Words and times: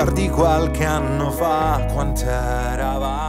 ricordi 0.00 0.30
qualche 0.30 0.86
anno 0.86 1.30
fa 1.30 1.86
quant'eravamo? 1.92 3.19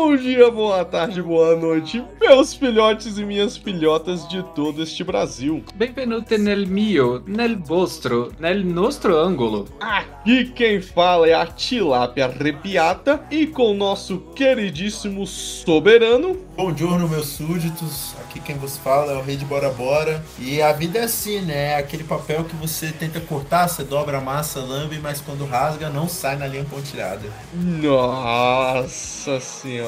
Bom 0.00 0.14
dia, 0.14 0.48
boa 0.48 0.84
tarde, 0.84 1.20
boa 1.20 1.56
noite, 1.56 2.02
meus 2.20 2.54
filhotes 2.54 3.18
e 3.18 3.24
minhas 3.24 3.56
filhotas 3.56 4.28
de 4.28 4.44
todo 4.54 4.80
este 4.80 5.02
Brasil. 5.02 5.64
Benvenuti 5.74 6.38
nel 6.38 6.68
mio, 6.68 7.20
nel 7.26 7.58
vostro, 7.58 8.32
nel 8.38 8.64
nostro 8.64 9.16
ângulo. 9.18 9.66
Aqui 9.80 10.44
quem 10.44 10.80
fala 10.80 11.28
é 11.28 11.34
a 11.34 11.44
tilápia 11.44 12.26
arrepiata 12.26 13.20
e 13.28 13.48
com 13.48 13.72
o 13.72 13.74
nosso 13.74 14.18
queridíssimo 14.36 15.26
soberano. 15.26 16.38
Bom 16.56 16.72
dia, 16.72 16.86
meus 16.86 17.26
súditos. 17.26 18.14
Aqui 18.20 18.40
quem 18.40 18.56
vos 18.56 18.76
fala 18.78 19.12
é 19.12 19.16
o 19.16 19.22
Rei 19.22 19.36
de 19.36 19.44
Bora 19.44 19.70
Bora. 19.70 20.24
E 20.38 20.62
a 20.62 20.72
vida 20.72 21.00
é 21.00 21.04
assim, 21.04 21.40
né? 21.40 21.72
É 21.72 21.76
aquele 21.76 22.04
papel 22.04 22.44
que 22.44 22.54
você 22.56 22.92
tenta 22.92 23.20
cortar, 23.20 23.68
você 23.68 23.82
dobra 23.82 24.18
a 24.18 24.20
massa, 24.20 24.60
lambe, 24.60 24.98
mas 25.00 25.20
quando 25.20 25.44
rasga 25.44 25.90
não 25.90 26.08
sai 26.08 26.36
na 26.36 26.46
linha 26.46 26.64
pontilhada. 26.64 27.28
Nossa 27.52 29.40
senhora. 29.40 29.87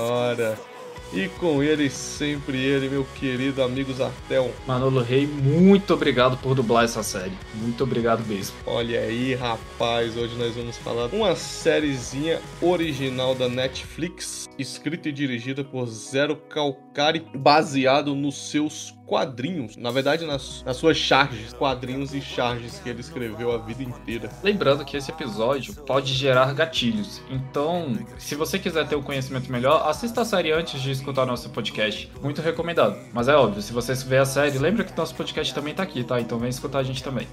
E 1.13 1.29
com 1.41 1.61
ele, 1.61 1.91
sempre 1.91 2.57
ele, 2.57 2.89
meu 2.89 3.05
querido 3.19 3.65
amigo 3.65 3.93
Zartel. 3.93 4.53
Manolo 4.65 5.03
Rei, 5.03 5.27
muito 5.27 5.93
obrigado 5.93 6.37
por 6.37 6.55
dublar 6.55 6.85
essa 6.85 7.03
série. 7.03 7.33
Muito 7.55 7.83
obrigado 7.83 8.25
mesmo. 8.29 8.55
Olha 8.65 9.01
aí, 9.01 9.35
rapaz, 9.35 10.17
hoje 10.17 10.37
nós 10.39 10.55
vamos 10.55 10.77
falar 10.77 11.07
uma 11.07 11.35
sériezinha 11.35 12.41
original 12.63 13.35
da 13.35 13.49
Netflix, 13.49 14.49
escrita 14.57 15.09
e 15.09 15.13
dirigida 15.13 15.65
por 15.65 15.87
Zero 15.87 16.37
Calcari, 16.37 17.27
baseado 17.35 18.15
nos 18.15 18.49
seus 18.49 18.95
quadrinhos, 19.11 19.77
na 19.77 19.91
verdade 19.91 20.25
nas, 20.25 20.63
nas 20.65 20.77
suas 20.77 20.97
charges, 20.97 21.53
quadrinhos 21.53 22.15
e 22.15 22.21
charges 22.21 22.79
que 22.79 22.89
ele 22.89 23.01
escreveu 23.01 23.51
a 23.53 23.59
vida 23.59 23.83
inteira. 23.83 24.31
Lembrando 24.41 24.85
que 24.85 24.97
esse 24.97 25.11
episódio 25.11 25.75
pode 25.75 26.15
gerar 26.15 26.55
gatilhos, 26.55 27.21
então 27.29 27.99
se 28.19 28.37
você 28.37 28.57
quiser 28.57 28.87
ter 28.87 28.95
o 28.95 29.01
um 29.01 29.03
conhecimento 29.03 29.51
melhor, 29.51 29.89
assista 29.89 30.21
a 30.21 30.25
série 30.25 30.53
antes 30.53 30.81
de 30.81 30.93
escutar 30.93 31.27
nosso 31.27 31.51
podcast. 31.51 32.09
Muito 32.23 32.41
recomendado. 32.41 32.97
Mas 33.13 33.27
é 33.27 33.35
óbvio, 33.35 33.61
se 33.61 33.73
você 33.73 33.95
ver 33.95 34.19
a 34.19 34.25
série, 34.25 34.59
lembra 34.59 34.85
que 34.85 34.97
nosso 34.97 35.17
podcast 35.17 35.53
também 35.53 35.75
tá 35.75 35.83
aqui, 35.83 36.05
tá? 36.05 36.21
Então 36.21 36.39
vem 36.39 36.49
escutar 36.49 36.79
a 36.79 36.83
gente 36.85 37.03
também. 37.03 37.27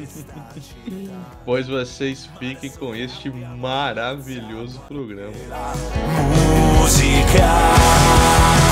pois 1.44 1.68
vocês 1.68 2.26
fiquem 2.38 2.70
com 2.70 2.94
este 2.94 3.28
maravilhoso 3.28 4.80
programa. 4.88 5.34
Música, 6.80 7.99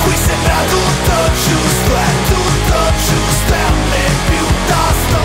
qui 0.09 0.17
sembra 0.17 0.57
tutto 0.73 1.15
giusto, 1.45 1.91
è 1.93 2.11
tutto 2.33 2.79
giusto, 3.05 3.53
è 3.53 3.61
a 3.61 3.73
me 3.91 4.05
piuttosto. 4.29 5.17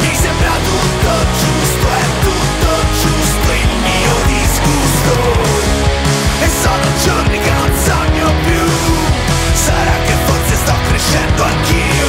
Mi 0.00 0.14
sembra 0.14 0.54
tutto 0.70 1.12
giusto, 1.40 1.86
è 1.88 2.06
tutto 2.24 2.72
giusto 3.02 3.48
il 3.62 3.72
mio 3.84 4.14
disgusto. 4.32 5.12
E 6.40 6.48
sono 6.62 6.86
giorni 7.04 7.38
che 7.38 7.50
non 7.50 7.70
sogno 7.84 8.32
più, 8.44 8.64
sarà 9.52 9.96
che 10.06 10.14
forse 10.24 10.54
sto 10.56 10.74
crescendo 10.88 11.42
anch'io. 11.44 11.99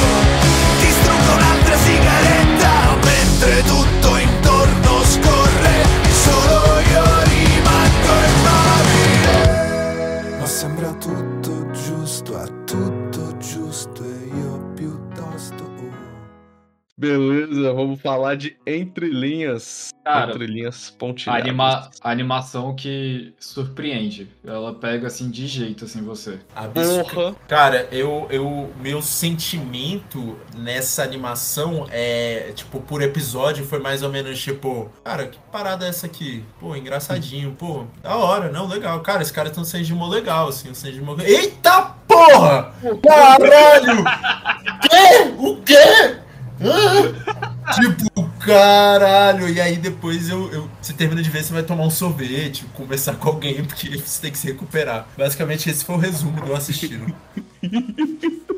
Beleza, 17.02 17.72
vamos 17.72 18.00
falar 18.00 18.36
de 18.36 18.56
Entre 18.64 19.08
Linhas. 19.08 19.92
Cara, 20.04 20.30
Entre 20.30 20.46
Linhas 20.46 20.88
pontilhadas. 20.96 21.42
anima 21.42 21.90
animação 22.00 22.76
que 22.76 23.34
surpreende. 23.40 24.28
Ela 24.46 24.72
pega 24.72 25.08
assim 25.08 25.28
de 25.28 25.48
jeito 25.48 25.84
assim 25.84 26.00
você. 26.00 26.38
Absurdo. 26.54 27.10
Porra! 27.12 27.34
Cara, 27.48 27.88
eu, 27.90 28.28
eu, 28.30 28.70
meu 28.80 29.02
sentimento 29.02 30.38
nessa 30.56 31.02
animação 31.02 31.88
é, 31.90 32.52
tipo, 32.54 32.78
por 32.78 33.02
episódio 33.02 33.64
foi 33.64 33.80
mais 33.80 34.04
ou 34.04 34.08
menos 34.08 34.40
tipo, 34.40 34.88
cara, 35.02 35.26
que 35.26 35.40
parada 35.50 35.84
é 35.84 35.88
essa 35.88 36.06
aqui? 36.06 36.44
Pô, 36.60 36.76
engraçadinho, 36.76 37.56
pô, 37.58 37.84
da 38.00 38.14
hora, 38.14 38.48
não, 38.48 38.68
legal. 38.68 39.00
Cara, 39.00 39.22
esses 39.22 39.32
caras 39.32 39.50
estão 39.50 39.64
sendo 39.64 39.82
de 39.82 39.92
legal, 39.92 40.50
assim, 40.50 40.70
um 40.70 40.74
Senjimo... 40.74 41.20
Eita 41.20 41.96
porra! 42.06 42.72
Caralho! 43.02 44.04
Quê? 44.88 45.34
O 45.36 45.56
quê? 45.62 46.22
Tipo, 47.74 48.28
caralho! 48.40 49.48
E 49.48 49.60
aí 49.60 49.76
depois 49.76 50.28
eu, 50.28 50.52
eu, 50.52 50.70
você 50.80 50.92
termina 50.92 51.22
de 51.22 51.30
ver, 51.30 51.42
você 51.42 51.52
vai 51.52 51.62
tomar 51.62 51.84
um 51.84 51.90
sorvete, 51.90 52.66
conversar 52.74 53.14
com 53.14 53.28
alguém, 53.28 53.64
porque 53.64 53.96
você 53.96 54.20
tem 54.20 54.32
que 54.32 54.38
se 54.38 54.46
recuperar. 54.46 55.06
Basicamente, 55.16 55.70
esse 55.70 55.84
foi 55.84 55.94
o 55.94 55.98
resumo 55.98 56.40
do 56.44 56.54
assistindo. 56.54 57.14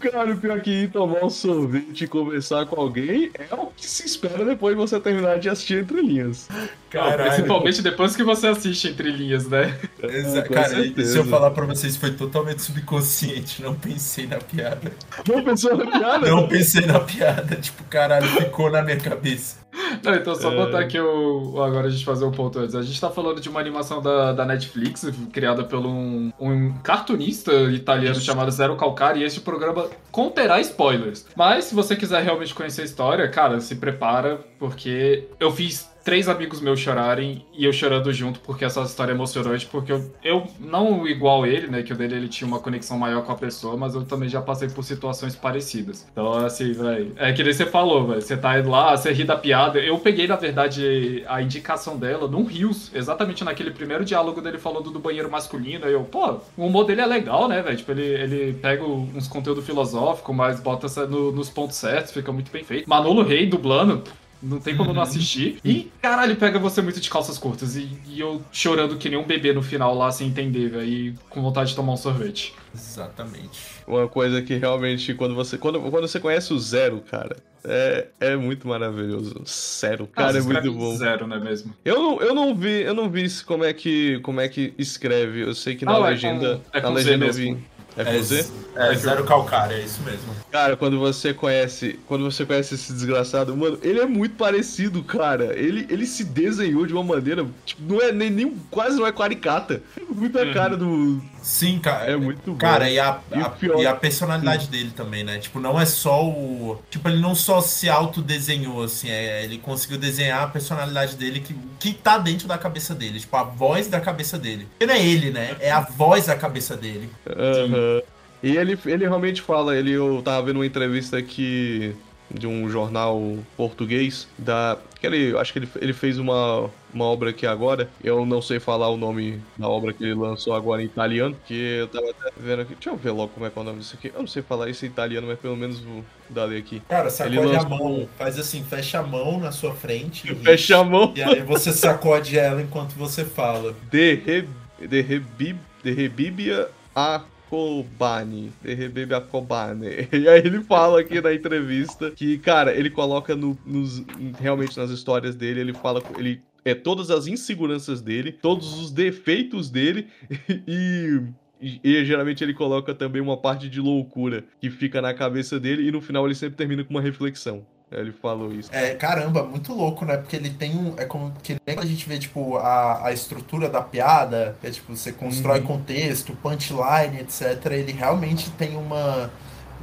Cara, 0.00 0.32
o 0.32 0.36
pior 0.36 0.60
que 0.60 0.70
ir 0.70 0.90
tomar 0.90 1.24
um 1.24 1.30
sorvete 1.30 2.04
e 2.04 2.06
conversar 2.06 2.66
com 2.66 2.80
alguém 2.80 3.30
é 3.34 3.54
o 3.54 3.66
que 3.76 3.86
se 3.86 4.04
espera 4.06 4.44
depois 4.44 4.74
de 4.76 4.80
você 4.80 4.98
terminar 5.00 5.38
de 5.38 5.48
assistir 5.48 5.78
Entre 5.82 6.00
Linhas. 6.00 6.48
Caralho. 6.90 7.30
Principalmente 7.30 7.82
depois 7.82 8.16
que 8.16 8.24
você 8.24 8.48
assiste 8.48 8.88
entre 8.88 9.12
linhas, 9.12 9.46
né? 9.48 9.78
Exa- 10.02 10.42
Com 10.42 10.54
cara, 10.54 10.68
certeza. 10.70 11.12
se 11.12 11.18
eu 11.18 11.24
falar 11.24 11.52
pra 11.52 11.64
vocês, 11.64 11.96
foi 11.96 12.10
totalmente 12.10 12.62
subconsciente. 12.62 13.62
Não 13.62 13.74
pensei 13.76 14.26
na 14.26 14.38
piada. 14.38 14.90
Não 15.28 15.44
pensou 15.44 15.76
na 15.76 15.86
piada? 15.86 16.28
Não 16.28 16.48
pensei 16.48 16.84
na 16.86 16.98
piada. 16.98 17.54
Tipo, 17.56 17.84
caralho, 17.84 18.26
ficou 18.26 18.70
na 18.72 18.82
minha 18.82 18.96
cabeça. 18.96 19.60
Não, 20.02 20.14
então 20.16 20.34
só 20.34 20.50
É. 20.52 20.56
botar 20.56 20.80
aqui 20.80 20.98
o. 20.98 21.62
Agora 21.62 21.86
a 21.86 21.90
gente 21.90 22.04
fazer 22.04 22.24
um 22.24 22.32
ponto 22.32 22.58
antes. 22.58 22.74
A 22.74 22.82
gente 22.82 23.00
tá 23.00 23.08
falando 23.08 23.40
de 23.40 23.48
uma 23.48 23.60
animação 23.60 24.02
da, 24.02 24.32
da 24.32 24.44
Netflix, 24.44 25.06
criada 25.32 25.62
por 25.62 25.86
um, 25.86 26.32
um 26.40 26.72
cartunista 26.82 27.52
italiano 27.70 28.20
chamado 28.20 28.50
Zero 28.50 28.74
Calcari, 28.76 29.20
e 29.20 29.24
programa 29.42 29.88
conterá 30.10 30.60
spoilers. 30.60 31.26
Mas 31.36 31.66
se 31.66 31.74
você 31.74 31.96
quiser 31.96 32.22
realmente 32.22 32.54
conhecer 32.54 32.82
a 32.82 32.84
história, 32.84 33.28
cara, 33.28 33.60
se 33.60 33.76
prepara, 33.76 34.40
porque 34.58 35.28
eu 35.38 35.50
fiz. 35.50 35.89
Três 36.04 36.28
amigos 36.28 36.60
meus 36.60 36.80
chorarem 36.80 37.44
e 37.52 37.64
eu 37.64 37.72
chorando 37.72 38.12
junto 38.12 38.40
porque 38.40 38.64
essa 38.64 38.80
história 38.82 39.12
é 39.12 39.14
emocionante. 39.14 39.66
Porque 39.66 39.92
eu, 39.92 40.10
eu, 40.24 40.46
não 40.58 41.06
igual 41.06 41.46
ele, 41.46 41.66
né? 41.66 41.82
Que 41.82 41.92
o 41.92 41.96
dele 41.96 42.14
ele 42.16 42.28
tinha 42.28 42.48
uma 42.48 42.58
conexão 42.58 42.98
maior 42.98 43.22
com 43.24 43.32
a 43.32 43.36
pessoa, 43.36 43.76
mas 43.76 43.94
eu 43.94 44.04
também 44.04 44.28
já 44.28 44.40
passei 44.40 44.68
por 44.68 44.82
situações 44.82 45.36
parecidas. 45.36 46.06
Então, 46.10 46.32
assim, 46.32 46.72
velho. 46.72 47.12
É 47.16 47.32
que 47.32 47.42
nem 47.42 47.52
você 47.52 47.66
falou, 47.66 48.06
velho. 48.06 48.22
Você 48.22 48.36
tá 48.36 48.54
lá, 48.64 48.96
você 48.96 49.12
ri 49.12 49.24
da 49.24 49.36
piada. 49.36 49.78
Eu 49.78 49.98
peguei, 49.98 50.26
na 50.26 50.36
verdade, 50.36 51.24
a 51.28 51.42
indicação 51.42 51.96
dela 51.96 52.26
num 52.26 52.44
Rios, 52.44 52.90
exatamente 52.94 53.44
naquele 53.44 53.70
primeiro 53.70 54.04
diálogo 54.04 54.40
dele 54.40 54.58
falando 54.58 54.90
do 54.90 54.98
banheiro 54.98 55.30
masculino. 55.30 55.84
Aí 55.86 55.92
eu, 55.92 56.04
pô, 56.04 56.38
o 56.56 56.66
humor 56.66 56.84
dele 56.84 57.02
é 57.02 57.06
legal, 57.06 57.46
né, 57.48 57.62
velho? 57.62 57.76
Tipo, 57.76 57.92
ele, 57.92 58.02
ele 58.02 58.52
pega 58.54 58.84
uns 58.84 59.28
conteúdos 59.28 59.64
filosóficos, 59.64 60.34
mas 60.34 60.60
bota 60.60 60.88
no- 61.06 61.30
nos 61.32 61.48
pontos 61.50 61.76
certos, 61.76 62.12
fica 62.12 62.32
muito 62.32 62.50
bem 62.50 62.64
feito. 62.64 62.88
Manolo 62.88 63.22
Rei 63.22 63.46
dublando. 63.46 64.02
Não 64.42 64.58
tem 64.58 64.76
como 64.76 64.92
não 64.92 65.02
assistir. 65.02 65.58
E, 65.64 65.90
caralho, 66.00 66.34
pega 66.36 66.58
você 66.58 66.80
muito 66.80 67.00
de 67.00 67.10
calças 67.10 67.36
curtas. 67.36 67.76
E, 67.76 67.88
e 68.08 68.18
eu 68.20 68.40
chorando 68.50 68.96
que 68.96 69.08
nem 69.08 69.18
um 69.18 69.26
bebê 69.26 69.52
no 69.52 69.62
final 69.62 69.94
lá, 69.94 70.10
sem 70.10 70.28
entender, 70.28 70.68
velho. 70.70 70.84
E 70.88 71.14
com 71.28 71.42
vontade 71.42 71.70
de 71.70 71.76
tomar 71.76 71.92
um 71.92 71.96
sorvete. 71.96 72.54
Exatamente. 72.74 73.60
Uma 73.86 74.08
coisa 74.08 74.40
que 74.42 74.54
realmente, 74.56 75.12
quando 75.14 75.34
você, 75.34 75.58
quando, 75.58 75.80
quando 75.80 76.06
você 76.06 76.20
conhece 76.20 76.52
o 76.52 76.58
Zero, 76.58 77.02
cara, 77.10 77.36
é, 77.64 78.06
é 78.20 78.36
muito 78.36 78.68
maravilhoso. 78.68 79.42
Zero, 79.46 80.06
cara, 80.06 80.36
Ah, 80.36 80.38
é 80.38 80.42
muito 80.42 80.72
bom. 80.72 80.96
Zero, 80.96 81.26
não 81.26 81.36
é 81.36 81.40
mesmo? 81.40 81.74
Eu 81.84 81.96
não, 82.00 82.20
eu 82.22 82.34
não 82.34 82.54
vi, 82.54 82.82
eu 82.82 82.94
não 82.94 83.10
vi 83.10 83.28
se- 83.28 83.44
como 83.44 83.64
é 83.64 83.72
que, 83.72 84.20
como 84.20 84.40
é 84.40 84.48
que 84.48 84.72
escreve. 84.78 85.40
Eu 85.40 85.54
sei 85.54 85.74
que 85.74 85.84
na 85.84 85.96
é 85.96 85.98
legenda, 85.98 86.56
com- 86.70 86.78
é 86.78 86.80
na 86.80 86.88
com 86.88 86.94
Z 86.96 87.02
legenda 87.04 87.26
eu 87.26 87.32
vi. 87.32 87.58
É 87.96 88.04
com 88.04 88.22
Z? 88.22 88.46
É, 88.76 88.94
zero 88.94 89.24
calcário, 89.24 89.76
é 89.76 89.80
isso 89.80 90.00
mesmo. 90.02 90.34
Cara, 90.50 90.76
quando 90.76 90.98
você 90.98 91.34
conhece, 91.34 91.98
quando 92.06 92.24
você 92.24 92.46
conhece 92.46 92.74
esse 92.74 92.92
desgraçado, 92.92 93.56
mano, 93.56 93.78
ele 93.82 94.00
é 94.00 94.06
muito 94.06 94.36
parecido, 94.36 95.02
cara. 95.02 95.58
Ele, 95.58 95.86
ele 95.90 96.06
se 96.06 96.24
desenhou 96.24 96.86
de 96.86 96.92
uma 96.92 97.02
maneira, 97.02 97.46
tipo, 97.64 97.82
não 97.82 98.00
é 98.00 98.12
nem, 98.12 98.30
nem 98.30 98.56
quase 98.70 98.96
não 98.96 99.06
é 99.06 99.12
caricata. 99.12 99.82
É 100.00 100.12
muito 100.12 100.38
a 100.38 100.52
cara 100.52 100.76
do 100.76 101.22
Sim, 101.42 101.78
cara. 101.78 102.10
é 102.10 102.16
muito 102.16 102.52
bom. 102.52 102.58
Cara, 102.58 102.90
e 102.90 102.98
a, 102.98 103.18
E 103.34 103.40
a- 103.40 103.48
pior- 103.50 103.80
e 103.80 103.86
a 103.86 103.94
personalidade 103.94 104.68
dele 104.68 104.90
também, 104.94 105.24
né? 105.24 105.38
Tipo, 105.38 105.58
não 105.58 105.80
é 105.80 105.86
só 105.86 106.24
o. 106.24 106.80
Tipo, 106.90 107.08
ele 107.08 107.20
não 107.20 107.34
só 107.34 107.60
se 107.60 107.88
autodesenhou, 107.88 108.82
assim, 108.84 109.08
é, 109.08 109.44
ele 109.44 109.58
conseguiu 109.58 109.98
desenhar 109.98 110.42
a 110.42 110.46
personalidade 110.48 111.16
dele 111.16 111.40
que, 111.40 111.54
que 111.78 111.92
tá 111.92 112.18
dentro 112.18 112.46
da 112.46 112.58
cabeça 112.58 112.94
dele. 112.94 113.20
Tipo, 113.20 113.36
a 113.36 113.42
voz 113.42 113.88
da 113.88 114.00
cabeça 114.00 114.38
dele. 114.38 114.66
Porque 114.70 114.86
não 114.86 114.94
é 114.94 115.04
ele, 115.06 115.30
né? 115.30 115.56
É 115.60 115.70
a 115.70 115.80
voz 115.80 116.26
da 116.26 116.36
cabeça 116.36 116.76
dele. 116.76 117.10
Aham. 117.28 118.02
E 118.42 118.56
ele, 118.56 118.78
ele 118.86 119.04
realmente 119.06 119.42
fala, 119.42 119.76
ele, 119.76 119.92
eu 119.92 120.22
tava 120.24 120.46
vendo 120.46 120.56
uma 120.56 120.66
entrevista 120.66 121.20
que 121.22 121.94
de 122.32 122.46
um 122.46 122.70
jornal 122.70 123.20
português 123.56 124.26
da 124.38 124.78
que 125.00 125.06
ele, 125.06 125.36
acho 125.38 125.52
que 125.52 125.58
ele, 125.60 125.68
ele 125.80 125.92
fez 125.92 126.18
uma, 126.18 126.68
uma 126.92 127.04
obra 127.04 127.30
aqui 127.30 127.46
agora. 127.46 127.88
Eu 128.04 128.24
não 128.26 128.42
sei 128.42 128.60
falar 128.60 128.88
o 128.90 128.96
nome 128.96 129.40
da 129.56 129.66
obra 129.68 129.92
que 129.92 130.04
ele 130.04 130.14
lançou 130.14 130.54
agora 130.54 130.82
em 130.82 130.86
italiano, 130.86 131.36
que 131.46 131.54
eu 131.54 131.88
tava 131.88 132.10
até 132.10 132.30
vendo 132.36 132.62
aqui. 132.62 132.74
Deixa 132.74 132.90
eu 132.90 132.96
ver 132.96 133.10
logo 133.10 133.28
como 133.28 133.46
é 133.46 133.50
que 133.50 133.58
é 133.58 133.62
o 133.62 133.64
nome 133.64 133.78
disso 133.80 133.96
aqui. 133.98 134.12
Eu 134.14 134.20
não 134.20 134.26
sei 134.26 134.42
falar 134.42 134.68
isso 134.68 134.84
em 134.84 134.88
italiano, 134.88 135.26
mas 135.26 135.38
pelo 135.38 135.56
menos 135.56 135.80
vou 135.80 136.04
dar 136.28 136.50
aqui. 136.50 136.82
Cara, 136.88 137.08
sacode 137.10 137.36
Ele 137.38 137.56
a 137.56 137.62
lançou- 137.62 137.70
mão, 137.70 138.08
faz 138.18 138.38
assim, 138.38 138.62
fecha 138.62 138.98
a 138.98 139.02
mão 139.02 139.40
na 139.40 139.52
sua 139.52 139.74
frente. 139.74 140.34
Fecha 140.44 140.78
a 140.78 140.84
mão. 140.84 141.12
E 141.16 141.22
aí 141.22 141.40
você 141.40 141.72
sacode 141.72 142.38
ela 142.38 142.60
enquanto 142.60 142.92
você 142.92 143.24
fala. 143.24 143.74
De, 143.90 144.14
re, 144.14 144.48
de, 144.86 145.00
rebib, 145.00 145.58
de 145.82 145.92
Rebibia 145.92 146.68
a 146.94 147.22
Kobani. 147.50 148.52
De 148.62 148.72
Rebibia 148.72 149.16
a 149.16 149.20
Kobani. 149.20 150.08
E 150.12 150.28
aí 150.28 150.38
ele 150.38 150.62
fala 150.62 151.00
aqui 151.00 151.20
na 151.20 151.34
entrevista 151.34 152.12
que, 152.12 152.38
cara, 152.38 152.72
ele 152.74 152.88
coloca 152.88 153.34
no, 153.34 153.58
nos, 153.66 154.04
realmente 154.38 154.78
nas 154.78 154.90
histórias 154.90 155.34
dele, 155.34 155.60
ele 155.60 155.74
fala, 155.74 156.00
ele 156.16 156.40
é 156.64 156.74
todas 156.74 157.10
as 157.10 157.26
inseguranças 157.26 158.00
dele, 158.00 158.32
todos 158.32 158.78
os 158.78 158.92
defeitos 158.92 159.68
dele 159.68 160.06
e, 160.66 161.20
e, 161.60 162.04
geralmente 162.04 162.42
ele 162.42 162.54
coloca 162.54 162.94
também 162.94 163.20
uma 163.20 163.36
parte 163.36 163.68
de 163.68 163.80
loucura 163.80 164.44
que 164.60 164.70
fica 164.70 165.00
na 165.02 165.12
cabeça 165.14 165.58
dele 165.60 165.86
e 165.86 165.92
no 165.92 166.00
final 166.00 166.24
ele 166.26 166.34
sempre 166.34 166.56
termina 166.56 166.82
com 166.84 166.90
uma 166.90 167.00
reflexão. 167.02 167.64
Ele 167.92 168.12
falou 168.12 168.52
isso. 168.54 168.70
É, 168.72 168.94
caramba, 168.94 169.42
muito 169.42 169.72
louco, 169.74 170.04
né? 170.04 170.16
Porque 170.16 170.36
ele 170.36 170.50
tem 170.50 170.76
um. 170.76 170.94
É 170.96 171.04
como 171.04 171.32
que 171.42 171.56
nem 171.66 171.76
a 171.76 171.84
gente 171.84 172.08
vê, 172.08 172.18
tipo, 172.20 172.56
a, 172.56 173.06
a 173.08 173.12
estrutura 173.12 173.68
da 173.68 173.80
piada, 173.82 174.56
que 174.60 174.68
é 174.68 174.70
tipo, 174.70 174.94
você 174.96 175.10
constrói 175.10 175.58
Uhum. 175.58 175.66
contexto, 175.66 176.32
punchline, 176.40 177.18
etc. 177.20 177.66
Ele 177.72 177.90
realmente 177.90 178.48
tem 178.52 178.76
uma. 178.76 179.28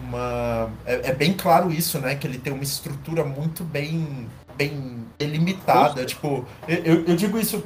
uma 0.02 0.70
é, 0.86 1.10
é 1.10 1.14
bem 1.14 1.34
claro 1.34 1.70
isso, 1.70 2.00
né? 2.00 2.16
Que 2.16 2.26
ele 2.26 2.38
tem 2.38 2.54
uma 2.54 2.64
estrutura 2.64 3.26
muito 3.26 3.66
bem. 3.66 4.28
bem 4.56 5.06
delimitada. 5.20 6.06
Tipo, 6.06 6.48
eu- 6.68 7.04
eu 7.06 7.16
digo 7.18 7.38
isso. 7.38 7.62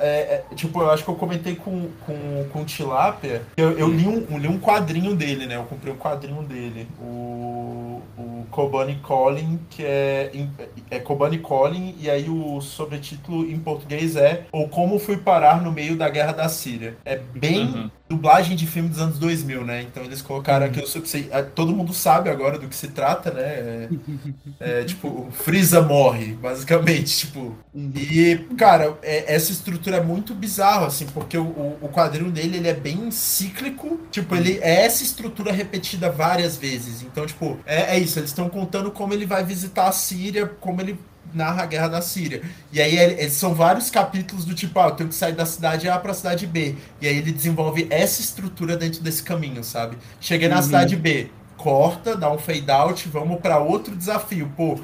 É, 0.00 0.44
é, 0.50 0.54
tipo, 0.54 0.80
eu 0.80 0.90
acho 0.90 1.04
que 1.04 1.10
eu 1.10 1.14
comentei 1.14 1.54
com, 1.54 1.88
com, 2.04 2.46
com 2.52 2.62
o 2.62 2.64
Tilápia. 2.64 3.42
Eu, 3.56 3.78
eu 3.78 3.88
li, 3.88 4.06
um, 4.06 4.26
eu 4.30 4.38
li 4.38 4.48
um 4.48 4.58
quadrinho 4.58 5.14
dele, 5.14 5.46
né? 5.46 5.56
Eu 5.56 5.64
comprei 5.64 5.92
um 5.92 5.96
quadrinho 5.96 6.42
dele. 6.42 6.88
O, 7.00 8.02
o 8.16 8.46
Calling, 9.06 9.58
que 9.70 9.84
é, 9.84 10.30
é 10.90 10.98
Kobani 10.98 11.38
Calling, 11.38 11.94
e 11.98 12.08
aí 12.08 12.28
o 12.28 12.60
sobretítulo 12.60 13.48
em 13.48 13.58
português 13.58 14.16
é 14.16 14.46
Ou 14.52 14.68
Como 14.68 14.98
Fui 14.98 15.16
Parar 15.16 15.62
no 15.62 15.72
Meio 15.72 15.96
da 15.96 16.08
Guerra 16.08 16.32
da 16.32 16.48
Síria. 16.48 16.96
É 17.04 17.20
bem 17.34 17.66
Uhum. 17.66 17.90
Dublagem 18.08 18.56
de 18.56 18.66
filme 18.66 18.88
dos 18.88 19.00
anos 19.00 19.18
2000, 19.18 19.64
né? 19.64 19.82
Então 19.82 20.04
eles 20.04 20.22
colocaram 20.22 20.66
aqui, 20.66 20.80
eu 20.80 20.86
sei- 20.86 21.28
todo 21.54 21.74
mundo 21.74 21.92
sabe 21.94 22.30
agora 22.30 22.58
do 22.58 22.68
que 22.68 22.76
se 22.76 22.88
trata, 22.88 23.30
né? 23.32 23.42
É, 24.60 24.80
é, 24.80 24.84
tipo, 24.84 25.08
o 25.28 25.30
Freeza 25.32 25.82
morre, 25.82 26.34
basicamente, 26.34 27.16
tipo. 27.26 27.56
E, 27.74 28.36
cara, 28.56 28.98
é- 29.02 29.34
essa 29.34 29.52
estrutura 29.52 29.98
é 29.98 30.00
muito 30.02 30.34
bizarra, 30.34 30.86
assim, 30.86 31.06
porque 31.08 31.36
o, 31.36 31.44
o, 31.44 31.78
o 31.82 31.88
quadrinho 31.88 32.30
dele, 32.30 32.56
ele 32.58 32.68
é 32.68 32.74
bem 32.74 33.10
cíclico, 33.10 34.00
tipo, 34.10 34.34
ele 34.34 34.58
é 34.62 34.84
essa 34.86 35.02
estrutura 35.02 35.52
repetida 35.52 36.10
várias 36.10 36.56
vezes. 36.56 37.02
Então, 37.02 37.26
tipo, 37.26 37.58
é, 37.66 37.96
é 37.96 37.98
isso, 37.98 38.18
eles 38.18 38.30
estão 38.30 38.48
contando 38.48 38.90
como 38.90 39.12
ele 39.12 39.26
vai 39.26 39.44
visitar 39.44 39.88
a 39.88 39.92
Síria, 39.92 40.46
como 40.46 40.80
ele 40.80 40.98
narra 41.36 41.62
a 41.62 41.66
guerra 41.66 41.88
da 41.88 42.02
Síria. 42.02 42.42
E 42.72 42.80
aí 42.80 42.96
ele- 42.98 43.28
são 43.30 43.54
vários 43.54 43.90
capítulos 43.90 44.44
do 44.44 44.54
tipo, 44.54 44.78
ah, 44.80 44.86
eu 44.86 44.90
tenho 44.92 45.08
que 45.10 45.14
sair 45.14 45.32
da 45.34 45.44
cidade 45.46 45.88
A 45.88 45.98
pra 45.98 46.14
cidade 46.14 46.46
B. 46.46 46.74
E 47.00 47.06
aí 47.06 47.16
ele 47.18 47.30
desenvolve 47.32 47.86
essa 47.90 48.20
estrutura 48.20 48.76
dentro 48.76 49.02
desse 49.02 49.22
caminho, 49.22 49.62
sabe? 49.62 49.96
Cheguei 50.20 50.48
na 50.48 50.56
Uhum. 50.56 50.62
cidade 50.62 50.96
B, 50.96 51.28
corta, 51.56 52.16
dá 52.16 52.30
um 52.32 52.38
fade 52.38 52.70
out, 52.70 53.08
vamos 53.08 53.40
pra 53.40 53.58
outro 53.58 53.94
desafio. 53.94 54.50
Pô, 54.56 54.78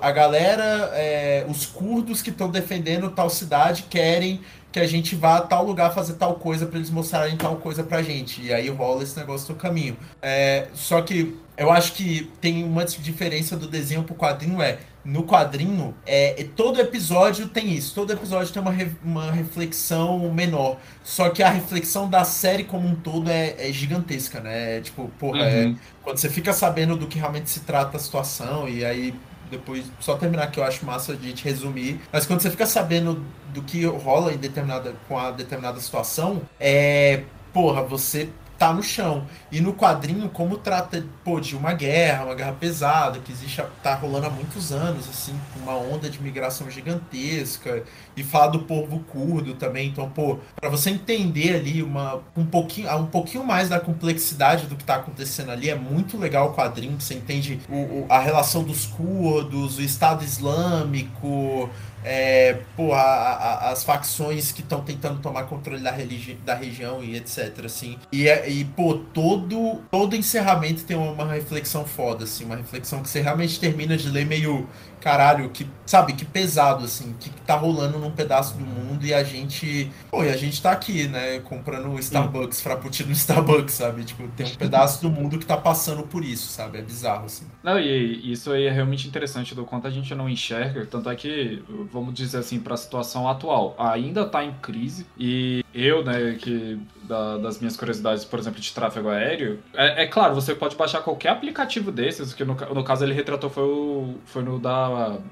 a 0.00 0.10
galera, 0.10 0.90
é, 0.94 1.44
os 1.48 1.66
curdos 1.66 2.22
que 2.22 2.30
estão 2.30 2.50
defendendo 2.50 3.10
tal 3.10 3.28
cidade 3.30 3.84
querem 3.88 4.40
que 4.72 4.80
a 4.80 4.86
gente 4.86 5.14
vá 5.14 5.36
a 5.36 5.40
tal 5.42 5.64
lugar 5.66 5.92
fazer 5.92 6.14
tal 6.14 6.34
coisa 6.36 6.64
pra 6.66 6.78
eles 6.78 6.88
mostrarem 6.90 7.36
tal 7.36 7.56
coisa 7.56 7.82
pra 7.84 8.02
gente. 8.02 8.40
E 8.42 8.52
aí 8.52 8.70
rola 8.70 9.02
esse 9.02 9.16
negócio 9.18 9.52
no 9.52 9.60
caminho. 9.60 9.96
É, 10.22 10.68
só 10.72 11.02
que 11.02 11.36
eu 11.58 11.70
acho 11.70 11.92
que 11.92 12.30
tem 12.40 12.64
uma 12.64 12.84
diferença 12.86 13.54
do 13.54 13.68
desenho 13.68 14.02
pro 14.02 14.14
quadrinho 14.14 14.62
é 14.62 14.78
no 15.04 15.24
quadrinho 15.24 15.94
é, 16.06 16.40
é- 16.40 16.44
todo 16.44 16.80
episódio 16.80 17.48
tem 17.48 17.72
isso. 17.72 17.94
Todo 17.94 18.12
episódio 18.12 18.52
tem 18.52 18.62
uma, 18.62 18.70
re- 18.70 18.92
uma 19.04 19.30
reflexão 19.32 20.32
menor. 20.32 20.76
Só 21.02 21.28
que 21.30 21.42
a 21.42 21.50
reflexão 21.50 22.08
da 22.08 22.24
série 22.24 22.64
como 22.64 22.86
um 22.88 22.94
todo 22.94 23.30
é, 23.30 23.54
é 23.58 23.72
gigantesca 23.72 24.40
né? 24.40 24.80
Tipo 24.80 25.08
porra 25.18 25.40
é- 25.44 25.64
Uhum. 25.66 25.76
quando 26.02 26.18
você 26.18 26.28
fica 26.28 26.52
sabendo 26.52 26.96
do 26.96 27.06
que 27.06 27.18
realmente 27.18 27.50
se 27.50 27.60
trata 27.60 27.96
a 27.96 28.00
situação 28.00 28.68
e 28.68 28.84
aí 28.84 29.14
depois 29.50 29.84
só 30.00 30.16
terminar 30.16 30.50
que 30.50 30.58
eu 30.58 30.64
acho 30.64 30.84
massa 30.86 31.14
de 31.14 31.28
gente 31.28 31.44
resumir 31.44 32.00
mas 32.10 32.24
quando 32.24 32.40
você 32.40 32.50
fica 32.50 32.64
sabendo 32.64 33.22
do 33.52 33.62
que 33.62 33.84
rola 33.84 34.32
em 34.32 34.38
determinada 34.38 34.94
com 35.06 35.18
a 35.18 35.30
determinada 35.30 35.78
situação 35.78 36.40
é 36.58 37.24
porra 37.52 37.82
você 37.82 38.30
tá 38.62 38.72
no 38.72 38.82
chão. 38.82 39.26
E 39.50 39.60
no 39.60 39.74
quadrinho 39.74 40.28
como 40.28 40.56
trata 40.56 41.04
pô 41.24 41.40
de 41.40 41.56
uma 41.56 41.72
guerra 41.72 42.26
uma 42.26 42.34
guerra 42.34 42.52
pesada 42.52 43.18
que 43.18 43.32
existe 43.32 43.60
tá 43.82 43.94
rolando 43.96 44.26
há 44.26 44.30
muitos 44.30 44.70
anos 44.70 45.08
assim 45.08 45.34
uma 45.56 45.74
onda 45.74 46.08
de 46.08 46.22
migração 46.22 46.70
gigantesca 46.70 47.82
e 48.16 48.22
falar 48.22 48.48
do 48.48 48.60
povo 48.60 49.00
curdo 49.00 49.54
também 49.54 49.88
então 49.88 50.08
pô 50.10 50.38
para 50.60 50.68
você 50.68 50.90
entender 50.90 51.56
ali 51.56 51.82
uma 51.82 52.20
um 52.36 52.44
pouquinho 52.44 52.94
um 52.96 53.06
pouquinho 53.06 53.44
mais 53.44 53.68
da 53.68 53.78
complexidade 53.80 54.66
do 54.66 54.76
que 54.76 54.84
tá 54.84 54.96
acontecendo 54.96 55.50
ali 55.50 55.70
é 55.70 55.74
muito 55.74 56.16
legal 56.18 56.50
o 56.50 56.54
quadrinho 56.54 57.00
você 57.00 57.14
entende 57.14 57.60
o, 57.68 57.74
o- 57.76 58.06
a 58.08 58.18
relação 58.18 58.62
dos 58.62 58.86
curdos 58.86 59.78
o 59.78 59.82
Estado 59.82 60.24
Islâmico 60.24 61.68
é, 62.04 62.58
pô, 62.76 62.92
a- 62.92 63.00
a- 63.00 63.70
as 63.70 63.84
facções 63.84 64.50
que 64.50 64.60
estão 64.60 64.80
tentando 64.80 65.20
tomar 65.20 65.44
controle 65.44 65.80
da, 65.80 65.92
religi 65.92 66.34
da 66.44 66.52
região 66.52 67.00
e 67.00 67.14
etc, 67.16 67.64
assim. 67.64 67.96
E, 68.10 68.26
é- 68.28 68.50
e, 68.50 68.64
pô, 68.64 68.94
todo, 69.14 69.80
todo 69.88 70.16
encerramento 70.16 70.82
tem 70.82 70.96
uma 70.96 71.32
reflexão 71.32 71.84
foda, 71.84 72.24
assim, 72.24 72.44
uma 72.44 72.56
reflexão 72.56 73.00
que 73.02 73.08
você 73.08 73.20
realmente 73.20 73.60
termina 73.60 73.96
de 73.96 74.08
ler 74.08 74.26
meio, 74.26 74.66
caralho, 75.02 75.50
que, 75.50 75.66
sabe, 75.84 76.12
que 76.12 76.24
pesado, 76.24 76.84
assim, 76.84 77.14
que 77.18 77.28
tá 77.42 77.54
rolando 77.56 77.98
num 77.98 78.10
pedaço 78.12 78.56
do 78.56 78.64
mundo 78.64 79.04
e 79.04 79.12
a 79.12 79.24
gente, 79.24 79.90
pô, 80.10 80.22
e 80.24 80.30
a 80.30 80.36
gente 80.36 80.62
tá 80.62 80.70
aqui, 80.72 81.08
né, 81.08 81.40
comprando 81.40 81.98
Starbucks, 81.98 82.60
frappuccino 82.60 83.08
no 83.08 83.14
Starbucks, 83.14 83.74
sabe? 83.74 84.04
Tipo, 84.04 84.28
tem 84.28 84.46
um 84.46 84.54
pedaço 84.54 85.02
do 85.02 85.10
mundo 85.10 85.38
que 85.38 85.44
tá 85.46 85.56
passando 85.56 86.04
por 86.04 86.24
isso, 86.24 86.46
sabe? 86.52 86.78
É 86.78 86.82
bizarro, 86.82 87.24
assim. 87.26 87.46
Não, 87.62 87.78
e 87.78 88.32
isso 88.32 88.52
aí 88.52 88.64
é 88.66 88.70
realmente 88.70 89.08
interessante 89.08 89.54
do 89.54 89.64
quanto 89.64 89.86
a 89.86 89.90
gente 89.90 90.14
não 90.14 90.28
enxerga, 90.28 90.86
tanto 90.86 91.10
é 91.10 91.16
que, 91.16 91.62
vamos 91.92 92.14
dizer 92.14 92.38
assim, 92.38 92.60
para 92.60 92.74
a 92.74 92.76
situação 92.76 93.28
atual, 93.28 93.74
ainda 93.78 94.24
tá 94.24 94.44
em 94.44 94.52
crise 94.62 95.06
e 95.18 95.64
eu, 95.74 96.04
né, 96.04 96.36
que 96.38 96.78
da- 97.04 97.38
das 97.38 97.58
minhas 97.58 97.76
curiosidades, 97.76 98.24
por 98.24 98.38
exemplo, 98.38 98.60
de 98.60 98.72
tráfego 98.72 99.08
aéreo, 99.08 99.58
é, 99.74 100.04
é 100.04 100.06
claro, 100.06 100.34
você 100.34 100.54
pode 100.54 100.76
baixar 100.76 101.00
qualquer 101.00 101.30
aplicativo 101.30 101.90
desses, 101.90 102.32
que 102.32 102.44
no, 102.44 102.54
no 102.54 102.84
caso 102.84 103.04
ele 103.04 103.12
retratou 103.14 103.50
foi, 103.50 103.62
o, 103.64 104.14
foi 104.26 104.42
no, 104.42 104.58
da, 104.58 104.88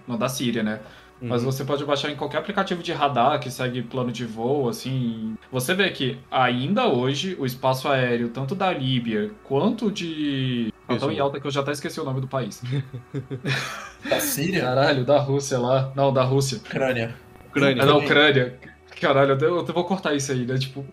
no 0.06 0.18
da 0.18 0.28
Síria, 0.28 0.62
né? 0.62 0.80
Mas 1.22 1.42
Uhum. 1.44 1.52
você 1.52 1.64
pode 1.64 1.84
baixar 1.84 2.10
em 2.10 2.16
qualquer 2.16 2.38
aplicativo 2.38 2.82
de 2.82 2.92
radar 2.94 3.38
que 3.40 3.50
segue 3.50 3.82
plano 3.82 4.10
de 4.10 4.24
voo, 4.24 4.70
assim. 4.70 5.36
Você 5.52 5.74
vê 5.74 5.90
que 5.90 6.16
ainda 6.30 6.88
hoje 6.88 7.36
o 7.38 7.44
espaço 7.44 7.88
aéreo, 7.88 8.30
tanto 8.30 8.54
da 8.54 8.72
Líbia 8.72 9.30
quanto 9.44 9.90
de. 9.92 10.72
Tá 10.88 10.96
tão 10.96 11.12
em 11.12 11.20
alta 11.20 11.38
que 11.38 11.46
eu 11.46 11.50
já 11.50 11.60
até 11.60 11.72
esqueci 11.72 12.00
o 12.00 12.04
nome 12.04 12.22
do 12.22 12.26
país. 12.26 12.62
Da 14.08 14.18
Síria? 14.18 14.62
Caralho, 14.62 15.04
da 15.04 15.18
Rússia 15.18 15.58
lá. 15.58 15.92
Não, 15.94 16.10
da 16.10 16.22
Rússia. 16.24 16.56
Ucrânia. 16.56 17.14
Ucrânia. 17.50 17.82
É 17.82 17.86
da 17.86 17.96
Ucrânia. 17.96 18.58
Caralho, 18.98 19.36
eu, 19.40 19.64
vou 19.64 19.84
cortar 19.84 20.14
isso 20.14 20.32
aí, 20.32 20.44
né? 20.46 20.56
Tipo. 20.58 20.84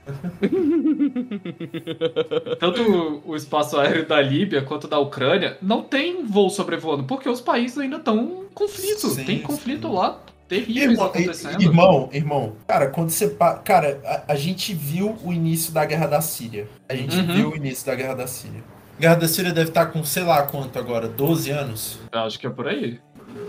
Tanto 2.59 3.21
o- 3.25 3.36
espaço 3.36 3.77
aéreo 3.79 4.05
da 4.07 4.21
Líbia 4.21 4.62
quanto 4.62 4.88
da 4.88 5.00
Ucrânia 5.00 5.57
não 5.62 5.81
tem 5.83 6.25
voo 6.25 6.50
sobrevoando, 6.50 7.03
porque 7.03 7.29
os 7.29 7.41
países 7.41 7.77
ainda 7.77 7.97
estão 7.97 8.45
conflito. 8.57 9.09
Sim, 9.09 9.23
tem 9.23 9.39
conflito 9.41 9.87
sim. 9.87 9.93
lá 9.93 10.19
terríveis 10.47 10.91
Irmão, 10.91 11.05
acontecendo. 11.07 11.61
irmão, 11.61 12.09
irmão, 12.13 12.53
cara, 12.67 12.87
quando 12.87 13.09
você. 13.09 13.35
Cara, 13.63 13.99
a, 14.05 14.33
a 14.33 14.35
gente 14.35 14.73
viu 14.73 15.17
o 15.23 15.33
início 15.33 15.73
da 15.73 15.85
guerra 15.85 16.07
da 16.07 16.21
Síria. 16.21 16.67
A 16.87 16.95
gente 16.95 17.15
Uhum. 17.17 17.35
viu 17.35 17.49
o 17.51 17.55
início 17.55 17.85
da 17.85 17.95
guerra 17.95 18.15
da 18.15 18.27
Síria. 18.27 18.63
Guerra 18.99 19.15
da 19.15 19.27
Síria 19.27 19.51
deve 19.53 19.69
estar 19.69 19.87
com 19.87 20.03
sei 20.03 20.23
lá 20.23 20.41
quanto 20.43 20.79
agora, 20.79 21.07
12 21.07 21.51
anos? 21.51 21.99
Eu 22.11 22.19
acho 22.21 22.39
que 22.39 22.47
é 22.47 22.49
por 22.49 22.67
aí. 22.67 22.99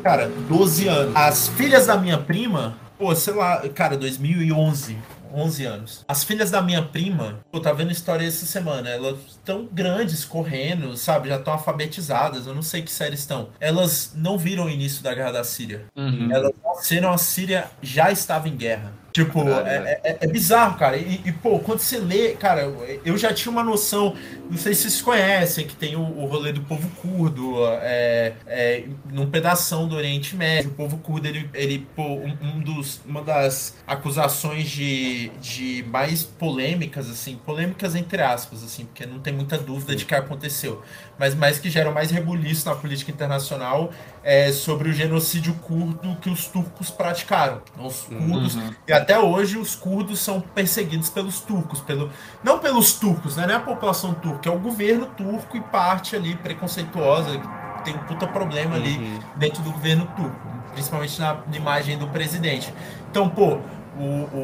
Cara, 0.02 0.28
12 0.48 0.88
anos. 0.88 1.16
As 1.16 1.48
filhas 1.48 1.86
da 1.86 1.96
minha 1.96 2.18
prima, 2.18 2.76
pô, 2.98 3.14
sei 3.14 3.32
lá, 3.34 3.66
cara, 3.70 3.96
2011. 3.96 4.98
11 5.32 5.64
anos. 5.66 6.04
As 6.08 6.24
filhas 6.24 6.50
da 6.50 6.60
minha 6.62 6.82
prima, 6.82 7.40
pô, 7.52 7.60
tá 7.60 7.72
vendo 7.72 7.92
história 7.92 8.26
essa 8.26 8.46
semana. 8.46 8.88
Elas 8.88 9.37
estão 9.48 9.68
grandes, 9.72 10.24
correndo, 10.24 10.96
sabe? 10.96 11.28
Já 11.28 11.36
estão 11.36 11.54
alfabetizadas. 11.54 12.46
Eu 12.46 12.54
não 12.54 12.62
sei 12.62 12.82
que 12.82 12.90
série 12.90 13.14
estão. 13.14 13.48
Elas 13.58 14.12
não 14.14 14.36
viram 14.36 14.66
o 14.66 14.70
início 14.70 15.02
da 15.02 15.14
guerra 15.14 15.32
da 15.32 15.44
Síria. 15.44 15.84
Uhum. 15.96 16.28
Elas 16.30 16.52
nasceram, 16.62 17.12
a 17.12 17.18
Síria 17.18 17.70
já 17.82 18.12
estava 18.12 18.48
em 18.48 18.56
guerra. 18.56 18.92
Tipo, 19.10 19.48
é, 19.48 20.00
é- 20.04 20.18
é 20.20 20.26
bizarro, 20.26 20.78
cara. 20.78 20.96
E, 20.96 21.20
e, 21.24 21.32
pô, 21.32 21.58
quando 21.58 21.80
você 21.80 21.98
lê, 21.98 22.32
cara, 22.36 22.70
eu 23.04 23.16
já 23.16 23.32
tinha 23.32 23.50
uma 23.50 23.64
noção, 23.64 24.14
não 24.48 24.56
sei 24.56 24.74
se 24.74 24.82
vocês 24.82 25.02
conhecem, 25.02 25.66
que 25.66 25.74
tem 25.74 25.96
o, 25.96 26.00
o 26.02 26.26
rolê 26.26 26.52
do 26.52 26.60
povo 26.60 26.88
curdo, 27.00 27.54
é, 27.80 28.34
é, 28.46 28.84
num 29.10 29.28
pedação 29.28 29.88
do 29.88 29.96
Oriente 29.96 30.36
Médio. 30.36 30.70
O 30.70 30.74
povo 30.74 30.98
curdo, 30.98 31.26
ele, 31.26 31.50
ele 31.54 31.86
pô, 31.96 32.02
um, 32.04 32.36
um 32.42 32.60
dos, 32.60 33.00
uma 33.04 33.22
das 33.22 33.74
acusações 33.86 34.68
de, 34.70 35.30
de 35.40 35.84
mais 35.88 36.22
polêmicas, 36.22 37.10
assim, 37.10 37.36
polêmicas 37.44 37.96
entre 37.96 38.22
aspas, 38.22 38.62
assim, 38.62 38.84
porque 38.84 39.04
não 39.06 39.18
tem 39.18 39.32
muita 39.38 39.56
dúvida 39.56 39.94
de 39.94 40.04
que 40.04 40.14
aconteceu, 40.14 40.82
mas 41.18 41.32
mais 41.34 41.58
que 41.60 41.70
geram 41.70 41.92
mais 41.92 42.10
rebuliço 42.10 42.68
na 42.68 42.74
política 42.74 43.10
internacional 43.12 43.90
é 44.22 44.50
sobre 44.52 44.88
o 44.88 44.92
genocídio 44.92 45.54
curdo 45.54 46.16
que 46.20 46.28
os 46.28 46.46
turcos 46.48 46.90
praticaram. 46.90 47.62
Os 47.78 48.02
curdos 48.02 48.56
Uhum. 48.56 48.72
e 48.88 48.92
até 48.92 49.18
hoje 49.18 49.56
os 49.56 49.74
curdos 49.76 50.18
são 50.18 50.40
perseguidos 50.40 51.08
pelos 51.08 51.40
turcos, 51.40 51.80
pelo 51.80 52.10
não 52.42 52.58
pelos 52.58 52.94
turcos, 52.94 53.36
né? 53.36 53.46
Não 53.46 53.54
é 53.54 53.56
a 53.56 53.60
população 53.60 54.12
turca, 54.12 54.48
é 54.48 54.52
o 54.52 54.58
governo 54.58 55.06
turco 55.16 55.56
e 55.56 55.60
parte 55.60 56.16
ali 56.16 56.34
preconceituosa, 56.34 57.40
tem 57.84 57.94
um 57.94 57.98
puta 57.98 58.26
problema 58.26 58.74
ali 58.74 58.98
Uhum. 58.98 59.20
dentro 59.36 59.62
do 59.62 59.70
governo 59.70 60.04
turco, 60.16 60.48
principalmente 60.72 61.18
na 61.20 61.38
imagem 61.52 61.96
do 61.96 62.08
presidente. 62.08 62.74
Então, 63.10 63.28
pô, 63.28 63.58
o, 63.98 64.36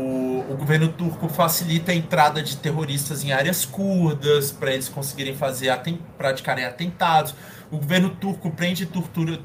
o, 0.48 0.52
o 0.52 0.56
governo 0.56 0.88
turco 0.88 1.28
facilita 1.28 1.92
a 1.92 1.94
entrada 1.94 2.42
de 2.42 2.56
terroristas 2.56 3.22
em 3.24 3.32
áreas 3.32 3.64
curdas 3.64 4.50
para 4.52 4.72
eles 4.72 4.88
conseguirem 4.88 5.34
fazer 5.36 5.70
aten 5.70 5.98
praticarem 6.18 6.64
atentados. 6.64 7.34
O 7.70 7.78
governo 7.78 8.10
turco 8.10 8.50
prende 8.50 8.86
tortura 8.86 9.40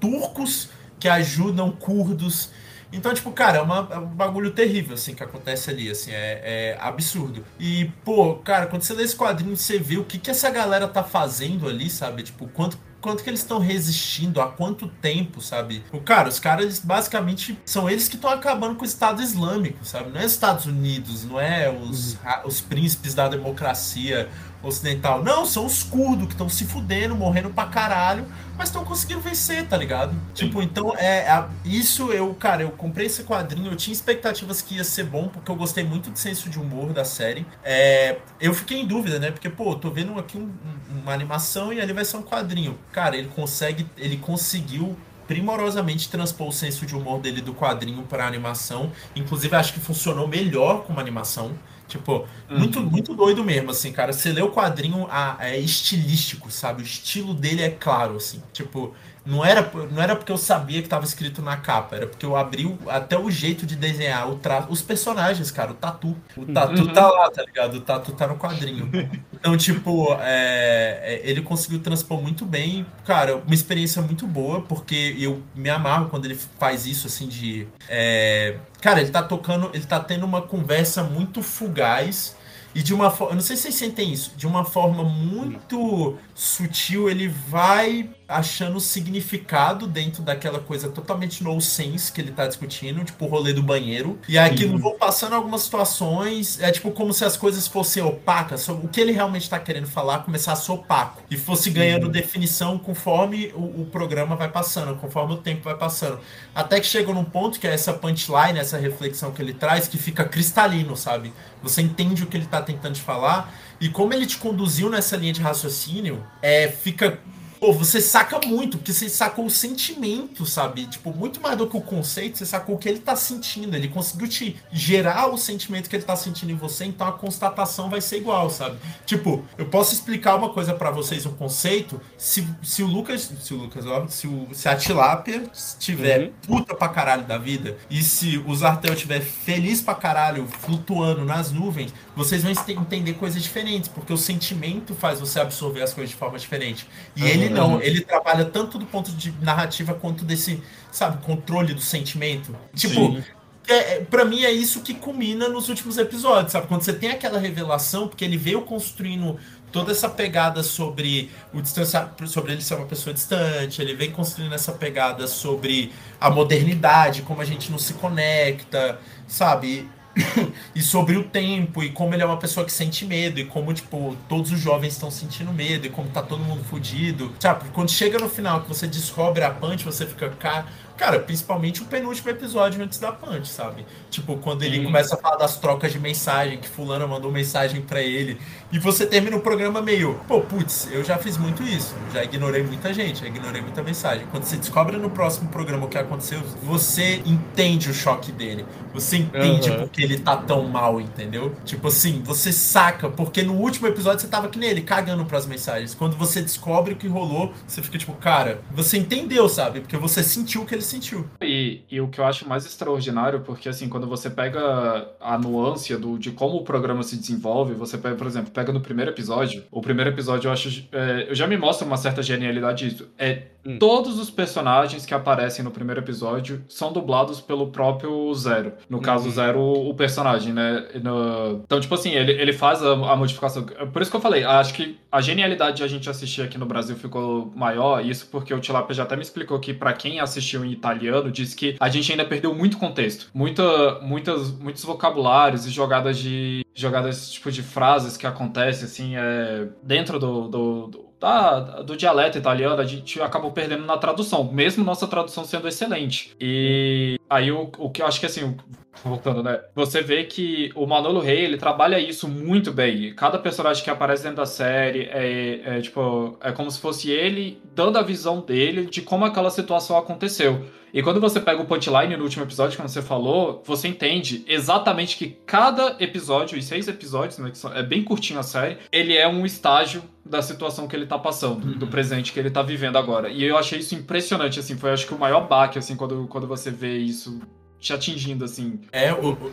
turcos 0.00 0.68
que 0.98 1.08
ajudam 1.08 1.70
curdos. 1.72 2.50
Então, 2.92 3.14
tipo, 3.14 3.30
cara, 3.30 3.58
é, 3.58 3.62
uma- 3.62 3.88
é 3.92 3.98
um 3.98 4.06
bagulho 4.06 4.50
terrível, 4.50 4.94
assim, 4.94 5.14
que 5.14 5.22
acontece 5.22 5.70
ali, 5.70 5.88
assim, 5.90 6.10
é, 6.10 6.74
é 6.74 6.78
absurdo. 6.80 7.44
E, 7.58 7.84
pô, 8.04 8.36
cara, 8.36 8.66
quando 8.66 8.82
você 8.82 8.92
lê 8.94 9.04
esse 9.04 9.14
quadrinho, 9.16 9.56
você 9.56 9.78
vê 9.78 9.96
o 9.96 10.04
que, 10.04 10.18
que 10.18 10.30
essa 10.30 10.50
galera 10.50 10.88
tá 10.88 11.04
fazendo 11.04 11.68
ali, 11.68 11.88
sabe? 11.88 12.22
Tipo, 12.24 12.48
quanto, 12.48 12.76
quanto 13.00 13.22
que 13.24 13.30
eles 13.30 13.40
estão 13.40 13.58
resistindo, 13.58 14.40
há 14.40 14.48
quanto 14.48 14.86
tempo, 14.88 15.40
sabe? 15.40 15.82
O 15.92 16.00
cara, 16.00 16.28
os 16.28 16.38
caras, 16.38 16.64
eles, 16.64 16.78
basicamente, 16.80 17.58
são 17.64 17.88
eles 17.88 18.08
que 18.08 18.16
estão 18.16 18.30
acabando 18.30 18.74
com 18.76 18.82
o 18.82 18.86
Estado 18.86 19.22
Islâmico, 19.22 19.84
sabe? 19.84 20.10
Não 20.10 20.20
é 20.20 20.26
os 20.26 20.32
Estados 20.32 20.66
Unidos, 20.66 21.24
não 21.24 21.40
é 21.40 21.70
os, 21.70 22.14
ra- 22.14 22.42
os 22.44 22.60
príncipes 22.60 23.14
da 23.14 23.28
democracia 23.28 24.28
ocidental. 24.62 25.22
Não, 25.22 25.44
são 25.46 25.64
os 25.66 25.82
curdos 25.82 26.26
que 26.26 26.32
estão 26.34 26.48
se 26.48 26.64
fudendo, 26.64 27.14
morrendo 27.14 27.50
pra 27.50 27.66
caralho, 27.66 28.26
mas 28.56 28.68
estão 28.68 28.84
conseguindo 28.84 29.20
vencer, 29.20 29.66
tá 29.66 29.76
ligado? 29.76 30.14
Tipo, 30.34 30.60
então, 30.62 30.94
é, 30.96 31.20
é- 31.28 31.44
isso 31.64 32.12
eu, 32.12 32.34
cara, 32.34 32.62
eu 32.62 32.70
comprei 32.70 33.06
esse 33.06 33.24
quadrinho, 33.24 33.70
eu 33.72 33.76
tinha 33.76 33.92
expectativas 33.92 34.60
que 34.60 34.76
ia 34.76 34.84
ser 34.84 35.04
bom, 35.04 35.28
porque 35.28 35.50
eu 35.50 35.56
gostei 35.56 35.82
muito 35.84 36.10
do 36.10 36.18
senso 36.18 36.50
de 36.50 36.58
humor 36.58 36.92
da 36.92 37.04
série. 37.04 37.46
É, 37.64 38.18
eu 38.40 38.52
fiquei 38.52 38.80
em 38.80 38.86
dúvida, 38.86 39.18
né? 39.18 39.30
Porque, 39.30 39.48
pô, 39.48 39.74
tô 39.74 39.90
vendo 39.90 40.18
aqui 40.18 40.36
um- 40.36 40.42
um- 40.42 41.00
uma 41.02 41.12
animação 41.12 41.72
e 41.72 41.80
ali 41.80 41.92
vai 41.92 42.04
ser 42.04 42.16
um 42.18 42.22
quadrinho. 42.22 42.78
Cara, 42.92 43.16
ele 43.16 43.28
consegue, 43.28 43.86
ele 43.96 44.16
conseguiu 44.18 44.96
primorosamente 45.26 46.08
transpor 46.10 46.48
o 46.48 46.52
senso 46.52 46.84
de 46.84 46.94
humor 46.96 47.20
dele 47.20 47.40
do 47.40 47.54
quadrinho 47.54 48.02
para 48.02 48.26
animação. 48.26 48.90
Inclusive, 49.14 49.54
acho 49.54 49.72
que 49.72 49.78
funcionou 49.80 50.26
melhor 50.26 50.82
com 50.82 50.92
uma 50.92 51.00
animação. 51.00 51.52
Tipo, 51.90 52.26
muito, 52.48 52.80
muito 52.80 53.14
doido 53.14 53.44
mesmo, 53.44 53.70
assim, 53.70 53.92
cara. 53.92 54.12
Você 54.12 54.32
lê 54.32 54.40
o 54.42 54.50
quadrinho, 54.50 55.06
a- 55.10 55.36
é 55.40 55.58
estilístico, 55.58 56.50
sabe? 56.50 56.82
O 56.82 56.84
estilo 56.84 57.34
dele 57.34 57.62
é 57.62 57.70
claro, 57.70 58.16
assim. 58.16 58.40
Tipo, 58.52 58.94
não 59.26 59.44
era, 59.44 59.70
não 59.90 60.02
era 60.02 60.16
porque 60.16 60.32
eu 60.32 60.38
sabia 60.38 60.80
que 60.82 60.88
tava 60.88 61.04
escrito 61.04 61.42
na 61.42 61.56
capa, 61.56 61.94
era 61.96 62.06
porque 62.06 62.24
eu 62.24 62.34
abri 62.36 62.64
o- 62.64 62.78
até 62.88 63.18
o 63.18 63.30
jeito 63.30 63.66
de 63.66 63.76
desenhar, 63.76 64.28
o 64.30 64.36
tra... 64.36 64.66
os 64.70 64.80
personagens, 64.80 65.50
cara, 65.50 65.72
o 65.72 65.74
tatu. 65.74 66.16
O 66.36 66.46
tatu 66.46 66.82
Uhum. 66.82 66.92
tá 66.92 67.08
lá, 67.10 67.30
tá 67.30 67.42
ligado? 67.42 67.74
O 67.76 67.80
tatu 67.80 68.12
tá 68.12 68.26
no 68.26 68.36
quadrinho. 68.36 68.90
Então, 69.32 69.56
tipo, 69.56 70.12
é, 70.20 71.00
é, 71.02 71.20
ele 71.24 71.42
conseguiu 71.42 71.80
transpor 71.80 72.20
muito 72.20 72.44
bem. 72.46 72.86
Cara, 73.04 73.36
uma 73.36 73.54
experiência 73.54 74.00
muito 74.02 74.26
boa, 74.26 74.60
porque 74.62 75.16
eu 75.18 75.42
me 75.54 75.68
amarro 75.70 76.08
quando 76.08 76.24
ele 76.26 76.38
faz 76.58 76.86
isso, 76.86 77.06
assim, 77.06 77.26
de. 77.28 77.66
é, 77.88 78.56
cara, 78.80 79.00
ele 79.00 79.10
tá 79.10 79.22
tocando, 79.22 79.70
ele 79.74 79.84
tá 79.84 80.00
tendo 80.00 80.24
uma 80.24 80.42
conversa 80.42 81.02
muito 81.02 81.42
fugaz. 81.42 82.36
E 82.74 82.82
de 82.82 82.94
uma 82.94 83.10
forma. 83.10 83.34
Não 83.34 83.42
sei 83.42 83.56
se 83.56 83.62
vocês 83.62 83.74
sentem 83.74 84.12
isso. 84.12 84.32
De 84.36 84.46
uma 84.46 84.64
forma 84.64 85.02
muito 85.02 86.16
sutil, 86.40 87.10
ele 87.10 87.28
vai 87.28 88.08
achando 88.26 88.80
significado 88.80 89.86
dentro 89.86 90.22
daquela 90.22 90.58
coisa 90.58 90.88
totalmente 90.88 91.44
no 91.44 91.60
sense 91.60 92.10
que 92.10 92.18
ele 92.18 92.30
tá 92.30 92.46
discutindo, 92.46 93.04
tipo 93.04 93.26
o 93.26 93.28
rolê 93.28 93.52
do 93.52 93.62
banheiro. 93.62 94.18
E 94.26 94.38
aquilo 94.38 94.78
vão 94.78 94.96
passando 94.96 95.34
algumas 95.34 95.62
situações, 95.62 96.58
é 96.58 96.70
tipo 96.70 96.92
como 96.92 97.12
se 97.12 97.26
as 97.26 97.36
coisas 97.36 97.68
fossem 97.68 98.02
opacas, 98.02 98.66
o 98.68 98.88
que 98.88 99.02
ele 99.02 99.12
realmente 99.12 99.50
tá 99.50 99.58
querendo 99.58 99.86
falar 99.86 100.20
começasse 100.20 100.72
opaco 100.72 101.22
e 101.30 101.36
fosse 101.36 101.68
ganhando 101.68 102.08
definição 102.08 102.78
conforme 102.78 103.52
o, 103.54 103.82
o 103.82 103.86
programa 103.92 104.34
vai 104.34 104.48
passando, 104.48 104.96
conforme 104.96 105.34
o 105.34 105.38
tempo 105.38 105.64
vai 105.64 105.76
passando. 105.76 106.20
Até 106.54 106.80
que 106.80 106.86
chega 106.86 107.12
num 107.12 107.24
ponto 107.24 107.60
que 107.60 107.66
é 107.66 107.74
essa 107.74 107.92
punchline, 107.92 108.58
essa 108.58 108.78
reflexão 108.78 109.30
que 109.30 109.42
ele 109.42 109.52
traz, 109.52 109.88
que 109.88 109.98
fica 109.98 110.24
cristalino, 110.24 110.96
sabe? 110.96 111.34
Você 111.62 111.82
entende 111.82 112.22
o 112.22 112.26
que 112.26 112.36
ele 112.38 112.46
tá 112.46 112.62
tentando 112.62 112.94
te 112.94 113.02
falar 113.02 113.52
e 113.80 113.88
como 113.88 114.12
ele 114.12 114.26
te 114.26 114.36
conduziu 114.36 114.90
nessa 114.90 115.16
linha 115.16 115.32
de 115.32 115.40
raciocínio, 115.40 116.22
é, 116.42 116.68
fica 116.68 117.18
Pô, 117.60 117.74
você 117.74 118.00
saca 118.00 118.40
muito, 118.46 118.78
porque 118.78 118.90
você 118.90 119.06
sacou 119.10 119.44
o 119.44 119.50
sentimento, 119.50 120.46
sabe? 120.46 120.86
Tipo, 120.86 121.14
muito 121.14 121.42
mais 121.42 121.58
do 121.58 121.66
que 121.68 121.76
o 121.76 121.80
conceito, 121.82 122.38
você 122.38 122.46
sacou 122.46 122.74
o 122.76 122.78
que 122.78 122.88
ele 122.88 123.00
tá 123.00 123.14
sentindo. 123.14 123.76
Ele 123.76 123.86
conseguiu 123.86 124.26
te 124.26 124.56
gerar 124.72 125.26
o 125.26 125.36
sentimento 125.36 125.90
que 125.90 125.94
ele 125.94 126.02
tá 126.02 126.16
sentindo 126.16 126.50
em 126.52 126.54
você, 126.54 126.86
então 126.86 127.06
a 127.06 127.12
constatação 127.12 127.90
vai 127.90 128.00
ser 128.00 128.16
igual, 128.16 128.48
sabe? 128.48 128.78
Tipo, 129.04 129.44
eu 129.58 129.66
posso 129.66 129.92
explicar 129.92 130.36
uma 130.36 130.48
coisa 130.54 130.72
pra 130.72 130.90
vocês, 130.90 131.26
um 131.26 131.34
conceito, 131.34 132.00
se, 132.16 132.48
se 132.62 132.82
o 132.82 132.86
Lucas, 132.86 133.30
se 133.42 133.52
o 133.52 133.58
Lucas, 133.58 133.84
ó, 133.84 134.06
se, 134.08 134.26
o, 134.26 134.48
se 134.54 134.66
a 134.66 134.74
tilápia 134.74 135.42
estiver 135.52 136.32
puta 136.46 136.74
pra 136.74 136.88
caralho 136.88 137.24
da 137.26 137.36
vida, 137.36 137.76
e 137.90 138.02
se 138.02 138.38
o 138.38 138.54
Zartel 138.56 138.94
estiver 138.94 139.20
feliz 139.20 139.82
pra 139.82 139.94
caralho, 139.94 140.48
flutuando 140.60 141.26
nas 141.26 141.52
nuvens, 141.52 141.92
vocês 142.16 142.42
vão 142.42 142.52
ente- 142.52 142.72
entender 142.72 143.12
coisas 143.14 143.42
diferentes, 143.42 143.90
porque 143.90 144.14
o 144.14 144.16
sentimento 144.16 144.94
faz 144.94 145.20
você 145.20 145.38
absorver 145.38 145.82
as 145.82 145.92
coisas 145.92 146.08
de 146.08 146.16
forma 146.16 146.38
diferente. 146.38 146.88
E 147.14 147.26
ele 147.26 147.49
não, 147.50 147.80
ele 147.82 148.00
trabalha 148.00 148.44
tanto 148.44 148.78
do 148.78 148.86
ponto 148.86 149.10
de 149.12 149.32
narrativa 149.40 149.94
quanto 149.94 150.24
desse, 150.24 150.62
sabe, 150.90 151.24
controle 151.24 151.74
do 151.74 151.80
sentimento. 151.80 152.54
Tipo, 152.74 153.22
é, 153.68 153.94
é, 153.94 154.00
pra 154.00 154.24
mim 154.24 154.42
é 154.42 154.50
isso 154.50 154.80
que 154.80 154.94
culmina 154.94 155.48
nos 155.48 155.68
últimos 155.68 155.96
episódios, 155.98 156.52
sabe? 156.52 156.66
Quando 156.66 156.82
você 156.82 156.92
tem 156.92 157.10
aquela 157.10 157.38
revelação, 157.38 158.08
porque 158.08 158.24
ele 158.24 158.36
veio 158.36 158.62
construindo 158.62 159.38
toda 159.70 159.92
essa 159.92 160.08
pegada 160.08 160.62
sobre 160.62 161.30
o 161.54 161.60
distancia, 161.60 162.10
sobre 162.26 162.52
ele 162.52 162.62
ser 162.62 162.74
uma 162.74 162.86
pessoa 162.86 163.14
distante, 163.14 163.80
ele 163.80 163.94
vem 163.94 164.10
construindo 164.10 164.52
essa 164.52 164.72
pegada 164.72 165.26
sobre 165.28 165.92
a 166.20 166.28
modernidade, 166.28 167.22
como 167.22 167.40
a 167.40 167.44
gente 167.44 167.70
não 167.70 167.78
se 167.78 167.94
conecta, 167.94 168.98
sabe? 169.28 169.88
e 170.74 170.82
sobre 170.82 171.16
o 171.16 171.24
tempo, 171.24 171.82
e 171.82 171.90
como 171.90 172.14
ele 172.14 172.22
é 172.22 172.26
uma 172.26 172.36
pessoa 172.36 172.64
que 172.64 172.72
sente 172.72 173.04
medo, 173.04 173.38
e 173.40 173.44
como, 173.44 173.72
tipo, 173.72 174.16
todos 174.28 174.52
os 174.52 174.60
jovens 174.60 174.94
estão 174.94 175.10
sentindo 175.10 175.52
medo, 175.52 175.86
e 175.86 175.90
como 175.90 176.08
tá 176.08 176.22
todo 176.22 176.42
mundo 176.42 176.62
fudido. 176.64 177.32
Sabe, 177.38 177.68
quando 177.72 177.90
chega 177.90 178.18
no 178.18 178.28
final 178.28 178.62
que 178.62 178.68
você 178.68 178.86
descobre 178.86 179.42
a 179.42 179.50
punch, 179.50 179.84
você 179.84 180.06
fica, 180.06 180.28
cara, 180.30 180.66
cara, 181.00 181.18
principalmente 181.18 181.82
o 181.82 181.86
penúltimo 181.86 182.28
episódio 182.28 182.84
antes 182.84 182.98
da 182.98 183.10
punch, 183.10 183.48
sabe? 183.48 183.86
Tipo, 184.10 184.36
quando 184.36 184.64
ele 184.64 184.84
começa 184.84 185.14
a 185.14 185.18
falar 185.18 185.36
das 185.36 185.56
trocas 185.56 185.90
de 185.90 185.98
mensagem, 185.98 186.58
que 186.58 186.68
fulano 186.68 187.08
mandou 187.08 187.32
mensagem 187.32 187.80
pra 187.80 188.02
ele, 188.02 188.38
e 188.70 188.78
você 188.78 189.06
termina 189.06 189.34
o 189.34 189.40
programa 189.40 189.80
meio, 189.80 190.20
pô, 190.28 190.42
putz, 190.42 190.88
eu 190.92 191.02
já 191.02 191.16
fiz 191.16 191.38
muito 191.38 191.62
isso, 191.62 191.94
já 192.12 192.22
ignorei 192.22 192.62
muita 192.62 192.92
gente, 192.92 193.20
já 193.20 193.26
ignorei 193.26 193.62
muita 193.62 193.82
mensagem. 193.82 194.26
Quando 194.30 194.44
você 194.44 194.58
descobre 194.58 194.98
no 194.98 195.08
próximo 195.08 195.48
programa 195.48 195.86
o 195.86 195.88
que 195.88 195.96
aconteceu, 195.96 196.42
você 196.62 197.22
entende 197.24 197.88
o 197.88 197.94
choque 197.94 198.30
dele. 198.30 198.66
Você 198.92 199.16
entende 199.16 199.70
Aham. 199.70 199.78
porque 199.78 200.02
ele 200.02 200.18
tá 200.18 200.36
tão 200.36 200.68
mal, 200.68 201.00
entendeu? 201.00 201.56
Tipo 201.64 201.88
assim, 201.88 202.20
você 202.22 202.52
saca, 202.52 203.08
porque 203.08 203.42
no 203.42 203.54
último 203.54 203.86
episódio 203.86 204.20
você 204.20 204.28
tava 204.28 204.50
que 204.50 204.58
nele, 204.58 204.82
cagando 204.82 205.24
pras 205.24 205.46
mensagens. 205.46 205.94
Quando 205.94 206.14
você 206.14 206.42
descobre 206.42 206.92
o 206.92 206.96
que 206.96 207.08
rolou, 207.08 207.54
você 207.66 207.80
fica 207.80 207.96
tipo, 207.96 208.12
cara, 208.12 208.60
você 208.70 208.98
entendeu, 208.98 209.48
sabe? 209.48 209.80
Porque 209.80 209.96
você 209.96 210.22
sentiu 210.22 210.66
que 210.66 210.74
ele 210.74 210.89
sentiu. 210.90 211.28
E, 211.40 211.80
e 211.90 212.00
o 212.00 212.08
que 212.08 212.20
eu 212.20 212.24
acho 212.26 212.48
mais 212.48 212.66
extraordinário, 212.66 213.40
porque 213.40 213.68
assim, 213.68 213.88
quando 213.88 214.06
você 214.06 214.28
pega 214.28 215.08
a 215.20 215.38
nuance 215.38 215.94
do, 215.96 216.18
de 216.18 216.30
como 216.32 216.56
o 216.56 216.64
programa 216.64 217.02
se 217.02 217.16
desenvolve, 217.16 217.74
você 217.74 217.96
pega, 217.98 218.16
por 218.16 218.26
exemplo, 218.26 218.50
pega 218.50 218.72
no 218.72 218.80
primeiro 218.80 219.10
episódio, 219.10 219.64
o 219.70 219.80
primeiro 219.80 220.10
episódio 220.10 220.48
eu 220.48 220.52
acho. 220.52 220.84
é, 220.92 221.26
eu 221.28 221.34
já 221.34 221.46
me 221.46 221.56
mostra 221.56 221.86
uma 221.86 221.96
certa 221.96 222.22
genialidade 222.22 222.88
disso. 222.90 223.08
É 223.18 223.42
Hum. 223.62 223.76
todos 223.78 224.18
os 224.18 224.30
personagens 224.30 225.04
que 225.04 225.12
aparecem 225.12 225.62
no 225.62 225.70
primeiro 225.70 226.00
episódio 226.00 226.64
são 226.66 226.94
dublados 226.94 227.42
pelo 227.42 227.66
próprio 227.66 228.32
Zero. 228.32 228.72
No 228.88 229.02
caso, 229.02 229.26
Uhum. 229.26 229.30
Zero, 229.32 229.60
o 229.60 229.92
personagem, 229.92 230.50
né? 230.54 230.88
No- 231.02 231.60
Então, 231.64 231.78
tipo 231.78 231.94
assim, 231.94 232.10
ele, 232.12 232.32
ele 232.32 232.54
faz 232.54 232.82
a, 232.82 232.92
a 232.92 233.14
modificação. 233.16 233.64
Por 233.92 234.00
isso 234.00 234.10
que 234.10 234.16
eu 234.16 234.20
falei, 234.22 234.44
acho 234.44 234.72
que 234.72 234.96
a 235.12 235.20
genialidade 235.20 235.76
de 235.76 235.82
a 235.82 235.86
gente 235.86 236.08
assistir 236.08 236.40
aqui 236.40 236.56
no 236.56 236.64
Brasil 236.64 236.96
ficou 236.96 237.52
maior, 237.54 238.02
isso 238.02 238.28
porque 238.30 238.54
o 238.54 238.60
Tilapia 238.60 238.94
já 238.94 239.02
até 239.02 239.14
me 239.14 239.20
explicou 239.22 239.60
que 239.60 239.74
pra 239.74 239.92
quem 239.92 240.20
assistiu 240.20 240.64
em 240.64 240.74
italiano, 240.80 241.30
disse 241.30 241.54
que 241.54 241.76
a 241.78 241.88
gente 241.88 242.10
ainda 242.10 242.24
perdeu 242.24 242.54
muito 242.54 242.78
contexto. 242.78 243.30
Muita, 243.32 244.00
muitas, 244.00 244.50
muitos 244.50 244.82
vocabulários 244.84 245.66
e 245.66 245.70
jogadas 245.70 246.18
de. 246.18 246.64
jogadas 246.74 247.30
tipo 247.30 247.52
de 247.52 247.62
frases 247.62 248.16
que 248.16 248.26
acontecem, 248.26 248.84
assim, 248.84 249.16
é, 249.16 249.68
dentro 249.82 250.18
do, 250.18 250.48
do, 250.48 250.86
do 250.88 251.09
da, 251.20 251.82
do 251.82 251.96
dialeto 251.96 252.38
italiano, 252.38 252.80
a 252.80 252.84
gente 252.84 253.20
acabou 253.20 253.52
perdendo 253.52 253.84
na 253.84 253.98
tradução, 253.98 254.50
mesmo 254.50 254.82
nossa 254.82 255.06
tradução 255.06 255.44
sendo 255.44 255.68
excelente. 255.68 256.34
E 256.40 257.18
aí 257.28 257.52
o, 257.52 257.70
o 257.78 257.90
que 257.90 258.00
eu 258.00 258.06
acho 258.06 258.18
que 258.18 258.26
assim, 258.26 258.56
voltando, 259.04 259.42
né? 259.42 259.60
Você 259.74 260.02
vê 260.02 260.24
que 260.24 260.70
o 260.74 260.86
Manolo 260.86 261.20
Rey, 261.20 261.44
ele 261.44 261.58
trabalha 261.58 261.98
isso 261.98 262.26
muito 262.26 262.72
bem. 262.72 263.14
Cada 263.14 263.38
personagem 263.38 263.84
que 263.84 263.90
aparece 263.90 264.22
dentro 264.22 264.38
da 264.38 264.46
série 264.46 265.08
é, 265.12 265.60
é, 265.64 265.80
tipo, 265.80 266.38
é 266.40 266.52
como 266.52 266.70
se 266.70 266.80
fosse 266.80 267.10
ele 267.10 267.60
dando 267.74 267.98
a 267.98 268.02
visão 268.02 268.40
dele 268.40 268.86
de 268.86 269.02
como 269.02 269.24
aquela 269.24 269.50
situação 269.50 269.96
aconteceu. 269.96 270.64
E 270.92 271.02
quando 271.02 271.20
você 271.20 271.38
pega 271.38 271.62
o 271.62 271.66
punchline 271.66 272.16
no 272.16 272.24
último 272.24 272.44
episódio, 272.44 272.76
como 272.76 272.88
você 272.88 273.00
falou, 273.00 273.62
você 273.64 273.86
entende 273.86 274.44
exatamente 274.48 275.16
que 275.16 275.38
cada 275.46 275.96
episódio, 276.00 276.58
e 276.58 276.62
seis 276.62 276.88
episódios, 276.88 277.38
né, 277.38 277.52
que 277.52 277.78
é 277.78 277.82
bem 277.82 278.02
curtinho 278.02 278.40
a 278.40 278.42
série, 278.42 278.78
ele 278.90 279.16
é 279.16 279.28
um 279.28 279.46
estágio 279.46 280.02
da 280.30 280.40
situação 280.40 280.86
que 280.86 280.94
ele 280.94 281.06
tá 281.06 281.18
passando, 281.18 281.64
uhum. 281.64 281.78
do 281.78 281.86
presente 281.88 282.32
que 282.32 282.38
ele 282.38 282.50
tá 282.50 282.62
vivendo 282.62 282.96
agora. 282.96 283.28
E 283.28 283.42
eu 283.42 283.58
achei 283.58 283.80
isso 283.80 283.94
impressionante, 283.94 284.60
assim, 284.60 284.76
foi 284.76 284.90
acho 284.90 285.06
que 285.06 285.12
o 285.12 285.18
maior 285.18 285.48
baque, 285.48 285.78
assim, 285.78 285.96
quando, 285.96 286.26
quando 286.28 286.46
você 286.46 286.70
vê 286.70 286.98
isso 286.98 287.40
te 287.80 287.92
atingindo, 287.92 288.44
assim. 288.44 288.80
É, 288.92 289.12
o. 289.12 289.32
o... 289.32 289.52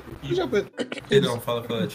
Perdão, 1.09 1.41
fala, 1.41 1.63
fala. 1.63 1.89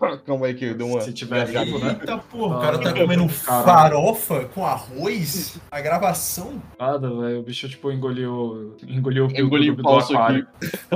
Calma 0.26 0.46
aí 0.46 0.54
que 0.54 0.74
deu 0.74 0.86
uma. 0.88 1.00
Se 1.00 1.12
tiver 1.12 1.44
vivo, 1.46 1.78
né? 1.78 1.96
Eita 2.00 2.18
porra, 2.18 2.56
o 2.56 2.60
cara 2.60 2.78
tá 2.78 2.92
comendo 2.92 3.28
farofa 3.28 4.44
com 4.54 4.64
arroz? 4.64 5.58
A 5.70 5.80
gravação? 5.80 6.62
Nada, 6.78 7.08
velho. 7.08 7.40
O 7.40 7.42
bicho, 7.42 7.68
tipo, 7.68 7.90
engoliu. 7.90 8.76
Engoliu, 8.86 9.28
engoliu 9.34 9.72
o 9.74 9.76
do 9.76 9.88
aquário. 9.88 10.46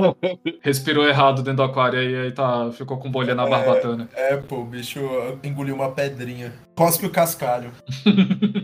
Respirou 0.61 1.07
errado 1.07 1.41
dentro 1.41 1.57
do 1.57 1.63
aquário 1.63 2.01
e 2.01 2.15
aí 2.15 2.31
tá, 2.31 2.71
ficou 2.71 2.97
com 2.97 3.11
bolha 3.11 3.35
na 3.35 3.45
barbatana. 3.45 4.09
É, 4.13 4.33
é, 4.33 4.37
pô, 4.37 4.57
o 4.57 4.65
bicho 4.65 4.99
engoliu 5.43 5.75
uma 5.75 5.91
pedrinha. 5.91 6.53
Cospe 6.75 7.05
o 7.05 7.09
cascalho. 7.09 7.71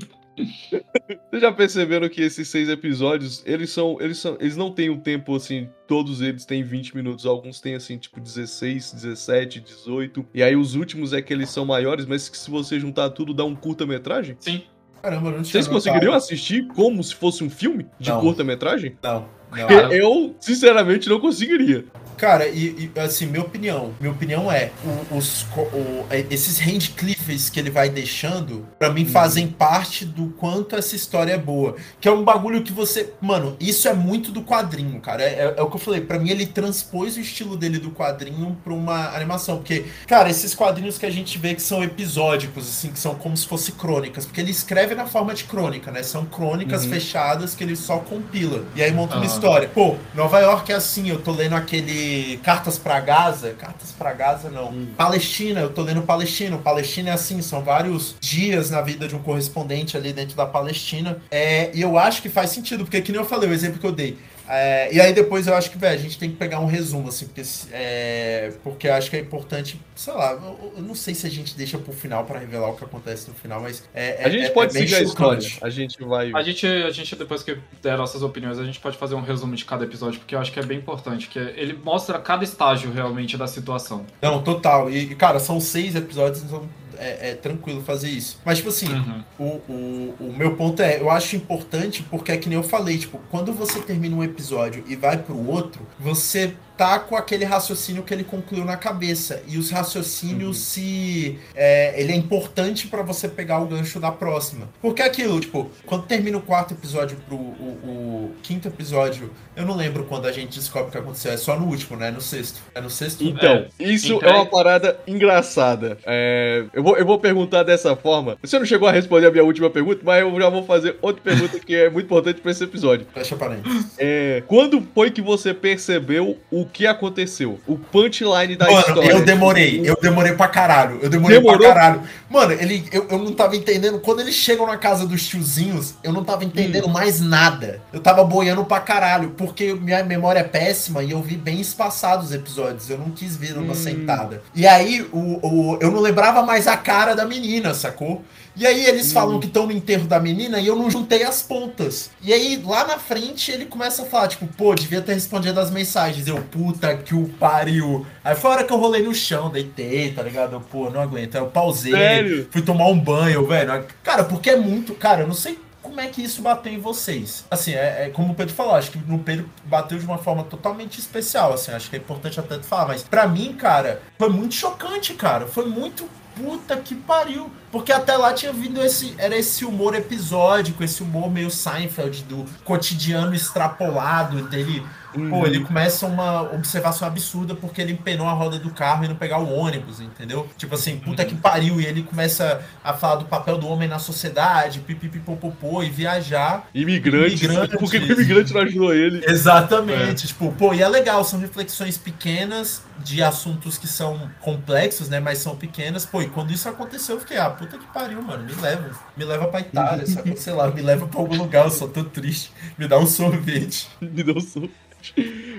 Vocês 1.29 1.41
já 1.41 1.51
perceberam 1.51 2.09
que 2.09 2.21
esses 2.21 2.47
seis 2.47 2.69
episódios, 2.69 3.43
eles 3.45 3.69
são, 3.69 3.97
eles 3.99 4.17
são, 4.17 4.37
eles 4.39 4.55
não 4.55 4.71
têm 4.71 4.89
um 4.89 4.99
tempo 4.99 5.35
assim, 5.35 5.69
todos 5.87 6.21
eles 6.21 6.45
têm 6.45 6.63
20 6.63 6.95
minutos, 6.95 7.25
alguns 7.25 7.59
têm 7.59 7.75
assim, 7.75 7.97
tipo 7.97 8.19
16, 8.19 8.93
17, 8.93 9.59
18. 9.59 10.25
E 10.33 10.43
aí 10.43 10.55
os 10.55 10.75
últimos 10.75 11.13
é 11.13 11.21
que 11.21 11.33
eles 11.33 11.49
são 11.49 11.65
maiores, 11.65 12.05
mas 12.05 12.29
que 12.29 12.37
se 12.37 12.49
você 12.49 12.79
juntar 12.79 13.09
tudo 13.11 13.33
dá 13.33 13.43
um 13.43 13.55
curta-metragem? 13.55 14.35
Sim. 14.39 14.63
Caramba, 15.01 15.31
não 15.31 15.43
Vocês 15.43 15.67
conseguiriam 15.67 16.13
assistir 16.13 16.67
como 16.67 17.03
se 17.03 17.15
fosse 17.15 17.43
um 17.43 17.49
filme 17.49 17.85
de 17.99 18.11
curta-metragem? 18.11 18.97
Não. 19.01 19.25
não. 19.51 19.93
Eu, 19.93 20.35
sinceramente, 20.39 21.07
não 21.07 21.19
conseguiria. 21.19 21.85
Cara, 22.17 22.47
e, 22.47 22.91
e, 22.95 22.99
assim, 22.99 23.27
minha 23.27 23.43
opinião, 23.43 23.93
minha 23.99 24.11
opinião 24.11 24.51
é, 24.51 24.71
os, 25.11 25.43
o, 25.55 26.05
é, 26.09 26.25
esses 26.31 26.57
handcliffs 26.59 27.49
que 27.49 27.59
ele 27.59 27.69
vai 27.69 27.89
deixando, 27.89 28.65
para 28.79 28.91
mim, 28.91 29.05
fazem 29.05 29.47
parte 29.47 30.03
do 30.03 30.29
quanto 30.31 30.75
essa 30.75 30.95
história 30.95 31.33
é 31.33 31.37
boa. 31.37 31.75
Que 32.01 32.07
é 32.07 32.11
um 32.11 32.23
bagulho 32.23 32.63
que 32.63 32.71
você. 32.71 33.13
Mano, 33.21 33.55
isso 33.59 33.87
é 33.87 33.93
muito 33.93 34.31
do 34.31 34.41
quadrinho, 34.41 34.99
cara. 34.99 35.21
É, 35.21 35.27
é, 35.27 35.53
é 35.57 35.61
o 35.61 35.69
que 35.69 35.75
eu 35.75 35.79
falei. 35.79 36.01
para 36.01 36.17
mim, 36.17 36.29
ele 36.29 36.45
transpôs 36.45 37.17
o 37.17 37.19
estilo 37.19 37.55
dele 37.55 37.77
do 37.77 37.91
quadrinho 37.91 38.57
pra 38.63 38.73
uma 38.73 39.15
animação. 39.15 39.57
Porque, 39.57 39.85
cara, 40.07 40.29
esses 40.29 40.55
quadrinhos 40.55 40.97
que 40.97 41.05
a 41.05 41.11
gente 41.11 41.37
vê 41.37 41.53
que 41.53 41.61
são 41.61 41.83
episódicos, 41.83 42.67
assim, 42.67 42.89
que 42.89 42.99
são 42.99 43.13
como 43.13 43.37
se 43.37 43.45
fossem 43.45 43.75
crônicas. 43.75 44.25
Porque 44.25 44.41
ele 44.41 44.51
escreve 44.51 44.95
na 44.95 45.05
forma 45.05 45.33
de 45.35 45.43
crônica, 45.43 45.91
né? 45.91 46.01
São 46.01 46.25
crônicas 46.25 46.83
uhum. 46.83 46.89
fechadas 46.89 47.53
que 47.53 47.63
ele 47.63 47.75
só 47.75 47.99
compila. 47.99 48.65
E 48.75 48.81
aí 48.81 48.91
monta 48.91 49.15
uhum. 49.15 49.21
uma 49.21 49.27
história. 49.27 49.69
Pô, 49.69 49.95
Nova 50.15 50.39
York 50.39 50.71
é 50.71 50.75
assim, 50.75 51.09
eu 51.09 51.19
tô 51.19 51.31
lendo 51.31 51.53
aquele 51.53 52.06
Cartas 52.43 52.77
para 52.77 52.99
Gaza. 52.99 53.53
Cartas 53.53 53.91
para 53.91 54.13
Gaza, 54.13 54.49
não. 54.49 54.69
Hum. 54.69 54.87
Palestina, 54.97 55.61
eu 55.61 55.69
tô 55.69 55.81
lendo 55.81 56.01
Palestina. 56.01 56.57
Palestina 56.57 57.09
é 57.09 57.13
assim, 57.13 57.41
são 57.41 57.63
vários 57.63 58.15
dias 58.19 58.69
na 58.69 58.81
vida 58.81 59.07
de 59.07 59.15
um 59.15 59.19
correspondente 59.19 59.97
ali 59.97 60.13
dentro 60.13 60.35
da 60.35 60.45
Palestina. 60.45 61.17
É, 61.31 61.71
e 61.73 61.81
eu 61.81 61.97
acho 61.97 62.21
que 62.21 62.29
faz 62.29 62.51
sentido, 62.51 62.83
porque 62.83 63.01
que 63.01 63.11
nem 63.11 63.21
eu 63.21 63.27
falei, 63.27 63.49
o 63.49 63.53
exemplo 63.53 63.79
que 63.79 63.85
eu 63.85 63.91
dei. 63.91 64.17
É, 64.47 64.93
e 64.93 65.01
aí 65.01 65.13
depois 65.13 65.47
eu 65.47 65.55
acho 65.55 65.69
que, 65.69 65.77
velho, 65.77 65.99
a 65.99 66.01
gente 66.01 66.17
tem 66.17 66.29
que 66.29 66.35
pegar 66.35 66.59
um 66.59 66.65
resumo, 66.65 67.09
assim, 67.09 67.25
porque, 67.25 67.41
é, 67.71 68.53
porque 68.63 68.87
eu 68.87 68.93
acho 68.93 69.09
que 69.09 69.17
é 69.17 69.19
importante, 69.19 69.79
sei 69.95 70.13
lá, 70.13 70.31
eu, 70.31 70.73
eu, 70.77 70.83
não 70.83 70.95
sei 70.95 71.13
se 71.13 71.27
a 71.27 71.29
gente 71.29 71.55
deixa 71.55 71.77
pro 71.77 71.91
final 71.91 72.23
para 72.23 72.39
revelar 72.39 72.69
o 72.69 72.75
que 72.75 72.83
acontece 72.83 73.27
no 73.27 73.35
final, 73.35 73.61
mas 73.61 73.83
é, 73.93 74.23
A 74.23 74.29
gente 74.29 74.45
é, 74.45 74.49
pode 74.49 74.73
seguir 74.73 74.95
a 74.95 75.01
história, 75.01 75.47
a 75.61 75.69
gente 75.69 76.03
vai... 76.03 76.31
A 76.33 76.41
gente, 76.41 76.65
a 76.65 76.89
gente, 76.91 77.15
depois 77.15 77.43
que 77.43 77.57
der 77.81 77.97
nossas 77.97 78.23
opiniões, 78.23 78.57
a 78.59 78.63
gente 78.63 78.79
pode 78.79 78.97
fazer 78.97 79.15
um 79.15 79.21
resumo 79.21 79.55
de 79.55 79.65
cada 79.65 79.83
episódio, 79.83 80.19
porque 80.19 80.35
eu 80.35 80.39
acho 80.39 80.51
que 80.51 80.59
é 80.59 80.63
bem 80.63 80.77
importante, 80.77 81.27
que 81.27 81.39
ele 81.39 81.73
mostra 81.73 82.17
cada 82.19 82.43
estágio 82.43 82.91
realmente 82.91 83.37
da 83.37 83.47
situação. 83.47 84.05
Não, 84.21 84.41
total, 84.41 84.89
e, 84.89 85.13
cara, 85.15 85.39
são 85.39 85.59
seis 85.59 85.95
episódios, 85.95 86.43
então 86.43 86.67
é, 86.99 87.29
é, 87.29 87.35
tranquilo 87.35 87.81
fazer 87.81 88.09
isso. 88.09 88.39
Mas, 88.45 88.57
tipo 88.57 88.69
assim, 88.69 88.87
uhum. 88.87 89.23
o, 89.39 89.43
o, 89.43 90.15
o 90.19 90.33
meu 90.37 90.55
ponto 90.55 90.81
é, 90.81 90.99
eu 90.99 91.09
acho 91.09 91.35
importante 91.35 92.03
porque 92.03 92.31
é 92.31 92.37
que 92.37 92.49
nem 92.49 92.57
eu 92.57 92.63
falei, 92.63 92.97
tipo, 92.97 93.19
quando 93.29 93.53
você 93.53 93.79
termina 93.79 94.15
um 94.15 94.23
episódio 94.23 94.83
e 94.87 94.95
vai 94.95 95.17
pro 95.17 95.37
outro, 95.47 95.81
você 95.99 96.53
tá 96.77 96.99
com 96.99 97.15
aquele 97.15 97.43
raciocínio 97.43 98.03
que 98.03 98.13
ele 98.13 98.23
concluiu 98.23 98.63
na 98.63 98.77
cabeça. 98.77 99.41
E 99.47 99.57
os 99.57 99.71
raciocínios 99.71 100.47
uhum. 100.47 100.53
se. 100.53 101.39
É, 101.55 101.99
ele 101.99 102.13
é 102.13 102.15
importante 102.15 102.87
para 102.87 103.01
você 103.01 103.27
pegar 103.27 103.59
o 103.59 103.65
gancho 103.65 103.99
da 103.99 104.11
próxima. 104.11 104.69
Porque 104.81 105.01
é 105.01 105.05
aquilo, 105.05 105.39
tipo, 105.39 105.71
quando 105.85 106.03
termina 106.03 106.37
o 106.37 106.41
quarto 106.41 106.73
episódio 106.73 107.17
pro 107.27 107.35
o, 107.35 108.29
o, 108.29 108.35
quinto 108.43 108.67
episódio, 108.67 109.31
eu 109.55 109.65
não 109.65 109.75
lembro 109.75 110.03
quando 110.03 110.27
a 110.27 110.31
gente 110.31 110.57
descobre 110.57 110.89
o 110.89 110.91
que 110.91 110.97
aconteceu. 110.97 111.31
É 111.31 111.37
só 111.37 111.59
no 111.59 111.65
último, 111.65 111.97
né? 111.97 112.11
No 112.11 112.21
sexto. 112.21 112.61
É 112.75 112.79
no 112.79 112.89
sexto? 112.89 113.23
Então, 113.23 113.51
é. 113.51 113.69
isso 113.79 114.13
então, 114.13 114.29
é 114.29 114.33
uma 114.33 114.45
parada 114.45 114.99
engraçada. 115.07 115.97
É, 116.05 116.65
eu, 116.73 116.83
vou, 116.83 116.97
eu 116.97 117.05
vou 117.05 117.17
perguntar 117.17 117.63
dessa 117.63 117.95
forma. 117.95 118.37
Você 118.41 118.59
não 118.59 118.65
chegou 118.65 118.87
a 118.87 118.91
responder 118.91 119.27
a 119.27 119.31
minha 119.31 119.43
última 119.43 119.69
pergunta, 119.69 120.01
mas 120.03 120.21
eu 120.21 120.39
já 120.39 120.49
vou 120.49 120.63
fazer 120.63 120.97
outra 121.01 121.21
pergunta 121.23 121.59
que 121.59 121.75
é 121.75 121.89
muito 121.89 122.05
importante 122.05 122.39
para 122.39 122.51
esse 122.51 122.63
episódio. 122.63 123.07
Fecha 123.13 123.35
parênteses. 123.35 123.95
É, 123.97 124.43
quando 124.47 124.85
foi 124.93 125.09
que 125.09 125.21
você 125.21 125.53
percebeu 125.53 126.37
o 126.51 126.66
que 126.67 126.85
aconteceu. 126.85 127.59
O 127.65 127.77
punchline 127.77 128.55
da 128.55 128.65
Mano, 128.65 128.79
história. 128.79 129.11
eu 129.11 129.25
demorei. 129.25 129.81
Eu 129.83 129.97
demorei 130.01 130.33
pra 130.33 130.47
caralho. 130.47 130.99
Eu 131.01 131.09
demorei 131.09 131.37
Demorou? 131.37 131.59
pra 131.59 131.73
caralho. 131.73 132.01
Mano, 132.29 132.51
ele, 132.53 132.87
eu, 132.91 133.07
eu 133.09 133.17
não 133.19 133.33
tava 133.33 133.55
entendendo. 133.55 133.99
Quando 133.99 134.19
eles 134.19 134.35
chegam 134.35 134.65
na 134.67 134.77
casa 134.77 135.05
dos 135.05 135.27
tiozinhos, 135.27 135.95
eu 136.03 136.11
não 136.11 136.23
tava 136.23 136.43
entendendo 136.43 136.87
hum. 136.87 136.91
mais 136.91 137.21
nada. 137.21 137.81
Eu 137.91 137.99
tava 137.99 138.23
boiando 138.23 138.65
pra 138.65 138.79
caralho. 138.79 139.31
Porque 139.31 139.73
minha 139.73 140.03
memória 140.03 140.39
é 140.39 140.43
péssima 140.43 141.03
e 141.03 141.11
eu 141.11 141.21
vi 141.21 141.35
bem 141.35 141.59
espaçados 141.59 142.27
os 142.27 142.33
episódios. 142.33 142.89
Eu 142.89 142.97
não 142.97 143.11
quis 143.11 143.35
ver 143.35 143.55
numa 143.55 143.73
hum. 143.73 143.75
sentada. 143.75 144.41
E 144.53 144.67
aí, 144.67 145.07
o, 145.11 145.39
o, 145.47 145.77
eu 145.81 145.91
não 145.91 145.99
lembrava 145.99 146.43
mais 146.43 146.67
a 146.67 146.77
cara 146.77 147.15
da 147.15 147.25
menina, 147.25 147.73
sacou? 147.73 148.23
E 148.57 148.65
aí 148.65 148.85
eles 148.85 149.13
falam 149.13 149.37
hum. 149.37 149.39
que 149.39 149.45
estão 149.45 149.67
no 149.67 149.71
enterro 149.71 150.07
da 150.07 150.19
menina 150.19 150.59
e 150.59 150.65
eu 150.65 150.75
não 150.75 150.89
juntei 150.89 151.23
as 151.23 151.43
pontas. 151.43 152.09
E 152.21 152.33
aí 152.33 152.61
lá 152.65 152.87
na 152.87 152.97
frente 152.97 153.51
ele 153.51 153.65
começa 153.65 154.01
a 154.01 154.05
falar, 154.05 154.27
tipo, 154.29 154.47
pô, 154.47 154.73
devia 154.73 155.01
ter 155.01 155.13
respondido 155.13 155.59
as 155.59 155.69
mensagens. 155.69 156.27
Eu, 156.27 156.41
puta 156.41 156.97
que 156.97 157.13
o 157.13 157.27
pariu. 157.27 158.05
Aí 158.23 158.35
foi 158.35 158.49
a 158.49 158.53
hora 158.55 158.63
que 158.63 158.73
eu 158.73 158.77
rolei 158.77 159.03
no 159.03 159.13
chão, 159.13 159.51
deitei, 159.51 160.11
tá 160.11 160.23
ligado? 160.23 160.53
Eu, 160.53 160.61
pô, 160.61 160.89
não 160.89 160.99
aguento. 160.99 161.35
Aí 161.35 161.41
eu 161.41 161.47
pausei, 161.47 161.91
Sério? 161.91 162.47
fui 162.49 162.63
tomar 162.63 162.87
um 162.87 162.99
banho, 162.99 163.45
velho. 163.45 163.85
Cara, 164.03 164.23
porque 164.23 164.49
é 164.49 164.55
muito. 164.55 164.95
Cara, 164.95 165.21
eu 165.21 165.27
não 165.27 165.35
sei 165.35 165.59
como 165.87 166.01
é 166.01 166.07
que 166.07 166.21
isso 166.21 166.41
bateu 166.41 166.73
em 166.73 166.79
vocês? 166.79 167.45
Assim, 167.49 167.73
é, 167.73 168.05
é, 168.05 168.09
como 168.09 168.33
o 168.33 168.35
Pedro 168.35 168.53
falou, 168.53 168.75
acho 168.75 168.91
que 168.91 168.97
no 168.97 169.19
Pedro 169.19 169.49
bateu 169.65 169.97
de 169.97 170.05
uma 170.05 170.17
forma 170.17 170.43
totalmente 170.43 170.99
especial, 170.99 171.53
assim, 171.53 171.71
acho 171.71 171.89
que 171.89 171.95
é 171.95 171.99
importante 171.99 172.39
até 172.39 172.59
falar, 172.59 172.87
mas 172.87 173.03
para 173.03 173.25
mim, 173.27 173.53
cara, 173.53 174.01
foi 174.19 174.29
muito 174.29 174.53
chocante, 174.53 175.13
cara, 175.13 175.47
foi 175.47 175.65
muito 175.65 176.07
puta 176.37 176.77
que 176.77 176.95
pariu. 176.95 177.51
Porque 177.71 177.91
até 177.91 178.15
lá 178.15 178.33
tinha 178.33 178.53
vindo 178.53 178.81
esse. 178.81 179.13
Era 179.17 179.37
esse 179.37 179.65
humor 179.65 179.95
episódico, 179.95 180.83
esse 180.83 181.03
humor 181.03 181.29
meio 181.29 181.51
Seinfeld 181.51 182.23
do 182.23 182.45
cotidiano 182.63 183.35
extrapolado 183.35 184.43
dele 184.47 184.85
Uhum. 185.17 185.29
Pô, 185.29 185.45
ele 185.47 185.61
começa 185.61 186.05
uma 186.05 186.43
observação 186.53 187.07
absurda 187.07 187.55
porque 187.55 187.81
ele 187.81 187.93
empenou 187.93 188.27
a 188.27 188.33
roda 188.33 188.59
do 188.59 188.69
carro 188.69 189.03
e 189.03 189.07
não 189.07 189.15
pegar 189.15 189.39
o 189.39 189.51
ônibus, 189.51 189.99
entendeu? 189.99 190.47
Tipo 190.57 190.75
assim, 190.75 190.97
puta 190.97 191.25
que 191.25 191.33
pariu. 191.35 191.81
E 191.81 191.85
ele 191.85 192.03
começa 192.03 192.61
a 192.83 192.93
falar 192.93 193.15
do 193.15 193.25
papel 193.25 193.57
do 193.57 193.67
homem 193.67 193.87
na 193.87 193.97
sociedade, 193.97 194.79
pipipipopopô, 194.81 195.81
e 195.81 195.89
viajar. 195.89 196.67
Imigrantes. 196.73 197.41
Imigrante. 197.41 197.77
Por 197.77 197.89
que 197.89 197.97
o 197.97 198.11
imigrante 198.11 198.53
não 198.53 198.61
ajudou 198.61 198.93
ele? 198.93 199.23
Exatamente. 199.27 200.25
É. 200.25 200.27
Tipo, 200.27 200.51
pô, 200.51 200.73
e 200.73 200.81
é 200.81 200.87
legal, 200.87 201.23
são 201.23 201.39
reflexões 201.39 201.97
pequenas 201.97 202.83
de 203.03 203.23
assuntos 203.23 203.77
que 203.77 203.87
são 203.87 204.29
complexos, 204.41 205.09
né? 205.09 205.19
Mas 205.19 205.39
são 205.39 205.55
pequenas. 205.55 206.05
Pô, 206.05 206.21
e 206.21 206.27
quando 206.27 206.51
isso 206.51 206.69
aconteceu, 206.69 207.15
eu 207.15 207.21
fiquei, 207.21 207.37
ah, 207.37 207.49
puta 207.49 207.77
que 207.77 207.87
pariu, 207.87 208.21
mano. 208.21 208.43
Me 208.43 208.53
leva. 208.53 208.91
Me 209.15 209.25
leva 209.25 209.47
pra 209.47 209.61
Itália, 209.61 210.05
sabe? 210.05 210.37
Sei 210.39 210.53
lá, 210.53 210.69
me 210.69 210.81
leva 210.81 211.07
pra 211.07 211.19
algum 211.19 211.35
lugar, 211.35 211.65
eu 211.65 211.71
sou 211.71 211.87
tão 211.87 212.03
triste. 212.03 212.51
Me 212.77 212.87
dá 212.87 212.97
um 212.99 213.07
sorvete. 213.07 213.87
me 214.01 214.23
dá 214.23 214.33
um 214.33 214.41
sorvete. 214.41 214.86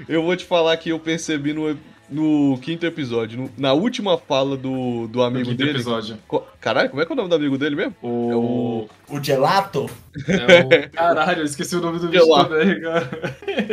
Eu 0.08 0.22
vou 0.22 0.36
te 0.36 0.44
falar 0.44 0.76
que 0.76 0.90
eu 0.90 0.98
percebi 0.98 1.52
no. 1.52 1.76
no 2.10 2.58
quinto 2.62 2.86
episódio, 2.86 3.38
no- 3.38 3.50
na 3.58 3.74
última 3.74 4.16
fala 4.16 4.56
do, 4.56 5.06
do 5.08 5.22
amigo 5.22 5.50
quinto 5.50 5.58
dele. 5.58 5.70
episódio. 5.72 6.16
Co- 6.26 6.42
Caralho, 6.58 6.88
como 6.88 7.02
é 7.02 7.04
que 7.06 7.12
é 7.12 7.14
o 7.14 7.16
nome 7.16 7.28
do 7.28 7.34
amigo 7.34 7.58
dele 7.58 7.76
mesmo? 7.76 7.94
O... 8.02 8.30
É 8.32 8.36
o- 8.36 8.88
O 9.18 9.22
gelato? 9.22 9.90
é 10.26 10.86
o- 10.86 10.88
Caralho, 10.90 11.40
eu 11.40 11.44
esqueci 11.44 11.76
o 11.76 11.80
nome 11.82 11.98
do 11.98 12.08
bicho 12.08 12.26
lá. 12.28 12.44
também, 12.46 12.80
cara. 12.80 13.10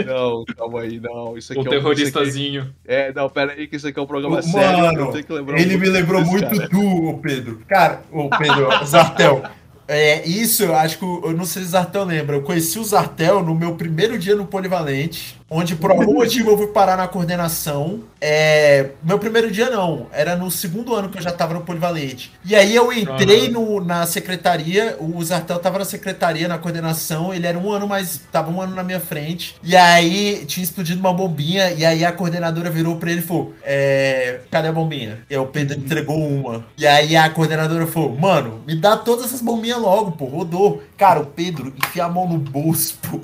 Não, 0.06 0.43
calma 0.56 0.82
aí, 0.82 0.99
não. 0.99 1.38
Isso 1.38 1.54
aqui 1.54 1.60
O 1.62 1.62
é 1.62 1.63
um- 1.63 1.63
isso 1.63 1.71
terroristazinho. 2.12 2.62
aqui- 2.63 2.71
É, 2.86 3.13
não, 3.13 3.30
pera 3.30 3.54
aí, 3.54 3.67
que 3.67 3.78
isso 3.78 3.88
aqui 3.88 3.97
é 3.97 4.01
um 4.01 4.06
programa 4.08 4.41
sério. 4.41 4.80
mano, 4.80 4.99
eu 4.99 5.12
tenho 5.12 5.23
que 5.23 5.32
lembrar 5.34 5.58
Ele 5.60 5.75
um 5.75 5.80
me 5.80 5.89
lembrou 5.89 6.19
desse 6.19 6.32
muito 6.32 6.58
cara. 6.58 6.67
do 6.67 7.06
ô, 7.06 7.17
Pedro. 7.19 7.60
Cara, 7.67 8.01
o 8.12 8.30
Pedro, 8.30 8.67
o 8.82 8.86
Zartel. 8.86 9.43
É, 9.88 10.28
isso 10.28 10.63
eu 10.63 10.73
acho 10.75 10.97
que. 10.97 11.06
o- 11.06 11.21
Eu 11.25 11.34
não 11.34 11.45
sei 11.45 11.62
se 11.62 11.67
o 11.67 11.71
Zartel 11.71 12.04
lembra. 12.06 12.36
Eu 12.38 12.41
conheci 12.41 12.80
o 12.80 12.84
Zartel 12.84 13.43
no 13.43 13.54
meu 13.54 13.75
primeiro 13.75 14.17
dia 14.17 14.36
no 14.36 14.43
Polivalente, 14.47 15.39
onde 15.49 15.75
por 15.75 15.91
algum 15.91 16.13
motivo 16.15 16.51
eu 16.51 16.58
fui 16.58 16.67
parar 16.67 16.97
na 16.97 17.08
coordenação. 17.08 18.01
É, 18.19 18.89
meu 19.03 19.19
primeiro 19.19 19.51
dia 19.51 19.69
não, 19.69 20.08
era 20.12 20.36
no 20.36 20.49
segundo 20.49 20.95
ano 20.95 21.10
que 21.10 21.17
eu 21.17 21.21
já 21.21 21.31
tava 21.31 21.53
no 21.53 21.62
Polivalente. 21.62 22.31
E 22.43 22.55
aí 22.55 22.75
eu 22.75 22.91
entrei 22.91 23.49
no, 23.49 23.79
na 23.79 24.05
secretaria, 24.05 24.97
o 24.99 25.23
Zartel 25.23 25.60
tava 25.60 25.79
na 25.79 25.86
secretaria, 25.86 26.47
na 26.47 26.58
coordenação, 26.58 27.34
ele 27.34 27.45
era 27.45 27.58
um 27.58 27.71
ano 27.71 27.88
mais. 27.88 28.21
tava 28.31 28.51
um 28.51 28.62
ano 28.62 28.75
na 28.75 28.84
minha 28.84 28.99
frente. 28.99 29.55
E 29.63 29.75
aí 29.75 30.43
tinha 30.45 30.63
explodido 30.63 30.99
uma 30.99 31.13
bombinha, 31.13 31.71
e 31.71 31.86
aí 31.86 32.03
a 32.03 32.12
coordenadora 32.12 32.69
virou 32.69 32.97
pra 32.97 33.12
ele 33.12 33.19
e 33.19 33.23
falou: 33.23 33.53
é, 33.63 34.39
Cadê 34.49 34.69
a 34.69 34.71
bombinha? 34.71 35.19
E 35.29 35.36
aí 35.36 35.39
o 35.39 35.47
Pedro 35.47 35.77
entregou 35.77 36.17
uma. 36.17 36.65
E 36.77 36.88
aí 36.88 37.15
a 37.15 37.29
coordenadora 37.29 37.86
falou: 37.86 38.17
Mano, 38.17 38.62
me 38.65 38.75
dá 38.75 38.97
todas 38.97 39.25
essas 39.25 39.41
bombinhas 39.41 39.79
logo, 39.79 40.12
pô, 40.12 40.25
rodou. 40.25 40.81
Cara, 40.97 41.19
o 41.19 41.25
Pedro 41.25 41.73
enfia 41.77 42.05
a 42.05 42.10
mão 42.10 42.27
no 42.27 42.39
bolso, 42.39 42.97
pô. 43.01 43.19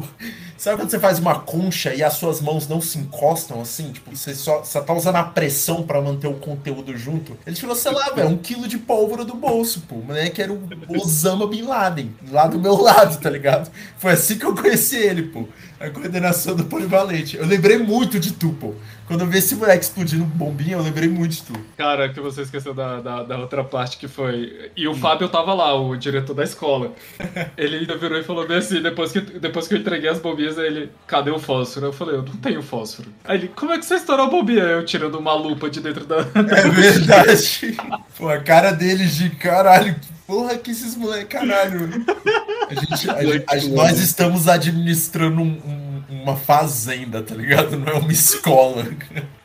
Sabe 0.62 0.78
quando 0.78 0.92
você 0.92 1.00
faz 1.00 1.18
uma 1.18 1.40
concha 1.40 1.92
e 1.92 2.04
as 2.04 2.14
suas 2.14 2.40
mãos 2.40 2.68
não 2.68 2.80
se 2.80 3.00
encostam 3.00 3.60
assim? 3.60 3.92
Tipo, 3.92 4.16
você 4.16 4.36
só, 4.36 4.64
só 4.64 4.80
tá 4.80 4.94
usando 4.94 5.16
a 5.16 5.24
pressão 5.24 5.82
pra 5.82 6.00
manter 6.00 6.28
o 6.28 6.36
conteúdo 6.36 6.96
junto? 6.96 7.36
Ele 7.48 7.56
tirou, 7.56 7.76
sei 7.76 7.92
lá, 7.92 8.12
velho, 8.12 8.30
um 8.30 8.38
quilo 8.38 8.68
de 8.68 8.78
pólvora 8.78 9.26
do 9.26 9.34
bolso, 9.34 9.82
pô. 9.90 9.96
O 9.96 10.06
moleque 10.06 10.40
era 10.40 10.54
o 10.54 10.62
Osama 10.88 11.48
Bin 11.48 11.64
Laden, 11.64 12.14
lá 12.30 12.46
do 12.46 12.60
meu 12.60 12.80
lado, 12.80 13.20
tá 13.20 13.28
ligado? 13.28 13.72
Foi 13.98 14.12
assim 14.12 14.38
que 14.38 14.46
eu 14.46 14.54
conheci 14.54 14.98
ele, 14.98 15.24
pô. 15.24 15.48
A 15.82 15.90
coordenação 15.90 16.56
do 16.56 16.64
Polivalente. 16.66 17.38
Eu 17.38 17.46
lembrei 17.46 17.78
muito 17.78 18.20
de 18.20 18.34
tu, 18.34 18.50
pô. 18.60 18.76
Quando 19.08 19.22
eu 19.22 19.28
vi 19.28 19.40
esse 19.40 19.56
moleque 19.56 19.84
explodindo 19.84 20.24
bombinha, 20.24 20.74
eu 20.74 20.82
lembrei 20.82 21.10
muito 21.10 21.32
de 21.32 21.42
tu. 21.42 21.54
Cara, 21.76 22.08
que 22.10 22.20
você 22.20 22.44
esqueceu 22.44 22.74
da, 22.74 23.02
da, 23.02 23.24
da 23.24 23.38
outra 23.40 23.64
parte 23.64 23.98
que 23.98 24.08
foi. 24.08 24.72
E 24.78 24.88
Hum. 24.88 24.92
o 24.92 24.96
Fábio 24.96 25.28
tava 25.28 25.54
lá, 25.54 25.74
o 25.76 25.96
diretor 25.98 26.34
da 26.34 26.44
escola. 26.44 26.94
Ele 27.58 27.78
ainda 27.78 27.98
virou 27.98 28.18
e 28.20 28.24
falou 28.24 28.48
bem 28.48 28.58
assim: 28.58 28.82
depois 28.82 29.12
que, 29.12 29.20
depois 29.22 29.68
que 29.68 29.74
eu 29.74 29.80
entreguei 29.80 30.10
as 30.10 30.20
bombinhas, 30.20 30.58
ele, 30.58 30.90
cadê 31.08 31.32
o 31.32 31.40
fósforo? 31.40 31.88
Eu 31.88 31.94
falei, 31.94 32.16
eu 32.16 32.22
não 32.24 32.36
tenho 32.38 32.62
fósforo. 32.62 33.10
Aí 33.24 33.38
ele, 33.40 33.48
como 33.50 33.72
é 33.74 33.80
que 33.80 33.86
você 33.86 33.96
estourou 33.96 34.28
a 34.28 34.30
bombinha? 34.30 34.64
Eu 34.64 34.86
tirando 34.86 35.16
uma 35.16 35.34
lupa 35.34 35.70
de 35.70 35.82
dentro 35.82 36.06
da. 36.06 36.18
É 36.18 36.70
verdade. 36.70 37.76
Pô, 38.18 38.30
a 38.30 38.38
cara 38.38 38.72
deles 38.72 39.16
de 39.16 39.30
caralho. 39.32 39.96
Que 39.96 40.21
porra 40.32 40.58
que 40.58 40.72
esses 40.72 40.96
moleques, 40.96 41.28
caralho. 41.28 41.90
A 42.70 42.74
gente, 42.74 43.10
a 43.10 43.16
a 43.54 43.58
gente- 43.58 43.74
nós 43.76 44.00
estamos 44.00 44.48
administrando 44.48 45.42
um- 45.42 45.46
um- 46.10 46.24
uma 46.24 46.38
fazenda, 46.38 47.22
tá 47.22 47.36
ligado? 47.36 47.78
Não 47.78 47.88
é 47.92 47.94
uma 47.96 48.12
escola. 48.12 48.86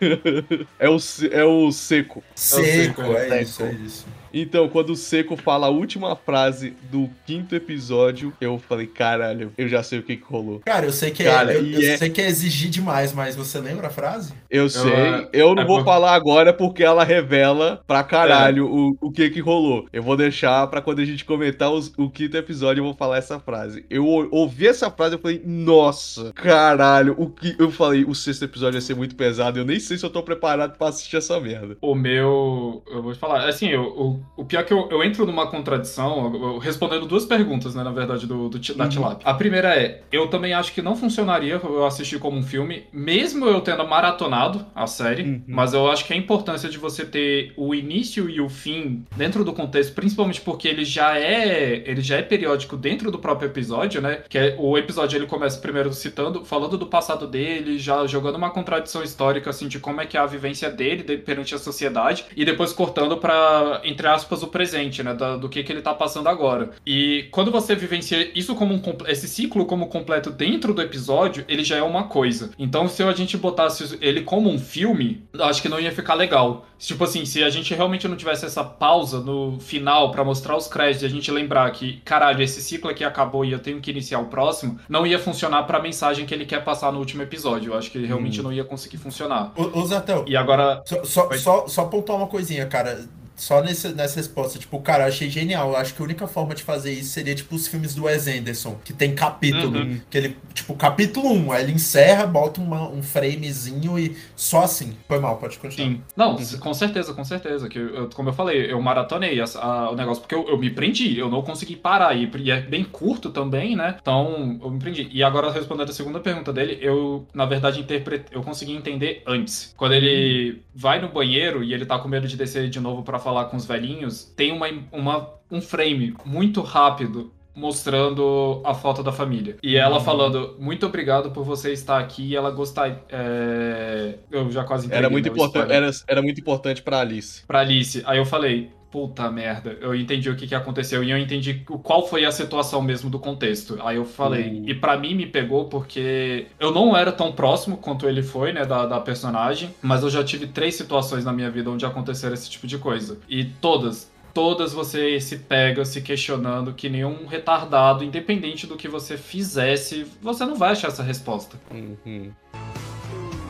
É 0.79 0.89
o, 0.89 0.99
se- 1.01 1.33
é 1.33 1.43
o 1.45 1.73
seco. 1.73 2.23
Seco, 2.35 3.03
seco, 3.03 3.03
é 3.17 3.29
seco. 3.29 3.43
isso, 3.43 3.63
é 3.65 3.73
isso. 3.73 4.07
Então, 4.39 4.69
quando 4.69 4.91
o 4.91 4.97
Seco 4.97 5.37
fala 5.37 5.67
a 5.67 5.71
última 5.71 6.15
frase 6.15 6.75
do 6.91 7.09
quinto 7.27 7.55
episódio, 7.55 8.33
eu 8.41 8.59
falei, 8.59 8.87
caralho, 8.87 9.51
eu 9.57 9.67
já 9.69 9.83
sei 9.83 9.99
o 9.99 10.03
que, 10.03 10.17
que 10.17 10.25
rolou. 10.25 10.61
Cara, 10.65 10.85
eu 10.87 10.93
sei 10.93 11.11
que 11.11 11.25
Cara, 11.25 11.53
é, 11.55 11.57
eu, 11.57 11.67
eu 11.67 11.93
é- 11.93 11.97
sei 11.97 12.11
que 12.11 12.21
é 12.21 12.27
exigir 12.29 12.69
demais, 12.69 13.13
mas 13.13 13.35
você 13.35 13.59
lembra 13.59 13.87
a 13.87 13.91
frase? 13.91 14.35
Eu 14.51 14.69
sei, 14.69 14.93
é- 14.93 15.29
eu 15.33 15.55
não 15.55 15.63
é 15.63 15.67
vou 15.67 15.79
por- 15.79 15.85
falar 15.87 16.15
agora 16.15 16.53
porque 16.53 16.83
ela 16.85 17.03
revela 17.03 17.83
pra 17.87 18.03
caralho 18.05 18.67
o, 18.67 18.97
o 19.01 19.11
que 19.11 19.31
que 19.31 19.41
rolou. 19.41 19.87
Eu 19.93 20.03
vou 20.03 20.17
deixar 20.17 20.67
pra 20.67 20.83
quando 20.83 21.01
a 21.01 21.05
gente 21.05 21.25
comentar 21.25 21.71
os- 21.73 21.93
o 21.97 22.11
quinto 22.11 22.37
episódio 22.37 22.81
eu 22.81 22.85
vou 22.85 22.95
falar 22.95 23.17
essa 23.19 23.41
frase. 23.41 23.85
Eu 23.89 24.05
ou- 24.07 24.29
ouvi 24.31 24.67
essa 24.67 24.91
frase 24.91 25.15
e 25.17 25.19
falei, 25.19 25.43
nossa, 25.45 26.33
caralho, 26.35 27.15
o 27.19 27.31
que. 27.31 27.57
Eu 27.59 27.71
falei, 27.71 28.05
o 28.05 28.15
sexto 28.15 28.45
episódio 28.45 28.75
vai 28.75 28.83
ser 28.83 28.95
muito 28.95 29.15
pesado, 29.17 29.59
eu 29.59 29.65
nem 29.65 29.81
sei 29.81 29.97
se 29.97 30.05
eu 30.05 30.11
tô 30.11 30.23
preparado 30.23 30.77
pra 30.77 30.89
assistir 30.89 31.17
essa 31.17 31.41
merda. 31.41 31.77
O 31.81 31.95
meu. 31.95 32.83
Eu 32.91 33.03
vou 33.03 33.13
te 33.13 33.19
falar. 33.19 33.47
Assim, 33.49 33.69
eu- 33.69 33.83
o, 33.85 34.21
o 34.37 34.45
pior 34.45 34.61
é 34.61 34.65
que 34.65 34.73
eu, 34.73 34.89
eu 34.91 35.03
entro 35.05 35.27
numa 35.27 35.47
contradição, 35.47 36.33
eu- 36.35 36.43
eu 36.55 36.59
respondendo 36.59 37.07
duas 37.07 37.25
perguntas, 37.25 37.75
né, 37.75 37.83
na 37.83 37.91
verdade, 37.93 38.27
do, 38.27 38.49
do, 38.49 38.59
da 38.75 38.85
Uhum. 38.85 38.91
Tilap. 38.91 39.23
A 39.25 39.35
primeira 39.35 39.75
é: 39.77 40.03
eu 40.13 40.29
também 40.29 40.53
acho 40.55 40.73
que 40.73 40.81
não 40.83 40.97
funcionaria 40.97 41.61
eu 41.63 41.85
assistir 41.85 42.19
como 42.19 42.37
um 42.39 42.43
filme, 42.43 42.85
mesmo 42.93 43.47
eu 43.47 43.61
tendo 43.61 43.87
maratonado 43.87 44.65
a 44.75 44.87
série, 44.87 45.23
Uhum. 45.23 45.43
mas 45.49 45.73
eu 45.75 45.91
acho 45.91 46.05
que 46.05 46.13
a 46.13 46.17
importância 46.17 46.69
de 46.69 46.79
você 46.79 47.05
ter 47.05 47.53
o 47.57 47.75
início 47.75 48.29
e 48.31 48.41
o 48.41 48.49
fim 48.49 49.05
dentro 49.17 49.45
do 49.45 49.53
contexto, 49.53 49.95
principalmente 49.95 50.41
porque 50.41 50.69
ele 50.69 50.85
já 50.85 51.19
é. 51.19 51.83
Ele 51.87 52.01
já 52.01 52.17
é 52.17 52.23
periódico 52.23 52.77
dentro 52.77 53.11
do 53.11 53.19
próprio 53.19 53.47
episódio, 53.49 54.01
né? 54.01 54.23
Que 54.29 54.39
é, 54.39 54.57
o 54.59 54.77
episódio 54.79 55.17
ele 55.17 55.27
começa 55.27 55.61
primeiro 55.61 55.93
citando, 55.93 56.45
falando 56.45 56.77
do 56.79 56.87
passado 56.87 57.27
dele, 57.27 57.79
já 57.79 58.07
jogando 58.07 58.37
uma 58.37 58.51
contradição 58.51 59.03
histórica, 59.03 59.51
assim, 59.51 59.69
de 59.69 59.79
como 59.79 60.01
é 60.01 60.07
que 60.07 60.17
é 60.17 60.21
a 60.21 60.27
vivência 60.27 60.71
dele 60.71 61.03
de- 61.03 61.17
perante 61.19 61.55
a 61.55 61.59
sociedade, 61.59 62.25
e 62.37 62.45
depois 62.45 62.73
cortando 62.73 63.17
pra, 63.17 63.81
entre 63.85 64.07
aspas, 64.17 64.43
o 64.43 64.49
presente, 64.49 65.03
né? 65.03 65.15
da- 65.15 65.37
do 65.37 65.49
que, 65.49 65.63
que 65.63 65.73
ele 65.73 65.83
tá 65.83 65.95
passando 65.95 66.29
agora. 66.29 66.71
E 66.87 67.27
quando 67.31 67.51
você 67.51 67.75
vivencia 67.75 68.31
isso 68.39 68.55
como 68.55 68.75
um 68.75 68.81
esse 69.07 69.29
ciclo 69.29 69.65
como 69.67 69.87
completo 69.89 70.31
dentro 70.31 70.73
do 70.75 70.83
episódio, 70.83 71.45
ele 71.49 71.63
já 71.65 71.77
é 71.77 71.83
uma 71.83 72.05
coisa. 72.05 72.51
Então, 72.59 72.89
se 72.89 73.03
a 73.03 73.13
gente 73.13 73.37
botasse 73.37 73.99
ele 74.01 74.23
como 74.23 74.51
um 74.51 74.59
filme, 74.59 75.23
acho 75.41 75.63
que 75.63 75.69
não 75.69 75.79
ia 75.81 75.93
ficar 75.93 76.15
legal. 76.15 76.67
Tipo 76.79 77.05
assim, 77.05 77.25
se 77.25 77.43
a 77.43 77.49
gente 77.51 77.73
realmente 77.75 78.07
não 78.07 78.17
tivesse 78.17 78.45
essa 78.45 78.63
pausa 78.63 79.21
no 79.21 79.59
final 79.61 80.11
pra 80.11 80.23
mostrar 80.25 80.57
os 80.57 80.67
créditos 80.69 81.03
e 81.03 81.07
a 81.07 81.09
gente 81.09 81.31
lembrar 81.31 81.71
que, 81.71 82.01
caralho, 82.05 82.43
esse 82.43 82.61
ciclo 82.61 82.91
aqui 82.91 83.03
acabou 83.05 83.45
e 83.45 83.53
eu 83.53 83.59
tenho 83.59 83.81
que 83.81 83.91
iniciar 83.91 84.19
o 84.19 84.27
próximo, 84.27 84.79
não 84.89 85.07
ia 85.07 85.19
funcionar 85.19 85.63
pra 85.65 85.81
mensagem 85.81 86.27
que 86.27 86.35
ele 86.35 86.45
quer 86.45 86.63
passar 86.65 86.93
no 86.93 86.99
último 86.99 87.23
episódio. 87.23 87.73
Eu 87.73 87.79
acho 87.79 87.91
que 87.91 88.05
realmente 88.05 88.43
não 88.43 88.53
ia 88.53 88.65
conseguir 88.65 88.99
funcionar. 88.99 89.53
Ô, 89.57 89.81
ô 89.81 89.87
Zatel, 89.87 90.25
E 90.29 90.37
agora, 90.37 90.83
Só, 90.85 91.05
só, 91.05 91.27
Vai. 91.29 91.39
só, 91.39 91.67
só 91.67 91.85
pontuar 91.87 92.19
uma 92.19 92.27
coisinha, 92.27 92.67
cara. 92.67 93.07
Só 93.37 93.63
nesse, 93.63 93.89
nessa 93.91 94.17
resposta, 94.17 94.59
tipo, 94.59 94.81
cara, 94.81 95.05
eu 95.05 95.09
achei 95.09 95.29
genial. 95.29 95.71
Eu 95.71 95.77
acho 95.77 95.95
que 95.95 96.01
a 96.01 96.05
única 96.05 96.27
forma 96.27 96.55
de 96.55 96.63
fazer 96.63 96.93
isso 96.93 97.11
seria, 97.11 97.35
tipo, 97.35 97.55
os 97.55 97.67
filmes 97.69 97.95
do 97.95 98.05
Wes 98.05 98.27
Anderson, 98.27 98.79
que 98.85 98.93
tem 98.93 99.15
capítulo. 99.15 99.79
Uhum. 99.79 100.01
Que 100.11 100.19
ele, 100.19 100.37
tipo, 100.55 100.75
capítulo 100.75 101.33
1, 101.33 101.53
aí 101.53 101.63
ele 101.65 101.73
encerra, 101.73 102.27
bota 102.27 102.61
uma- 102.61 102.89
um 102.89 103.03
framezinho 103.03 103.99
e 103.99 104.17
só 104.35 104.63
assim. 104.63 104.95
Foi 105.07 105.19
mal, 105.19 105.37
pode 105.37 105.59
continuar. 105.59 105.89
Sim. 105.91 106.03
Não, 106.17 106.37
com 106.59 106.75
certeza, 106.75 107.13
com 107.13 107.25
certeza. 107.25 107.69
Que 107.69 107.79
eu- 107.79 108.09
como 108.15 108.29
eu 108.31 108.33
falei, 108.33 108.71
eu 108.73 108.81
maratonei 108.81 109.41
essa- 109.41 109.61
a- 109.61 109.91
o 109.91 109.95
negócio, 109.97 110.23
porque 110.23 110.35
eu, 110.35 110.49
eu 110.49 110.59
me 110.59 110.71
prendi, 110.71 111.19
eu 111.19 111.29
não 111.29 111.43
consegui 111.43 111.77
parar. 111.77 112.17
E, 112.17 112.31
e 112.39 112.51
é 112.51 112.61
bem 112.61 112.85
curto 112.85 113.31
também, 113.31 113.77
né? 113.77 113.97
Então, 114.01 114.59
eu 114.63 114.71
me 114.71 114.79
prendi. 114.79 115.09
E 115.13 115.23
agora, 115.23 115.51
respondendo 115.51 115.91
a 115.91 115.93
segunda 115.93 116.21
pergunta 116.21 116.53
dele, 116.53 116.79
eu, 116.81 117.27
na 117.35 117.45
verdade, 117.45 117.81
interpretei, 117.81 118.37
eu 118.37 118.43
consegui 118.43 118.73
entender 118.73 119.23
antes. 119.27 119.75
Quando 119.77 119.93
ele 119.93 120.63
vai 120.75 121.01
no 121.01 121.09
banheiro 121.09 121.63
e 121.63 121.73
ele 121.75 121.85
tá 121.87 121.99
com 121.99 122.09
medo 122.09 122.27
de 122.27 122.37
descer 122.37 122.69
de 122.69 122.81
novo 122.81 123.03
pra 123.03 123.19
falar 123.27 123.47
com 123.47 123.57
os 123.57 123.67
velhinhos, 123.67 124.25
tem 124.37 124.53
uma, 124.53 124.69
uma, 124.93 125.29
um 125.51 125.61
frame 125.61 126.15
muito 126.25 126.63
rápido 126.63 127.33
mostrando 127.55 128.63
a 128.65 128.73
foto 128.75 129.03
da 129.03 129.11
família. 129.11 129.57
E 129.63 129.77
ela 129.77 129.99
falando, 129.99 130.57
muito 130.61 130.87
obrigado 130.87 131.33
por 131.33 131.43
você 131.45 131.73
estar 131.73 131.99
aqui. 131.99 132.23
E 132.29 132.37
ela 132.37 132.51
gostar. 132.53 133.05
é, 133.09 134.19
Eu 134.31 134.49
já 134.53 134.63
quase 134.63 134.87
Era 134.93 135.09
entreguei, 135.09 135.11
muito, 135.11 135.25
né, 135.27 135.33
importante, 135.33 135.73
era, 135.73 135.91
era 136.07 136.23
muito 136.23 136.41
importante 136.41 136.83
pra 136.83 137.01
Alice. 137.01 137.43
pra 137.47 137.61
Alice. 137.61 138.03
Aí 138.07 138.19
eu 138.19 138.27
falei, 138.27 138.71
puta 138.97 139.31
merda, 139.31 139.77
eu 139.83 139.95
entendi 139.95 140.31
o 140.31 140.35
que, 140.35 140.47
que 140.47 140.55
aconteceu 140.55 141.05
e 141.05 141.11
eu 141.11 141.19
entendi 141.19 141.63
o- 141.69 141.79
qual 141.79 142.09
foi 142.09 142.25
a 142.25 142.31
situação 142.33 142.81
mesmo 142.81 143.11
do 143.11 143.19
contexto. 143.19 143.77
Aí 143.85 143.97
eu 143.97 144.07
falei, 144.07 144.63
e 144.65 144.75
pra 144.75 144.97
mim 144.97 145.15
me 145.15 145.27
pegou 145.27 145.67
porque 145.67 146.47
eu 146.59 146.71
não 146.73 146.97
era 146.97 147.13
tão 147.13 147.31
próximo 147.31 147.77
quanto 147.77 148.09
ele 148.09 148.23
foi, 148.23 148.55
né, 148.55 148.65
da, 148.65 148.87
da 148.87 148.99
personagem, 148.99 149.69
mas 149.83 150.03
eu 150.03 150.09
já 150.09 150.25
tive 150.25 150.47
três 150.47 150.77
situações 150.77 151.27
na 151.27 151.33
minha 151.33 151.51
vida 151.51 151.69
onde 151.71 151.85
aconteceram 151.85 152.33
esse 152.33 152.49
tipo 152.49 152.67
de 152.67 152.79
coisa. 152.79 153.19
E 153.29 153.45
todas. 153.45 154.11
Todas 154.33 154.73
você 154.73 155.21
se 155.21 155.37
pega 155.41 155.85
se 155.85 156.01
questionando 156.01 156.73
que 156.73 156.89
nenhum 156.89 157.27
retardado, 157.27 158.03
independente 158.03 158.67
do 158.67 158.77
que 158.77 158.89
você 158.89 159.19
fizesse, 159.19 160.07
você 160.23 160.47
não 160.47 160.55
vai 160.57 160.71
achar 160.73 160.89
essa 160.89 161.03
resposta. 161.03 161.59
Uhum. 161.71 162.31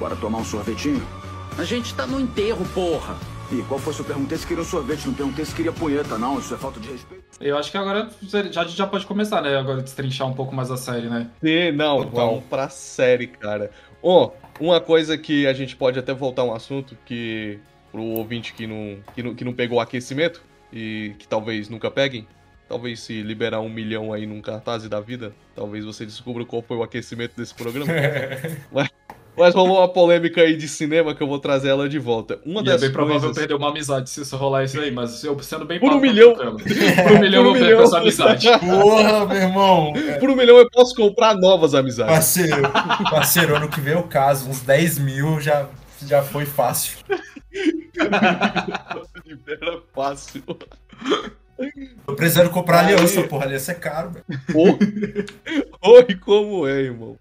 Bora 0.01 0.17
tomar 0.17 0.39
um 0.39 0.45
sorvetinho? 0.45 1.01
A 1.57 1.63
gente 1.63 1.95
tá 1.95 2.05
no 2.05 2.21
enterro, 2.21 2.67
porra. 2.75 3.17
Ih, 3.53 3.63
qual 3.69 3.79
foi? 3.79 3.93
Se 3.93 4.01
eu 4.01 4.05
perguntei 4.05 4.37
se 4.37 4.47
queria 4.47 4.63
um 4.63 4.67
sorvete, 4.67 5.07
não 5.07 5.15
perguntei 5.15 5.45
se 5.45 5.55
queria 5.55 5.73
punheta, 5.73 6.19
não. 6.19 6.39
Isso 6.39 6.53
é 6.53 6.59
falta 6.59 6.81
de 6.81 6.91
respeito. 6.91 7.25
Eu 7.41 7.57
acho 7.57 7.71
que 7.71 7.77
agora 7.79 8.11
já, 8.51 8.65
já 8.65 8.87
pode 8.87 9.07
começar, 9.07 9.41
né? 9.41 9.57
Agora 9.57 9.83
destrinchar 9.83 10.27
um 10.27 10.35
pouco 10.35 10.55
mais 10.55 10.71
a 10.71 10.77
série, 10.77 11.09
né? 11.09 11.29
E, 11.43 11.71
não, 11.71 11.99
Total. 11.99 12.29
vamos 12.29 12.45
pra 12.45 12.69
série, 12.69 13.29
cara. 13.29 13.71
Ó, 14.03 14.33
uma 14.59 14.81
coisa 14.81 15.17
que 15.17 15.47
a 15.47 15.53
gente 15.53 15.77
pode 15.77 15.99
até 15.99 16.13
voltar 16.13 16.43
a 16.43 16.47
um 16.47 16.55
assunto 16.55 16.97
que 17.05 17.59
pro 17.93 18.03
ouvinte 18.03 18.53
que 18.53 18.67
não, 18.67 18.99
que 19.15 19.23
não, 19.23 19.35
que 19.35 19.45
não 19.45 19.53
pegou 19.53 19.79
o 19.79 19.81
aquecimento 19.81 20.43
e 20.73 21.15
que 21.19 21.29
talvez 21.29 21.69
nunca 21.69 21.91
peguem, 21.91 22.27
talvez 22.69 23.01
se 23.01 23.23
liberar 23.23 23.61
um 23.61 23.69
milhão 23.69 24.13
aí 24.13 24.27
num 24.27 24.41
cartaz 24.43 24.89
da 24.89 25.01
vida, 25.01 25.33
talvez 25.55 25.85
você 25.85 26.05
descubra 26.05 26.45
qual 26.45 26.63
foi 26.63 26.77
o 26.77 26.83
aquecimento 26.83 27.35
desse 27.37 27.55
programa. 27.55 27.87
Mas 28.73 28.91
Mas 29.37 29.55
rolou 29.55 29.79
uma 29.79 29.89
polêmica 29.89 30.41
aí 30.41 30.57
de 30.57 30.67
cinema 30.67 31.15
que 31.15 31.23
eu 31.23 31.27
vou 31.27 31.39
trazer 31.39 31.69
ela 31.69 31.89
de 31.89 31.99
volta. 31.99 32.39
Uma 32.45 32.61
E 32.61 32.65
é 32.65 32.67
das 32.73 32.81
bem 32.81 32.93
provável 32.93 33.21
coisas... 33.21 33.37
perder 33.39 33.55
uma 33.55 33.69
amizade 33.69 34.09
se 34.11 34.23
isso 34.23 34.37
rolar 34.37 34.65
isso 34.65 34.81
aí, 34.81 34.91
mas 34.91 35.23
eu 35.23 35.39
sendo 35.43 35.65
bem 35.65 35.79
Por 35.79 35.93
um 35.93 36.01
milhão. 36.01 36.35
Por 36.37 37.13
um 37.13 37.19
milhão 37.21 37.45
Por 37.45 37.53
um 37.53 37.57
eu 37.57 37.61
perco 37.61 37.65
milhão. 37.65 37.83
essa 37.83 37.99
amizade. 37.99 38.49
Porra, 38.61 39.27
meu 39.27 39.37
irmão. 39.37 39.93
Por 40.19 40.31
um 40.31 40.37
milhão 40.37 40.57
eu 40.57 40.71
posso 40.71 40.95
comprar 40.95 41.35
novas 41.37 41.75
amizades. 41.75 42.13
Parceiro, 42.13 42.63
parceiro, 43.11 43.57
ano 43.57 43.69
que 43.69 43.81
vem 43.81 43.95
é 43.95 43.99
o 43.99 44.05
caso. 44.05 44.49
Uns 44.49 44.61
10 44.61 44.99
mil 44.99 45.41
já, 45.41 45.69
já 46.07 46.23
foi 46.23 46.47
fácil. 46.47 46.99
Libera 49.25 49.81
fácil. 49.95 50.43
Tô 52.07 52.15
precisando 52.15 52.51
comprar 52.51 52.81
aliança, 52.81 53.23
porra. 53.23 53.45
Aliança 53.47 53.73
é 53.73 53.75
caro, 53.75 54.11
velho. 54.11 54.25
Oi, 55.83 56.15
como 56.17 56.67
é, 56.67 56.81
irmão? 56.83 57.17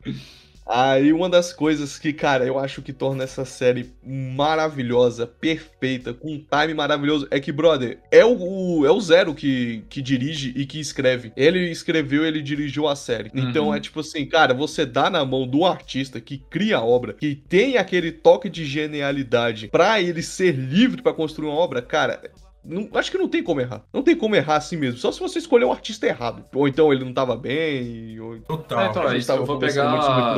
Aí 0.68 1.14
uma 1.14 1.30
das 1.30 1.54
coisas 1.54 2.00
que, 2.00 2.12
cara, 2.12 2.46
eu 2.46 2.58
acho 2.58 2.82
que 2.82 2.92
torna 2.92 3.24
essa 3.24 3.46
série 3.46 3.92
maravilhosa, 4.04 5.28
perfeita, 5.28 6.14
com 6.14 6.32
um 6.34 6.40
time 6.40 6.74
maravilhoso, 6.74 7.28
é 7.30 7.40
que, 7.40 7.52
brother, 7.52 8.00
é 8.12 8.26
o, 8.26 8.80
o- 8.80 8.86
é 8.86 8.92
o 8.92 9.00
Zero 9.00 9.36
que, 9.36 9.84
que 9.90 10.02
dirige 10.02 10.54
e 10.56 10.66
que 10.66 10.80
escreve. 10.80 11.32
Ele 11.36 11.70
escreveu, 11.70 12.26
ele 12.26 12.42
dirigiu 12.42 12.88
a 12.88 12.96
série. 12.96 13.30
Então 13.34 13.68
Uhum. 13.68 13.76
é 13.76 13.80
tipo 13.80 14.00
assim, 14.00 14.26
cara, 14.26 14.54
você 14.54 14.86
dá 14.86 15.10
na 15.10 15.24
mão 15.24 15.48
do 15.48 15.66
artista 15.66 16.20
que 16.20 16.38
cria 16.50 16.78
a 16.78 16.84
obra, 16.84 17.14
que 17.14 17.36
tem 17.48 17.78
aquele 17.78 18.12
toque 18.12 18.50
de 18.50 18.66
genialidade 18.66 19.68
pra 19.68 20.02
ele 20.02 20.22
ser 20.22 20.52
livre 20.56 21.02
pra 21.02 21.14
construir 21.14 21.48
uma 21.48 21.56
obra, 21.56 21.82
cara. 21.82 22.22
Não- 22.66 22.90
acho 22.94 23.12
que 23.12 23.18
não 23.18 23.28
tem 23.28 23.44
como 23.44 23.62
errar. 23.62 23.84
Não 23.94 24.02
tem 24.02 24.16
como 24.16 24.36
errar 24.36 24.58
assim 24.58 24.78
mesmo. 24.78 24.98
Só 25.00 25.12
se 25.12 25.20
você 25.20 25.40
escolher 25.40 25.66
o 25.66 25.72
artista 25.72 26.06
errado. 26.08 26.44
Ou 26.54 26.68
então 26.68 26.92
ele 26.92 27.04
não 27.06 27.14
tava 27.14 27.36
bem. 27.36 28.20
Ou 28.20 28.38
Total. 28.40 28.80
É, 28.82 28.88
então, 28.90 29.10
é 29.12 29.18
isso, 29.18 29.28
tava 29.28 29.42
eu 29.42 29.46
vou 29.46 29.60
pegar-. 29.60 30.36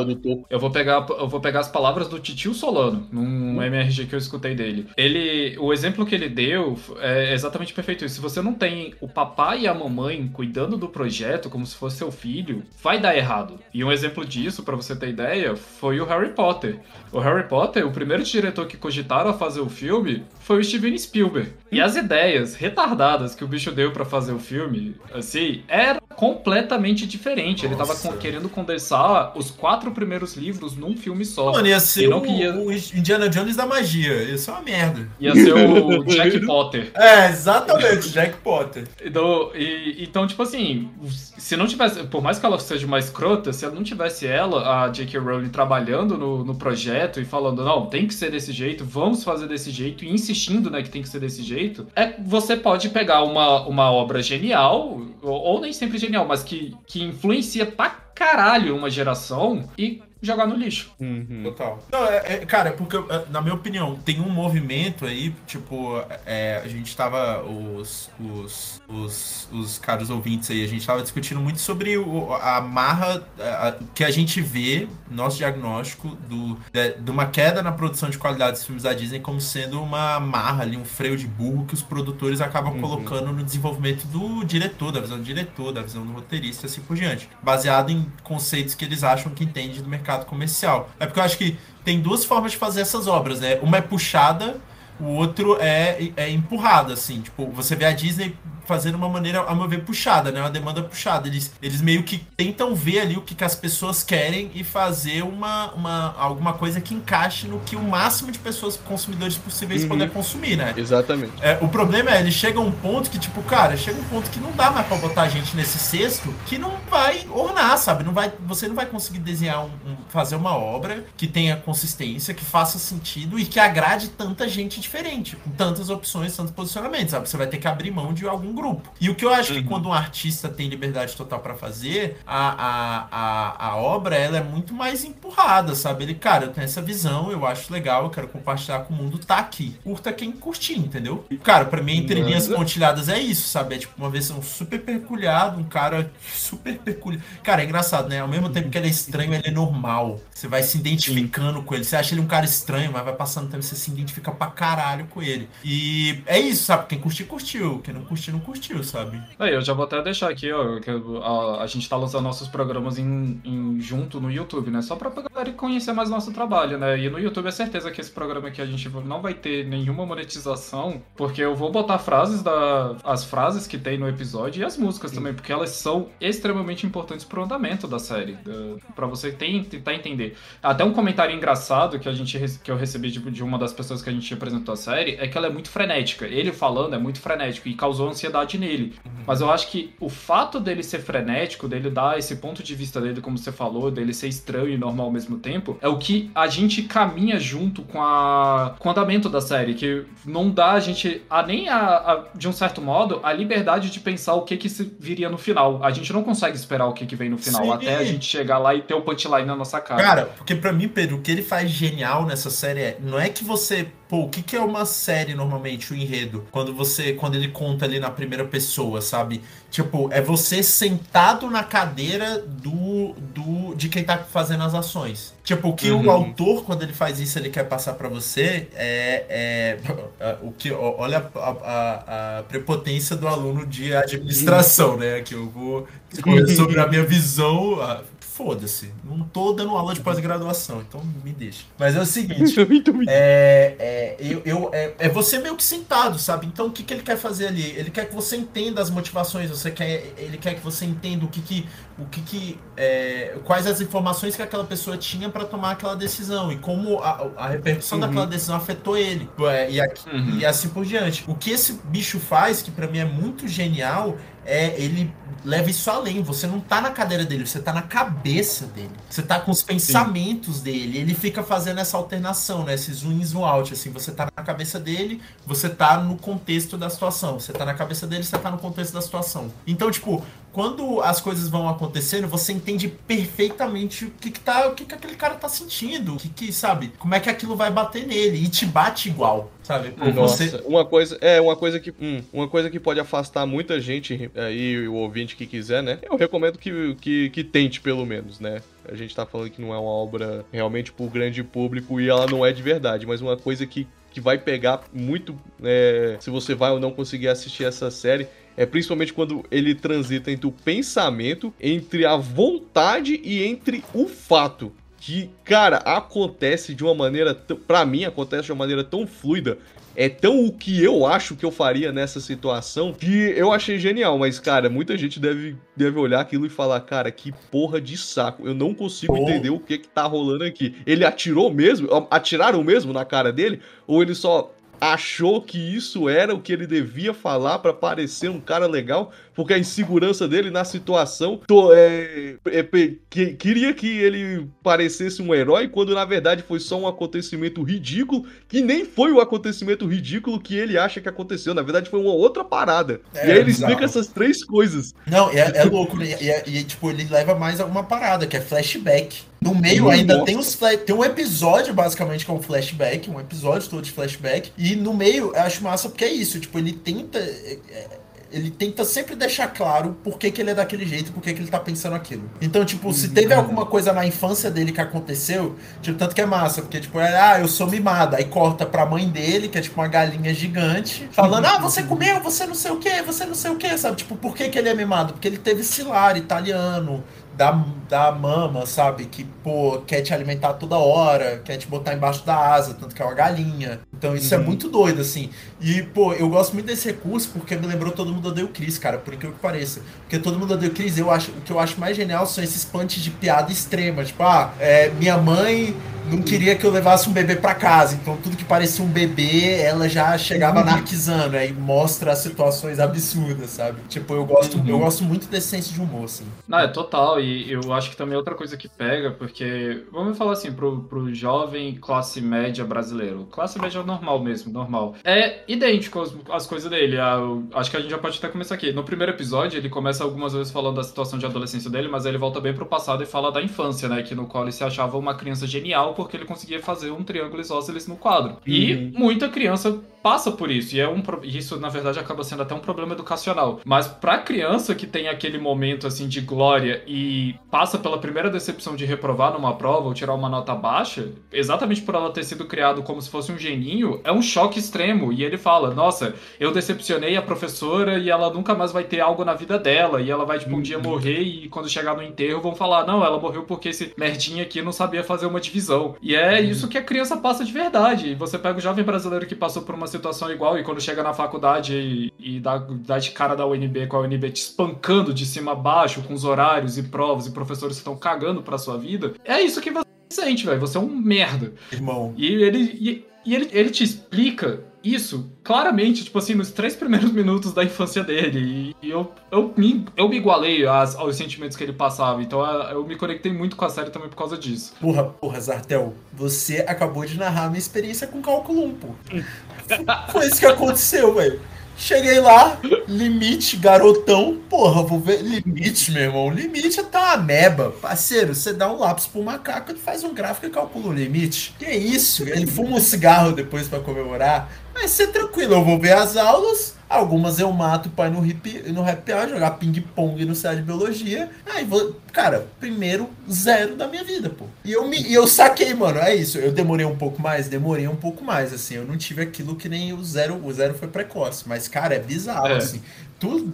Eu 0.50 0.60
vou 0.60 0.70
pegar, 0.72 1.06
eu 1.10 1.28
vou 1.28 1.40
pegar 1.40 1.60
as 1.62 1.68
palavras 1.70 2.08
do 2.08 2.20
Titio 2.20 2.54
Solano, 2.54 3.08
num 3.12 3.62
MRG 3.62 4.06
que 4.06 4.16
eu 4.16 4.20
escutei 4.20 4.56
dele. 4.56 4.88
Ele, 4.98 5.58
o 5.60 5.74
exemplo 5.74 6.06
que 6.06 6.16
ele 6.16 6.30
deu 6.30 6.78
é 7.00 7.34
exatamente 7.34 7.74
perfeito 7.74 8.06
isso. 8.06 8.16
Se 8.16 8.22
você 8.22 8.42
não 8.42 8.54
tem 8.54 8.94
o 9.02 9.08
papai 9.08 9.62
e 9.62 9.68
a 9.68 9.74
mamãe 9.74 10.28
cuidando 10.34 10.78
do 10.78 10.88
projeto 10.88 11.50
como 11.50 11.66
se 11.66 11.76
fosse 11.76 11.98
seu 11.98 12.12
filho, 12.12 12.64
vai 12.82 13.00
dar 13.00 13.16
errado. 13.16 13.60
E 13.74 13.84
um 13.84 13.92
exemplo 13.92 14.26
disso, 14.26 14.64
pra 14.64 14.76
você 14.76 14.96
ter 14.96 15.10
ideia, 15.10 15.56
foi 15.56 16.00
o 16.00 16.06
Harry 16.06 16.30
Potter. 16.30 16.80
O 17.12 17.20
Harry 17.20 17.48
Potter, 17.48 17.86
o 17.88 17.92
primeiro 17.92 18.24
diretor 18.24 18.66
que 18.68 18.78
cogitaram 18.78 19.30
a 19.30 19.34
fazer 19.34 19.62
o 19.62 19.70
filme 19.70 20.24
foi 20.40 20.60
o 20.60 20.64
Steven 20.64 20.98
Spielberg. 20.98 21.52
E 21.72 21.80
as 21.82 21.96
ideias 21.96 22.17
retardadas 22.56 23.36
que 23.36 23.44
o 23.44 23.48
bicho 23.48 23.72
deu 23.72 23.92
pra 23.92 24.06
fazer 24.06 24.32
o 24.34 24.40
filme, 24.40 24.96
assim, 25.14 25.64
era 25.68 26.00
completamente 26.16 27.06
diferente. 27.06 27.66
Ele 27.66 27.76
tava 27.76 27.94
Nossa. 27.94 28.14
querendo 28.18 28.50
condensar 28.50 29.38
os 29.38 29.52
quatro 29.52 29.92
primeiros 29.92 30.36
livros 30.36 30.76
num 30.76 30.96
filme 30.98 31.24
só. 31.24 31.52
Mano, 31.52 31.68
ia 31.68 31.80
ser 31.80 32.08
não 32.10 32.22
o, 32.22 32.26
ia- 32.26 32.56
o 32.56 32.72
Indiana 32.72 33.30
Jones 33.30 33.56
da 33.56 33.66
magia. 33.66 34.24
Isso 34.24 34.50
é 34.50 34.54
uma 34.54 34.62
merda. 34.64 35.08
Ia 35.20 35.34
ser 35.36 35.54
o 35.54 36.04
Jack 36.06 36.46
Potter. 36.46 36.92
É, 36.96 37.30
exatamente, 37.30 38.10
Jack 38.10 38.38
Potter. 38.38 38.88
Então, 39.04 39.52
e- 39.56 40.04
então, 40.04 40.26
tipo 40.26 40.42
assim, 40.42 40.90
se 41.38 41.56
não 41.56 41.68
tivesse, 41.68 42.04
por 42.06 42.22
mais 42.22 42.40
que 42.40 42.46
ela 42.46 42.58
seja 42.60 42.88
uma 42.88 42.98
escrota, 43.00 43.54
se 43.54 43.68
não 43.68 43.84
tivesse 43.84 44.26
ela, 44.26 44.86
a 44.86 44.90
J.K. 44.90 45.20
Rowling, 45.20 45.50
trabalhando 45.50 46.18
no, 46.18 46.44
no 46.44 46.56
projeto 46.56 47.20
e 47.22 47.26
falando, 47.26 47.64
não, 47.64 47.86
tem 47.86 48.08
que 48.08 48.14
ser 48.14 48.32
desse 48.32 48.52
jeito, 48.52 48.84
vamos 48.84 49.24
fazer 49.24 49.48
desse 49.48 49.70
jeito, 49.70 50.04
e 50.04 50.10
insistindo, 50.12 50.70
né, 50.72 50.82
que 50.82 50.90
tem 50.90 51.02
que 51.02 51.10
ser 51.10 51.20
desse 51.20 51.44
jeito, 51.44 51.86
é 51.96 52.07
você 52.20 52.56
pode 52.56 52.90
pegar 52.90 53.24
uma, 53.24 53.68
uma 53.68 53.92
obra 53.92 54.22
genial, 54.22 55.02
ou, 55.22 55.32
ou 55.32 55.62
nem 55.62 55.74
sempre 55.74 55.98
genial, 55.98 56.26
mas 56.26 56.44
que, 56.44 56.76
que 56.88 57.04
influencia 57.04 57.66
pra 57.66 57.90
caralho 57.90 58.76
uma 58.76 58.90
geração 58.90 59.70
e 59.78 60.02
jogar 60.22 60.46
no 60.48 60.56
lixo. 60.56 60.92
Uhum. 61.00 61.42
Total. 61.44 61.84
Não, 61.92 62.06
é, 62.06 62.18
é, 62.34 62.46
cara, 62.46 62.72
porque, 62.72 62.98
é, 62.98 63.26
na 63.30 63.42
minha 63.42 63.54
opinião, 63.56 63.96
tem 63.96 64.20
um 64.20 64.30
movimento 64.30 65.06
aí, 65.06 65.34
tipo, 65.46 66.02
é, 66.26 66.62
a 66.64 66.68
gente 66.68 66.96
tava, 66.96 67.42
os, 67.44 68.10
os, 68.20 68.82
os, 68.88 69.48
os 69.52 69.78
caros 69.80 70.10
ouvintes 70.10 70.50
aí, 70.52 70.64
a 70.64 70.68
gente 70.68 70.86
tava 70.86 71.02
discutindo 71.02 71.40
muito 71.40 71.60
sobre 71.60 71.98
o- 71.98 72.34
a 72.34 72.62
marra 72.62 73.24
a- 73.40 73.68
a- 73.70 73.76
que 73.94 74.04
a 74.04 74.12
gente 74.12 74.42
vê, 74.42 74.88
nosso 75.10 75.38
diagnóstico, 75.38 76.10
do, 76.30 76.58
de, 76.72 76.94
de 77.00 77.12
uma 77.12 77.26
queda 77.28 77.62
na 77.62 77.72
produção 77.72 78.10
de 78.10 78.18
qualidade 78.18 78.54
dos 78.54 78.66
filmes 78.66 78.84
da 78.84 78.94
Disney 78.94 79.20
como 79.20 79.40
sendo 79.42 79.82
uma 79.82 80.20
marra 80.20 80.64
ali, 80.64 80.78
um 80.78 80.86
freio 80.86 81.18
de 81.18 81.28
burro 81.28 81.66
que 81.66 81.74
os 81.74 81.82
produtores 81.82 82.42
acabam 82.42 82.74
Uhum. 82.74 82.82
colocando 82.82 83.32
no 83.32 83.44
desenvolvimento 83.44 84.06
do 84.08 84.44
diretor, 84.44 84.92
da 84.92 85.00
visão 85.00 85.18
do 85.18 85.24
diretor, 85.24 85.72
da 85.72 85.82
visão 85.82 86.06
do 86.06 86.12
roteirista 86.12 86.66
e 86.66 86.70
assim 86.70 86.82
por 86.82 86.96
diante. 86.98 87.30
Baseado 87.42 87.90
em 87.92 88.06
conceitos 88.24 88.76
que 88.76 88.84
eles 88.84 89.04
acham 89.04 89.32
que 89.32 89.44
entendem 89.44 89.82
do 89.82 89.88
mercado 89.90 90.07
comercial. 90.26 90.90
É 91.00 91.06
porque 91.06 91.20
eu 91.20 91.24
acho 91.24 91.38
que 91.38 91.58
tem 91.84 92.02
duas 92.02 92.26
formas 92.26 92.52
de 92.52 92.58
fazer 92.58 92.82
essas 92.82 93.08
obras, 93.08 93.40
né? 93.40 93.60
Uma 93.62 93.78
é 93.78 93.82
puxada, 93.82 94.58
o 95.00 95.10
outro 95.10 95.58
é, 95.60 96.12
é 96.16 96.30
empurrada, 96.30 96.94
assim. 96.94 97.22
Tipo, 97.22 97.48
você 97.52 97.76
vê 97.76 97.86
a 97.86 97.92
Disney 97.92 98.36
fazendo 98.68 98.96
uma 98.96 99.10
maneira, 99.10 99.42
a 99.42 99.56
meu 99.56 99.68
ver, 99.68 99.84
puxada, 99.84 100.32
né? 100.32 100.42
Uma 100.42 100.50
demanda 100.50 100.84
puxada. 100.84 101.28
Eles, 101.28 101.52
eles 101.62 101.82
meio 101.82 102.04
que 102.04 102.18
tentam 102.36 102.76
ver 102.76 103.00
ali 103.00 103.16
o 103.18 103.22
que, 103.22 103.34
que 103.34 103.44
as 103.44 103.56
pessoas 103.56 104.04
querem 104.04 104.52
e 104.54 104.64
fazer 104.64 105.24
uma, 105.24 105.72
uma, 105.72 106.16
alguma 106.18 106.54
coisa 106.54 106.82
que 106.82 106.94
encaixe 106.94 107.48
no 107.48 107.60
que 107.62 107.76
o 107.76 107.82
máximo 107.82 108.32
de 108.32 108.40
pessoas, 108.40 108.76
consumidores 108.78 109.38
possíveis, 109.38 109.84
Uhum. 109.84 109.90
puder 109.90 110.10
consumir, 110.10 110.56
né? 110.58 110.74
Exatamente. 110.76 111.32
É, 111.42 111.58
o 111.62 111.68
problema 111.68 112.12
é, 112.12 112.20
ele 112.20 112.32
chega 112.32 112.60
a 112.60 112.62
um 112.62 112.72
ponto 112.72 113.10
que, 113.10 113.18
tipo, 113.20 113.42
cara, 113.44 113.78
chega 113.78 114.00
um 114.00 114.04
ponto 114.06 114.30
que 114.30 114.40
não 114.40 114.52
dá 114.52 114.70
mais 114.72 114.86
pra 114.88 114.98
botar 114.98 115.28
gente 115.30 115.56
nesse 115.56 115.78
cesto 115.80 116.34
que 116.46 116.58
não 116.58 116.74
vai 116.90 117.26
ornar, 117.30 117.78
sabe? 117.78 118.04
Não 118.04 118.14
vai, 118.14 118.32
você 118.46 118.68
não 118.68 118.76
vai 118.76 118.86
conseguir 118.86 119.20
desenhar 119.20 119.64
um, 119.64 119.70
um- 119.86 119.98
fazer 120.10 120.36
uma 120.36 120.56
obra 120.58 121.06
que 121.16 121.28
tenha 121.28 121.56
consistência, 121.58 122.34
que 122.34 122.44
faça 122.44 122.78
sentido 122.80 123.38
e 123.40 123.46
que 123.46 123.60
agrade 123.60 124.10
tanta 124.10 124.48
gente 124.48 124.80
diferente, 124.80 125.36
com 125.38 125.52
tantas 125.52 125.90
opções, 125.90 126.36
tantos 126.36 126.52
posicionamentos, 126.54 127.12
sabe? 127.12 127.30
Você 127.30 127.38
vai 127.38 127.48
ter 127.48 127.58
que 127.58 127.68
abrir 127.68 127.92
mão 127.92 128.14
de 128.14 128.28
algum 128.28 128.54
grupo. 128.58 128.92
E 129.00 129.10
o 129.10 129.16
que 129.16 129.24
eu 129.24 129.34
acho 129.34 129.54
que 129.54 129.64
quando 129.64 129.88
um 129.88 129.94
artista 129.94 130.50
tem 130.50 130.68
liberdade 130.68 131.16
total 131.16 131.40
pra 131.40 131.54
fazer, 131.54 132.18
a, 132.26 132.50
a, 132.50 133.08
a, 133.12 133.68
a 133.70 133.78
obra, 133.78 134.16
ela 134.16 134.38
é 134.38 134.44
muito 134.44 134.74
mais 134.74 135.04
empurrada, 135.04 135.76
sabe? 135.76 136.04
Ele, 136.04 136.16
cara, 136.16 136.46
eu 136.46 136.52
tenho 136.52 136.66
essa 136.66 136.82
visão, 136.82 137.32
eu 137.32 137.46
acho 137.46 137.72
legal, 137.72 138.04
eu 138.04 138.10
quero 138.10 138.28
compartilhar 138.28 138.80
com 138.80 138.94
o 138.94 138.98
mundo, 138.98 139.20
tá 139.20 139.38
aqui. 139.38 139.76
Curta 139.84 140.12
quem 140.12 140.32
curtir, 140.32 140.78
entendeu? 140.80 141.26
Cara, 141.44 141.66
pra 141.66 141.82
mim, 141.82 141.98
entre 141.98 142.22
linhas 142.22 142.48
pontilhadas 142.48 143.10
é 143.10 143.20
isso, 143.20 143.48
sabe? 143.48 143.76
É 143.76 143.78
tipo 143.78 143.94
uma 143.98 144.10
versão 144.10 144.42
super 144.42 144.80
peculiar, 144.80 145.58
um 145.58 145.64
cara 145.64 146.12
super 146.34 146.78
peculiar. 146.80 147.22
Cara, 147.44 147.62
é 147.62 147.66
engraçado, 147.66 148.10
né? 148.10 148.20
Ao 148.22 148.28
mesmo 148.28 148.50
tempo 148.50 148.70
que 148.70 148.78
ele 148.78 148.88
é 148.88 148.92
estranho, 148.92 149.34
ele 149.34 149.48
é 149.48 149.52
normal. 149.52 150.20
Você 150.34 150.48
vai 150.48 150.64
se 150.64 150.78
identificando 150.78 151.62
com 151.62 151.76
ele. 151.76 151.84
Você 151.84 151.96
acha 151.96 152.14
ele 152.14 152.22
um 152.22 152.28
cara 152.28 152.46
estranho, 152.46 152.92
mas 152.92 153.04
vai 153.04 153.14
passando 153.14 153.48
o 153.48 153.50
tempo, 153.50 153.64
você 153.64 153.76
se 153.76 153.92
identifica 153.92 154.32
pra 154.32 154.48
caralho 154.48 155.08
com 155.08 155.22
ele. 155.22 155.50
E 155.64 156.22
é 156.26 156.40
isso, 156.40 156.66
sabe? 156.66 156.88
Quem 156.88 157.00
curtir, 157.00 157.26
curtiu. 157.26 157.80
Quem 157.80 157.94
não 157.94 158.06
curtir, 158.06 158.32
não 158.32 158.40
curtiu, 158.48 158.82
sabe? 158.84 159.22
Aí, 159.38 159.54
eu 159.54 159.62
já 159.62 159.74
vou 159.74 159.84
até 159.86 160.02
deixar 160.02 160.30
aqui, 160.30 160.52
ó, 160.52 160.80
que 160.80 160.90
a, 160.90 161.62
a 161.64 161.68
gente 161.68 161.88
tá 161.88 161.98
lançando 161.98 162.24
nossos 162.24 162.48
programas 162.48 162.98
em, 162.98 163.42
em- 163.44 163.80
junto 163.82 164.20
no 164.22 164.32
YouTube, 164.32 164.72
né? 164.72 164.82
Só 164.82 164.96
pra 164.96 165.10
galera 165.10 165.52
conhecer 165.52 165.92
mais 165.92 166.10
nosso 166.10 166.32
trabalho, 166.34 166.78
né? 166.78 166.98
E 166.98 167.10
no 167.10 167.20
YouTube 167.20 167.48
é 167.48 167.52
certeza 167.52 167.92
que 167.92 168.00
esse 168.00 168.10
programa 168.12 168.48
aqui 168.48 168.62
a 168.62 168.66
gente 168.66 168.88
não 169.06 169.22
vai 169.22 169.34
ter 169.34 169.66
nenhuma 169.68 170.06
monetização, 170.06 171.02
porque 171.16 171.42
eu 171.42 171.56
vou 171.56 171.72
botar 171.72 172.00
frases 172.00 172.42
da. 172.42 172.96
as 173.04 173.26
frases 173.26 173.68
que 173.68 173.78
tem 173.78 173.98
no 173.98 174.08
episódio 174.08 174.62
e 174.62 174.66
as 174.66 174.78
músicas 174.78 175.12
também, 175.12 175.34
porque 175.34 175.52
elas 175.52 175.72
são 175.72 176.08
extremamente 176.22 176.86
importantes 176.86 177.26
pro 177.26 177.44
andamento 177.44 177.88
da 177.88 178.00
série. 178.00 178.34
Da, 178.46 178.54
pra 178.96 179.08
você 179.08 179.32
tentar 179.32 179.94
entender. 179.94 180.38
Até 180.64 180.84
um 180.86 180.94
comentário 180.94 181.36
engraçado 181.36 182.00
que 182.00 182.08
a 182.08 182.14
gente 182.14 182.38
que 182.64 182.72
eu 182.72 182.78
recebi 182.78 183.12
de, 183.12 183.20
de 183.20 183.44
uma 183.44 183.58
das 183.58 183.74
pessoas 183.74 184.02
que 184.02 184.10
a 184.10 184.14
gente 184.14 184.34
apresentou 184.34 184.74
a 184.74 184.78
série 184.78 185.16
é 185.20 185.28
que 185.28 185.38
ela 185.38 185.48
é 185.48 185.50
muito 185.50 185.70
frenética. 185.70 186.26
Ele 186.26 186.52
falando 186.54 186.94
é 186.96 186.98
muito 186.98 187.20
frenético 187.20 187.68
e 187.68 187.74
causou 187.76 188.08
ansiedade 188.10 188.37
nele. 188.58 188.94
Mas 189.26 189.42
eu 189.42 189.50
acho 189.52 189.70
que 189.70 189.94
o 190.00 190.10
fato 190.10 190.60
dele 190.60 190.82
ser 190.84 191.00
frenético, 191.00 191.68
dele 191.68 191.90
dar 191.90 192.18
esse 192.18 192.38
ponto 192.38 192.64
de 192.64 192.76
vista 192.76 193.02
dele, 193.02 193.20
como 193.20 193.38
você 193.38 193.52
falou, 193.52 193.92
dele 193.92 194.14
ser 194.14 194.28
estranho 194.28 194.70
e 194.70 194.78
normal 194.78 195.08
ao 195.08 195.12
mesmo 195.12 195.38
tempo, 195.38 195.78
é 195.82 195.88
o 195.88 195.98
que 195.98 196.32
a 196.34 196.48
gente 196.48 196.84
caminha 196.84 197.38
junto 197.40 197.82
com, 197.82 198.02
a, 198.02 198.76
com 198.80 198.88
o 198.88 198.92
andamento 198.92 199.28
da 199.28 199.42
série, 199.42 199.74
que 199.74 200.06
não 200.26 200.50
dá 200.50 200.72
a 200.74 200.80
gente, 200.80 201.22
a, 201.30 201.44
nem 201.44 201.68
a, 201.68 201.78
a- 201.78 202.26
de 202.36 202.48
um 202.48 202.54
certo 202.54 202.82
modo, 202.82 203.20
a 203.24 203.34
liberdade 203.34 203.90
de 203.90 204.00
pensar 204.00 204.34
o 204.36 204.44
que 204.44 204.56
que 204.56 204.68
viria 205.00 205.30
no 205.30 205.38
final. 205.38 205.84
A 205.84 205.92
gente 205.92 206.12
não 206.14 206.24
consegue 206.24 206.56
esperar 206.56 206.86
o 206.88 206.94
que 206.94 207.06
que 207.06 207.16
vem 207.16 207.30
no 207.30 207.38
final, 207.38 207.64
Sim. 207.66 207.72
até 207.72 207.96
a 207.96 208.04
gente 208.06 208.26
chegar 208.26 208.58
lá 208.60 208.74
e 208.76 208.82
ter 208.82 208.94
o 208.94 209.02
punchline 209.02 209.46
na 209.46 209.56
nossa 209.56 209.82
cara. 209.82 210.02
Cara, 210.02 210.26
porque 210.38 210.56
pra 210.56 210.72
mim, 210.72 210.88
Pedro, 210.88 211.18
o 211.18 211.22
que 211.22 211.32
ele 211.32 211.42
faz 211.44 211.70
genial 211.70 212.26
nessa 212.26 212.50
série 212.50 212.80
é. 212.80 212.98
Não 213.02 213.20
é 213.20 213.28
que 213.30 213.44
você. 213.44 213.88
Pô, 214.10 214.22
o 214.24 214.30
que, 214.30 214.42
que 214.42 214.56
é 214.56 214.62
uma 214.62 214.86
série 214.86 215.36
normalmente, 215.36 215.92
o 215.92 215.96
enredo? 215.96 216.46
Quando 216.52 216.74
você. 216.74 217.12
Quando 217.14 217.36
ele 217.36 217.50
conta 217.50 217.84
ali 217.84 218.00
na 218.00 218.10
primeira 218.10 218.46
pessoa, 218.46 219.02
sabe? 219.02 219.42
Tipo, 219.70 220.10
é 220.14 220.22
você 220.22 220.64
sentado 220.64 221.50
na 221.50 221.62
cadeira 221.64 222.40
do. 222.40 223.14
do 223.34 223.76
de 223.76 223.90
quem 223.90 224.04
tá 224.06 224.18
fazendo 224.18 224.64
as 224.64 224.74
ações. 224.74 225.34
Tipo, 225.44 225.70
o 225.70 225.76
que 225.76 225.92
o 225.92 225.98
Uhum. 225.98 226.10
autor, 226.12 226.64
quando 226.64 226.84
ele 226.84 226.94
faz 226.94 227.20
isso, 227.20 227.38
ele 227.38 227.50
quer 227.50 227.66
passar 227.66 227.94
pra 227.96 228.08
você 228.08 228.68
é. 228.76 229.26
é 229.30 230.36
o 230.42 230.52
que, 230.54 230.72
olha 230.72 231.30
a, 231.36 231.40
a- 231.50 232.38
a 232.40 232.44
prepotência 232.44 233.16
do 233.16 233.28
aluno 233.28 233.66
de 233.66 233.94
administração, 233.94 234.96
né? 234.98 235.22
Que 235.22 235.34
eu 235.36 235.50
vou 235.50 235.86
sobre 236.56 236.80
a 236.80 236.88
minha 236.88 237.04
visão. 237.04 237.82
a- 237.82 238.02
foda-se. 238.38 238.94
Não 239.04 239.20
tô 239.22 239.52
dando 239.54 239.72
aula 239.76 239.94
de 239.94 240.02
pós-graduação, 240.02 240.82
então 240.88 241.02
me 241.24 241.32
deixa. 241.32 241.64
Mas 241.78 241.96
é 241.96 242.00
o 242.02 242.06
seguinte. 242.06 242.56
É, 243.10 243.76
é, 243.80 244.16
eu, 244.20 244.42
eu- 244.46 244.70
é, 244.74 244.94
é 245.00 245.10
você 245.10 245.40
meio 245.40 245.56
que 245.56 245.64
sentado, 245.64 246.20
sabe? 246.20 246.46
Então 246.46 246.68
o 246.68 246.72
que, 246.72 246.84
que 246.84 246.94
ele 246.94 247.02
quer 247.04 247.18
fazer 247.18 247.48
ali? 247.48 247.64
Ele 247.72 247.90
quer 247.90 248.08
que 248.08 248.14
você 248.16 248.36
entenda 248.36 248.82
as 248.82 248.90
motivações, 248.90 249.50
você 249.50 249.72
quer, 249.72 250.14
ele 250.18 250.38
quer 250.38 250.56
que 250.56 250.62
você 250.62 250.86
entenda 250.86 251.26
o 251.26 251.28
que 251.28 251.42
que, 251.42 251.66
o 251.98 252.06
que, 252.06 252.22
que 252.22 252.60
é, 252.76 253.36
quais 253.44 253.66
as 253.66 253.82
informações 253.82 254.36
que 254.36 254.42
aquela 254.42 254.64
pessoa 254.66 254.98
tinha 254.98 255.30
pra 255.30 255.46
tomar 255.46 255.72
aquela 255.72 255.96
decisão 255.96 256.52
e 256.52 256.58
como 256.58 257.00
a, 257.00 257.28
a 257.38 257.48
repercussão 257.50 258.00
daquela 258.00 258.28
decisão 258.28 258.56
afetou 258.56 258.98
ele 258.98 259.30
é, 259.52 259.72
e, 259.72 259.82
aqui- 259.82 260.08
Uhum. 260.10 260.38
e 260.40 260.46
assim 260.46 260.70
por 260.70 260.86
diante. 260.86 261.24
O 261.28 261.36
que 261.36 261.50
esse 261.52 261.74
bicho 261.86 262.20
faz, 262.20 262.62
que 262.62 262.72
pra 262.72 262.88
mim 262.88 263.00
é 263.00 263.06
muito 263.06 263.48
genial, 263.48 264.18
é 264.48 264.74
ele 264.82 265.14
leva 265.44 265.70
isso 265.70 265.92
além. 265.92 266.24
Você 266.24 266.48
não 266.48 266.60
tá 266.60 266.80
na 266.80 266.90
cadeira 266.90 267.26
dele, 267.26 267.46
você 267.46 267.60
tá 267.60 267.74
na 267.74 267.82
cabeça 267.82 268.66
dele. 268.68 268.92
Você 269.10 269.22
tá 269.22 269.40
com 269.40 269.52
os 269.52 269.62
pensamentos 269.62 270.62
dele. 270.62 270.98
Ele 270.98 271.14
fica 271.14 271.44
fazendo 271.44 271.80
essa 271.80 271.98
alternação, 271.98 272.64
né? 272.64 272.74
Esse 272.74 272.94
zoom 272.94 273.12
in, 273.12 273.26
zoom 273.26 273.46
out. 273.46 273.74
Assim, 273.74 273.92
você 273.92 274.12
tá 274.12 274.30
na 274.36 274.44
cabeça 274.44 274.80
dele, 274.80 275.22
você 275.46 275.70
tá 275.70 275.98
no 275.98 276.18
contexto 276.18 276.78
da 276.78 276.90
situação. 276.90 277.40
Você 277.40 277.52
tá 277.52 277.66
na 277.66 277.74
cabeça 277.74 278.08
dele, 278.08 278.24
você 278.24 278.38
tá 278.38 278.50
no 278.50 278.58
contexto 278.58 278.94
da 278.94 279.02
situação. 279.02 279.52
Então, 279.68 279.92
tipo, 279.92 280.24
quando 280.58 281.02
as 281.02 281.22
coisas 281.22 281.50
vão 281.50 281.70
acontecendo, 281.70 282.28
você 282.28 282.52
entende 282.52 282.88
perfeitamente 282.88 284.06
o 284.06 284.10
que, 284.10 284.32
que 284.32 284.40
tá, 284.40 284.68
o 284.68 284.74
que, 284.74 284.86
que 284.86 284.96
aquele 284.96 285.16
cara 285.16 285.36
tá 285.36 285.48
sentindo, 285.48 286.16
o 286.16 286.18
que, 286.18 286.30
que, 286.30 286.52
sabe, 286.52 286.92
como 286.98 287.14
é 287.14 287.20
que 287.20 287.30
aquilo 287.30 287.56
vai 287.56 287.70
bater 287.70 288.08
nele. 288.08 288.44
E 288.44 288.48
te 288.48 288.66
bate 288.66 289.08
igual, 289.08 289.52
sabe? 289.62 289.94
Nossa, 290.16 290.48
você- 290.48 290.64
uma 290.66 290.84
coisa, 290.84 291.16
é 291.22 291.40
uma 291.40 291.56
coisa 291.56 291.80
que, 291.80 291.94
hum, 292.02 292.24
uma 292.34 292.48
coisa 292.48 292.72
que 292.72 292.80
pode 292.80 293.00
afastar 293.00 293.46
muita 293.46 293.80
gente 293.80 294.32
aí, 294.34 294.88
o 294.88 294.96
ouvinte 294.96 295.36
que 295.36 295.46
quiser, 295.46 295.84
né? 295.84 296.00
Eu 296.02 296.18
recomendo 296.18 296.58
que, 296.58 296.96
que, 296.96 297.30
que 297.30 297.44
tente 297.44 297.80
pelo 297.80 298.04
menos, 298.04 298.40
né? 298.40 298.64
A 298.92 298.96
gente 298.96 299.16
tá 299.16 299.28
falando 299.28 299.52
que 299.52 299.62
não 299.62 299.76
é 299.76 299.78
uma 299.78 299.92
obra 299.92 300.44
realmente 300.52 300.92
pro 300.92 301.06
grande 301.06 301.44
público 301.44 302.02
e 302.02 302.10
ela 302.10 302.26
não 302.26 302.44
é 302.44 302.52
de 302.52 302.64
verdade, 302.64 303.06
mas 303.06 303.22
uma 303.22 303.38
coisa 303.38 303.68
que, 303.68 303.86
que 304.10 304.20
vai 304.20 304.40
pegar 304.40 304.82
muito, 304.92 305.40
é, 305.64 306.18
se 306.20 306.32
você 306.32 306.56
vai 306.56 306.72
ou 306.72 306.80
não 306.80 306.90
conseguir 306.90 307.28
assistir 307.28 307.64
essa 307.64 307.92
série, 307.92 308.28
é 308.58 308.66
principalmente 308.66 309.14
quando 309.14 309.46
ele 309.52 309.76
transita 309.76 310.32
entre 310.32 310.48
o 310.48 310.52
pensamento, 310.52 311.54
entre 311.62 312.06
a 312.06 312.18
vontade 312.18 313.22
e 313.24 313.44
entre 313.44 313.84
o 313.94 314.08
fato. 314.08 314.74
Que, 315.00 315.30
cara, 315.46 315.78
acontece 315.78 316.74
de 316.74 316.84
uma 316.84 316.96
maneira. 316.96 317.36
Pra 317.36 317.86
mim, 317.86 318.04
acontece 318.04 318.46
de 318.46 318.52
uma 318.52 318.58
maneira 318.58 318.84
tão 318.84 319.06
fluida. 319.06 319.60
É 319.96 320.10
tão 320.10 320.46
o 320.46 320.52
que 320.52 320.84
eu 320.84 321.06
acho 321.06 321.36
que 321.36 321.46
eu 321.46 321.52
faria 321.52 321.92
nessa 321.92 322.20
situação 322.20 322.94
que 322.94 323.34
eu 323.36 323.52
achei 323.52 323.80
genial. 323.80 324.18
Mas, 324.18 324.40
cara, 324.40 324.70
muita 324.70 324.98
gente 324.98 325.20
deve, 325.20 325.56
deve 325.76 325.98
olhar 326.00 326.20
aquilo 326.20 326.46
e 326.46 326.50
falar: 326.50 326.82
Cara, 326.82 327.12
que 327.12 327.32
porra 327.52 327.80
de 327.80 327.96
saco. 327.96 328.48
Eu 328.48 328.56
não 328.56 328.74
consigo 328.74 329.16
Pô. 329.16 329.22
entender 329.22 329.52
o 329.52 329.60
que 329.60 329.78
que 329.78 329.88
tá 329.88 330.04
rolando 330.04 330.44
aqui. 330.44 330.76
Ele 330.86 331.06
atirou 331.06 331.54
mesmo? 331.54 331.88
Atiraram 332.10 332.64
mesmo 332.64 332.92
na 332.92 333.06
cara 333.06 333.32
dele? 333.32 333.62
Ou 333.86 334.02
ele 334.02 334.16
só 334.16 334.52
achou 334.80 335.42
que 335.42 335.58
isso 335.58 336.08
era 336.10 336.34
o 336.34 336.42
que 336.42 336.54
ele 336.54 336.68
devia 336.68 337.14
falar 337.14 337.60
pra 337.60 337.74
parecer 337.74 338.30
um 338.30 338.40
cara 338.40 338.66
legal, 338.68 339.12
porque 339.34 339.54
a 339.54 339.58
insegurança 339.58 340.28
dele 340.28 340.50
na 340.50 340.64
situação 340.66 341.40
to- 341.48 341.72
é, 341.74 342.36
é, 342.48 342.64
que- 343.10 343.34
queria 343.34 343.74
que 343.74 343.88
ele 343.88 344.48
parecesse 344.64 345.22
um 345.22 345.34
herói, 345.34 345.68
quando 345.68 345.94
na 345.94 346.06
verdade 346.06 346.44
foi 346.44 346.60
só 346.60 346.78
um 346.80 346.88
acontecimento 346.88 347.62
ridículo, 347.64 348.26
que 348.48 348.62
nem 348.62 348.86
foi 348.86 349.12
o 349.12 349.20
acontecimento 349.20 349.86
ridículo 349.88 350.40
que 350.40 350.56
ele 350.56 350.78
acha 350.78 351.02
que 351.02 351.10
aconteceu, 351.10 351.54
na 351.54 351.62
verdade 351.62 351.90
foi 351.90 352.00
uma 352.00 352.14
outra 352.14 352.44
parada. 352.44 353.02
É, 353.14 353.28
e 353.28 353.32
aí 353.32 353.38
ele 353.38 353.46
bizarro. 353.46 353.72
explica 353.72 353.86
essas 353.86 354.08
três 354.08 354.44
coisas. 354.44 354.94
Não, 355.06 355.30
é, 355.32 355.40
é 355.56 355.64
louco, 355.64 355.98
né? 355.98 356.06
E, 356.22 356.58
e, 356.58 356.64
tipo, 356.64 356.90
ele 356.90 357.06
leva 357.10 357.36
mais 357.36 357.60
alguma 357.60 357.84
parada, 357.84 358.26
que 358.28 358.38
é 358.38 358.42
flashback. 358.42 359.22
No 359.40 359.54
meio 359.54 359.84
Nossa. 359.84 359.96
ainda 359.96 360.26
tem 360.26 360.38
os 360.38 360.58
tem 360.86 360.96
um 360.96 361.04
episódio, 361.04 361.74
basicamente, 361.74 362.26
que 362.26 362.32
é 362.32 362.34
um 362.34 362.42
flashback, 362.42 363.10
um 363.10 363.20
episódio 363.20 363.70
todo 363.70 363.84
de 363.84 363.92
flashback. 363.92 364.52
E 364.58 364.76
no 364.76 364.94
meio, 364.94 365.32
eu 365.36 365.42
acho 365.42 365.64
massa 365.64 365.90
porque 365.90 366.06
é 366.06 366.12
isso, 366.12 366.40
tipo, 366.40 366.58
ele 366.58 366.74
tenta. 366.74 367.20
é, 367.20 367.60
é, 367.70 367.88
ele 368.32 368.52
tenta 368.52 368.84
sempre 368.84 369.16
deixar 369.16 369.48
claro 369.48 369.98
por 370.04 370.18
que, 370.18 370.32
que 370.32 370.42
ele 370.42 370.52
é 370.52 370.56
daquele 370.56 370.86
jeito, 370.86 371.12
por 371.12 371.22
que, 371.22 371.34
que 371.34 371.40
ele 371.40 371.50
tá 371.50 371.60
pensando 371.60 371.96
aquilo. 371.96 372.30
Então, 372.42 372.66
tipo, 372.66 372.92
se 372.94 373.10
teve 373.10 373.34
alguma 373.34 373.66
coisa 373.66 373.94
na 373.94 374.06
infância 374.06 374.52
dele 374.52 374.72
que 374.72 374.82
aconteceu, 374.82 375.56
tipo, 375.82 375.98
tanto 375.98 376.14
que 376.14 376.22
é 376.22 376.26
massa, 376.26 376.62
porque, 376.62 376.80
tipo, 376.80 377.00
é, 377.00 377.20
ah, 377.20 377.40
eu 377.40 377.48
sou 377.48 377.68
mimada. 377.68 378.18
Aí 378.18 378.26
corta 378.26 378.66
pra 378.66 378.86
mãe 378.86 379.08
dele, 379.08 379.48
que 379.48 379.58
é 379.58 379.62
tipo 379.62 379.80
uma 379.80 379.88
galinha 379.88 380.34
gigante, 380.34 381.08
falando, 381.12 381.46
ah, 381.46 381.58
você 381.60 381.84
comeu, 381.84 382.20
você 382.22 382.46
não 382.46 382.56
sei 382.56 382.72
o 382.72 382.78
que, 382.78 383.02
você 383.02 383.26
não 383.26 383.36
sei 383.36 383.52
o 383.52 383.56
que, 383.56 383.78
sabe? 383.78 383.98
Tipo, 383.98 384.16
por 384.16 384.36
que, 384.36 384.50
que 384.50 384.60
ele 384.60 384.70
é 384.70 384.74
mimado? 384.74 385.14
Porque 385.14 385.28
ele 385.28 385.38
teve 385.38 385.64
cilar 385.64 386.18
italiano, 386.18 387.04
da, 387.38 387.64
da 387.88 388.12
mama, 388.12 388.66
sabe? 388.66 389.06
Que, 389.06 389.24
pô, 389.24 389.82
quer 389.86 390.02
te 390.02 390.14
alimentar 390.14 390.54
toda 390.54 390.76
hora, 390.76 391.40
quer 391.46 391.58
te 391.58 391.68
botar 391.68 391.94
embaixo 391.94 392.26
da 392.26 392.54
asa, 392.54 392.74
tanto 392.74 392.96
que 392.96 393.02
é 393.02 393.06
uma 393.06 393.14
galinha. 393.14 393.80
Então 393.96 394.16
isso 394.16 394.34
é 394.34 394.38
muito 394.38 394.68
doido, 394.70 395.02
assim. 395.02 395.30
E, 395.62 395.84
pô, 395.84 396.14
eu 396.14 396.28
gosto 396.30 396.54
muito 396.54 396.66
desse 396.66 396.88
recurso 396.88 397.30
porque 397.32 397.56
me 397.56 397.68
lembrou 397.68 397.92
Todo 397.92 398.12
Mundo 398.12 398.30
Odeia 398.30 398.46
o 398.46 398.50
Chris, 398.50 398.78
cara, 398.80 398.98
por 398.98 399.14
incrível 399.14 399.36
que 399.36 399.42
pareça. 399.42 399.82
Porque 400.02 400.18
Todo 400.18 400.40
Mundo 400.40 400.56
Odeia 400.56 400.72
o 400.72 400.76
Chris, 400.76 400.98
eu 400.98 401.12
acho, 401.12 401.32
o 401.32 401.42
que 401.42 401.52
eu 401.52 401.60
acho 401.60 401.80
mais 401.80 401.96
genial 401.96 402.26
são 402.26 402.44
esses 402.44 402.66
punches 402.66 403.04
de 403.04 403.12
piada 403.12 403.52
extrema. 403.52 404.04
Tipo, 404.04 404.24
ah, 404.24 404.52
é, 404.60 404.90
minha 404.90 405.18
mãe 405.18 405.76
não 406.08 406.22
queria 406.22 406.56
que 406.56 406.66
eu 406.66 406.72
levasse 406.72 407.10
um 407.10 407.14
bebê 407.14 407.36
pra 407.36 407.56
casa, 407.56 407.96
então 407.96 408.18
tudo 408.18 408.38
que 408.38 408.46
parecia 408.46 408.84
um 408.84 408.88
bebê, 408.88 409.62
ela 409.62 409.88
já 409.90 410.18
chegava 410.18 410.62
anarquizando, 410.62 411.36
aí 411.38 411.52
mostra 411.54 412.12
as 412.12 412.20
situações 412.20 412.80
absurdas, 412.80 413.52
sabe? 413.52 413.82
Tipo, 413.90 414.14
eu 414.14 414.26
gosto, 414.26 414.62
eu 414.66 414.80
gosto 414.80 415.04
muito 415.04 415.28
desse 415.28 415.48
senso 415.48 415.74
de 415.74 415.82
humor, 415.82 416.06
assim. 416.06 416.26
Não, 416.48 416.60
é 416.60 416.68
total, 416.68 417.20
e 417.20 417.52
eu 417.52 417.74
acho 417.74 417.90
que 417.90 417.98
também 417.98 418.14
é 418.14 418.18
outra 418.18 418.36
coisa 418.36 418.56
que 418.56 418.70
pega, 418.70 419.12
porque, 419.12 419.84
vamos 419.92 420.18
falar 420.18 420.34
assim, 420.34 420.52
pro, 420.52 420.82
pro 420.84 421.14
jovem 421.14 421.76
classe 421.76 422.22
média 422.22 422.64
brasileiro, 422.64 423.28
classe 423.32 423.60
média 423.60 423.84
normal 423.84 424.20
mesmo, 424.24 424.52
normal, 424.52 424.96
é 425.04 425.44
idêntico 425.48 426.02
as, 426.02 426.14
as 426.30 426.48
coisas 426.48 426.70
dele, 426.70 426.98
eu 426.98 427.44
acho 427.54 427.70
que 427.70 427.78
a 427.78 427.80
gente 427.80 427.92
já 427.92 427.98
pode 427.98 428.18
até 428.18 428.28
começar 428.28 428.56
aqui. 428.56 428.72
No 428.72 428.84
primeiro 428.84 429.12
episódio, 429.12 429.58
ele 429.58 429.70
começa 429.70 430.04
algumas 430.04 430.34
vezes 430.34 430.52
falando 430.52 430.76
da 430.76 430.84
situação 430.84 431.20
de 431.20 431.26
adolescência 431.26 431.70
dele, 431.70 431.88
mas 431.88 432.06
aí 432.06 432.12
ele 432.12 432.18
volta 432.18 432.40
bem 432.40 432.54
pro 432.54 432.66
passado 432.66 433.04
e 433.04 433.06
fala 433.06 433.32
da 433.32 433.42
infância, 433.42 433.90
né, 433.90 434.02
que 434.04 434.16
no 434.16 434.26
qual 434.26 434.44
ele 434.44 434.52
se 434.52 434.64
achava 434.64 434.98
uma 434.98 435.16
criança 435.16 435.46
genial 435.48 435.94
porque 435.98 436.16
ele 436.16 436.26
conseguia 436.26 436.62
fazer 436.62 436.92
um 436.92 437.04
triângulo 437.04 437.42
isósceles 437.42 437.88
no 437.88 437.98
quadro. 437.98 438.38
E 438.46 438.92
muita 438.96 439.28
criança 439.28 439.82
passa 440.08 440.32
por 440.32 440.50
isso, 440.50 440.74
e 440.74 440.80
é 440.80 440.88
um 440.88 441.04
isso 441.22 441.60
na 441.60 441.68
verdade 441.68 442.00
acaba 442.00 442.24
sendo 442.24 442.42
até 442.42 442.56
um 442.56 442.60
problema 442.60 442.94
educacional. 442.94 443.60
Mas 443.66 443.90
pra 443.90 444.18
criança 444.18 444.74
que 444.74 444.88
tem 444.88 445.10
aquele 445.10 445.38
momento 445.38 445.86
assim 445.86 446.08
de 446.08 446.22
glória 446.22 446.82
e 446.88 447.36
passa 447.52 447.78
pela 447.78 447.98
primeira 447.98 448.30
decepção 448.30 448.74
de 448.74 448.86
reprovar 448.86 449.34
numa 449.34 449.58
prova 449.58 449.88
ou 449.88 449.94
tirar 449.94 450.14
uma 450.14 450.30
nota 450.30 450.56
baixa, 450.56 451.10
exatamente 451.30 451.82
por 451.82 451.94
ela 451.94 452.10
ter 452.10 452.24
sido 452.24 452.46
criado 452.46 452.84
como 452.84 453.02
se 453.02 453.10
fosse 453.10 453.34
um 453.34 453.38
geninho, 453.38 454.00
é 454.06 454.12
um 454.14 454.22
choque 454.22 454.58
extremo. 454.58 455.12
E 455.12 455.26
ele 455.26 455.38
fala: 455.38 455.74
"Nossa, 455.74 456.16
eu 456.40 456.54
decepcionei 456.54 457.18
a 457.18 457.22
professora 457.22 458.00
e 458.00 458.10
ela 458.10 458.32
nunca 458.34 458.56
mais 458.56 458.72
vai 458.72 458.86
ter 458.86 459.02
algo 459.02 459.26
na 459.26 459.34
vida 459.34 459.60
dela, 459.60 460.00
e 460.02 460.10
ela 460.10 460.24
vai 460.24 460.40
tipo 460.40 460.56
um 460.56 460.62
dia 460.62 460.80
morrer 460.80 461.20
e 461.20 461.50
quando 461.50 461.68
chegar 461.68 461.98
no 461.98 462.02
enterro 462.02 462.40
vão 462.40 462.56
falar: 462.56 462.88
"Não, 462.88 463.04
ela 463.04 463.20
morreu 463.20 463.44
porque 463.44 463.68
esse 463.68 463.94
merdinha 463.98 464.44
aqui 464.44 464.62
não 464.62 464.72
sabia 464.72 465.04
fazer 465.04 465.26
uma 465.26 465.42
divisão". 465.42 465.96
E 466.02 466.16
é 466.16 466.40
isso 466.40 466.70
que 466.70 466.78
a 466.78 466.84
criança 466.84 467.18
passa 467.18 467.44
de 467.44 467.52
verdade. 467.52 468.12
E 468.12 468.16
você 468.16 468.40
pega 468.40 468.58
o 468.58 468.62
jovem 468.62 468.86
brasileiro 468.86 469.26
que 469.26 469.36
passou 469.36 469.64
por 469.64 469.76
uma 469.76 469.97
situação 469.98 470.32
igual 470.32 470.58
e 470.58 470.64
quando 470.64 470.80
chega 470.80 471.04
na 471.04 471.14
faculdade 471.14 471.76
e, 471.76 472.14
e 472.20 472.40
dá, 472.40 472.58
dá 472.58 472.98
de 472.98 473.12
cara 473.12 473.36
da 473.36 473.46
UNB 473.46 473.88
com 473.88 473.98
a 473.98 474.02
UNB 474.02 474.32
te 474.32 474.42
espancando 474.42 475.14
de 475.14 475.26
cima 475.26 475.52
a 475.52 475.56
baixo, 475.56 476.02
com 476.04 476.14
os 476.14 476.24
horários 476.24 476.78
e 476.78 476.84
provas 476.84 477.28
e 477.28 477.32
professores 477.32 477.78
que 477.78 477.82
estão 477.82 477.98
cagando 477.98 478.42
pra 478.42 478.58
sua 478.58 478.78
vida, 478.78 479.14
é 479.26 479.42
isso 479.42 479.62
que 479.62 479.72
você 479.72 479.86
sente, 480.10 480.46
velho. 480.46 480.60
Você 480.60 480.78
é 480.78 480.82
um 480.82 480.88
merda. 480.88 481.54
Irmão. 481.72 482.14
E 482.18 482.26
ele, 482.28 482.60
e, 482.80 483.06
e 483.26 483.36
ele, 483.36 483.50
ele 483.52 483.70
te 483.70 483.84
explica 483.84 484.64
isso 484.94 485.32
claramente, 485.44 486.04
tipo 486.04 486.18
assim, 486.18 486.34
nos 486.36 486.52
três 486.52 486.76
primeiros 486.76 487.12
minutos 487.12 487.54
da 487.54 487.64
infância 487.64 488.04
dele. 488.04 488.76
E, 488.82 488.90
eu, 488.90 489.12
eu, 489.32 489.54
me, 489.58 489.86
eu 489.96 490.08
me 490.10 490.18
igualei 490.18 490.66
às- 490.68 490.96
aos 490.96 491.16
sentimentos 491.16 491.56
que 491.58 491.64
ele 491.64 491.74
passava. 491.74 492.22
Então 492.22 492.44
ah, 492.44 492.70
eu 492.72 492.86
me 492.86 492.96
conectei 492.96 493.32
muito 493.34 493.56
com 493.56 493.66
a 493.66 493.70
série 493.70 493.90
também 493.90 494.10
por 494.10 494.16
causa 494.18 494.38
disso. 494.38 494.74
Porra, 494.80 495.04
porra, 495.06 495.40
Zartel, 495.40 495.94
você 496.14 496.66
acabou 496.68 497.06
de 497.06 497.18
narrar 497.18 497.46
a 497.46 497.48
minha 497.50 497.60
experiência 497.60 498.08
com 498.08 498.22
cálculo 498.22 498.66
1, 498.66 498.76
pô. 498.76 498.88
Foi 500.12 500.28
isso 500.28 500.40
que 500.40 500.46
aconteceu, 500.46 501.14
velho. 501.14 501.40
Cheguei 501.78 502.20
lá, 502.20 502.60
limite, 502.88 503.56
garotão, 503.56 504.42
porra, 504.50 504.82
vou 504.82 505.00
ver. 505.00 505.22
Limite, 505.22 505.92
meu 505.92 506.02
irmão. 506.02 506.32
Limite 506.32 506.82
tá 506.84 507.00
uma 507.00 507.14
ameba. 507.14 507.72
Parceiro, 507.80 508.34
você 508.34 508.52
dá 508.52 508.72
um 508.72 508.80
lápis 508.80 509.06
pro 509.06 509.24
macaco, 509.24 509.72
ele 509.72 509.80
faz 509.80 510.04
um 510.04 510.14
gráfico 510.14 510.48
e 510.48 510.50
calcula 510.50 510.88
o 510.88 510.94
limite. 510.94 511.56
Que 511.60 511.70
isso? 511.70 512.24
Ele 512.24 512.48
fuma 512.48 512.78
um 512.78 512.80
cigarro 512.80 513.32
depois 513.32 513.68
pra 513.68 513.80
comemorar. 513.80 514.52
Mas 514.74 514.92
ser 514.92 515.08
tranquilo, 515.08 515.54
eu 515.54 515.64
vou 515.64 515.80
ver 515.80 515.94
as 515.94 516.18
aulas. 516.18 516.77
Algumas 516.90 517.38
eu 517.40 517.52
mato 517.52 517.90
pra 517.90 518.08
ir 518.08 518.12
no, 518.12 518.26
hip, 518.26 518.64
no 518.72 518.82
happy 518.88 519.12
hour, 519.12 519.28
jogar 519.28 519.52
ping-pong 519.52 520.24
no 520.24 520.34
série 520.34 520.58
de 520.58 520.62
biologia. 520.64 521.30
Aí 521.46 521.66
vou. 521.66 521.96
Cara, 522.14 522.48
primeiro 522.60 523.10
zero 523.30 523.76
da 523.76 523.88
minha 523.88 524.04
vida, 524.04 524.30
pô. 524.30 524.46
E 524.64 524.72
eu, 524.72 524.88
me, 524.88 525.02
e 525.02 525.14
eu 525.14 525.28
saquei, 525.28 525.74
mano. 525.74 526.00
É 526.00 526.16
isso. 526.16 526.38
Eu 526.38 526.52
demorei 526.52 526.86
um 526.86 526.96
pouco 526.96 527.22
mais? 527.22 527.48
Demorei 527.50 527.88
um 527.88 527.96
pouco 527.96 528.24
mais, 528.24 528.54
assim. 528.54 528.76
Eu 528.76 528.86
não 528.86 528.98
tive 528.98 529.22
aquilo 529.22 529.56
que 529.56 529.68
nem 529.68 529.92
o 529.92 530.04
zero. 530.04 530.40
O 530.44 530.54
zero 530.54 530.74
foi 530.76 530.88
precoce. 530.88 531.44
Mas, 531.48 531.68
cara, 531.68 531.96
é 531.96 532.00
bizarro, 532.00 532.48
É. 532.48 532.58
assim. 532.58 532.82
Tu. 533.20 533.52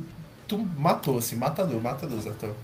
Tu 0.47 0.57
matou, 0.77 1.17
assim, 1.17 1.35
matador, 1.35 1.81
matador, 1.81 2.19
Zatão. 2.19 2.55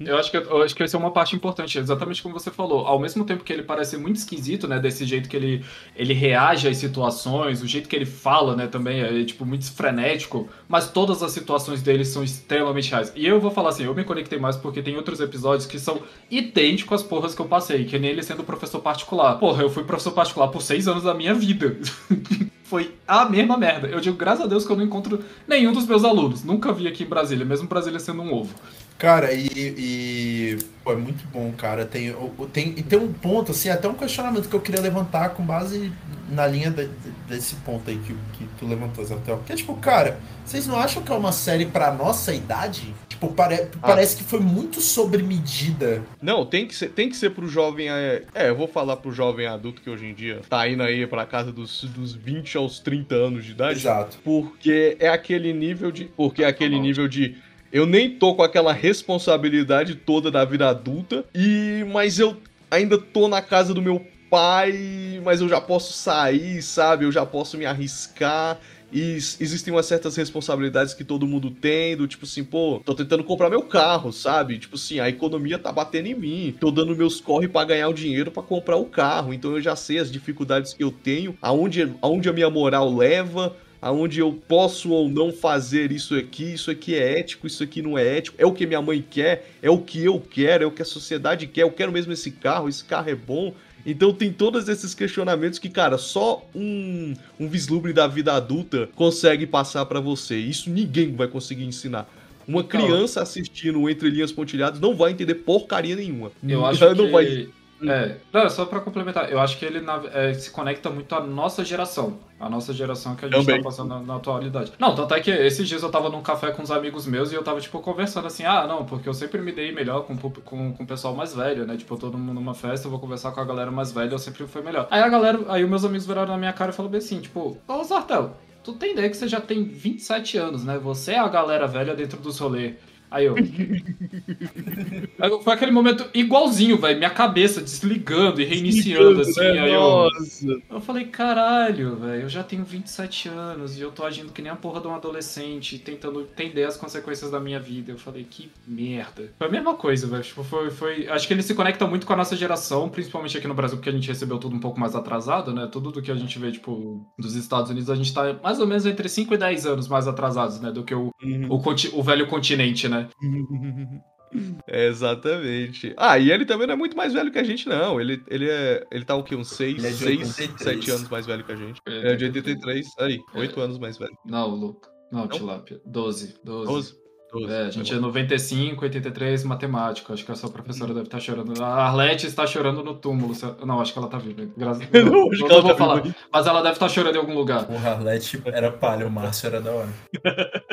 Eu 0.00 0.16
acho, 0.16 0.30
que, 0.30 0.36
eu 0.36 0.62
acho 0.62 0.74
que 0.74 0.82
essa 0.82 0.96
é 0.96 1.00
uma 1.00 1.10
parte 1.10 1.34
importante, 1.34 1.78
exatamente 1.78 2.22
como 2.22 2.38
você 2.38 2.50
falou. 2.50 2.86
Ao 2.86 2.98
mesmo 2.98 3.24
tempo 3.24 3.44
que 3.44 3.52
ele 3.52 3.62
parece 3.62 3.96
muito 3.96 4.16
esquisito, 4.16 4.66
né? 4.66 4.78
Desse 4.78 5.04
jeito 5.04 5.28
que 5.28 5.36
ele, 5.36 5.64
ele 5.96 6.14
reage 6.14 6.68
às 6.68 6.76
situações, 6.76 7.62
o 7.62 7.66
jeito 7.66 7.88
que 7.88 7.96
ele 7.96 8.06
fala, 8.06 8.56
né, 8.56 8.66
também 8.66 9.00
é 9.00 9.24
tipo 9.24 9.44
muito 9.44 9.70
frenético, 9.72 10.48
mas 10.68 10.90
todas 10.90 11.22
as 11.22 11.32
situações 11.32 11.82
dele 11.82 12.04
são 12.04 12.22
extremamente 12.22 12.90
reais. 12.90 13.12
E 13.14 13.26
eu 13.26 13.40
vou 13.40 13.50
falar 13.50 13.70
assim, 13.70 13.84
eu 13.84 13.94
me 13.94 14.04
conectei 14.04 14.38
mais 14.38 14.56
porque 14.56 14.82
tem 14.82 14.96
outros 14.96 15.20
episódios 15.20 15.66
que 15.66 15.78
são 15.78 16.00
idênticos 16.30 17.00
às 17.00 17.06
porras 17.06 17.34
que 17.34 17.40
eu 17.40 17.46
passei, 17.46 17.84
que 17.84 17.98
nem 17.98 18.10
ele 18.10 18.22
sendo 18.22 18.44
professor 18.44 18.80
particular. 18.80 19.38
Porra, 19.38 19.62
eu 19.62 19.70
fui 19.70 19.84
professor 19.84 20.12
particular 20.12 20.48
por 20.48 20.62
seis 20.62 20.88
anos 20.88 21.04
da 21.04 21.14
minha 21.14 21.34
vida. 21.34 21.76
Foi 22.68 22.94
a 23.06 23.24
mesma 23.24 23.56
merda. 23.56 23.88
Eu 23.88 23.98
digo, 23.98 24.16
graças 24.16 24.44
a 24.44 24.46
Deus, 24.46 24.66
que 24.66 24.70
eu 24.70 24.76
não 24.76 24.84
encontro 24.84 25.24
nenhum 25.46 25.72
dos 25.72 25.86
meus 25.86 26.04
alunos. 26.04 26.44
Nunca 26.44 26.70
vi 26.70 26.86
aqui 26.86 27.04
em 27.04 27.06
Brasília, 27.06 27.42
mesmo 27.42 27.66
Brasília 27.66 27.98
sendo 27.98 28.20
um 28.20 28.34
ovo. 28.34 28.54
Cara, 28.98 29.32
e, 29.32 29.46
e 29.54 30.58
pô, 30.82 30.92
é 30.92 30.96
muito 30.96 31.24
bom, 31.32 31.52
cara. 31.56 31.84
Tem, 31.86 32.12
tem, 32.52 32.74
e 32.76 32.82
tem 32.82 32.98
um 32.98 33.12
ponto, 33.12 33.52
assim, 33.52 33.68
até 33.68 33.88
um 33.88 33.94
questionamento 33.94 34.48
que 34.48 34.54
eu 34.56 34.60
queria 34.60 34.80
levantar 34.80 35.30
com 35.30 35.42
base 35.44 35.92
na 36.28 36.46
linha 36.46 36.70
de- 36.70 36.86
de- 36.88 37.10
desse 37.28 37.54
ponto 37.56 37.88
aí 37.88 37.96
que, 37.98 38.12
que 38.36 38.44
tu 38.58 38.66
levantou, 38.66 39.04
Zatel. 39.04 39.40
Que 39.46 39.52
é 39.52 39.56
tipo, 39.56 39.74
cara, 39.76 40.18
vocês 40.44 40.66
não 40.66 40.76
acham 40.76 41.02
que 41.02 41.12
é 41.12 41.14
uma 41.14 41.30
série 41.32 41.64
pra 41.66 41.92
nossa 41.92 42.34
idade? 42.34 42.92
Tipo, 43.08 43.28
pare, 43.32 43.68
parece 43.80 44.16
que 44.16 44.22
foi 44.24 44.40
muito 44.40 44.80
sobre 44.80 45.22
medida. 45.22 46.02
Não, 46.20 46.44
tem 46.44 46.66
que 46.66 46.74
ser, 46.74 46.88
tem 46.90 47.08
que 47.08 47.16
ser 47.16 47.30
pro 47.30 47.48
jovem. 47.48 47.88
É, 47.90 48.22
é, 48.34 48.48
eu 48.50 48.56
vou 48.56 48.68
falar 48.68 48.96
pro 48.96 49.10
jovem 49.12 49.46
adulto 49.46 49.80
que 49.80 49.88
hoje 49.90 50.06
em 50.06 50.14
dia 50.14 50.40
tá 50.48 50.68
indo 50.68 50.82
aí 50.82 51.06
pra 51.06 51.24
casa 51.24 51.50
dos, 51.52 51.82
dos 51.84 52.14
20 52.14 52.56
aos 52.56 52.78
30 52.80 53.14
anos 53.14 53.44
de 53.44 53.52
idade. 53.52 53.78
Exato. 53.80 54.18
Porque 54.22 54.96
é 55.00 55.08
aquele 55.08 55.52
nível 55.52 55.90
de. 55.90 56.04
Porque 56.04 56.42
é 56.44 56.46
aquele 56.46 56.78
nível 56.78 57.08
de. 57.08 57.36
Eu 57.72 57.86
nem 57.86 58.10
tô 58.10 58.34
com 58.34 58.42
aquela 58.42 58.72
responsabilidade 58.72 59.94
toda 59.94 60.30
da 60.30 60.44
vida 60.44 60.68
adulta. 60.68 61.24
E. 61.34 61.84
Mas 61.92 62.18
eu 62.18 62.36
ainda 62.70 62.98
tô 62.98 63.28
na 63.28 63.42
casa 63.42 63.74
do 63.74 63.82
meu 63.82 64.04
pai. 64.30 65.20
Mas 65.24 65.40
eu 65.40 65.48
já 65.48 65.60
posso 65.60 65.92
sair, 65.92 66.62
sabe? 66.62 67.04
Eu 67.04 67.12
já 67.12 67.26
posso 67.26 67.58
me 67.58 67.66
arriscar. 67.66 68.58
E 68.90 69.16
existem 69.16 69.72
umas 69.72 69.84
certas 69.84 70.16
responsabilidades 70.16 70.94
que 70.94 71.04
todo 71.04 71.26
mundo 71.26 71.50
tem, 71.50 71.94
do 71.94 72.08
tipo 72.08 72.24
assim, 72.24 72.42
pô, 72.42 72.80
tô 72.82 72.94
tentando 72.94 73.22
comprar 73.22 73.50
meu 73.50 73.62
carro, 73.62 74.10
sabe? 74.12 74.58
Tipo 74.58 74.76
assim, 74.76 74.98
a 74.98 75.08
economia 75.08 75.58
tá 75.58 75.70
batendo 75.70 76.06
em 76.06 76.14
mim, 76.14 76.56
tô 76.58 76.70
dando 76.70 76.96
meus 76.96 77.20
corre 77.20 77.46
pra 77.46 77.64
ganhar 77.64 77.88
o 77.88 77.92
dinheiro 77.92 78.30
pra 78.30 78.42
comprar 78.42 78.76
o 78.76 78.86
carro, 78.86 79.34
então 79.34 79.52
eu 79.52 79.60
já 79.60 79.76
sei 79.76 79.98
as 79.98 80.10
dificuldades 80.10 80.72
que 80.72 80.82
eu 80.82 80.90
tenho, 80.90 81.36
aonde, 81.42 81.92
aonde 82.00 82.30
a 82.30 82.32
minha 82.32 82.48
moral 82.48 82.94
leva, 82.94 83.54
aonde 83.80 84.20
eu 84.20 84.32
posso 84.32 84.90
ou 84.90 85.08
não 85.08 85.32
fazer 85.32 85.92
isso 85.92 86.14
aqui, 86.14 86.54
isso 86.54 86.70
aqui 86.70 86.94
é 86.94 87.18
ético, 87.18 87.46
isso 87.46 87.62
aqui 87.62 87.80
não 87.80 87.96
é 87.96 88.18
ético, 88.18 88.36
é 88.38 88.46
o 88.46 88.52
que 88.52 88.66
minha 88.66 88.82
mãe 88.82 89.04
quer, 89.08 89.50
é 89.62 89.70
o 89.70 89.78
que 89.78 90.04
eu 90.04 90.20
quero, 90.20 90.64
é 90.64 90.66
o 90.66 90.70
que 90.70 90.82
a 90.82 90.84
sociedade 90.84 91.46
quer, 91.46 91.62
eu 91.62 91.70
quero 91.70 91.92
mesmo 91.92 92.12
esse 92.12 92.30
carro, 92.30 92.68
esse 92.68 92.84
carro 92.84 93.10
é 93.10 93.14
bom. 93.14 93.54
Então 93.86 94.12
tem 94.12 94.32
todos 94.32 94.68
esses 94.68 94.94
questionamentos 94.94 95.58
que, 95.58 95.68
cara, 95.68 95.96
só 95.96 96.44
um, 96.54 97.14
um 97.38 97.48
vislumbre 97.48 97.92
da 97.92 98.06
vida 98.06 98.34
adulta 98.34 98.88
consegue 98.94 99.46
passar 99.46 99.86
pra 99.86 100.00
você. 100.00 100.36
Isso 100.36 100.68
ninguém 100.68 101.14
vai 101.14 101.28
conseguir 101.28 101.64
ensinar. 101.64 102.06
Uma 102.46 102.64
criança 102.64 103.22
assistindo 103.22 103.88
Entre 103.88 104.08
Linhas 104.10 104.32
Pontilhadas 104.32 104.80
não 104.80 104.96
vai 104.96 105.12
entender 105.12 105.34
porcaria 105.36 105.94
nenhuma. 105.94 106.32
Eu 106.46 106.64
acho 106.66 106.82
Ela 106.82 106.94
que... 106.94 107.02
não 107.02 107.10
vai 107.10 107.48
É, 107.82 108.16
não, 108.32 108.48
só 108.50 108.64
pra 108.64 108.80
complementar, 108.80 109.30
eu 109.30 109.38
acho 109.38 109.58
que 109.58 109.64
ele 109.64 109.80
na- 109.80 110.02
é, 110.12 110.34
se 110.34 110.50
conecta 110.50 110.90
muito 110.90 111.14
à 111.14 111.20
nossa 111.20 111.64
geração. 111.64 112.18
A 112.40 112.48
nossa 112.48 112.72
geração 112.72 113.14
que 113.16 113.24
a 113.24 113.28
gente 113.28 113.38
Também. 113.44 113.58
tá 113.58 113.64
passando 113.68 113.88
na, 113.88 114.00
na 114.00 114.16
atualidade. 114.16 114.72
Não, 114.78 114.94
tanto 114.94 115.12
é 115.14 115.20
que 115.20 115.30
esses 115.30 115.68
dias 115.68 115.82
eu 115.82 115.90
tava 115.90 116.08
num 116.08 116.22
café 116.22 116.50
com 116.52 116.62
uns 116.62 116.70
amigos 116.70 117.06
meus 117.06 117.32
e 117.32 117.34
eu 117.34 117.42
tava, 117.42 117.60
tipo, 117.60 117.78
conversando 117.80 118.26
assim, 118.26 118.44
ah, 118.44 118.66
não, 118.66 118.84
porque 118.84 119.08
eu 119.08 119.14
sempre 119.14 119.40
me 119.40 119.52
dei 119.52 119.72
melhor 119.72 120.02
com, 120.04 120.16
com, 120.16 120.72
com 120.72 120.82
o 120.82 120.86
pessoal 120.86 121.14
mais 121.14 121.34
velho, 121.34 121.66
né? 121.66 121.76
Tipo, 121.76 121.96
todo 121.96 122.16
mundo 122.16 122.34
numa 122.34 122.54
festa, 122.54 122.86
eu 122.86 122.90
vou 122.90 123.00
conversar 123.00 123.32
com 123.32 123.40
a 123.40 123.44
galera 123.44 123.70
mais 123.70 123.90
velha, 123.92 124.12
eu 124.12 124.18
sempre 124.18 124.46
fui 124.46 124.62
melhor. 124.62 124.86
Aí 124.90 125.02
a 125.02 125.08
galera, 125.08 125.40
aí 125.48 125.64
os 125.64 125.70
meus 125.70 125.84
amigos 125.84 126.06
viraram 126.06 126.32
na 126.32 126.38
minha 126.38 126.52
cara 126.52 126.70
e 126.70 126.74
falaram 126.74 126.90
bem 126.92 126.98
assim, 126.98 127.20
tipo, 127.20 127.58
ô 127.66 127.82
Zartel, 127.84 128.36
tu 128.62 128.72
tem 128.72 128.92
ideia 128.92 129.08
que 129.10 129.16
você 129.16 129.26
já 129.28 129.40
tem 129.40 129.64
27 129.64 130.36
anos, 130.38 130.64
né? 130.64 130.78
Você 130.78 131.12
é 131.12 131.18
a 131.18 131.28
galera 131.28 131.66
velha 131.66 131.94
dentro 131.94 132.18
dos 132.20 132.38
rolês. 132.38 132.74
Aí 133.10 133.24
eu. 133.26 133.34
Aí 135.18 135.42
Foi 135.42 135.52
aquele 135.52 135.70
momento 135.72 136.08
igualzinho, 136.14 136.76
velho. 136.78 136.98
Minha 136.98 137.10
cabeça 137.10 137.60
desligando 137.60 138.40
e 138.40 138.44
reiniciando, 138.44 139.20
assim. 139.22 139.40
né? 139.40 139.60
Aí 139.60 139.72
eu, 139.72 139.80
Nossa. 139.80 140.46
eu 140.70 140.80
falei, 140.80 141.04
caralho, 141.06 141.96
velho, 141.96 142.22
eu 142.22 142.28
já 142.28 142.42
tenho 142.42 142.64
27 142.64 143.28
anos 143.28 143.78
e 143.78 143.80
eu 143.80 143.90
tô 143.90 144.04
agindo 144.04 144.32
que 144.32 144.42
nem 144.42 144.50
a 144.50 144.56
porra 144.56 144.80
de 144.80 144.86
um 144.88 144.94
adolescente, 144.94 145.78
tentando 145.78 146.20
entender 146.20 146.64
as 146.64 146.76
consequências 146.76 147.30
da 147.30 147.40
minha 147.40 147.60
vida. 147.60 147.92
Eu 147.92 147.98
falei, 147.98 148.24
que 148.28 148.50
merda. 148.66 149.32
Foi 149.38 149.46
a 149.46 149.50
mesma 149.50 149.74
coisa, 149.74 150.06
velho. 150.06 150.22
Tipo, 150.22 150.42
foi, 150.44 150.70
foi. 150.70 151.08
Acho 151.08 151.26
que 151.26 151.32
ele 151.34 151.42
se 151.42 151.54
conecta 151.54 151.86
muito 151.86 152.06
com 152.06 152.12
a 152.12 152.16
nossa 152.16 152.36
geração, 152.36 152.88
principalmente 152.88 153.36
aqui 153.36 153.48
no 153.48 153.54
Brasil, 153.54 153.76
porque 153.78 153.90
a 153.90 153.92
gente 153.92 154.08
recebeu 154.08 154.38
tudo 154.38 154.54
um 154.54 154.60
pouco 154.60 154.78
mais 154.78 154.94
atrasado, 154.94 155.52
né? 155.52 155.68
Tudo 155.70 155.90
do 155.90 156.02
que 156.02 156.10
a 156.10 156.14
gente 156.16 156.38
vê, 156.38 156.50
tipo, 156.52 157.06
dos 157.18 157.34
Estados 157.34 157.70
Unidos, 157.70 157.90
a 157.90 157.94
gente 157.96 158.12
tá 158.12 158.36
mais 158.42 158.60
ou 158.60 158.66
menos 158.66 158.86
entre 158.86 159.08
5 159.08 159.34
e 159.34 159.36
10 159.38 159.66
anos 159.66 159.88
mais 159.88 160.06
atrasados, 160.06 160.60
né? 160.60 160.70
Do 160.70 160.82
que 160.84 160.94
o, 160.94 161.08
Uhum. 161.22 161.48
o, 161.50 161.98
o 161.98 162.02
velho 162.02 162.26
continente, 162.28 162.88
né? 162.88 162.97
É, 164.66 164.86
exatamente. 164.86 165.94
Ah, 165.96 166.18
e 166.18 166.30
ele 166.30 166.44
também 166.44 166.66
não 166.66 166.74
é 166.74 166.76
muito 166.76 166.96
mais 166.96 167.14
velho 167.14 167.32
que 167.32 167.38
a 167.38 167.44
gente, 167.44 167.68
não. 167.68 168.00
Ele, 168.00 168.22
ele 168.28 168.48
é. 168.48 168.86
Ele 168.90 169.04
tá 169.04 169.14
o 169.14 169.24
quê? 169.24 169.34
Uns 169.34 169.48
6, 169.48 169.78
Ele 169.78 169.86
é 169.86 169.90
de 169.90 169.96
6, 169.96 170.38
83. 170.38 170.62
7 170.62 170.90
anos 170.90 171.08
mais 171.08 171.26
velho 171.26 171.44
que 171.44 171.52
a 171.52 171.56
gente. 171.56 171.80
É 171.86 172.14
de 172.14 172.24
83. 172.26 172.86
Aí, 172.98 173.18
8 173.34 173.60
anos 173.60 173.78
mais 173.78 173.96
velho. 173.96 174.16
Não, 174.26 174.48
Luca. 174.48 174.90
Não, 175.10 175.26
Tilápia. 175.26 175.80
12. 175.86 176.34
12. 176.44 176.66
12? 176.66 177.07
12. 177.32 177.52
É, 177.52 177.60
a 177.66 177.70
gente 177.70 177.92
é 177.92 177.96
95, 177.98 178.82
83, 178.84 179.44
matemática. 179.44 180.12
Acho 180.14 180.24
que 180.24 180.32
a 180.32 180.34
sua 180.34 180.50
professora 180.50 180.94
deve 180.94 181.06
estar 181.06 181.20
chorando. 181.20 181.62
A 181.62 181.86
Arlete 181.86 182.26
está 182.26 182.46
chorando 182.46 182.82
no 182.82 182.94
túmulo. 182.94 183.34
Não, 183.64 183.80
acho 183.80 183.92
que 183.92 183.98
ela 183.98 184.08
tá 184.08 184.18
viva. 184.18 184.48
Graças 184.56 184.82
a 184.82 184.86
Deus. 184.86 185.10
Não, 185.10 185.30
acho 185.30 185.42
que 185.42 185.48
não 185.48 185.50
ela 185.50 185.60
vou 185.60 185.70
tá 185.70 185.76
falar. 185.76 186.00
viva. 186.00 186.14
Mas 186.32 186.46
ela 186.46 186.62
deve 186.62 186.74
estar 186.74 186.88
chorando 186.88 187.16
em 187.16 187.18
algum 187.18 187.34
lugar. 187.34 187.64
Porra, 187.66 187.90
Arlete 187.90 188.42
era 188.46 188.70
palha, 188.70 189.06
o 189.06 189.10
Márcio 189.10 189.46
era 189.46 189.60
da 189.60 189.70
hora. 189.72 189.88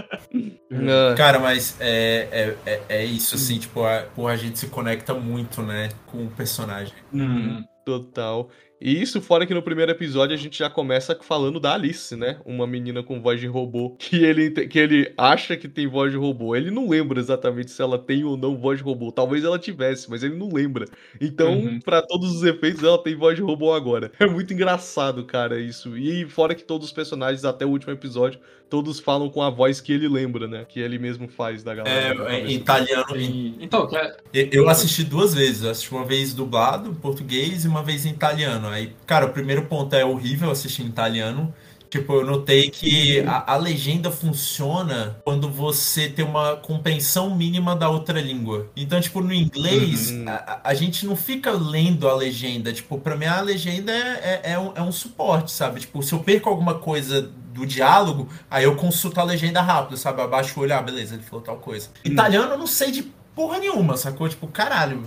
Ah, 0.88 1.16
Cara, 1.16 1.40
mas 1.40 1.78
é, 1.80 2.56
é, 2.66 2.72
é, 2.72 2.82
é 2.90 3.06
isso, 3.06 3.36
assim, 3.36 3.58
tipo, 3.58 3.84
a, 3.84 4.02
porra, 4.14 4.34
a 4.34 4.38
gente 4.38 4.60
se 4.60 4.68
conecta 4.68 5.14
muito, 5.14 5.62
né, 5.62 5.90
com 6.06 6.26
o 6.26 6.30
personagem. 6.30 6.94
Uhum. 7.14 7.64
Total. 7.86 8.50
E 8.80 9.02
isso 9.02 9.22
fora 9.22 9.46
que 9.46 9.54
no 9.54 9.62
primeiro 9.64 9.92
episódio 9.92 10.34
a 10.36 10.38
gente 10.38 10.60
já 10.60 10.70
começa 10.70 11.18
falando 11.22 11.60
da 11.60 11.74
Alice, 11.74 12.16
né? 12.16 12.40
Uma 12.46 12.68
menina 12.68 13.02
com 13.02 13.22
voz 13.22 13.40
de 13.40 13.48
robô, 13.48 13.96
que 13.98 14.18
ele, 14.24 14.52
que 14.52 14.78
ele 14.78 15.14
acha 15.18 15.56
que 15.56 15.68
tem 15.70 15.88
voz 15.88 16.12
de 16.12 16.18
robô. 16.18 16.56
Ele 16.56 16.70
não 16.70 16.90
lembra 16.90 17.20
exatamente 17.20 17.72
se 17.72 17.82
ela 17.82 17.98
tem 17.98 18.24
ou 18.26 18.36
não 18.36 18.58
voz 18.58 18.78
de 18.80 18.84
robô. 18.84 19.12
Talvez 19.12 19.44
ela 19.44 19.58
tivesse, 19.58 20.10
mas 20.10 20.24
ele 20.24 20.36
não 20.36 20.50
lembra. 20.50 20.86
Então, 21.22 21.54
Uhum. 21.56 21.80
pra 21.80 22.02
todos 22.02 22.36
os 22.36 22.44
efeitos, 22.44 22.84
ela 22.84 23.02
tem 23.02 23.16
voz 23.16 23.36
de 23.38 23.42
robô 23.42 23.74
agora. 23.74 24.12
É 24.20 24.26
muito 24.28 24.54
engraçado, 24.54 25.24
cara, 25.26 25.60
isso. 25.60 25.98
E 25.98 26.26
fora 26.26 26.54
que 26.54 26.64
todos 26.64 26.88
os 26.88 26.94
personagens, 26.94 27.46
até 27.46 27.66
o 27.66 27.70
último 27.70 27.94
episódio, 27.94 28.40
todos 28.70 29.00
falam 29.00 29.30
com 29.30 29.42
a 29.42 29.50
voz 29.50 29.80
que 29.80 29.94
ele 29.94 30.08
lembra, 30.08 30.48
né? 30.48 30.66
Que 30.68 30.80
ele 30.80 30.98
mesmo 31.00 31.28
faz 31.28 31.64
da 31.64 31.74
galera. 31.76 32.34
É, 32.34 32.40
em 32.48 32.56
italiano. 32.56 33.16
em- 33.16 33.56
Então, 33.60 33.88
que 33.88 33.96
é- 33.96 34.16
Eu 34.34 34.68
assisti 34.70 35.04
duas 35.04 35.34
vezes. 35.34 35.64
Eu 35.64 35.72
assisti 35.72 35.92
uma 35.94 36.06
vez 36.06 36.34
dublado, 36.34 36.90
em 36.90 36.94
português, 36.94 37.64
e 37.66 37.68
uma 37.68 37.84
vez 37.84 38.06
em 38.06 38.10
italiano. 38.10 38.68
Aí, 38.68 38.92
cara, 39.06 39.26
o 39.26 39.30
primeiro 39.30 39.66
ponto 39.66 39.94
é 39.96 40.04
horrível 40.04 40.50
assistir 40.52 40.82
em 40.84 40.88
italiano. 40.88 41.54
Tipo, 41.90 42.14
eu 42.14 42.26
notei 42.26 42.70
que 42.70 43.22
a, 43.22 43.54
a 43.54 43.58
legenda 43.58 44.12
funciona 44.12 45.16
quando 45.24 45.48
você 45.50 46.10
tem 46.10 46.26
uma 46.26 46.56
compreensão 46.58 47.34
mínima 47.34 47.74
da 47.76 47.90
outra 47.90 48.20
língua. 48.20 48.68
Então, 48.76 49.00
tipo, 49.00 49.22
no 49.22 49.34
inglês, 49.34 50.12
Uhum. 50.12 50.26
a, 50.28 50.34
a- 50.34 50.62
a 50.66 50.74
gente 50.74 51.06
não 51.06 51.16
fica 51.16 51.52
lendo 51.52 52.08
a 52.10 52.16
legenda. 52.16 52.74
Tipo, 52.74 52.98
pra 53.00 53.16
mim 53.16 53.26
a 53.26 53.40
legenda 53.40 53.94
é, 53.94 54.42
é, 54.44 54.52
é 54.54 54.60
um, 54.60 54.72
é 54.76 54.82
um 54.82 54.92
suporte, 54.92 55.52
sabe? 55.52 55.80
Tipo, 55.82 56.04
se 56.04 56.12
eu 56.14 56.20
perco 56.20 56.50
alguma 56.50 56.74
coisa 56.76 57.32
do 57.56 57.66
diálogo, 57.66 58.28
aí 58.52 58.66
eu 58.66 58.76
consulto 58.76 59.20
a 59.20 59.24
legenda 59.24 59.62
rápido, 59.62 59.98
sabe? 59.98 60.20
Eu 60.20 60.26
abaixo 60.26 60.60
o 60.60 60.64
olho, 60.64 60.76
ah, 60.76 60.82
beleza, 60.82 61.16
ele 61.16 61.24
falou 61.24 61.42
tal 61.44 61.58
coisa. 61.58 61.90
Italiano 62.04 62.52
eu 62.52 62.58
não 62.58 62.68
sei 62.68 62.92
de 62.92 63.04
porra 63.34 63.58
nenhuma, 63.60 63.96
sacou? 63.98 64.28
Tipo, 64.28 64.48
caralho. 64.48 65.04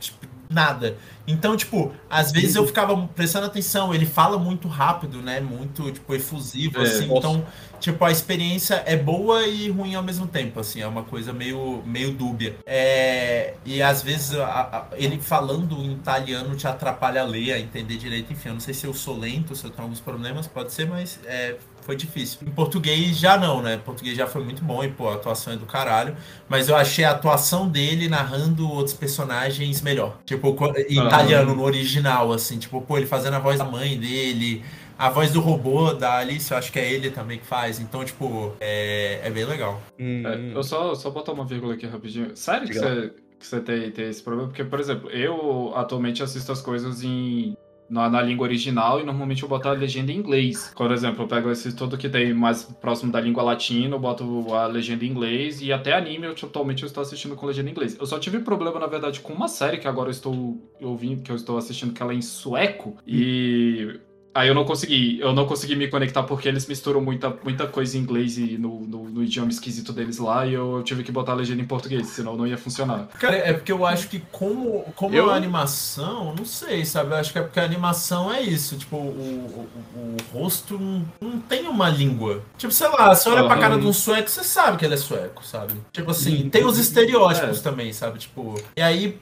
Tipo, 0.00 0.26
nada. 0.48 0.96
Então, 1.26 1.56
tipo, 1.56 1.92
às 2.08 2.30
vezes 2.30 2.54
eu 2.54 2.66
ficava 2.66 2.94
prestando 3.08 3.46
atenção, 3.46 3.94
ele 3.94 4.04
fala 4.06 4.38
muito 4.38 4.68
rápido, 4.68 5.22
né? 5.22 5.40
Muito, 5.40 5.90
tipo, 5.90 6.14
efusivo, 6.14 6.78
É, 6.78 6.82
assim. 6.82 7.06
nossa. 7.06 7.18
Então, 7.18 7.46
tipo, 7.80 8.04
a 8.04 8.10
experiência 8.10 8.82
é 8.86 8.94
boa 8.94 9.46
e 9.46 9.70
ruim 9.70 9.94
ao 9.94 10.02
mesmo 10.02 10.26
tempo, 10.26 10.60
assim. 10.60 10.82
É 10.82 10.86
uma 10.86 11.02
coisa 11.02 11.32
meio, 11.32 11.82
meio 11.86 12.12
dúbia. 12.12 12.56
É, 12.66 13.54
e 13.64 13.80
às 13.82 14.02
vezes 14.02 14.34
a- 14.38 14.44
a- 14.92 14.96
ele 14.96 15.18
falando 15.18 15.74
em 15.76 15.92
italiano 15.94 16.54
te 16.54 16.66
atrapalha 16.68 17.22
a 17.22 17.24
ler, 17.24 17.52
a 17.52 17.58
entender 17.58 17.96
direito. 17.96 18.30
Enfim, 18.32 18.48
eu 18.50 18.54
não 18.54 18.60
sei 18.60 18.74
se 18.74 18.86
eu 18.86 18.92
sou 18.92 19.18
lento, 19.18 19.56
se 19.56 19.64
eu 19.64 19.70
tenho 19.70 19.82
alguns 19.84 20.00
problemas, 20.00 20.46
pode 20.46 20.72
ser, 20.74 20.86
mas 20.86 21.18
é, 21.24 21.56
foi 21.84 21.96
difícil. 21.96 22.38
Em 22.46 22.50
português 22.50 23.18
já 23.18 23.36
não, 23.36 23.60
né? 23.62 23.74
Em 23.74 23.78
português 23.80 24.16
já 24.16 24.26
foi 24.26 24.42
muito 24.42 24.64
bom 24.64 24.82
e, 24.82 24.88
pô, 24.90 25.08
a 25.08 25.14
atuação 25.14 25.52
é 25.52 25.56
do 25.56 25.66
caralho. 25.66 26.16
Mas 26.48 26.68
eu 26.68 26.76
achei 26.76 27.04
a 27.04 27.10
atuação 27.10 27.68
dele 27.68 28.08
narrando 28.08 28.68
outros 28.70 28.94
personagens 28.94 29.80
melhor. 29.82 30.18
Tipo, 30.24 30.56
italiano, 30.88 31.54
no 31.54 31.62
original, 31.62 32.32
assim. 32.32 32.58
Tipo, 32.58 32.80
pô, 32.80 32.96
ele 32.96 33.06
fazendo 33.06 33.34
a 33.34 33.38
voz 33.38 33.58
da 33.58 33.64
mãe 33.64 33.98
dele. 33.98 34.64
A 34.96 35.10
voz 35.10 35.32
do 35.32 35.40
robô 35.40 35.92
da 35.92 36.18
Alice, 36.18 36.50
eu 36.52 36.56
acho 36.56 36.70
que 36.72 36.78
é 36.78 36.90
ele 36.92 37.10
também 37.10 37.38
que 37.38 37.44
faz. 37.46 37.80
Então, 37.80 38.04
tipo, 38.04 38.54
é, 38.60 39.20
é 39.24 39.30
bem 39.30 39.44
legal. 39.44 39.82
Hum, 39.98 40.22
É, 40.24 40.56
eu 40.56 40.62
só, 40.62 40.94
só 40.94 41.10
botar 41.10 41.32
uma 41.32 41.44
vírgula 41.44 41.74
aqui 41.74 41.86
rapidinho. 41.86 42.36
Sério 42.36 42.68
que 42.70 42.74
Diga 42.74 42.84
lá. 42.88 42.94
você, 42.94 43.12
que 43.40 43.46
você 43.46 43.60
tem, 43.60 43.90
tem 43.90 44.08
esse 44.08 44.22
problema? 44.22 44.48
Porque, 44.48 44.64
por 44.64 44.78
exemplo, 44.80 45.10
eu 45.10 45.72
atualmente 45.76 46.22
assisto 46.22 46.50
as 46.52 46.60
coisas 46.62 47.02
em. 47.02 47.56
Na, 47.88 48.08
na 48.08 48.22
língua 48.22 48.46
original 48.46 49.00
e 49.00 49.04
normalmente 49.04 49.42
eu 49.42 49.48
boto 49.48 49.68
a 49.68 49.72
legenda 49.72 50.10
em 50.10 50.16
inglês. 50.16 50.72
Por 50.74 50.90
exemplo, 50.90 51.24
eu 51.24 51.28
pego 51.28 51.50
esse 51.50 51.74
tudo 51.74 51.98
que 51.98 52.08
tem 52.08 52.32
mais 52.32 52.64
próximo 52.64 53.12
da 53.12 53.20
língua 53.20 53.42
latina, 53.42 53.94
eu 53.94 54.00
boto 54.00 54.54
a 54.54 54.66
legenda 54.66 55.04
em 55.04 55.08
inglês 55.08 55.60
e 55.60 55.72
até 55.72 55.92
anime 55.92 56.26
eu 56.26 56.32
atualmente 56.32 56.82
eu 56.82 56.86
estou 56.86 57.02
assistindo 57.02 57.36
com 57.36 57.46
legenda 57.46 57.68
em 57.68 57.72
inglês. 57.72 57.96
Eu 57.98 58.06
só 58.06 58.18
tive 58.18 58.38
problema, 58.38 58.78
na 58.78 58.86
verdade, 58.86 59.20
com 59.20 59.32
uma 59.32 59.48
série 59.48 59.78
que 59.78 59.88
agora 59.88 60.08
eu 60.08 60.12
estou 60.12 60.58
ouvindo, 60.80 61.22
que 61.22 61.30
eu 61.30 61.36
estou 61.36 61.58
assistindo, 61.58 61.92
que 61.92 62.02
ela 62.02 62.12
é 62.12 62.16
em 62.16 62.22
sueco. 62.22 62.96
E 63.06 64.00
Aí 64.34 64.48
eu 64.48 64.54
não 64.54 64.64
consegui, 64.64 65.18
eu 65.20 65.32
não 65.32 65.46
consegui 65.46 65.76
me 65.76 65.86
conectar 65.88 66.22
porque 66.24 66.48
eles 66.48 66.66
misturam 66.66 67.00
muita, 67.00 67.30
muita 67.44 67.66
coisa 67.68 67.96
em 67.96 68.00
inglês 68.00 68.36
e 68.36 68.58
no, 68.58 68.80
no, 68.80 69.04
no 69.10 69.22
idioma 69.22 69.50
esquisito 69.50 69.92
deles 69.92 70.18
lá 70.18 70.44
e 70.46 70.54
eu, 70.54 70.82
tive 70.84 71.04
que 71.04 71.12
botar 71.12 71.32
a 71.32 71.36
legenda 71.36 71.62
em 71.62 71.66
português, 71.66 72.08
senão 72.08 72.36
não 72.36 72.46
ia 72.46 72.58
funcionar. 72.58 73.06
Cara, 73.18 73.36
é 73.36 73.52
porque 73.52 73.70
eu 73.70 73.86
acho 73.86 74.08
que 74.08 74.20
como, 74.32 74.82
como 74.96 75.14
Eu- 75.14 75.24
é 75.24 75.26
uma 75.28 75.36
animação, 75.36 76.34
não 76.36 76.44
sei, 76.44 76.84
sabe? 76.84 77.12
Eu 77.12 77.16
acho 77.16 77.32
que 77.32 77.38
é 77.38 77.42
porque 77.42 77.60
a 77.60 77.64
animação 77.64 78.32
é 78.32 78.40
isso. 78.42 78.76
Tipo, 78.76 78.96
o, 78.96 79.68
o, 79.94 80.16
o 80.34 80.38
rosto 80.38 80.78
não, 80.78 81.04
não 81.20 81.38
tem 81.38 81.68
uma 81.68 81.88
língua. 81.88 82.42
Tipo, 82.58 82.72
sei 82.72 82.88
lá, 82.88 83.14
você 83.14 83.28
olha 83.28 83.44
pra 83.44 83.52
Aham. 83.52 83.60
cara 83.60 83.78
de 83.78 83.86
um 83.86 83.92
sueco, 83.92 84.28
você 84.28 84.42
sabe 84.42 84.78
que 84.78 84.84
ele 84.84 84.94
é 84.94 84.96
sueco, 84.96 85.44
sabe? 85.46 85.74
Tipo 85.92 86.10
assim, 86.10 86.48
tem 86.50 86.64
os 86.64 86.76
estereótipos 86.78 87.60
É. 87.60 87.62
também, 87.62 87.92
sabe? 87.92 88.18
Tipo, 88.18 88.60
e 88.76 88.82
aí, 88.82 89.16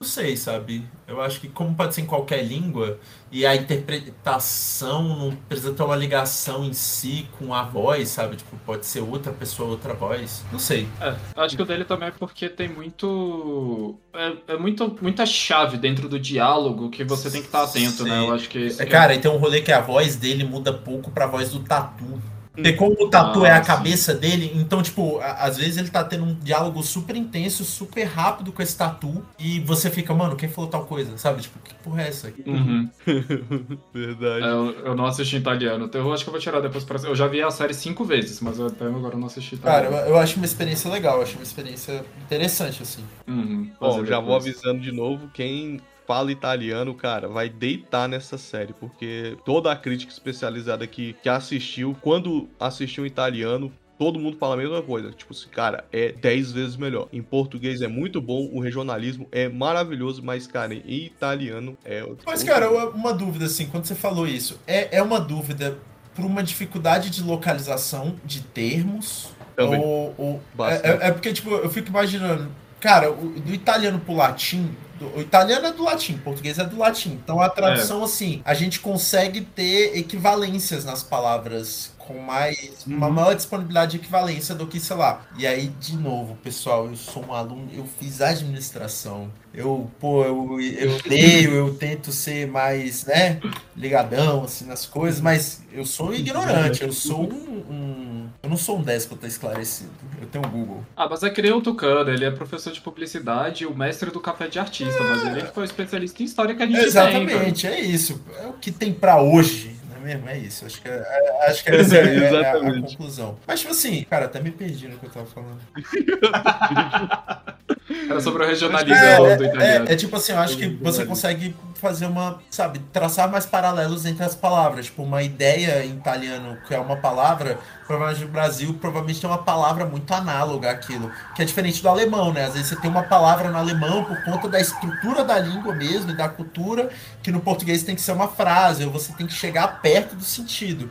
não 0.00 0.08
sei, 0.08 0.34
sabe? 0.34 0.82
Eu 1.06 1.20
acho 1.20 1.38
que 1.38 1.46
como 1.46 1.74
pode 1.74 1.94
ser 1.94 2.00
em 2.00 2.06
qualquer 2.06 2.42
língua, 2.42 2.98
e 3.30 3.44
a 3.44 3.54
interpretação 3.54 5.02
não 5.02 5.36
precisa 5.46 5.74
ter 5.74 5.82
uma 5.82 5.94
ligação 5.94 6.64
em 6.64 6.72
si 6.72 7.28
com 7.38 7.52
a 7.52 7.62
voz, 7.62 8.08
sabe? 8.08 8.36
Tipo, 8.36 8.56
pode 8.64 8.86
ser 8.86 9.00
outra 9.00 9.30
pessoa, 9.30 9.68
outra 9.68 9.92
voz. 9.92 10.42
Não 10.50 10.58
sei. 10.58 10.88
É, 11.02 11.14
acho 11.36 11.54
que 11.54 11.62
o 11.62 11.66
dele 11.66 11.84
também 11.84 12.08
é 12.08 12.12
porque 12.12 12.48
tem 12.48 12.66
muito. 12.66 13.94
É, 14.14 14.54
é 14.54 14.56
muito, 14.56 14.96
muita 15.02 15.26
chave 15.26 15.76
dentro 15.76 16.08
do 16.08 16.18
diálogo 16.18 16.88
que 16.88 17.04
você 17.04 17.30
tem 17.30 17.42
que 17.42 17.48
estar 17.48 17.64
atento, 17.64 18.02
né? 18.04 18.20
Sim. 18.20 18.26
Eu 18.26 18.34
acho 18.34 18.48
que. 18.48 18.68
É, 18.78 18.86
Cara, 18.86 19.14
e 19.14 19.18
tem 19.18 19.30
um 19.30 19.36
rolê 19.36 19.60
que 19.60 19.70
a 19.70 19.82
voz 19.82 20.16
dele 20.16 20.44
muda 20.44 20.72
pouco 20.72 21.10
pra 21.10 21.26
voz 21.26 21.50
do 21.50 21.60
Tatu. 21.60 22.18
Porque 22.62 22.72
como 22.74 22.96
o 23.00 23.08
Tatu 23.10 23.44
Ah, 23.44 23.48
é 23.48 23.50
a 23.52 23.60
sim. 23.60 23.66
cabeça 23.66 24.14
dele, 24.14 24.52
então, 24.54 24.82
tipo, 24.82 25.18
às 25.20 25.56
vezes 25.56 25.76
ele 25.76 25.88
tá 25.90 26.04
tendo 26.04 26.24
um 26.24 26.34
diálogo 26.34 26.82
super 26.82 27.16
intenso, 27.16 27.64
super 27.64 28.04
rápido 28.04 28.52
com 28.52 28.62
esse 28.62 28.76
Tatu, 28.76 29.22
e 29.38 29.60
você 29.60 29.90
fica, 29.90 30.12
mano, 30.14 30.36
quem 30.36 30.48
falou 30.48 30.68
tal 30.70 30.84
coisa? 30.84 31.16
Sabe? 31.18 31.42
Tipo, 31.42 31.58
que 31.60 31.74
porra 31.74 32.02
é 32.02 32.08
essa? 32.08 32.32
Uhum. 32.46 32.88
Verdade. 33.92 34.44
É, 34.44 34.48
eu, 34.50 34.70
eu 34.86 34.94
não 34.94 35.06
assisti 35.06 35.36
italiano. 35.36 35.86
então 35.86 36.00
Eu 36.00 36.12
acho 36.12 36.22
que 36.24 36.28
eu 36.28 36.32
vou 36.32 36.40
tirar 36.40 36.60
depois 36.60 36.84
pra. 36.84 36.98
Eu 37.00 37.14
já 37.14 37.26
vi 37.26 37.42
a 37.42 37.50
série 37.50 37.74
cinco 37.74 38.04
vezes, 38.04 38.40
mas 38.40 38.58
eu 38.58 38.66
até 38.66 38.84
agora 38.84 39.16
não 39.16 39.26
assisti 39.26 39.56
Cara, 39.56 39.86
eu, 39.86 39.90
italiano. 39.90 40.10
eu 40.14 40.18
acho 40.18 40.36
uma 40.36 40.44
experiência 40.46 40.90
legal, 40.90 41.16
eu 41.18 41.22
acho 41.22 41.34
uma 41.36 41.42
experiência 41.42 42.04
interessante, 42.24 42.82
assim. 42.82 43.04
Uhum, 43.26 43.70
Bom, 43.80 44.04
já 44.04 44.20
vou 44.20 44.34
avisando 44.36 44.80
de 44.80 44.92
novo, 44.92 45.28
quem 45.32 45.80
fala 46.10 46.32
italiano, 46.32 46.92
cara, 46.92 47.28
vai 47.28 47.48
deitar 47.48 48.08
nessa 48.08 48.36
série, 48.36 48.72
porque 48.72 49.36
toda 49.44 49.70
a 49.70 49.76
crítica 49.76 50.10
especializada 50.12 50.84
que, 50.84 51.12
que 51.22 51.28
assistiu, 51.28 51.96
quando 52.00 52.48
assistiu 52.58 53.04
em 53.04 53.06
italiano, 53.06 53.72
todo 53.96 54.18
mundo 54.18 54.36
fala 54.36 54.54
a 54.54 54.56
mesma 54.56 54.82
coisa. 54.82 55.12
Tipo 55.12 55.32
assim, 55.32 55.48
cara, 55.50 55.84
é 55.92 56.10
10 56.10 56.50
vezes 56.50 56.76
melhor. 56.76 57.06
Em 57.12 57.22
português 57.22 57.80
é 57.80 57.86
muito 57.86 58.20
bom, 58.20 58.48
o 58.52 58.58
regionalismo 58.58 59.28
é 59.30 59.48
maravilhoso, 59.48 60.20
mas, 60.20 60.48
cara, 60.48 60.74
em 60.74 61.04
italiano 61.04 61.78
é... 61.84 62.02
outro- 62.02 62.24
Mas, 62.26 62.42
cara, 62.42 62.68
uma 62.90 63.12
dúvida, 63.14 63.44
assim, 63.44 63.66
quando 63.66 63.84
você 63.84 63.94
falou 63.94 64.26
isso, 64.26 64.58
é, 64.66 64.96
é 64.96 65.00
uma 65.02 65.20
dúvida 65.20 65.78
por 66.12 66.24
uma 66.24 66.42
dificuldade 66.42 67.08
de 67.08 67.22
localização 67.22 68.16
de 68.24 68.40
termos? 68.42 69.28
Também. 69.54 69.78
Ou, 69.78 70.12
ou- 70.18 70.40
é, 70.66 70.74
é- 70.74 71.08
é 71.08 71.12
porque, 71.12 71.32
tipo, 71.32 71.50
eu 71.50 71.70
fico 71.70 71.88
imaginando, 71.88 72.48
cara, 72.80 73.10
o- 73.10 73.30
do 73.40 73.52
italiano 73.54 74.00
pro 74.00 74.14
latim, 74.14 74.74
o 75.16 75.20
italiano 75.20 75.66
é 75.66 75.72
do 75.72 75.82
latim, 75.84 76.14
o 76.14 76.18
português 76.18 76.58
é 76.58 76.64
do 76.64 76.76
latim. 76.78 77.12
Então 77.22 77.40
a 77.40 77.48
tradução, 77.48 78.02
assim, 78.04 78.42
a 78.44 78.52
gente 78.54 78.80
consegue 78.80 79.40
ter 79.40 79.96
equivalências 79.96 80.84
nas 80.84 81.02
palavras 81.02 81.92
com 82.10 82.18
mais 82.18 82.84
uma 82.86 83.06
Uhum. 83.06 83.12
maior 83.12 83.34
disponibilidade 83.34 83.92
de 83.92 83.96
equivalência 83.98 84.54
do 84.54 84.66
que, 84.66 84.80
sei 84.80 84.96
lá. 84.96 85.22
E 85.36 85.46
aí, 85.46 85.68
de 85.68 85.96
novo, 85.96 86.36
pessoal, 86.42 86.86
eu 86.88 86.96
sou 86.96 87.24
um 87.24 87.32
aluno, 87.32 87.68
eu 87.72 87.86
fiz 88.00 88.20
administração. 88.20 89.30
Eu, 89.54 89.88
pô, 90.00 90.24
eu, 90.24 90.60
eu 90.60 90.98
leio, 91.06 91.54
eu 91.54 91.74
tento 91.74 92.10
ser 92.12 92.46
mais, 92.48 93.04
né, 93.04 93.40
ligadão, 93.76 94.44
assim, 94.44 94.64
nas 94.64 94.86
coisas, 94.86 95.20
mas 95.20 95.62
eu 95.72 95.84
sou 95.84 96.12
ignorante, 96.14 96.82
eu 96.82 96.92
sou 96.92 97.22
um, 97.32 97.64
um- 97.70 98.28
eu 98.42 98.48
não 98.48 98.56
sou 98.56 98.78
um 98.78 98.82
déspota 98.82 99.26
esclarecido, 99.26 99.90
eu 100.20 100.26
tenho 100.28 100.46
um 100.46 100.50
Google. 100.50 100.84
Ah, 100.96 101.08
mas 101.08 101.22
é 101.22 101.30
que 101.30 101.42
nem 101.42 101.52
o 101.52 101.60
Tucano, 101.60 102.10
ele 102.10 102.24
é 102.24 102.30
professor 102.30 102.72
de 102.72 102.80
publicidade 102.80 103.64
e 103.64 103.66
o 103.66 103.76
mestre 103.76 104.10
do 104.10 104.20
café 104.20 104.46
de 104.48 104.58
artista, 104.58 105.02
mas 105.02 105.26
ele 105.36 105.46
foi 105.48 105.64
especialista 105.64 106.22
em 106.22 106.26
história 106.26 106.54
que 106.54 106.62
a 106.62 106.66
gente 106.66 106.76
tem. 106.76 106.84
Exatamente, 106.86 107.66
é 107.66 107.80
isso, 107.80 108.20
é 108.40 108.46
o 108.46 108.52
que 108.54 108.70
tem 108.70 108.92
pra 108.92 109.20
hoje, 109.20 109.76
é 109.79 109.79
mesmo? 110.00 110.28
É 110.28 110.36
isso, 110.38 110.64
acho 110.66 110.80
que 110.82 110.88
é, 110.88 110.92
é- 110.92 111.46
acho 111.50 111.64
que 111.64 111.70
essa 111.70 111.96
é, 111.96 112.00
é 112.00 112.18
a- 112.18 112.22
a, 112.22 112.26
Exatamente. 112.40 112.96
conclusão. 112.96 113.38
Mas, 113.46 113.60
tipo 113.60 113.72
assim, 113.72 114.04
cara, 114.04 114.26
até 114.26 114.40
me 114.40 114.50
perdi 114.50 114.88
no 114.88 114.98
que 114.98 115.06
eu 115.06 115.10
tava 115.10 115.26
falando. 115.26 115.60
Era 118.08 118.20
sobre 118.20 118.44
o 118.44 118.46
regionalismo 118.46 119.04
É, 119.04 119.16
do 119.36 119.44
é, 119.44 119.46
italiano. 119.48 119.88
é, 119.88 119.92
é 119.92 119.96
tipo 119.96 120.14
assim, 120.16 120.32
eu 120.32 120.38
acho 120.38 120.56
que 120.56 120.68
você 120.80 121.04
consegue 121.04 121.54
fazer 121.74 122.06
uma, 122.06 122.38
sabe, 122.50 122.78
traçar 122.92 123.30
mais 123.30 123.46
paralelos 123.46 124.04
entre 124.06 124.22
as 124.22 124.34
palavras. 124.34 124.86
Tipo, 124.86 125.02
uma 125.02 125.22
ideia 125.22 125.84
em 125.84 125.92
italiano 125.96 126.58
que 126.68 126.74
é 126.74 126.78
uma 126.78 126.96
palavra, 126.96 127.58
provavelmente 127.86 128.24
no 128.24 128.30
Brasil, 128.30 128.74
provavelmente 128.74 129.20
tem 129.20 129.28
uma 129.30 129.38
palavra 129.38 129.86
muito 129.86 130.12
análoga 130.12 130.70
àquilo, 130.70 131.10
que 131.34 131.40
é 131.42 131.44
diferente 131.44 131.82
do 131.82 131.88
alemão, 131.88 132.32
né? 132.32 132.44
Às 132.44 132.52
vezes 132.52 132.68
você 132.68 132.76
tem 132.76 132.90
uma 132.90 133.02
palavra 133.04 133.50
no 133.50 133.56
alemão 133.56 134.04
por 134.04 134.22
conta 134.24 134.46
da 134.48 134.60
estrutura 134.60 135.24
da 135.24 135.38
língua 135.38 135.74
mesmo 135.74 136.10
e 136.10 136.14
da 136.14 136.28
cultura, 136.28 136.90
que 137.22 137.32
no 137.32 137.40
português 137.40 137.82
tem 137.82 137.94
que 137.94 138.02
ser 138.02 138.12
uma 138.12 138.28
frase, 138.28 138.84
ou 138.84 138.90
você 138.90 139.12
tem 139.14 139.26
que 139.26 139.32
chegar 139.32 139.80
perto 139.80 140.14
do 140.14 140.24
sentido. 140.24 140.86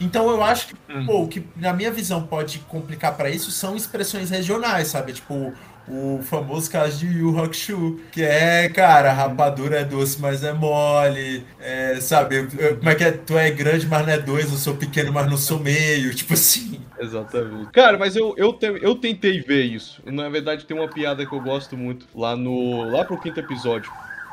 Então 0.00 0.28
eu 0.28 0.42
acho 0.42 0.66
que, 0.68 0.74
Uhum. 0.92 1.06
pô, 1.06 1.22
o 1.22 1.28
que 1.28 1.46
na 1.56 1.72
minha 1.72 1.90
visão 1.90 2.24
pode 2.26 2.58
complicar 2.68 3.14
pra 3.16 3.30
isso 3.30 3.50
são 3.52 3.74
expressões 3.76 4.28
regionais, 4.28 4.88
sabe? 4.88 5.12
Tipo, 5.14 5.54
o 5.88 6.20
famoso 6.22 6.70
caso 6.70 6.98
de 6.98 7.06
Yu 7.06 7.38
Hakusho, 7.38 8.00
que 8.10 8.22
é, 8.22 8.68
cara, 8.68 9.12
rapadura 9.12 9.80
é 9.80 9.84
doce, 9.84 10.20
mas 10.20 10.42
é 10.44 10.52
mole, 10.52 11.44
é, 11.60 12.00
sabe? 12.00 12.46
Como 12.78 12.88
é 12.88 12.94
que 12.94 13.04
é? 13.04 13.12
Tu 13.12 13.36
é 13.36 13.50
grande, 13.50 13.86
mas 13.86 14.06
não 14.06 14.12
é 14.12 14.18
dois, 14.18 14.50
eu 14.50 14.58
sou 14.58 14.74
pequeno, 14.76 15.12
mas 15.12 15.28
não 15.28 15.36
sou 15.36 15.58
meio, 15.58 16.14
tipo 16.14 16.34
assim. 16.34 16.80
Exatamente. 16.98 17.70
Cara, 17.72 17.98
mas 17.98 18.14
eu, 18.16 18.34
eu, 18.36 18.52
te- 18.52 18.78
eu 18.80 18.94
tentei 18.94 19.40
ver 19.40 19.64
isso. 19.64 20.00
Na 20.06 20.28
verdade, 20.28 20.64
tem 20.64 20.76
uma 20.76 20.88
piada 20.88 21.26
que 21.26 21.32
eu 21.34 21.40
gosto 21.40 21.76
muito 21.76 22.06
lá 22.14 22.36
no. 22.36 22.88
lá 22.90 23.04
pro 23.04 23.18
quinto 23.18 23.40
episódio. 23.40 23.92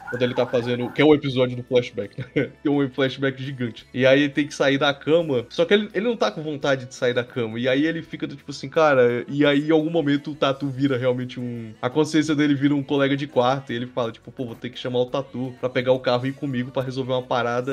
Quando 0.09 0.21
ele 0.21 0.33
tá 0.33 0.45
fazendo. 0.45 0.89
Que 0.91 1.01
é 1.01 1.05
o 1.05 1.13
episódio 1.13 1.55
do 1.55 1.63
flashback, 1.63 2.19
né? 2.19 2.49
Tem 2.63 2.71
um 2.71 2.89
flashback 2.89 3.41
gigante. 3.41 3.85
E 3.93 4.05
aí 4.05 4.23
ele 4.23 4.29
tem 4.29 4.47
que 4.47 4.53
sair 4.53 4.77
da 4.77 4.93
cama. 4.93 5.45
Só 5.49 5.65
que 5.65 5.73
ele, 5.73 5.89
ele 5.93 6.05
não 6.05 6.17
tá 6.17 6.31
com 6.31 6.41
vontade 6.41 6.85
de 6.85 6.95
sair 6.95 7.13
da 7.13 7.23
cama. 7.23 7.59
E 7.59 7.67
aí 7.67 7.85
ele 7.85 8.01
fica 8.01 8.27
tipo 8.27 8.51
assim, 8.51 8.69
cara. 8.69 9.25
E 9.27 9.45
aí 9.45 9.67
em 9.67 9.71
algum 9.71 9.89
momento 9.89 10.31
o 10.31 10.35
Tatu 10.35 10.67
vira 10.67 10.97
realmente 10.97 11.39
um. 11.39 11.73
A 11.81 11.89
consciência 11.89 12.35
dele 12.35 12.55
vira 12.55 12.75
um 12.75 12.83
colega 12.83 13.15
de 13.15 13.27
quarto. 13.27 13.71
E 13.71 13.75
ele 13.75 13.87
fala, 13.87 14.11
tipo, 14.11 14.31
pô, 14.31 14.45
vou 14.45 14.55
ter 14.55 14.69
que 14.69 14.79
chamar 14.79 14.99
o 14.99 15.05
Tatu 15.05 15.53
pra 15.59 15.69
pegar 15.69 15.91
o 15.91 15.99
carro 15.99 16.25
e 16.25 16.29
ir 16.29 16.33
comigo 16.33 16.71
pra 16.71 16.81
resolver 16.81 17.13
uma 17.13 17.23
parada 17.23 17.71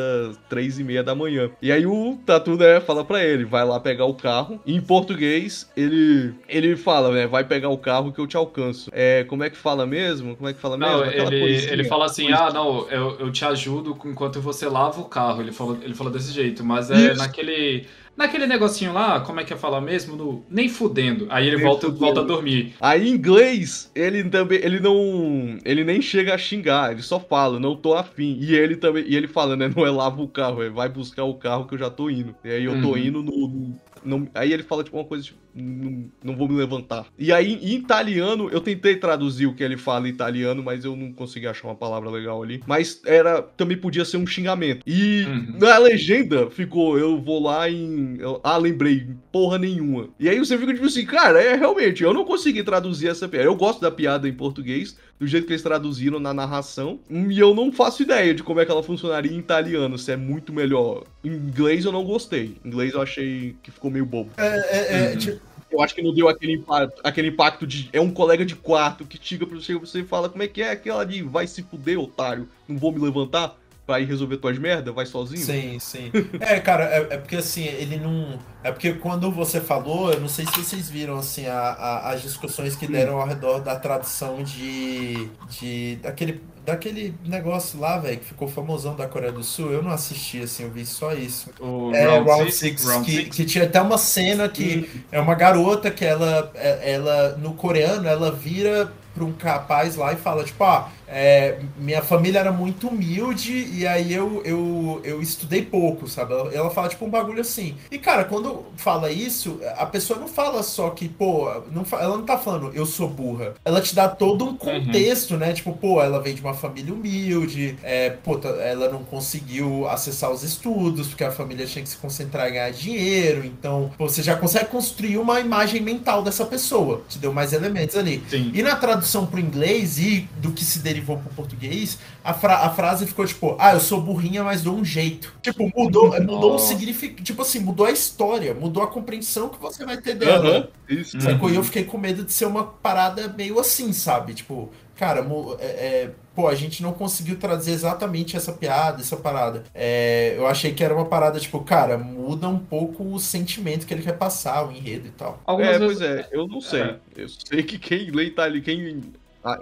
três 0.48 0.78
e 0.78 0.84
meia 0.84 1.02
da 1.02 1.14
manhã. 1.14 1.50
E 1.60 1.72
aí 1.72 1.86
o 1.86 2.18
Tatu, 2.24 2.56
né, 2.56 2.80
fala 2.80 3.04
pra 3.04 3.24
ele, 3.24 3.44
vai 3.44 3.64
lá 3.64 3.80
pegar 3.80 4.04
o 4.04 4.14
carro. 4.14 4.60
E 4.66 4.74
em 4.74 4.80
português, 4.80 5.70
ele 5.76 6.34
ele 6.48 6.76
fala, 6.76 7.12
né, 7.12 7.26
vai 7.26 7.44
pegar 7.44 7.68
o 7.68 7.78
carro 7.78 8.12
que 8.12 8.18
eu 8.18 8.26
te 8.26 8.36
alcanço. 8.36 8.90
É, 8.92 9.24
como 9.24 9.44
é 9.44 9.50
que 9.50 9.56
fala 9.56 9.86
mesmo? 9.86 10.36
Como 10.36 10.48
é 10.48 10.52
que 10.52 10.60
fala 10.60 10.76
mesmo? 10.76 10.96
Não, 10.96 11.06
ele, 11.06 11.70
ele 11.70 11.84
fala 11.84 12.06
assim, 12.06 12.25
ah, 12.32 12.50
não, 12.52 12.88
eu, 12.90 13.16
eu 13.18 13.32
te 13.32 13.44
ajudo 13.44 13.96
enquanto 14.04 14.40
você 14.40 14.68
lava 14.68 15.00
o 15.00 15.04
carro. 15.04 15.40
Ele 15.42 15.52
falou, 15.52 15.78
ele 15.82 15.94
falou 15.94 16.12
desse 16.12 16.32
jeito, 16.32 16.64
mas 16.64 16.90
é 16.90 17.12
Isso. 17.12 17.18
naquele. 17.18 17.86
Naquele 18.16 18.46
negocinho 18.46 18.94
lá, 18.94 19.20
como 19.20 19.40
é 19.40 19.44
que 19.44 19.52
é 19.52 19.56
falar 19.58 19.78
mesmo? 19.82 20.16
No, 20.16 20.42
nem 20.48 20.70
fudendo. 20.70 21.26
Aí 21.28 21.46
ele 21.46 21.56
Nem 21.56 21.66
volta, 21.66 21.82
fudendo. 21.88 22.00
volta 22.00 22.20
a 22.20 22.24
dormir. 22.24 22.74
Aí 22.80 23.08
em 23.08 23.12
inglês, 23.12 23.90
ele 23.94 24.24
também, 24.24 24.58
ele 24.62 24.80
não, 24.80 25.58
ele 25.66 25.84
nem 25.84 26.00
chega 26.00 26.34
a 26.34 26.38
xingar, 26.38 26.92
ele 26.92 27.02
só 27.02 27.20
fala, 27.20 27.60
não 27.60 27.76
tô 27.76 27.92
afim. 27.92 28.38
E 28.40 28.54
ele 28.54 28.74
também, 28.76 29.04
e 29.06 29.14
ele 29.14 29.28
fala, 29.28 29.54
né, 29.54 29.70
não 29.76 29.84
é 29.84 29.90
lava 29.90 30.22
o 30.22 30.28
carro, 30.28 30.62
é 30.62 30.70
vai 30.70 30.88
buscar 30.88 31.24
o 31.24 31.34
carro 31.34 31.66
que 31.66 31.74
eu 31.74 31.78
já 31.78 31.90
tô 31.90 32.08
indo. 32.08 32.34
E 32.42 32.48
aí 32.48 32.64
eu 32.64 32.80
tô 32.80 32.92
Uhum. 32.92 32.96
indo 32.96 33.22
no, 33.22 33.48
no- 33.48 33.80
não- 34.02 34.28
aí 34.34 34.50
ele 34.50 34.62
fala 34.62 34.82
tipo 34.82 34.96
uma 34.96 35.04
coisa 35.04 35.22
tipo, 35.22 35.38
não, 35.56 36.04
não 36.22 36.36
vou 36.36 36.48
me 36.48 36.54
levantar. 36.56 37.06
E 37.18 37.32
aí 37.32 37.54
em 37.54 37.76
italiano, 37.76 38.48
eu 38.50 38.60
tentei 38.60 38.96
traduzir 38.96 39.46
o 39.46 39.54
que 39.54 39.62
ele 39.64 39.76
fala 39.76 40.06
em 40.06 40.10
italiano, 40.10 40.62
mas 40.62 40.84
eu 40.84 40.94
não 40.94 41.12
consegui 41.12 41.46
achar 41.46 41.68
uma 41.68 41.74
palavra 41.74 42.10
legal 42.10 42.42
ali. 42.42 42.62
Mas 42.66 43.00
era, 43.06 43.40
também 43.42 43.76
podia 43.76 44.04
ser 44.04 44.16
um 44.18 44.26
xingamento. 44.26 44.82
E 44.86 45.24
Uhum. 45.26 45.58
na 45.58 45.78
legenda 45.78 46.50
ficou, 46.50 46.98
eu 46.98 47.20
vou 47.20 47.42
lá 47.42 47.68
em, 47.70 48.16
eu- 48.18 48.40
ah, 48.44 48.56
lembrei, 48.56 49.06
porra 49.32 49.58
nenhuma. 49.58 50.08
E 50.20 50.28
aí 50.28 50.38
você 50.38 50.56
fica 50.58 50.72
tipo 50.74 50.86
assim, 50.86 51.04
cara, 51.06 51.40
é 51.42 51.54
realmente, 51.56 52.02
eu 52.02 52.12
não 52.12 52.24
consegui 52.24 52.62
traduzir 52.62 53.08
essa 53.08 53.28
piada. 53.28 53.46
Eu 53.46 53.56
gosto 53.56 53.80
da 53.80 53.90
piada 53.90 54.28
em 54.28 54.32
português, 54.32 54.96
do 55.18 55.26
jeito 55.26 55.46
que 55.46 55.52
eles 55.54 55.62
traduziram 55.62 56.20
na 56.20 56.34
narração, 56.34 57.00
e 57.10 57.38
eu 57.38 57.54
não 57.54 57.72
faço 57.72 58.02
ideia 58.02 58.34
de 58.34 58.42
como 58.42 58.60
é 58.60 58.66
que 58.66 58.70
ela 58.70 58.82
funcionaria 58.82 59.32
em 59.32 59.38
italiano, 59.38 59.96
se 59.96 60.12
é 60.12 60.16
muito 60.16 60.52
melhor. 60.52 61.04
Em 61.24 61.30
inglês 61.30 61.84
eu 61.86 61.92
não 61.92 62.04
gostei. 62.04 62.56
Em 62.64 62.68
inglês 62.68 62.92
eu 62.92 63.00
achei 63.00 63.56
que 63.62 63.70
ficou 63.70 63.90
meio 63.90 64.04
bobo. 64.04 64.30
É, 64.36 64.46
é, 64.46 64.96
é, 65.06 65.10
Uhum. 65.12 65.16
tipo, 65.18 65.45
Eu 65.76 65.82
acho 65.82 65.94
que 65.94 66.00
não 66.00 66.14
deu 66.14 66.26
aquele 66.26 66.54
impacto, 66.54 67.00
aquele 67.04 67.28
impacto 67.28 67.66
de. 67.66 67.90
É 67.92 68.00
um 68.00 68.10
colega 68.10 68.46
de 68.46 68.56
quarto 68.56 69.04
que 69.04 69.18
chega 69.20 69.46
pra 69.46 69.56
você, 69.56 70.00
e 70.00 70.04
fala 70.04 70.28
como 70.28 70.42
é 70.42 70.48
que 70.48 70.62
é 70.62 70.70
aquela 70.70 71.04
de 71.04 71.22
vai 71.22 71.46
se 71.46 71.62
fuder, 71.62 72.00
otário. 72.00 72.48
Não 72.66 72.78
vou 72.78 72.90
me 72.90 72.98
levantar 72.98 73.54
ir 74.00 74.04
resolver 74.06 74.36
tuas 74.38 74.58
merda, 74.58 74.92
vai 74.92 75.06
sozinho. 75.06 75.44
Sim, 75.44 75.78
sim. 75.78 76.10
É, 76.40 76.58
cara, 76.60 76.84
é, 76.84 77.14
é 77.14 77.18
porque 77.18 77.36
assim, 77.36 77.64
ele 77.64 77.96
não. 77.98 78.38
É 78.62 78.72
porque 78.72 78.94
quando 78.94 79.30
você 79.30 79.60
falou, 79.60 80.12
eu 80.12 80.20
não 80.20 80.28
sei 80.28 80.44
se 80.46 80.52
vocês 80.52 80.90
viram 80.90 81.16
assim, 81.18 81.46
a, 81.46 81.56
a- 81.58 82.10
as 82.10 82.22
discussões 82.22 82.74
que 82.74 82.86
deram 82.86 83.20
ao 83.20 83.26
redor 83.26 83.60
da 83.60 83.76
tradução 83.76 84.42
de. 84.42 85.28
de 85.48 85.96
daquele, 86.02 86.42
daquele 86.64 87.14
negócio 87.24 87.78
lá, 87.78 87.96
velho, 87.98 88.18
que 88.18 88.24
ficou 88.24 88.48
famosão 88.48 88.96
da 88.96 89.06
Coreia 89.06 89.30
do 89.32 89.44
Sul. 89.44 89.70
Eu 89.72 89.82
não 89.82 89.92
assisti, 89.92 90.42
assim, 90.42 90.64
eu 90.64 90.70
vi 90.70 90.84
só 90.84 91.12
isso. 91.14 91.48
O 91.60 91.92
É, 91.94 92.18
Round 92.18 92.50
Six, 92.50 92.84
que, 93.04 93.12
Six. 93.12 93.36
que 93.36 93.44
tinha 93.44 93.64
até 93.64 93.80
uma 93.80 93.98
cena 93.98 94.48
que 94.48 94.90
é 95.12 95.20
uma 95.20 95.34
garota 95.34 95.90
que 95.90 96.04
ela, 96.04 96.50
é- 96.54 96.92
ela 96.94 97.36
no 97.38 97.54
coreano, 97.54 98.08
ela 98.08 98.32
vira 98.32 98.92
pra 99.14 99.24
um 99.24 99.32
rapaz 99.42 99.96
lá 99.96 100.12
e 100.12 100.16
fala, 100.16 100.44
tipo, 100.44 100.62
ah, 100.64 100.90
é, 101.08 101.58
minha 101.78 102.02
família 102.02 102.40
era 102.40 102.52
muito 102.52 102.88
humilde 102.88 103.52
e 103.72 103.86
aí 103.86 104.12
eu, 104.12 104.42
eu, 104.44 105.00
eu 105.04 105.22
estudei 105.22 105.62
pouco, 105.62 106.08
sabe? 106.08 106.32
Ela, 106.32 106.52
ela 106.52 106.70
fala, 106.70 106.88
tipo, 106.88 107.04
um 107.04 107.10
bagulho 107.10 107.40
assim. 107.40 107.74
E, 107.90 107.98
cara, 107.98 108.24
quando 108.24 108.64
fala 108.76 109.10
isso, 109.10 109.60
a 109.76 109.86
pessoa 109.86 110.18
não 110.18 110.28
fala 110.28 110.62
só 110.62 110.90
que, 110.90 111.08
pô, 111.08 111.50
não 111.72 111.84
ela 111.92 112.16
não 112.16 112.24
tá 112.24 112.36
falando, 112.38 112.72
eu 112.74 112.84
sou 112.84 113.08
burra. 113.08 113.54
Ela 113.64 113.80
te 113.80 113.94
dá 113.94 114.08
todo 114.08 114.44
um 114.44 114.56
contexto, 114.56 115.36
né? 115.36 115.52
Tipo, 115.52 115.72
pô, 115.72 116.02
ela 116.02 116.20
vem 116.20 116.34
de 116.34 116.40
uma 116.40 116.54
família 116.54 116.92
humilde, 116.92 117.76
é, 117.82 118.10
pô, 118.10 118.36
tá- 118.36 118.48
ela 118.48 118.88
não 118.90 119.04
conseguiu 119.04 119.88
acessar 119.88 120.30
os 120.30 120.42
estudos, 120.42 121.08
porque 121.08 121.24
a 121.24 121.30
família 121.30 121.66
tinha 121.66 121.82
que 121.82 121.88
se 121.88 121.96
concentrar 121.96 122.48
em 122.48 122.52
ganhar 122.54 122.70
dinheiro, 122.70 123.44
então, 123.44 123.90
pô, 123.96 124.08
você 124.08 124.22
já 124.22 124.36
consegue 124.36 124.66
construir 124.66 125.18
uma 125.18 125.40
imagem 125.40 125.80
mental 125.80 126.22
dessa 126.22 126.44
pessoa. 126.44 127.02
Te 127.08 127.18
deu 127.18 127.32
mais 127.32 127.52
elementos 127.52 127.96
ali. 127.96 128.22
Sim. 128.28 128.50
E 128.54 128.62
na 128.62 128.76
tradução 128.76 129.26
pro 129.26 129.38
inglês 129.40 129.98
e 129.98 130.28
do 130.38 130.50
que 130.52 130.64
se 130.64 130.78
derivou 130.96 131.18
pro 131.18 131.30
português, 131.34 131.98
a, 132.24 132.32
fra- 132.34 132.58
a 132.64 132.70
frase 132.70 133.06
ficou 133.06 133.26
tipo, 133.26 133.56
ah, 133.58 133.74
eu 133.74 133.80
sou 133.80 134.00
burrinha, 134.00 134.42
mas 134.42 134.62
dou 134.62 134.74
um 134.76 134.84
jeito. 134.84 135.32
Tipo, 135.42 135.70
mudou, 135.76 136.10
mudou 136.20 136.54
o 136.54 136.58
significado. 136.58 137.22
Tipo 137.22 137.42
assim, 137.42 137.60
mudou 137.60 137.86
a 137.86 137.90
história, 137.90 138.54
mudou 138.54 138.82
a 138.82 138.86
compreensão 138.86 139.48
que 139.48 139.60
você 139.60 139.84
vai 139.84 139.96
ter 139.98 140.14
dela. 140.14 140.48
Aham, 140.48 140.68
isso. 140.88 141.20
Sacou? 141.20 141.50
E 141.50 141.54
eu 141.56 141.62
fiquei 141.64 141.84
com 141.84 141.98
medo 141.98 142.24
de 142.24 142.32
ser 142.32 142.46
uma 142.46 142.64
parada 142.64 143.28
meio 143.28 143.58
assim, 143.60 143.92
sabe? 143.92 144.34
Tipo, 144.34 144.70
cara, 144.96 145.24
é, 145.60 145.64
é, 145.66 146.10
pô, 146.34 146.48
a 146.48 146.54
gente 146.54 146.82
não 146.82 146.92
conseguiu 146.92 147.36
trazer 147.36 147.72
exatamente 147.72 148.36
essa 148.36 148.52
piada, 148.52 149.00
essa 149.02 149.16
parada. 149.16 149.64
É, 149.74 150.34
eu 150.36 150.46
achei 150.46 150.72
que 150.72 150.82
era 150.82 150.94
uma 150.94 151.04
parada, 151.06 151.38
tipo, 151.38 151.60
cara, 151.60 151.98
muda 151.98 152.48
um 152.48 152.58
pouco 152.58 153.04
o 153.04 153.18
sentimento 153.18 153.86
que 153.86 153.92
ele 153.94 154.02
quer 154.02 154.16
passar, 154.16 154.66
o 154.66 154.72
enredo 154.72 155.08
e 155.08 155.10
tal. 155.10 155.40
Algumas 155.44 155.76
É, 155.76 155.78
vezes- 155.78 155.98
pois 155.98 156.10
é, 156.10 156.28
eu 156.32 156.46
não 156.48 156.60
sei. 156.60 156.82
É. 156.82 156.96
Eu 157.16 157.28
sei 157.28 157.62
que 157.62 157.78
quem 157.78 158.10
lê 158.10 158.24
italiano, 158.24 158.62
quem 158.62 159.02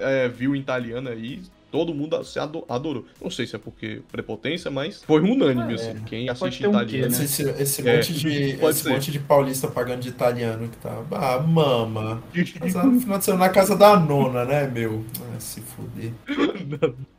é, 0.01 0.29
viu 0.29 0.55
em 0.55 0.61
italiano 0.61 1.09
aí, 1.09 1.43
todo 1.71 1.93
mundo 1.93 2.23
se 2.23 2.39
ado- 2.39 2.65
adorou. 2.69 3.05
Não 3.21 3.31
sei 3.31 3.47
se 3.47 3.57
é 3.57 3.59
porque 3.59 4.01
prepotência, 4.13 4.71
mas 4.71 5.03
foi 5.03 5.21
unânime, 5.21 5.73
É, 5.73 5.75
assim. 5.75 5.95
Quem 6.07 6.29
assiste 6.29 6.67
um 6.67 6.71
quê, 6.71 6.77
italiano. 6.99 7.17
né? 7.19 7.25
Esse, 7.25 7.43
esse 7.43 7.89
É, 7.89 7.97
monte 7.97 8.13
de, 8.15 8.33
esse 8.65 8.89
monte 8.89 9.11
de 9.11 9.19
paulista 9.19 9.67
pagando 9.69 10.01
de 10.01 10.09
italiano 10.09 10.69
que 10.69 10.77
tá. 10.77 11.03
Ah, 11.11 11.41
mama. 11.41 12.23
Passar 12.61 12.87
no 12.87 13.01
final 13.01 13.19
de 13.19 13.25
semana 13.25 13.45
na 13.47 13.51
casa 13.51 13.75
da 13.77 13.99
nona, 13.99 14.45
né, 14.45 14.69
meu? 14.69 15.05
Ah, 15.35 15.41
se 15.41 15.61
fuder. 15.61 16.13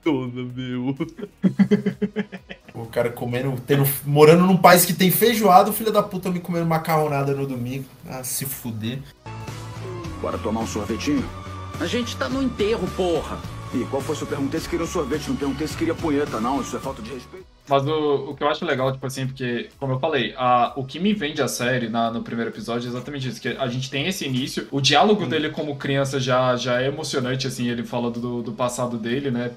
Dona, 0.04 0.44
meu. 0.56 0.96
O 2.74 2.86
cara 2.88 3.10
comendo, 3.10 3.54
tendo, 3.66 3.88
morando 4.06 4.46
num 4.46 4.58
país 4.58 4.84
que 4.84 4.92
tem 4.94 5.10
feijoada, 5.10 5.70
o 5.70 5.74
filho 5.74 5.94
da 5.94 6.04
puta 6.04 6.30
me 6.30 6.42
comendo 6.42 6.66
macarronada 6.66 7.34
no 7.34 7.48
domingo. 7.48 7.86
Ah, 8.06 8.22
se 8.22 8.46
fuder. 8.46 9.00
Bora 10.22 10.38
tomar 10.38 10.60
um 10.60 10.68
sorvetinho? 10.68 11.24
A 11.80 11.88
gente 11.88 12.16
tá 12.16 12.30
no 12.30 12.42
enterro, 12.42 12.88
porra. 12.96 13.38
E 13.74 13.84
qual 13.86 14.02
foi? 14.02 14.16
Se 14.16 14.22
eu 14.22 14.28
perguntei 14.28 14.60
se 14.60 14.70
queria 14.70 14.86
um 14.86 14.88
sorvete, 14.88 15.28
não 15.28 15.36
perguntei 15.36 15.68
se 15.68 15.76
queria 15.76 15.94
punheta, 15.94 16.40
não. 16.40 16.62
Isso 16.62 16.76
é 16.76 16.80
falta 16.80 17.02
de 17.02 17.12
respeito. 17.12 17.55
Mas 17.68 17.86
o, 17.88 18.32
o 18.32 18.36
que 18.36 18.44
eu 18.44 18.48
acho 18.50 18.64
legal, 18.66 18.92
tipo 18.92 19.06
assim, 19.06 19.26
porque, 19.28 19.70
como 19.80 19.94
eu 19.94 20.00
falei, 20.00 20.34
a, 20.38 20.74
o 20.76 20.86
que 20.86 21.00
me 21.00 21.14
vende 21.14 21.42
a 21.42 21.48
série 21.48 21.90
na- 21.90 22.12
no 22.12 22.22
primeiro 22.24 22.52
episódio 22.52 22.88
é 22.88 22.90
exatamente 22.90 23.28
isso, 23.28 23.42
que 23.42 23.50
a 23.50 23.68
gente 23.68 23.90
tem 23.90 24.08
esse 24.08 24.26
início, 24.26 24.68
o 24.72 24.80
diálogo 24.82 25.26
dele 25.26 25.50
como 25.50 25.76
criança 25.76 26.20
já, 26.20 26.56
já 26.56 26.82
é 26.82 26.88
emocionante, 26.88 27.48
assim, 27.48 27.68
ele 27.70 27.84
falando 27.84 28.20
do, 28.20 28.42
do 28.44 28.52
passado 28.54 28.98
dele, 28.98 29.32
né? 29.32 29.52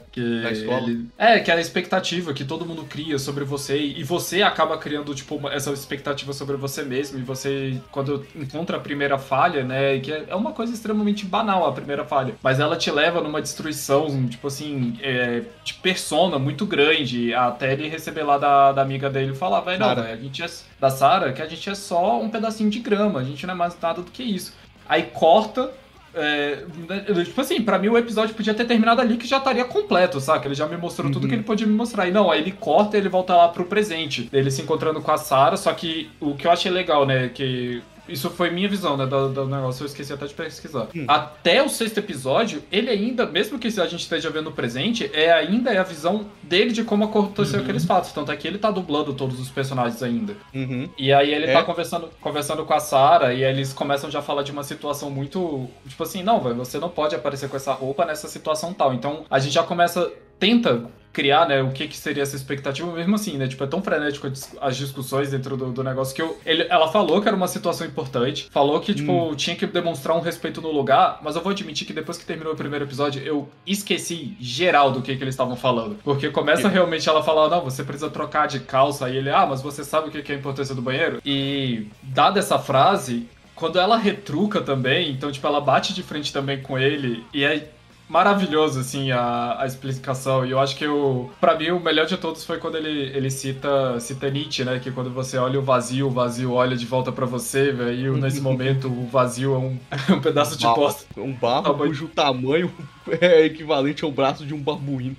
Escola. 0.53 0.89
ele- 0.89 1.07
é, 1.19 1.41
que 1.41 1.51
é 1.51 1.55
a 1.55 1.61
expectativa 1.61 2.33
que 2.33 2.45
todo 2.45 2.65
mundo 2.67 2.85
cria 2.85 3.19
sobre 3.19 3.45
você, 3.45 3.79
e 3.79 4.03
você 4.05 4.43
acaba 4.43 4.77
criando, 4.79 5.15
tipo, 5.15 5.37
uma- 5.37 5.53
essa 5.53 5.71
expectativa 5.73 6.33
sobre 6.33 6.57
você 6.57 6.83
mesmo, 6.83 7.19
e 7.19 7.23
você, 7.23 7.81
quando 7.91 8.25
encontra 8.35 8.77
a 8.77 8.81
primeira 8.81 9.19
falha, 9.19 9.65
né, 9.65 9.99
que 10.01 10.13
é, 10.13 10.25
é 10.29 10.35
uma 10.35 10.53
coisa 10.53 10.73
extremamente 10.73 11.27
banal 11.27 11.67
a 11.67 11.73
primeira 11.73 12.05
falha, 12.05 12.35
mas 12.43 12.61
ela 12.61 12.77
te 12.77 12.91
leva 12.91 13.21
numa 13.21 13.41
destruição, 13.43 14.27
tipo 14.29 14.47
assim, 14.47 14.97
é, 15.03 15.43
de 15.65 15.75
persona 15.75 16.39
muito 16.39 16.65
grande, 16.67 17.35
até 17.35 17.73
ele 17.73 17.89
receber 17.99 18.23
lá 18.23 18.39
da, 18.39 18.73
da 18.73 18.83
amiga 18.83 19.11
dele 19.11 19.35
falar, 19.35 19.61
velho, 19.61 19.79
não, 19.79 19.95
velho, 19.95 20.13
a 20.13 20.17
gente 20.17 20.43
é, 20.43 20.49
da 20.81 20.91
Sarah, 20.91 21.33
que 21.33 21.43
a 21.43 21.47
gente 21.47 21.69
é 21.69 21.75
só 21.75 22.21
um 22.21 22.29
pedacinho 22.29 22.71
de 22.71 22.79
grama, 22.79 23.21
a 23.21 23.25
gente 23.25 23.47
não 23.47 23.55
é 23.55 23.57
mais 23.57 23.77
nada 23.81 24.03
do 24.03 24.11
que 24.11 24.23
isso. 24.23 24.55
Aí 24.89 25.03
corta, 25.05 25.71
é, 26.15 26.65
né, 26.89 27.25
tipo 27.25 27.41
assim, 27.41 27.63
pra 27.63 27.79
mim 27.79 27.89
o 27.89 27.99
episódio 27.99 28.35
podia 28.35 28.55
ter 28.55 28.65
terminado 28.65 29.01
ali 29.01 29.17
que 29.17 29.27
já 29.27 29.39
estaria 29.39 29.65
completo, 29.65 30.21
saca? 30.21 30.47
Ele 30.49 30.55
já 30.55 30.67
me 30.67 30.77
mostrou 30.77 31.11
tudo 31.13 31.29
que 31.29 31.35
ele 31.35 31.43
podia 31.43 31.67
me 31.67 31.75
mostrar. 31.75 32.09
E 32.09 32.11
não, 32.11 32.31
aí 32.31 32.41
ele 32.41 32.53
corta 32.53 32.97
e 32.97 33.01
ele 33.01 33.09
volta 33.09 33.37
lá 33.37 33.49
pro 33.49 33.67
presente. 33.67 34.29
Ele 34.33 34.51
se 34.51 34.63
encontrando 34.63 35.01
com 35.01 35.11
a 35.11 35.19
Sarah, 35.19 35.57
só 35.57 35.73
que 35.73 36.11
o 36.21 36.35
que 36.35 36.47
eu 36.47 36.51
achei 36.51 36.71
legal, 36.71 37.07
né, 37.07 37.29
que 37.29 37.83
isso 38.09 38.31
foi 38.31 38.51
minha 38.51 38.69
visão, 38.69 38.97
né, 38.97 39.07
do, 39.07 39.29
do 39.29 39.47
negócio, 39.47 39.83
eu 39.83 39.87
esqueci 39.87 40.13
até 40.13 40.27
de 40.27 40.35
pesquisar. 40.35 40.89
Até 41.07 41.63
o 41.63 41.69
sexto 41.69 41.99
episódio, 41.99 42.63
ele 42.73 42.91
ainda, 42.91 43.27
mesmo 43.27 43.59
que 43.59 43.69
a 43.69 43.87
gente 43.87 44.01
esteja 44.01 44.31
vendo 44.31 44.49
o 44.49 44.53
presente, 44.53 45.11
é 45.13 45.33
ainda 45.33 45.71
é 45.71 45.79
a 45.79 45.83
visão 45.83 46.27
dele 46.43 46.73
de 46.73 46.85
como 46.85 47.05
aconteceu 47.05 47.61
aqueles 47.61 47.85
fatos. 47.85 48.13
Tanto 48.13 48.33
é 48.33 48.37
que 48.37 48.47
ele 48.49 48.59
tá 48.59 48.71
dublando 48.71 49.13
todos 49.15 49.39
os 49.39 49.51
personagens 49.51 50.03
ainda. 50.03 50.37
Uhum. 50.55 50.89
E 50.99 51.13
aí 51.13 51.33
ele 51.33 51.47
É. 51.47 51.53
tá 51.53 51.63
conversando, 51.63 52.09
conversando 52.21 52.65
com 52.65 52.75
a 52.75 52.81
Sarah 52.81 53.33
e 53.35 53.45
eles 53.45 53.73
começam 53.73 54.11
já 54.11 54.19
a 54.21 54.23
falar 54.23 54.43
de 54.43 54.53
uma 54.53 54.63
situação 54.65 55.11
muito. 55.11 55.69
Tipo 55.89 56.03
assim, 56.03 56.23
não, 56.23 56.41
velho, 56.41 56.57
você 56.57 56.79
não 56.79 56.89
pode 56.89 57.15
aparecer 57.15 57.49
com 57.49 57.57
essa 57.57 57.73
roupa 57.73 58.05
nessa 58.05 58.29
situação 58.29 58.73
tal. 58.73 58.95
Então 58.95 59.25
a 59.31 59.39
gente 59.39 59.53
já 59.53 59.63
começa. 59.63 60.11
Tenta 60.39 60.85
criar, 61.13 61.47
né, 61.49 61.63
o 61.63 61.71
que 61.71 61.89
que 61.89 61.97
seria 61.97 62.23
essa 62.23 62.37
expectativa, 62.37 62.91
mesmo 62.93 63.15
assim, 63.15 63.37
né, 63.37 63.49
tipo, 63.49 63.63
é 63.65 63.67
tão 63.67 63.83
frenético 63.83 64.31
as 64.61 64.77
discussões 64.77 65.31
dentro 65.31 65.57
do, 65.57 65.73
do 65.73 65.83
negócio 65.83 66.15
que 66.15 66.23
eu, 66.23 66.39
ele, 66.45 66.67
ela 66.69 66.89
falou 66.89 67.21
que 67.21 67.29
era 67.29 67.37
uma 67.37 67.49
situação 67.49 67.87
importante, 67.87 68.49
falou 68.51 68.81
que, 68.81 68.95
tipo, 68.95 69.35
tinha 69.37 69.57
que 69.57 69.67
demonstrar 69.67 70.17
um 70.17 70.21
respeito 70.21 70.61
no 70.61 70.71
lugar, 70.71 71.21
mas 71.23 71.37
eu 71.37 71.43
vou 71.43 71.53
admitir 71.53 71.87
que 71.87 71.93
depois 71.93 72.19
que 72.19 72.25
terminou 72.25 72.53
o 72.53 72.57
primeiro 72.57 72.85
episódio, 72.85 73.23
eu 73.23 73.49
esqueci 73.67 74.37
geral 74.41 74.91
do 74.91 75.03
que 75.03 75.17
que 75.17 75.25
eles 75.25 75.35
estavam 75.35 75.57
falando, 75.57 75.97
porque 76.05 76.31
começa 76.31 76.69
realmente 76.69 77.09
ela 77.09 77.23
falar, 77.23 77.49
não, 77.49 77.63
você 77.63 77.83
precisa 77.83 78.11
trocar 78.11 78.47
de 78.47 78.61
calça, 78.61 79.09
e 79.11 79.17
ele, 79.17 79.31
ah, 79.31 79.47
mas 79.47 79.63
você 79.63 79.83
sabe 79.85 80.09
o 80.09 80.11
que 80.11 80.23
que 80.23 80.33
é 80.33 80.35
a 80.35 80.39
importância 80.39 80.75
do 80.75 80.83
banheiro? 80.83 81.21
E, 81.25 81.87
dada 82.03 82.39
essa 82.39 82.59
frase, 82.59 83.27
quando 83.55 83.79
ela 83.79 83.97
retruca 83.97 84.61
também, 84.61 85.11
então, 85.11 85.33
tipo, 85.33 85.47
ela 85.47 85.61
bate 85.61 85.93
de 85.93 86.03
frente 86.03 86.33
também 86.33 86.63
com 86.63 86.79
ele, 86.79 87.25
e 87.35 87.45
é 87.45 87.69
maravilhoso, 88.09 88.81
assim, 88.81 89.11
a, 89.11 89.61
a 89.61 89.67
explicação. 89.67 90.45
E 90.47 90.51
eu 90.51 90.59
acho 90.59 90.77
que 90.77 90.87
o, 90.87 91.31
pra 91.41 91.57
mim 91.57 91.71
o 91.71 91.81
melhor 91.81 92.07
de 92.07 92.17
todos 92.17 92.45
foi 92.45 92.59
quando 92.59 92.77
ele, 92.77 93.11
ele 93.17 93.31
cita, 93.31 94.01
cita 94.01 94.31
Nietzsche, 94.31 94.65
né? 94.65 94.79
Que 94.79 94.91
quando 94.91 95.11
você 95.11 95.37
olha 95.37 95.59
o 95.59 95.63
vazio, 95.63 96.07
o 96.07 96.11
vazio 96.11 96.53
olha 96.53 96.77
de 96.77 96.87
volta 96.87 97.13
pra 97.13 97.27
você, 97.27 97.73
velho. 97.73 98.17
E 98.17 98.21
nesse 98.21 98.41
momento 98.41 98.89
o 98.89 99.07
vazio 99.07 99.55
é 99.55 99.59
um, 99.59 99.79
é 100.09 100.13
um 100.13 100.21
pedaço 100.21 100.57
de 100.57 100.65
bosta. 100.65 101.07
Um 101.21 101.33
barro 101.33 101.65
Tamanho. 101.65 101.91
cujo 101.91 102.09
tamanho 102.09 102.73
é 103.21 103.45
equivalente 103.45 104.05
ao 104.05 104.11
braço 104.11 104.47
de 104.47 104.55
um 104.55 104.61
babuíno. 104.61 105.17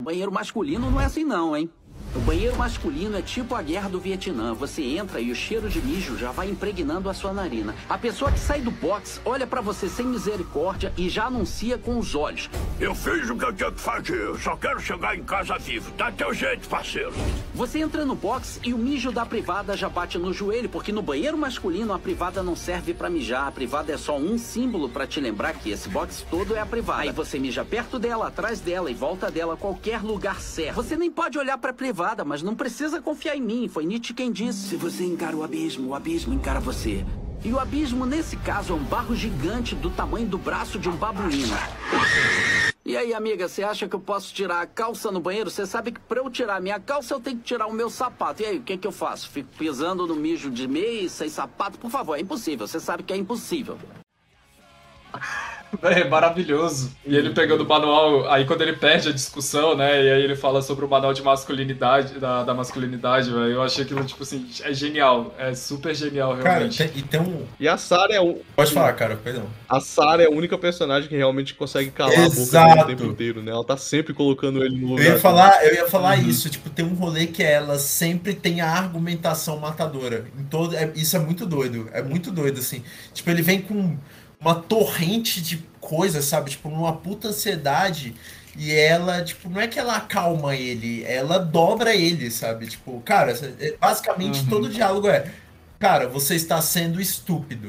O 0.00 0.04
banheiro 0.04 0.32
masculino 0.32 0.90
não 0.90 1.00
é 1.00 1.04
assim 1.04 1.24
não, 1.24 1.56
hein? 1.56 1.70
O 2.16 2.20
banheiro 2.20 2.56
masculino 2.56 3.18
é 3.18 3.22
tipo 3.22 3.56
a 3.56 3.62
guerra 3.62 3.88
do 3.88 3.98
Vietnã. 3.98 4.54
Você 4.54 4.82
entra 4.82 5.20
e 5.20 5.32
o 5.32 5.34
cheiro 5.34 5.68
de 5.68 5.80
mijo 5.82 6.16
já 6.16 6.30
vai 6.30 6.48
impregnando 6.48 7.10
a 7.10 7.14
sua 7.14 7.32
narina. 7.32 7.74
A 7.88 7.98
pessoa 7.98 8.30
que 8.30 8.38
sai 8.38 8.60
do 8.60 8.70
box 8.70 9.20
olha 9.24 9.48
pra 9.48 9.60
você 9.60 9.88
sem 9.88 10.06
misericórdia 10.06 10.92
e 10.96 11.08
já 11.08 11.24
anuncia 11.24 11.76
com 11.76 11.98
os 11.98 12.14
olhos. 12.14 12.48
Eu 12.78 12.94
fiz 12.94 13.28
o 13.28 13.36
que 13.36 13.44
eu 13.44 13.52
tinha 13.52 13.72
que 13.72 13.80
fazer. 13.80 14.14
Eu 14.14 14.38
só 14.38 14.56
quero 14.56 14.78
chegar 14.78 15.16
em 15.18 15.24
casa 15.24 15.58
vivo. 15.58 15.90
Dá 15.96 16.12
teu 16.12 16.32
jeito, 16.32 16.68
parceiro. 16.68 17.12
Você 17.52 17.80
entra 17.80 18.04
no 18.04 18.14
box 18.14 18.60
e 18.62 18.72
o 18.72 18.78
mijo 18.78 19.10
da 19.10 19.26
privada 19.26 19.76
já 19.76 19.88
bate 19.88 20.16
no 20.16 20.32
joelho, 20.32 20.68
porque 20.68 20.92
no 20.92 21.02
banheiro 21.02 21.36
masculino 21.36 21.92
a 21.92 21.98
privada 21.98 22.44
não 22.44 22.54
serve 22.54 22.94
pra 22.94 23.10
mijar. 23.10 23.48
A 23.48 23.52
privada 23.52 23.92
é 23.92 23.96
só 23.96 24.16
um 24.16 24.38
símbolo 24.38 24.88
pra 24.88 25.04
te 25.04 25.18
lembrar 25.20 25.54
que 25.54 25.70
esse 25.70 25.88
box 25.88 26.24
todo 26.30 26.54
é 26.54 26.60
a 26.60 26.66
privada. 26.66 27.02
Aí 27.02 27.10
você 27.10 27.40
mija 27.40 27.64
perto 27.64 27.98
dela, 27.98 28.28
atrás 28.28 28.60
dela 28.60 28.88
e 28.88 28.94
volta 28.94 29.32
dela, 29.32 29.56
qualquer 29.56 30.00
lugar 30.00 30.40
certo. 30.40 30.76
Você 30.76 30.96
nem 30.96 31.10
pode 31.10 31.36
olhar 31.36 31.58
pra 31.58 31.72
privada, 31.72 32.03
mas 32.24 32.42
não 32.42 32.54
precisa 32.54 33.00
confiar 33.00 33.36
em 33.36 33.40
mim. 33.40 33.68
Foi 33.68 33.86
Nietzsche 33.86 34.12
quem 34.12 34.30
disse. 34.30 34.68
Se 34.68 34.76
você 34.76 35.04
encara 35.04 35.34
o 35.34 35.42
abismo, 35.42 35.88
o 35.88 35.94
abismo 35.94 36.34
encara 36.34 36.60
você. 36.60 37.04
E 37.44 37.52
o 37.52 37.58
abismo, 37.58 38.04
nesse 38.04 38.36
caso, 38.38 38.72
é 38.72 38.76
um 38.76 38.82
barro 38.82 39.14
gigante 39.14 39.74
do 39.74 39.90
tamanho 39.90 40.26
do 40.26 40.38
braço 40.38 40.78
de 40.78 40.88
um 40.88 40.96
babuíno. 40.96 41.54
E 42.84 42.96
aí, 42.96 43.14
amiga, 43.14 43.48
você 43.48 43.62
acha 43.62 43.88
que 43.88 43.94
eu 43.94 44.00
posso 44.00 44.32
tirar 44.34 44.60
a 44.60 44.66
calça 44.66 45.10
no 45.10 45.20
banheiro? 45.20 45.50
Você 45.50 45.66
sabe 45.66 45.92
que 45.92 46.00
pra 46.00 46.20
eu 46.20 46.30
tirar 46.30 46.56
a 46.56 46.60
minha 46.60 46.78
calça, 46.80 47.14
eu 47.14 47.20
tenho 47.20 47.38
que 47.38 47.44
tirar 47.44 47.66
o 47.66 47.72
meu 47.72 47.88
sapato. 47.88 48.42
E 48.42 48.46
aí, 48.46 48.58
o 48.58 48.62
que 48.62 48.76
que 48.76 48.86
eu 48.86 48.92
faço? 48.92 49.30
Fico 49.30 49.48
pisando 49.58 50.06
no 50.06 50.14
mijo 50.14 50.50
de 50.50 50.68
meia, 50.68 51.08
sem 51.08 51.28
sapato? 51.28 51.78
Por 51.78 51.90
favor, 51.90 52.16
é 52.16 52.20
impossível. 52.20 52.66
Você 52.66 52.80
sabe 52.80 53.02
que 53.02 53.12
é 53.12 53.16
impossível. 53.16 53.78
É 55.82 56.04
maravilhoso. 56.08 56.92
E 57.04 57.16
ele 57.16 57.30
pegando 57.30 57.64
o 57.64 57.68
manual, 57.68 58.30
aí 58.30 58.44
quando 58.44 58.62
ele 58.62 58.74
perde 58.74 59.08
a 59.08 59.12
discussão, 59.12 59.76
né? 59.76 60.04
E 60.04 60.10
aí 60.12 60.22
ele 60.22 60.36
fala 60.36 60.62
sobre 60.62 60.84
o 60.84 60.88
manual 60.88 61.12
de 61.12 61.20
masculinidade, 61.20 62.20
da, 62.20 62.44
da 62.44 62.54
masculinidade, 62.54 63.28
velho. 63.28 63.46
Eu 63.54 63.62
achei 63.62 63.82
aquilo, 63.82 64.04
tipo 64.04 64.22
assim, 64.22 64.46
é 64.62 64.72
genial. 64.72 65.34
É 65.36 65.52
super 65.52 65.92
genial, 65.92 66.36
Cara, 66.36 66.50
realmente. 66.58 66.78
tem- 66.78 66.92
e 66.94 67.02
tem 67.02 67.20
um. 67.20 67.44
E 67.58 67.66
a 67.66 67.76
Sarah 67.76 68.14
é 68.14 68.20
o. 68.20 68.40
Pode 68.54 68.72
falar, 68.72 68.92
cara, 68.92 69.16
perdão. 69.16 69.46
A 69.68 69.80
Sarah 69.80 70.22
é 70.22 70.26
a 70.26 70.30
única 70.30 70.56
personagem 70.56 71.08
que 71.08 71.16
realmente 71.16 71.54
consegue 71.54 71.90
calar 71.90 72.12
a 72.20 72.28
boca 72.28 72.40
Exato. 72.40 72.68
dele 72.68 72.80
o 72.82 72.86
tempo 72.86 73.04
inteiro, 73.06 73.42
né? 73.42 73.50
Ela 73.50 73.64
tá 73.64 73.76
sempre 73.76 74.14
colocando 74.14 74.62
ele 74.64 74.76
no 74.76 74.82
Eu 74.84 74.88
lugar. 74.90 75.04
ia 75.06 75.18
falar, 75.18 75.64
eu 75.66 75.74
ia 75.74 75.84
Uhum. 75.84 75.90
falar 75.90 76.16
isso, 76.18 76.48
tipo, 76.48 76.70
tem 76.70 76.84
um 76.84 76.94
rolê 76.94 77.26
que 77.26 77.42
ela 77.42 77.80
sempre 77.80 78.32
tem 78.32 78.60
a 78.60 78.70
argumentação 78.70 79.58
matadora. 79.58 80.24
Em 80.38 80.44
todo, 80.44 80.76
é- 80.76 80.92
isso 80.94 81.16
é 81.16 81.18
muito 81.18 81.44
doido, 81.46 81.88
é 81.92 82.00
muito 82.00 82.30
doido 82.30 82.60
assim. 82.60 82.84
Tipo, 83.12 83.30
ele 83.30 83.42
vem 83.42 83.60
com 83.60 83.96
uma 84.44 84.54
torrente 84.56 85.40
de 85.40 85.58
coisas, 85.80 86.24
sabe? 86.26 86.50
Tipo, 86.50 86.68
numa 86.68 86.92
puta 86.94 87.28
ansiedade 87.28 88.14
e 88.56 88.72
ela, 88.72 89.22
tipo, 89.24 89.48
não 89.48 89.60
é 89.60 89.66
que 89.66 89.78
ela 89.78 89.96
acalma 89.96 90.54
ele, 90.54 91.02
ela 91.04 91.38
dobra 91.38 91.94
ele, 91.94 92.30
sabe? 92.30 92.66
Tipo, 92.66 93.00
cara, 93.04 93.32
é- 93.60 93.76
basicamente 93.80 94.40
Uhum. 94.40 94.46
todo 94.46 94.68
diálogo 94.68 95.08
é, 95.08 95.30
cara, 95.78 96.06
você 96.08 96.34
está 96.34 96.60
sendo 96.62 97.00
estúpido 97.00 97.68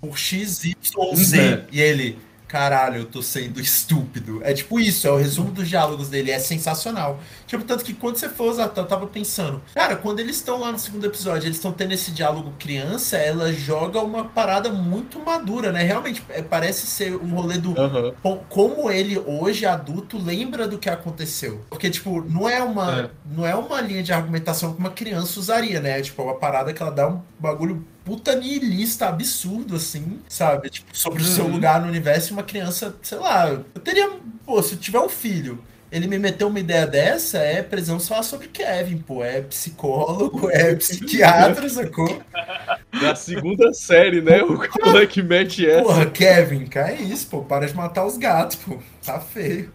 por 0.00 0.18
X, 0.18 0.64
Y 0.64 0.74
ou 0.96 1.16
Z. 1.16 1.38
É. 1.40 1.64
E 1.72 1.80
ele, 1.80 2.18
caralho, 2.48 2.96
eu 3.00 3.04
tô 3.06 3.22
sendo 3.22 3.60
estúpido. 3.60 4.40
É 4.44 4.52
tipo 4.52 4.78
isso, 4.80 5.06
é 5.06 5.10
o 5.10 5.16
resumo 5.16 5.50
dos 5.50 5.68
diálogos 5.68 6.08
dele, 6.08 6.30
é 6.30 6.38
sensacional. 6.38 7.18
Tipo, 7.46 7.64
tanto 7.64 7.84
que 7.84 7.94
quando 7.94 8.16
você 8.16 8.28
for 8.28 8.50
usar, 8.50 8.72
eu 8.76 8.84
tava 8.86 9.06
pensando, 9.06 9.60
cara, 9.74 9.96
quando 9.96 10.20
eles 10.20 10.36
estão 10.36 10.58
lá 10.58 10.72
no 10.72 10.78
segundo 10.78 11.04
episódio, 11.06 11.46
eles 11.46 11.56
estão 11.56 11.72
tendo 11.72 11.92
esse 11.92 12.10
diálogo 12.10 12.52
criança, 12.58 13.16
ela 13.16 13.52
joga 13.52 14.00
uma 14.00 14.24
parada 14.24 14.68
muito 14.70 15.18
madura, 15.20 15.70
né? 15.72 15.82
Realmente, 15.82 16.22
é, 16.28 16.42
parece 16.42 16.86
ser 16.86 17.14
um 17.16 17.34
rolê 17.34 17.58
do 17.58 17.74
co- 18.22 18.38
como 18.48 18.90
ele 18.90 19.18
hoje 19.18 19.64
adulto 19.66 20.18
lembra 20.18 20.66
do 20.66 20.78
que 20.78 20.88
aconteceu. 20.88 21.64
Porque 21.70 21.90
tipo, 21.90 22.22
não 22.22 22.48
é 22.48 22.62
uma 22.62 23.00
É. 23.00 23.10
não 23.30 23.46
é 23.46 23.54
uma 23.54 23.80
linha 23.80 24.02
de 24.02 24.12
argumentação 24.12 24.72
que 24.72 24.78
uma 24.80 24.90
criança 24.90 25.38
usaria, 25.38 25.80
né? 25.80 26.00
Tipo, 26.02 26.22
é 26.22 26.24
uma 26.26 26.34
parada 26.36 26.72
que 26.72 26.82
ela 26.82 26.90
dá 26.92 27.08
um 27.08 27.20
bagulho 27.38 27.84
puta 28.06 28.34
nihilista 28.36 29.08
absurdo 29.08 29.74
assim, 29.76 30.20
sabe? 30.28 30.70
Tipo, 30.70 30.96
sobre 30.96 31.20
o 31.22 31.24
seu 31.26 31.44
Uhum. 31.44 31.50
lugar 31.50 31.80
no 31.82 31.88
universo 31.88 32.30
e 32.30 32.32
uma 32.32 32.44
criança, 32.44 32.94
sei 33.02 33.18
lá, 33.18 33.48
eu 33.50 33.80
teria, 33.82 34.08
pô, 34.46 34.62
se 34.62 34.74
eu 34.74 34.78
tiver 34.78 35.00
um 35.00 35.08
filho, 35.08 35.62
ele 35.90 36.06
me 36.06 36.18
meteu 36.18 36.46
uma 36.48 36.60
ideia 36.60 36.86
dessa, 36.86 37.38
é 37.38 37.62
precisamos 37.62 38.06
falar 38.06 38.22
sobre 38.22 38.46
Kevin, 38.48 38.98
pô, 38.98 39.24
é 39.24 39.42
psicólogo, 39.42 40.48
é 40.50 40.74
psiquiatra, 40.76 41.68
sacou? 41.68 42.22
Da 43.00 43.14
segunda 43.16 43.72
série, 43.72 44.20
né? 44.20 44.42
O 44.42 44.58
moleque 44.86 45.20
mete 45.22 45.68
essa. 45.68 45.82
Porra, 45.82 46.06
Kevin, 46.06 46.66
cara, 46.66 46.92
é 46.92 47.02
isso, 47.02 47.26
pô, 47.26 47.42
para 47.42 47.66
de 47.66 47.74
matar 47.74 48.06
os 48.06 48.16
gatos, 48.16 48.56
pô. 48.56 48.78
Tá 49.06 49.20
feio. 49.20 49.72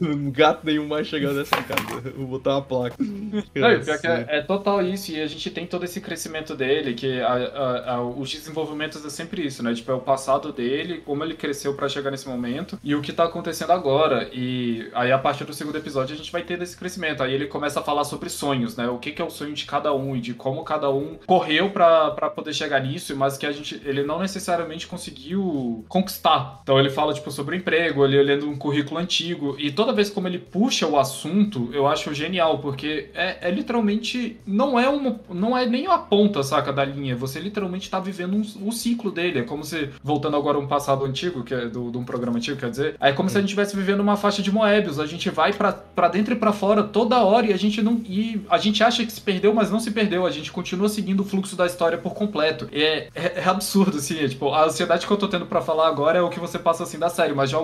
Um 0.00 0.30
gato 0.32 0.64
nenhum 0.64 0.86
mais 0.86 1.06
chegando 1.06 1.36
nessa 1.38 1.56
casa. 1.62 2.10
Vou 2.16 2.26
botar 2.26 2.50
uma 2.56 2.62
placa. 2.62 2.96
Não, 3.00 3.80
pior 3.80 3.98
que 4.00 4.06
é, 4.06 4.26
é 4.28 4.42
total 4.42 4.82
isso, 4.82 5.12
e 5.12 5.20
a 5.20 5.26
gente 5.26 5.50
tem 5.50 5.66
todo 5.66 5.84
esse 5.84 6.00
crescimento 6.00 6.54
dele, 6.54 6.94
que 6.94 7.20
a- 7.20 7.32
a- 7.34 7.94
a- 7.94 8.02
os 8.04 8.30
desenvolvimentos 8.30 9.04
é 9.04 9.10
sempre 9.10 9.44
isso, 9.44 9.62
né? 9.62 9.74
Tipo, 9.74 9.90
é 9.92 9.94
o 9.94 10.00
passado 10.00 10.52
dele, 10.52 11.02
como 11.04 11.24
ele 11.24 11.34
cresceu 11.34 11.74
pra 11.74 11.88
chegar 11.88 12.10
nesse 12.10 12.28
momento, 12.28 12.78
e 12.82 12.94
o 12.94 13.00
que 13.02 13.12
tá 13.12 13.24
acontecendo 13.24 13.72
agora. 13.72 14.28
E 14.32 14.88
aí, 14.94 15.10
a 15.12 15.18
partir 15.18 15.44
do 15.44 15.52
segundo 15.52 15.76
episódio, 15.76 16.14
a 16.14 16.16
gente 16.18 16.30
vai 16.32 16.42
ter 16.42 16.60
esse 16.62 16.76
crescimento. 16.76 17.22
Aí 17.22 17.34
ele 17.34 17.46
começa 17.46 17.80
a 17.80 17.82
falar 17.82 18.04
sobre 18.04 18.28
sonhos, 18.28 18.76
né? 18.76 18.88
O 18.88 18.98
que, 18.98 19.12
que 19.12 19.20
é 19.20 19.24
o 19.24 19.30
sonho 19.30 19.52
de 19.54 19.64
cada 19.64 19.92
um, 19.94 20.16
e 20.16 20.20
de 20.20 20.34
como 20.34 20.62
cada 20.64 20.90
um 20.90 21.18
correu 21.26 21.70
pra 21.70 22.10
pra 22.10 22.28
poder 22.30 22.52
chegar 22.52 22.80
nisso, 22.80 23.16
mas 23.16 23.36
que 23.38 23.46
a 23.46 23.52
gente, 23.52 23.80
ele 23.84 24.02
não 24.02 24.18
necessariamente 24.20 24.86
conseguiu 24.86 25.84
conquistar. 25.88 26.60
Então 26.62 26.78
ele 26.78 26.90
fala, 26.90 27.12
tipo, 27.14 27.30
sobre 27.30 27.56
o 27.56 27.58
emprego, 27.80 28.02
olhando 28.02 28.48
um 28.48 28.56
currículo 28.56 29.00
antigo, 29.00 29.56
e 29.58 29.70
toda 29.70 29.92
vez 29.92 30.10
como 30.10 30.28
ele 30.28 30.38
puxa 30.38 30.86
o 30.86 30.98
assunto, 30.98 31.70
eu 31.72 31.86
acho 31.86 32.12
genial, 32.12 32.58
porque 32.58 33.08
é, 33.14 33.48
é 33.48 33.50
literalmente, 33.50 34.36
não 34.46 34.78
é 34.78 34.88
uma, 34.88 35.18
não 35.30 35.56
é 35.56 35.64
nem 35.66 35.86
a 35.86 35.96
ponta, 35.96 36.42
saca, 36.42 36.72
da 36.72 36.84
linha, 36.84 37.16
você 37.16 37.40
literalmente 37.40 37.88
tá 37.90 37.98
vivendo 37.98 38.34
um- 38.36 38.70
ciclo 38.70 39.10
dele, 39.10 39.40
é 39.40 39.42
como 39.42 39.64
se, 39.64 39.90
voltando 40.02 40.36
agora 40.36 40.56
a 40.56 40.60
um 40.60 40.66
passado 40.66 41.04
antigo, 41.04 41.42
que 41.42 41.52
é 41.52 41.66
do, 41.66 41.90
de 41.90 41.98
um 41.98 42.04
programa 42.04 42.38
antigo, 42.38 42.58
quer 42.58 42.70
dizer, 42.70 42.94
é 43.00 43.12
como 43.12 43.28
se 43.28 43.36
a 43.36 43.40
gente 43.40 43.48
estivesse 43.50 43.76
vivendo 43.76 44.00
uma 44.00 44.16
faixa 44.16 44.40
de 44.40 44.50
Moebius, 44.50 44.98
a 44.98 45.06
gente 45.06 45.28
vai 45.28 45.52
pra 45.52 46.08
dentro 46.08 46.32
e 46.32 46.36
pra 46.36 46.52
fora 46.52 46.82
toda 46.82 47.22
hora, 47.22 47.46
e 47.46 47.52
a 47.52 47.58
gente 47.58 47.82
não, 47.82 48.00
e 48.06 48.40
a 48.48 48.56
gente 48.58 48.82
acha 48.82 49.04
que 49.04 49.12
se 49.12 49.20
perdeu, 49.20 49.52
mas 49.52 49.70
não 49.70 49.80
se 49.80 49.90
perdeu, 49.90 50.24
a 50.24 50.30
gente 50.30 50.50
continua 50.52 50.88
seguindo 50.88 51.20
o 51.20 51.24
fluxo 51.24 51.56
da 51.56 51.66
história 51.66 51.98
por 51.98 52.14
completo, 52.14 52.68
é, 52.72 53.08
é, 53.14 53.40
é 53.40 53.44
absurdo, 53.44 53.96
assim, 53.98 54.18
é, 54.18 54.28
tipo, 54.28 54.50
a 54.50 54.64
ansiedade 54.66 55.06
que 55.06 55.12
eu 55.12 55.16
tô 55.16 55.28
tendo 55.28 55.46
pra 55.46 55.60
falar 55.60 55.88
agora 55.88 56.18
é 56.18 56.22
o 56.22 56.30
que 56.30 56.38
você 56.40 56.58
passa, 56.58 56.84
assim, 56.84 56.98
da 56.98 57.08
série, 57.10 57.34
mas 57.34 57.50
de 57.50 57.56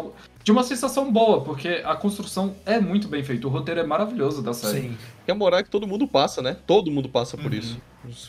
de 0.44 0.52
uma 0.52 0.62
sensação 0.62 1.11
boa, 1.12 1.40
porque 1.42 1.82
a 1.84 1.94
construção 1.96 2.54
é 2.64 2.78
muito 2.80 3.09
bem 3.09 3.22
feita, 3.24 3.46
o 3.46 3.50
roteiro 3.50 3.80
é 3.80 3.84
maravilhoso 3.84 4.42
da 4.42 4.54
série. 4.54 4.82
Sim. 4.82 4.98
É 5.26 5.32
a 5.32 5.34
moral 5.34 5.61
é 5.61 5.62
que 5.64 5.70
todo 5.70 5.86
mundo 5.86 6.07
passa, 6.07 6.40
né? 6.40 6.57
Todo 6.66 6.90
mundo 6.90 7.09
passa 7.09 7.36
por 7.36 7.52
Uhum. 7.52 7.59
isso. 7.59 7.80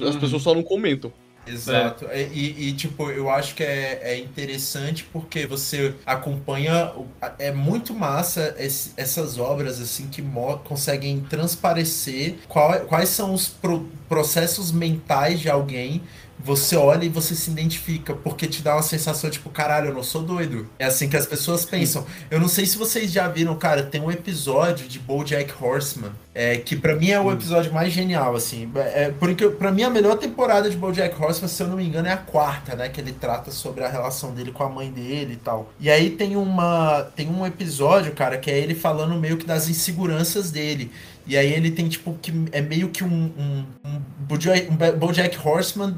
As 0.03 0.15
Uhum. 0.15 0.19
pessoas 0.19 0.41
só 0.41 0.53
não 0.55 0.63
comentam. 0.63 1.11
Exato. 1.49 2.05
E, 2.13 2.23
e- 2.23 2.67
e, 2.69 2.73
tipo, 2.73 3.09
eu 3.09 3.29
acho 3.29 3.55
que 3.55 3.63
é, 3.63 3.99
é 4.03 4.17
interessante 4.19 5.05
porque 5.13 5.47
você 5.47 5.93
acompanha. 6.05 6.91
É 7.39 7.53
muito 7.53 7.93
massa 7.93 8.53
esse- 8.59 8.91
essas 8.97 9.37
obras 9.37 9.79
assim 9.79 10.07
que 10.07 10.21
mo- 10.21 10.57
conseguem 10.65 11.21
transparecer 11.21 12.35
qual- 12.49 12.81
quais 12.81 13.09
são 13.09 13.33
os 13.33 13.47
pro- 13.47 13.87
processos 14.09 14.71
mentais 14.73 15.39
de 15.39 15.49
alguém. 15.49 16.01
Você 16.39 16.75
olha 16.75 17.03
e 17.03 17.09
você 17.09 17.33
se 17.33 17.49
identifica, 17.49 18.13
porque 18.13 18.47
te 18.47 18.61
dá 18.61 18.75
uma 18.75 18.83
sensação 18.83 19.29
tipo, 19.29 19.49
caralho, 19.49 19.89
eu 19.89 19.93
não 19.93 20.03
sou 20.03 20.21
doido. 20.21 20.67
É 20.77 20.85
assim 20.85 21.09
que 21.09 21.17
as 21.17 21.25
pessoas 21.25 21.65
pensam. 21.65 22.05
Eu 22.29 22.39
não 22.39 22.47
sei 22.47 22.65
se 22.65 22.77
vocês 22.77 23.11
já 23.11 23.27
viram, 23.27 23.55
cara, 23.55 23.83
tem 23.83 24.01
um 24.01 24.11
episódio 24.11 24.87
de 24.87 24.99
BoJack 24.99 25.51
Horseman, 25.59 26.11
é, 26.35 26.57
que 26.57 26.75
pra 26.75 26.95
mim 26.95 27.09
é 27.09 27.19
o 27.19 27.31
episódio 27.31 27.73
mais 27.73 27.91
genial, 27.91 28.35
assim. 28.35 28.69
É, 28.75 29.11
porque 29.19 29.49
pra 29.49 29.71
mim 29.71 29.83
a 29.83 29.89
melhor 29.89 30.15
temporada 30.17 30.69
de 30.69 30.77
BoJack 30.77 31.19
Horseman, 31.19 31.47
se 31.47 31.63
eu 31.63 31.67
não 31.67 31.77
me 31.77 31.85
engano, 31.85 32.07
é 32.07 32.13
a 32.13 32.17
quarta, 32.17 32.75
né, 32.75 32.87
que 32.87 33.01
ele 33.01 33.11
trata 33.11 33.49
sobre 33.49 33.83
a 33.83 33.89
relação 33.89 34.31
dele 34.33 34.51
com 34.51 34.63
a 34.63 34.69
mãe 34.69 34.91
dele 34.91 35.33
e 35.33 35.37
tal. 35.37 35.73
E 35.79 35.89
aí 35.89 36.11
tem 36.11 36.35
uma 36.35 37.01
tem 37.15 37.27
um 37.27 37.45
episódio, 37.45 38.11
cara, 38.13 38.37
que 38.37 38.51
é 38.51 38.59
ele 38.59 38.75
falando 38.75 39.15
meio 39.15 39.37
que 39.37 39.45
das 39.45 39.67
inseguranças 39.67 40.51
dele. 40.51 40.91
E 41.25 41.35
aí 41.35 41.51
ele 41.51 41.71
tem 41.71 41.89
tipo 41.89 42.15
que 42.21 42.31
é 42.51 42.61
meio 42.61 42.89
que 42.89 43.03
um, 43.03 43.07
um, 43.37 43.65
um, 43.83 43.95
um 43.95 44.97
BoJack 44.97 45.37
Horseman 45.45 45.95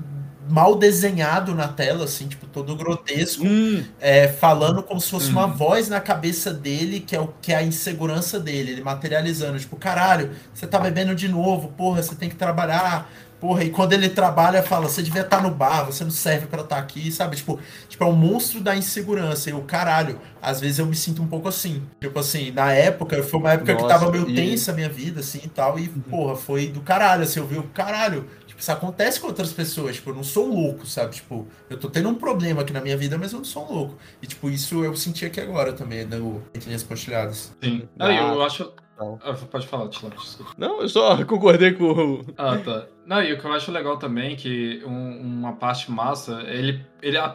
mal 0.49 0.75
desenhado 0.75 1.53
na 1.55 1.67
tela, 1.67 2.05
assim, 2.05 2.27
tipo, 2.27 2.47
todo 2.47 2.75
grotesco 2.75 3.43
Hum, 3.43 3.93
é, 3.99 4.27
falando 4.29 4.83
como 4.83 4.99
se 5.01 5.09
fosse 5.09 5.31
uma 5.31 5.47
Uhum. 5.47 5.53
voz 5.57 5.89
na 5.89 5.99
cabeça 6.01 6.53
dele, 6.53 7.01
que 7.01 7.15
é, 7.15 7.19
o, 7.21 7.27
que 7.41 7.51
é 7.51 7.57
a 7.57 7.63
insegurança 7.63 8.39
dele, 8.39 8.71
ele 8.71 8.81
materializando, 8.83 9.59
tipo, 9.59 9.75
caralho, 9.77 10.31
você 10.53 10.65
tá 10.67 10.79
bebendo 10.79 11.13
de 11.15 11.27
novo, 11.27 11.69
porra, 11.73 12.01
você 12.01 12.15
tem 12.15 12.29
que 12.29 12.35
trabalhar, 12.35 13.11
porra, 13.39 13.63
e 13.63 13.69
quando 13.69 13.93
ele 13.93 14.09
trabalha, 14.09 14.63
fala, 14.63 14.87
você 14.89 15.01
devia 15.03 15.21
estar 15.21 15.41
no 15.41 15.51
bar, 15.51 15.85
você 15.85 16.03
não 16.03 16.11
serve 16.11 16.47
pra 16.47 16.61
estar 16.61 16.77
aqui, 16.77 17.11
sabe? 17.11 17.35
Tipo, 17.37 17.59
tipo, 17.87 18.03
é 18.03 18.07
um 18.07 18.15
monstro 18.15 18.61
da 18.61 18.75
insegurança, 18.75 19.49
e 19.49 19.53
o 19.53 19.63
caralho, 19.63 20.19
às 20.41 20.59
vezes 20.59 20.79
eu 20.79 20.85
me 20.85 20.95
sinto 20.95 21.21
um 21.21 21.27
pouco 21.27 21.47
assim, 21.47 21.89
tipo 21.99 22.19
assim, 22.19 22.51
na 22.51 22.71
época, 22.73 23.21
foi 23.23 23.39
uma 23.39 23.53
época 23.53 23.75
que 23.75 23.83
Nossa, 23.83 23.85
tava 23.85 24.09
meio 24.11 24.25
e- 24.25 24.33
tensa 24.33 24.71
a 24.71 24.75
minha 24.75 24.89
vida, 24.89 25.19
assim, 25.21 25.41
e 25.43 25.49
tal, 25.49 25.77
e, 25.79 25.87
porra, 25.89 26.35
foi 26.35 26.67
do 26.67 26.81
caralho, 26.81 27.23
assim, 27.23 27.39
eu 27.39 27.47
vi 27.47 27.57
o 27.57 27.63
caralho, 27.69 28.29
Tipo, 28.59 28.61
isso 28.61 28.71
acontece 28.71 29.19
com 29.21 29.27
outras 29.27 29.53
pessoas, 29.53 29.95
tipo, 29.95 30.09
eu 30.09 30.15
não 30.15 30.23
sou 30.23 30.47
louco, 30.47 30.85
sabe? 30.85 31.15
Tipo, 31.15 31.47
eu 31.69 31.77
tô 31.79 31.89
tendo 31.89 32.09
um 32.09 32.15
problema 32.15 32.61
aqui 32.61 32.73
na 32.73 32.81
minha 32.81 32.97
vida, 32.97 33.17
mas 33.17 33.31
eu 33.31 33.37
não 33.39 33.45
sou 33.45 33.65
um 33.69 33.73
louco. 33.73 33.97
E, 34.21 34.27
tipo, 34.27 34.49
isso 34.49 34.83
eu 34.83 34.95
senti 34.95 35.25
aqui 35.25 35.39
agora 35.39 35.71
também, 35.73 36.05
no 36.05 36.43
Entre 36.53 36.67
Linhas 36.67 36.83
Pontilhadas. 36.83 37.55
Sim. 37.63 37.87
Ah, 37.97 38.07
Ah, 38.07 38.13
eu 38.33 38.41
acho. 38.43 38.73
não. 38.99 39.17
Ah, 39.23 39.33
pode 39.33 39.65
falar, 39.65 39.87
Tila, 39.87 40.11
desculpa. 40.11 40.51
não, 40.57 40.81
eu 40.81 40.89
só 40.89 41.15
concordei 41.25 41.71
com. 41.73 41.85
o- 41.85 42.25
Ah, 42.37 42.57
tá. 42.57 42.85
Não, 43.05 43.23
e 43.23 43.31
o 43.33 43.39
que 43.39 43.45
eu 43.45 43.53
acho 43.53 43.71
legal 43.71 43.97
também, 43.97 44.35
que 44.35 44.83
um- 44.85 45.19
uma 45.21 45.53
parte 45.53 45.89
massa, 45.89 46.41
ele, 46.47 46.85
ele 47.01 47.17
a, 47.17 47.25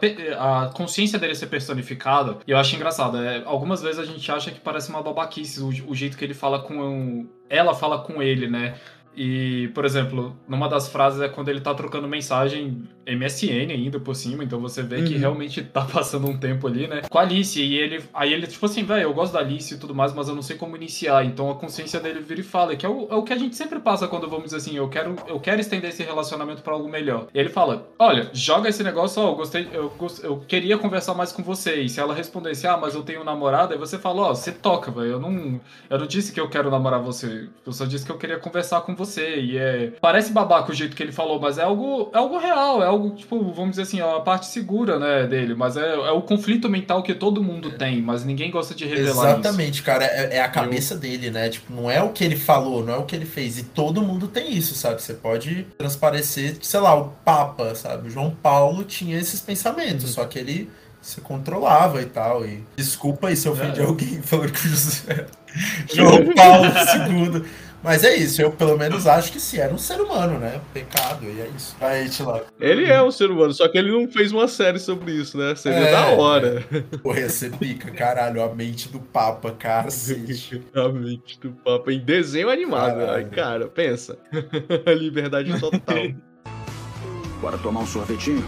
a 0.63 0.69
consciência 0.69 1.17
dele 1.19 1.33
ser 1.35 1.47
personificada, 1.47 2.37
e 2.47 2.51
eu 2.51 2.57
acho 2.57 2.75
engraçado, 2.75 3.17
é, 3.17 3.41
algumas 3.45 3.81
vezes 3.81 3.99
a 3.99 4.05
gente 4.05 4.31
acha 4.31 4.51
que 4.51 4.59
parece 4.59 4.89
uma 4.89 5.01
babaquice 5.01 5.59
o, 5.61 5.69
o 5.89 5.95
jeito 5.95 6.17
que 6.17 6.23
ele 6.23 6.33
fala 6.35 6.59
com... 6.59 7.27
Ela 7.49 7.73
fala 7.73 7.99
com 7.99 8.21
ele, 8.21 8.47
né? 8.47 8.75
E, 9.15 9.69
por 9.73 9.85
exemplo, 9.85 10.35
numa 10.47 10.67
das 10.67 10.89
frases 10.89 11.21
é 11.21 11.29
quando 11.29 11.49
ele 11.49 11.61
tá 11.61 11.73
trocando 11.73 12.07
mensagem 12.07 12.87
MSN 13.07 13.71
ainda 13.71 13.99
por 13.99 14.15
cima, 14.15 14.43
então 14.43 14.59
você 14.59 14.81
vê 14.83 15.03
que 15.03 15.13
Uhum. 15.13 15.19
realmente 15.19 15.61
tá 15.63 15.81
passando 15.81 16.27
um 16.27 16.37
tempo 16.37 16.67
ali, 16.67 16.87
né? 16.87 17.01
Com 17.09 17.17
a 17.19 17.21
Alice, 17.21 17.61
e 17.61 17.75
ele. 17.77 18.03
Aí 18.13 18.33
ele, 18.33 18.47
tipo 18.47 18.65
assim, 18.65 18.83
velho, 18.83 19.03
eu 19.03 19.13
gosto 19.13 19.33
da 19.33 19.39
Alice 19.39 19.73
e 19.73 19.77
tudo 19.77 19.93
mais, 19.95 20.13
mas 20.13 20.27
eu 20.27 20.35
não 20.35 20.41
sei 20.41 20.55
como 20.57 20.75
iniciar. 20.75 21.25
Então 21.25 21.49
a 21.49 21.55
consciência 21.55 21.99
dele 21.99 22.19
vira 22.19 22.39
e 22.41 22.43
fala, 22.43 22.75
que 22.75 22.85
é 22.85 22.89
o, 22.89 23.07
é 23.09 23.15
o 23.15 23.23
que 23.23 23.33
a 23.33 23.37
gente 23.37 23.55
sempre 23.55 23.79
passa 23.79 24.07
quando 24.07 24.27
vamos 24.29 24.45
dizer 24.45 24.57
assim, 24.57 24.75
eu 24.75 24.87
quero, 24.89 25.15
eu 25.27 25.39
quero 25.39 25.59
estender 25.61 25.89
esse 25.89 26.03
relacionamento 26.03 26.61
pra 26.61 26.73
algo 26.73 26.87
melhor. 26.89 27.27
E 27.33 27.39
ele 27.39 27.49
fala: 27.49 27.87
Olha, 27.99 28.29
joga 28.33 28.69
esse 28.69 28.83
negócio, 28.83 29.21
ó, 29.21 29.29
eu 29.29 29.35
gostei, 29.35 29.67
eu, 29.73 29.91
eu 30.23 30.37
queria 30.47 30.77
conversar 30.77 31.13
mais 31.13 31.31
com 31.31 31.43
você. 31.43 31.81
E 31.81 31.89
se 31.89 31.99
ela 31.99 32.13
respondesse, 32.13 32.67
ah, 32.67 32.77
mas 32.77 32.95
eu 32.95 33.03
tenho 33.03 33.21
um 33.21 33.23
namorado, 33.23 33.73
aí 33.73 33.79
você 33.79 33.97
fala, 33.97 34.21
ó, 34.23 34.33
você 34.35 34.51
toca, 34.51 34.91
velho. 34.91 35.11
Eu 35.13 35.19
não, 35.19 35.59
eu 35.89 35.99
não 35.99 36.07
disse 36.07 36.31
que 36.31 36.39
eu 36.39 36.49
quero 36.49 36.69
namorar 36.71 37.01
você. 37.01 37.47
Eu 37.65 37.71
só 37.71 37.85
disse 37.85 38.05
que 38.05 38.11
eu 38.11 38.17
queria 38.17 38.37
conversar 38.39 38.81
com 38.81 38.95
você. 38.95 39.39
E 39.39 39.57
é. 39.57 39.93
Parece 40.01 40.31
babaca 40.31 40.71
o 40.71 40.75
jeito 40.75 40.95
que 40.95 41.03
ele 41.03 41.11
falou, 41.11 41.39
mas 41.39 41.57
é 41.57 41.63
algo, 41.63 42.09
é 42.13 42.17
algo 42.17 42.37
real. 42.37 42.81
É 42.83 42.85
algo, 42.87 42.94
tipo, 43.15 43.51
vamos 43.53 43.71
dizer 43.71 43.83
assim, 43.83 43.99
é 43.99 44.15
a 44.15 44.19
parte 44.19 44.47
segura, 44.47 44.97
né, 44.99 45.27
dele. 45.27 45.53
Mas 45.55 45.77
é, 45.77 45.93
é 45.93 46.11
o 46.11 46.21
conflito 46.21 46.69
mental 46.69 47.01
que 47.03 47.13
todo 47.13 47.43
mundo 47.43 47.71
tem, 47.71 48.01
mas 48.01 48.23
ninguém 48.25 48.51
gosta 48.51 48.73
de 48.75 48.85
revelar 48.85 49.11
isso. 49.11 49.39
Exatamente, 49.39 49.83
cara. 49.83 50.05
É, 50.05 50.37
é 50.37 50.41
a 50.41 50.49
cabeça 50.49 50.95
dele, 50.95 51.29
né? 51.31 51.49
Tipo, 51.49 51.73
não 51.73 51.89
é 51.89 52.01
o 52.01 52.09
que 52.09 52.23
ele 52.23 52.35
falou, 52.35 52.83
não 52.83 52.93
é 52.93 52.97
o 52.97 53.03
que 53.03 53.15
ele 53.15 53.25
fez. 53.25 53.57
E 53.57 53.63
todo 53.63 54.01
mundo 54.01 54.27
tem 54.27 54.53
isso, 54.55 54.75
sabe? 54.75 55.01
Você 55.01 55.13
pode 55.13 55.67
transparecer, 55.77 56.57
sei 56.61 56.79
lá, 56.79 56.95
o 56.95 57.09
Papa, 57.23 57.73
sabe? 57.75 58.07
O 58.07 58.11
João 58.11 58.31
Paulo 58.31 58.83
tinha 58.83 59.17
esses 59.17 59.41
pensamentos, 59.41 60.11
só 60.11 60.25
que 60.25 60.39
ele 60.39 60.69
se 61.01 61.21
controlava 61.21 62.01
e 62.01 62.05
tal. 62.05 62.45
E 62.45 62.63
desculpa 62.75 63.27
aí 63.27 63.35
se 63.35 63.47
eu 63.47 63.51
ofendi 63.53 63.79
É. 63.79 63.83
alguém 63.83 64.21
falando 64.23 64.51
que 64.51 64.65
o 64.65 64.69
José. 64.69 65.27
João 65.93 66.33
Paulo 66.35 66.65
II. 66.67 67.43
Mas 67.85 68.03
é 68.03 68.15
isso, 68.15 68.41
eu 68.41 68.51
pelo 68.51 68.75
menos 68.75 69.05
acho 69.05 69.31
que 69.31 69.39
sim, 69.39 69.59
era 69.59 69.71
um 69.71 69.77
ser 69.77 70.01
humano, 70.01 70.39
né? 70.39 70.59
Pecado, 70.73 71.23
e 71.23 71.39
é 71.39 71.47
isso. 71.55 71.75
Aí, 71.79 72.09
lá. 72.21 72.41
Ele 72.59 72.85
é 72.85 72.99
um 73.03 73.11
ser 73.11 73.29
humano, 73.29 73.53
só 73.53 73.67
que 73.67 73.77
ele 73.77 73.91
não 73.91 74.11
fez 74.11 74.31
uma 74.31 74.47
série 74.47 74.79
sobre 74.79 75.11
isso, 75.11 75.37
né? 75.37 75.53
Seria 75.55 75.77
É, 75.77 75.91
da 75.91 76.07
hora. 76.07 76.65
Porra, 77.03 77.19
ia 77.19 77.29
ser 77.29 77.51
pica, 77.55 77.91
caralho, 77.91 78.43
a 78.43 78.55
mente 78.55 78.89
do 78.89 78.99
Papa, 78.99 79.51
cacete. 79.51 80.63
Realmente, 80.73 81.37
do 81.39 81.51
papo 81.51 81.91
em 81.91 81.99
desenho 81.99 82.49
animado. 82.49 82.97
Caralho. 82.97 83.11
Ai, 83.11 83.25
cara, 83.25 83.67
pensa. 83.67 84.17
Liberdade 84.97 85.59
total. 85.59 85.95
Bora 87.39 87.59
tomar 87.59 87.81
um 87.81 87.85
sorvetinho? 87.85 88.43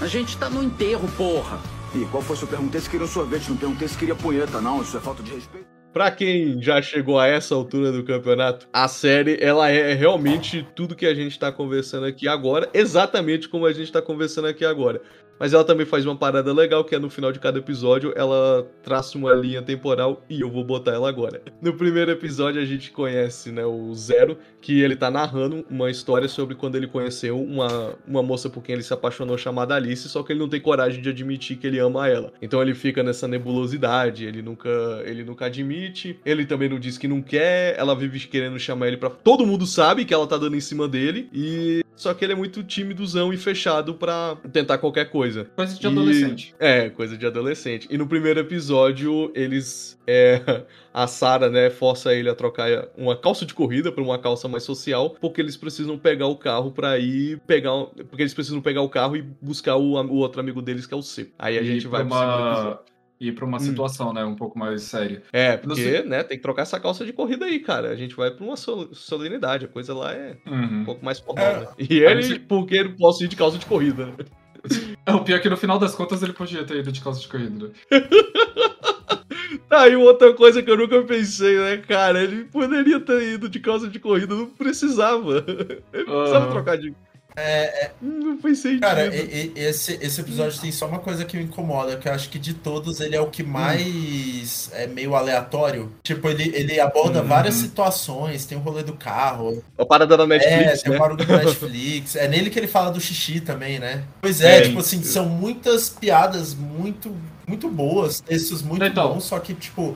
A 0.00 0.06
gente 0.06 0.38
tá 0.38 0.48
no 0.48 0.62
enterro, 0.62 1.08
porra. 1.16 1.58
Ih, 1.92 2.06
qual 2.12 2.22
foi? 2.22 2.36
Se 2.36 2.44
eu 2.44 2.48
perguntei 2.48 2.80
se 2.80 2.88
queria 2.88 3.06
um 3.06 3.08
sorvete, 3.08 3.48
não 3.48 3.56
perguntei 3.56 3.88
se 3.88 3.98
queria 3.98 4.14
punheta, 4.14 4.60
não. 4.60 4.80
Isso 4.80 4.96
é 4.96 5.00
falta 5.00 5.24
de 5.24 5.32
respeito. 5.34 5.75
Pra 5.92 6.10
quem 6.10 6.60
já 6.62 6.82
chegou 6.82 7.18
a 7.18 7.26
essa 7.26 7.54
altura 7.54 7.90
do 7.90 8.04
campeonato, 8.04 8.68
a 8.72 8.86
série 8.86 9.38
ela 9.40 9.70
é 9.70 9.94
realmente 9.94 10.66
tudo 10.74 10.94
que 10.94 11.06
a 11.06 11.14
gente 11.14 11.38
tá 11.38 11.50
conversando 11.50 12.04
aqui 12.04 12.28
agora, 12.28 12.68
exatamente 12.74 13.48
como 13.48 13.64
a 13.64 13.72
gente 13.72 13.90
tá 13.90 14.02
conversando 14.02 14.46
aqui 14.46 14.64
agora. 14.64 15.00
Mas 15.38 15.52
ela 15.52 15.64
também 15.64 15.84
faz 15.84 16.06
uma 16.06 16.16
parada 16.16 16.52
legal, 16.52 16.84
que 16.84 16.94
é 16.94 16.98
no 16.98 17.10
final 17.10 17.30
de 17.30 17.38
cada 17.38 17.58
episódio, 17.58 18.12
ela 18.16 18.66
traça 18.82 19.18
uma 19.18 19.34
linha 19.34 19.60
temporal 19.60 20.24
e 20.30 20.40
eu 20.40 20.50
vou 20.50 20.64
botar 20.64 20.92
ela 20.92 21.08
agora. 21.08 21.42
No 21.60 21.74
primeiro 21.74 22.10
episódio 22.10 22.60
a 22.60 22.64
gente 22.64 22.90
conhece, 22.90 23.52
né, 23.52 23.64
o 23.64 23.94
Zero, 23.94 24.38
que 24.66 24.80
ele 24.82 24.96
tá 24.96 25.08
narrando 25.12 25.64
uma 25.70 25.88
história 25.88 26.26
sobre 26.26 26.56
quando 26.56 26.74
ele 26.74 26.88
conheceu 26.88 27.40
uma, 27.40 27.94
uma 28.04 28.20
moça 28.20 28.50
por 28.50 28.64
quem 28.64 28.72
ele 28.72 28.82
se 28.82 28.92
apaixonou 28.92 29.38
chamada 29.38 29.76
Alice, 29.76 30.08
só 30.08 30.24
que 30.24 30.32
ele 30.32 30.40
não 30.40 30.48
tem 30.48 30.60
coragem 30.60 31.00
de 31.00 31.08
admitir 31.08 31.56
que 31.56 31.68
ele 31.68 31.78
ama 31.78 32.08
ela. 32.08 32.32
Então 32.42 32.60
ele 32.60 32.74
fica 32.74 33.00
nessa 33.00 33.28
nebulosidade, 33.28 34.24
ele 34.24 34.42
nunca, 34.42 34.68
ele 35.04 35.22
nunca 35.22 35.46
admite, 35.46 36.18
ele 36.26 36.44
também 36.44 36.68
não 36.68 36.80
diz 36.80 36.98
que 36.98 37.06
não 37.06 37.22
quer, 37.22 37.78
ela 37.78 37.94
vive 37.94 38.18
querendo 38.26 38.58
chamar 38.58 38.88
ele 38.88 38.96
pra... 38.96 39.08
Todo 39.08 39.46
mundo 39.46 39.66
sabe 39.66 40.04
que 40.04 40.12
ela 40.12 40.26
tá 40.26 40.36
dando 40.36 40.56
em 40.56 40.60
cima 40.60 40.88
dele, 40.88 41.28
e 41.32 41.84
só 41.94 42.12
que 42.12 42.24
ele 42.24 42.32
é 42.32 42.36
muito 42.36 42.64
timidozão 42.64 43.32
e 43.32 43.36
fechado 43.36 43.94
pra 43.94 44.36
tentar 44.52 44.78
qualquer 44.78 45.10
coisa. 45.10 45.44
Coisa 45.54 45.78
de 45.78 45.86
E- 45.86 45.88
adolescente. 45.88 46.54
É, 46.58 46.90
coisa 46.90 47.16
de 47.16 47.24
adolescente. 47.24 47.86
E 47.88 47.96
no 47.96 48.06
primeiro 48.08 48.40
episódio, 48.40 49.30
eles. 49.32 49.96
É, 50.06 50.40
a 50.98 51.06
Sarah, 51.06 51.50
né, 51.50 51.68
força 51.68 52.14
ele 52.14 52.30
a 52.30 52.34
trocar 52.34 52.88
uma 52.96 53.14
calça 53.14 53.44
de 53.44 53.52
corrida 53.52 53.92
por 53.92 54.02
uma 54.02 54.18
calça 54.18 54.48
mais 54.48 54.62
social, 54.62 55.10
porque 55.20 55.42
eles 55.42 55.54
precisam 55.54 55.98
pegar 55.98 56.26
o 56.26 56.36
carro 56.36 56.72
pra 56.72 56.98
ir 56.98 57.38
pegar. 57.46 57.70
Porque 58.08 58.22
eles 58.22 58.32
precisam 58.32 58.62
pegar 58.62 58.80
o 58.80 58.88
carro 58.88 59.14
e 59.14 59.20
buscar 59.20 59.76
o, 59.76 59.92
o 60.02 60.14
outro 60.16 60.40
amigo 60.40 60.62
deles, 60.62 60.86
que 60.86 60.94
é 60.94 60.96
o 60.96 61.02
C. 61.02 61.30
Aí 61.38 61.58
a 61.58 61.60
E 61.60 61.66
gente 61.66 61.86
vai 61.86 62.02
pro 62.02 62.14
uma... 62.14 62.80
E 63.20 63.30
pra 63.32 63.44
uma 63.46 63.56
Hum. 63.56 63.60
situação, 63.60 64.12
né, 64.12 64.24
um 64.24 64.34
pouco 64.34 64.58
mais 64.58 64.82
séria. 64.82 65.22
É, 65.32 65.56
porque, 65.56 66.02
né, 66.02 66.22
tem 66.22 66.36
que 66.38 66.42
trocar 66.42 66.62
essa 66.62 66.78
calça 66.80 67.04
de 67.04 67.12
corrida 67.12 67.44
aí, 67.46 67.60
cara. 67.60 67.88
A 67.90 67.96
gente 67.96 68.14
vai 68.16 68.30
pra 68.30 68.44
uma 68.44 68.56
sol- 68.56 68.88
solenidade, 68.94 69.64
a 69.66 69.68
coisa 69.68 69.94
lá 69.94 70.12
é 70.14 70.36
Uhum. 70.46 70.80
um 70.80 70.84
pouco 70.84 71.04
mais 71.04 71.18
formal, 71.18 71.44
É. 71.46 71.60
né? 71.60 71.66
E 71.78 71.98
ele, 71.98 72.22
você- 72.22 72.38
porque 72.38 72.74
ele 72.74 72.90
posso 72.90 73.22
ir 73.24 73.28
de 73.28 73.36
calça 73.36 73.58
de 73.58 73.66
corrida, 73.66 74.06
né? 74.06 74.12
É, 75.06 75.12
o 75.14 75.22
pior 75.22 75.36
é 75.36 75.38
que 75.38 75.48
no 75.48 75.56
final 75.56 75.78
das 75.78 75.94
contas 75.94 76.22
ele 76.22 76.32
podia 76.32 76.64
ter 76.64 76.78
ido 76.78 76.90
de 76.90 77.00
calça 77.00 77.20
de 77.20 77.28
corrida. 77.28 77.68
né? 77.68 77.72
Aí 79.68 79.96
outra 79.96 80.32
coisa 80.32 80.62
que 80.62 80.70
eu 80.70 80.76
nunca 80.76 81.02
pensei, 81.02 81.58
né, 81.58 81.76
cara? 81.78 82.22
Ele 82.22 82.44
poderia 82.44 83.00
ter 83.00 83.34
ido 83.34 83.48
de 83.48 83.58
calça 83.58 83.88
de 83.88 83.98
corrida, 83.98 84.34
não 84.34 84.46
precisava. 84.46 85.44
Ele 85.92 86.04
não 86.04 86.18
precisava 86.18 86.50
trocar 86.50 86.78
de. 86.78 86.94
É, 87.38 87.90
Não 88.00 88.38
fez 88.38 88.58
sentido. 88.60 88.80
Cara, 88.80 89.14
e- 89.14 89.52
e- 89.54 89.60
esse, 89.60 89.98
esse 90.00 90.20
episódio 90.22 90.58
tem 90.60 90.72
só 90.72 90.86
uma 90.86 90.98
coisa 90.98 91.24
que 91.24 91.36
me 91.36 91.44
incomoda, 91.44 91.96
que 91.96 92.08
eu 92.08 92.12
acho 92.12 92.30
que 92.30 92.38
de 92.38 92.54
todos 92.54 92.98
ele 93.00 93.14
é 93.14 93.20
o 93.20 93.26
que 93.30 93.42
mais 93.42 94.70
é 94.72 94.86
meio 94.86 95.14
aleatório. 95.14 95.92
Tipo, 96.02 96.28
ele, 96.28 96.50
ele 96.54 96.80
aborda 96.80 97.20
Uhum. 97.20 97.28
várias 97.28 97.54
situações, 97.54 98.46
tem 98.46 98.56
o 98.56 98.60
rolê 98.60 98.82
do 98.82 98.94
carro, 98.94 99.62
A 99.78 99.84
parada 99.84 100.16
da 100.16 100.24
é, 100.24 100.26
Netflix, 100.26 100.82
tem 100.82 100.92
né? 100.92 100.96
o 100.96 101.00
barulho 101.00 101.24
do 101.24 101.26
Netflix, 101.36 102.16
é 102.16 102.26
nele 102.28 102.48
que 102.50 102.58
ele 102.58 102.66
fala 102.68 102.90
do 102.90 103.00
xixi 103.00 103.40
também, 103.40 103.78
né? 103.78 104.04
Pois 104.22 104.40
é, 104.40 104.58
É, 104.58 104.60
tipo 104.62 104.78
assim, 104.80 105.02
são 105.02 105.26
muitas 105.28 105.88
piadas 105.90 106.54
muito, 106.54 107.14
muito 107.46 107.68
boas, 107.68 108.20
textos 108.20 108.62
muito 108.62 108.84
Então. 108.84 109.14
bons, 109.14 109.24
só 109.24 109.38
que, 109.38 109.52
tipo, 109.54 109.94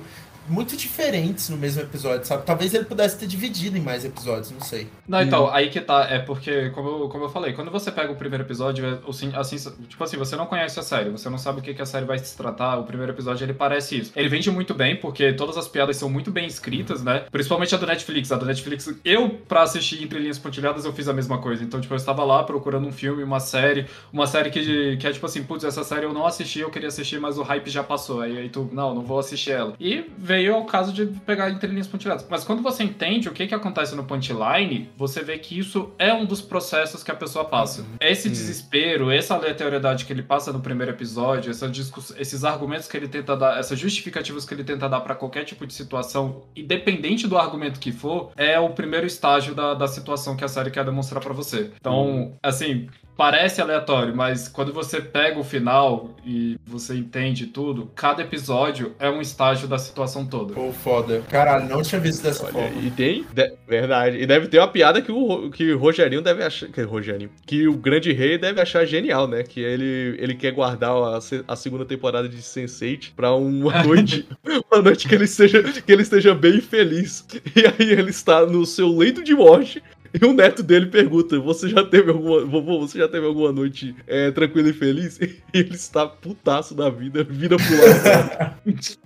muito 0.50 0.76
diferentes 0.76 1.48
no 1.48 1.56
mesmo 1.56 1.82
episódio, 1.82 2.26
sabe? 2.26 2.44
Talvez 2.44 2.74
ele 2.74 2.84
pudesse 2.84 3.16
ter 3.16 3.26
dividido 3.26 3.78
em 3.78 3.80
mais 3.80 4.04
episódios, 4.04 4.50
não 4.50 4.60
sei. 4.60 4.88
Não, 5.06 5.22
então, 5.22 5.48
aí 5.52 5.70
que 5.70 5.80
tá, 5.80 6.08
é 6.10 6.18
porque, 6.18 6.70
como 6.70 6.88
eu, 6.88 7.08
como 7.08 7.24
eu 7.24 7.28
falei, 7.28 7.52
quando 7.52 7.70
você 7.70 7.90
pega 7.90 8.12
o 8.12 8.16
primeiro 8.16 8.44
episódio, 8.44 9.00
assim, 9.08 9.30
assim, 9.34 9.56
tipo 9.88 10.02
assim, 10.02 10.16
você 10.16 10.34
não 10.34 10.46
conhece 10.46 10.78
a 10.78 10.82
série, 10.82 11.10
você 11.10 11.30
não 11.30 11.38
sabe 11.38 11.60
o 11.60 11.62
que, 11.62 11.72
que 11.72 11.80
a 11.80 11.86
série 11.86 12.04
vai 12.04 12.18
se 12.18 12.36
tratar, 12.36 12.78
o 12.78 12.84
primeiro 12.84 13.12
episódio 13.12 13.44
ele 13.44 13.54
parece 13.54 13.98
isso. 13.98 14.12
Ele 14.16 14.28
vende 14.28 14.50
muito 14.50 14.74
bem, 14.74 14.96
porque 14.96 15.32
todas 15.32 15.56
as 15.56 15.68
piadas 15.68 15.96
são 15.96 16.10
muito 16.10 16.30
bem 16.30 16.46
escritas, 16.46 17.02
né? 17.02 17.24
Principalmente 17.30 17.74
a 17.74 17.78
do 17.78 17.86
Netflix. 17.86 18.32
A 18.32 18.36
do 18.36 18.46
Netflix, 18.46 18.92
eu, 19.04 19.30
pra 19.46 19.62
assistir 19.62 20.02
Entre 20.02 20.18
Linhas 20.18 20.38
Pontilhadas, 20.38 20.84
eu 20.84 20.92
fiz 20.92 21.06
a 21.08 21.12
mesma 21.12 21.38
coisa. 21.38 21.62
Então, 21.62 21.80
tipo, 21.80 21.94
eu 21.94 21.96
estava 21.96 22.24
lá 22.24 22.42
procurando 22.42 22.88
um 22.88 22.92
filme, 22.92 23.22
uma 23.22 23.40
série, 23.40 23.86
uma 24.12 24.26
série 24.26 24.50
que, 24.50 24.96
que 24.96 25.06
é 25.06 25.12
tipo 25.12 25.26
assim, 25.26 25.44
putz, 25.44 25.64
essa 25.64 25.84
série 25.84 26.06
eu 26.06 26.12
não 26.12 26.26
assisti, 26.26 26.60
eu 26.60 26.70
queria 26.70 26.88
assistir, 26.88 27.20
mas 27.20 27.38
o 27.38 27.42
hype 27.42 27.70
já 27.70 27.84
passou. 27.84 28.20
Aí, 28.20 28.36
aí 28.36 28.48
tu, 28.48 28.68
não, 28.72 28.94
não 28.94 29.02
vou 29.02 29.18
assistir 29.18 29.52
ela. 29.52 29.74
E 29.78 30.10
veio 30.18 30.39
ao 30.48 30.64
caso 30.64 30.92
de 30.92 31.06
pegar 31.06 31.50
Entre 31.50 31.68
Linhas 31.68 31.86
Pontilhadas. 31.86 32.26
Mas 32.28 32.44
quando 32.44 32.62
você 32.62 32.82
entende 32.82 33.28
o 33.28 33.32
que, 33.32 33.46
que 33.46 33.54
acontece 33.54 33.94
no 33.94 34.04
punchline, 34.04 34.90
você 34.96 35.22
vê 35.22 35.38
que 35.38 35.58
isso 35.58 35.90
é 35.98 36.12
um 36.12 36.24
dos 36.24 36.40
processos 36.40 37.02
que 37.02 37.10
a 37.10 37.14
pessoa 37.14 37.44
passa. 37.44 37.84
Esse 38.00 38.28
desespero, 38.28 39.10
essa 39.10 39.34
aleatoriedade 39.34 40.04
que 40.04 40.12
ele 40.12 40.22
passa 40.22 40.52
no 40.52 40.60
primeiro 40.60 40.92
episódio, 40.92 41.50
essa 41.50 41.68
discuss... 41.68 42.14
esses 42.18 42.44
argumentos 42.44 42.88
que 42.88 42.96
ele 42.96 43.08
tenta 43.08 43.36
dar, 43.36 43.58
essas 43.58 43.78
justificativas 43.78 44.44
que 44.44 44.54
ele 44.54 44.64
tenta 44.64 44.88
dar 44.88 45.00
pra 45.00 45.14
qualquer 45.14 45.44
tipo 45.44 45.66
de 45.66 45.74
situação, 45.74 46.42
independente 46.54 47.26
do 47.26 47.36
argumento 47.36 47.80
que 47.80 47.92
for, 47.92 48.32
é 48.36 48.58
o 48.58 48.70
primeiro 48.70 49.06
estágio 49.06 49.54
da, 49.54 49.74
da 49.74 49.88
situação 49.88 50.36
que 50.36 50.44
a 50.44 50.48
série 50.48 50.70
quer 50.70 50.84
demonstrar 50.84 51.22
pra 51.22 51.32
você. 51.32 51.70
Então, 51.80 52.34
assim, 52.42 52.88
parece 53.20 53.60
aleatório, 53.60 54.16
mas 54.16 54.48
quando 54.48 54.72
você 54.72 54.98
pega 54.98 55.38
o 55.38 55.44
final 55.44 56.16
e 56.24 56.56
você 56.66 56.94
entende 56.94 57.48
tudo, 57.48 57.90
cada 57.94 58.22
episódio 58.22 58.94
é 58.98 59.10
um 59.10 59.20
estágio 59.20 59.68
da 59.68 59.76
situação 59.78 60.24
toda. 60.24 60.54
Pô, 60.54 60.72
foda. 60.72 61.20
Caralho, 61.28 61.68
não 61.68 61.82
tinha 61.82 62.00
visto 62.00 62.22
dessa 62.22 62.44
Olha, 62.44 62.52
forma. 62.54 62.80
e 62.82 62.90
tem, 62.90 63.26
de- 63.30 63.52
verdade. 63.68 64.16
E 64.16 64.24
deve 64.24 64.48
ter 64.48 64.58
uma 64.58 64.68
piada 64.68 65.02
que 65.02 65.12
o, 65.12 65.50
que 65.50 65.70
o 65.70 65.78
Rogerinho 65.78 66.22
deve 66.22 66.42
achar. 66.42 66.68
Que 66.68 66.80
Rogerinho. 66.80 67.28
Que 67.44 67.68
o 67.68 67.74
grande 67.74 68.10
rei 68.10 68.38
deve 68.38 68.58
achar 68.58 68.86
genial, 68.86 69.28
né? 69.28 69.42
Que 69.42 69.60
ele, 69.60 70.16
ele 70.18 70.34
quer 70.34 70.52
guardar 70.52 70.92
a, 70.92 71.18
a 71.46 71.56
segunda 71.56 71.84
temporada 71.84 72.26
de 72.26 72.38
Sense8 72.38 73.10
pra 73.14 73.34
uma 73.34 73.82
noite. 73.84 74.26
uma 74.72 74.80
noite 74.80 75.06
que 75.06 75.14
ele, 75.14 75.26
seja, 75.26 75.62
que 75.62 75.92
ele 75.92 76.00
esteja 76.00 76.34
bem 76.34 76.58
feliz. 76.62 77.26
E 77.54 77.66
aí 77.66 77.90
ele 77.92 78.08
está 78.08 78.46
no 78.46 78.64
seu 78.64 78.88
leito 78.96 79.22
de 79.22 79.34
morte. 79.34 79.82
E 80.12 80.24
o 80.24 80.32
neto 80.32 80.62
dele 80.62 80.86
pergunta: 80.86 81.38
Você 81.38 81.68
já 81.68 81.84
teve 81.84 82.10
alguma. 82.10 82.44
Vovô, 82.44 82.80
você 82.80 82.98
já 82.98 83.08
teve 83.08 83.26
alguma 83.26 83.52
noite 83.52 83.94
é, 84.06 84.30
tranquila 84.30 84.70
e 84.70 84.72
feliz? 84.72 85.18
E 85.20 85.40
ele 85.52 85.74
está 85.74 86.06
putaço 86.06 86.74
da 86.74 86.88
vida, 86.90 87.24
vira 87.24 87.56
pro 87.56 87.66
lado. 87.76 88.54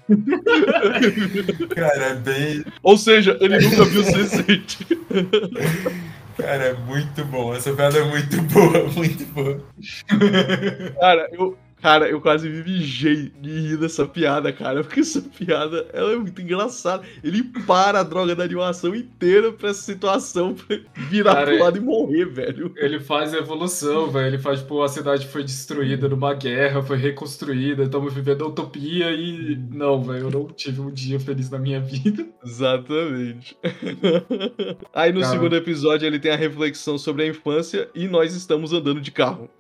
Cara, 1.75 2.05
é 2.05 2.15
bem. 2.15 2.65
Ou 2.83 2.97
seja, 2.97 3.37
ele 3.41 3.59
nunca 3.61 3.85
viu 3.85 4.03
Sense8. 4.03 4.87
Cara, 6.37 6.65
é 6.65 6.75
muito 6.75 7.25
bom. 7.27 7.55
Essa 7.55 7.73
piada 7.73 7.99
é 7.99 8.05
muito 8.05 8.43
boa, 8.43 8.89
muito 8.95 9.25
boa. 9.27 9.63
Cara, 11.01 11.29
eu. 11.33 11.57
Cara, 11.85 12.09
eu 12.09 12.19
quase 12.19 12.49
me 12.49 12.63
mijei 12.63 13.31
de 13.43 13.61
rir 13.61 13.77
dessa 13.77 14.07
piada, 14.07 14.51
cara, 14.51 14.83
porque 14.83 15.01
essa 15.01 15.21
piada 15.21 15.87
ela 15.93 16.15
é 16.15 16.17
muito 16.17 16.41
engraçada. 16.41 17.05
Ele 17.23 17.43
para 17.67 18.01
a 18.01 18.03
droga 18.03 18.35
da 18.35 18.43
animação 18.43 18.95
inteira 18.95 19.53
pra 19.53 19.69
essa 19.69 19.83
situação 19.83 20.55
pra 20.55 20.79
virar 21.11 21.35
Cara, 21.35 21.51
pro 21.51 21.63
lado 21.63 21.77
e 21.77 21.81
morrer, 21.83 22.25
velho. 22.25 22.73
Ele 22.79 22.99
faz 22.99 23.35
evolução, 23.35 24.11
velho. 24.11 24.29
Ele 24.29 24.39
faz, 24.39 24.61
tipo, 24.61 24.83
a 24.83 24.89
cidade 24.89 25.27
foi 25.27 25.45
destruída 25.45 26.09
numa 26.09 26.33
guerra, 26.33 26.83
foi 26.83 26.97
reconstruída, 26.97 27.83
estamos 27.83 28.15
vivendo 28.15 28.45
a 28.45 28.49
utopia 28.49 29.11
e. 29.11 29.55
Não, 29.71 30.03
velho, 30.03 30.29
eu 30.29 30.31
não 30.31 30.47
tive 30.47 30.81
um 30.81 30.91
dia 30.91 31.21
feliz 31.21 31.51
na 31.51 31.59
minha 31.59 31.81
vida. 31.81 32.27
Exatamente. 32.43 33.59
Aí 34.95 35.13
no 35.13 35.21
Cara. 35.21 35.33
segundo 35.33 35.55
episódio 35.55 36.07
ele 36.07 36.19
tem 36.19 36.33
a 36.33 36.37
reflexão 36.37 36.97
sobre 36.97 37.25
a 37.25 37.27
infância 37.27 37.91
e 37.95 38.09
nós 38.09 38.35
estamos 38.35 38.73
andando 38.73 39.03
de 39.03 39.11
carro. 39.11 39.51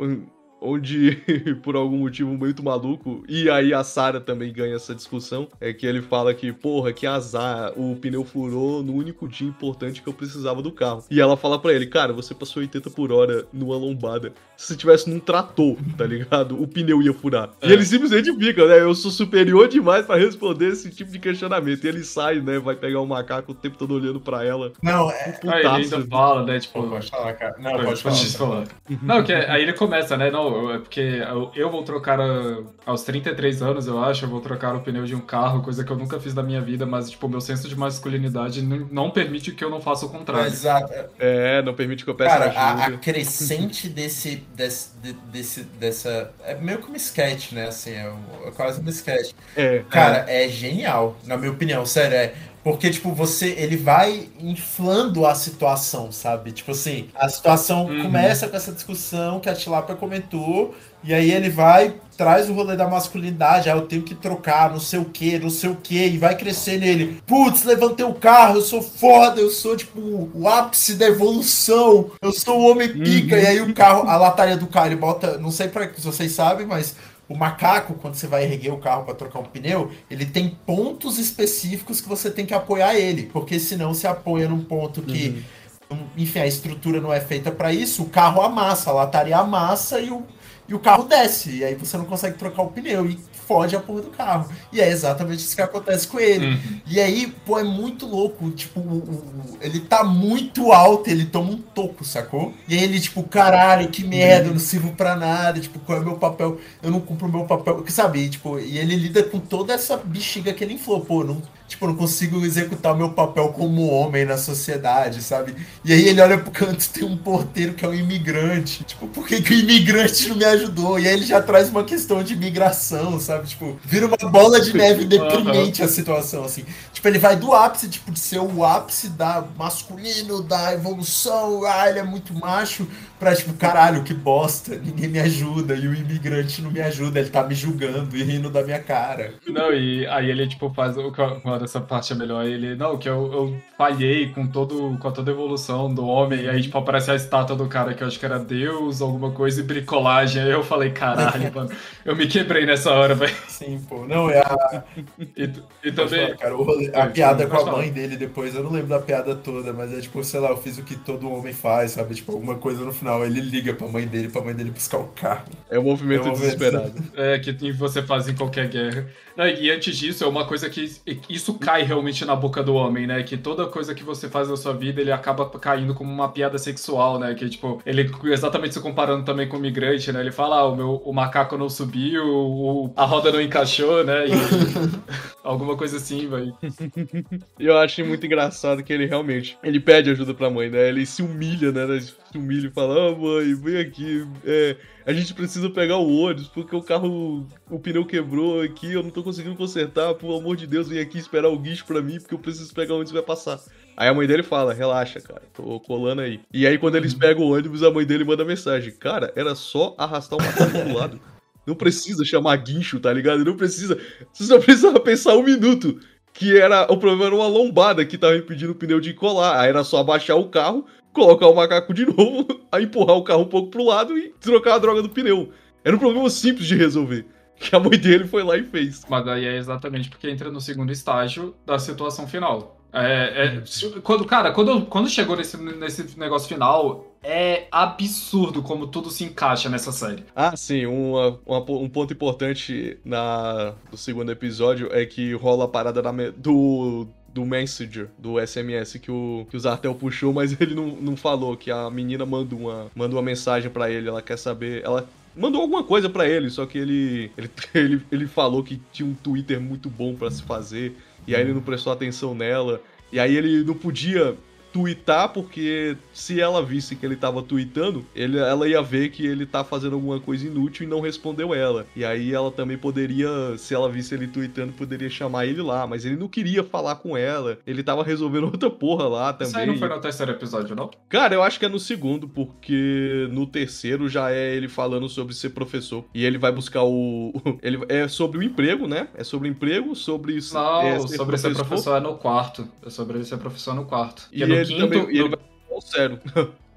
Onde, 0.67 1.19
por 1.63 1.77
algum 1.77 1.99
motivo 1.99 2.31
muito 2.35 2.63
maluco, 2.63 3.23
e 3.29 3.51
aí 3.51 3.75
a 3.75 3.85
Sarah 3.85 4.21
também 4.21 4.53
ganha 4.53 4.75
essa 4.77 4.95
discussão, 4.95 5.47
é 5.61 5.73
que 5.73 5.87
ele 5.87 6.01
fala 6.01 6.33
que, 6.33 6.53
porra, 6.53 6.93
que 6.93 7.07
azar, 7.07 7.73
o 7.77 7.95
pneu 7.97 8.25
furou 8.25 8.83
no 8.83 8.95
único 8.95 9.29
dia 9.29 9.47
importante 9.47 10.01
que 10.03 10.09
eu 10.09 10.13
precisava 10.15 10.63
do 10.63 10.73
carro. 10.73 11.05
E 11.11 11.21
ela 11.21 11.37
fala 11.37 11.59
pra 11.59 11.73
ele, 11.73 11.87
cara, 11.87 12.13
você 12.13 12.35
passou 12.35 12.63
80 12.63 12.91
por 12.91 13.13
hora 13.13 13.45
numa 13.53 13.77
lombada. 13.77 14.33
Se 14.57 14.69
você 14.69 14.77
tivesse 14.77 15.11
num 15.11 15.19
trator, 15.19 15.77
tá 15.99 16.07
ligado? 16.07 16.61
O 16.63 16.67
pneu 16.67 17.03
ia 17.03 17.13
furar. 17.13 17.51
E 17.63 17.69
É. 17.69 17.73
ele 17.73 17.85
simplesmente 17.85 18.33
fica, 18.37 18.67
né? 18.67 18.81
Eu 18.81 18.95
sou 18.95 19.11
superior 19.11 19.67
demais 19.69 20.07
pra 20.07 20.17
responder 20.17 20.69
esse 20.69 20.91
tipo 20.91 21.11
de 21.11 21.19
questionamento. 21.19 21.85
E 21.85 21.89
ele 21.89 22.05
sai, 22.05 22.41
né? 22.41 22.59
Vai 22.59 22.77
pegar 22.77 23.01
o 23.01 23.07
macaco 23.07 23.53
o 23.53 23.55
tempo 23.55 23.77
todo 23.77 23.95
olhando 23.95 24.21
pra 24.21 24.45
ela. 24.45 24.73
Não, 24.83 25.11
é. 25.11 25.39
Aí 25.47 25.59
ele 25.61 25.67
ainda 25.69 26.01
fala, 26.07 26.45
né? 26.45 26.61
Tipo. 26.61 26.89
Pode 26.89 27.11
falar, 27.11 27.33
cara. 27.35 27.57
Não, 27.59 27.73
Pode, 27.73 28.03
pode 28.03 28.27
falar. 28.33 28.65
falar. 28.65 28.99
Não, 29.03 29.25
que 29.25 29.33
aí 29.33 29.63
ele 29.63 29.73
começa, 29.73 30.17
né? 30.17 30.31
Não, 30.31 30.54
é 30.75 30.79
porque 30.79 31.01
eu, 31.01 31.51
eu 31.55 31.71
vou 31.71 31.83
trocar 31.83 32.21
a- 32.21 32.63
aos 32.87 33.03
33 33.03 33.63
anos, 33.63 33.87
eu 33.87 34.03
acho, 34.03 34.25
eu 34.25 34.29
vou 34.29 34.41
trocar 34.41 34.75
o 34.75 34.81
pneu 34.81 35.05
de 35.05 35.15
um 35.15 35.21
carro, 35.21 35.63
coisa 35.63 35.85
que 35.85 35.91
eu 35.91 35.97
nunca 35.97 36.19
fiz 36.21 36.35
na 36.35 36.43
minha 36.43 36.61
vida, 36.61 36.85
mas, 36.87 37.11
tipo, 37.11 37.29
meu 37.29 37.41
senso 37.41 37.69
de 37.69 37.77
masculinidade 37.77 38.63
não, 38.63 38.79
não 38.91 39.11
permite 39.11 39.53
que 39.53 39.65
eu 39.65 39.71
não 39.71 39.81
faça 39.81 40.07
o 40.07 40.09
contrário. 40.11 40.47
Exato. 40.47 40.93
É, 41.19 41.63
não 41.63 41.75
permite 41.75 42.05
que 42.05 42.11
eu 42.11 42.15
peça 42.15 42.39
Cara, 42.39 42.53
a, 42.53 42.71
a 42.73 42.75
ajuda. 42.87 42.99
crescente 42.99 43.89
desse, 43.89 44.37
desse, 44.55 44.91
de- 45.03 45.13
desse, 45.13 45.63
dessa. 45.65 46.33
É 46.45 46.55
meio 46.55 46.79
que 46.83 46.91
um 46.91 46.95
sketch, 46.97 47.53
né? 47.53 47.69
Assim, 47.69 47.91
é, 47.93 48.13
é 48.47 48.51
quase 48.51 48.81
um 48.81 48.89
sketch. 48.89 49.33
É, 49.57 49.85
Cara, 49.91 50.25
é 50.29 50.49
genial, 50.49 51.17
na 51.25 51.37
minha 51.37 51.51
opinião, 51.53 51.85
sério, 51.87 52.17
é. 52.17 52.35
Porque, 52.65 52.91
tipo, 52.91 53.13
você. 53.13 53.51
Ele 53.59 53.77
vai 53.77 54.29
inflando 54.41 55.27
a 55.27 55.35
situação, 55.35 56.11
sabe? 56.11 56.51
Tipo 56.53 56.73
assim, 56.73 57.11
a 57.15 57.29
situação 57.29 57.87
Uhum. 57.87 58.03
começa 58.05 58.49
com 58.49 58.57
essa 58.57 58.73
discussão 58.73 59.39
que 59.39 59.51
a 59.51 59.55
Tilápia 59.55 59.95
comentou, 59.95 60.75
e 61.05 61.13
aí 61.13 61.31
ele 61.31 61.51
vai, 61.51 61.95
traz 62.17 62.49
o 62.49 62.55
rolê 62.55 62.75
da 62.77 62.89
masculinidade, 62.89 63.69
ah, 63.69 63.75
eu 63.77 63.83
tenho 63.83 64.03
que 64.03 64.15
trocar, 64.15 64.71
não 64.71 64.81
sei 64.81 64.99
o 64.99 65.05
que, 65.05 65.39
não 65.39 65.51
sei 65.51 65.69
o 65.69 65.77
que, 65.77 66.07
e 66.07 66.17
vai 66.19 66.35
crescer 66.37 66.79
nele. 66.81 67.21
Putz, 67.27 67.65
levantei 67.65 68.07
o 68.07 68.15
carro, 68.15 68.57
eu 68.57 68.63
sou 68.63 68.81
foda, 68.81 69.41
eu 69.41 69.51
sou, 69.51 69.77
tipo, 69.77 70.01
o 70.35 70.49
ápice 70.49 70.95
da 70.95 71.07
evolução, 71.07 72.11
eu 72.23 72.33
sou 72.33 72.59
o 72.61 72.71
homem 72.71 72.89
pica, 72.89 73.37
e 73.39 73.47
aí 73.47 73.61
o 73.61 73.75
carro, 73.75 74.09
a 74.09 74.17
lataria 74.17 74.57
do 74.57 74.67
carro, 74.67 74.87
ele 74.87 74.97
bota, 74.97 75.37
não 75.39 75.51
sei 75.51 75.69
pra, 75.69 75.87
se 75.95 76.01
vocês 76.01 76.33
sabem, 76.33 76.67
mas 76.67 76.97
o 77.29 77.37
macaco, 77.37 77.95
quando 77.95 78.15
você 78.15 78.27
vai 78.27 78.45
erguer 78.45 78.73
o 78.73 78.79
carro 78.79 79.05
para 79.05 79.15
trocar 79.15 79.39
um 79.39 79.45
pneu, 79.45 79.91
ele 80.11 80.27
tem 80.27 80.51
pontos 80.67 81.19
específicos 81.19 82.01
que 82.01 82.09
você 82.09 82.31
tem 82.31 82.45
que 82.45 82.55
apoiar 82.55 82.95
ele, 82.95 83.25
porque 83.33 83.59
senão 83.59 83.95
se 83.95 84.07
apoia 84.07 84.49
num 84.49 84.63
ponto 84.63 85.03
que, 85.03 85.43
um, 85.91 85.99
enfim, 86.17 86.41
a 86.41 86.47
estrutura 86.47 87.01
não 87.01 87.13
é 87.13 87.21
feita 87.21 87.51
para 87.51 87.73
isso, 87.73 88.03
o 88.03 88.09
carro 88.11 88.43
amassa, 88.43 88.91
a 88.91 88.95
lataria 88.95 89.39
amassa 89.39 90.01
e 90.01 90.11
o, 90.11 90.23
e 90.69 90.75
o 90.75 90.79
carro 90.79 91.05
desce, 91.05 91.59
e 91.59 91.65
aí 91.65 91.75
você 91.75 91.97
não 91.97 92.05
consegue 92.05 92.37
trocar 92.37 92.63
o 92.63 92.69
pneu. 92.69 93.09
E 93.09 93.19
fode 93.47 93.77
a 93.77 93.81
porra 93.81 94.03
do 94.03 94.11
carro. 94.11 94.49
E 94.73 94.81
é 94.81 94.89
exatamente 94.91 95.41
isso 95.41 95.55
que 95.55 95.63
acontece 95.63 96.07
com 96.09 96.19
ele. 96.19 96.47
Uhum. 96.47 96.81
E 96.87 97.01
aí, 97.01 97.27
pô, 97.47 97.59
é 97.59 97.65
muito 97.65 98.07
louco. 98.07 98.51
Tipo, 98.51 98.81
o- 98.81 98.99
o- 98.99 99.59
ele 99.61 99.81
tá 99.81 100.03
muito 100.05 100.73
alto, 100.73 101.09
ele 101.09 101.25
toma 101.27 101.51
um 101.53 101.57
toco, 101.59 102.05
sacou? 102.05 102.53
E 102.69 102.75
aí 102.77 102.83
ele, 102.85 103.01
tipo, 103.01 103.23
caralho, 103.23 103.89
que 103.89 104.05
merda, 104.05 104.49
eu 104.49 104.53
não 104.53 104.59
sirvo 104.61 104.93
pra 104.93 105.17
nada. 105.17 105.61
Tipo, 105.61 105.79
qual 105.81 105.99
é 105.99 106.01
o 106.01 106.05
meu 106.05 106.17
papel? 106.17 106.59
Eu 106.83 106.91
não 106.91 107.01
cumpro 107.01 107.27
o 107.29 107.33
meu 107.33 107.45
papel. 107.45 107.83
Que 107.83 107.93
sabe? 107.93 108.29
Tipo, 108.29 108.59
e 108.59 108.79
ele 108.79 108.97
lida 108.97 109.23
com 109.23 109.39
toda 109.39 109.73
essa 109.73 109.97
bexiga 109.97 110.53
que 110.53 110.63
ele 110.65 110.75
inflou. 110.75 111.01
Pô, 111.01 111.23
não, 111.25 111.41
tipo, 111.67 111.85
eu 111.85 111.89
não 111.91 111.97
consigo 111.97 112.45
executar 112.45 112.93
o 112.95 112.97
meu 112.97 113.11
papel 113.11 113.49
como 113.49 113.89
homem 113.89 114.25
na 114.25 114.37
sociedade, 114.37 115.23
sabe? 115.23 115.55
E 115.85 115.93
aí 115.93 116.09
ele 116.09 116.21
olha 116.21 116.39
pro 116.39 116.51
canto 116.51 116.89
tem 116.91 117.05
um 117.05 117.17
porteiro 117.17 117.75
que 117.75 117.85
é 117.85 117.89
um 117.89 117.95
imigrante. 117.95 118.85
Tipo, 118.85 119.07
por 119.09 119.27
que, 119.27 119.41
que 119.43 119.53
o 119.55 119.59
imigrante 119.59 120.29
não 120.29 120.37
me 120.37 120.45
ajudou? 120.45 120.99
E 120.99 121.07
aí 121.09 121.15
ele 121.15 121.25
já 121.27 121.41
traz 121.43 121.69
uma 121.71 121.85
questão 121.85 122.23
de 122.23 122.37
migração, 122.37 123.19
sabe? 123.19 123.47
Tipo, 123.49 123.79
vira 123.85 124.07
uma 124.07 124.17
bola 124.31 124.61
de 124.61 124.73
neve 124.77 125.05
deprimente 125.07 125.83
a 125.83 125.89
situação, 125.89 126.45
assim. 126.45 126.65
Tipo, 126.93 127.09
ele 127.09 127.19
vai 127.19 127.37
do 127.37 127.53
ápice, 127.53 127.89
tipo, 127.89 128.11
de 128.13 128.19
ser 128.21 128.39
o 128.41 128.65
ápice 128.65 129.09
da 129.09 129.45
masculino, 129.57 130.43
da 130.43 130.73
evolução, 130.73 131.65
ah, 131.65 131.89
ele 131.89 131.99
é 131.99 132.03
muito 132.03 132.35
macho, 132.35 132.87
pra, 133.19 133.35
tipo, 133.35 133.53
caralho, 133.55 134.03
que 134.05 134.15
bosta, 134.15 134.77
ninguém 134.77 135.09
me 135.09 135.19
ajuda, 135.19 135.75
e 135.75 135.87
o 135.87 135.95
imigrante 135.95 136.63
não 136.63 136.71
me 136.71 136.81
ajuda, 136.81 137.21
ele 137.21 137.31
tá 137.31 137.43
me 137.43 137.55
julgando 137.55 138.17
e 138.17 138.23
rindo 138.23 138.51
da 138.51 138.63
minha 138.63 138.79
cara. 138.81 139.35
Não, 139.47 139.73
e 139.73 140.07
aí 140.07 140.31
ele, 140.31 140.47
tipo, 140.49 140.73
faz. 140.75 140.97
o- 140.97 141.11
Quando 141.55 141.65
essa 141.65 141.81
parte 141.81 142.13
é 142.13 142.17
melhor, 142.17 142.45
ele. 142.45 142.75
Não, 142.75 142.99
que 142.99 143.09
eu, 143.09 143.33
eu 143.33 143.57
falhei 143.79 144.31
com, 144.31 144.47
todo, 144.47 144.97
com 144.99 145.11
toda 145.13 145.31
a 145.31 145.35
evolução 145.35 145.93
do 145.93 146.05
homem. 146.07 146.41
E 146.43 146.49
aí, 146.49 146.63
tipo, 146.63 146.77
aparece 146.77 147.11
a 147.11 147.15
estátua 147.15 147.55
do 147.57 147.67
cara 147.69 147.95
que 147.95 148.03
eu 148.03 148.07
acho 148.09 148.19
que 148.19 148.25
era 148.27 148.39
Deus, 148.39 149.01
alguma 149.01 149.31
coisa, 149.31 149.61
e 149.61 149.65
bricolagem. 149.65 150.43
Aí 150.43 150.51
eu 150.51 150.63
falei, 150.65 150.91
caralho, 150.91 151.53
mano. 151.55 151.71
Eu 152.05 152.15
me 152.15 152.27
quebrei 152.27 152.67
nessa 152.67 152.91
hora, 152.93 153.15
velho. 153.15 153.35
Sim, 153.49 153.81
pô, 153.89 154.05
não, 154.07 154.29
é 154.29 154.39
a, 154.41 154.85
E, 155.37 155.51
e 155.83 155.91
também. 155.93 156.27
falar, 156.27 156.37
cara, 156.37 156.55
rolê- 156.55 156.91
a 156.95 157.07
piada 157.07 157.47
com 157.47 157.57
a 157.57 157.73
mãe 157.73 157.91
dele 157.91 158.17
depois, 158.17 158.55
eu 158.55 158.63
não 158.63 158.71
lembro 158.71 158.89
da 158.89 158.99
piada 158.99 159.35
toda, 159.35 159.73
mas 159.73 159.91
é 159.97 160.01
tipo, 160.03 160.23
sei 160.23 160.39
lá, 160.41 160.51
eu 160.51 160.57
fiz 160.59 160.77
o 160.77 160.83
que 160.83 160.97
todo 160.97 161.31
homem 161.33 161.55
faz, 161.55 161.93
sabe? 161.93 162.15
Tipo, 162.15 162.33
alguma 162.33 162.57
coisa 162.57 162.85
no 162.85 162.93
final, 162.93 163.25
ele 163.25 163.41
liga 163.41 163.73
pra 163.73 163.87
mãe 163.89 164.07
dele, 164.07 164.29
pra 164.29 164.43
mãe 164.43 164.55
dele 164.55 164.71
buscar 164.71 164.99
o 164.99 165.05
carro. 165.09 165.45
é 165.71 165.79
um 165.79 165.83
movimento 165.83 166.25
É 166.25 166.27
um 166.27 166.29
movimento- 166.31 166.57
desesperado. 166.59 167.03
É, 167.17 167.39
que 167.39 167.73
você 167.73 168.03
faz 168.03 168.29
em 168.29 168.35
qualquer 168.35 168.69
guerra. 168.69 169.07
Não, 169.37 169.47
e 169.49 169.71
antes 169.71 169.97
disso, 169.97 170.23
é 170.23 170.27
uma 170.29 170.45
coisa 170.47 170.69
que. 170.71 170.85
Isso 171.29 171.44
cai 171.53 171.83
realmente 171.83 172.25
na 172.25 172.35
boca 172.35 172.63
do 172.63 172.75
homem, 172.75 173.07
né? 173.07 173.23
Que 173.23 173.37
toda 173.37 173.67
coisa 173.67 173.95
que 173.95 174.03
você 174.03 174.31
faz 174.31 174.49
na 174.49 174.57
sua 174.57 174.73
vida, 174.73 175.03
ele 175.03 175.13
acaba 175.13 175.47
caindo 175.59 175.95
como 175.95 176.11
uma 176.11 176.31
piada 176.31 176.57
sexual, 176.57 177.19
né? 177.19 177.35
Que, 177.35 177.51
tipo, 177.51 177.83
ele 177.85 178.11
exatamente 178.25 178.73
se 178.73 178.81
comparando 178.81 179.25
também 179.25 179.47
com 179.47 179.59
o 179.59 179.61
migrante, 179.61 180.11
né? 180.11 180.21
Ele 180.21 180.33
fala, 180.33 180.61
ah, 180.61 180.69
o, 180.69 180.77
meu, 180.77 181.03
o 181.05 181.13
macaco 181.13 181.59
não 181.59 181.69
subiu, 181.69 182.25
o, 182.25 182.93
a 182.97 183.05
roda 183.05 183.31
não 183.31 183.41
encaixou, 183.41 184.03
né? 184.05 184.27
E, 184.29 184.31
alguma 185.45 185.77
coisa 185.77 185.99
assim, 185.99 186.27
velho. 186.27 186.57
Eu 187.61 187.77
acho 187.77 188.05
muito 188.05 188.25
engraçado 188.25 188.83
que 188.83 188.93
ele 188.93 189.07
realmente, 189.07 189.59
ele 189.63 189.79
pede 189.79 190.11
ajuda 190.11 190.33
pra 190.33 190.49
mãe, 190.49 190.71
né? 190.71 190.89
Ele 190.89 191.05
se 191.05 191.23
humilha, 191.23 191.71
né? 191.71 191.83
Ele 191.85 192.01
Se 192.01 192.17
humilha 192.35 192.69
e 192.69 192.71
fala, 192.71 193.11
ah, 193.11 193.15
mãe, 193.15 193.55
vem 193.55 193.79
aqui, 193.79 194.27
é, 194.45 194.77
a 195.07 195.13
gente 195.13 195.35
precisa 195.35 195.69
pegar 195.69 195.99
o 195.99 196.17
ônibus, 196.17 196.49
porque 196.49 196.75
o 196.75 196.83
carro, 196.83 197.47
o 197.71 197.79
pneu 197.79 198.05
quebrou 198.05 198.63
aqui, 198.63 198.93
eu 198.93 199.03
não 199.03 199.11
tô 199.11 199.23
conseguindo 199.23 199.57
consertar, 199.57 200.15
pelo 200.15 200.37
amor 200.37 200.57
de 200.57 200.67
Deus, 200.67 200.89
vem 200.89 201.01
aqui 201.01 201.19
esperar 201.19 201.49
o 201.49 201.59
guicho 201.59 201.85
pra 201.85 202.01
mim, 202.01 202.19
porque 202.19 202.35
eu 202.35 202.39
preciso 202.39 202.73
pegar 202.73 202.93
o 202.95 202.97
ônibus 202.97 203.11
e 203.11 203.15
vai 203.15 203.23
passar. 203.23 203.61
Aí 203.97 204.09
a 204.09 204.15
mãe 204.15 204.27
dele 204.27 204.43
fala, 204.43 204.75
relaxa, 204.75 205.21
cara, 205.21 205.43
tô 205.53 205.79
colando 205.81 206.23
aí. 206.23 206.41
E 206.53 206.67
aí 206.67 206.79
quando 206.79 206.97
eles 206.97 207.15
pegam 207.15 207.45
o 207.45 207.55
ônibus, 207.55 207.83
a 207.83 207.91
mãe 207.91 208.05
dele 208.05 208.25
manda 208.25 208.45
mensagem, 208.45 208.93
cara, 208.93 209.33
era 209.37 209.55
só 209.55 209.95
arrastar 209.99 210.39
o 210.39 210.43
macaco 210.43 210.89
do 210.89 210.95
lado. 210.95 211.21
Não 211.67 211.75
precisa 211.75 212.25
chamar 212.25 212.57
guincho, 212.57 213.01
tá 213.01 213.13
ligado? 213.13 213.45
Não 213.45 213.57
precisa. 213.57 213.99
Você 214.33 214.45
só 214.45 214.59
precisava 214.59 215.01
pensar 215.01 215.35
um 215.35 215.43
minuto. 215.43 215.99
Que 216.33 216.59
era. 216.59 216.83
O 216.93 216.97
problema 216.97 217.27
era 217.27 217.35
uma 217.35 217.47
lombada 217.47 218.05
que 218.05 218.19
tava 218.19 218.37
impedindo 218.37 218.73
o 218.73 218.75
pneu 218.75 219.01
de 219.01 219.15
colar. 219.15 219.61
Aí 219.61 219.69
era 219.69 219.85
só 219.85 219.99
abaixar 219.99 220.37
o 220.37 220.49
carro, 220.49 220.85
colocar 221.15 221.47
o 221.49 221.55
macaco 221.55 221.95
de 221.95 222.05
novo, 222.05 222.47
aí 222.71 222.85
empurrar 222.85 223.17
o 223.17 223.25
carro 223.25 223.43
um 223.43 223.49
pouco 223.49 223.71
pro 223.71 223.85
lado 223.85 224.19
e 224.19 224.29
trocar 224.41 224.75
a 224.75 224.79
droga 224.79 225.01
do 225.01 225.09
pneu. 225.09 225.51
Era 225.83 225.97
um 225.97 225.99
problema 225.99 226.29
simples 226.29 226.67
de 226.67 226.75
resolver. 226.77 227.25
Que 227.57 227.75
a 227.75 227.79
mãe 227.81 227.97
dele 227.99 228.27
foi 228.27 228.43
lá 228.43 228.57
e 228.57 228.65
fez. 228.65 229.03
Mas 229.09 229.25
daí 229.25 229.45
é 229.47 229.57
exatamente 229.57 230.11
porque 230.11 230.29
entra 230.29 230.51
no 230.51 230.61
segundo 230.61 230.91
estágio 230.91 231.55
da 231.65 231.79
situação 231.79 232.27
final. 232.27 232.77
É, 232.93 233.47
é- 233.57 234.01
quando, 234.03 234.25
cara, 234.25 234.53
quando, 234.53 234.87
quando 234.87 235.09
chegou 235.09 235.37
nesse, 235.37 235.57
nesse 235.57 236.19
negócio 236.19 236.49
final, 236.49 237.13
é 237.23 237.67
absurdo 237.71 238.63
como 238.63 238.87
tudo 238.87 239.11
se 239.11 239.25
encaixa 239.25 239.69
nessa 239.69 239.91
série. 239.93 240.25
Ah, 240.35 240.57
sim, 240.57 240.87
uma- 240.87 241.39
uma 241.47 241.59
um 241.73 241.89
ponto 241.89 242.13
importante 242.13 242.99
na, 243.05 243.75
do 243.91 243.97
segundo 243.97 244.31
episódio 244.31 244.89
é 244.93 245.05
que 245.07 245.33
rola 245.35 245.65
a 245.65 245.69
parada 245.69 246.01
da 246.03 246.13
me- 246.13 246.31
do, 246.31 247.07
do 247.35 247.45
Messenger, 247.45 248.09
do 248.17 248.41
SMS 248.41 248.97
que 248.99 249.11
o, 249.11 249.45
que 249.51 249.57
o 249.57 249.61
Zartel 249.61 249.93
puxou, 249.95 250.33
mas 250.33 250.53
ele 250.61 250.75
não, 250.75 250.87
não 250.87 251.17
falou 251.17 251.57
que 251.57 251.71
a 251.71 251.91
menina 251.91 252.25
manda 252.25 252.55
uma, 252.55 252.87
manda 252.95 253.17
uma 253.17 253.23
mensagem 253.23 253.69
pra 253.69 253.91
ele, 253.91 254.09
ela 254.09 254.23
quer 254.23 254.39
saber. 254.39 254.83
Ela 254.85 255.09
mandou 255.37 255.61
alguma 255.61 255.83
coisa 255.83 256.09
pra 256.09 256.29
ele, 256.29 256.49
só 256.49 256.65
que 256.65 256.79
ele, 256.79 257.33
ele, 257.37 257.51
ele, 257.75 258.03
ele 258.13 258.27
falou 258.29 258.63
que 258.63 258.81
tinha 258.93 259.09
um 259.09 259.15
Twitter 259.15 259.61
muito 259.61 259.91
bom 259.91 260.15
pra 260.15 260.31
se 260.31 260.45
fazer, 260.45 260.97
e 261.27 261.35
aí 261.35 261.43
ele 261.43 261.53
não 261.53 261.61
prestou 261.61 261.93
atenção 261.93 262.37
nela, 262.37 262.81
e 263.11 263.19
aí 263.19 263.37
ele 263.37 263.65
não 263.65 263.75
podia 263.75 264.37
twittar, 264.75 265.29
porque 265.29 265.97
se 266.13 266.41
ela 266.41 266.61
visse 266.61 266.97
que 266.97 267.07
ele 267.07 267.15
tava 267.15 267.41
tweetando, 267.45 268.05
ele, 268.13 268.39
ela 268.39 268.69
ia 268.69 268.83
ver 268.83 269.11
que 269.11 269.25
ele 269.25 269.47
tá 269.47 269.63
fazendo 269.63 269.95
alguma 269.95 270.19
coisa 270.19 270.49
inútil 270.49 270.85
e 270.85 270.89
não 270.91 271.01
respondeu 271.01 271.55
ela. 271.55 271.87
E 271.95 272.05
aí 272.05 272.35
ela 272.35 272.51
também 272.51 272.77
poderia, 272.77 273.57
se 273.57 273.73
ela 273.73 273.89
visse 273.89 274.13
ele 274.13 274.27
tweetando, 274.27 274.73
poderia 274.73 275.09
chamar 275.09 275.47
ele 275.47 275.63
lá, 275.63 275.87
mas 275.87 276.05
ele 276.05 276.17
não 276.17 276.27
queria 276.27 276.65
falar 276.65 276.97
com 276.97 277.17
ela. 277.17 277.57
Ele 277.65 277.85
tava 277.85 278.03
resolvendo 278.03 278.47
outra 278.51 278.69
porra 278.69 279.07
lá 279.07 279.33
também. 279.33 279.47
Isso 279.47 279.59
aí 279.59 279.67
não 279.67 279.79
foi 279.79 279.89
no 279.89 280.01
terceiro 280.01 280.33
episódio, 280.33 280.75
não? 280.75 280.91
Cara, 281.09 281.37
eu 281.37 281.43
acho 281.45 281.61
que 281.61 281.67
é 281.67 281.69
no 281.69 281.79
segundo, 281.79 282.27
porque 282.27 283.29
no 283.31 283.47
terceiro 283.47 284.09
já 284.09 284.33
é 284.33 284.57
ele 284.57 284.67
falando 284.67 285.09
sobre 285.09 285.35
ser 285.35 285.51
professor. 285.51 286.05
E 286.13 286.27
ele 286.27 286.37
vai 286.37 286.51
buscar 286.51 286.83
o. 286.83 287.33
Ele, 287.63 287.79
é 287.89 288.09
sobre 288.09 288.39
o 288.39 288.43
emprego, 288.43 288.87
né? 288.87 289.09
É 289.15 289.23
sobre 289.23 289.49
o 289.49 289.51
emprego, 289.51 289.95
sobre. 289.95 290.39
Não, 290.53 290.83
é, 290.83 291.07
sobre 291.07 291.39
ser 291.39 291.55
professor 291.55 291.97
é 291.97 292.01
no 292.01 292.17
quarto. 292.17 292.69
É 292.85 292.91
sobre 292.91 293.17
ele 293.17 293.25
ser 293.25 293.39
professor 293.39 293.75
no 293.75 293.85
quarto. 293.85 294.29
E 294.33 294.45
no 294.45 294.64
quinto. 294.69 294.81
também. 294.83 295.15
e 295.15 295.19
ele 295.21 295.29
vai 295.29 295.39
buscar 295.39 295.75
o 295.77 295.81
sério. 295.81 296.21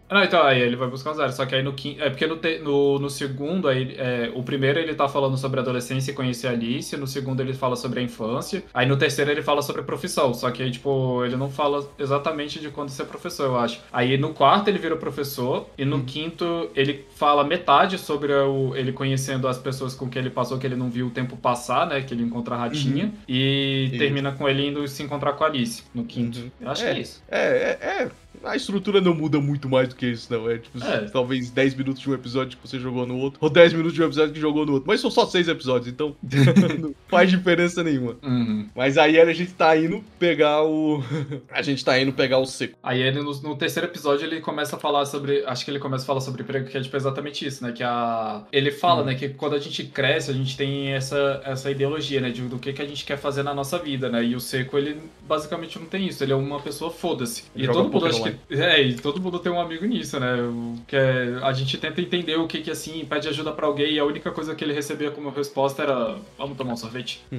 Não, 0.10 0.24
então, 0.24 0.42
aí 0.44 0.62
ele 0.62 0.76
vai 0.76 0.88
buscar 0.88 1.12
um 1.12 1.14
zero. 1.14 1.32
Só 1.34 1.46
que 1.46 1.54
aí 1.56 1.62
no 1.64 1.74
quinto. 1.74 2.02
É 2.02 2.10
porque 2.10 2.26
no, 2.26 2.38
te- 2.38 2.60
no, 2.60 2.98
no 3.00 3.10
segundo, 3.10 3.68
aí, 3.68 3.96
é, 3.98 4.32
o 4.34 4.42
primeiro 4.44 4.80
ele 4.80 4.94
tá 4.96 5.08
falando 5.10 5.38
sobre 5.38 5.60
a 5.60 5.64
adolescência 5.64 6.12
e 6.12 6.14
conhecer 6.14 6.48
a 6.48 6.52
Alice. 6.52 6.96
No 6.96 7.06
segundo 7.08 7.42
ele 7.42 7.54
fala 7.54 7.76
sobre 7.76 8.00
a 8.00 8.04
infância. 8.04 8.64
Aí 8.74 8.86
no 8.88 8.96
terceiro 8.98 9.30
ele 9.32 9.42
fala 9.42 9.62
sobre 9.62 9.82
a 9.82 9.84
profissão. 9.84 10.34
Só 10.34 10.50
que 10.52 10.64
aí, 10.64 10.72
tipo, 10.72 11.24
ele 11.26 11.36
não 11.36 11.50
fala 11.50 11.88
exatamente 12.00 12.60
de 12.60 12.70
quando 12.70 12.90
ser 12.90 13.06
professor, 13.06 13.46
eu 13.46 13.58
acho. 13.58 13.82
Aí 13.92 14.18
no 14.18 14.34
quarto 14.34 14.70
ele 14.70 14.80
vira 14.80 14.96
professor. 14.96 15.68
E 15.78 15.84
no 15.84 16.04
quinto 16.04 16.70
ele 16.76 17.06
fala 17.16 17.44
metade 17.44 17.98
sobre 17.98 18.32
o, 18.34 18.76
ele 18.76 18.94
conhecendo 18.94 19.48
as 19.48 19.58
pessoas 19.58 19.94
com 19.94 20.08
quem 20.10 20.22
ele 20.22 20.30
passou, 20.30 20.58
que 20.58 20.66
ele 20.66 20.76
não 20.76 20.90
viu 20.90 21.08
o 21.08 21.12
tempo 21.12 21.36
passar, 21.36 21.86
né? 21.86 22.02
Que 22.02 22.14
ele 22.14 22.24
encontra 22.24 22.56
a 22.56 22.60
ratinha. 22.60 23.12
E 23.28 23.90
Isso. 23.90 23.98
termina 23.98 24.32
com 24.32 24.48
ele 24.48 24.68
indo 24.68 24.88
se 24.88 25.04
encontrar 25.04 25.34
com 25.34 25.44
a 25.44 25.48
Alice 25.48 25.84
no 25.94 26.06
quinto. 26.06 26.50
Eu 26.62 26.70
acho 26.72 26.84
que 26.84 26.90
é 26.90 27.00
isso. 27.00 27.24
É, 27.30 27.40
é, 27.40 28.04
é. 28.04 28.12
A 28.44 28.56
estrutura 28.56 29.02
não 29.02 29.14
muda 29.14 29.40
muito 29.40 29.70
mais 29.70 29.90
do 29.90 29.96
que 29.96 30.06
isso, 30.08 30.32
não. 30.32 30.50
É 30.50 30.58
tipo, 30.58 30.84
É. 30.84 31.06
talvez 31.10 31.50
10 31.50 31.76
minutos 31.76 32.02
de 32.02 32.10
um 32.10 32.14
episódio 32.14 32.58
que 32.58 32.68
você 32.68 32.80
jogou 32.80 33.06
no 33.06 33.18
outro, 33.18 33.40
ou 33.42 33.50
10 33.50 33.74
minutos 33.74 33.94
de 33.94 34.02
um 34.02 34.06
episódio 34.06 34.34
que 34.34 34.40
jogou 34.40 34.66
no 34.66 34.74
outro. 34.74 34.88
Mas 34.88 35.02
são 35.02 35.12
só 35.12 35.26
6 35.26 35.48
episódios, 35.48 35.88
então 35.88 36.16
não 36.80 36.94
faz 37.08 37.30
diferença 37.30 37.84
nenhuma. 37.84 38.16
Uhum. 38.24 38.68
Mas 38.76 38.98
aí 38.98 39.20
a 39.20 39.34
gente 39.34 39.54
tá 39.54 39.76
indo 39.78 40.04
pegar 40.20 40.64
o. 40.64 41.04
a 41.50 41.62
gente 41.62 41.84
tá 41.84 42.00
indo 42.00 42.14
pegar 42.14 42.38
o 42.38 42.46
seco. 42.46 42.78
Aí 42.82 43.02
ele, 43.02 43.22
no, 43.22 43.34
no 43.42 43.56
terceiro 43.56 43.88
episódio, 43.88 44.26
ele 44.26 44.40
começa 44.42 44.76
a 44.76 44.80
falar 44.80 45.06
sobre. 45.06 45.44
Acho 45.46 45.66
que 45.66 45.72
ele 45.72 45.80
começa 45.80 46.04
a 46.04 46.08
falar 46.08 46.22
sobre 46.22 46.44
emprego, 46.44 46.68
que 46.70 46.78
é 46.78 46.82
tipo 46.82 46.96
exatamente 46.96 47.46
isso, 47.46 47.64
né? 47.64 47.72
Que 47.72 47.84
a. 47.84 48.44
Ele 48.52 48.72
fala, 48.72 49.04
né, 49.04 49.16
que 49.16 49.30
quando 49.30 49.56
a 49.56 49.60
gente 49.60 49.84
cresce, 49.86 50.32
a 50.32 50.34
gente 50.34 50.56
tem 50.56 50.90
essa, 50.90 51.42
essa 51.44 51.72
ideologia, 51.72 52.22
né? 52.22 52.30
De, 52.30 52.42
do 52.42 52.60
que, 52.60 52.74
que 52.74 52.82
a 52.82 52.86
gente 52.86 53.04
quer 53.06 53.18
fazer 53.18 53.44
na 53.44 53.54
nossa 53.54 53.78
vida, 53.78 54.10
né? 54.10 54.24
E 54.24 54.36
o 54.36 54.40
Seco, 54.40 54.78
ele 54.78 54.98
basicamente 55.28 55.80
não 55.80 55.86
tem 55.86 56.08
isso. 56.08 56.24
Ele 56.24 56.34
é 56.34 56.36
uma 56.36 56.60
pessoa 56.60 56.92
foda-se. 56.92 57.44
E 57.56 57.68
todo 57.68 57.90
mundo 57.90 58.06
acho 58.06 58.22
que. 58.32 58.56
É, 58.56 58.82
e 58.82 58.96
todo 58.96 59.22
mundo 59.22 59.40
tem 59.40 59.52
um 59.52 59.60
amigo 59.60 59.86
nisso, 59.86 60.20
né? 60.20 60.36
O 60.36 60.76
Que 60.88 60.96
é, 60.96 61.40
a 61.42 61.54
gente 61.54 61.78
tenta 61.78 62.02
entender 62.02 62.36
o 62.38 62.48
que 62.48 62.62
que 62.62 62.72
assim, 62.72 63.06
pede 63.06 63.28
ajuda 63.28 63.52
pra 63.52 63.68
alguém 63.68 63.94
e 63.94 64.00
a 64.00 64.06
única 64.06 64.32
coisa 64.32 64.56
que 64.56 64.64
ele 64.64 64.74
recebia 64.74 65.12
como 65.12 65.30
resposta 65.30 65.84
era 65.84 66.16
vamos 66.38 66.58
tomar 66.58 66.74
um 66.74 66.78
sorvete. 66.78 67.22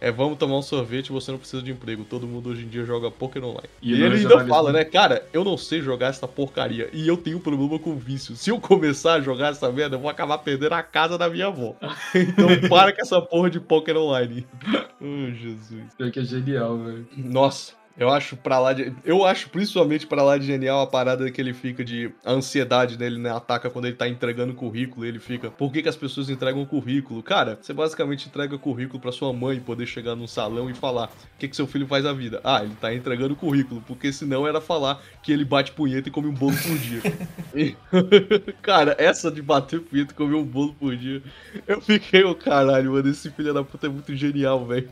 É, 0.00 0.10
vamos 0.10 0.38
tomar 0.38 0.58
um 0.58 0.62
sorvete, 0.62 1.12
você 1.12 1.30
não 1.30 1.38
precisa 1.38 1.62
de 1.62 1.70
emprego. 1.70 2.04
Todo 2.04 2.26
mundo 2.26 2.50
hoje 2.50 2.64
em 2.64 2.68
dia 2.68 2.84
joga 2.84 3.10
poker 3.10 3.42
online. 3.42 3.68
E 3.80 3.92
E, 3.92 4.02
ele 4.02 4.16
ainda 4.16 4.46
fala, 4.46 4.72
né, 4.72 4.84
cara, 4.84 5.26
eu 5.32 5.44
não 5.44 5.56
sei 5.56 5.80
jogar 5.80 6.08
essa 6.08 6.26
porcaria. 6.26 6.88
E 6.92 7.06
eu 7.06 7.16
tenho 7.16 7.40
problema 7.40 7.78
com 7.78 7.96
vício. 7.96 8.36
Se 8.36 8.50
eu 8.50 8.60
começar 8.60 9.14
a 9.14 9.20
jogar 9.20 9.52
essa 9.52 9.70
merda, 9.70 9.96
eu 9.96 10.00
vou 10.00 10.10
acabar 10.10 10.38
perdendo 10.38 10.74
a 10.74 10.82
casa 10.82 11.16
da 11.16 11.28
minha 11.28 11.46
avó. 11.46 11.74
Então 12.14 12.68
para 12.68 12.92
com 12.92 13.00
essa 13.00 13.20
porra 13.20 13.50
de 13.50 13.60
poker 13.60 13.96
online. 13.96 14.46
oh, 15.00 15.30
Jesus. 15.32 15.94
Pior 15.96 16.10
que 16.10 16.20
é 16.20 16.24
genial, 16.24 16.78
velho. 16.78 17.06
Nossa. 17.16 17.83
Eu 17.96 18.10
acho 18.10 18.36
pra 18.36 18.58
lá 18.58 18.72
de. 18.72 18.92
Eu 19.04 19.24
acho 19.24 19.48
principalmente 19.50 20.04
pra 20.04 20.20
lá 20.20 20.36
de 20.36 20.44
genial 20.46 20.80
a 20.80 20.86
parada 20.86 21.30
que 21.30 21.40
ele 21.40 21.54
fica 21.54 21.84
de. 21.84 22.10
A 22.24 22.32
ansiedade 22.32 22.96
dele, 22.96 23.18
né? 23.20 23.30
Ataca 23.30 23.70
quando 23.70 23.84
ele 23.86 23.94
tá 23.94 24.08
entregando 24.08 24.52
currículo. 24.52 25.06
Ele 25.06 25.20
fica. 25.20 25.48
Por 25.48 25.72
que, 25.72 25.80
que 25.80 25.88
as 25.88 25.94
pessoas 25.96 26.28
entregam 26.28 26.66
currículo? 26.66 27.22
Cara, 27.22 27.56
você 27.60 27.72
basicamente 27.72 28.26
entrega 28.26 28.58
currículo 28.58 28.98
pra 28.98 29.12
sua 29.12 29.32
mãe 29.32 29.60
poder 29.60 29.86
chegar 29.86 30.16
num 30.16 30.26
salão 30.26 30.68
e 30.68 30.74
falar: 30.74 31.06
O 31.06 31.38
que, 31.38 31.46
que 31.46 31.54
seu 31.54 31.68
filho 31.68 31.86
faz 31.86 32.02
na 32.02 32.12
vida? 32.12 32.40
Ah, 32.42 32.64
ele 32.64 32.74
tá 32.80 32.92
entregando 32.92 33.36
currículo. 33.36 33.80
Porque 33.86 34.12
senão 34.12 34.44
era 34.44 34.60
falar 34.60 35.00
que 35.22 35.32
ele 35.32 35.44
bate 35.44 35.70
punheta 35.70 36.08
e 36.08 36.12
come 36.12 36.26
um 36.26 36.34
bolo 36.34 36.56
por 36.56 36.76
dia. 36.76 37.00
E- 37.54 37.76
Cara, 38.60 38.96
essa 38.98 39.30
de 39.30 39.40
bater 39.40 39.78
punheta 39.80 40.12
e 40.12 40.16
comer 40.16 40.34
um 40.34 40.42
bolo 40.44 40.74
por 40.74 40.96
dia. 40.96 41.22
Eu 41.68 41.80
fiquei, 41.80 42.24
ô 42.24 42.34
caralho, 42.34 42.90
mano. 42.92 43.08
Esse 43.08 43.30
filho 43.30 43.54
da 43.54 43.62
puta 43.62 43.86
é 43.86 43.90
muito 43.90 44.12
genial, 44.16 44.66
velho. 44.66 44.88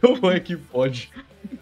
Como 0.00 0.30
é 0.30 0.40
que 0.40 0.56
pode? 0.56 1.08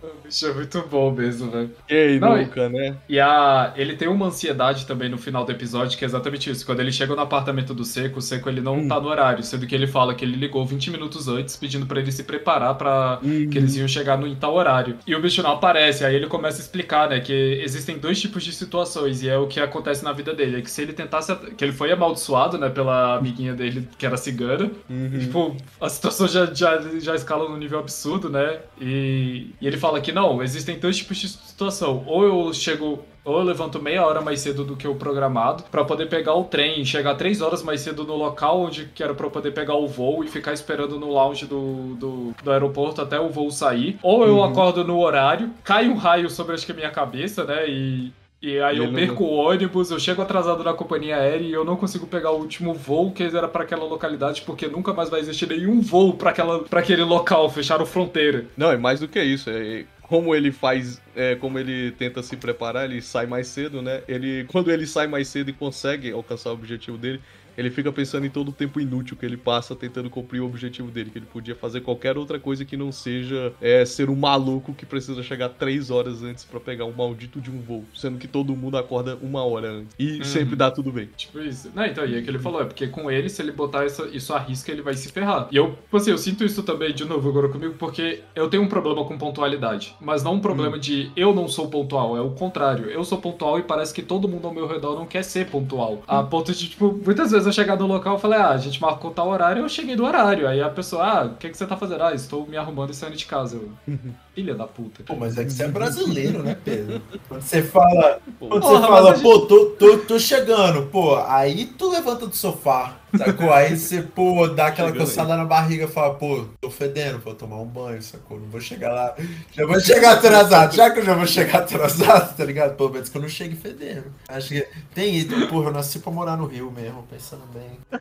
O 0.02 0.22
bicho 0.22 0.46
é 0.46 0.54
muito 0.54 0.82
bom 0.88 1.12
mesmo, 1.12 1.50
velho. 1.50 1.70
Quem 1.86 2.18
Não, 2.18 2.36
nunca, 2.36 2.68
né? 2.68 2.96
E 3.08 3.18
a, 3.20 3.72
ele 3.76 3.96
tem 3.96 4.08
uma 4.08 4.26
ansiedade 4.26 4.86
também 4.86 5.08
no 5.08 5.18
final 5.18 5.44
do 5.44 5.52
episódio, 5.52 5.98
que 5.98 6.04
é 6.04 6.08
exatamente 6.08 6.50
isso. 6.50 6.64
Quando 6.64 6.80
ele 6.80 6.92
chega 6.92 7.14
no 7.14 7.20
apartamento 7.20 7.74
do 7.74 7.84
Seco, 7.84 8.18
o 8.18 8.22
Seco 8.22 8.48
ele 8.48 8.60
não 8.60 8.86
tá 8.86 9.00
no 9.00 9.08
horário, 9.08 9.42
sendo 9.42 9.66
que 9.66 9.74
ele 9.74 9.86
fala 9.86 10.14
que 10.14 10.24
ele 10.24 10.36
ligou 10.36 10.64
20 10.66 10.90
minutos 10.90 11.28
antes, 11.28 11.56
pedindo 11.56 11.86
pra 11.86 12.00
ele 12.00 12.12
se 12.12 12.24
preparar 12.24 12.76
pra 12.76 13.20
que 13.50 13.58
eles 13.58 13.76
iam 13.76 13.88
chegar 13.88 14.16
no 14.18 14.26
em 14.26 14.34
tal 14.34 14.54
horário. 14.54 14.98
E 15.06 15.14
o 15.14 15.20
bicho 15.20 15.42
não 15.42 15.52
aparece, 15.52 16.04
aí 16.04 16.14
ele 16.14 16.26
começa 16.26 16.58
a 16.58 16.62
explicar, 16.62 17.08
né, 17.08 17.20
que 17.20 17.32
existem 17.62 17.98
dois 17.98 18.20
tipos 18.20 18.42
de 18.44 18.52
situações, 18.52 19.22
e 19.22 19.28
é 19.28 19.36
o 19.38 19.46
que 19.46 19.60
acontece 19.60 20.04
na 20.04 20.12
vida 20.12 20.34
dele. 20.34 20.58
É 20.58 20.62
que 20.62 20.70
se 20.70 20.82
ele 20.82 20.92
tentasse. 20.92 21.34
que 21.56 21.64
ele 21.64 21.72
foi 21.72 21.92
amaldiçoado, 21.92 22.58
né, 22.58 22.68
pela 22.68 23.16
amiguinha 23.16 23.54
dele, 23.54 23.88
que 23.98 24.06
era 24.06 24.16
cigana. 24.16 24.70
E, 25.12 25.18
tipo, 25.20 25.56
a 25.80 25.88
situação 25.88 26.26
já, 26.28 26.46
já, 26.52 26.80
já 27.00 27.14
escala 27.14 27.48
num 27.48 27.56
nível 27.56 27.78
absurdo, 27.78 28.28
né? 28.30 28.60
E, 28.80 29.50
e 29.60 29.66
ele 29.66 29.73
fala 29.76 30.00
que 30.00 30.12
não, 30.12 30.42
existem 30.42 30.78
dois 30.78 30.96
tipos 30.96 31.16
de 31.18 31.28
situação. 31.28 32.04
Ou 32.06 32.24
eu 32.24 32.52
chego. 32.52 33.00
Ou 33.24 33.38
eu 33.38 33.42
levanto 33.42 33.80
meia 33.80 34.04
hora 34.04 34.20
mais 34.20 34.40
cedo 34.40 34.64
do 34.64 34.76
que 34.76 34.86
o 34.86 34.96
programado 34.96 35.64
pra 35.70 35.82
poder 35.82 36.10
pegar 36.10 36.34
o 36.34 36.44
trem 36.44 36.82
e 36.82 36.84
chegar 36.84 37.14
três 37.14 37.40
horas 37.40 37.62
mais 37.62 37.80
cedo 37.80 38.04
no 38.04 38.16
local 38.16 38.60
onde 38.60 38.84
que 38.94 39.02
era 39.02 39.14
pra 39.14 39.26
eu 39.26 39.30
poder 39.30 39.52
pegar 39.52 39.76
o 39.76 39.88
voo 39.88 40.22
e 40.22 40.28
ficar 40.28 40.52
esperando 40.52 40.98
no 40.98 41.10
lounge 41.10 41.46
do, 41.46 41.94
do, 41.94 42.34
do 42.44 42.50
aeroporto 42.50 43.00
até 43.00 43.18
o 43.18 43.30
voo 43.30 43.50
sair. 43.50 43.98
Ou 44.02 44.26
eu 44.26 44.44
acordo 44.44 44.84
no 44.84 45.00
horário, 45.00 45.50
cai 45.64 45.88
um 45.88 45.96
raio 45.96 46.28
sobre 46.28 46.54
acho 46.54 46.66
que 46.66 46.72
a 46.72 46.74
minha 46.74 46.90
cabeça, 46.90 47.44
né? 47.44 47.66
E, 47.66 48.12
e 48.46 48.60
aí 48.60 48.76
eu 48.78 48.86
não- 48.86 48.94
perco 48.94 49.24
o 49.24 49.32
ônibus, 49.34 49.90
eu 49.90 49.98
chego 49.98 50.20
atrasado 50.22 50.62
na 50.62 50.72
companhia 50.74 51.16
aérea 51.16 51.44
e 51.46 51.52
eu 51.52 51.64
não 51.64 51.76
consigo 51.76 52.06
pegar 52.06 52.30
o 52.30 52.38
último 52.38 52.74
voo 52.74 53.10
que 53.12 53.22
era 53.22 53.48
pra 53.48 53.62
aquela 53.62 53.84
localidade, 53.84 54.42
porque 54.42 54.66
nunca 54.66 54.92
mais 54.92 55.08
vai 55.08 55.20
existir 55.20 55.48
nenhum 55.48 55.80
voo 55.80 56.14
para 56.14 56.30
aquele 56.30 57.02
local, 57.04 57.48
fecharam 57.50 57.86
fronteira. 57.86 58.44
Não, 58.56 58.70
é 58.70 58.76
mais 58.76 59.00
do 59.00 59.08
que 59.08 59.22
isso. 59.22 59.48
É 59.50 59.84
como 60.02 60.34
ele 60.34 60.52
faz, 60.52 61.00
é, 61.16 61.34
como 61.34 61.58
ele 61.58 61.90
tenta 61.92 62.22
se 62.22 62.36
preparar, 62.36 62.84
ele 62.84 63.00
sai 63.00 63.26
mais 63.26 63.46
cedo, 63.48 63.80
né? 63.80 64.02
Ele, 64.06 64.44
quando 64.44 64.70
ele 64.70 64.86
sai 64.86 65.06
mais 65.06 65.28
cedo 65.28 65.48
e 65.48 65.52
consegue 65.52 66.12
alcançar 66.12 66.50
o 66.50 66.52
objetivo 66.52 66.98
dele, 66.98 67.20
ele 67.56 67.70
fica 67.70 67.92
pensando 67.92 68.26
em 68.26 68.30
todo 68.30 68.48
o 68.48 68.52
tempo 68.52 68.80
inútil 68.80 69.16
que 69.16 69.24
ele 69.24 69.36
passa 69.36 69.74
tentando 69.74 70.10
cumprir 70.10 70.40
o 70.40 70.46
objetivo 70.46 70.90
dele, 70.90 71.10
que 71.10 71.18
ele 71.18 71.26
podia 71.26 71.54
fazer 71.54 71.80
qualquer 71.80 72.16
outra 72.16 72.38
coisa 72.38 72.64
que 72.64 72.76
não 72.76 72.92
seja 72.92 73.52
é, 73.60 73.84
ser 73.84 74.10
um 74.10 74.16
maluco 74.16 74.74
que 74.74 74.86
precisa 74.86 75.22
chegar 75.22 75.48
três 75.50 75.90
horas 75.90 76.22
antes 76.22 76.44
pra 76.44 76.60
pegar 76.60 76.84
um 76.84 76.92
maldito 76.92 77.40
de 77.40 77.50
um 77.50 77.60
voo, 77.60 77.84
sendo 77.94 78.18
que 78.18 78.28
todo 78.28 78.54
mundo 78.54 78.76
acorda 78.76 79.16
uma 79.22 79.44
hora 79.44 79.70
antes 79.70 79.94
e 79.98 80.24
sempre 80.24 80.56
dá 80.56 80.70
tudo 80.70 80.92
bem. 80.92 81.08
Tipo 81.16 81.40
isso. 81.40 81.70
Não, 81.74 81.84
então, 81.84 82.04
e 82.06 82.16
é 82.16 82.22
que 82.22 82.28
ele 82.28 82.38
falou, 82.38 82.60
é 82.60 82.64
porque 82.64 82.86
com 82.86 83.10
ele, 83.10 83.28
se 83.28 83.42
ele 83.42 83.52
botar 83.52 83.84
essa, 83.84 84.06
isso 84.06 84.32
à 84.32 84.38
risca, 84.38 84.70
ele 84.70 84.82
vai 84.82 84.94
se 84.94 85.10
ferrar. 85.10 85.48
E 85.50 85.56
eu, 85.56 85.70
tipo 85.70 85.96
assim, 85.96 86.10
eu 86.10 86.18
sinto 86.18 86.44
isso 86.44 86.62
também 86.62 86.94
de 86.94 87.04
novo 87.04 87.28
agora 87.28 87.48
comigo, 87.48 87.74
porque 87.78 88.22
eu 88.34 88.48
tenho 88.48 88.62
um 88.62 88.68
problema 88.68 89.04
com 89.04 89.16
pontualidade. 89.16 89.94
Mas 90.00 90.22
não 90.22 90.34
um 90.34 90.40
problema 90.40 90.78
de 90.78 91.10
eu 91.16 91.34
não 91.34 91.48
sou 91.48 91.68
pontual, 91.68 92.16
é 92.16 92.20
o 92.20 92.30
contrário. 92.30 92.86
Eu 92.86 93.04
sou 93.04 93.18
pontual 93.18 93.58
e 93.58 93.62
parece 93.62 93.94
que 93.94 94.02
todo 94.02 94.28
mundo 94.28 94.46
ao 94.46 94.54
meu 94.54 94.66
redor 94.66 94.94
não 94.94 95.06
quer 95.06 95.22
ser 95.22 95.46
pontual. 95.46 96.02
A 96.06 96.22
ponto 96.22 96.52
de, 96.52 96.68
tipo, 96.68 97.00
muitas 97.04 97.30
vezes 97.30 97.43
eu 97.46 97.52
chegar 97.52 97.76
no 97.76 97.86
local 97.86 98.16
e 98.16 98.20
falei, 98.20 98.38
ah, 98.38 98.50
a 98.50 98.56
gente 98.58 98.80
marcou 98.80 99.10
tal 99.10 99.28
horário, 99.28 99.62
eu 99.62 99.68
cheguei 99.68 99.94
do 99.96 100.04
horário. 100.04 100.46
Aí 100.48 100.60
a 100.60 100.68
pessoa, 100.68 101.04
ah, 101.04 101.24
o 101.26 101.34
que, 101.36 101.48
que 101.48 101.56
você 101.56 101.66
tá 101.66 101.76
fazendo? 101.76 102.02
Ah, 102.02 102.14
estou 102.14 102.46
me 102.46 102.56
arrumando 102.56 102.90
e 102.90 102.94
saindo 102.94 103.16
de 103.16 103.24
casa. 103.26 103.56
Eu, 103.56 103.70
Filha 104.34 104.54
da 104.54 104.66
puta. 104.66 105.02
Pô, 105.04 105.14
mas 105.14 105.38
é 105.38 105.44
que 105.44 105.52
você 105.52 105.62
é 105.64 105.68
brasileiro, 105.68 106.42
né, 106.42 106.56
Pedro? 106.64 107.00
Quando 107.28 107.40
você 107.42 107.62
fala, 107.64 108.20
quando 108.38 108.60
Porra, 108.60 108.80
você 108.80 108.86
fala, 108.86 109.10
a 109.12 109.14
gente- 109.14 109.22
pô, 109.22 109.40
tô, 109.42 109.66
tô, 109.78 109.98
tô 109.98 110.18
chegando, 110.18 110.86
pô, 110.86 111.16
aí 111.26 111.66
tu 111.66 111.90
levanta 111.90 112.26
do 112.26 112.34
sofá, 112.34 112.96
sacou? 113.18 113.52
Aí 113.52 113.76
você, 113.76 114.02
pô, 114.02 114.46
dá 114.48 114.66
aquela 114.66 114.88
Chegando 114.90 115.06
coçada 115.06 115.36
na 115.36 115.44
barriga 115.44 115.84
e 115.84 115.88
fala, 115.88 116.14
pô, 116.14 116.44
tô 116.60 116.70
fedendo, 116.70 117.18
vou 117.18 117.34
tomar 117.34 117.60
um 117.60 117.66
banho, 117.66 118.02
sacou? 118.02 118.38
Não 118.38 118.48
vou 118.48 118.60
chegar 118.60 118.92
lá, 118.92 119.14
já 119.52 119.66
vou 119.66 119.80
chegar 119.80 120.12
atrasado, 120.12 120.74
já 120.74 120.90
que 120.90 121.00
eu 121.00 121.04
já 121.04 121.14
vou 121.14 121.26
chegar 121.26 121.60
atrasado, 121.60 122.36
tá 122.36 122.44
ligado? 122.44 122.76
Pelo 122.76 122.90
menos 122.90 123.08
que 123.08 123.16
eu 123.16 123.22
não 123.22 123.28
chegue 123.28 123.56
fedendo. 123.56 124.04
Acho 124.28 124.48
que 124.48 124.66
tem 124.94 125.16
isso, 125.16 125.48
porra, 125.48 125.68
eu 125.68 125.72
nasci 125.72 125.98
pra 125.98 126.12
morar 126.12 126.36
no 126.36 126.46
Rio 126.46 126.70
mesmo, 126.70 127.06
pensando 127.10 127.44
bem. 127.52 128.00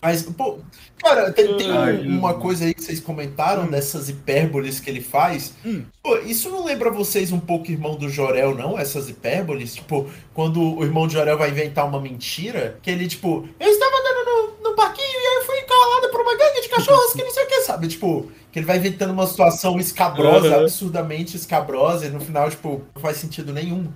Mas, 0.00 0.22
pô, 0.22 0.58
cara, 1.02 1.30
tem, 1.32 1.56
tem 1.56 1.70
Ai, 1.70 1.96
um- 1.96 2.18
uma 2.18 2.34
coisa 2.34 2.64
aí 2.64 2.74
que 2.74 2.82
vocês 2.82 3.00
comentaram 3.00 3.66
dessas 3.66 4.08
hipérboles 4.08 4.80
que 4.80 4.88
ele 4.90 5.00
faz. 5.00 5.54
Pô, 6.02 6.16
isso 6.18 6.48
não 6.50 6.64
lembra 6.64 6.90
vocês 6.90 7.32
um 7.32 7.40
pouco 7.40 7.70
irmão 7.70 7.96
do 7.96 8.08
Jorel, 8.08 8.54
não? 8.54 8.78
Essas 8.78 9.08
hipérboles? 9.08 9.74
Tipo, 9.74 10.08
quando 10.32 10.60
o 10.78 10.82
irmão 10.82 11.06
do 11.06 11.12
Jorel 11.12 11.36
vai 11.38 11.50
inventar 11.50 11.86
uma 11.86 12.00
mentira, 12.00 12.78
que 12.82 12.90
ele, 12.90 13.06
tipo, 13.06 13.48
eu 13.60 13.68
estava 13.68 13.96
andando 13.96 14.24
no, 14.62 14.70
no 14.70 14.76
parquinho 14.76 15.06
e 15.06 15.26
aí 15.26 15.34
eu 15.36 15.44
fui 15.44 15.53
encalado 15.64 16.08
por 16.10 16.20
uma 16.20 16.36
gangue 16.36 16.60
de 16.60 16.68
cachorros 16.68 17.12
que 17.12 17.22
não 17.24 17.30
sei 17.30 17.44
o 17.44 17.48
que, 17.48 17.60
sabe? 17.62 17.88
Tipo, 17.88 18.30
que 18.52 18.58
ele 18.58 18.66
vai 18.66 18.76
inventando 18.76 19.10
uma 19.12 19.26
situação 19.26 19.78
escabrosa, 19.80 20.48
Uhum. 20.48 20.60
absurdamente 20.62 21.36
escabrosa, 21.36 22.06
e 22.06 22.10
no 22.10 22.20
final, 22.20 22.48
tipo, 22.50 22.82
não 22.94 23.02
faz 23.02 23.16
sentido 23.16 23.52
nenhum. 23.52 23.90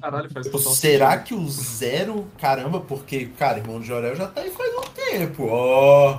Caralho, 0.00 0.30
faz 0.30 0.46
Tipo, 0.46 0.58
será 0.58 1.10
sentido. 1.12 1.24
que 1.26 1.34
o 1.34 1.48
Zero, 1.48 2.26
caramba, 2.38 2.80
porque, 2.80 3.26
cara, 3.38 3.58
irmão 3.58 3.80
de 3.80 3.86
Jorel 3.86 4.16
já 4.16 4.26
tá 4.26 4.40
aí 4.40 4.50
faz 4.50 4.74
um 4.74 4.80
tempo. 4.92 5.46
Ó, 5.48 6.18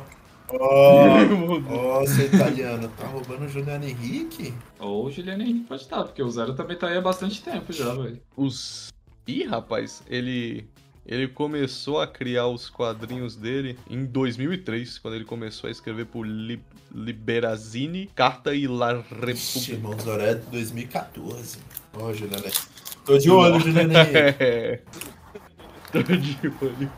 ó, 0.50 2.00
ó, 2.00 2.06
seu 2.08 2.26
italiano, 2.26 2.90
tá 2.98 3.08
roubando 3.08 3.46
o 3.46 3.50
Juliano 3.50 3.86
Henrique? 3.86 4.54
Ou 4.80 5.06
o 5.08 5.12
Juliano 5.12 5.42
Henrique 5.44 5.66
pode 5.68 5.82
estar, 5.82 6.04
porque 6.04 6.22
o 6.22 6.30
Zero 6.30 6.54
também 6.54 6.78
tá 6.78 6.88
aí 6.88 6.98
há 6.98 7.02
bastante 7.02 7.42
tempo 7.44 7.72
já, 7.74 7.94
velho. 7.94 8.22
Os. 8.36 8.90
Ih, 9.28 9.46
rapaz, 9.46 10.04
ele. 10.10 10.68
Ele 11.06 11.28
começou 11.28 12.00
a 12.00 12.08
criar 12.08 12.48
os 12.48 12.70
quadrinhos 12.70 13.36
dele 13.36 13.78
em 13.90 14.06
2003, 14.06 15.00
quando 15.00 15.16
ele 15.16 15.26
começou 15.26 15.68
a 15.68 15.72
escrever 15.72 16.06
por 16.06 16.26
Li 16.26 16.62
Liberazine, 16.96 18.10
Carta 18.16 18.54
e 18.54 18.68
La 18.68 18.94
República. 18.94 19.72
irmão 19.72 19.96
de 19.96 20.04
Jorel 20.06 20.28
é 20.28 20.36
de 20.36 20.46
2014. 20.52 21.58
Ó, 21.98 22.14
Juliano 22.14 22.44
Henrique. 22.46 22.62
Tô 23.06 23.18
de 23.18 23.30
olho, 23.32 23.56
Henrique. 23.56 23.98
É. 23.98 24.82
Tô 25.92 26.02
de 26.02 26.38
olho. 26.62 26.92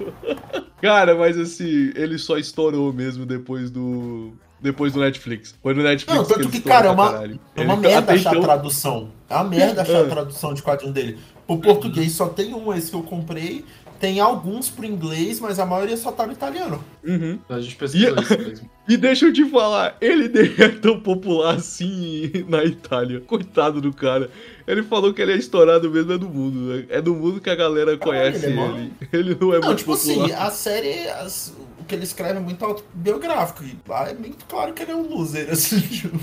Cara, 0.82 1.16
mas 1.16 1.38
assim, 1.38 1.92
ele 1.96 2.18
só 2.18 2.38
estourou 2.38 2.94
mesmo 2.94 3.26
depois 3.26 3.72
do. 3.72 4.34
Depois 4.62 4.94
do 4.94 5.00
Netflix. 5.00 5.54
Foi 5.62 5.74
no 5.74 5.84
Netflix 5.84 6.18
Não, 6.18 6.26
tanto 6.26 6.50
que, 6.50 6.58
estourou 6.58 6.78
cara, 6.78 6.88
é 6.88 6.92
uma- 6.92 7.12
caralho. 7.12 7.40
É 7.56 7.62
uma 7.62 7.74
Ele- 7.74 7.82
merda 7.88 8.14
achar 8.14 8.30
a 8.30 8.32
então- 8.34 8.44
tradução. 8.44 9.12
É 9.30 9.36
uma 9.36 9.44
merda 9.44 9.82
achar 9.82 9.98
a 9.98 10.02
Ah. 10.06 10.10
tradução 10.10 10.54
de 10.54 10.62
quadrinho 10.64 10.94
dele. 10.94 11.20
Pro 11.46 11.60
português 11.60 12.12
só 12.14 12.28
tem 12.30 12.54
um, 12.54 12.74
esse 12.74 12.90
que 12.90 12.96
eu 12.96 13.04
comprei. 13.04 13.64
Tem 14.06 14.20
alguns 14.20 14.70
pro 14.70 14.86
inglês, 14.86 15.40
mas 15.40 15.58
a 15.58 15.66
maioria 15.66 15.98
só 15.98 16.12
tá 16.12 16.28
no 16.28 16.34
italiano. 16.34 16.84
Uhum. 17.04 17.40
A 17.50 17.60
gente 17.60 17.76
pesquisou 17.76 18.16
E- 18.16 18.22
isso 18.22 18.38
mesmo. 18.38 18.70
E 18.88 18.98
deixa 18.98 19.26
eu 19.26 19.34
te 19.34 19.44
falar, 19.50 19.98
ele 20.00 20.28
nem 20.30 20.54
é 20.64 20.70
tão 20.70 21.00
popular 21.00 21.56
assim 21.56 22.32
na 22.48 22.64
Itália. 22.64 23.20
Coitado 23.20 23.82
do 23.82 23.92
cara. 23.92 24.30
Ele 24.68 24.84
falou 24.84 25.12
que 25.12 25.20
ele 25.24 25.32
é 25.34 25.38
estourado 25.38 25.90
mesmo, 25.90 26.12
é 26.14 26.18
do 26.20 26.30
mundo. 26.30 26.60
né? 26.60 26.86
É 26.90 27.02
do 27.02 27.16
mundo 27.16 27.42
que 27.42 27.50
a 27.50 27.56
galera 27.56 27.98
conhece 27.98 28.46
ele 28.46 28.60
é 28.60 28.64
ele. 28.68 28.94
Ele 29.12 29.38
não 29.42 29.52
é 29.56 29.60
Não, 29.60 29.70
muito 29.70 29.80
tipo 29.80 29.98
popular. 29.98 30.26
assim, 30.26 30.34
a 30.34 30.52
série, 30.52 31.08
as- 31.10 31.52
o 31.80 31.84
que 31.86 31.96
ele 31.96 32.04
escreve 32.04 32.38
é 32.38 32.40
muito 32.40 32.64
autobiográfico. 32.64 33.64
E 33.64 33.76
lá 33.90 34.08
é 34.08 34.14
bem 34.14 34.36
claro 34.48 34.72
que 34.74 34.84
ele 34.84 34.92
é 34.92 34.96
um 34.96 35.10
loser, 35.10 35.50
assim. 35.52 35.80
tipo. 35.82 36.20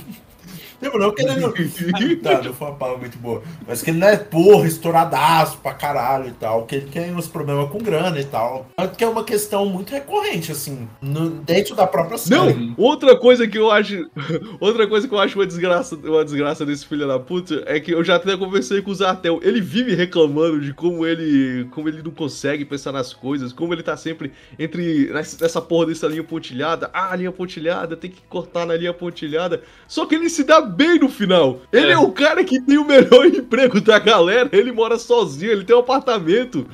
Tipo, 0.80 0.98
não 0.98 1.14
que 1.14 1.22
ele 1.22 1.36
não. 1.36 1.52
tá, 2.22 2.42
não 2.42 2.52
foi 2.54 2.68
uma 2.68 2.76
palavra 2.76 3.00
muito 3.00 3.18
boa. 3.18 3.42
Mas 3.66 3.82
que 3.82 3.90
ele 3.90 3.98
não 3.98 4.08
é, 4.08 4.16
porra, 4.16 4.66
estouradaço 4.66 5.58
pra 5.58 5.72
caralho 5.74 6.28
e 6.28 6.32
tal. 6.32 6.66
Que 6.66 6.76
ele 6.76 6.86
tem 6.86 7.14
uns 7.14 7.28
problemas 7.28 7.70
com 7.70 7.78
grana 7.78 8.18
e 8.20 8.24
tal. 8.24 8.66
Tanto 8.76 8.96
que 8.96 9.04
é 9.04 9.08
uma 9.08 9.24
questão 9.24 9.66
muito 9.66 9.90
recorrente, 9.90 10.50
assim, 10.52 10.88
no- 11.00 11.30
dentro 11.30 11.74
da 11.74 11.86
própria 11.86 12.18
série. 12.18 12.54
Não, 12.54 12.74
outra 12.76 13.16
coisa 13.16 13.46
que 13.46 13.58
eu 13.58 13.70
acho. 13.70 14.08
Outra 14.60 14.86
coisa 14.86 15.06
que 15.08 15.14
eu 15.14 15.18
acho 15.18 15.38
uma 15.38 15.46
desgraça, 15.46 15.96
uma 15.96 16.24
desgraça 16.24 16.64
desse 16.64 16.86
filho 16.86 17.06
da 17.06 17.18
puta 17.18 17.62
é 17.66 17.80
que 17.80 17.92
eu 17.92 18.02
já 18.04 18.16
até 18.16 18.36
conversei 18.36 18.80
com 18.82 18.90
o 18.90 18.94
Zartel. 18.94 19.40
Ele 19.42 19.60
vive 19.60 19.94
reclamando 19.94 20.60
de 20.60 20.72
como 20.72 21.06
ele. 21.06 21.66
como 21.70 21.88
ele 21.88 22.02
não 22.02 22.10
consegue 22.10 22.64
pensar 22.64 22.92
nas 22.92 23.12
coisas, 23.12 23.52
como 23.52 23.72
ele 23.74 23.82
tá 23.82 23.96
sempre 23.96 24.32
entre. 24.58 25.10
nessa 25.12 25.36
nessa 25.42 25.60
porra 25.60 25.86
dessa 25.86 26.06
linha 26.06 26.22
pontilhada. 26.24 26.90
Ah, 26.92 27.14
linha 27.16 27.32
pontilhada, 27.32 27.96
tem 27.96 28.10
que 28.10 28.20
cortar 28.28 28.66
na 28.66 28.74
linha 28.76 28.92
pontilhada. 28.92 29.62
Só 29.88 30.06
que 30.06 30.14
ele 30.14 30.28
se 30.30 30.41
dá 30.44 30.60
bem 30.60 30.98
no 30.98 31.08
final. 31.08 31.60
Ele 31.72 31.88
é, 31.88 31.92
É. 31.92 31.98
o 31.98 32.10
cara 32.12 32.42
que 32.44 32.60
tem 32.60 32.78
o 32.78 32.84
melhor 32.86 33.24
emprego 33.26 33.80
da 33.80 33.98
galera. 33.98 34.48
Ele 34.52 34.72
mora 34.72 34.98
sozinho, 34.98 35.52
ele 35.52 35.64
tem 35.64 35.74
um 35.76 35.80
apartamento. 35.80 36.66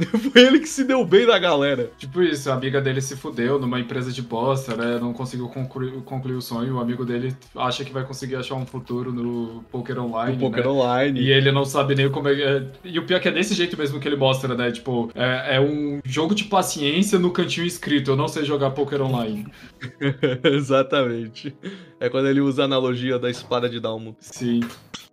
Foi 0.32 0.40
ele 0.42 0.60
que 0.60 0.68
se 0.68 0.82
deu 0.84 1.04
bem 1.04 1.26
da 1.26 1.38
galera. 1.38 1.90
Tipo 1.98 2.22
isso, 2.22 2.50
a 2.50 2.54
amiga 2.54 2.80
dele 2.80 3.02
se 3.02 3.14
fudeu 3.16 3.58
numa 3.58 3.78
empresa 3.78 4.10
de 4.10 4.22
bosta, 4.22 4.74
né? 4.74 4.98
Não 4.98 5.12
conseguiu 5.12 5.46
concluir, 5.48 5.92
concluir 6.06 6.36
o 6.36 6.40
sonho. 6.40 6.76
O 6.76 6.80
amigo 6.80 7.04
dele 7.04 7.36
acha 7.54 7.84
que 7.84 7.92
vai 7.92 8.02
conseguir 8.02 8.36
achar 8.36 8.54
um 8.54 8.64
futuro 8.64 9.12
no 9.12 9.62
poker 9.70 9.98
online. 10.02 10.32
No 10.36 10.40
Poker 10.40 10.64
né? 10.64 10.70
Online. 10.70 11.20
E 11.20 11.30
ele 11.30 11.52
não 11.52 11.66
sabe 11.66 11.94
nem 11.94 12.10
como 12.10 12.28
é. 12.28 12.32
é- 12.32 12.62
E 12.82 12.98
o 12.98 13.04
pior 13.04 13.18
é 13.18 13.20
que 13.20 13.28
é 13.28 13.30
desse 13.30 13.52
jeito 13.52 13.76
mesmo 13.76 14.00
que 14.00 14.08
ele 14.08 14.16
mostra, 14.16 14.54
né? 14.54 14.70
Tipo, 14.72 15.10
é, 15.14 15.56
é 15.56 15.60
um 15.60 16.00
jogo 16.02 16.34
de 16.34 16.44
paciência 16.44 17.18
no 17.18 17.30
cantinho 17.30 17.66
escrito. 17.66 18.10
Eu 18.12 18.16
não 18.16 18.26
sei 18.26 18.42
jogar 18.44 18.70
poker 18.70 19.02
online. 19.02 19.46
Exatamente. 20.42 21.54
É 22.00 22.08
quando 22.08 22.28
ele 22.28 22.40
usa 22.40 22.62
a 22.62 22.64
analogia 22.64 23.18
da 23.18 23.30
espada 23.30 23.68
de 23.68 23.78
Dalmo. 23.78 24.16
Sim. 24.18 24.60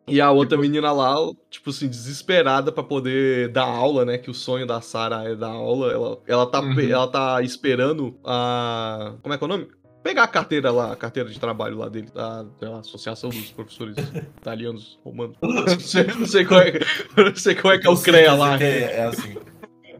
E 0.07 0.21
a 0.21 0.31
outra 0.31 0.57
menina 0.57 0.89
lá, 0.93 1.15
tipo 1.49 1.69
assim, 1.69 1.89
desesperada 1.89 2.71
pra 2.71 2.81
poder 2.81 3.49
dar 3.49 3.65
aula, 3.65 4.05
né? 4.05 4.17
Que 4.17 4.31
o 4.31 4.33
sonho 4.33 4.65
da 4.65 4.79
Sarah 4.79 5.25
é 5.25 5.35
dar 5.35 5.49
aula. 5.49 5.91
Ela, 5.91 6.17
ela, 6.25 6.45
tá, 6.45 6.61
Uhum. 6.61 6.79
ela 6.79 7.07
tá 7.07 7.41
esperando 7.41 8.17
a. 8.23 9.15
Como 9.21 9.33
é 9.33 9.37
que 9.37 9.43
é 9.43 9.45
o 9.45 9.49
nome? 9.49 9.67
Pegar 10.01 10.23
a 10.23 10.27
carteira 10.27 10.71
lá, 10.71 10.93
a 10.93 10.95
carteira 10.95 11.29
de 11.29 11.37
trabalho 11.37 11.77
lá 11.77 11.89
dele, 11.89 12.07
da, 12.15 12.45
da 12.61 12.79
Associação 12.79 13.29
dos 13.29 13.51
Professores 13.51 13.97
Italianos 14.37 14.97
Romanos. 15.03 15.35
Não 15.43 15.79
sei, 15.81 16.03
não 16.17 16.25
sei 16.25 16.45
qual 16.45 16.61
é, 16.61 16.79
não 17.17 17.35
sei 17.35 17.55
qual 17.55 17.73
é 17.73 17.77
que 17.77 17.85
é 17.87 17.89
o 17.89 17.97
CREA 17.97 18.33
lá. 18.33 18.57
É, 18.63 18.99
é 18.99 19.03
assim. 19.03 19.35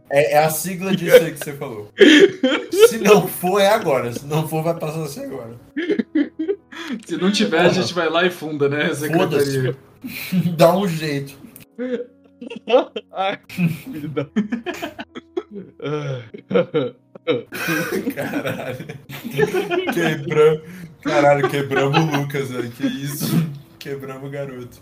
É, 0.09 0.35
é 0.35 0.38
a 0.38 0.49
sigla 0.49 0.95
disso 0.95 1.18
aí 1.18 1.34
que 1.34 1.39
você 1.43 1.51
falou. 1.51 1.91
Se 2.88 2.99
não 2.99 3.27
for, 3.27 3.59
é 3.59 3.68
agora. 3.68 4.14
Se 4.14 4.26
não 4.26 4.47
for, 4.47 4.64
vai 4.64 4.80
passar 4.80 5.03
a 5.03 5.07
ser 5.07 5.26
agora. 5.26 5.59
Se 7.05 7.17
não 7.17 7.31
tiver, 7.31 7.61
a 7.61 7.69
gente 7.69 7.93
vai 7.93 8.09
lá 8.09 8.25
e 8.25 8.29
funda, 8.29 8.69
né? 8.69 8.93
Secretaria. 8.93 9.75
Dá 10.57 10.75
um 10.75 10.87
jeito. 10.87 11.37
Ai. 13.11 13.39
Caralho. 18.15 18.85
Quebramos. 19.93 20.61
Caralho, 21.01 21.49
quebramos 21.49 21.97
o 21.99 22.21
Lucas, 22.21 22.49
velho. 22.49 22.71
Que 22.71 22.87
isso? 22.87 23.25
Quebramos 23.79 24.27
o 24.27 24.31
garoto. 24.31 24.81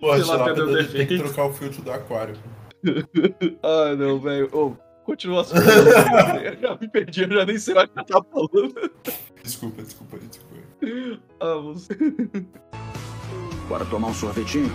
Pô, 0.00 0.08
cadê 0.08 0.60
o 0.60 0.88
tem 0.88 1.06
que 1.06 1.18
trocar 1.18 1.46
o 1.46 1.52
filtro 1.52 1.82
do 1.82 1.92
aquário. 1.92 2.34
Ah, 3.62 3.94
não, 3.96 4.18
velho. 4.18 4.48
Ô, 4.52 4.76
continua 5.12 5.42
assim. 5.42 5.54
Eu 5.56 6.60
já 6.60 6.78
me 6.80 6.88
perdi, 6.88 7.22
eu 7.22 7.28
já 7.28 7.44
nem 7.44 7.58
sei 7.58 7.74
mais 7.74 7.88
o 7.88 7.92
que 7.92 8.04
tá 8.06 8.22
falando. 8.32 8.74
Desculpa, 9.42 9.82
desculpa, 9.82 10.18
desculpa. 10.18 10.56
Ah, 11.40 11.56
você. 11.56 11.96
Bora 13.68 13.84
tomar 13.84 14.08
um 14.08 14.14
sorvetinho? 14.14 14.74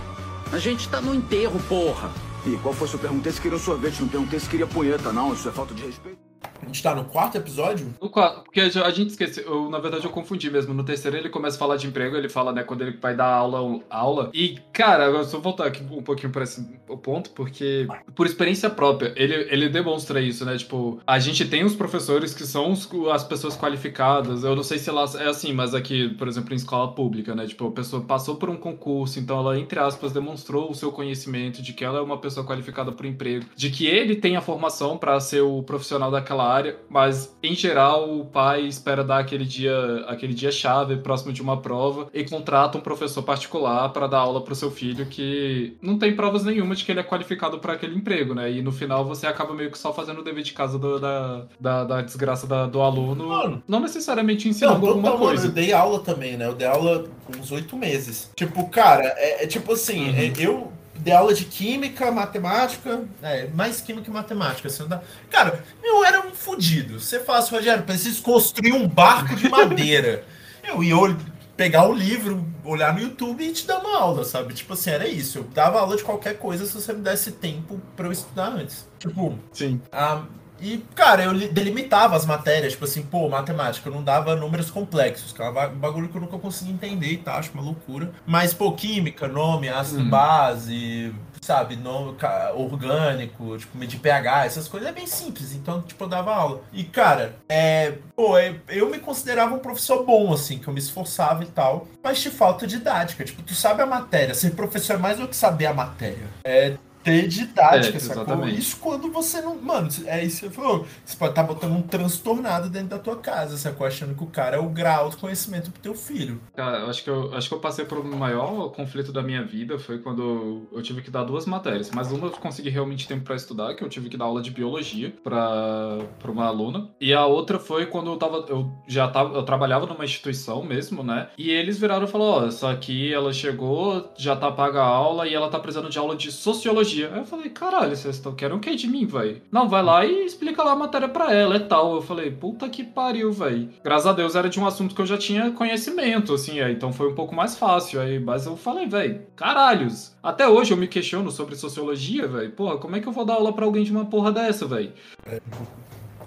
A 0.51 0.59
gente 0.59 0.87
tá 0.89 1.01
no 1.01 1.13
enterro, 1.13 1.59
porra. 1.67 2.11
E 2.45 2.55
qual 2.57 2.73
foi? 2.73 2.87
Se 2.87 2.93
eu 2.93 2.99
perguntei 2.99 3.31
se 3.31 3.41
queria 3.41 3.57
um 3.57 3.61
sorvete, 3.61 4.01
não 4.01 4.07
perguntei 4.07 4.39
se 4.39 4.47
queria 4.47 4.67
punheta, 4.67 5.11
não. 5.11 5.33
Isso 5.33 5.49
é 5.49 5.51
falta 5.51 5.73
de 5.73 5.83
respeito. 5.83 6.19
A 6.61 6.65
gente 6.65 6.81
tá 6.83 6.93
no 6.95 7.05
quarto 7.05 7.37
episódio? 7.37 7.93
No 8.01 8.09
qua- 8.09 8.41
Porque 8.43 8.59
a 8.61 8.89
gente 8.89 9.09
esqueceu, 9.09 9.43
eu, 9.45 9.69
na 9.69 9.79
verdade 9.79 10.05
eu 10.05 10.11
confundi 10.11 10.49
mesmo. 10.49 10.73
No 10.73 10.83
terceiro 10.83 11.17
ele 11.17 11.29
começa 11.29 11.55
a 11.55 11.59
falar 11.59 11.77
de 11.77 11.87
emprego, 11.87 12.15
ele 12.15 12.29
fala, 12.29 12.51
né, 12.51 12.63
quando 12.63 12.81
ele 12.81 12.97
vai 13.01 13.15
dar 13.15 13.27
aula, 13.27 13.79
aula. 13.89 14.29
E, 14.33 14.57
cara, 14.73 15.05
eu 15.05 15.23
só 15.23 15.39
voltar 15.39 15.65
aqui 15.67 15.83
um 15.83 16.01
pouquinho 16.01 16.31
para 16.31 16.43
esse 16.43 16.61
ponto, 17.03 17.29
porque 17.31 17.87
por 18.15 18.25
experiência 18.25 18.69
própria, 18.69 19.13
ele, 19.15 19.33
ele 19.49 19.69
demonstra 19.69 20.19
isso, 20.21 20.43
né? 20.45 20.57
Tipo, 20.57 20.99
a 21.05 21.19
gente 21.19 21.45
tem 21.45 21.63
os 21.63 21.75
professores 21.75 22.33
que 22.33 22.43
são 22.45 22.71
os- 22.71 22.89
as 23.11 23.23
pessoas 23.23 23.55
qualificadas. 23.55 24.43
Eu 24.43 24.55
não 24.55 24.63
sei 24.63 24.77
se 24.77 24.89
lá 24.91 25.05
é 25.19 25.27
assim, 25.27 25.53
mas 25.53 25.73
aqui, 25.73 26.09
por 26.15 26.27
exemplo, 26.27 26.53
em 26.53 26.57
escola 26.57 26.91
pública, 26.93 27.35
né? 27.35 27.45
Tipo, 27.45 27.67
a 27.67 27.71
pessoa 27.71 28.01
passou 28.03 28.35
por 28.35 28.49
um 28.49 28.57
concurso, 28.57 29.19
então 29.19 29.39
ela, 29.39 29.57
entre 29.59 29.79
aspas, 29.79 30.11
demonstrou 30.11 30.69
o 30.71 30.75
seu 30.75 30.91
conhecimento 30.91 31.61
de 31.61 31.73
que 31.73 31.83
ela 31.85 31.99
é 31.99 32.01
uma 32.01 32.17
pessoa 32.17 32.45
qualificada 32.45 32.91
para 32.91 33.05
o 33.05 33.09
emprego, 33.09 33.45
de 33.55 33.69
que 33.69 33.85
ele 33.85 34.15
tem 34.15 34.35
a 34.35 34.41
formação 34.41 34.97
para 34.97 35.19
ser 35.19 35.41
o 35.41 35.61
profissional 35.63 36.09
daquela 36.11 36.46
área, 36.47 36.77
mas 36.89 37.35
em 37.43 37.53
geral 37.53 38.09
o 38.17 38.25
pai 38.25 38.61
espera 38.65 39.03
dar 39.03 39.19
aquele 39.19 39.45
dia, 39.45 40.05
aquele 40.07 40.33
dia 40.33 40.51
chave 40.51 40.97
próximo 40.97 41.31
de 41.33 41.41
uma 41.41 41.57
prova 41.57 42.07
e 42.13 42.23
contrata 42.23 42.77
um 42.77 42.81
professor 42.81 43.21
particular 43.23 43.89
para 43.89 44.07
dar 44.07 44.19
aula 44.19 44.41
para 44.41 44.53
o 44.53 44.55
seu 44.55 44.71
filho 44.71 45.05
que 45.05 45.75
não 45.81 45.97
tem 45.97 46.15
provas 46.15 46.43
nenhuma 46.43 46.75
de 46.75 46.83
que 46.85 46.91
ele 46.91 46.99
é 46.99 47.03
qualificado 47.03 47.59
para 47.59 47.73
aquele 47.73 47.95
emprego, 47.95 48.33
né? 48.33 48.51
E 48.51 48.61
no 48.61 48.71
final 48.71 49.05
você 49.05 49.27
acaba 49.27 49.53
meio 49.53 49.71
que 49.71 49.77
só 49.77 49.93
fazendo 49.93 50.19
o 50.19 50.23
dever 50.23 50.43
de 50.43 50.53
casa 50.53 50.77
do- 50.79 50.99
da, 50.99 51.45
da, 51.59 51.83
da 51.83 52.01
desgraça 52.01 52.47
da- 52.47 52.65
do 52.65 52.81
aluno, 52.81 53.27
Mano. 53.27 53.63
não 53.67 53.79
necessariamente 53.79 54.45
Não, 54.45 54.51
ensinando 54.51 54.79
total, 54.79 54.89
alguma 54.95 55.09
mano, 55.11 55.23
coisa. 55.25 55.47
eu 55.47 55.51
dei 55.51 55.73
aula 55.73 55.99
também, 55.99 56.37
né? 56.37 56.45
Eu 56.47 56.53
dei 56.55 56.67
aula 56.67 57.05
uns 57.37 57.51
oito 57.51 57.75
meses. 57.75 58.31
Tipo, 58.35 58.67
cara, 58.69 59.13
é, 59.17 59.43
é 59.43 59.47
tipo 59.47 59.73
assim, 59.73 60.09
Uhum. 60.09 60.15
é, 60.15 60.33
eu 60.39 60.71
dei 60.99 61.13
aula 61.13 61.33
de 61.33 61.45
química, 61.45 62.11
matemática. 62.11 63.03
É, 63.21 63.47
mais 63.47 63.81
química 63.81 64.09
e 64.09 64.13
matemática. 64.13 64.69
Não 64.79 64.87
dá... 64.87 65.01
Cara, 65.29 65.63
eu 65.83 66.03
era 66.03 66.25
um 66.25 66.33
fudido. 66.33 66.99
Você 66.99 67.19
fala 67.19 67.39
assim, 67.39 67.55
Rogério, 67.55 67.83
preciso 67.83 68.21
construir 68.21 68.73
um 68.73 68.87
barco 68.87 69.35
de 69.35 69.49
madeira. 69.49 70.23
eu 70.63 70.83
ia 70.83 71.17
pegar 71.55 71.87
o 71.89 71.93
livro, 71.93 72.45
olhar 72.63 72.93
no 72.93 72.99
YouTube 72.99 73.43
e 73.43 73.51
te 73.51 73.65
dar 73.65 73.79
uma 73.79 73.97
aula, 73.97 74.23
sabe? 74.23 74.53
Tipo 74.53 74.73
assim, 74.73 74.91
era 74.91 75.07
isso. 75.07 75.39
Eu 75.39 75.43
dava 75.45 75.79
aula 75.79 75.97
de 75.97 76.03
qualquer 76.03 76.37
coisa 76.37 76.65
se 76.65 76.73
você 76.73 76.93
me 76.93 77.01
desse 77.01 77.31
tempo 77.31 77.81
pra 77.95 78.05
eu 78.05 78.11
estudar 78.11 78.49
antes. 78.49 78.87
Tipo, 78.99 79.37
Sim. 79.51 79.81
a 79.91 80.23
E, 80.59 80.83
cara, 80.95 81.23
eu 81.23 81.31
li- 81.31 81.47
delimitava 81.49 82.15
as 82.15 82.25
matérias, 82.25 82.73
tipo 82.73 82.85
assim, 82.85 83.03
pô, 83.03 83.29
matemática, 83.29 83.87
eu 83.89 83.93
não 83.93 84.03
dava 84.03 84.35
números 84.35 84.71
complexos, 84.71 85.31
que 85.31 85.41
é 85.41 85.49
um 85.49 85.53
ba- 85.53 85.67
bagulho 85.67 86.09
que 86.09 86.17
eu 86.17 86.21
nunca 86.21 86.37
consegui 86.37 86.71
entender 86.71 87.11
e 87.11 87.17
tal, 87.17 87.37
acho 87.37 87.51
uma 87.53 87.61
loucura. 87.63 88.11
Mas, 88.25 88.53
pô, 88.53 88.71
química, 88.71 89.27
nome, 89.27 89.69
ácido 89.69 90.01
Uhum. 90.01 90.09
base, 90.09 91.13
sabe, 91.41 91.75
nome 91.75 92.15
orgânico, 92.55 93.57
tipo, 93.57 93.77
medir 93.77 93.99
pH, 93.99 94.45
essas 94.45 94.67
coisas 94.67 94.89
é 94.89 94.91
bem 94.91 95.07
simples, 95.07 95.53
então, 95.53 95.81
tipo, 95.81 96.03
eu 96.03 96.07
dava 96.07 96.33
aula. 96.33 96.61
E, 96.73 96.83
cara, 96.83 97.35
é, 97.47 97.93
pô, 98.15 98.37
é- 98.37 98.55
eu 98.67 98.89
me 98.89 98.99
considerava 98.99 99.55
um 99.55 99.59
professor 99.59 100.03
bom, 100.05 100.33
assim, 100.33 100.57
que 100.59 100.67
eu 100.67 100.73
me 100.73 100.79
esforçava 100.79 101.43
e 101.43 101.47
tal, 101.47 101.87
mas 102.03 102.21
te 102.21 102.29
falta 102.29 102.67
didática, 102.67 103.23
tipo, 103.23 103.41
tu 103.41 103.53
sabe 103.53 103.81
a 103.81 103.85
matéria, 103.85 104.33
ser 104.33 104.51
professor 104.51 104.93
é 104.95 104.97
mais 104.97 105.17
do 105.17 105.27
que 105.27 105.35
saber 105.35 105.67
a 105.67 105.73
matéria. 105.73 106.27
É 106.43 106.75
ter 107.07 107.27
didática, 107.27 107.97
É, 107.97 107.99
sacou? 107.99 108.23
exatamente. 108.23 108.59
Isso 108.59 108.77
quando 108.77 109.11
você 109.11 109.41
não. 109.41 109.55
Mano, 109.55 109.89
é 110.05 110.23
isso 110.23 110.41
que 110.41 110.47
você 110.47 110.61
falou. 110.61 110.85
Você 111.05 111.17
pode 111.17 111.31
estar 111.31 111.43
botando 111.43 111.71
um 111.71 111.81
transtornado 111.81 112.69
dentro 112.69 112.89
da 112.89 112.99
tua 112.99 113.15
casa, 113.17 113.57
sacou? 113.57 113.85
Achando 113.87 114.15
que 114.15 114.23
o 114.23 114.27
cara 114.27 114.57
é 114.57 114.59
o 114.59 114.69
grau 114.69 115.09
de 115.09 115.17
conhecimento 115.17 115.71
pro 115.71 115.81
teu 115.81 115.93
filho. 115.95 116.39
Cara, 116.55 116.79
eu 116.79 116.89
acho 116.89 117.03
que 117.03 117.09
eu, 117.09 117.33
acho 117.35 117.47
que 117.47 117.55
eu 117.55 117.59
passei 117.59 117.85
por 117.85 117.99
um 117.99 118.15
maior 118.15 118.69
conflito 118.71 119.11
da 119.11 119.21
minha 119.23 119.43
vida 119.43 119.77
foi 119.79 119.99
quando 119.99 120.67
eu 120.71 120.81
tive 120.81 121.01
que 121.01 121.09
dar 121.11 121.23
duas 121.23 121.45
matérias, 121.45 121.91
mas 121.93 122.11
uma 122.11 122.27
eu 122.27 122.31
consegui 122.31 122.69
realmente 122.69 123.07
tempo 123.07 123.23
pra 123.23 123.35
estudar, 123.35 123.73
que 123.75 123.83
eu 123.83 123.89
tive 123.89 124.09
que 124.09 124.17
dar 124.17 124.25
aula 124.25 124.41
de 124.41 124.51
biologia 124.51 125.13
pra 125.23 125.99
para 126.19 126.31
uma 126.31 126.45
aluna, 126.45 126.89
e 126.99 127.13
a 127.13 127.25
outra 127.25 127.59
foi 127.59 127.85
quando 127.85 128.11
eu 128.11 128.17
tava 128.17 128.45
eu 128.49 128.69
já 128.87 129.07
tava 129.07 129.35
eu 129.35 129.43
trabalhava 129.43 129.85
numa 129.85 130.03
instituição 130.05 130.63
mesmo, 130.63 131.03
né? 131.03 131.29
E 131.37 131.49
eles 131.49 131.77
viraram 131.79 132.05
e 132.05 132.07
falaram, 132.07 132.43
ó, 132.43 132.47
essa 132.47 132.69
aqui 132.71 133.13
ela 133.13 133.31
chegou, 133.33 134.11
já 134.17 134.35
tá 134.35 134.51
paga 134.51 134.81
a 134.81 134.85
aula 134.87 135.27
e 135.27 135.33
ela 135.33 135.49
tá 135.49 135.59
precisando 135.59 135.89
de 135.89 135.97
aula 135.97 136.15
de 136.15 136.31
sociologia. 136.31 136.96
Aí 137.05 137.19
eu 137.19 137.25
falei, 137.25 137.49
caralho, 137.49 137.95
vocês 137.95 138.15
estão 138.15 138.33
querendo 138.33 138.57
o 138.57 138.59
que 138.59 138.75
de 138.75 138.87
mim, 138.87 139.05
velho? 139.05 139.41
Não, 139.51 139.67
vai 139.67 139.83
lá 139.83 140.05
e 140.05 140.25
explica 140.25 140.63
lá 140.63 140.71
a 140.71 140.75
matéria 140.75 141.07
pra 141.07 141.33
ela 141.33 141.55
e 141.55 141.59
tal. 141.61 141.95
Eu 141.95 142.01
falei, 142.01 142.31
puta 142.31 142.69
que 142.69 142.83
pariu, 142.83 143.31
velho. 143.31 143.69
Graças 143.83 144.07
a 144.07 144.13
Deus 144.13 144.35
era 144.35 144.49
de 144.49 144.59
um 144.59 144.65
assunto 144.65 144.95
que 144.95 145.01
eu 145.01 145.05
já 145.05 145.17
tinha 145.17 145.51
conhecimento, 145.51 146.33
assim, 146.33 146.59
aí, 146.59 146.73
então 146.73 146.91
foi 146.93 147.09
um 147.09 147.15
pouco 147.15 147.35
mais 147.35 147.57
fácil. 147.57 147.99
Aí, 147.99 148.19
mas 148.19 148.45
eu 148.45 148.55
falei, 148.57 148.87
velho, 148.87 149.21
caralhos. 149.35 150.15
Até 150.21 150.47
hoje 150.47 150.71
eu 150.71 150.77
me 150.77 150.87
questiono 150.87 151.31
sobre 151.31 151.55
sociologia, 151.55 152.27
velho. 152.27 152.51
Porra, 152.51 152.77
como 152.77 152.95
é 152.95 152.99
que 152.99 153.07
eu 153.07 153.13
vou 153.13 153.25
dar 153.25 153.35
aula 153.35 153.53
pra 153.53 153.65
alguém 153.65 153.83
de 153.83 153.91
uma 153.91 154.05
porra 154.05 154.31
dessa, 154.31 154.65
velho? 154.65 154.91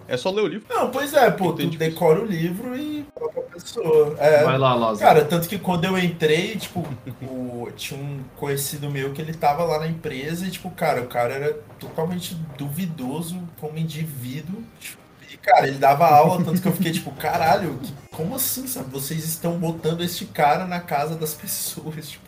É 0.09 0.17
só 0.17 0.31
ler 0.31 0.43
o 0.43 0.47
livro. 0.49 0.67
Não, 0.69 0.91
pois 0.91 1.15
é, 1.15 1.31
pô, 1.31 1.53
tu 1.53 1.65
decora 1.69 2.21
o 2.21 2.25
livro 2.25 2.77
e 2.77 3.07
pessoa. 3.63 4.17
É, 4.19 4.45
Vai 4.45 4.59
lá, 4.59 4.75
Lázaro. 4.75 4.99
Cara, 4.99 5.25
tanto 5.25 5.49
que 5.49 5.59
quando 5.59 5.85
eu 5.85 5.99
entrei, 5.99 6.57
tipo, 6.57 6.81
o- 7.23 7.69
tinha 7.77 7.99
um 8.01 8.21
conhecido 8.37 8.91
meu 8.91 9.13
que 9.13 9.21
ele 9.23 9.35
tava 9.35 9.65
lá 9.65 9.79
na 9.81 9.87
empresa 9.89 10.47
e, 10.47 10.51
tipo, 10.51 10.71
cara, 10.71 11.03
o 11.03 11.07
cara 11.07 11.35
era 11.35 11.53
totalmente 11.79 12.35
duvidoso 12.57 13.41
como 13.61 13.79
indivíduo. 13.79 14.63
tipo, 14.81 14.99
E, 15.33 15.37
cara, 15.37 15.69
ele 15.69 15.79
dava 15.79 16.07
aula, 16.09 16.45
tanto 16.45 16.61
que 16.61 16.67
eu 16.67 16.73
fiquei, 16.73 16.91
tipo, 16.91 17.13
caralho, 17.13 17.79
que- 17.83 17.93
como 18.11 18.35
assim, 18.35 18.67
sabe? 18.67 18.91
Vocês 18.91 19.23
estão 19.25 19.57
botando 19.59 20.03
este 20.03 20.25
cara 20.25 20.67
na 20.67 20.81
casa 20.81 21.15
das 21.15 21.35
pessoas, 21.35 22.09
tipo, 22.09 22.25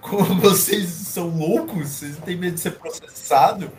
como 0.00 0.40
vocês 0.40 0.88
são 0.88 1.28
loucos? 1.28 1.88
Vocês 1.90 2.16
têm 2.24 2.36
medo 2.36 2.54
de 2.54 2.60
ser 2.60 2.72
processado? 2.72 3.70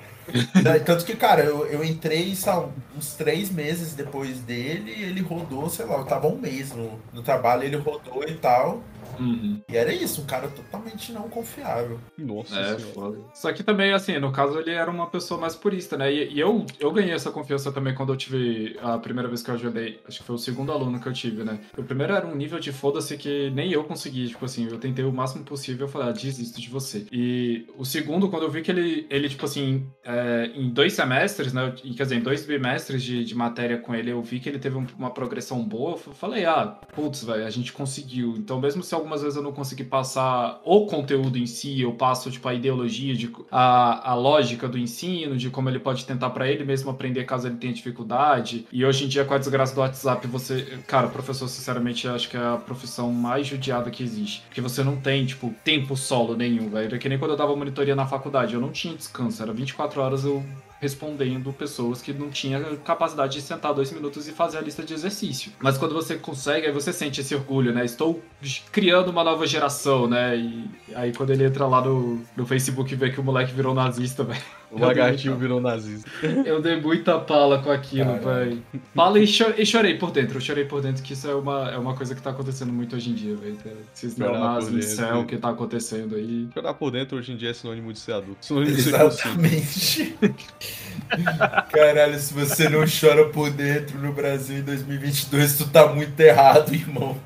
Tanto 0.85 1.05
que, 1.05 1.15
cara, 1.15 1.43
eu, 1.43 1.65
eu 1.67 1.83
entrei, 1.83 2.35
sabe, 2.35 2.71
uns 2.95 3.13
três 3.13 3.49
meses 3.49 3.93
depois 3.93 4.39
dele, 4.39 4.91
ele 4.91 5.21
rodou, 5.21 5.69
sei 5.69 5.85
lá, 5.85 5.97
eu 5.97 6.05
tava 6.05 6.27
um 6.27 6.37
mês 6.37 6.71
no, 6.73 6.99
no 7.11 7.21
trabalho, 7.21 7.63
ele 7.63 7.77
rodou 7.77 8.23
e 8.27 8.35
tal. 8.35 8.81
Uhum. 9.19 9.61
E 9.69 9.75
era 9.77 9.93
isso, 9.93 10.21
um 10.21 10.25
cara 10.25 10.47
totalmente 10.47 11.11
não 11.11 11.29
confiável. 11.29 11.99
Nossa 12.17 12.59
É, 12.59 12.79
foda. 12.79 13.17
Só 13.33 13.51
que 13.53 13.63
também, 13.63 13.93
assim, 13.93 14.17
no 14.19 14.31
caso 14.31 14.59
ele 14.59 14.71
era 14.71 14.89
uma 14.89 15.07
pessoa 15.07 15.39
mais 15.39 15.55
purista, 15.55 15.97
né? 15.97 16.11
E, 16.13 16.33
e 16.33 16.39
eu, 16.39 16.65
eu 16.79 16.91
ganhei 16.91 17.13
essa 17.13 17.31
confiança 17.31 17.71
também 17.71 17.93
quando 17.95 18.13
eu 18.13 18.17
tive 18.17 18.77
a 18.81 18.97
primeira 18.97 19.27
vez 19.27 19.41
que 19.41 19.49
eu 19.49 19.55
ajudei. 19.55 19.99
Acho 20.07 20.19
que 20.19 20.25
foi 20.25 20.35
o 20.35 20.39
segundo 20.39 20.71
aluno 20.71 20.99
que 20.99 21.07
eu 21.07 21.13
tive, 21.13 21.43
né? 21.43 21.59
O 21.77 21.83
primeiro 21.83 22.13
era 22.13 22.25
um 22.27 22.35
nível 22.35 22.59
de 22.59 22.71
foda-se 22.71 23.17
que 23.17 23.49
nem 23.51 23.71
eu 23.71 23.83
consegui. 23.83 24.27
Tipo 24.27 24.45
assim, 24.45 24.67
eu 24.69 24.77
tentei 24.79 25.03
o 25.05 25.11
máximo 25.11 25.43
possível. 25.43 25.87
Eu 25.87 25.91
falei, 25.91 26.09
ah, 26.09 26.11
desisto 26.11 26.59
de 26.61 26.69
você. 26.69 27.05
E 27.11 27.65
o 27.77 27.85
segundo, 27.85 28.29
quando 28.29 28.43
eu 28.43 28.51
vi 28.51 28.61
que 28.61 28.71
ele, 28.71 29.05
ele 29.09 29.29
tipo 29.29 29.45
assim, 29.45 29.85
é, 30.03 30.51
em 30.55 30.69
dois 30.69 30.93
semestres, 30.93 31.53
né? 31.53 31.73
Quer 31.95 32.03
dizer, 32.03 32.15
em 32.15 32.21
dois 32.21 32.45
bimestres 32.45 33.03
de, 33.03 33.23
de 33.23 33.35
matéria 33.35 33.77
com 33.77 33.93
ele, 33.95 34.11
eu 34.11 34.21
vi 34.21 34.39
que 34.39 34.49
ele 34.49 34.59
teve 34.59 34.77
um- 34.77 34.87
uma 34.97 35.11
progressão 35.11 35.63
boa. 35.63 35.91
Eu 35.93 36.13
falei, 36.13 36.45
ah, 36.45 36.65
putz, 36.95 37.23
velho, 37.23 37.45
a 37.45 37.49
gente 37.49 37.71
conseguiu. 37.73 38.35
Então, 38.37 38.59
mesmo 38.59 38.83
se 38.83 38.93
algumas 39.03 39.21
vezes 39.21 39.35
eu 39.35 39.43
não 39.43 39.51
consegui 39.51 39.83
passar 39.83 40.61
o 40.63 40.85
conteúdo 40.85 41.37
em 41.37 41.45
si, 41.45 41.81
eu 41.81 41.91
passo, 41.93 42.31
tipo, 42.31 42.47
a 42.47 42.53
ideologia, 42.53 43.13
de, 43.13 43.31
a, 43.51 44.11
a 44.11 44.15
lógica 44.15 44.67
do 44.67 44.77
ensino, 44.77 45.35
de 45.35 45.49
como 45.49 45.69
ele 45.69 45.79
pode 45.79 46.05
tentar 46.05 46.29
pra 46.29 46.49
ele 46.49 46.63
mesmo 46.63 46.89
aprender 46.89 47.25
caso 47.25 47.47
ele 47.47 47.57
tenha 47.57 47.73
dificuldade. 47.73 48.65
E 48.71 48.83
hoje 48.85 49.05
em 49.05 49.07
dia, 49.07 49.25
com 49.25 49.33
a 49.33 49.37
desgraça 49.37 49.75
do 49.75 49.81
WhatsApp, 49.81 50.25
você. 50.27 50.79
Cara, 50.87 51.07
professor, 51.07 51.47
sinceramente, 51.47 52.07
acho 52.07 52.29
que 52.29 52.37
é 52.37 52.39
a 52.39 52.57
profissão 52.57 53.11
mais 53.11 53.45
judiada 53.45 53.91
que 53.91 54.03
existe. 54.03 54.41
Porque 54.47 54.61
você 54.61 54.83
não 54.83 54.95
tem, 54.95 55.25
tipo, 55.25 55.53
tempo 55.63 55.95
solo 55.95 56.35
nenhum, 56.35 56.69
velho. 56.69 56.95
É 56.95 56.97
que 56.97 57.09
nem 57.09 57.19
quando 57.19 57.31
eu 57.31 57.37
dava 57.37 57.55
monitoria 57.55 57.95
na 57.95 58.07
faculdade, 58.07 58.53
eu 58.53 58.61
não 58.61 58.71
tinha 58.71 58.95
descanso, 58.95 59.41
era 59.43 59.53
24 59.53 60.01
horas 60.01 60.23
eu 60.23 60.43
respondendo 60.83 61.53
pessoas 61.53 62.01
que 62.01 62.11
não 62.11 62.29
tinham 62.29 62.75
capacidade 62.77 63.33
de 63.33 63.41
sentar 63.41 63.73
dois 63.73 63.89
minutos 63.93 64.27
e 64.27 64.33
fazer 64.33 64.57
a 64.57 64.61
lista 64.61 64.83
de 64.83 64.93
exercício. 64.93 65.53
Mas 65.59 65.77
quando 65.77 65.93
você 65.93 66.15
consegue, 66.17 66.67
aí 66.67 66.73
você 66.73 66.91
sente 66.91 67.21
esse 67.21 67.33
orgulho, 67.33 67.73
né? 67.73 67.85
Estou 67.85 68.21
criando 68.69 69.09
uma 69.09 69.23
nova 69.23 69.47
geração, 69.47 70.07
né? 70.07 70.35
E 70.35 70.69
aí 70.93 71.13
quando 71.13 71.29
ele 71.29 71.45
entra 71.45 71.65
lá 71.65 71.81
no, 71.81 72.21
no 72.35 72.45
Facebook 72.45 72.91
e 72.91 72.97
vê 72.97 73.09
que 73.11 73.19
o 73.19 73.23
moleque 73.23 73.53
virou 73.53 73.73
nazista, 73.73 74.25
velho. 74.25 74.43
O 74.73 74.79
lagartinho 74.79 75.35
virou 75.37 75.61
nazista. 75.61 76.09
Eu 76.45 76.61
dei 76.61 76.79
muita 76.81 77.19
pala 77.19 77.61
com 77.61 77.69
aquilo, 77.71 78.17
velho. 78.19 78.61
Pala 78.95 79.19
e, 79.19 79.27
cho- 79.27 79.53
e 79.57 79.65
chorei 79.65 79.97
por 79.97 80.11
dentro. 80.11 80.37
Eu 80.37 80.41
chorei 80.41 80.65
por 80.65 80.81
dentro 80.81 81.03
que 81.03 81.13
isso 81.13 81.29
é 81.29 81.35
uma, 81.35 81.69
é 81.71 81.77
uma 81.77 81.95
coisa 81.95 82.15
que 82.15 82.21
tá 82.21 82.31
acontecendo 82.31 82.73
muito 82.73 82.95
hoje 82.95 83.11
em 83.11 83.13
dia, 83.13 83.35
velho. 83.35 83.57
Esses 83.95 84.17
neonazis 84.17 84.71
dentro. 84.71 84.87
céu 84.89 85.25
que 85.25 85.37
tá 85.37 85.49
acontecendo 85.49 86.15
aí. 86.15 86.47
Chorar 86.53 86.73
por 86.73 86.89
dentro 86.91 87.17
hoje 87.17 87.31
em 87.31 87.37
dia 87.37 87.51
é 87.51 87.53
sinônimo 87.53 87.93
de 87.93 87.99
ser 87.99 88.13
adulto. 88.13 88.45
Sinônimo. 88.45 88.75
Exatamente. 88.75 90.15
Caralho, 91.71 92.19
se 92.19 92.33
você 92.33 92.69
não 92.69 92.83
chora 92.85 93.25
por 93.29 93.49
dentro 93.49 93.97
no 93.99 94.11
Brasil 94.13 94.57
em 94.57 94.61
2022, 94.63 95.57
tu 95.57 95.67
tá 95.67 95.87
muito 95.87 96.19
errado, 96.19 96.73
irmão. 96.73 97.17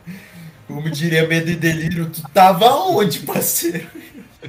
Como 0.68 0.90
diria 0.90 1.26
Medo 1.26 1.50
e 1.50 1.56
Delírio, 1.56 2.10
tu 2.10 2.22
tava 2.34 2.66
onde, 2.90 3.20
parceiro? 3.20 3.88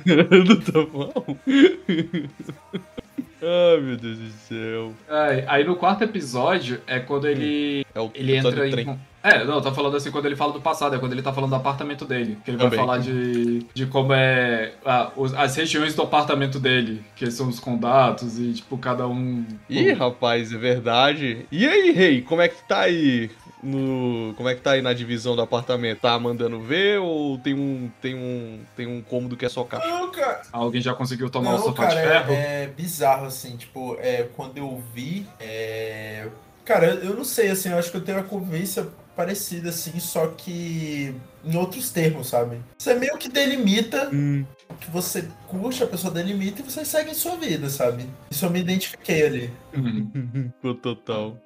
Não 0.04 0.60
tá 0.60 0.90
bom. 0.92 1.36
Ai, 3.40 3.80
meu 3.80 3.96
Deus 3.96 4.18
do 4.18 4.30
céu. 4.48 4.92
É, 5.08 5.44
aí 5.46 5.62
no 5.64 5.76
quarto 5.76 6.02
episódio 6.02 6.80
é 6.86 6.98
quando 6.98 7.26
ele. 7.28 7.86
É 7.94 8.00
o 8.00 8.10
Ele 8.14 8.34
entra 8.36 8.50
do 8.50 8.64
em. 8.64 8.70
trem. 8.70 8.98
É, 9.22 9.44
não, 9.44 9.60
tá 9.60 9.72
falando 9.72 9.96
assim 9.96 10.10
quando 10.10 10.26
ele 10.26 10.34
fala 10.36 10.52
do 10.52 10.60
passado, 10.60 10.94
é 10.96 10.98
quando 10.98 11.12
ele 11.12 11.22
tá 11.22 11.32
falando 11.32 11.50
do 11.50 11.56
apartamento 11.56 12.04
dele. 12.04 12.36
Que 12.44 12.50
ele 12.50 12.56
vai 12.58 12.66
Também. 12.66 12.78
falar 12.80 12.98
de, 12.98 13.64
de 13.74 13.86
como 13.86 14.12
é. 14.12 14.72
ah, 14.84 15.10
os- 15.16 15.34
as 15.34 15.54
regiões 15.56 15.94
do 15.94 16.02
apartamento 16.02 16.58
dele, 16.58 17.02
que 17.14 17.30
são 17.30 17.48
os 17.48 17.60
condados, 17.60 18.38
e 18.40 18.52
tipo, 18.54 18.76
cada 18.78 19.06
um. 19.06 19.44
Ih, 19.70 19.92
rapaz, 19.92 20.52
é 20.52 20.56
verdade. 20.58 21.46
E 21.52 21.66
aí, 21.66 21.92
rei, 21.92 22.22
como 22.22 22.42
é 22.42 22.48
que 22.48 22.66
tá 22.66 22.80
aí 22.80 23.30
no, 23.62 24.34
como 24.36 24.48
é 24.48 24.54
que 24.54 24.60
tá 24.60 24.72
aí 24.72 24.82
na 24.82 24.92
divisão 24.92 25.34
do 25.36 25.42
apartamento? 25.42 26.00
Tá 26.00 26.18
mandando 26.18 26.60
ver 26.60 26.98
ou 27.00 27.38
tem 27.38 27.54
um 27.54 27.90
tem 28.00 28.14
um 28.14 28.60
tem 28.76 28.86
um 28.86 29.02
cômodo 29.02 29.36
que 29.36 29.44
é 29.44 29.48
só 29.48 29.64
caixa? 29.64 29.86
Não, 29.86 30.10
cara. 30.12 30.42
Alguém 30.52 30.80
já 30.80 30.94
conseguiu 30.94 31.28
tomar 31.30 31.50
o 31.50 31.52
Não, 31.58 31.62
sofá 31.64 31.86
de 31.86 31.94
cara, 31.96 32.08
ferro? 32.08 32.32
é, 32.32 32.64
é 32.64 32.66
bizarro, 32.66 33.26
assim, 33.26 33.56
tipo, 33.56 33.96
é, 34.00 34.28
quando 34.36 34.58
eu 34.58 34.82
vi, 34.94 35.26
é... 35.40 36.26
Cara, 36.64 36.86
eu 36.94 37.14
não 37.14 37.24
sei, 37.24 37.50
assim, 37.50 37.70
eu 37.70 37.78
acho 37.78 37.90
que 37.90 37.96
eu 37.96 38.02
tenho 38.04 38.18
uma 38.18 38.24
convivência 38.24 38.86
parecida, 39.16 39.70
assim, 39.70 39.98
só 39.98 40.26
que 40.28 41.14
em 41.42 41.56
outros 41.56 41.90
termos, 41.90 42.28
sabe? 42.28 42.60
Você 42.78 42.94
meio 42.94 43.16
que 43.16 43.28
delimita 43.28 44.10
Hum. 44.12 44.44
o 44.68 44.74
que 44.74 44.90
você 44.90 45.26
curte, 45.48 45.82
a 45.82 45.86
pessoa 45.86 46.12
delimita 46.12 46.60
e 46.60 46.64
você 46.64 46.84
segue 46.84 47.10
em 47.10 47.14
sua 47.14 47.36
vida, 47.36 47.70
sabe? 47.70 48.06
Isso 48.30 48.44
eu 48.44 48.50
me 48.50 48.60
identifiquei 48.60 49.26
ali. 49.26 49.50
Uhum. 49.74 50.52
Pô, 50.60 50.74
Total. 50.74 51.36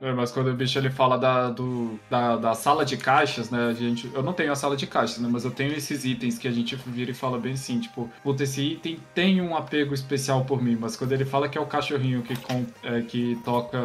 É, 0.00 0.12
mas 0.12 0.30
quando 0.32 0.48
o 0.48 0.54
bicho 0.54 0.78
ele 0.78 0.90
fala 0.90 1.16
da, 1.16 1.50
do, 1.50 1.98
da, 2.10 2.36
da 2.36 2.54
sala 2.54 2.84
de 2.84 2.96
caixas, 2.96 3.50
né? 3.50 3.68
A 3.68 3.72
gente, 3.72 4.10
eu 4.14 4.22
não 4.22 4.32
tenho 4.32 4.50
a 4.52 4.56
sala 4.56 4.76
de 4.76 4.86
caixas, 4.86 5.18
né? 5.18 5.28
Mas 5.30 5.44
eu 5.44 5.50
tenho 5.50 5.72
esses 5.72 6.04
itens 6.04 6.38
que 6.38 6.48
a 6.48 6.50
gente 6.50 6.74
vira 6.86 7.10
e 7.10 7.14
fala 7.14 7.38
bem 7.38 7.52
assim, 7.52 7.80
tipo, 7.80 8.10
puta, 8.22 8.42
esse 8.42 8.60
item 8.62 8.98
tem 9.14 9.40
um 9.40 9.56
apego 9.56 9.94
especial 9.94 10.44
por 10.44 10.62
mim, 10.62 10.76
mas 10.80 10.96
quando 10.96 11.12
ele 11.12 11.24
fala 11.24 11.48
que 11.48 11.56
é 11.56 11.60
o 11.60 11.66
cachorrinho 11.66 12.22
que, 12.22 12.36
com, 12.36 12.66
é, 12.82 13.00
que 13.02 13.38
toca. 13.44 13.78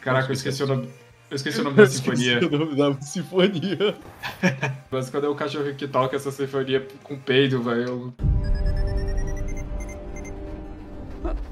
Caraca, 0.00 0.28
eu 0.28 0.34
esqueci 0.34 0.62
o 0.62 0.66
nome. 0.66 0.88
Eu 1.30 1.36
esqueci 1.36 1.60
o 1.60 1.64
nome 1.64 1.76
da 1.76 1.86
sinfonia. 1.88 2.34
Esqueci 2.38 2.54
o 2.54 2.58
nome 2.58 2.76
da 2.76 3.00
sinfonia. 3.00 3.96
Mas 4.90 5.10
quando 5.10 5.24
é 5.24 5.28
o 5.28 5.34
cachorrinho 5.34 5.74
que 5.74 5.88
toca 5.88 6.14
essa 6.16 6.30
sinfonia 6.30 6.86
com 7.02 7.18
peido, 7.18 7.62
velho. 7.62 7.82
eu- 7.88 8.14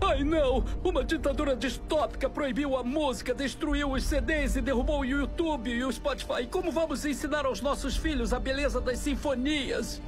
Ai 0.01 0.25
não! 0.25 0.65
Uma 0.83 1.05
ditadura 1.05 1.55
distópica 1.57 2.29
proibiu 2.29 2.77
a 2.77 2.83
música, 2.83 3.35
destruiu 3.35 3.93
os 3.93 4.05
CDs 4.05 4.57
e 4.57 4.61
derrubou 4.61 5.01
o 5.01 5.05
YouTube 5.05 5.71
e 5.71 5.85
o 5.85 5.93
Spotify. 5.93 6.47
Como 6.51 6.71
vamos 6.71 7.05
ensinar 7.05 7.47
aos 7.47 7.61
nossos 7.61 7.97
filhos 7.97 8.33
a 8.33 8.39
beleza 8.39 8.81
das 8.81 8.99
sinfonias? 8.99 10.01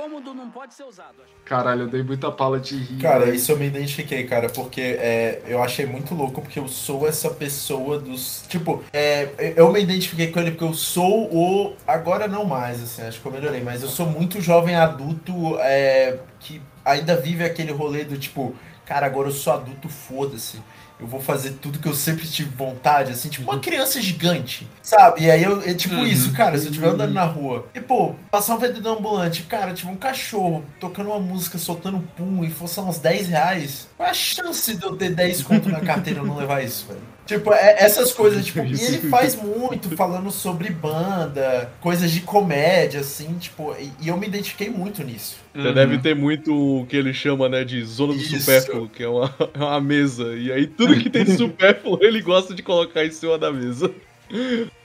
Incômodo 0.00 0.34
não 0.34 0.50
pode 0.50 0.74
ser 0.74 0.84
usado. 0.84 1.16
Caralho, 1.44 1.82
eu 1.82 1.88
dei 1.88 2.02
muita 2.02 2.30
pala 2.30 2.58
de 2.58 2.76
rir. 2.76 3.00
Cara, 3.00 3.34
isso 3.34 3.52
eu 3.52 3.58
me 3.58 3.66
identifiquei, 3.66 4.24
cara, 4.24 4.48
porque 4.48 4.80
é, 4.80 5.42
eu 5.46 5.62
achei 5.62 5.84
muito 5.84 6.14
louco, 6.14 6.40
porque 6.40 6.58
eu 6.58 6.68
sou 6.68 7.06
essa 7.06 7.30
pessoa 7.30 7.98
dos. 7.98 8.44
Tipo, 8.48 8.82
é, 8.92 9.54
eu 9.56 9.70
me 9.70 9.80
identifiquei 9.80 10.28
com 10.28 10.40
ele 10.40 10.52
porque 10.52 10.64
eu 10.64 10.74
sou 10.74 11.24
o. 11.32 11.74
Agora 11.86 12.26
não 12.26 12.44
mais, 12.44 12.82
assim, 12.82 13.02
acho 13.02 13.20
que 13.20 13.26
eu 13.26 13.32
melhorei, 13.32 13.62
mas 13.62 13.82
eu 13.82 13.88
sou 13.88 14.06
muito 14.06 14.40
jovem 14.40 14.74
adulto 14.74 15.58
é, 15.60 16.18
que 16.38 16.60
ainda 16.84 17.16
vive 17.16 17.44
aquele 17.44 17.72
rolê 17.72 18.04
do 18.04 18.16
tipo, 18.16 18.54
cara, 18.86 19.06
agora 19.06 19.28
eu 19.28 19.32
sou 19.32 19.52
adulto, 19.52 19.88
foda-se. 19.88 20.60
Eu 21.00 21.06
vou 21.06 21.20
fazer 21.20 21.52
tudo 21.62 21.78
que 21.78 21.88
eu 21.88 21.94
sempre 21.94 22.26
tive 22.28 22.50
vontade, 22.50 23.12
assim, 23.12 23.28
tipo 23.28 23.50
uma 23.50 23.58
criança 23.60 24.00
gigante, 24.00 24.68
sabe? 24.82 25.22
E 25.24 25.30
aí 25.30 25.42
eu, 25.42 25.62
é 25.62 25.72
tipo 25.72 25.94
Uhum. 25.94 26.06
isso, 26.06 26.32
cara, 26.32 26.58
se 26.58 26.64
eu 26.66 26.70
estiver 26.70 26.88
andando 26.88 27.14
na 27.14 27.24
rua 27.24 27.66
e, 27.74 27.80
pô, 27.80 28.14
passar 28.30 28.54
um 28.54 28.58
vendedor 28.58 28.98
ambulante, 28.98 29.42
cara, 29.44 29.72
tipo 29.72 29.90
um 29.90 29.96
cachorro 29.96 30.64
tocando 30.78 31.08
uma 31.10 31.18
música, 31.18 31.56
soltando 31.58 32.00
pum 32.16 32.44
e 32.44 32.50
fosse 32.50 32.78
uns 32.80 32.98
10 32.98 33.28
reais, 33.28 33.88
qual 33.96 34.06
é 34.06 34.10
a 34.10 34.14
chance 34.14 34.74
de 34.76 34.82
eu 34.84 34.96
ter 34.96 35.10
10 35.14 35.42
conto 35.42 35.68
na 35.70 35.80
carteira 35.80 36.20
e 36.20 36.24
não 36.26 36.36
levar 36.36 36.62
isso, 36.62 36.86
velho? 36.86 37.00
Tipo, 37.26 37.52
é- 37.52 37.76
essas 37.78 38.12
coisas, 38.12 38.44
tipo, 38.44 38.58
e 38.60 38.72
ele 38.82 38.98
faz 39.10 39.36
muito 39.36 39.94
falando 39.96 40.30
sobre 40.30 40.70
banda, 40.70 41.70
coisas 41.80 42.10
de 42.10 42.20
comédia, 42.22 43.00
assim, 43.00 43.34
tipo, 43.38 43.74
e, 43.78 43.92
e 44.00 44.08
eu 44.08 44.16
me 44.16 44.26
identifiquei 44.26 44.68
muito 44.68 45.04
nisso. 45.04 45.36
Você 45.54 45.68
Uhum. 45.68 45.74
deve 45.74 45.98
ter 45.98 46.14
muito 46.16 46.52
o 46.52 46.86
que 46.86 46.96
ele 46.96 47.12
chama, 47.14 47.48
né, 47.48 47.64
de 47.64 47.84
zona 47.84 48.14
do 48.14 48.18
Isso. 48.20 48.40
supérfluo, 48.40 48.88
que 48.88 49.02
é 49.04 49.08
uma, 49.08 49.32
é 49.54 49.58
uma 49.58 49.80
mesa. 49.80 50.34
E 50.36 50.50
aí 50.52 50.66
tudo 50.66 50.98
que 50.98 51.08
tem 51.08 51.24
de 51.24 51.32
supérfluo 51.38 51.98
ele 52.00 52.20
gosta 52.20 52.52
de 52.54 52.62
colocar 52.62 53.04
em 53.04 53.10
cima 53.12 53.38
da 53.38 53.52
mesa. 53.52 53.90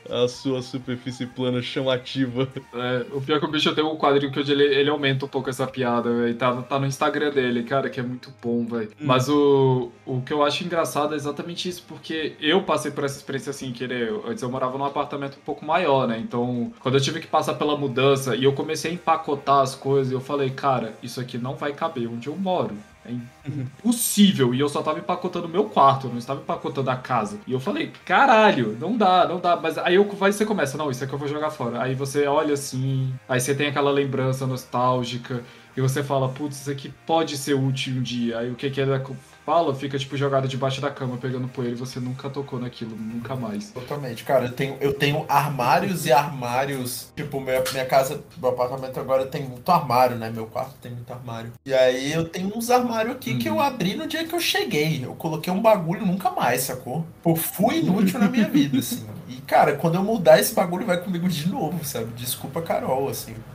A 0.09 0.27
sua 0.27 0.61
superfície 0.61 1.25
plana 1.25 1.61
chamativa. 1.61 2.47
É, 2.73 3.05
o 3.11 3.21
pior 3.21 3.37
é 3.37 3.39
que 3.39 3.45
o 3.45 3.51
bicho 3.51 3.73
tem 3.73 3.83
um 3.83 3.95
quadrinho 3.95 4.31
que 4.31 4.39
hoje 4.39 4.51
ele, 4.51 4.63
ele 4.63 4.89
aumenta 4.89 5.25
um 5.25 5.27
pouco 5.27 5.49
essa 5.49 5.65
piada, 5.65 6.13
velho. 6.13 6.35
Tá, 6.35 6.61
tá 6.61 6.79
no 6.79 6.85
Instagram 6.85 7.31
dele, 7.31 7.63
cara, 7.63 7.89
que 7.89 7.99
é 7.99 8.03
muito 8.03 8.33
bom, 8.41 8.65
velho. 8.65 8.91
Mas 8.99 9.29
o, 9.29 9.91
o 10.05 10.21
que 10.21 10.33
eu 10.33 10.43
acho 10.43 10.63
engraçado 10.63 11.13
é 11.13 11.17
exatamente 11.17 11.67
isso, 11.67 11.83
porque 11.87 12.35
eu 12.39 12.63
passei 12.63 12.91
por 12.91 13.03
essa 13.03 13.17
experiência 13.17 13.49
assim, 13.49 13.71
que 13.71 13.83
ele, 13.83 14.21
antes 14.27 14.43
eu 14.43 14.49
morava 14.49 14.77
num 14.77 14.85
apartamento 14.85 15.37
um 15.37 15.45
pouco 15.45 15.65
maior, 15.65 16.07
né? 16.07 16.19
Então, 16.19 16.71
quando 16.79 16.95
eu 16.95 17.01
tive 17.01 17.19
que 17.19 17.27
passar 17.27 17.55
pela 17.55 17.77
mudança 17.77 18.35
e 18.35 18.43
eu 18.43 18.53
comecei 18.53 18.91
a 18.91 18.93
empacotar 18.93 19.61
as 19.61 19.75
coisas, 19.75 20.11
eu 20.11 20.21
falei, 20.21 20.49
cara, 20.49 20.93
isso 21.01 21.19
aqui 21.19 21.37
não 21.37 21.55
vai 21.55 21.73
caber 21.73 22.07
onde 22.07 22.27
eu 22.27 22.35
moro. 22.35 22.75
É 23.07 23.49
impossível. 23.49 24.53
E 24.53 24.59
eu 24.59 24.67
só 24.67 24.81
tava 24.81 24.99
empacotando 24.99 25.45
o 25.45 25.49
meu 25.49 25.65
quarto, 25.65 26.07
não 26.07 26.17
estava 26.17 26.41
empacotando 26.41 26.89
a 26.89 26.95
casa. 26.95 27.39
E 27.45 27.51
eu 27.51 27.59
falei, 27.59 27.91
caralho, 28.05 28.77
não 28.79 28.97
dá, 28.97 29.27
não 29.27 29.39
dá. 29.39 29.55
Mas 29.55 29.77
aí 29.77 29.95
eu, 29.95 30.09
vai, 30.11 30.31
você 30.31 30.45
começa, 30.45 30.77
não, 30.77 30.89
isso 30.89 31.03
aqui 31.03 31.13
eu 31.13 31.19
vou 31.19 31.27
jogar 31.27 31.51
fora. 31.51 31.81
Aí 31.81 31.93
você 31.93 32.25
olha 32.25 32.53
assim, 32.53 33.13
aí 33.29 33.39
você 33.39 33.53
tem 33.53 33.67
aquela 33.67 33.91
lembrança 33.91 34.47
nostálgica. 34.47 35.43
E 35.77 35.81
você 35.81 36.01
fala, 36.01 36.29
putz, 36.29 36.61
isso 36.61 36.71
aqui 36.71 36.91
pode 37.05 37.37
ser 37.37 37.53
útil 37.53 37.95
um 37.95 38.01
dia. 38.01 38.39
Aí 38.39 38.49
o 38.49 38.55
que 38.55 38.69
que 38.69 38.79
ela 38.79 39.03
fala 39.45 39.73
fica, 39.75 39.97
tipo, 39.97 40.17
jogado 40.17 40.47
debaixo 40.47 40.81
da 40.81 40.89
cama, 40.89 41.17
pegando 41.17 41.47
poeira 41.47 41.73
e 41.73 41.77
você 41.77 41.99
nunca 41.99 42.29
tocou 42.29 42.59
naquilo, 42.59 42.95
nunca 42.95 43.35
mais. 43.35 43.71
Totalmente, 43.71 44.23
cara. 44.23 44.45
Eu 44.45 44.51
tenho, 44.51 44.77
eu 44.81 44.93
tenho 44.93 45.25
armários 45.29 46.05
e 46.05 46.11
armários. 46.11 47.11
Tipo, 47.15 47.39
minha, 47.39 47.63
minha 47.71 47.85
casa, 47.85 48.21
meu 48.37 48.49
apartamento 48.49 48.99
agora 48.99 49.25
tem 49.27 49.43
muito 49.43 49.69
armário, 49.71 50.17
né? 50.17 50.29
Meu 50.29 50.47
quarto 50.47 50.73
tem 50.81 50.91
muito 50.91 51.11
armário. 51.13 51.53
E 51.65 51.73
aí 51.73 52.11
eu 52.11 52.27
tenho 52.27 52.57
uns 52.57 52.69
armários 52.69 53.15
aqui 53.15 53.37
que 53.37 53.47
eu 53.47 53.59
abri 53.59 53.95
no 53.95 54.07
dia 54.07 54.25
que 54.25 54.33
eu 54.33 54.39
cheguei. 54.39 55.05
Eu 55.05 55.13
coloquei 55.15 55.53
um 55.53 55.61
bagulho 55.61 56.05
nunca 56.05 56.31
mais, 56.31 56.61
sacou? 56.61 57.05
Pô, 57.21 57.35
fui 57.35 57.79
inútil 57.79 58.19
na 58.19 58.29
minha 58.29 58.49
vida, 58.49 58.79
assim. 58.79 59.05
E, 59.27 59.41
cara, 59.41 59.75
quando 59.75 59.95
eu 59.95 60.03
mudar 60.03 60.39
esse 60.39 60.53
bagulho 60.53 60.85
vai 60.85 61.01
comigo 61.01 61.27
de 61.27 61.49
novo, 61.49 61.83
sabe? 61.83 62.13
Desculpa, 62.15 62.61
Carol, 62.61 63.09
assim. 63.09 63.33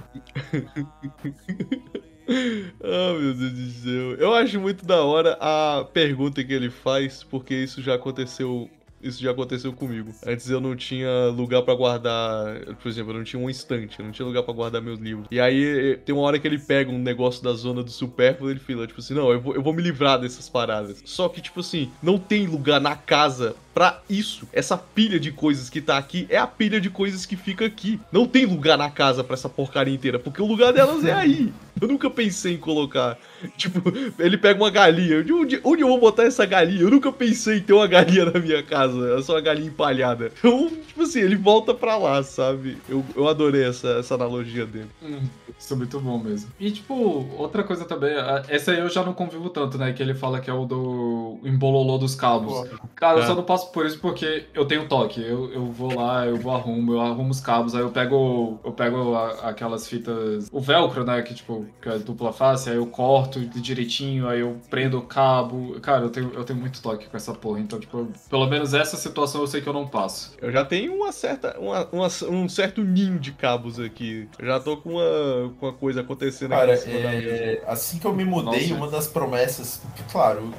Ah, 2.83 3.19
meu 3.19 3.35
Deus 3.35 3.53
do 3.53 3.71
céu. 3.71 4.15
Eu 4.15 4.35
acho 4.35 4.61
muito 4.61 4.85
da 4.85 5.03
hora 5.03 5.37
a 5.41 5.85
pergunta 5.93 6.43
que 6.43 6.53
ele 6.53 6.71
faz, 6.71 7.23
porque 7.25 7.55
isso 7.55 7.83
já 7.83 7.95
aconteceu. 7.95 8.71
Isso 9.03 9.23
já 9.23 9.31
aconteceu 9.31 9.73
comigo. 9.73 10.13
Antes 10.27 10.51
eu 10.51 10.61
não 10.61 10.77
tinha 10.77 11.29
lugar 11.35 11.63
pra 11.63 11.75
guardar. 11.75 12.61
Por 12.83 12.89
exemplo, 12.89 13.13
eu 13.13 13.17
não 13.17 13.25
tinha 13.25 13.41
um 13.41 13.49
estante, 13.49 13.99
eu 13.99 14.05
não 14.05 14.13
tinha 14.13 14.27
lugar 14.27 14.43
pra 14.43 14.53
guardar 14.53 14.83
meus 14.83 15.01
livros. 15.01 15.27
E 15.31 15.41
aí 15.41 15.99
tem 16.05 16.15
uma 16.15 16.23
hora 16.23 16.39
que 16.39 16.47
ele 16.47 16.59
pega 16.59 16.91
um 16.91 16.99
negócio 16.99 17.43
da 17.43 17.55
zona 17.55 17.83
do 17.83 17.91
supérfluo 17.91 18.51
e 18.51 18.53
ele 18.53 18.61
fala, 18.61 18.87
tipo 18.87 19.01
assim, 19.01 19.15
não, 19.15 19.33
eu 19.33 19.41
vou, 19.41 19.55
eu 19.55 19.63
vou 19.63 19.73
me 19.73 19.81
livrar 19.81 20.21
dessas 20.21 20.51
paradas. 20.51 21.03
Só 21.07 21.31
que, 21.31 21.41
tipo 21.41 21.61
assim, 21.61 21.91
não 22.03 22.19
tem 22.19 22.47
lugar 22.47 22.79
na 22.79 22.95
casa 22.95 23.57
pra 23.75 24.01
isso. 24.09 24.49
Essa 24.53 24.77
pilha 24.77 25.19
de 25.21 25.31
coisas 25.33 25.71
que 25.71 25.81
tá 25.81 25.97
aqui 25.99 26.27
é 26.29 26.37
a 26.37 26.47
pilha 26.47 26.81
de 26.81 26.91
coisas 26.91 27.25
que 27.27 27.37
fica 27.37 27.65
aqui. 27.67 28.01
Não 28.13 28.27
tem 28.27 28.45
lugar 28.47 28.77
na 28.77 28.91
casa 28.91 29.23
pra 29.25 29.35
essa 29.35 29.49
porcaria 29.49 29.95
inteira, 29.95 30.19
porque 30.19 30.43
o 30.43 30.47
lugar 30.47 30.73
delas 30.73 31.05
é 31.05 31.13
aí. 31.13 31.53
Eu 31.81 31.89
nunca 31.89 32.11
pensei 32.11 32.55
em 32.55 32.59
colocar. 32.59 33.17
Tipo, 33.57 33.81
ele 34.19 34.37
pega 34.37 34.61
uma 34.63 34.71
galinha. 34.71 35.25
De 35.25 35.33
Onde, 35.33 35.61
onde 35.65 35.83
eu 35.83 35.89
vou 35.89 35.99
botar 35.99 36.25
essa 36.25 36.45
galinha? 36.45 36.83
Eu 36.83 36.91
nunca 36.91 37.11
pensei 37.11 37.57
em 37.59 37.63
ter 37.63 37.73
uma 37.73 37.87
galinha 37.87 38.27
na 38.27 38.39
minha 38.39 38.63
casa. 38.63 39.15
É 39.19 39.23
só 39.23 39.33
uma 39.35 39.41
galinha 39.41 39.69
empalhada. 39.69 40.31
Então, 40.39 40.69
tipo 40.87 41.03
assim, 41.03 41.21
ele 41.21 41.37
volta 41.37 41.73
pra 41.73 41.97
lá, 41.97 42.23
sabe? 42.23 42.77
Eu, 42.87 43.03
eu 43.17 43.27
adorei 43.29 43.65
essa, 43.65 43.89
essa 43.93 44.15
analogia 44.15 44.67
dele. 44.67 44.89
Hum, 45.03 45.21
isso 45.59 45.73
é 45.73 45.77
muito 45.77 45.99
bom 46.01 46.19
mesmo. 46.19 46.51
E, 46.61 46.71
tipo, 46.71 46.95
outra 47.39 47.63
coisa 47.65 47.87
também, 47.87 48.15
a- 48.15 48.43
essa 48.49 48.73
aí 48.73 48.81
eu 48.81 48.89
já 48.91 49.03
não 49.03 49.15
convivo 49.15 49.49
tanto, 49.49 49.79
né? 49.79 49.91
Que 49.95 50.03
ele 50.03 50.13
fala 50.15 50.39
que 50.41 50.51
é 50.51 50.53
o 50.53 50.67
do 50.67 51.39
embololô 51.45 51.97
dos 51.97 52.15
cabos. 52.15 52.69
Cara, 52.95 53.21
eu 53.21 53.23
É. 53.23 53.27
só 53.27 53.35
não 53.35 53.43
passo 53.61 53.73
por 53.73 53.87
isso 53.87 53.99
porque 54.01 54.47
eu 54.55 54.65
tenho 54.65 54.89
toque. 54.89 55.21
Eu, 55.23 55.53
eu 55.53 55.67
vou 55.67 55.95
lá, 55.95 56.27
eu 56.27 56.37
vou 56.37 56.53
arrumo, 56.55 56.95
eu 56.95 57.01
arrumo 57.01 57.31
os 57.31 57.41
cabos, 57.41 57.75
aí 57.75 57.81
eu 57.81 57.91
pego, 57.91 58.59
eu 58.65 58.73
pego 58.73 59.15
a- 59.15 59.49
aquelas 59.51 59.87
fitas, 59.87 60.49
o 60.53 60.61
velcro, 60.61 61.05
né? 61.05 61.21
Que, 61.23 61.35
tipo, 61.35 61.67
que 61.81 61.89
é 61.89 61.99
dupla 61.99 62.33
face, 62.33 62.71
aí 62.71 62.77
eu 62.77 62.87
corto 62.87 63.41
direitinho, 63.41 64.29
aí 64.29 64.41
eu 64.41 64.59
prendo 64.71 64.99
o 64.99 65.03
cabo. 65.03 65.79
Cara, 65.81 66.05
eu 66.05 66.11
tenho, 66.11 66.33
eu 66.35 66.45
tenho 66.45 66.59
muito 66.59 66.81
toque 66.83 67.09
com 67.09 67.17
essa 67.17 67.33
porra. 67.35 67.61
Então, 67.61 67.79
tipo, 67.79 68.09
pelo 68.29 68.47
menos 68.47 68.75
essa 68.75 68.97
situação 68.97 69.41
eu 69.41 69.47
sei 69.47 69.61
que 69.61 69.69
eu 69.69 69.73
não 69.73 69.87
passo. 69.87 70.33
Eu 70.41 70.51
já 70.51 70.65
tenho 70.65 70.95
uma 70.95 71.13
certa, 71.13 71.59
uma, 71.59 71.87
uma- 71.93 72.09
um 72.31 72.49
certo 72.49 72.83
ninho 72.83 73.19
de 73.19 73.33
cabos 73.33 73.79
aqui. 73.79 74.29
Eu 74.39 74.47
já 74.47 74.61
tô 74.61 74.77
com 74.77 74.91
uma, 74.95 75.53
com 75.59 75.67
uma 75.67 75.73
coisa 75.73 76.01
acontecendo 76.01 76.51
Cara, 76.51 76.73
aqui 76.75 76.83
em 76.89 76.93
cima 76.93 77.01
da 77.03 77.11
mesa. 77.11 77.29
é, 77.29 77.63
assim 77.67 77.99
que 77.99 78.07
eu 78.07 78.15
me 78.15 78.25
mudei, 78.25 78.63
Nossa. 78.63 78.75
uma 78.75 78.89
das 78.89 79.07
promessas, 79.07 79.81
claro, 80.11 80.53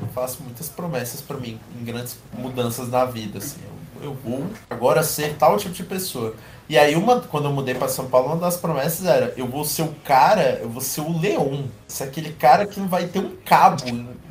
eu 0.00 0.08
faço 0.08 0.42
muitas 0.42 0.68
promessas 0.68 1.20
pra 1.20 1.36
mim 1.36 1.58
em 1.80 1.84
grandes 1.84 2.18
mudanças 2.32 2.88
na 2.88 3.04
vida, 3.04 3.38
assim. 3.38 3.60
Eu, 4.00 4.10
eu 4.10 4.14
vou 4.14 4.46
agora 4.68 5.02
ser 5.02 5.36
tal 5.36 5.56
tipo 5.56 5.74
de 5.74 5.82
pessoa. 5.82 6.34
E 6.68 6.78
aí 6.78 6.94
uma, 6.94 7.20
quando 7.20 7.46
eu 7.46 7.52
mudei 7.52 7.74
pra 7.74 7.88
São 7.88 8.06
Paulo, 8.06 8.28
uma 8.28 8.36
das 8.36 8.56
promessas 8.56 9.04
era, 9.04 9.34
eu 9.36 9.46
vou 9.46 9.64
ser 9.64 9.82
o 9.82 9.94
cara, 10.04 10.60
eu 10.62 10.68
vou 10.68 10.80
ser 10.80 11.00
o 11.00 11.18
leão. 11.18 11.64
Ser 11.88 12.04
aquele 12.04 12.32
cara 12.32 12.66
que 12.66 12.78
não 12.78 12.88
vai 12.88 13.08
ter 13.08 13.18
um 13.18 13.34
cabo 13.44 13.82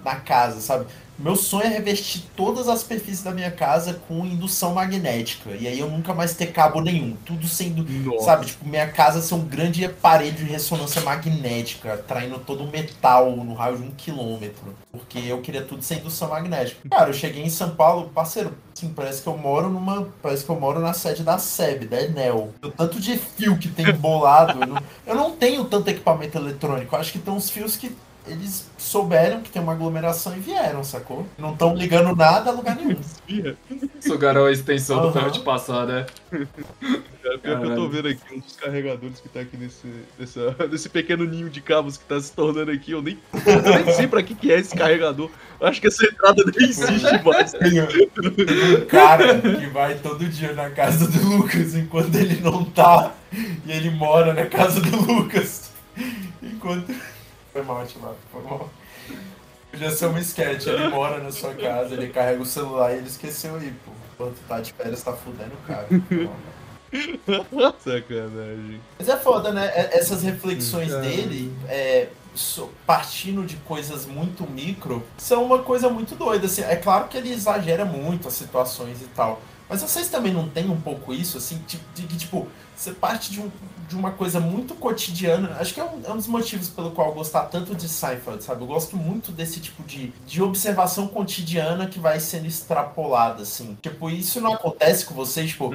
na 0.04 0.16
casa, 0.16 0.62
sabe? 0.62 0.86
Meu 1.20 1.36
sonho 1.36 1.66
é 1.66 1.68
revestir 1.68 2.24
todas 2.34 2.70
as 2.70 2.80
superfícies 2.80 3.22
da 3.22 3.32
minha 3.32 3.52
casa 3.52 4.02
com 4.08 4.26
indução 4.26 4.74
magnética. 4.74 5.50
E 5.52 5.68
aí 5.68 5.78
eu 5.78 5.90
nunca 5.90 6.14
mais 6.14 6.34
ter 6.34 6.48
cabo 6.48 6.80
nenhum. 6.80 7.16
Tudo 7.26 7.46
sendo 7.46 7.84
Nossa. 7.84 8.26
Sabe, 8.26 8.46
tipo, 8.46 8.66
minha 8.66 8.88
casa 8.88 9.22
ser 9.22 9.36
um 9.36 9.44
grande 9.44 9.84
aparelho 9.84 10.32
de 10.32 10.44
ressonância 10.44 11.02
magnética, 11.02 11.98
traindo 12.08 12.40
todo 12.40 12.64
o 12.64 12.72
metal 12.72 13.32
no 13.36 13.54
raio 13.54 13.78
de 13.78 13.84
um 13.84 13.92
quilômetro. 13.92 14.74
Porque 14.92 15.20
eu 15.20 15.42
queria 15.42 15.62
tudo 15.62 15.84
sem 15.84 16.00
indução 16.00 16.30
magnética. 16.30 16.88
Cara, 16.90 17.10
eu 17.10 17.14
cheguei 17.14 17.44
em 17.44 17.50
São 17.50 17.72
Paulo, 17.72 18.10
parceiro, 18.10 18.54
assim, 18.74 18.94
parece 18.94 19.22
que 19.22 19.28
eu 19.28 19.38
moro 19.38 19.70
numa. 19.70 20.08
Parece 20.22 20.46
que 20.46 20.50
eu 20.50 20.60
moro 20.60 20.80
na 20.80 20.94
sede 20.94 21.22
da 21.22 21.38
SEB, 21.38 21.86
da 21.86 22.02
Enel. 22.02 22.54
O 22.64 22.70
tanto 22.70 23.00
de 23.00 23.18
fio 23.18 23.58
que 23.58 23.68
tem 23.68 23.90
embolado. 23.90 24.60
eu, 24.62 24.68
não, 24.68 24.84
eu 25.06 25.16
não 25.16 25.32
tenho 25.32 25.66
tanto 25.66 25.90
equipamento 25.90 26.38
eletrônico. 26.38 26.96
Eu 26.96 27.00
acho 27.00 27.12
que 27.12 27.20
tem 27.20 27.34
uns 27.34 27.50
fios 27.50 27.76
que. 27.76 27.96
Eles 28.28 28.70
souberam 28.78 29.42
que 29.42 29.50
tem 29.50 29.62
uma 29.62 29.72
aglomeração 29.74 30.36
e 30.36 30.40
vieram, 30.40 30.84
sacou? 30.84 31.26
Não 31.38 31.54
estão 31.54 31.74
ligando 31.76 32.16
nada 32.16 32.52
a 32.52 32.54
lugar 32.54 32.76
nenhum. 32.76 32.98
Sugaram 34.00 34.46
a 34.46 34.52
extensão 34.52 34.98
do 35.02 35.08
Aham. 35.08 35.14
ferro 35.14 35.32
de 35.32 35.40
passar, 35.40 35.88
né? 35.88 36.06
Cara, 37.24 37.38
pior 37.40 37.60
que 37.60 37.66
eu 37.68 37.76
tô 37.76 37.90
vendo 37.90 38.08
aqui 38.08 38.22
um 38.36 38.40
dos 38.40 38.56
carregadores 38.56 39.20
que 39.20 39.30
tá 39.30 39.40
aqui 39.40 39.58
nesse, 39.58 39.88
nessa, 40.18 40.56
nesse 40.70 40.90
pequeno 40.90 41.26
ninho 41.26 41.50
de 41.50 41.60
cabos 41.62 41.98
que 41.98 42.06
tá 42.06 42.20
se 42.20 42.32
tornando 42.32 42.72
aqui. 42.72 42.92
Eu 42.92 43.02
nem, 43.02 43.18
eu 43.34 43.84
nem 43.86 43.94
sei 43.94 44.08
pra 44.08 44.22
que, 44.22 44.36
que 44.36 44.52
é 44.52 44.60
esse 44.60 44.76
carregador. 44.76 45.30
Eu 45.60 45.68
acho 45.68 45.82
que 45.82 45.88
essa 45.88 46.06
entrada 46.06 46.44
nem 46.46 46.70
existe 46.70 47.24
mais. 47.24 47.52
Tem 47.52 47.82
um 47.82 48.86
cara 48.86 49.40
que 49.40 49.66
vai 49.68 49.96
todo 49.96 50.26
dia 50.26 50.54
na 50.54 50.70
casa 50.70 51.08
do 51.08 51.38
Lucas 51.38 51.76
enquanto 51.76 52.16
ele 52.16 52.40
não 52.42 52.64
tá. 52.64 53.14
E 53.66 53.72
ele 53.72 53.90
mora 53.90 54.34
na 54.34 54.46
casa 54.46 54.80
do 54.80 54.96
Lucas. 55.14 55.72
Enquanto. 56.42 56.94
Foi 57.60 57.64
mal, 57.76 57.86
Timar, 57.86 58.14
foi 58.32 58.42
mal. 58.44 58.70
Podia 59.70 59.92
ser 59.92 60.06
uma 60.06 60.20
sketch, 60.22 60.68
ele 60.68 60.88
mora 60.88 61.20
na 61.22 61.32
sua 61.32 61.54
casa, 61.54 61.94
ele 61.94 62.08
carrega 62.08 62.42
o 62.42 62.46
celular 62.46 62.94
e 62.94 62.98
ele 62.98 63.08
esqueceu 63.08 63.56
aí, 63.56 63.74
pô. 63.86 63.92
Enquanto 64.14 64.38
tá 64.48 64.60
de 64.62 64.72
férias, 64.74 65.04
tá 65.04 65.14
fudendo 65.14 65.52
o 65.54 65.68
cara. 65.68 65.88
Sacanagem. 67.84 68.82
Mas 68.98 69.10
é 69.10 69.18
foda, 69.18 69.52
né? 69.52 69.68
É- 69.68 69.98
Essas 69.98 70.24
reflexões 70.24 70.94
dele, 70.96 71.54
é, 71.68 72.08
partindo 72.86 73.46
de 73.46 73.58
coisas 73.58 74.06
muito 74.06 74.50
micro, 74.50 75.04
são 75.18 75.44
uma 75.44 75.60
coisa 75.60 75.90
muito 75.90 76.16
doida. 76.16 76.46
Assim. 76.48 76.62
É 76.64 76.76
claro 76.76 77.08
que 77.08 77.18
ele 77.18 77.32
exagera 77.32 77.86
muito 77.86 78.28
as 78.28 78.34
situações 78.34 79.02
e 79.02 79.06
tal. 79.08 79.42
Mas 79.70 79.82
vocês 79.82 80.08
também 80.10 80.34
não 80.34 80.50
têm 80.50 80.70
um 80.70 80.80
pouco 80.82 81.14
isso, 81.14 81.38
assim, 81.38 81.62
de 81.68 81.78
que, 81.78 82.18
tipo, 82.18 82.48
você 82.76 82.92
parte 82.92 83.32
de 83.32 83.40
um 83.40 83.52
de 83.90 83.96
uma 83.96 84.12
coisa 84.12 84.40
muito 84.40 84.76
cotidiana. 84.76 85.58
Acho 85.60 85.74
que 85.74 85.80
é 85.80 85.84
um, 85.84 86.02
é 86.06 86.12
um 86.12 86.18
dos 86.18 86.28
motivos 86.28 86.70
pelo 86.70 86.92
qual 86.92 87.10
eu 87.10 87.16
gostar 87.16 87.46
tanto 87.46 87.76
de 87.76 87.90
Seinfeld, 87.90 88.44
sabe? 88.44 88.62
Eu 88.62 88.68
gosto 88.68 88.96
muito 88.96 89.32
desse 89.32 89.60
tipo 89.60 89.84
de, 89.84 90.14
de 90.28 90.42
observação 90.42 91.08
cotidiana 91.08 91.88
que 91.88 92.00
vai 92.00 92.20
sendo 92.20 92.46
extrapolada, 92.46 93.42
assim. 93.42 93.76
Tipo, 93.82 94.10
isso 94.10 94.40
não 94.40 94.54
acontece 94.54 95.06
com 95.06 95.16
vocês, 95.16 95.50
tipo, 95.50 95.74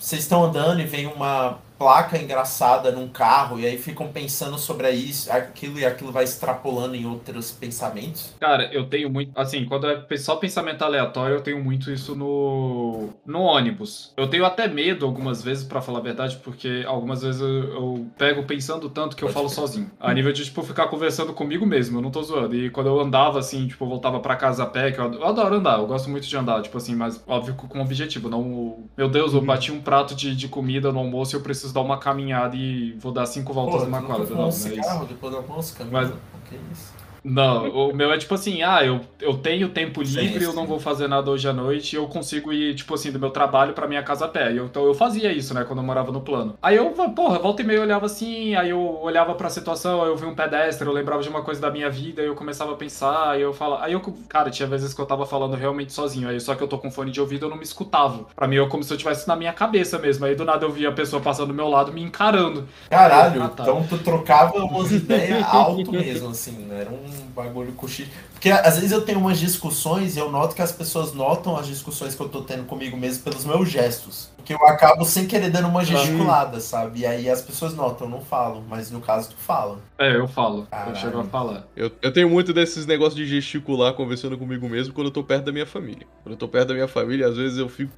vocês 0.00 0.22
estão 0.22 0.44
andando 0.44 0.80
e 0.80 0.84
vem 0.84 1.06
uma 1.06 1.58
placa 1.78 2.18
engraçada 2.18 2.90
num 2.90 3.08
carro 3.08 3.58
e 3.58 3.66
aí 3.66 3.78
ficam 3.78 4.08
pensando 4.08 4.58
sobre 4.58 4.90
isso, 4.90 5.30
aquilo 5.32 5.78
e 5.78 5.84
aquilo 5.84 6.12
vai 6.12 6.24
extrapolando 6.24 6.94
em 6.94 7.06
outros 7.06 7.50
pensamentos. 7.50 8.34
Cara, 8.40 8.72
eu 8.72 8.86
tenho 8.86 9.10
muito. 9.10 9.32
Assim, 9.34 9.64
quando 9.64 9.86
é 9.88 10.16
só 10.16 10.36
pensamento 10.36 10.82
aleatório, 10.82 11.36
eu 11.36 11.40
tenho 11.40 11.62
muito 11.62 11.90
isso 11.90 12.14
no, 12.14 13.08
no 13.26 13.40
ônibus. 13.40 14.12
Eu 14.16 14.28
tenho 14.28 14.44
até 14.44 14.68
medo 14.68 15.04
algumas 15.04 15.42
vezes, 15.42 15.64
pra 15.64 15.80
falar 15.80 15.98
a 15.98 16.02
verdade, 16.02 16.38
porque 16.42 16.84
algumas 16.86 17.22
vezes 17.22 17.40
eu, 17.40 17.48
eu 17.48 18.06
pego 18.16 18.44
pensando 18.44 18.88
tanto 18.88 19.16
que 19.16 19.22
eu 19.22 19.28
falo 19.28 19.48
sozinho. 19.48 19.90
A 19.98 20.12
nível 20.12 20.32
de, 20.32 20.44
tipo, 20.44 20.62
ficar 20.62 20.88
conversando 20.88 21.32
comigo 21.32 21.66
mesmo, 21.66 21.98
eu 21.98 22.02
não 22.02 22.10
tô 22.10 22.22
zoando. 22.22 22.54
E 22.54 22.70
quando 22.70 22.86
eu 22.88 23.00
andava, 23.00 23.38
assim, 23.38 23.66
tipo, 23.66 23.84
eu 23.84 23.88
voltava 23.88 24.20
pra 24.20 24.36
casa 24.36 24.62
a 24.64 24.66
pé, 24.66 24.92
que 24.92 24.98
eu, 24.98 25.12
eu 25.12 25.26
adoro 25.26 25.56
andar, 25.56 25.78
eu 25.78 25.86
gosto 25.86 26.10
muito 26.10 26.26
de 26.26 26.36
andar, 26.36 26.62
tipo 26.62 26.76
assim, 26.76 26.94
mas 26.94 27.22
óbvio 27.26 27.54
com 27.54 27.78
um 27.78 27.82
objetivo, 27.82 28.28
não. 28.28 28.84
Meu 28.96 29.08
Deus, 29.08 29.32
eu 29.34 29.40
bati 29.40 29.72
um 29.72 29.80
prato 29.80 30.14
de, 30.14 30.34
de 30.34 30.48
comida 30.48 30.92
no 30.92 30.98
almoço 30.98 31.34
e 31.34 31.36
eu 31.36 31.42
preciso 31.42 31.63
dar 31.72 31.80
uma 31.80 31.98
caminhada 31.98 32.56
e 32.56 32.92
vou 32.98 33.12
dar 33.12 33.26
cinco 33.26 33.52
voltas 33.52 33.80
Pô, 33.80 33.84
numa 33.86 34.02
quadra. 34.02 34.24
Não, 34.26 34.34
um 34.34 34.36
não 34.36 34.46
é 34.46 34.48
isso. 34.48 35.04
depois 35.06 35.34
almoço, 35.34 35.76
cara? 35.76 35.88
Mas- 35.90 36.10
Que 36.48 36.56
isso? 36.72 36.92
Não, 37.26 37.70
o 37.88 37.94
meu 37.94 38.12
é 38.12 38.18
tipo 38.18 38.34
assim, 38.34 38.62
ah, 38.62 38.84
eu, 38.84 39.00
eu 39.18 39.38
tenho 39.38 39.70
tempo 39.70 40.02
Sim, 40.02 40.10
livre, 40.10 40.44
eu 40.44 40.52
sim. 40.52 40.56
não 40.56 40.66
vou 40.66 40.78
fazer 40.78 41.08
nada 41.08 41.30
hoje 41.30 41.48
à 41.48 41.54
noite, 41.54 41.96
eu 41.96 42.06
consigo 42.06 42.52
ir, 42.52 42.74
tipo 42.74 42.92
assim, 42.94 43.10
do 43.10 43.18
meu 43.18 43.30
trabalho 43.30 43.72
pra 43.72 43.88
minha 43.88 44.02
casa 44.02 44.26
a 44.26 44.28
pé. 44.28 44.52
Eu- 44.52 44.66
então 44.66 44.84
eu 44.84 44.92
fazia 44.92 45.32
isso, 45.32 45.54
né, 45.54 45.64
quando 45.64 45.78
eu 45.78 45.84
morava 45.86 46.12
no 46.12 46.20
plano. 46.20 46.54
Aí 46.60 46.76
eu, 46.76 46.90
porra, 47.14 47.38
volta 47.38 47.62
e 47.62 47.64
meia 47.64 47.78
eu 47.78 47.82
olhava 47.82 48.04
assim, 48.04 48.54
aí 48.54 48.68
eu 48.70 48.78
olhava 49.02 49.34
pra 49.34 49.48
situação, 49.48 50.02
aí 50.02 50.08
eu 50.10 50.16
vi 50.16 50.26
um 50.26 50.34
pedestre, 50.34 50.86
eu 50.86 50.92
lembrava 50.92 51.22
de 51.22 51.28
uma 51.30 51.42
coisa 51.42 51.62
da 51.62 51.70
minha 51.70 51.88
vida, 51.88 52.20
aí 52.20 52.28
eu 52.28 52.34
começava 52.34 52.72
a 52.72 52.76
pensar, 52.76 53.30
aí 53.30 53.40
eu 53.40 53.54
falava. 53.54 53.84
Aí 53.84 53.94
eu, 53.94 54.02
cara, 54.28 54.50
tinha 54.50 54.68
vezes 54.68 54.92
que 54.92 55.00
eu 55.00 55.06
tava 55.06 55.24
falando 55.24 55.56
realmente 55.56 55.94
sozinho, 55.94 56.28
aí 56.28 56.38
só 56.38 56.54
que 56.54 56.62
eu 56.62 56.68
tô 56.68 56.76
com 56.78 56.90
fone 56.90 57.10
de 57.10 57.20
ouvido 57.22 57.46
eu 57.46 57.50
não 57.50 57.56
me 57.56 57.64
escutava. 57.64 58.24
Pra 58.36 58.46
mim, 58.46 58.56
eu 58.56 58.68
como 58.68 58.82
se 58.84 58.92
eu 58.92 58.98
tivesse 58.98 59.26
na 59.26 59.34
minha 59.34 59.52
cabeça 59.54 59.98
mesmo. 59.98 60.26
Aí 60.26 60.34
do 60.34 60.44
nada 60.44 60.66
eu 60.66 60.70
via 60.72 60.90
a 60.90 60.92
pessoa 60.92 61.22
passando 61.22 61.48
do 61.48 61.54
meu 61.54 61.68
lado 61.68 61.90
me 61.90 62.02
encarando. 62.02 62.68
Caralho, 62.90 63.42
Ah, 63.42 63.48
tá. 63.48 63.64
então 63.64 63.86
tu 63.86 63.98
trocava 63.98 64.56
umas 64.58 64.90
ideias 64.92 65.44
alto 65.46 65.92
mesmo, 65.92 66.28
assim, 66.30 66.52
né? 66.66 66.80
Era 66.82 66.90
um 66.90 67.13
bagulho 67.34 67.72
coxi. 67.72 68.08
Porque 68.32 68.50
às 68.50 68.74
vezes 68.76 68.92
eu 68.92 69.02
tenho 69.02 69.18
umas 69.18 69.38
discussões 69.38 70.16
e 70.16 70.18
eu 70.18 70.30
noto 70.30 70.54
que 70.54 70.62
as 70.62 70.72
pessoas 70.72 71.12
notam 71.12 71.56
as 71.56 71.66
discussões 71.66 72.14
que 72.14 72.20
eu 72.20 72.28
tô 72.28 72.42
tendo 72.42 72.64
comigo 72.64 72.96
mesmo 72.96 73.22
pelos 73.22 73.44
meus 73.44 73.68
gestos. 73.68 74.33
Porque 74.44 74.52
eu 74.52 74.66
acabo 74.68 75.06
sem 75.06 75.26
querer 75.26 75.48
dando 75.48 75.68
uma 75.68 75.82
gesticulada, 75.82 76.60
sabe? 76.60 77.00
E 77.00 77.06
aí 77.06 77.30
as 77.30 77.40
pessoas 77.40 77.72
notam, 77.74 78.06
eu 78.06 78.10
não 78.10 78.20
falo, 78.20 78.62
mas 78.68 78.90
no 78.90 79.00
caso 79.00 79.30
tu 79.30 79.36
fala. 79.38 79.78
É, 79.98 80.14
eu 80.14 80.28
falo. 80.28 80.60
Eu 80.60 80.66
Caralho. 80.66 80.96
chego 80.96 81.20
a 81.20 81.24
falar. 81.24 81.66
Eu, 81.74 81.90
eu 82.02 82.12
tenho 82.12 82.28
muito 82.28 82.52
desses 82.52 82.84
negócios 82.84 83.14
de 83.16 83.26
gesticular 83.26 83.94
conversando 83.94 84.36
comigo 84.36 84.68
mesmo 84.68 84.92
quando 84.92 85.06
eu 85.06 85.10
tô 85.10 85.24
perto 85.24 85.46
da 85.46 85.52
minha 85.52 85.64
família. 85.64 86.06
Quando 86.22 86.34
eu 86.34 86.36
tô 86.36 86.46
perto 86.46 86.68
da 86.68 86.74
minha 86.74 86.86
família, 86.86 87.26
às 87.26 87.38
vezes 87.38 87.56
eu 87.56 87.70
fico 87.70 87.90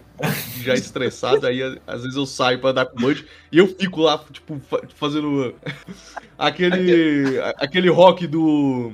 já 0.63 0.75
estressado, 0.75 1.45
aí 1.49 1.61
às 1.85 2.03
vezes 2.03 2.17
eu 2.17 2.25
saio 2.27 2.61
pra 2.61 2.71
dar 2.71 2.87
com 2.87 2.97
o 2.97 3.01
Bud 3.01 3.27
e 3.51 3.59
eu 3.59 3.67
fico 3.67 4.01
lá, 4.03 4.17
tipo, 4.31 4.61
fa- 4.61 4.83
fazendo 4.95 5.53
aquele, 6.39 7.41
aquele 7.59 7.91
rock 7.91 8.25
do. 8.29 8.93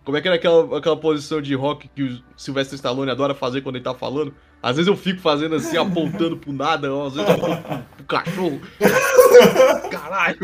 É, 0.00 0.04
Como 0.04 0.16
é 0.16 0.20
que 0.20 0.28
era 0.28 0.36
aquela, 0.36 0.78
aquela 0.78 0.96
posição 0.96 1.40
de 1.40 1.54
rock 1.54 1.88
que 1.94 2.02
o 2.02 2.22
Sylvester 2.36 2.76
Stallone 2.76 3.10
adora 3.10 3.34
fazer 3.34 3.60
quando 3.60 3.76
ele 3.76 3.84
tá 3.84 3.94
falando? 3.94 4.34
Às 4.62 4.76
vezes 4.76 4.88
eu 4.88 4.96
fico 4.96 5.20
fazendo 5.20 5.54
assim, 5.54 5.76
apontando 5.76 6.36
pro 6.36 6.52
nada, 6.52 6.92
ó, 6.92 7.06
às 7.06 7.14
vezes 7.14 7.28
eu 7.28 7.34
aponto 7.34 7.62
pro, 7.62 7.78
pro 7.96 8.04
cachorro. 8.04 8.60
Caralho! 9.90 10.38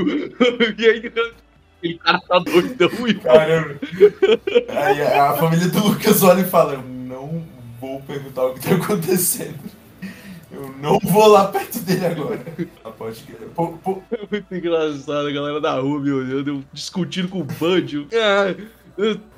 E 0.78 0.86
aí, 0.86 1.12
aquele 1.78 1.98
cara 1.98 2.20
tá 2.20 2.38
doidão 2.38 3.08
e 3.08 3.14
Caramba. 3.14 3.76
Aí 4.68 5.02
a, 5.02 5.34
família 5.34 5.68
do 5.68 5.88
Lucas 5.88 6.22
olha 6.22 6.40
e 6.40 6.44
fala, 6.44 6.74
eu 6.74 6.82
não 6.82 7.44
vou 7.80 8.00
perguntar 8.02 8.46
o 8.46 8.54
que 8.54 8.60
tá 8.60 8.74
acontecendo. 8.74 9.58
Eu 10.50 10.74
não 10.80 10.98
vou 11.00 11.26
lá 11.26 11.48
perto 11.48 11.80
dele 11.80 12.06
agora. 12.06 12.42
Ah, 12.82 12.90
pode 12.90 13.20
crer. 13.22 13.48
Pô, 13.54 13.72
pô, 13.72 14.02
É 14.10 14.26
muito 14.30 14.54
engraçado, 14.54 15.28
a 15.28 15.32
galera 15.32 15.60
da 15.60 15.78
rua 15.78 16.00
me 16.00 16.10
olhando, 16.10 16.48
eu 16.48 16.64
discutindo 16.72 17.28
com 17.28 17.40
o 17.40 17.44
Banjo. 17.44 18.06
Ah, 18.14 18.54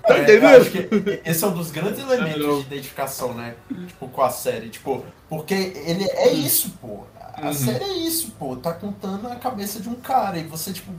tá 0.06 0.16
É, 0.16 0.22
entendendo? 0.22 0.70
que 0.70 1.20
esse 1.28 1.44
é 1.44 1.47
um 1.47 1.52
dos 1.55 1.70
grandes 1.70 2.01
elementos 2.01 2.47
não. 2.47 2.60
de 2.60 2.66
identificação, 2.66 3.35
né? 3.35 3.55
Tipo, 3.89 4.09
com 4.09 4.22
a 4.22 4.30
série. 4.30 4.68
Tipo, 4.68 5.05
porque 5.28 5.55
ele 5.55 6.05
é 6.05 6.32
isso, 6.32 6.70
pô. 6.80 7.01
A 7.35 7.52
série 7.52 7.85
é 7.85 7.93
isso, 7.98 8.32
pô. 8.39 8.56
Tá 8.56 8.72
contando 8.72 9.28
a 9.28 9.36
cabeça 9.36 9.80
de 9.80 9.89
um 9.89 9.94
cara. 9.94 10.39
E 10.39 10.44
você, 10.44 10.72
tipo. 10.72 10.90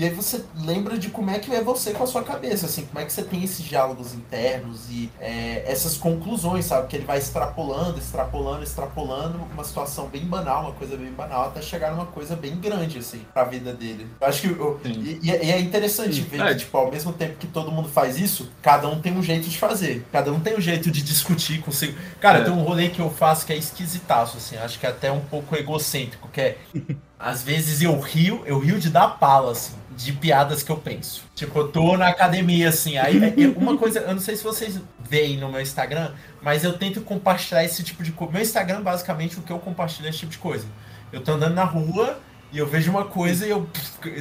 E 0.00 0.04
aí 0.04 0.10
você 0.14 0.42
lembra 0.64 0.96
de 0.98 1.10
como 1.10 1.28
é 1.30 1.38
que 1.38 1.54
é 1.54 1.62
você 1.62 1.92
com 1.92 2.02
a 2.02 2.06
sua 2.06 2.22
cabeça, 2.24 2.64
assim, 2.64 2.86
como 2.86 3.00
é 3.00 3.04
que 3.04 3.12
você 3.12 3.22
tem 3.22 3.44
esses 3.44 3.62
diálogos 3.62 4.14
internos 4.14 4.88
e 4.88 5.10
é, 5.20 5.62
essas 5.66 5.98
conclusões, 5.98 6.64
sabe? 6.64 6.88
Que 6.88 6.96
ele 6.96 7.04
vai 7.04 7.18
extrapolando, 7.18 7.98
extrapolando, 7.98 8.62
extrapolando 8.64 9.38
uma 9.52 9.62
situação 9.62 10.06
bem 10.08 10.24
banal, 10.24 10.62
uma 10.62 10.72
coisa 10.72 10.96
bem 10.96 11.12
banal, 11.12 11.48
até 11.48 11.60
chegar 11.60 11.90
numa 11.90 12.06
coisa 12.06 12.34
bem 12.34 12.56
grande, 12.58 12.96
assim, 12.98 13.26
pra 13.34 13.44
vida 13.44 13.74
dele. 13.74 14.06
Eu 14.18 14.26
acho 14.26 14.40
que. 14.40 14.46
eu- 14.48 14.80
Sim. 14.82 14.92
e, 14.92 15.20
e 15.22 15.30
é 15.30 15.44
e 15.44 15.50
é 15.50 15.60
interessante 15.60 16.22
ver 16.22 16.40
É. 16.40 16.48
que, 16.54 16.60
tipo, 16.60 16.78
ao 16.78 16.90
mesmo 16.90 17.12
tempo 17.12 17.36
que 17.36 17.46
todo 17.46 17.70
mundo 17.70 17.90
faz 17.90 18.18
isso, 18.18 18.50
cada 18.62 18.88
um 18.88 19.02
tem 19.02 19.12
um 19.14 19.22
jeito 19.22 19.50
de 19.50 19.58
fazer. 19.58 20.06
Cada 20.10 20.32
um 20.32 20.40
tem 20.40 20.56
um 20.56 20.60
jeito 20.62 20.90
de 20.90 21.02
discutir 21.02 21.60
consigo. 21.60 21.98
Cara, 22.20 22.38
É. 22.38 22.44
tem 22.44 22.52
um 22.54 22.62
rolê 22.62 22.88
que 22.88 23.00
eu 23.02 23.10
faço 23.10 23.44
que 23.44 23.52
é 23.52 23.56
esquisitaço, 23.58 24.38
assim, 24.38 24.56
acho 24.56 24.78
que 24.80 24.86
é 24.86 24.88
até 24.88 25.12
um 25.12 25.20
pouco 25.20 25.54
egocêntrico, 25.54 26.26
que 26.32 26.40
é. 26.40 26.56
Às 27.20 27.42
vezes 27.42 27.82
eu 27.82 27.98
rio, 28.00 28.42
eu 28.46 28.58
rio 28.58 28.78
de 28.80 28.88
dar 28.88 29.06
pala, 29.18 29.52
assim, 29.52 29.74
de 29.94 30.10
piadas 30.12 30.62
que 30.62 30.70
eu 30.72 30.76
penso. 30.78 31.22
Tipo, 31.34 31.58
eu 31.58 31.68
tô 31.68 31.96
na 31.96 32.08
academia, 32.08 32.70
assim, 32.70 32.96
aí 32.96 33.22
é- 33.22 33.34
é 33.44 33.48
uma 33.58 33.76
coisa, 33.76 34.00
eu 34.00 34.12
não 34.14 34.20
sei 34.20 34.34
se 34.36 34.42
vocês 34.42 34.80
veem 34.98 35.36
no 35.36 35.50
meu 35.52 35.60
Instagram, 35.60 36.12
mas 36.40 36.64
eu 36.64 36.72
tento 36.78 37.02
compartilhar 37.02 37.62
esse 37.62 37.82
tipo 37.82 38.02
de 38.02 38.10
coisa. 38.12 38.32
Meu 38.32 38.40
Instagram, 38.42 38.80
basicamente, 38.80 39.38
o 39.38 39.42
que 39.42 39.52
eu 39.52 39.58
compartilho 39.58 40.06
é 40.06 40.08
esse 40.10 40.20
tipo 40.20 40.32
de 40.32 40.38
coisa. 40.38 40.64
Eu 41.12 41.20
tô 41.20 41.32
andando 41.32 41.54
na 41.54 41.64
rua 41.64 42.18
e 42.50 42.56
eu 42.58 42.66
vejo 42.66 42.90
uma 42.90 43.04
coisa 43.04 43.46
e 43.46 43.50
eu, 43.50 43.68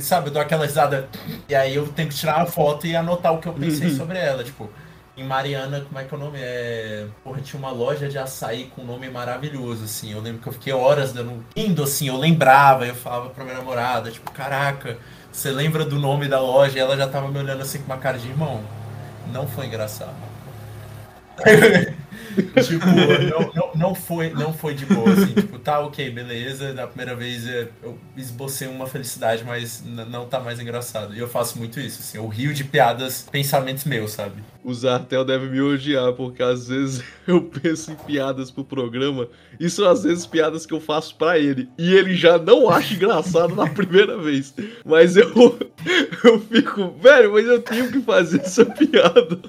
sabe, 0.02 0.28
eu 0.28 0.34
dou 0.34 0.42
aquela 0.42 0.66
risada. 0.66 1.08
E 1.48 1.56
aí 1.56 1.74
eu 1.76 1.88
tenho 1.88 2.10
que 2.10 2.16
tirar 2.16 2.36
uma 2.38 2.46
foto 2.48 2.86
e 2.86 2.96
anotar 2.96 3.32
o 3.34 3.38
que 3.40 3.48
eu 3.48 3.54
pensei 3.54 3.90
sobre 3.96 4.18
ela. 4.18 4.44
Tipo, 4.44 4.70
em 5.20 5.24
Mariana, 5.24 5.82
como 5.82 6.00
é 6.00 6.04
que 6.04 6.14
é 6.14 6.18
o 6.18 6.20
nome? 6.20 6.40
É. 6.42 7.08
Porra, 7.24 7.42
tinha 7.42 7.60
uma 7.60 7.72
loja 7.72 8.08
de 8.08 8.18
açaí 8.18 8.72
com 8.76 8.82
um 8.82 8.86
nome 8.86 9.10
maravilhoso, 9.10 9.84
assim. 9.84 10.12
Eu 10.12 10.22
lembro 10.22 10.42
que 10.42 10.48
eu 10.48 10.54
fiquei 10.54 10.74
horas 10.74 11.12
dando. 11.12 11.44
Indo, 11.56 11.84
assim, 11.84 12.08
eu 12.08 12.18
lembrava, 12.18 12.86
eu 12.86 12.96
falava 12.96 13.30
pra 13.30 13.44
minha 13.44 13.58
namorada, 13.58 14.12
tipo, 14.12 14.32
caraca, 14.32 14.98
você 15.32 15.52
lembra 15.52 15.86
do 15.86 16.00
nome 16.00 16.28
da 16.28 16.40
loja? 16.40 16.78
E 16.78 16.82
ela 16.82 16.98
já 16.98 17.08
tava 17.08 17.28
me 17.28 17.38
olhando 17.38 17.62
assim 17.62 17.80
com 17.80 17.86
uma 17.86 17.98
cara 17.98 18.18
de 18.18 18.28
irmão. 18.28 18.64
Não 19.32 19.48
foi 19.48 19.68
engraçado. 19.68 20.16
tipo, 22.66 22.86
não, 22.86 23.54
não, 23.54 23.72
não, 23.76 23.96
foi, 23.96 24.30
não 24.32 24.54
foi 24.54 24.74
de 24.74 24.86
boa, 24.86 25.12
assim, 25.12 25.34
tipo, 25.34 25.60
tá 25.60 25.80
ok, 25.80 26.10
beleza. 26.10 26.74
Da 26.74 26.88
primeira 26.88 27.16
vez 27.16 27.48
eu 27.48 27.98
esbocei 28.16 28.68
uma 28.68 28.88
felicidade, 28.88 29.44
mas 29.46 29.84
não 29.86 30.26
tá 30.26 30.40
mais 30.40 30.60
engraçado. 30.60 31.16
E 31.16 31.20
eu 31.20 31.28
faço 31.28 31.58
muito 31.58 31.80
isso, 31.80 32.00
assim, 32.02 32.18
eu 32.18 32.28
rio 32.28 32.54
de 32.54 32.64
piadas, 32.64 33.28
pensamentos 33.32 33.84
meus, 33.84 34.12
sabe? 34.12 34.42
O 34.64 34.74
Zartel 34.74 35.24
deve 35.24 35.48
me 35.48 35.62
odiar, 35.62 36.14
porque 36.14 36.44
às 36.44 36.68
vezes 36.68 37.04
eu 37.26 37.42
penso 37.42 37.92
em 37.92 37.96
piadas 37.96 38.52
pro 38.52 38.64
programa, 38.64 39.28
e 39.60 39.70
são 39.70 39.90
às 39.90 40.04
vezes 40.04 40.26
piadas 40.26 40.66
que 40.66 40.74
eu 40.74 40.82
faço 40.82 41.16
pra 41.16 41.40
ele. 41.40 41.70
E 41.78 41.94
ele 41.94 42.16
já 42.16 42.38
não 42.38 42.70
acha 42.70 42.94
engraçado 42.94 43.56
na 43.56 43.68
primeira 43.68 44.18
vez. 44.18 44.54
Mas 44.86 45.16
eu, 45.16 45.30
eu 46.24 46.40
fico, 46.42 46.94
velho, 47.02 47.34
mas 47.34 47.46
eu 47.46 47.62
tenho 47.62 47.92
que 47.92 48.02
fazer 48.02 48.42
essa 48.42 48.66
piada 48.66 49.40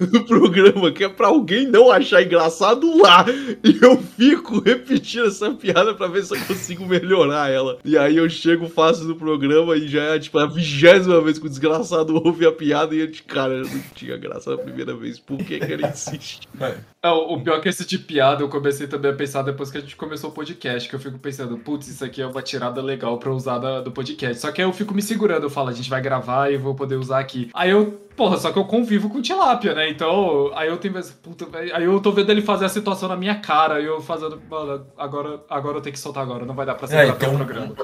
no 0.00 0.24
programa, 0.24 0.90
que 0.90 1.04
é 1.04 1.08
pra 1.08 1.28
alguém 1.28 1.66
não 1.66 1.90
achar 1.90 2.22
engraçado 2.26 3.00
lá. 3.00 3.24
E 3.64 3.78
eu 3.82 3.96
fico 3.98 4.60
repetindo 4.64 5.26
essa 5.26 5.50
piada 5.52 5.94
pra 5.94 6.06
ver 6.08 6.22
se 6.24 6.34
eu 6.36 6.40
consigo 6.44 6.84
melhorar 6.86 7.50
ela. 7.50 7.78
E 7.84 7.96
aí 7.96 8.16
eu 8.16 8.28
chego, 8.28 8.68
faço 8.68 9.04
no 9.04 9.16
programa 9.16 9.76
e 9.76 9.88
já 9.88 10.02
é 10.02 10.18
tipo 10.18 10.38
a 10.38 10.46
vigésima 10.46 11.20
vez 11.20 11.38
que 11.38 11.46
o 11.46 11.48
desgraçado 11.48 12.14
ouve 12.24 12.46
a 12.46 12.52
piada 12.52 12.94
e 12.94 13.00
ele, 13.00 13.12
cara, 13.26 13.54
eu 13.54 13.64
não 13.66 13.80
tinha 13.94 14.16
graça 14.16 14.50
na 14.50 14.58
primeira 14.58 14.94
vez. 14.94 15.18
Por 15.18 15.38
que, 15.38 15.58
que 15.58 15.72
ele 15.72 15.86
insiste? 15.86 16.40
É, 17.02 17.08
o 17.10 17.38
pior 17.40 17.60
que 17.60 17.68
esse 17.68 17.86
de 17.86 17.98
piada 17.98 18.42
eu 18.42 18.48
comecei 18.48 18.88
também 18.88 19.12
a 19.12 19.14
pensar 19.14 19.42
depois 19.42 19.70
que 19.70 19.78
a 19.78 19.80
gente 19.80 19.94
começou 19.94 20.30
o 20.30 20.32
podcast, 20.32 20.88
que 20.88 20.94
eu 20.96 20.98
fico 20.98 21.16
pensando, 21.20 21.56
putz, 21.56 21.86
isso 21.86 22.04
aqui 22.04 22.20
é 22.20 22.26
uma 22.26 22.42
tirada 22.42 22.82
legal 22.82 23.16
pra 23.18 23.30
usar 23.32 23.58
da- 23.58 23.80
do 23.80 23.92
podcast. 23.92 24.40
Só 24.40 24.50
que 24.50 24.60
aí 24.60 24.66
eu 24.66 24.72
fico 24.72 24.92
me 24.92 25.00
segurando, 25.00 25.44
eu 25.44 25.50
falo, 25.50 25.68
a 25.68 25.72
gente 25.72 25.88
vai 25.88 26.00
gravar 26.00 26.50
e 26.50 26.56
vou 26.56 26.74
poder 26.74 26.96
usar 26.96 27.20
aqui. 27.20 27.48
Aí 27.54 27.70
eu, 27.70 28.00
porra, 28.16 28.36
só 28.38 28.50
que 28.52 28.58
eu 28.58 28.64
convivo 28.64 29.08
com 29.10 29.20
tilápia, 29.20 29.74
né? 29.74 29.90
Então, 29.90 30.50
aí 30.54 30.68
eu 30.68 30.76
tenho 30.78 30.94
vezes, 30.94 31.12
puta, 31.12 31.46
aí 31.58 31.84
eu 31.84 32.00
tô 32.00 32.12
vendo 32.12 32.30
ele 32.30 32.42
fazer 32.42 32.64
a 32.64 32.68
situação 32.68 33.08
na 33.08 33.16
minha 33.16 33.36
cara, 33.36 33.80
e 33.80 33.84
eu 33.84 34.00
fazendo, 34.00 34.40
mano, 34.50 34.86
agora, 34.96 35.40
agora 35.48 35.76
eu 35.78 35.80
tenho 35.82 35.92
que 35.92 35.98
soltar 36.00 36.22
agora, 36.22 36.44
não 36.44 36.54
vai 36.54 36.64
dar 36.66 36.74
pra 36.74 36.86
É, 36.86 36.88
segurar 36.88 37.12
tem 37.12 37.18
pelo 37.28 37.32
um, 37.32 37.36
programa. 37.44 37.74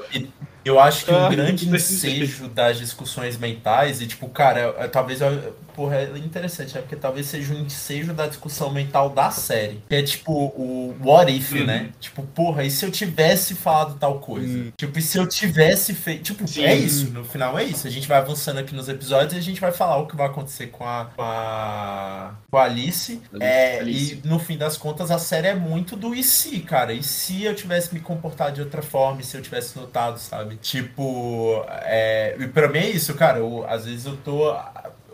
Eu 0.65 0.79
acho 0.79 1.05
que 1.05 1.11
o 1.11 1.15
Ah, 1.17 1.29
grande 1.29 1.67
ensejo 1.67 2.47
das 2.47 2.77
discussões 2.77 3.37
mentais, 3.37 4.01
e 4.01 4.07
tipo, 4.07 4.27
cara, 4.29 4.73
é- 4.79 4.87
talvez. 4.87 5.21
eu- 5.21 5.63
Porra, 5.73 5.95
é 5.95 6.17
interessante, 6.19 6.75
né? 6.75 6.81
Porque 6.81 6.95
talvez 6.95 7.25
seja 7.25 7.51
um 7.51 7.61
ensejo 7.61 8.13
da 8.13 8.27
discussão 8.27 8.71
mental 8.71 9.09
da 9.09 9.31
série. 9.31 9.81
Que 9.89 9.95
é 9.95 10.03
tipo 10.03 10.31
o 10.31 10.95
what 11.03 11.35
if, 11.35 11.51
né? 11.65 11.89
Tipo, 11.99 12.21
porra, 12.21 12.63
e 12.63 12.69
se 12.69 12.85
eu 12.85 12.91
tivesse 12.91 13.55
falado 13.55 13.97
tal 13.97 14.19
coisa? 14.19 14.55
Hum. 14.55 14.71
Tipo, 14.77 14.99
e 14.99 15.01
se 15.01 15.17
eu 15.17 15.25
tivesse 15.25 15.95
feito. 15.95 16.21
Tipo, 16.25 16.47
Sim. 16.47 16.63
é 16.63 16.75
isso. 16.75 17.09
No 17.11 17.23
final 17.25 17.57
é 17.57 17.63
isso. 17.63 17.87
A 17.87 17.89
gente 17.89 18.07
vai 18.07 18.19
avançando 18.19 18.59
aqui 18.59 18.75
nos 18.75 18.87
episódios 18.87 19.33
e 19.33 19.37
a 19.37 19.41
gente 19.41 19.59
vai 19.59 19.71
falar 19.71 19.97
o 19.97 20.05
que 20.05 20.15
vai 20.15 20.22
acontecer 20.25 20.67
com 20.67 20.85
a. 20.85 21.05
com 21.15 21.21
a, 21.21 22.35
com 22.49 22.57
a 22.57 22.63
Alice. 22.63 23.21
É, 23.39 23.79
Alice. 23.79 24.21
E 24.23 24.27
no 24.27 24.39
fim 24.39 24.57
das 24.57 24.77
contas, 24.77 25.11
a 25.11 25.19
série 25.19 25.47
é 25.47 25.55
muito 25.55 25.95
do 25.95 26.13
e 26.13 26.23
se, 26.23 26.59
cara. 26.59 26.93
E 26.93 27.03
se 27.03 27.43
eu 27.43 27.55
tivesse 27.55 27.93
me 27.93 27.99
comportado 27.99 28.55
de 28.55 28.61
outra 28.61 28.81
forma, 28.81 29.21
e 29.21 29.23
se 29.23 29.37
eu 29.37 29.41
tivesse 29.41 29.77
notado, 29.77 30.17
sabe? 30.19 30.55
Tipo, 30.57 31.63
é, 31.83 32.35
e 32.39 32.47
pra 32.47 32.67
mim 32.67 32.79
é 32.79 32.89
isso, 32.89 33.13
cara. 33.15 33.39
Eu, 33.39 33.65
às 33.67 33.85
vezes 33.85 34.05
eu 34.05 34.17
tô. 34.17 34.55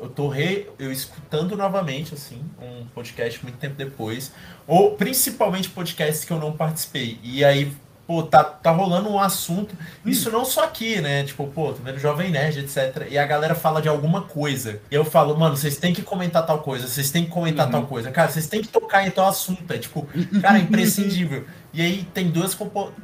Eu 0.02 0.08
tô 0.08 0.30
re, 0.30 0.66
eu 0.80 0.94
escutando 0.94 1.58
novamente, 1.58 2.14
assim, 2.14 2.42
um 2.62 2.86
podcast 2.96 3.44
muito 3.44 3.58
tempo 3.58 3.76
depois. 3.76 4.32
Ou 4.66 4.96
principalmente 4.96 5.70
podcasts 5.70 6.24
que 6.24 6.32
eu 6.32 6.40
não 6.40 6.54
participei. 6.54 7.20
E 7.22 7.44
aí, 7.44 7.74
pô, 8.10 8.24
tá, 8.24 8.44
tá 8.44 8.72
rolando 8.72 9.08
um 9.08 9.20
assunto. 9.20 9.78
Isso 10.04 10.32
não 10.32 10.44
só 10.44 10.64
aqui, 10.64 11.00
né? 11.00 11.24
Tipo, 11.24 11.46
pô, 11.46 11.72
tô 11.74 11.84
vendo 11.84 12.00
Jovem 12.00 12.32
Nerd, 12.32 12.58
etc. 12.62 13.08
E 13.08 13.20
a 13.20 13.26
galera 13.28 13.54
fala 13.54 13.84
de 13.84 13.88
alguma 13.88 14.24
coisa. 14.24 14.82
E 14.90 14.96
eu 14.96 15.06
falo, 15.06 15.38
mano, 15.38 15.56
vocês 15.56 15.78
têm 15.78 15.94
que 15.94 16.02
comentar 16.02 16.44
tal 16.44 16.58
coisa, 16.58 16.88
vocês 16.88 17.12
têm 17.12 17.26
que 17.26 17.30
comentar 17.30 17.70
tal 17.70 17.86
coisa. 17.86 18.10
Cara, 18.10 18.32
vocês 18.32 18.48
têm 18.48 18.64
que 18.64 18.68
tocar 18.68 19.06
em 19.06 19.12
tal 19.12 19.28
assunto. 19.28 19.72
É 19.72 19.78
tipo, 19.78 20.08
cara, 20.42 20.58
é 20.58 20.62
imprescindível. 20.62 21.46
E 21.72 21.84
aí 21.84 22.04
tem 22.16 22.32
duas, 22.32 22.58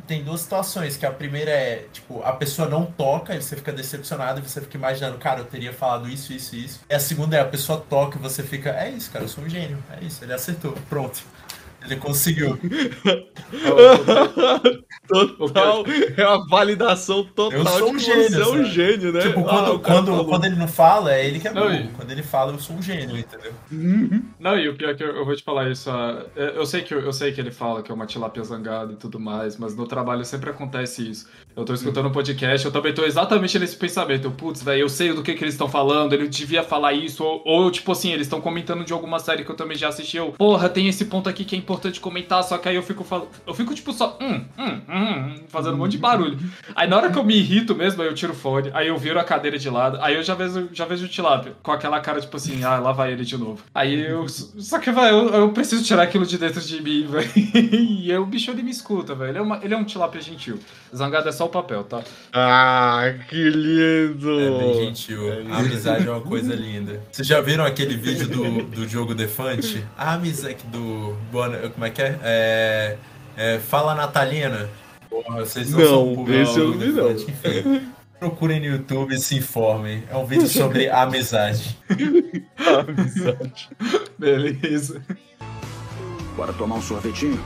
tem 0.08 0.24
duas 0.24 0.42
situações, 0.42 0.98
que 0.98 1.06
a 1.06 1.12
primeira 1.12 1.52
é, 1.52 1.86
tipo, 1.94 2.24
a 2.24 2.34
pessoa 2.34 2.68
não 2.68 2.84
toca 2.84 3.36
e 3.36 3.42
você 3.42 3.56
fica 3.56 3.72
decepcionado 3.72 4.40
e 4.40 4.44
você 4.44 4.60
fica 4.60 4.76
imaginando, 4.76 5.20
cara, 5.20 5.42
eu 5.42 5.46
teria 5.46 5.72
falado 5.72 6.10
isso, 6.10 6.34
isso, 6.34 6.56
isso. 6.56 6.80
E 6.90 6.96
a 6.96 7.00
segunda 7.00 7.38
é 7.38 7.42
a 7.42 7.46
pessoa 7.46 7.80
toca 7.80 8.18
e 8.18 8.22
você 8.22 8.42
fica, 8.42 8.72
é 8.72 8.90
isso, 8.90 9.12
cara, 9.12 9.24
eu 9.24 9.30
sou 9.30 9.44
um 9.44 9.50
gênio. 9.50 9.78
É 9.92 10.04
isso, 10.04 10.24
ele 10.24 10.34
acertou. 10.34 10.72
Pronto. 10.90 11.24
Ele 11.86 11.96
conseguiu. 11.98 12.58
Total. 15.38 15.84
É 16.18 16.28
uma 16.28 16.48
validação 16.48 17.24
total 17.24 17.60
Eu 17.60 17.66
sou 17.68 17.92
um 17.94 18.00
gênio, 18.00 18.30
você 18.30 18.42
é 18.42 18.46
um 18.46 18.52
sabe? 18.54 18.66
gênio, 18.72 19.12
né? 19.14 19.22
Tipo, 19.22 19.40
Ah, 19.42 19.44
quando, 19.44 19.80
cara 19.80 20.02
quando, 20.02 20.26
quando 20.26 20.46
ele 20.46 20.56
não 20.56 20.68
fala, 20.68 21.14
é 21.14 21.28
ele 21.28 21.40
que 21.40 21.48
é 21.48 21.54
Não, 21.54 21.64
burro. 21.64 21.76
e- 21.76 21.88
Quando 21.90 22.12
ele 22.12 22.24
fala, 22.24 22.52
eu 22.54 22.60
sou 22.60 22.76
um 22.76 22.82
gênio, 22.82 23.18
entendeu? 23.18 23.52
Não, 24.40 24.58
e 24.58 24.68
o 24.68 24.76
pior 24.76 24.92
é 24.92 24.94
que 24.96 25.04
eu, 25.04 25.16
eu 25.16 25.26
vou 25.26 25.36
te 25.36 25.44
falar 25.44 25.70
isso. 25.70 25.90
ah, 25.92 26.26
eu 26.36 26.46
eu 26.56 26.66
sei, 26.66 26.82
que, 26.82 26.94
eu 26.94 27.14
sei 27.14 27.32
que 27.32 27.40
ele 27.40 27.52
fala 27.52 27.84
que 27.84 27.92
é 27.92 27.96
uma 27.96 28.06
tilápia 28.08 28.44
zangada 28.44 28.94
e 28.94 28.96
tudo 28.96 29.20
mais, 29.20 29.58
mas 29.58 29.76
no 29.76 29.86
trabalho 29.86 30.26
sempre 30.26 30.50
acontece 30.50 31.08
isso. 31.08 31.28
Eu 31.56 31.64
tô 31.64 31.74
escutando 31.74 32.08
um 32.08 32.12
podcast, 32.12 32.66
eu 32.66 32.72
também 32.72 32.94
tô 32.94 33.04
exatamente 33.06 33.60
nesse 33.60 33.76
pensamento. 33.76 34.32
Putz, 34.32 34.64
velho, 34.64 34.82
eu 34.82 34.90
sei 34.90 35.14
do 35.14 35.22
que, 35.22 35.34
que 35.36 35.44
eles 35.44 35.54
estão 35.54 35.70
falando, 35.70 36.14
ele 36.14 36.28
devia 36.28 36.64
falar 36.64 36.94
isso. 36.94 37.24
Ou, 37.24 37.42
ou, 37.46 37.70
tipo 37.72 37.92
assim, 37.92 38.12
eles 38.12 38.26
estão 38.26 38.42
comentando 38.42 38.84
de 38.84 38.92
alguma 38.94 39.20
série 39.20 39.44
que 39.46 39.52
eu 39.52 39.56
também 39.56 39.78
já 39.78 39.90
assisti. 39.90 40.18
Eu, 40.18 40.32
porra, 40.32 40.68
tem 40.68 40.88
esse 40.88 41.06
ponto 41.06 41.30
aqui 41.30 41.46
que 41.46 41.56
é 41.56 41.60
importante 41.60 41.75
comentar, 42.00 42.44
só 42.44 42.58
que 42.58 42.68
aí 42.70 42.76
eu 42.76 42.84
fico 42.84 43.04
falando. 43.04 43.28
Eu 43.46 43.54
fico, 43.54 43.74
tipo, 43.74 43.92
só. 43.94 44.18
Hum, 44.22 44.44
hum, 44.58 44.82
hum, 44.90 45.04
hum, 45.14 45.36
fazendo 45.48 45.76
um 45.76 45.78
monte 45.78 45.92
de 45.94 45.98
barulho. 45.98 46.38
Aí 46.76 46.88
na 46.88 46.98
hora 46.98 47.12
que 47.12 47.18
eu 47.18 47.24
me 47.24 47.36
irrito 47.36 47.76
mesmo, 47.76 48.02
aí 48.02 48.08
eu 48.08 48.14
tiro 48.14 48.34
o 48.34 48.36
fone, 48.36 48.70
aí 48.74 48.88
eu 48.88 48.98
viro 48.98 49.20
a 49.20 49.24
cadeira 49.24 49.58
de 49.58 49.70
lado, 49.70 49.98
aí 50.02 50.16
eu 50.16 50.24
já 50.24 50.34
vejo, 50.36 50.70
já 50.74 50.86
vejo 50.86 51.06
o 51.06 51.10
tilápia, 51.10 51.54
com 51.64 51.72
aquela 51.72 52.00
cara, 52.00 52.20
tipo 52.22 52.36
assim, 52.38 52.64
ah, 52.64 52.78
lá 52.80 52.92
vai 52.92 53.12
ele 53.14 53.24
de 53.26 53.38
novo. 53.38 53.62
Aí 53.74 54.00
eu. 54.08 54.28
Só 54.28 54.80
que, 54.80 54.92
velho, 54.92 55.08
eu, 55.18 55.30
eu 55.30 55.50
preciso 55.52 55.84
tirar 55.84 56.04
aquilo 56.04 56.26
de 56.26 56.38
dentro 56.38 56.62
de 56.62 56.82
mim, 56.82 57.06
velho. 57.10 57.30
E 57.36 58.12
aí 58.12 58.18
o 58.18 58.26
bicho 58.26 58.52
ele 58.52 58.64
me 58.64 58.72
escuta, 58.72 59.14
velho. 59.16 59.30
Ele, 59.32 59.38
é 59.38 59.42
uma- 59.42 59.60
ele 59.64 59.74
é 59.74 59.78
um 59.78 59.84
tilápia 59.84 60.22
gentil. 60.22 60.60
Zangado 60.96 61.28
é 61.28 61.32
só 61.32 61.46
o 61.46 61.50
papel, 61.50 61.84
tá? 61.84 62.02
Ah, 62.34 63.14
que 63.30 63.50
lindo! 63.50 64.40
É 64.40 64.58
bem 64.60 64.74
gentil. 64.86 65.20
A 65.52 65.58
amizade 65.60 66.08
é 66.08 66.12
uma 66.12 66.22
coisa 66.22 66.54
linda. 66.56 67.02
Vocês 67.12 67.28
já 67.28 67.42
viram 67.42 67.66
aquele 67.66 67.96
vídeo 67.96 68.28
do, 68.28 68.64
do 68.64 68.86
Diogo 68.86 69.14
Defante? 69.14 69.84
A 69.98 70.14
amizade 70.14 70.58
do. 70.72 71.16
Boa, 71.32 71.65
como 71.70 71.86
é 71.86 71.90
que 71.90 72.02
é? 72.02 72.20
É. 72.24 72.98
é, 73.38 73.60
Fala 73.60 73.96
Natalina. 73.96 74.70
Porra, 75.10 75.40
vocês 75.46 75.72
não, 75.72 75.80
Não, 75.80 75.88
são 75.88 76.14
burros, 76.16 76.36
esse 76.36 76.60
eu 76.60 76.70
não 76.70 76.78
Diogo 76.78 76.86
vi, 76.86 77.02
não. 77.02 77.14
Defante. 77.14 77.32
Enfim, 77.32 77.88
procurem 78.20 78.60
no 78.60 78.66
YouTube 78.66 79.16
e 79.16 79.20
se 79.20 79.36
informem. 79.38 80.04
É 80.10 80.18
um 80.18 80.26
vídeo 80.26 80.48
sobre 80.48 80.90
amizade. 80.92 81.78
Amizade. 82.58 83.70
Beleza. 84.18 85.02
Bora 86.36 86.52
tomar 86.54 86.76
um 86.76 86.82
sorvetinho? 86.82 87.42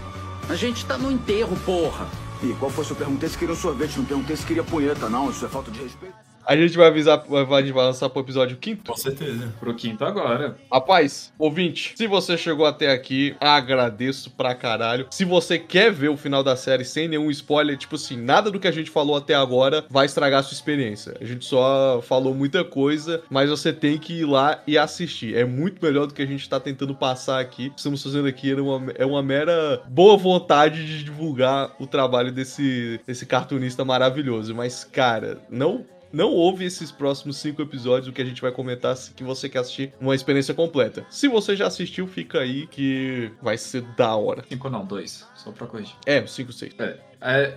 A 0.49 0.55
gente 0.55 0.85
tá 0.85 0.97
no 0.97 1.11
enterro, 1.11 1.55
porra. 1.65 2.07
E 2.41 2.53
qual 2.53 2.71
foi? 2.71 2.83
Se 2.85 2.91
eu 2.91 2.97
perguntei 2.97 3.29
se 3.29 3.37
queria 3.37 3.53
um 3.53 3.57
sorvete, 3.57 3.97
não 3.97 4.05
perguntei 4.05 4.35
se 4.35 4.45
queria 4.45 4.63
punheta, 4.63 5.09
não. 5.09 5.29
Isso 5.29 5.45
é 5.45 5.49
falta 5.49 5.69
de 5.69 5.79
respeito. 5.81 6.15
A 6.49 6.57
gente 6.57 6.76
vai 6.76 6.88
avisar, 6.88 7.23
vai, 7.27 7.61
a 7.61 7.61
gente 7.61 7.76
vai 7.76 7.85
lançar 7.85 8.09
pro 8.09 8.23
episódio 8.23 8.57
quinto. 8.57 8.91
Com 8.91 8.97
certeza. 8.97 9.53
Pro 9.59 9.76
quinto 9.76 10.03
agora. 10.03 10.57
Rapaz, 10.73 11.31
ouvinte, 11.38 11.93
se 11.95 12.07
você 12.07 12.35
chegou 12.35 12.65
até 12.65 12.91
aqui, 12.91 13.35
agradeço 13.39 14.31
pra 14.31 14.55
caralho. 14.55 15.05
Se 15.11 15.23
você 15.23 15.59
quer 15.59 15.91
ver 15.91 16.09
o 16.09 16.17
final 16.17 16.43
da 16.43 16.55
série 16.55 16.84
sem 16.84 17.07
nenhum 17.07 17.30
spoiler, 17.30 17.77
tipo 17.77 17.93
assim, 17.93 18.17
nada 18.17 18.49
do 18.49 18.59
que 18.59 18.67
a 18.67 18.71
gente 18.71 18.89
falou 18.89 19.15
até 19.15 19.35
agora 19.35 19.85
vai 19.91 20.07
estragar 20.07 20.39
a 20.39 20.43
sua 20.43 20.55
experiência. 20.55 21.15
A 21.21 21.23
gente 21.23 21.45
só 21.45 22.01
falou 22.01 22.34
muita 22.34 22.63
coisa, 22.63 23.21
mas 23.30 23.51
você 23.51 23.71
tem 23.71 23.99
que 23.99 24.21
ir 24.21 24.26
lá 24.26 24.63
e 24.65 24.76
assistir. 24.76 25.38
É 25.38 25.45
muito 25.45 25.85
melhor 25.85 26.07
do 26.07 26.15
que 26.15 26.21
a 26.23 26.27
gente 26.27 26.49
tá 26.49 26.59
tentando 26.59 26.95
passar 26.95 27.39
aqui. 27.39 27.71
Estamos 27.77 28.01
fazendo 28.01 28.27
aqui 28.27 28.53
é 28.53 28.55
uma, 28.55 28.91
é 28.95 29.05
uma 29.05 29.21
mera 29.21 29.84
boa 29.88 30.17
vontade 30.17 30.84
de 30.84 31.03
divulgar 31.03 31.76
o 31.80 31.85
trabalho 31.85 32.31
desse, 32.31 32.99
desse 33.05 33.27
cartunista 33.27 33.85
maravilhoso. 33.85 34.55
Mas, 34.55 34.84
cara, 34.84 35.38
não 35.47 35.85
não 36.11 36.31
ouve 36.31 36.65
esses 36.65 36.91
próximos 36.91 37.38
cinco 37.38 37.61
episódios, 37.61 38.14
que 38.14 38.22
a 38.22 38.26
gente 38.26 38.41
vai 38.41 38.52
comentar 38.52 38.95
se 38.95 39.11
que 39.11 39.23
você 39.23 39.48
quer 39.48 39.60
assistir 39.60 39.94
uma 39.99 40.15
experiência 40.15 40.53
completa. 40.53 41.06
Se 41.10 41.27
você 41.27 41.56
já 41.56 41.68
assistiu, 41.68 42.07
fica 42.07 42.40
aí 42.40 42.68
que 42.68 43.31
vai 43.41 43.57
ser 43.57 43.81
da 43.95 44.15
hora. 44.15 44.44
Cinco 44.48 44.69
não, 44.69 44.86
dois. 44.86 45.27
Só 45.36 45.52
pra 45.52 45.68
corrigir. 45.68 45.95
É, 46.06 46.26
5, 46.26 46.52
6. 46.52 46.73
É, 46.80 46.98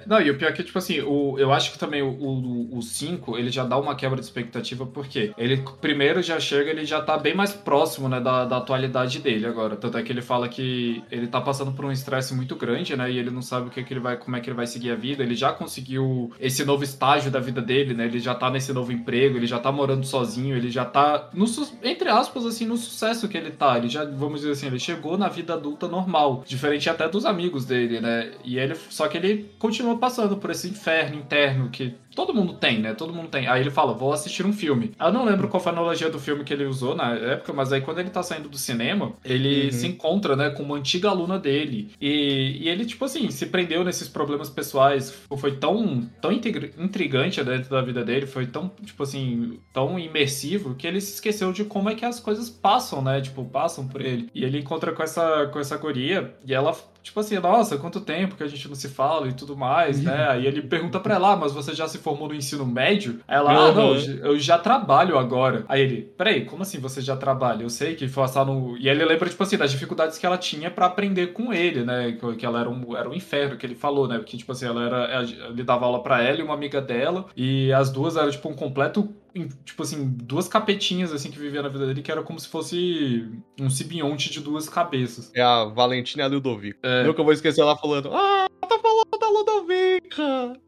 não, 0.06 0.20
e 0.20 0.30
o 0.30 0.36
pior 0.36 0.48
é 0.48 0.52
que, 0.52 0.62
tipo 0.62 0.78
assim, 0.78 1.00
o, 1.00 1.38
eu 1.38 1.52
acho 1.52 1.72
que 1.72 1.78
também 1.78 2.02
o 2.02 2.80
5, 2.82 3.38
ele 3.38 3.50
já 3.50 3.64
dá 3.64 3.78
uma 3.78 3.94
quebra 3.94 4.18
de 4.18 4.24
expectativa, 4.24 4.84
porque 4.84 5.32
ele 5.38 5.62
primeiro 5.80 6.22
já 6.22 6.38
chega, 6.40 6.70
ele 6.70 6.84
já 6.84 7.00
tá 7.00 7.16
bem 7.16 7.34
mais 7.34 7.52
próximo, 7.52 8.08
né, 8.08 8.20
da, 8.20 8.44
da 8.44 8.56
atualidade 8.58 9.20
dele 9.20 9.46
agora. 9.46 9.76
Tanto 9.76 9.98
é 9.98 10.02
que 10.02 10.12
ele 10.12 10.22
fala 10.22 10.48
que 10.48 11.02
ele 11.10 11.26
tá 11.26 11.40
passando 11.40 11.72
por 11.72 11.84
um 11.84 11.92
estresse 11.92 12.34
muito 12.34 12.56
grande, 12.56 12.96
né, 12.96 13.10
e 13.10 13.18
ele 13.18 13.30
não 13.30 13.42
sabe 13.42 13.68
o 13.68 13.70
que, 13.70 13.82
que 13.82 13.92
ele 13.92 14.00
vai, 14.00 14.16
como 14.16 14.36
é 14.36 14.40
que 14.40 14.48
ele 14.48 14.56
vai 14.56 14.66
seguir 14.66 14.90
a 14.90 14.96
vida. 14.96 15.22
Ele 15.22 15.34
já 15.34 15.52
conseguiu 15.52 16.32
esse 16.40 16.64
novo 16.64 16.82
estágio 16.82 17.30
da 17.30 17.38
vida 17.38 17.62
dele, 17.62 17.94
né, 17.94 18.06
ele 18.06 18.18
já 18.18 18.34
tá 18.34 18.50
nesse 18.50 18.72
novo 18.72 18.92
emprego, 18.92 19.36
ele 19.36 19.46
já 19.46 19.58
tá 19.58 19.70
morando 19.70 20.04
sozinho, 20.04 20.56
ele 20.56 20.70
já 20.70 20.84
tá, 20.84 21.30
no, 21.32 21.46
entre 21.82 22.08
aspas, 22.08 22.44
assim, 22.46 22.66
no 22.66 22.76
sucesso 22.76 23.28
que 23.28 23.36
ele 23.36 23.50
tá. 23.50 23.78
Ele 23.78 23.88
já, 23.88 24.04
vamos 24.04 24.40
dizer 24.40 24.52
assim, 24.52 24.66
ele 24.66 24.78
chegou 24.78 25.16
na 25.16 25.28
vida 25.28 25.54
adulta 25.54 25.86
normal, 25.86 26.42
diferente 26.46 26.90
até 26.90 27.08
dos 27.08 27.24
amigos 27.24 27.64
dele, 27.64 28.00
né, 28.00 28.32
e 28.44 28.58
ele, 28.58 28.74
só 28.90 29.06
que 29.06 29.16
ele 29.16 29.51
continua 29.62 29.96
passando 29.96 30.36
por 30.38 30.50
esse 30.50 30.68
inferno 30.68 31.16
interno 31.20 31.70
que 31.70 31.94
todo 32.14 32.34
mundo 32.34 32.54
tem, 32.54 32.78
né? 32.80 32.94
Todo 32.94 33.12
mundo 33.12 33.28
tem. 33.28 33.46
Aí 33.46 33.60
ele 33.60 33.70
fala, 33.70 33.92
vou 33.92 34.12
assistir 34.12 34.44
um 34.46 34.52
filme. 34.52 34.92
Eu 34.98 35.12
não 35.12 35.24
lembro 35.24 35.48
qual 35.48 35.62
foi 35.62 35.70
a 35.72 35.74
analogia 35.74 36.10
do 36.10 36.18
filme 36.18 36.44
que 36.44 36.52
ele 36.52 36.64
usou 36.64 36.94
na 36.94 37.14
época, 37.14 37.52
mas 37.52 37.72
aí 37.72 37.80
quando 37.80 37.98
ele 37.98 38.10
tá 38.10 38.22
saindo 38.22 38.48
do 38.48 38.58
cinema, 38.58 39.12
ele 39.24 39.66
Uhum. 39.66 39.72
se 39.72 39.86
encontra, 39.86 40.34
né, 40.36 40.50
com 40.50 40.62
uma 40.62 40.76
antiga 40.76 41.08
aluna 41.10 41.38
dele. 41.38 41.90
E, 42.00 42.58
e 42.62 42.68
ele, 42.68 42.84
tipo 42.84 43.04
assim, 43.04 43.30
se 43.30 43.46
prendeu 43.46 43.84
nesses 43.84 44.08
problemas 44.08 44.48
pessoais. 44.50 45.12
Foi 45.36 45.52
tão, 45.56 46.08
tão 46.20 46.30
intrigante 46.32 47.42
dentro 47.42 47.70
da 47.70 47.82
vida 47.82 48.04
dele, 48.04 48.26
foi 48.26 48.46
tão, 48.46 48.70
tipo 48.84 49.02
assim, 49.02 49.58
tão 49.72 49.98
imersivo 49.98 50.74
que 50.74 50.86
ele 50.86 51.00
se 51.00 51.14
esqueceu 51.14 51.52
de 51.52 51.64
como 51.64 51.88
é 51.90 51.94
que 51.94 52.04
as 52.04 52.20
coisas 52.20 52.48
passam, 52.50 53.02
né? 53.02 53.20
Tipo, 53.20 53.44
passam 53.44 53.86
por 53.86 54.00
ele. 54.00 54.28
E 54.34 54.44
ele 54.44 54.58
encontra 54.58 54.92
com 54.92 55.02
essa, 55.02 55.46
com 55.52 55.58
essa 55.58 55.76
guria 55.76 56.34
e 56.44 56.52
ela 56.54 56.74
tipo 57.02 57.18
assim, 57.18 57.36
nossa, 57.40 57.76
quanto 57.78 58.00
tempo 58.00 58.36
que 58.36 58.44
a 58.44 58.46
gente 58.46 58.68
não 58.68 58.76
se 58.76 58.88
fala 58.88 59.26
e 59.26 59.32
tudo 59.32 59.56
mais, 59.56 60.00
né? 60.00 60.28
Aí 60.28 60.46
ele 60.46 60.62
pergunta 60.62 61.00
pra 61.00 61.16
ela, 61.16 61.32
ah, 61.32 61.36
mas 61.36 61.50
você 61.52 61.74
já 61.74 61.88
se 61.88 61.98
formou 62.02 62.28
no 62.28 62.34
ensino 62.34 62.66
médio? 62.66 63.20
Aí 63.26 63.36
ela, 63.36 63.52
ah, 63.68 63.72
não, 63.72 63.92
Uhum. 63.92 64.18
eu 64.22 64.38
já 64.38 64.58
trabalho 64.58 65.16
agora. 65.18 65.64
Aí 65.68 65.80
ele, 65.82 66.02
peraí, 66.16 66.44
como 66.44 66.62
assim 66.62 66.78
você 66.78 67.00
já 67.00 67.16
trabalha? 67.16 67.62
Eu 67.62 67.70
sei 67.70 67.94
que 67.94 68.08
foi 68.08 68.22
passar 68.22 68.44
no. 68.44 68.76
E 68.78 68.88
ele 68.88 69.04
lembra, 69.04 69.28
tipo 69.28 69.42
assim, 69.42 69.56
das 69.56 69.70
dificuldades 69.70 70.18
que 70.18 70.24
ela 70.26 70.38
tinha 70.38 70.70
pra 70.70 70.86
aprender 70.86 71.28
com 71.28 71.52
ele, 71.52 71.84
né? 71.84 72.18
Que- 72.36 72.46
ela 72.46 72.60
era 72.60 72.70
um, 72.70 72.96
era 72.96 73.08
um 73.08 73.14
inferno, 73.14 73.56
que 73.56 73.64
ele 73.66 73.74
falou, 73.74 74.06
né? 74.08 74.18
Porque, 74.18 74.36
tipo 74.36 74.52
assim, 74.52 74.66
ela 74.66 74.82
era. 74.84 75.22
Ele 75.48 75.62
dava 75.62 75.84
aula 75.86 76.02
pra 76.02 76.22
ela 76.22 76.38
e 76.40 76.42
uma 76.42 76.54
amiga 76.54 76.80
dela, 76.80 77.26
e 77.36 77.72
as 77.72 77.90
duas 77.90 78.16
eram, 78.16 78.30
tipo, 78.30 78.48
um 78.48 78.54
completo 78.54 79.08
em- 79.34 79.48
tipo 79.64 79.82
assim, 79.82 80.14
duas 80.22 80.46
capetinhas 80.46 81.10
assim 81.10 81.30
que 81.30 81.38
viviam 81.38 81.62
na 81.62 81.68
vida 81.70 81.86
dele, 81.86 82.02
que 82.02 82.12
era 82.12 82.22
como 82.22 82.38
se 82.38 82.48
fosse 82.48 83.26
um 83.58 83.70
simbionte 83.70 84.30
de 84.30 84.40
duas 84.40 84.68
cabeças. 84.68 85.30
É 85.34 85.40
a 85.40 85.64
Valentina 85.64 86.26
Ludovico. 86.26 86.78
É. 86.82 87.02
Nunca 87.04 87.22
vou 87.22 87.32
esquecer 87.32 87.62
ela 87.62 87.74
falando: 87.76 88.10
Ah, 88.12 88.41
tá 88.68 88.78
falando 88.78 89.18
da 89.20 89.28
Ludovica! 89.28 90.60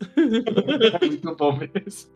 Muito 1.00 1.34
bom 1.36 1.56
mesmo. 1.58 2.10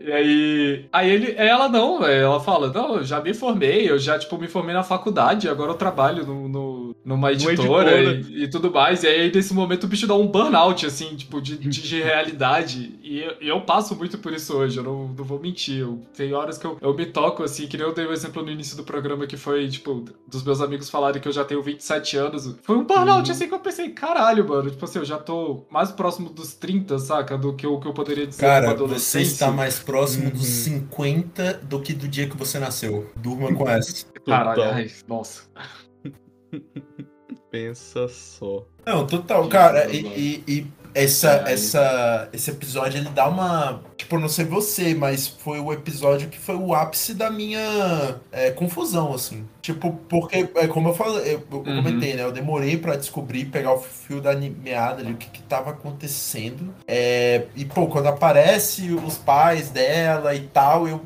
E 0.00 0.12
aí. 0.12 0.86
Aí 0.92 1.10
ele, 1.10 1.34
ela 1.36 1.68
não, 1.68 2.00
velho. 2.00 2.24
Ela 2.24 2.40
fala: 2.40 2.72
Não, 2.72 2.96
eu 2.96 3.04
já 3.04 3.20
me 3.20 3.34
formei, 3.34 3.90
eu 3.90 3.98
já, 3.98 4.18
tipo, 4.18 4.38
me 4.38 4.48
formei 4.48 4.74
na 4.74 4.82
faculdade, 4.82 5.48
agora 5.48 5.70
eu 5.72 5.76
trabalho 5.76 6.26
no, 6.26 6.48
no- 6.48 6.96
numa 7.04 7.32
editora 7.32 7.98
editora. 8.00 8.12
e, 8.30 8.44
e 8.44 8.48
tudo 8.50 8.70
mais. 8.70 9.02
E 9.02 9.06
aí, 9.08 9.32
nesse 9.34 9.54
momento, 9.54 9.84
o 9.84 9.86
bicho 9.88 10.06
dá 10.06 10.14
um 10.14 10.26
burnout, 10.26 10.84
assim, 10.86 11.16
tipo, 11.16 11.40
de, 11.40 11.56
de, 11.56 11.68
de 11.68 12.02
realidade. 12.02 12.98
e 13.02 13.20
eu, 13.20 13.32
eu 13.40 13.60
passo 13.62 13.94
muito 13.96 14.18
por 14.18 14.32
isso 14.32 14.56
hoje, 14.56 14.78
eu 14.78 14.84
não, 14.84 15.08
não 15.08 15.24
vou 15.24 15.38
mentir. 15.40 15.80
Eu, 15.80 16.00
tem 16.16 16.32
horas 16.32 16.58
que 16.58 16.66
eu, 16.66 16.76
eu 16.80 16.94
me 16.94 17.06
toco, 17.06 17.42
assim, 17.42 17.66
que 17.66 17.76
nem 17.76 17.86
eu 17.86 17.94
dei 17.94 18.06
um 18.06 18.12
exemplo 18.12 18.42
no 18.42 18.50
início 18.50 18.76
do 18.76 18.84
programa 18.84 19.26
que 19.26 19.36
foi, 19.36 19.68
tipo, 19.68 20.04
dos 20.26 20.42
meus 20.44 20.60
amigos 20.60 20.90
falarem 20.90 21.20
que 21.20 21.28
eu 21.28 21.32
já 21.32 21.44
tenho 21.44 21.62
27 21.62 22.16
anos. 22.16 22.56
Foi 22.62 22.76
um 22.76 22.84
burnout, 22.84 23.28
Uhum. 23.28 23.34
assim, 23.34 23.48
que 23.48 23.54
eu 23.54 23.58
pensei, 23.60 23.90
caralho, 23.90 24.46
mano. 24.48 24.70
Tipo 24.70 24.84
assim, 24.84 24.98
eu 24.98 25.04
já 25.10 25.18
tô 25.18 25.66
mais 25.70 25.90
próximo 25.92 26.30
dos 26.30 26.54
30, 26.54 26.98
saca? 26.98 27.36
Do 27.36 27.54
que 27.54 27.66
o 27.66 27.78
que 27.80 27.86
eu 27.88 27.92
poderia 27.92 28.26
dizer 28.26 28.40
Cara, 28.40 28.66
você 28.68 28.72
adolescente. 28.72 29.26
está 29.26 29.50
mais 29.50 29.78
próximo 29.78 30.24
Uhum. 30.26 30.30
dos 30.30 30.46
50 30.46 31.54
do 31.54 31.80
que 31.82 31.92
do 31.92 32.08
dia 32.08 32.28
que 32.28 32.36
você 32.36 32.58
nasceu. 32.58 33.10
Durma 33.16 33.52
com 33.54 33.68
essa. 33.68 34.06
Caralho, 34.26 34.62
ai, 34.62 34.90
nossa. 35.08 35.42
Pensa 37.50 38.08
só. 38.08 38.64
Não, 38.86 39.06
total, 39.06 39.48
cara. 39.48 39.90
E, 39.92 39.98
e- 40.00 40.44
e 40.46 40.66
essa, 40.94 41.42
Ai. 41.46 41.52
essa, 41.54 42.28
esse 42.32 42.50
episódio 42.50 42.98
ele 42.98 43.08
dá 43.10 43.28
uma. 43.28 43.80
Tipo, 43.96 44.16
eu 44.16 44.20
não 44.20 44.28
sei 44.28 44.44
você, 44.44 44.94
mas 44.94 45.26
foi 45.28 45.60
o 45.60 45.72
episódio 45.72 46.28
que 46.28 46.38
foi 46.38 46.56
o 46.56 46.74
ápice 46.74 47.14
da 47.14 47.30
minha 47.30 48.16
é, 48.32 48.50
confusão, 48.50 49.12
assim. 49.14 49.46
Tipo, 49.62 49.92
porque, 50.08 50.48
é, 50.56 50.66
como 50.66 50.88
eu 50.88 50.94
falei, 50.94 51.34
eu, 51.34 51.46
eu 51.50 51.58
Uhum. 51.58 51.76
comentei, 51.82 52.14
né? 52.14 52.24
Eu 52.24 52.32
demorei 52.32 52.76
pra 52.76 52.96
descobrir, 52.96 53.44
pegar 53.46 53.72
o 53.74 53.78
fio 53.80 54.20
da 54.20 54.34
meada 54.34 55.00
ali, 55.02 55.12
o 55.12 55.16
que 55.16 55.28
que 55.28 55.42
tava 55.42 55.70
acontecendo. 55.70 56.74
É, 56.88 57.44
e, 57.54 57.64
pô, 57.64 57.86
quando 57.86 58.06
aparece 58.06 58.90
os 58.92 59.16
pais 59.18 59.68
dela 59.70 60.34
e 60.34 60.40
tal, 60.48 60.88
eu 60.88 61.02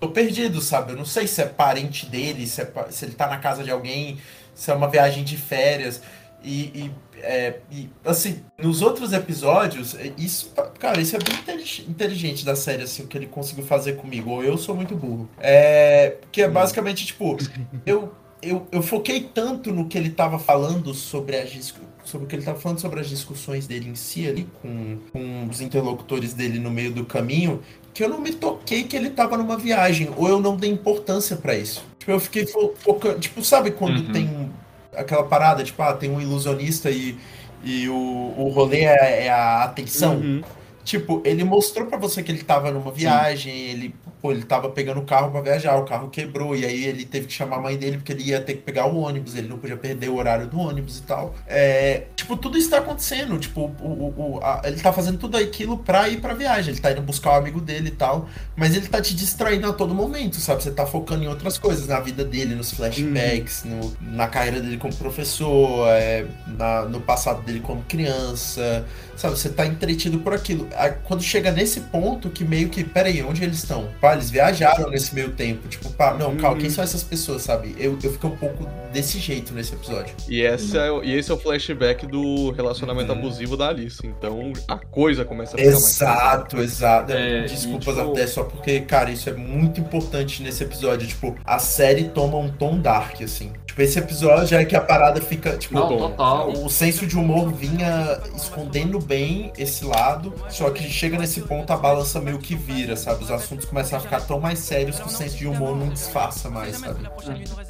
tô 0.00 0.08
perdido, 0.08 0.60
sabe? 0.60 0.92
Eu 0.92 0.96
não 0.96 1.04
sei 1.04 1.26
se 1.26 1.42
é 1.42 1.46
parente 1.46 2.06
dele, 2.06 2.46
se, 2.46 2.60
é 2.62 2.70
se 2.90 3.04
ele 3.04 3.14
tá 3.14 3.26
na 3.26 3.38
casa 3.38 3.62
de 3.64 3.70
alguém, 3.70 4.18
se 4.54 4.70
é 4.70 4.74
uma 4.74 4.88
viagem 4.88 5.24
de 5.24 5.36
férias. 5.36 6.00
E, 6.44 6.60
e, 6.84 6.90
é, 7.18 7.58
e, 7.72 7.88
assim, 8.04 8.40
nos 8.58 8.82
outros 8.82 9.12
episódios, 9.12 9.94
é, 9.96 10.12
isso, 10.16 10.52
cara, 10.78 11.00
isso 11.00 11.16
é 11.16 11.18
bem 11.18 11.34
intelig- 11.34 11.84
inteligente 11.88 12.44
da 12.44 12.54
série, 12.54 12.82
assim, 12.84 13.02
o 13.02 13.06
que 13.06 13.16
ele 13.18 13.26
conseguiu 13.26 13.64
fazer 13.64 13.94
comigo. 13.96 14.30
Ou 14.30 14.44
eu 14.44 14.56
sou 14.56 14.74
muito 14.74 14.94
burro. 14.94 15.28
É, 15.38 16.16
que 16.30 16.42
é 16.42 16.48
basicamente, 16.48 17.04
tipo, 17.06 17.36
eu, 17.84 18.12
eu, 18.42 18.66
eu 18.70 18.82
foquei 18.82 19.20
tanto 19.22 19.72
no 19.72 19.88
que 19.88 19.98
ele 19.98 20.10
tava 20.10 20.38
falando 20.38 20.94
sobre 20.94 21.36
as 21.36 21.74
sobre 22.04 22.24
o 22.26 22.28
que 22.28 22.36
ele 22.36 22.44
tava 22.44 22.60
falando 22.60 22.78
sobre 22.78 23.00
as 23.00 23.08
discussões 23.08 23.66
dele 23.66 23.88
em 23.88 23.96
si 23.96 24.28
ali, 24.28 24.46
com, 24.62 24.98
com 25.12 25.48
os 25.50 25.60
interlocutores 25.60 26.32
dele 26.34 26.60
no 26.60 26.70
meio 26.70 26.92
do 26.92 27.04
caminho, 27.04 27.60
que 27.92 28.04
eu 28.04 28.08
não 28.08 28.20
me 28.20 28.32
toquei 28.32 28.84
que 28.84 28.94
ele 28.96 29.10
tava 29.10 29.36
numa 29.36 29.56
viagem, 29.58 30.08
ou 30.16 30.28
eu 30.28 30.38
não 30.40 30.56
dei 30.56 30.70
importância 30.70 31.34
pra 31.36 31.56
isso. 31.56 31.84
Tipo, 31.98 32.12
eu 32.12 32.20
fiquei 32.20 32.46
fo- 32.46 32.72
focando, 32.78 33.18
tipo, 33.18 33.42
sabe 33.44 33.72
quando 33.72 34.06
Uhum. 34.06 34.12
tem 34.12 34.28
um- 34.28 34.50
aquela 34.96 35.24
parada, 35.24 35.62
tipo, 35.62 35.82
ah, 35.82 35.92
tem 35.92 36.10
um 36.10 36.20
ilusionista 36.20 36.90
e, 36.90 37.16
e 37.62 37.88
o, 37.88 38.34
o 38.36 38.48
rolê 38.48 38.84
é, 38.84 39.26
é 39.26 39.30
a 39.30 39.64
atenção? 39.64 40.16
Uhum. 40.16 40.42
Tipo, 40.84 41.20
ele 41.24 41.42
mostrou 41.42 41.86
pra 41.86 41.98
você 41.98 42.22
que 42.22 42.30
ele 42.30 42.42
tava 42.42 42.70
numa 42.70 42.92
viagem, 42.92 43.52
ele, 43.52 43.94
pô, 44.26 44.32
ele 44.32 44.42
tava 44.42 44.68
pegando 44.70 44.98
o 45.00 45.04
carro 45.04 45.30
pra 45.30 45.40
viajar, 45.40 45.76
o 45.76 45.84
carro 45.84 46.08
quebrou, 46.08 46.56
e 46.56 46.64
aí 46.64 46.84
ele 46.84 47.04
teve 47.04 47.26
que 47.26 47.32
chamar 47.32 47.56
a 47.56 47.60
mãe 47.60 47.76
dele 47.76 47.98
porque 47.98 48.12
ele 48.12 48.24
ia 48.24 48.40
ter 48.40 48.54
que 48.54 48.62
pegar 48.62 48.86
o 48.86 48.96
ônibus, 48.98 49.36
ele 49.36 49.46
não 49.48 49.56
podia 49.58 49.76
perder 49.76 50.08
o 50.08 50.16
horário 50.16 50.46
do 50.48 50.58
ônibus 50.58 50.98
e 50.98 51.02
tal. 51.02 51.34
É, 51.46 52.04
tipo, 52.16 52.36
tudo 52.36 52.58
isso 52.58 52.68
tá 52.70 52.78
acontecendo, 52.78 53.38
tipo, 53.38 53.60
o, 53.80 53.86
o, 53.86 54.36
o- 54.36 54.40
a- 54.42 54.62
ele 54.64 54.80
tá 54.80 54.92
fazendo 54.92 55.18
tudo 55.18 55.36
aquilo 55.36 55.78
pra 55.78 56.08
ir 56.08 56.20
pra 56.20 56.34
viagem, 56.34 56.72
ele 56.72 56.80
tá 56.80 56.90
indo 56.90 57.02
buscar 57.02 57.30
o 57.30 57.34
amigo 57.34 57.60
dele 57.60 57.88
e 57.88 57.92
tal, 57.92 58.28
mas 58.56 58.74
ele 58.74 58.88
tá 58.88 59.00
te 59.00 59.14
distraindo 59.14 59.68
a 59.68 59.72
todo 59.72 59.94
momento, 59.94 60.36
sabe? 60.36 60.62
Você 60.62 60.70
tá 60.72 60.84
focando 60.86 61.22
em 61.22 61.28
outras 61.28 61.56
coisas, 61.58 61.86
na 61.86 62.00
vida 62.00 62.24
dele, 62.24 62.54
nos 62.56 62.72
flashbacks, 62.72 63.62
no, 63.64 63.96
na 64.00 64.26
carreira 64.26 64.60
dele 64.60 64.76
como 64.76 64.94
professor, 64.94 65.88
é, 65.90 66.26
na- 66.46 66.82
no 66.82 67.00
passado 67.00 67.42
dele 67.42 67.60
como 67.60 67.82
criança, 67.82 68.84
sabe? 69.16 69.38
Você 69.38 69.48
tá 69.50 69.66
entretido 69.66 70.18
por 70.18 70.32
aquilo. 70.34 70.68
Aí, 70.74 70.92
Quando 71.04 71.22
chega 71.22 71.50
nesse 71.52 71.80
ponto 71.82 72.28
que 72.30 72.44
meio 72.44 72.68
que, 72.68 72.82
peraí, 72.82 73.22
onde 73.22 73.42
eles 73.44 73.58
estão? 73.58 73.88
Pá, 74.00 74.15
eles 74.16 74.30
viajaram 74.30 74.90
nesse 74.90 75.14
meio 75.14 75.30
tempo. 75.32 75.68
Tipo, 75.68 75.90
pá, 75.90 76.14
não, 76.14 76.36
calma, 76.36 76.58
quem 76.58 76.70
são 76.70 76.82
essas 76.82 77.02
pessoas, 77.02 77.42
sabe? 77.42 77.74
Eu, 77.78 77.98
eu 78.02 78.12
fiquei 78.12 78.28
um 78.30 78.36
pouco 78.36 78.66
desse 78.92 79.18
jeito 79.18 79.52
nesse 79.54 79.74
episódio. 79.74 80.14
E, 80.28 80.42
essa 80.42 80.78
é, 80.78 80.90
o- 80.90 81.04
e 81.04 81.14
esse 81.14 81.30
é 81.30 81.34
o 81.34 81.38
flashback 81.38 82.06
do 82.06 82.50
relacionamento 82.52 83.12
Uhum. 83.12 83.18
abusivo 83.18 83.56
da 83.56 83.68
Alice. 83.68 84.00
Então 84.06 84.52
a 84.68 84.76
coisa 84.78 85.24
começa 85.24 85.54
a 85.54 85.58
ficar 85.58 85.70
mais 85.70 85.84
pesada. 85.84 86.12
Exato, 86.22 86.56
exato. 86.60 87.12
É, 87.12 87.42
Desculpas 87.42 87.94
e, 87.96 87.98
tipo- 88.00 88.12
até 88.12 88.26
só 88.26 88.42
porque, 88.44 88.80
cara, 88.80 89.10
isso 89.10 89.28
é 89.28 89.32
muito 89.32 89.80
importante 89.80 90.42
nesse 90.42 90.64
episódio. 90.64 91.06
Tipo, 91.06 91.36
a 91.44 91.58
série 91.58 92.04
toma 92.04 92.38
um 92.38 92.48
tom 92.50 92.78
dark, 92.80 93.20
assim. 93.22 93.52
Tipo, 93.66 93.82
esse 93.82 93.98
episódio 93.98 94.56
é 94.56 94.64
que 94.64 94.74
a 94.74 94.80
parada 94.80 95.20
fica, 95.20 95.56
tipo, 95.56 95.74
Não, 95.74 95.88
total. 95.98 96.50
O 96.50 96.70
senso 96.70 97.06
de 97.06 97.16
humor 97.18 97.52
vinha 97.52 98.18
escondendo 98.34 98.98
bem 98.98 99.52
esse 99.58 99.84
lado, 99.84 100.32
só 100.48 100.70
que 100.70 100.82
chega 100.84 101.18
nesse 101.18 101.42
ponto 101.42 101.70
a 101.72 101.76
balança 101.76 102.18
meio 102.20 102.38
que 102.38 102.54
vira, 102.54 102.96
sabe? 102.96 103.24
Os 103.24 103.30
assuntos 103.30 103.66
começam 103.66 103.98
a 103.98 104.02
ficar 104.06 104.20
tão 104.22 104.40
mais 104.40 104.58
sérios 104.58 104.98
que 104.98 105.06
o 105.06 105.10
senso 105.10 105.36
de 105.36 105.46
humor 105.46 105.76
não 105.76 105.88
disfarça 105.88 106.48
mais, 106.48 106.76
sabe? 106.76 107.06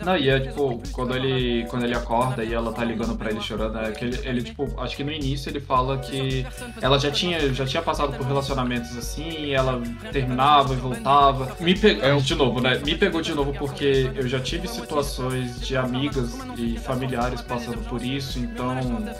Não, 0.04 0.16
e 0.16 0.28
é 0.28 0.40
tipo, 0.40 0.80
quando 0.92 1.16
ele, 1.16 1.66
quando 1.68 1.84
ele 1.84 1.94
acorda 1.94 2.44
e 2.44 2.52
ela 2.54 2.72
tá 2.72 2.84
ligando 2.84 3.16
pra 3.16 3.30
ele 3.30 3.40
chorando, 3.40 3.78
é 3.78 3.90
que 3.92 4.04
ele, 4.04 4.20
ele, 4.28 4.42
tipo, 4.42 4.68
acho 4.80 4.96
que 4.96 5.02
no 5.04 5.10
início 5.12 5.48
ele 5.50 5.60
fala 5.60 5.98
que 5.98 6.46
ela 6.80 6.98
já 6.98 7.10
tinha, 7.10 7.52
já 7.52 7.64
tinha 7.66 7.82
passado 7.82 8.12
por 8.16 8.26
relacionamentos 8.26 8.96
assim, 8.96 9.28
e 9.28 9.52
ela 9.52 9.80
terminava 10.12 10.72
e 10.72 10.76
voltava. 10.76 11.56
Me 11.60 11.74
pegou, 11.76 12.20
de 12.20 12.34
novo, 12.34 12.60
né? 12.60 12.78
Me 12.84 12.94
pegou 12.96 13.20
de 13.20 13.34
novo 13.34 13.52
porque 13.54 14.10
eu 14.14 14.28
já 14.28 14.40
tive 14.40 14.68
situações 14.68 15.60
de 15.60 15.76
amigas 15.76 16.36
e 16.56 16.78
familiares 16.78 17.40
passando 17.40 17.78
por 17.88 18.02
isso, 18.02 18.38
então 18.38 18.72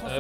é, 0.07 0.19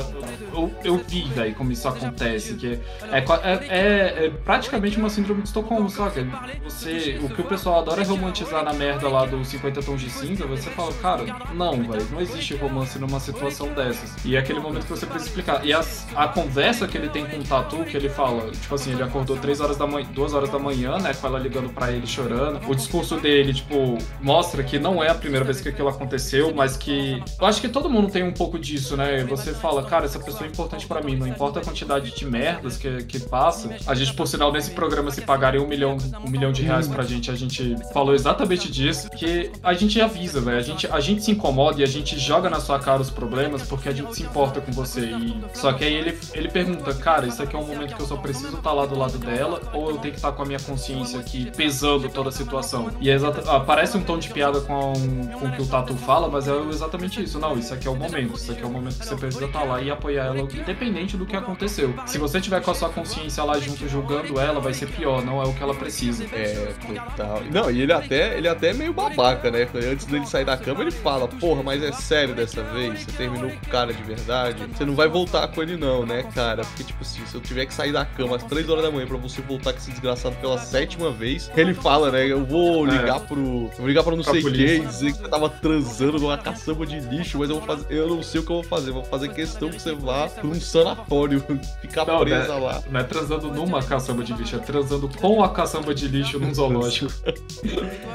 eu, 0.53 0.75
eu 0.85 0.99
vi, 1.07 1.23
velho, 1.29 1.55
como 1.55 1.73
isso 1.73 1.87
acontece, 1.89 2.55
que 2.55 2.79
é, 3.11 3.19
é, 3.19 3.67
é- 3.69 4.27
é 4.27 4.31
praticamente 4.45 4.99
uma 4.99 5.09
síndrome 5.11 5.43
de 5.43 5.49
Estocolmo, 5.49 5.89
saca? 5.91 6.27
Você, 6.65 6.76
o 7.23 7.29
que 7.29 7.41
o 7.41 7.45
pessoal 7.45 7.81
adora 7.81 8.03
é 8.03 8.05
romantizar 8.05 8.63
na 8.65 8.73
merda 8.73 9.09
lá 9.09 9.25
dos 9.25 9.49
50 9.49 9.83
tons 9.83 10.01
de 10.01 10.11
cinza, 10.11 10.45
você 10.47 10.69
fala, 10.71 10.93
cara, 10.95 11.25
não, 11.55 11.73
velho, 11.83 12.07
não 12.13 12.21
existe 12.21 12.55
romance 12.57 12.99
numa 12.99 13.19
situação 13.21 13.69
dessas. 13.73 14.15
E 14.25 14.37
é 14.37 14.39
aquele 14.39 14.61
momento 14.61 14.83
que 14.85 14.91
você 14.91 15.07
precisa 15.07 15.29
explicar. 15.31 15.65
E 15.65 15.73
as- 15.73 16.07
a 16.15 16.29
conversa 16.29 16.87
que 16.87 16.97
ele 16.99 17.09
tem 17.09 17.25
com 17.27 17.39
o 17.39 17.43
Tatu, 17.45 17.85
que 17.85 17.97
ele 17.97 18.09
fala, 18.09 18.51
tipo 18.51 18.75
assim, 18.75 18.93
ele 18.93 19.03
acordou 19.03 19.37
3 19.37 19.61
horas 19.61 19.77
da 19.77 19.87
manhã, 19.87 20.07
2 20.13 20.35
horas 20.35 20.51
da 20.51 20.59
manhã, 20.59 20.99
né, 20.99 21.15
com 21.15 21.27
ela 21.27 21.39
ligando 21.39 21.71
pra 21.73 21.91
ele 21.93 22.07
chorando. 22.07 22.61
O 22.69 22.75
discurso 22.75 23.17
dele, 23.19 23.55
tipo, 23.55 23.97
mostra 24.21 24.63
que 24.63 24.79
não 24.79 25.03
é 25.03 25.09
a 25.11 25.15
primeira 25.15 25.45
vez 25.45 25.61
que 25.61 25.69
aquilo 25.69 25.89
aconteceu, 25.89 26.53
mas 26.55 26.77
que 26.77 27.23
eu 27.41 27.47
acho 27.47 27.61
que 27.61 27.69
todo 27.69 27.89
mundo 27.89 28.11
tem 28.11 28.23
um 28.23 28.33
pouco 28.33 28.59
disso, 28.59 28.97
né? 28.97 29.25
Você 29.25 29.55
fala, 29.55 29.83
cara, 29.85 30.05
essa 30.05 30.19
pessoa 30.19 30.45
é 30.45 30.49
importante 30.49 30.87
pra 30.87 31.01
mim, 31.01 31.17
não 31.17 31.27
importa 31.27 31.61
a 31.61 31.65
quantidade 31.65 32.15
de 32.15 32.27
merdas 32.27 32.77
que, 32.77 33.05
que 33.05 33.19
passa. 33.21 33.77
A 33.87 33.95
gente, 33.95 34.13
por 34.15 34.27
sinal, 34.27 34.53
nesse 34.53 34.71
programa, 34.73 35.11
se 35.11 35.23
pagarem 35.23 35.61
um 35.61 35.67
milhão, 35.67 35.97
um 36.25 36.31
milhão 36.31 36.53
de 36.53 36.63
reais 36.67 36.89
pra 36.89 37.05
gente, 37.05 37.31
a 37.31 37.35
gente 37.35 37.77
falou 37.93 38.15
exatamente 38.15 38.71
disso, 38.71 39.09
que 39.11 39.51
a 39.63 39.73
gente 39.75 40.01
avisa, 40.01 40.41
velho. 40.41 40.59
A 40.59 40.63
gente, 40.63 40.87
a 40.87 41.01
gente 41.01 41.23
se 41.23 41.31
incomoda 41.31 41.81
e 41.81 41.85
a 41.85 41.87
gente 41.87 42.19
joga 42.19 42.51
na 42.51 42.61
sua 42.61 42.79
cara 42.79 43.01
os 43.01 43.11
problemas 43.11 43.63
porque 43.63 43.89
a 43.89 43.93
gente 43.93 44.15
se 44.15 44.23
importa 44.23 44.61
com 44.61 44.73
você. 44.73 45.07
E... 45.07 45.37
Só 45.55 45.73
que 45.73 45.85
aí 45.85 45.95
ele, 45.95 46.19
ele 46.35 46.49
pergunta, 46.49 46.93
cara, 46.95 47.27
isso 47.27 47.43
aqui 47.43 47.57
é 47.57 47.59
um 47.59 47.67
momento 47.67 47.95
que 47.95 48.03
eu 48.03 48.07
só 48.07 48.17
preciso 48.17 48.57
estar 48.57 48.73
lá 48.73 48.87
do 48.87 48.99
lado 48.99 49.19
dela 49.19 49.61
ou 49.73 49.91
eu 49.91 49.99
tenho 49.99 50.13
que 50.13 50.19
estar 50.19 50.33
com 50.33 50.43
a 50.43 50.47
minha 50.47 50.61
consciência 50.61 51.19
aqui 51.19 51.51
pesando 51.57 52.09
toda 52.09 52.29
a 52.29 52.33
situação? 52.33 52.91
E 53.01 53.11
é 53.11 53.15
exata... 53.15 53.43
ah, 53.51 53.61
parece 53.61 53.97
um 53.97 54.03
tom 54.03 54.19
de 54.19 54.29
piada 54.29 54.61
com, 54.61 54.93
com 55.39 55.47
o 55.47 55.53
que 55.53 55.63
o 55.63 55.67
Tatu 55.67 55.95
fala, 55.95 56.29
mas 56.29 56.49
é 56.49 56.57
exatamente 56.69 57.23
isso. 57.23 57.39
Não, 57.39 57.57
isso 57.57 57.73
aqui 57.73 57.87
é 57.87 57.91
o 57.91 57.97
momento. 57.97 58.37
Isso 58.37 58.53
aqui 58.53 58.63
é 58.63 58.67
o 58.67 58.71
momento 58.71 58.99
que 58.99 59.07
você 59.07 59.17
precisa 59.17 59.45
estar 59.45 59.63
lá 59.65 59.81
e 59.81 59.91
apoiar 59.91 60.27
ela, 60.27 60.41
independente 60.41 61.17
do 61.17 61.27
que 61.27 61.37
aconteceu. 61.37 61.95
Se 62.07 62.19
você 62.19 62.41
tiver 62.41 62.61
com 62.63 62.71
a 62.71 62.75
sua 62.75 62.89
consciência 62.89 63.43
lá 63.45 63.59
junto 63.59 63.89
julgando 63.89 64.39
ela, 64.41 64.61
vai 64.61 64.75
ser 64.75 64.87
pior, 64.87 65.25
não 65.25 65.43
é 65.43 65.47
o 65.47 65.53
que 65.53 65.63
ela 65.63 65.75
precisa. 65.75 66.25
É, 66.33 66.56
total. 66.87 67.43
Não, 67.51 67.71
e 67.71 67.83
ele 67.83 67.93
até, 67.93 68.37
ele 68.37 68.49
até 68.49 68.71
é 68.71 68.73
meio 68.75 68.93
babaca, 68.93 69.51
né? 69.51 69.69
Antes 69.91 70.07
dele 70.07 70.27
sair 70.27 70.45
da 70.45 70.57
cama, 70.57 70.83
ele 70.83 70.91
fala, 70.91 71.29
porra, 71.29 71.63
mas 71.63 71.83
é 71.83 71.93
sério 71.93 72.35
dessa 72.35 72.63
vez? 72.63 73.01
Você 73.01 73.13
terminou 73.13 73.51
com 73.51 73.57
o 73.57 73.71
cara 73.71 73.93
de 73.93 74.03
verdade? 74.03 74.67
Você 74.67 74.85
não 74.85 74.95
vai 74.95 75.09
voltar 75.09 75.47
com 75.49 75.63
ele 75.63 75.77
não, 75.77 76.05
né, 76.07 76.23
cara? 76.35 76.63
Porque, 76.65 76.85
tipo 76.85 77.03
assim, 77.03 77.25
se 77.27 77.35
eu 77.35 77.41
tiver 77.41 77.67
que 77.67 77.75
sair 77.75 77.93
da 77.93 78.05
cama 78.05 78.37
às 78.37 78.45
3 78.45 78.69
horas 78.69 78.85
da 78.85 78.91
manhã 78.91 79.07
pra 79.07 79.17
você 79.17 79.41
voltar 79.41 79.73
com 79.73 79.79
esse 79.79 79.91
desgraçado 79.91 80.37
pela 80.37 80.59
sétima 80.59 81.11
vez, 81.11 81.51
ele 81.57 81.75
fala, 81.75 82.11
né? 82.11 82.27
Eu 82.27 82.45
vou 82.45 82.85
ligar 82.85 83.21
pro. 83.21 83.37
Eu 83.41 83.71
vou 83.79 83.87
ligar 83.89 84.03
pra 84.03 84.17
não 84.17 84.23
Pra 84.23 84.33
sei 84.33 84.43
quem, 84.43 84.87
dizer 84.87 85.13
que 85.13 85.19
você 85.19 85.29
tava 85.29 85.49
transando 85.49 86.19
numa 86.19 86.37
caçamba 86.39 86.87
de 86.87 86.99
lixo, 87.01 87.39
mas 87.39 87.51
eu 87.51 87.57
vou 87.59 87.67
fazer. 87.67 87.87
Eu 87.91 88.09
não 88.09 88.23
sei 88.23 88.41
o 88.41 88.45
que 88.45 88.51
eu 88.51 88.57
vou 88.57 88.65
fazer. 88.65 88.91
Eu 88.91 88.95
vou 88.95 89.05
fazer 89.05 89.29
questão 89.29 89.69
que 89.69 89.81
você 89.81 89.95
vá 89.95 90.29
pra 90.29 90.47
um 90.47 90.55
sanatório, 90.61 91.45
ficar 91.81 92.05
Não, 92.07 92.21
presa 92.21 92.55
né? 92.55 92.61
lá. 92.61 92.83
Não 92.91 93.01
é 93.01 93.05
transando 93.05 93.53
numa 93.53 93.83
caçamba 93.83 94.25
de 94.25 94.33
lixo, 94.33 94.57
é 94.57 94.59
transando 94.59 95.09
com 95.09 95.43
a 95.43 95.49
caçamba 95.49 95.95
de 95.95 96.09
lixo 96.09 96.39
num 96.47 96.55
zoológico. 96.55 97.13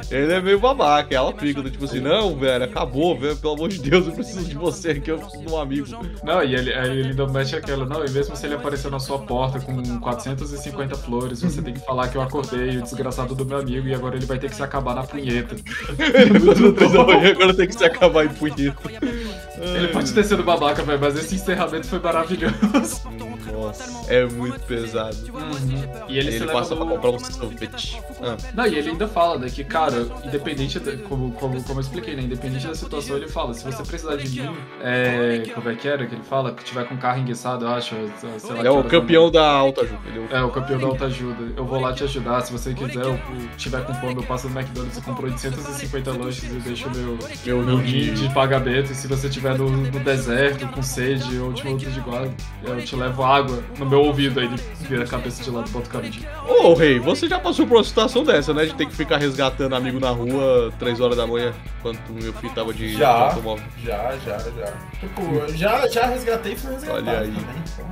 Ele 0.09 0.33
é 0.33 0.41
meio 0.41 0.59
babaca, 0.59 1.13
ela 1.13 1.33
fica, 1.33 1.61
tipo 1.63 1.85
assim, 1.85 1.99
não, 1.99 2.35
velho, 2.35 2.63
acabou, 2.65 3.17
velho, 3.17 3.35
pelo 3.37 3.53
amor 3.53 3.69
de 3.69 3.79
Deus, 3.79 4.07
eu 4.07 4.13
preciso 4.13 4.43
de 4.43 4.55
você 4.55 4.91
aqui, 4.91 5.09
eu 5.09 5.19
preciso 5.19 5.45
de 5.45 5.51
um 5.51 5.57
amigo. 5.57 5.87
Não, 6.23 6.43
e 6.43 6.55
ele, 6.55 6.73
aí 6.73 6.99
ele 6.99 7.09
ainda 7.09 7.27
mexe 7.27 7.55
aquela, 7.55 7.85
não, 7.85 8.03
e 8.05 8.09
mesmo 8.09 8.35
se 8.35 8.45
ele 8.45 8.55
aparecer 8.55 8.91
na 8.91 8.99
sua 8.99 9.19
porta 9.19 9.59
com 9.59 9.99
450 9.99 10.95
flores, 10.95 11.41
você 11.41 11.61
tem 11.61 11.73
que 11.73 11.85
falar 11.85 12.07
que 12.07 12.17
eu 12.17 12.21
acordei, 12.21 12.77
o 12.77 12.81
desgraçado 12.81 13.35
do 13.35 13.45
meu 13.45 13.59
amigo, 13.59 13.87
e 13.87 13.93
agora 13.93 14.15
ele 14.15 14.25
vai 14.25 14.39
ter 14.39 14.49
que 14.49 14.55
se 14.55 14.63
acabar 14.63 14.95
na 14.95 15.03
punheta. 15.03 15.55
Três 15.95 16.91
da 16.91 17.03
manhã, 17.03 17.31
agora 17.31 17.53
tem 17.53 17.67
que 17.67 17.75
se 17.75 17.85
acabar 17.85 18.25
em 18.25 18.29
punheta. 18.29 18.81
Ele 19.61 19.87
pode 19.89 20.11
ter 20.13 20.23
sido 20.23 20.43
babaca, 20.43 20.83
velho, 20.83 20.99
mas 20.99 21.15
esse 21.15 21.35
encerramento 21.35 21.87
foi 21.87 21.99
maravilhoso. 21.99 23.01
Nossa, 23.67 24.11
é 24.13 24.25
muito 24.25 24.59
pesado. 24.61 25.15
E 26.07 26.17
ele, 26.17 26.35
Ele, 26.35 26.45
passa 26.47 26.75
pra 26.75 26.85
comprar 26.85 27.11
um 27.11 27.19
sorvete. 27.19 28.01
Ah, 28.21 28.37
Não, 28.53 28.67
e 28.67 28.75
ele 28.75 28.89
ainda 28.91 29.07
fala, 29.07 29.37
né, 29.37 29.49
que, 29.49 29.63
cara, 29.63 30.07
independente, 30.25 30.79
da- 30.79 30.95
como, 31.07 31.31
como, 31.33 31.61
como 31.63 31.79
eu 31.79 31.81
expliquei, 31.81 32.15
né, 32.15 32.23
independente 32.23 32.67
da 32.67 32.75
situação, 32.75 33.17
ele 33.17 33.27
fala, 33.27 33.53
se 33.53 33.63
você 33.63 33.83
precisar 33.83 34.15
de 34.17 34.29
mim, 34.29 34.49
é, 34.81 35.43
como 35.53 35.69
é 35.69 35.75
que 35.75 35.87
era 35.87 36.05
que 36.05 36.15
ele 36.15 36.23
fala? 36.23 36.53
Que 36.53 36.63
tiver 36.63 36.85
com 36.87 36.97
carro 36.97 37.19
enguiçado, 37.19 37.65
eu 37.65 37.69
acho, 37.71 37.95
sei 38.39 38.51
lá. 38.55 38.59
é 38.59 38.61
que 38.63 38.69
o 38.69 38.83
campeão 38.83 39.31
da 39.31 39.45
alta 39.47 39.81
ajuda. 39.81 39.99
Ele 40.07 40.19
é 40.19 40.21
o 40.21 40.37
É, 40.37 40.43
o 40.43 40.49
campeão 40.49 40.79
da 40.79 40.87
autoajuda. 40.87 41.53
Eu 41.55 41.65
vou 41.65 41.79
lá 41.79 41.93
te 41.93 42.03
ajudar. 42.03 42.41
Se 42.41 42.51
você 42.51 42.73
quiser, 42.73 43.03
eu 43.05 43.19
tiver 43.57 43.83
com 43.85 43.93
fome, 43.95 44.15
eu 44.15 44.23
passo 44.23 44.49
no 44.49 44.59
McDonald's 44.59 44.97
e 44.97 45.01
compro 45.01 45.25
850 45.27 46.11
lanches 46.11 46.43
e 46.43 46.59
deixo 46.59 46.87
o 46.87 46.91
meu, 46.95 47.17
meu 47.45 47.63
meu 47.63 47.77
guia 47.79 48.11
de 48.13 48.29
pagamento. 48.33 48.91
E 48.91 48.95
se 48.95 49.07
você 49.07 49.27
estiver 49.27 49.57
no, 49.57 49.69
no 49.69 49.99
deserto, 49.99 50.67
com 50.69 50.81
sede 50.81 51.37
ou 51.37 51.47
última 51.47 51.71
luta 51.71 51.89
de 51.89 51.99
guarda, 51.99 52.31
eu 52.63 52.83
te 52.83 52.95
levo 52.95 53.23
água 53.23 53.50
no 53.77 53.85
meu 53.85 54.01
ouvido. 54.01 54.39
Aí 54.39 54.45
ele 54.47 54.55
vira 54.81 55.03
a 55.03 55.07
cabeça 55.07 55.43
de 55.43 55.49
lado 55.49 55.67
e 55.69 55.71
bota 55.71 55.89
o. 55.89 56.25
Ô, 56.47 56.73
rei, 56.73 56.99
você 56.99 57.27
já 57.27 57.39
passou 57.39 57.65
por 57.67 57.77
uma 57.77 57.83
situação 57.83 58.23
dessa, 58.23 58.53
né? 58.53 58.65
De 58.65 58.73
ter 58.75 58.85
que 58.85 58.95
ficar 58.95 59.17
resgatando 59.17 59.75
amigo 59.75 59.99
na 59.99 60.09
rua 60.09 60.71
3 60.79 60.99
horas 60.99 61.17
da 61.17 61.25
manhã, 61.27 61.53
quando 61.81 61.99
meu 62.11 62.33
filho 62.33 62.53
tava 62.53 62.73
de, 62.73 62.91
de 62.91 62.97
Já, 62.97 63.09
automóvel. 63.09 63.63
já, 63.83 64.11
já, 64.25 64.37
já. 64.37 64.73
Tipo, 64.99 65.53
já, 65.57 65.87
já 65.87 66.05
resgatei 66.07 66.53
e 66.53 66.55
fui 66.55 66.71
resgatado 66.73 67.07
Olha 67.07 67.19
aí. 67.19 67.27
também. 67.27 67.45
Então, 67.73 67.91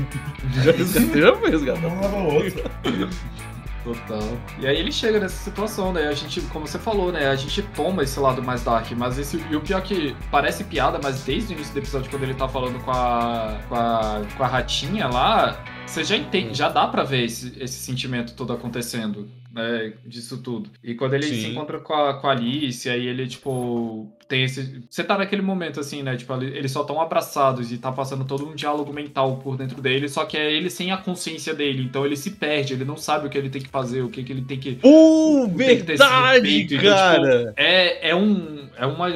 Já 0.64 0.72
resgatei, 0.72 1.20
já 1.22 1.36
foi 1.36 1.50
resgatado. 1.50 1.86
um 1.88 2.00
leva 2.00 2.16
o 2.16 2.34
outro. 2.34 2.64
Total. 3.82 4.38
E 4.58 4.66
aí 4.66 4.76
ele 4.76 4.92
chega 4.92 5.18
nessa 5.18 5.42
situação, 5.42 5.92
né? 5.92 6.08
A 6.08 6.12
gente, 6.12 6.40
como 6.42 6.66
você 6.66 6.78
falou, 6.78 7.10
né? 7.10 7.28
A 7.28 7.36
gente 7.36 7.62
toma 7.62 8.02
esse 8.02 8.20
lado 8.20 8.42
mais 8.42 8.62
dark, 8.62 8.90
mas 8.92 9.18
esse. 9.18 9.42
E 9.50 9.56
o 9.56 9.60
pior 9.60 9.78
é 9.78 9.80
que 9.80 10.16
parece 10.30 10.64
piada, 10.64 11.00
mas 11.02 11.24
desde 11.24 11.54
o 11.54 11.56
início 11.56 11.72
do 11.72 11.78
episódio, 11.78 12.10
quando 12.10 12.24
ele 12.24 12.34
tá 12.34 12.46
falando 12.46 12.78
com 12.84 12.90
a. 12.90 13.58
com 13.68 13.74
a, 13.74 14.22
com 14.36 14.44
a 14.44 14.46
ratinha 14.46 15.08
lá, 15.08 15.58
você 15.90 16.04
já 16.04 16.16
entende, 16.16 16.56
já 16.56 16.68
dá 16.68 16.86
pra 16.86 17.02
ver 17.02 17.24
esse, 17.24 17.52
esse 17.60 17.74
sentimento 17.80 18.34
todo 18.34 18.52
acontecendo, 18.52 19.28
né? 19.52 19.92
Disso 20.06 20.38
tudo. 20.38 20.70
E 20.82 20.94
quando 20.94 21.14
ele 21.14 21.26
Sim. 21.26 21.40
se 21.40 21.46
encontra 21.48 21.80
com 21.80 21.92
a, 21.92 22.14
com 22.14 22.28
a 22.28 22.30
Alice, 22.32 22.88
aí 22.88 23.06
ele, 23.06 23.26
tipo. 23.26 24.08
Tem 24.28 24.44
esse. 24.44 24.84
Você 24.88 25.02
tá 25.02 25.18
naquele 25.18 25.42
momento 25.42 25.80
assim, 25.80 26.04
né? 26.04 26.16
Tipo, 26.16 26.40
eles 26.40 26.70
só 26.70 26.84
tão 26.84 27.00
abraçados 27.00 27.72
e 27.72 27.78
tá 27.78 27.90
passando 27.90 28.24
todo 28.24 28.46
um 28.46 28.54
diálogo 28.54 28.92
mental 28.92 29.38
por 29.38 29.56
dentro 29.56 29.82
dele, 29.82 30.08
só 30.08 30.24
que 30.24 30.36
é 30.36 30.52
ele 30.52 30.70
sem 30.70 30.92
a 30.92 30.96
consciência 30.96 31.52
dele. 31.52 31.82
Então 31.82 32.06
ele 32.06 32.16
se 32.16 32.30
perde, 32.30 32.74
ele 32.74 32.84
não 32.84 32.96
sabe 32.96 33.26
o 33.26 33.30
que 33.30 33.36
ele 33.36 33.50
tem 33.50 33.60
que 33.60 33.68
fazer, 33.68 34.02
o 34.02 34.08
que, 34.08 34.22
que 34.22 34.32
ele 34.32 34.42
tem 34.42 34.60
que. 34.60 34.78
Uh, 34.84 35.52
tem 35.58 35.78
que 35.78 35.82
verdade. 35.82 36.62
Então, 36.62 36.80
cara! 36.80 37.46
tipo, 37.46 37.52
é, 37.56 38.10
é 38.10 38.14
um. 38.14 38.68
É 38.76 38.86
uma. 38.86 39.08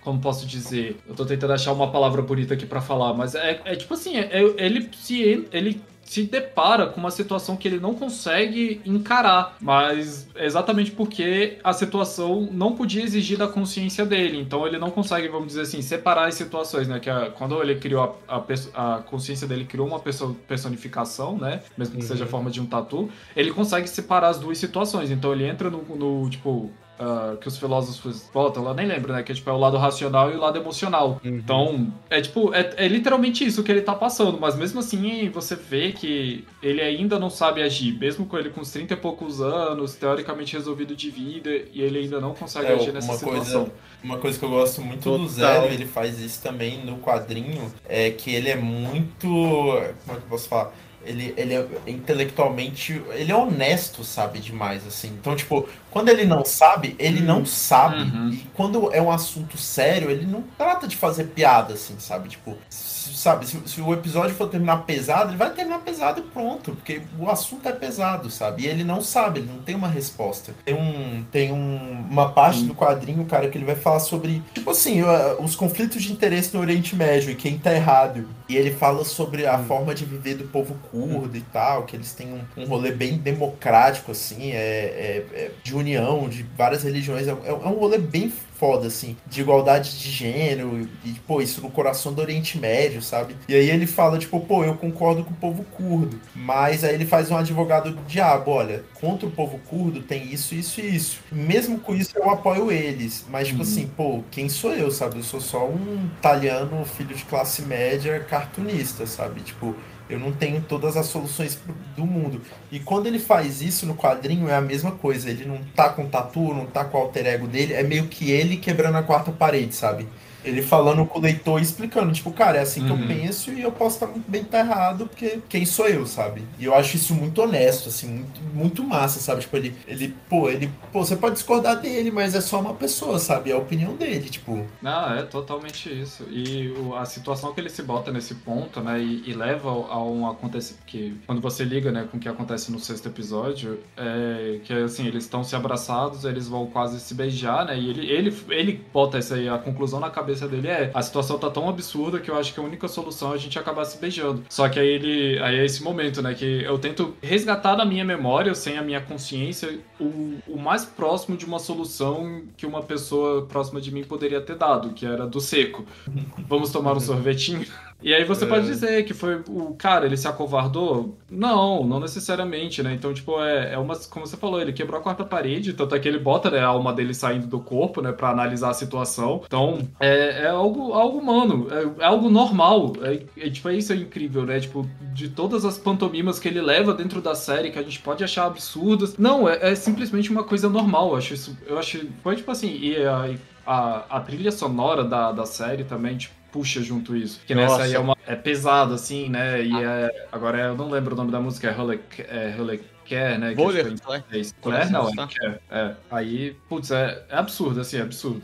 Como 0.00 0.18
posso 0.18 0.46
dizer? 0.46 0.96
Eu 1.06 1.14
tô 1.14 1.26
tentando 1.26 1.52
achar 1.52 1.72
uma 1.72 1.92
palavra 1.92 2.22
bonita 2.22 2.54
aqui 2.54 2.64
pra 2.64 2.80
falar, 2.80 3.12
mas 3.12 3.34
é, 3.34 3.60
é 3.66 3.76
tipo 3.76 3.92
assim, 3.92 4.16
é- 4.16 4.30
é- 4.32 4.54
ele 4.64 4.88
se. 4.94 5.46
Ele 5.52 5.78
se 6.04 6.24
depara 6.24 6.86
com 6.86 7.00
uma 7.00 7.10
situação 7.10 7.56
que 7.56 7.66
ele 7.66 7.80
não 7.80 7.94
consegue 7.94 8.80
encarar, 8.84 9.56
mas 9.60 10.28
é 10.34 10.44
exatamente 10.46 10.90
porque 10.90 11.58
a 11.64 11.72
situação 11.72 12.48
não 12.52 12.74
podia 12.76 13.02
exigir 13.02 13.38
da 13.38 13.48
consciência 13.48 14.04
dele, 14.04 14.38
então 14.40 14.66
ele 14.66 14.78
não 14.78 14.90
consegue, 14.90 15.28
vamos 15.28 15.48
dizer 15.48 15.62
assim, 15.62 15.80
separar 15.82 16.28
as 16.28 16.34
situações, 16.34 16.86
né? 16.88 17.00
Que 17.00 17.08
a- 17.10 17.30
quando 17.30 17.60
ele 17.62 17.76
criou 17.76 18.20
a, 18.28 18.36
a, 18.74 18.94
a 18.96 18.98
consciência 19.02 19.46
dele 19.48 19.64
criou 19.64 19.86
uma 19.86 19.98
perso- 19.98 20.36
personificação, 20.46 21.36
né? 21.38 21.62
Mesmo 21.76 21.96
que 21.96 22.02
Uhum. 22.02 22.08
seja 22.08 22.24
a 22.24 22.26
forma 22.26 22.50
de 22.50 22.60
um 22.60 22.66
tatu, 22.66 23.08
ele 23.36 23.50
consegue 23.52 23.88
separar 23.88 24.28
as 24.28 24.38
duas 24.38 24.58
situações. 24.58 25.10
Então 25.10 25.32
ele 25.32 25.44
entra 25.46 25.70
no, 25.70 25.82
no, 25.96 26.28
tipo. 26.30 26.70
Ah, 26.98 27.36
que 27.40 27.48
os 27.48 27.58
filósofos 27.58 28.30
botam 28.32 28.62
lá, 28.62 28.72
nem 28.72 28.86
lembro, 28.86 29.12
né? 29.12 29.22
Que 29.22 29.32
é, 29.32 29.34
tipo, 29.34 29.50
é 29.50 29.52
o 29.52 29.58
lado 29.58 29.76
racional 29.76 30.30
e 30.30 30.36
o 30.36 30.40
lado 30.40 30.58
emocional. 30.58 31.20
Uhum. 31.24 31.36
Então, 31.36 31.92
é 32.08 32.20
tipo, 32.20 32.54
é, 32.54 32.72
é 32.76 32.88
literalmente 32.88 33.44
isso 33.44 33.62
que 33.64 33.72
ele 33.72 33.80
tá 33.82 33.94
passando, 33.94 34.38
mas 34.40 34.56
mesmo 34.56 34.80
assim 34.80 35.28
você 35.30 35.56
vê 35.56 35.92
que 35.92 36.44
ele 36.62 36.80
ainda 36.80 37.18
não 37.18 37.28
sabe 37.30 37.62
agir, 37.62 37.98
mesmo 37.98 38.26
com 38.26 38.38
ele 38.38 38.50
com 38.50 38.60
uns 38.60 38.70
30 38.70 38.94
e 38.94 38.96
poucos 38.96 39.40
anos, 39.40 39.94
teoricamente 39.96 40.56
resolvido 40.56 40.94
de 40.94 41.10
vida, 41.10 41.50
e 41.72 41.82
ele 41.82 41.98
ainda 41.98 42.20
não 42.20 42.32
consegue 42.34 42.66
É, 42.66 42.74
agir 42.74 42.92
nessa 42.92 43.08
uma 43.12 43.18
situação. 43.18 43.64
coisa, 43.64 43.72
uma 44.02 44.18
coisa 44.18 44.38
que 44.38 44.44
eu 44.44 44.50
gosto 44.50 44.80
muito 44.80 45.02
Total. 45.02 45.18
do 45.18 45.28
Zero, 45.28 45.66
ele 45.66 45.86
faz 45.86 46.20
isso 46.20 46.40
também 46.42 46.84
no 46.84 46.98
quadrinho, 46.98 47.72
é 47.88 48.10
que 48.10 48.32
ele 48.34 48.48
é 48.48 48.56
muito. 48.56 49.26
Como 49.26 49.76
é 49.78 49.92
que 50.06 50.10
eu 50.10 50.28
posso 50.28 50.48
falar? 50.48 50.72
Ele, 51.04 51.34
ele 51.36 51.54
é 51.54 51.66
intelectualmente. 51.86 53.02
Ele 53.12 53.30
é 53.30 53.36
honesto, 53.36 54.04
sabe? 54.04 54.38
Demais, 54.38 54.86
assim. 54.86 55.08
Então, 55.08 55.34
tipo, 55.36 55.68
quando 55.90 56.08
ele 56.08 56.24
não 56.24 56.44
sabe, 56.44 56.96
ele 56.98 57.20
não 57.20 57.46
sabe. 57.46 58.02
Uhum. 58.02 58.30
E 58.30 58.36
quando 58.54 58.92
é 58.92 59.00
um 59.00 59.10
assunto 59.10 59.56
sério, 59.56 60.10
ele 60.10 60.26
não 60.26 60.42
trata 60.56 60.88
de 60.88 60.96
fazer 60.96 61.24
piada, 61.24 61.74
assim, 61.74 61.94
sabe? 61.98 62.28
Tipo, 62.28 62.56
sabe, 62.70 63.46
se, 63.46 63.60
se 63.66 63.80
o 63.80 63.92
episódio 63.92 64.34
for 64.34 64.48
terminar 64.48 64.78
pesado, 64.78 65.30
ele 65.30 65.36
vai 65.36 65.50
terminar 65.50 65.78
pesado 65.80 66.20
e 66.20 66.22
pronto, 66.22 66.72
porque 66.72 67.02
o 67.18 67.30
assunto 67.30 67.68
é 67.68 67.72
pesado, 67.72 68.30
sabe? 68.30 68.64
E 68.64 68.66
ele 68.66 68.84
não 68.84 69.00
sabe, 69.00 69.40
ele 69.40 69.50
não 69.50 69.62
tem 69.62 69.74
uma 69.74 69.88
resposta. 69.88 70.54
Tem 70.64 70.74
um 70.74 71.24
tem 71.30 71.52
um, 71.52 72.06
uma 72.10 72.30
parte 72.30 72.64
do 72.64 72.74
quadrinho, 72.74 73.24
cara, 73.24 73.48
que 73.48 73.56
ele 73.56 73.64
vai 73.64 73.76
falar 73.76 74.00
sobre, 74.00 74.42
tipo 74.52 74.70
assim, 74.70 75.02
uh, 75.02 75.42
os 75.42 75.56
conflitos 75.56 76.02
de 76.02 76.12
interesse 76.12 76.54
no 76.54 76.60
Oriente 76.60 76.94
Médio 76.96 77.30
e 77.30 77.34
quem 77.34 77.58
tá 77.58 77.72
errado. 77.74 78.28
E 78.48 78.56
ele 78.56 78.70
fala 78.72 79.04
sobre 79.04 79.46
a 79.46 79.58
forma 79.58 79.94
de 79.94 80.04
viver 80.04 80.34
do 80.34 80.44
povo 80.44 80.74
curdo 80.90 81.36
e 81.36 81.40
tal, 81.40 81.84
que 81.84 81.96
eles 81.96 82.12
têm 82.12 82.32
um, 82.32 82.62
um 82.62 82.66
rolê 82.66 82.90
bem 82.92 83.16
democrático, 83.18 84.12
assim, 84.12 84.52
é, 84.52 84.56
é- 84.56 85.26
é 85.32 85.50
de 85.62 85.74
união 85.74 86.28
de 86.28 86.42
várias 86.56 86.82
religiões. 86.82 87.26
É, 87.26 87.30
é 87.30 87.52
um 87.52 87.74
rolê 87.78 87.98
bem 87.98 88.30
foda, 88.30 88.86
assim, 88.86 89.16
de 89.26 89.40
igualdade 89.40 89.98
de 89.98 90.10
gênero 90.10 90.88
e, 91.04 91.12
pô, 91.26 91.40
isso 91.40 91.60
no 91.60 91.70
coração 91.70 92.12
do 92.12 92.20
Oriente 92.20 92.56
Médio, 92.58 93.02
sabe? 93.02 93.34
E 93.48 93.54
aí 93.54 93.68
ele 93.68 93.86
fala, 93.86 94.18
tipo, 94.18 94.38
pô, 94.40 94.64
eu 94.64 94.74
concordo 94.76 95.24
com 95.24 95.32
o 95.32 95.36
povo 95.36 95.64
curdo, 95.64 96.20
mas 96.34 96.84
aí 96.84 96.94
ele 96.94 97.04
faz 97.04 97.30
um 97.30 97.36
advogado 97.36 97.90
do 97.90 98.02
diabo, 98.04 98.50
olha, 98.52 98.84
contra 98.94 99.26
o 99.26 99.30
povo 99.30 99.58
curdo 99.58 100.02
tem 100.02 100.32
isso, 100.32 100.54
isso 100.54 100.80
e 100.80 100.94
isso. 100.94 101.20
Mesmo 101.32 101.80
com 101.80 101.94
isso 101.94 102.12
eu 102.16 102.30
apoio 102.30 102.70
eles, 102.70 103.24
mas, 103.28 103.48
tipo 103.48 103.62
assim, 103.62 103.86
pô, 103.88 104.22
quem 104.30 104.48
sou 104.48 104.72
eu, 104.72 104.90
sabe? 104.90 105.16
Eu 105.18 105.22
sou 105.24 105.40
só 105.40 105.66
um 105.68 106.06
italiano, 106.18 106.84
filho 106.84 107.14
de 107.14 107.24
classe 107.24 107.62
média, 107.62 108.20
cartunista, 108.34 109.06
sabe? 109.06 109.40
Tipo, 109.40 109.76
eu 110.08 110.18
não 110.18 110.32
tenho 110.32 110.60
todas 110.60 110.96
as 110.96 111.06
soluções 111.06 111.58
do 111.96 112.04
mundo. 112.04 112.40
E 112.70 112.78
quando 112.78 113.06
ele 113.06 113.18
faz 113.18 113.62
isso 113.62 113.86
no 113.86 113.94
quadrinho, 113.94 114.48
é 114.48 114.54
a 114.54 114.60
mesma 114.60 114.92
coisa. 114.92 115.30
Ele 115.30 115.44
não 115.44 115.60
tá 115.74 115.88
com 115.88 116.08
tatu, 116.08 116.52
não 116.52 116.66
tá 116.66 116.84
com 116.84 116.98
o 116.98 117.00
alter 117.00 117.26
ego 117.26 117.46
dele. 117.46 117.72
É 117.72 117.82
meio 117.82 118.06
que 118.08 118.30
ele 118.30 118.56
quebrando 118.56 118.98
a 118.98 119.02
quarta 119.02 119.30
parede, 119.30 119.74
sabe? 119.74 120.06
Ele 120.44 120.62
falando 120.62 121.04
com 121.06 121.18
o 121.18 121.22
leitor 121.22 121.58
e 121.58 121.62
explicando, 121.62 122.12
tipo, 122.12 122.30
cara, 122.32 122.58
é 122.58 122.60
assim 122.62 122.84
que 122.84 122.92
Uhum. 122.92 123.00
eu 123.02 123.06
penso 123.08 123.52
e 123.52 123.62
eu 123.62 123.72
posso 123.72 123.96
estar 123.96 124.06
muito 124.06 124.30
bem 124.30 124.42
estar 124.42 124.58
errado, 124.60 125.06
porque 125.06 125.40
quem 125.48 125.64
sou 125.64 125.86
eu, 125.88 126.06
sabe? 126.06 126.42
E 126.58 126.64
eu 126.64 126.74
acho 126.74 126.96
isso 126.96 127.14
muito 127.14 127.40
honesto, 127.42 127.88
assim, 127.88 128.08
muito, 128.08 128.40
muito 128.54 128.84
massa, 128.84 129.20
sabe? 129.20 129.40
Tipo, 129.42 129.56
ele, 129.56 129.74
ele, 129.86 130.14
pô, 130.28 130.48
ele, 130.50 130.70
pô, 130.92 131.04
você 131.04 131.16
pode 131.16 131.34
discordar 131.34 131.80
dele, 131.80 132.10
mas 132.10 132.34
é 132.34 132.40
só 132.40 132.60
uma 132.60 132.74
pessoa, 132.74 133.18
sabe? 133.18 133.50
É 133.50 133.54
a 133.54 133.58
opinião 133.58 133.94
dele, 133.96 134.28
tipo. 134.28 134.66
Não, 134.82 135.14
é 135.14 135.22
totalmente 135.22 135.88
isso. 135.88 136.24
E 136.30 136.72
o- 136.78 136.94
a 136.94 137.04
situação 137.04 137.52
que 137.54 137.60
ele 137.60 137.70
se 137.70 137.82
bota 137.82 138.10
nesse 138.12 138.34
ponto, 138.36 138.80
né, 138.80 139.00
e, 139.00 139.22
e 139.30 139.32
leva 139.32 139.70
a 139.70 140.02
um 140.04 140.28
acontecimento 140.28 140.84
que 140.86 141.16
quando 141.26 141.40
você 141.40 141.64
liga, 141.64 141.90
né, 141.90 142.06
com 142.10 142.16
o 142.16 142.20
que 142.20 142.28
acontece 142.28 142.70
no 142.70 142.78
sexto 142.78 143.08
episódio, 143.08 143.78
é 143.96 144.60
que 144.64 144.72
assim 144.72 145.06
eles 145.06 145.24
estão 145.24 145.42
se 145.44 145.54
abraçados, 145.56 146.24
eles 146.24 146.48
vão 146.48 146.66
quase 146.66 147.00
se 147.00 147.14
beijar, 147.14 147.64
né, 147.66 147.78
e 147.78 147.88
ele 147.90 148.10
ele 148.10 148.36
ele 148.50 148.84
bota 148.92 149.18
essa 149.18 149.34
aí 149.36 149.48
a 149.48 149.58
conclusão 149.58 150.00
na 150.00 150.10
cabeça 150.10 150.33
dele 150.48 150.68
é 150.68 150.90
a 150.92 151.02
situação 151.02 151.38
tá 151.38 151.50
tão 151.50 151.68
absurda 151.68 152.20
que 152.20 152.30
eu 152.30 152.36
acho 152.36 152.52
que 152.52 152.60
a 152.60 152.62
única 152.62 152.88
solução 152.88 153.32
é 153.32 153.34
a 153.34 153.38
gente 153.38 153.58
acabar 153.58 153.84
se 153.84 153.98
beijando. 153.98 154.42
Só 154.48 154.68
que 154.68 154.78
aí 154.78 154.88
ele 154.88 155.38
aí 155.40 155.58
é 155.58 155.64
esse 155.64 155.82
momento, 155.82 156.20
né, 156.22 156.34
que 156.34 156.62
eu 156.62 156.78
tento 156.78 157.14
resgatar 157.22 157.76
na 157.76 157.84
minha 157.84 158.04
memória, 158.04 158.54
sem 158.54 158.78
a 158.78 158.82
minha 158.82 159.00
consciência, 159.00 159.78
o, 160.00 160.38
o 160.46 160.58
mais 160.58 160.84
próximo 160.84 161.36
de 161.36 161.44
uma 161.44 161.58
solução 161.58 162.42
que 162.56 162.66
uma 162.66 162.82
pessoa 162.82 163.46
próxima 163.46 163.80
de 163.80 163.92
mim 163.92 164.04
poderia 164.04 164.40
ter 164.40 164.56
dado, 164.56 164.90
que 164.90 165.06
era 165.06 165.26
do 165.26 165.40
seco. 165.40 165.84
Vamos 166.48 166.70
tomar 166.70 166.96
um 166.96 167.00
sorvetinho? 167.00 167.66
E 168.04 168.12
aí 168.12 168.22
você 168.22 168.44
É. 168.44 168.48
pode 168.48 168.66
dizer 168.66 169.02
que 169.06 169.14
foi 169.14 169.42
o 169.48 169.74
cara, 169.78 170.04
ele 170.04 170.16
se 170.18 170.28
acovardou? 170.28 171.16
Não, 171.30 171.82
não 171.86 171.98
necessariamente, 171.98 172.82
né? 172.82 172.92
Então, 172.92 173.14
tipo, 173.14 173.40
é, 173.40 173.72
é 173.72 173.78
uma. 173.78 173.96
Como 174.10 174.26
você 174.26 174.36
falou, 174.36 174.60
ele 174.60 174.74
quebrou 174.74 175.00
a 175.00 175.02
quarta 175.02 175.24
parede, 175.24 175.72
tanto 175.72 175.94
é 175.94 175.98
que 175.98 176.06
ele 176.06 176.18
bota 176.18 176.50
né, 176.50 176.58
a 176.58 176.66
alma 176.66 176.92
dele 176.92 177.14
saindo 177.14 177.46
do 177.46 177.58
corpo, 177.60 178.02
né? 178.02 178.12
Pra 178.12 178.28
analisar 178.28 178.68
a 178.68 178.74
situação. 178.74 179.40
Então, 179.46 179.78
é, 179.98 180.42
é 180.42 180.48
algo, 180.48 180.92
algo 180.92 181.16
humano, 181.18 181.66
é, 181.70 182.02
é 182.02 182.06
algo 182.06 182.28
normal. 182.28 182.92
É, 183.00 183.22
é, 183.46 183.48
tipo, 183.48 183.70
é 183.70 183.74
isso 183.74 183.90
é 183.90 183.96
incrível, 183.96 184.44
né? 184.44 184.60
Tipo, 184.60 184.86
de 185.14 185.30
todas 185.30 185.64
as 185.64 185.78
pantomimas 185.78 186.38
que 186.38 186.46
ele 186.46 186.60
leva 186.60 186.92
dentro 186.92 187.22
da 187.22 187.34
série, 187.34 187.70
que 187.70 187.78
a 187.78 187.82
gente 187.82 188.00
pode 188.00 188.22
achar 188.22 188.44
absurdas. 188.44 189.16
Não, 189.16 189.48
é, 189.48 189.70
é 189.70 189.74
simplesmente 189.74 190.30
uma 190.30 190.44
coisa 190.44 190.68
normal. 190.68 191.08
Eu 191.12 191.16
acho 191.16 191.32
isso. 191.32 191.56
Eu 191.66 191.78
acho. 191.78 192.06
Foi 192.22 192.36
tipo 192.36 192.50
assim, 192.50 192.68
e 192.82 193.02
a, 193.02 193.30
a, 193.66 194.16
a 194.18 194.20
trilha 194.20 194.52
sonora 194.52 195.02
da, 195.04 195.32
da 195.32 195.46
série 195.46 195.84
também, 195.84 196.18
tipo 196.18 196.43
puxa 196.54 196.80
junto 196.80 197.16
isso. 197.16 197.40
Que 197.44 197.52
nessa 197.52 197.82
aí 197.82 197.90
é, 197.90 197.98
Nossa. 197.98 198.00
uma, 198.00 198.16
é 198.28 198.36
pesado, 198.36 198.94
assim, 198.94 199.28
né? 199.28 199.60
E 199.60 199.72
é, 199.74 200.28
agora 200.30 200.60
eu 200.60 200.76
não 200.76 200.88
lembro 200.88 201.12
o 201.14 201.16
nome 201.16 201.32
da 201.32 201.40
música, 201.40 201.68
é, 201.68 201.76
Hurlic, 201.76 202.22
é 202.22 202.54
Hurlic- 202.56 202.84
Care, 203.08 203.38
né? 203.38 203.50
que 203.50 203.54
Vou 203.56 203.70
é, 203.70 204.88
não, 204.90 205.08
é 205.08 205.14
Care. 205.14 205.58
É. 205.70 205.92
Aí, 206.10 206.56
putz, 206.68 206.90
é, 206.90 207.22
é 207.28 207.36
absurdo, 207.36 207.80
assim, 207.80 207.98
é 207.98 208.02
absurdo. 208.02 208.42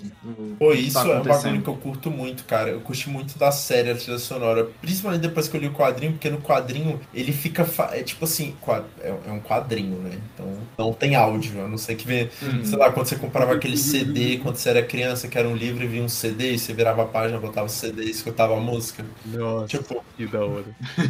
Pô, 0.59 0.71
que 0.71 0.79
isso 0.79 0.95
tá 0.95 1.09
é 1.09 1.19
um 1.21 1.23
bagulho 1.23 1.63
que 1.63 1.69
eu 1.69 1.77
curto 1.77 2.11
muito, 2.11 2.45
cara. 2.45 2.71
Eu 2.71 2.81
curti 2.81 3.09
muito 3.09 3.39
da 3.39 3.51
série, 3.51 3.91
a 3.91 3.95
trilha 3.97 4.19
sonora. 4.19 4.69
Principalmente 4.81 5.21
depois 5.23 5.49
que 5.49 5.57
eu 5.57 5.61
li 5.61 5.67
o 5.69 5.73
quadrinho, 5.73 6.13
porque 6.13 6.31
no 6.31 6.41
quadrinho 6.41 7.01
ele 7.15 7.33
fica. 7.33 7.65
fa- 7.65 7.91
É 7.93 8.03
tipo 8.03 8.25
assim, 8.25 8.55
qua- 8.61 8.85
é 9.01 9.09
é 9.27 9.33
um 9.33 9.41
quadrinho, 9.41 9.97
né? 9.99 10.19
Então 10.35 10.53
não 10.79 10.93
tem 10.93 11.15
áudio, 11.15 11.65
a 11.65 11.69
não 11.69 11.79
ser 11.79 11.95
que 11.95 12.07
vê. 12.07 12.29
Uhum. 12.43 12.65
Sei 12.65 12.79
lá, 12.79 12.91
quando 12.93 13.07
você 13.07 13.17
comprava 13.17 13.55
aquele 13.55 13.77
CD, 13.77 14.39
quando 14.39 14.57
você 14.57 14.71
era 14.71 14.83
criança, 14.83 15.29
que 15.29 15.37
era 15.39 15.49
um 15.49 15.57
livro 15.57 15.83
e 15.85 15.87
vinha 15.87 16.03
um 16.03 16.09
CD, 16.09 16.53
e 16.53 16.59
você 16.59 16.73
virava 16.73 17.03
a 17.03 17.07
página, 17.07 17.39
botava 17.39 17.67
o 17.67 17.71
CD 17.71 18.05
e 18.05 18.11
escutava 18.11 18.57
a 18.57 18.61
música. 18.61 19.05
Nossa, 19.27 19.67
Tipo, 19.69 20.05
que 20.17 20.27
da 20.27 20.45
hora. 20.45 20.65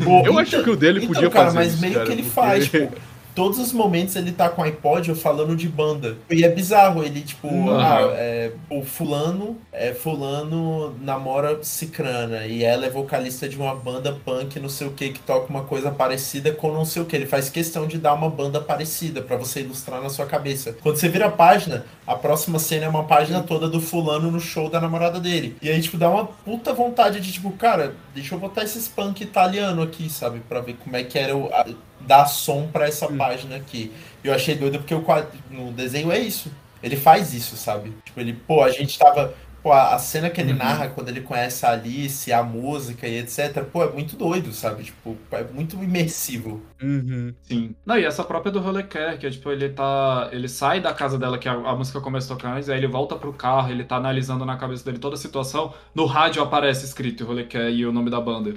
pô, 0.04 0.22
Eu 0.26 0.38
acho 0.38 0.62
que 0.62 0.70
o 0.70 0.76
dele 0.76 0.98
então, 1.04 1.14
podia 1.14 1.30
cara, 1.30 1.44
fazer 1.46 1.58
mas 1.58 1.72
isso, 1.72 1.80
meio 1.82 1.94
cara, 1.94 2.06
que 2.06 2.12
ele 2.12 2.22
porque- 2.22 2.34
faz, 2.34 2.64
tipo, 2.64 2.96
todos 3.40 3.58
os 3.58 3.72
momentos 3.72 4.14
ele 4.16 4.32
tá 4.32 4.50
com 4.50 4.62
iPod 4.62 5.14
falando 5.14 5.56
de 5.56 5.66
banda. 5.66 6.18
E 6.30 6.44
é 6.44 6.48
bizarro, 6.50 7.02
ele, 7.02 7.22
tipo, 7.22 7.48
Uhum. 7.48 7.70
ah, 7.78 8.00
é, 8.12 8.52
o 8.68 8.82
fulano, 8.84 9.56
é, 9.72 9.94
fulano 9.94 10.94
namora 11.00 11.58
Cicrana, 11.62 12.44
e 12.46 12.62
ela 12.62 12.84
é 12.84 12.90
vocalista 12.90 13.48
de 13.48 13.56
uma 13.56 13.74
banda 13.74 14.12
punk, 14.24 14.60
não 14.60 14.68
sei 14.68 14.86
o 14.88 14.90
que, 14.90 15.08
que 15.10 15.20
toca 15.20 15.48
uma 15.48 15.62
coisa 15.64 15.90
parecida 15.90 16.52
com 16.52 16.70
não 16.70 16.84
sei 16.84 17.00
o 17.00 17.06
que. 17.06 17.16
Ele 17.16 17.24
faz 17.24 17.48
questão 17.48 17.86
de 17.86 17.96
dar 17.96 18.12
uma 18.12 18.28
banda 18.28 18.60
parecida 18.60 19.22
pra 19.22 19.38
você 19.38 19.60
ilustrar 19.60 20.02
na 20.02 20.10
sua 20.10 20.26
cabeça. 20.26 20.76
Quando 20.82 20.96
você 20.96 21.08
vira 21.08 21.26
a 21.26 21.30
página, 21.30 21.86
a 22.06 22.14
próxima 22.14 22.58
cena 22.58 22.84
é 22.84 22.88
uma 22.90 23.04
página 23.04 23.40
toda 23.42 23.68
do 23.70 23.80
fulano 23.80 24.30
no 24.30 24.38
show 24.40 24.68
da 24.68 24.78
namorada 24.82 25.18
dele. 25.18 25.56
E 25.62 25.70
aí, 25.70 25.80
tipo, 25.80 25.96
dá 25.96 26.10
uma 26.10 26.26
puta 26.26 26.74
vontade 26.74 27.20
de, 27.20 27.32
tipo, 27.32 27.50
cara, 27.52 27.94
deixa 28.14 28.34
eu 28.34 28.38
botar 28.38 28.64
esses 28.64 28.86
punk 28.86 29.22
italiano 29.22 29.80
aqui, 29.82 30.10
sabe? 30.10 30.40
Pra 30.46 30.60
ver 30.60 30.76
como 30.84 30.94
é 30.94 31.02
que 31.04 31.18
era 31.18 31.34
o. 31.34 31.48
a- 31.54 31.64
dar 32.00 32.26
som 32.26 32.68
pra 32.68 32.86
essa 32.86 33.08
página 33.08 33.56
aqui. 33.56 33.92
E 34.24 34.28
eu 34.28 34.34
achei 34.34 34.54
doido 34.54 34.78
porque 34.78 34.94
o 34.94 35.02
quadro, 35.02 35.30
no 35.50 35.72
desenho 35.72 36.10
é 36.12 36.18
isso. 36.18 36.50
Ele 36.82 36.96
faz 36.96 37.34
isso, 37.34 37.56
sabe? 37.56 37.92
Tipo, 38.04 38.20
ele, 38.20 38.32
pô, 38.32 38.62
a 38.62 38.70
gente 38.70 38.98
tava. 38.98 39.34
Pô, 39.62 39.72
a 39.74 39.98
cena 39.98 40.30
que 40.30 40.40
ele 40.40 40.52
Uhum. 40.52 40.58
narra 40.58 40.88
quando 40.88 41.10
ele 41.10 41.20
conhece 41.20 41.66
a 41.66 41.72
Alice, 41.72 42.32
a 42.32 42.42
música 42.42 43.06
e 43.06 43.18
etc. 43.18 43.62
Pô, 43.70 43.84
é 43.84 43.92
muito 43.92 44.16
doido, 44.16 44.52
sabe? 44.54 44.84
Tipo, 44.84 45.14
é 45.32 45.44
muito 45.44 45.76
imersivo. 45.82 46.62
Uhum. 46.82 47.34
Sim. 47.42 47.74
Não, 47.84 47.98
e 47.98 48.04
essa 48.06 48.24
própria 48.24 48.50
do 48.50 48.58
Rolequer, 48.60 49.18
que 49.18 49.26
é 49.26 49.30
tipo, 49.30 49.50
ele 49.50 49.68
tá. 49.68 50.30
Ele 50.32 50.48
sai 50.48 50.80
da 50.80 50.94
casa 50.94 51.18
dela, 51.18 51.38
que 51.38 51.46
a, 51.46 51.52
a 51.52 51.76
música 51.76 52.00
começa 52.00 52.32
a 52.32 52.36
tocar 52.36 52.56
antes, 52.56 52.70
aí 52.70 52.78
ele 52.78 52.86
volta 52.86 53.16
pro 53.16 53.34
carro, 53.34 53.70
ele 53.70 53.84
tá 53.84 53.96
analisando 53.96 54.46
na 54.46 54.56
cabeça 54.56 54.82
dele 54.82 54.98
toda 54.98 55.14
a 55.16 55.18
situação. 55.18 55.74
No 55.94 56.06
rádio 56.06 56.42
aparece 56.42 56.86
escrito 56.86 57.26
Rolequer 57.26 57.68
e 57.70 57.84
o 57.84 57.92
nome 57.92 58.08
da 58.08 58.18
banda. 58.20 58.54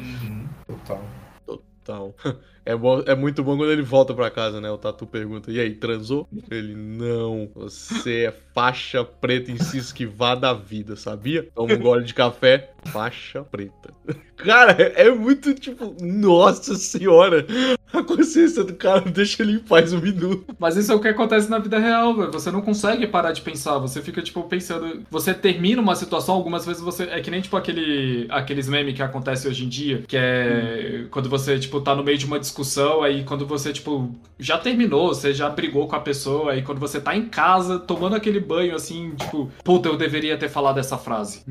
Total. 0.66 1.02
Total. 1.46 2.16
É, 2.66 2.76
bom, 2.76 3.02
é 3.06 3.14
muito 3.14 3.44
bom 3.44 3.58
quando 3.58 3.72
ele 3.72 3.82
volta 3.82 4.14
pra 4.14 4.32
casa, 4.32 4.62
né? 4.62 4.70
O 4.72 4.78
Tatu 4.78 5.06
pergunta: 5.06 5.52
E 5.52 5.60
aí, 5.60 5.76
transou? 5.76 6.28
Ele: 6.50 6.76
Não, 6.76 7.50
você 7.54 8.26
é 8.26 8.32
faixa 8.32 9.04
preta 9.04 9.52
em 9.52 9.58
se 9.58 9.78
esquivar 9.78 10.40
da 10.40 10.54
vida, 10.54 10.96
sabia? 10.96 11.44
Toma 11.54 11.74
um 11.74 11.80
gole 11.80 12.06
de 12.06 12.14
café, 12.14 12.73
faixa 12.86 13.44
preta. 13.44 13.94
Cara, 14.38 14.72
é, 14.74 15.10
muito 15.10 15.54
tipo, 15.54 15.96
nossa 16.02 16.76
senhora, 16.76 17.46
a 17.94 18.04
consciência 18.04 18.64
do 18.64 18.74
cara 18.74 19.02
deixa 19.02 19.44
ele 19.44 19.54
em 19.54 19.60
paz 19.60 19.94
um 19.94 20.02
minuto. 20.02 20.56
Mas 20.60 20.76
isso 20.76 20.92
é 20.92 20.96
o 20.96 21.00
que 21.00 21.08
acontece 21.08 21.50
na 21.50 21.60
vida 21.60 21.78
real, 21.78 22.16
velho. 22.16 22.32
Você 22.32 22.52
não 22.52 22.62
consegue 22.62 23.06
parar 23.08 23.32
de 23.32 23.42
pensar. 23.42 23.78
Você 23.78 24.02
fica, 24.02 24.22
tipo, 24.22 24.44
pensando. 24.44 25.04
Você 25.10 25.34
termina 25.34 25.82
uma 25.82 25.96
situação, 25.96 26.36
algumas 26.36 26.66
vezes 26.66 26.82
você. 26.82 27.04
É 27.04 27.22
que 27.22 27.30
nem, 27.30 27.42
tipo, 27.42 27.56
aquele, 27.56 28.26
aqueles 28.30 28.68
memes 28.68 28.96
que 28.96 29.04
acontecem 29.04 29.50
hoje 29.50 29.66
em 29.66 29.70
dia, 29.70 30.04
que 30.08 30.18
é 30.18 31.06
quando 31.12 31.30
você, 31.30 31.60
tipo, 31.60 31.80
tá 31.82 31.96
no 31.96 32.04
meio 32.04 32.18
de 32.18 32.26
uma 32.26 32.40
discussão, 32.40 33.04
aí 33.04 33.24
quando 33.24 33.46
você, 33.46 33.72
tipo, 33.72 34.12
já 34.40 34.58
terminou, 34.58 35.10
você 35.10 35.34
já 35.34 35.50
brigou 35.50 35.88
com 35.88 35.96
a 35.96 36.00
pessoa, 36.00 36.54
aí 36.54 36.62
quando 36.62 36.80
você 36.80 37.00
tá 37.00 37.16
em 37.16 37.26
casa, 37.26 37.80
tomando 37.80 38.16
aquele 38.16 38.40
banho, 38.40 38.76
assim, 38.76 39.12
tipo, 39.16 39.52
puta, 39.64 39.90
eu 39.90 39.98
deveria 39.98 40.38
ter 40.38 40.50
falado 40.50 40.80
essa 40.80 40.98
frase. 40.98 41.44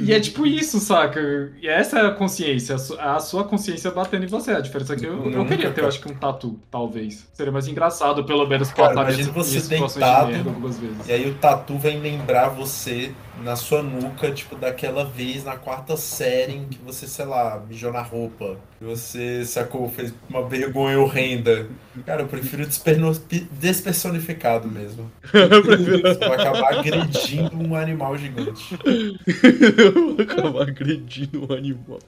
E 0.00 0.12
é 0.12 0.20
tipo 0.20 0.46
isso, 0.58 0.80
saca? 0.80 1.20
E 1.60 1.68
essa 1.68 1.98
é 1.98 2.06
a 2.06 2.10
consciência, 2.10 2.74
a 2.74 2.78
su- 2.78 2.98
a 3.00 3.18
sua 3.18 3.44
consciência 3.44 3.90
batendo 3.90 4.24
em 4.24 4.28
você. 4.28 4.52
A 4.52 4.60
diferença 4.60 4.94
é 4.94 4.96
que 4.96 5.06
eu, 5.06 5.30
eu 5.30 5.44
queria 5.46 5.70
ter, 5.70 5.82
eu 5.82 5.88
acho 5.88 6.00
que 6.00 6.10
um 6.10 6.14
tatu, 6.14 6.58
talvez. 6.70 7.28
Seria 7.32 7.52
mais 7.52 7.68
engraçado, 7.68 8.24
pelo 8.24 8.46
menos, 8.46 8.70
Cara, 8.72 8.92
imagina 8.92 9.32
você 9.32 9.60
situações 9.60 9.92
de 9.94 9.98
deitado, 10.00 10.28
merda 10.32 10.50
algumas 10.50 10.78
vezes. 10.78 11.08
E 11.08 11.12
aí 11.12 11.30
o 11.30 11.34
tatu 11.34 11.78
vem 11.78 12.00
lembrar 12.00 12.48
você 12.48 13.12
na 13.42 13.54
sua 13.56 13.82
nuca, 13.82 14.30
tipo, 14.32 14.56
daquela 14.56 15.04
vez 15.04 15.44
na 15.44 15.56
quarta 15.56 15.96
série 15.96 16.54
em 16.54 16.64
que 16.68 16.78
você, 16.78 17.06
sei 17.06 17.24
lá, 17.24 17.62
mijou 17.68 17.92
na 17.92 18.02
roupa. 18.02 18.56
Que 18.78 18.84
você 18.84 19.44
sacou, 19.44 19.88
fez 19.90 20.12
uma 20.28 20.46
vergonha 20.48 20.98
horrenda. 21.00 21.66
Cara, 22.04 22.22
eu 22.22 22.26
prefiro 22.28 22.66
desperno- 22.66 23.12
despersonificado 23.52 24.68
mesmo. 24.68 25.10
Você 25.32 26.18
vai 26.28 26.40
acabar 26.40 26.78
agredindo 26.78 27.56
um 27.56 27.74
animal 27.74 28.18
gigante. 28.18 28.78
Eu 28.84 30.14
vou 30.14 30.20
acabar 30.20 30.62
agredindo 30.68 31.46
um 31.50 31.54
animal. 31.56 31.98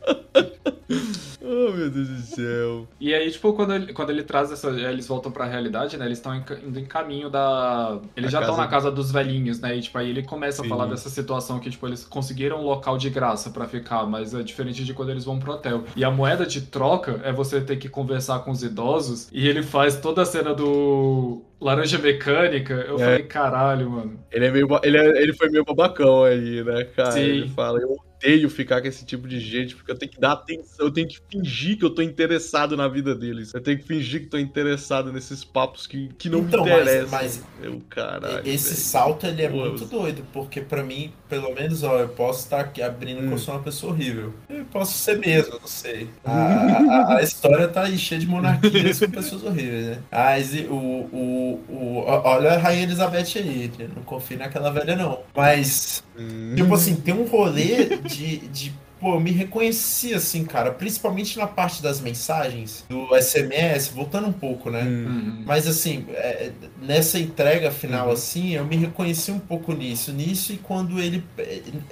Oh, 1.40 1.72
meu 1.72 1.90
Deus 1.90 2.08
do 2.08 2.20
céu. 2.20 2.86
E 3.00 3.14
aí, 3.14 3.30
tipo, 3.30 3.52
quando 3.54 3.74
ele, 3.74 3.92
quando 3.92 4.10
ele 4.10 4.22
traz 4.22 4.50
essa. 4.52 4.68
Eles 4.68 5.06
voltam 5.06 5.32
pra 5.32 5.46
realidade, 5.46 5.96
né? 5.96 6.04
Eles 6.04 6.18
estão 6.18 6.34
indo 6.36 6.78
em 6.78 6.84
caminho 6.84 7.30
da. 7.30 7.98
Eles 8.16 8.30
Da 8.30 8.38
já 8.38 8.40
estão 8.40 8.56
casa- 8.56 8.66
na 8.66 8.70
casa 8.70 8.90
dos 8.90 9.10
velhinhos, 9.10 9.58
né? 9.60 9.76
E, 9.76 9.80
tipo, 9.80 9.96
aí 9.96 10.10
ele 10.10 10.22
começa 10.22 10.60
Sim. 10.62 10.66
a 10.66 10.68
falar 10.68 10.86
dessa 10.86 11.08
situação 11.22 11.58
que, 11.58 11.68
tipo, 11.70 11.86
eles 11.86 12.04
conseguiram 12.04 12.60
um 12.60 12.64
local 12.64 12.96
de 12.96 13.10
graça 13.10 13.50
pra 13.50 13.66
ficar, 13.66 14.06
mas 14.06 14.32
é 14.34 14.42
diferente 14.42 14.84
de 14.84 14.94
quando 14.94 15.10
eles 15.10 15.24
vão 15.24 15.38
pro 15.38 15.52
hotel. 15.52 15.84
E 15.96 16.04
a 16.04 16.10
moeda 16.10 16.46
de 16.46 16.60
troca 16.62 17.20
é 17.24 17.32
você 17.32 17.60
ter 17.60 17.76
que 17.76 17.88
conversar 17.88 18.38
com 18.40 18.50
os 18.50 18.62
idosos. 18.62 19.28
E 19.32 19.48
ele 19.48 19.62
faz 19.62 19.96
toda 19.96 20.22
a 20.22 20.24
cena 20.24 20.54
do. 20.54 21.42
Laranja 21.60 21.98
Mecânica. 21.98 22.72
Eu 22.74 22.94
É. 22.96 22.98
falei, 23.04 23.22
caralho, 23.24 23.90
mano. 23.90 24.20
Ele, 24.30 24.46
é 24.46 24.50
meio, 24.50 24.68
ele, 24.84 24.96
é- 24.96 25.22
ele 25.22 25.32
foi 25.32 25.48
meio 25.50 25.64
babacão 25.64 26.22
aí, 26.24 26.62
né, 26.62 26.84
cara? 26.96 27.10
Sim. 27.12 27.20
Ele 27.20 27.48
fala, 27.48 27.80
eu 27.80 27.96
odeio 28.22 28.50
ficar 28.50 28.80
com 28.82 28.88
esse 28.88 29.04
tipo 29.04 29.28
de 29.28 29.38
gente, 29.40 29.74
porque 29.76 29.90
eu 29.92 29.96
tenho 29.96 30.10
que 30.10 30.20
dar 30.20 30.32
atenção, 30.32 30.86
eu 30.86 30.90
tenho 30.90 31.06
que 31.08 31.18
fingir 31.30 31.78
que 31.78 31.84
eu 31.84 31.90
tô 31.90 32.02
interessado 32.02 32.76
na 32.76 32.88
vida 32.88 33.14
deles. 33.14 33.52
Eu 33.54 33.60
tenho 33.60 33.78
que 33.78 33.84
fingir 33.84 34.22
que 34.22 34.26
tô 34.26 34.38
interessado 34.38 35.12
nesses 35.12 35.44
papos 35.44 35.86
que, 35.86 36.08
que 36.18 36.28
não 36.28 36.40
Então, 36.40 36.64
me 36.64 36.70
mas- 36.70 36.80
interessam. 36.82 37.08
mas 37.10 37.42
Eu, 37.62 37.80
caralho. 37.88 38.42
Esse 38.48 38.70
velho. 38.70 38.76
salto 38.80 39.26
ele 39.26 39.42
é 39.42 39.48
Pô, 39.48 39.56
muito 39.56 39.84
doido, 39.86 40.24
porque 40.32 40.60
pra 40.60 40.82
mim, 40.82 41.12
pelo 41.28 41.54
menos, 41.54 41.82
ó, 41.82 41.98
eu 42.00 42.08
posso 42.08 42.40
estar 42.44 42.60
aqui 42.60 42.82
abrindo 42.82 43.26
que 43.26 43.32
eu 43.32 43.38
sou 43.38 43.54
uma 43.54 43.62
pessoa 43.62 43.92
horrível. 43.92 44.34
Eu 44.48 44.64
posso 44.66 44.96
ser 44.98 45.18
mesmo, 45.18 45.54
eu 45.54 45.60
não 45.60 45.68
sei. 45.68 46.08
A, 46.24 46.32
a- 46.32 47.16
a 47.18 47.22
história 47.22 47.68
tá 47.68 47.84
aí 47.84 47.98
cheia 47.98 48.20
de 48.20 48.26
monarquias 48.26 48.98
com 49.00 49.10
pessoas 49.10 49.42
horríveis, 49.44 49.86
né? 49.86 49.98
Mas 50.10 50.52
o, 50.68 50.74
o, 50.74 51.64
o- 51.68 52.04
olha 52.06 52.52
a 52.52 52.58
Rainha 52.58 52.82
Elizabeth 52.84 53.36
aí, 53.36 53.70
não 53.94 54.02
confio 54.02 54.38
naquela 54.38 54.70
velha 54.70 54.96
não. 54.96 55.20
Mas, 55.36 56.02
Hum. 56.18 56.54
tipo 56.56 56.74
assim, 56.74 56.96
tem 56.96 57.14
um 57.14 57.24
rolê 57.24 57.98
de, 58.08 58.38
de 58.48 58.72
Pô, 59.00 59.14
eu 59.14 59.20
me 59.20 59.30
reconheci 59.30 60.12
assim, 60.12 60.44
cara, 60.44 60.72
principalmente 60.72 61.38
na 61.38 61.46
parte 61.46 61.80
das 61.80 62.00
mensagens, 62.00 62.84
do 62.88 63.14
SMS, 63.16 63.90
voltando 63.94 64.26
um 64.26 64.32
pouco, 64.32 64.70
né? 64.70 64.82
Uhum. 64.82 65.44
Mas 65.46 65.68
assim, 65.68 66.04
é, 66.10 66.50
nessa 66.82 67.16
entrega 67.16 67.70
final, 67.70 68.08
Uhum. 68.08 68.12
assim, 68.14 68.54
eu 68.56 68.64
me 68.64 68.74
reconheci 68.74 69.30
um 69.30 69.38
pouco 69.38 69.72
nisso. 69.72 70.12
Nisso 70.12 70.52
e 70.52 70.56
quando 70.56 70.98
ele, 71.00 71.22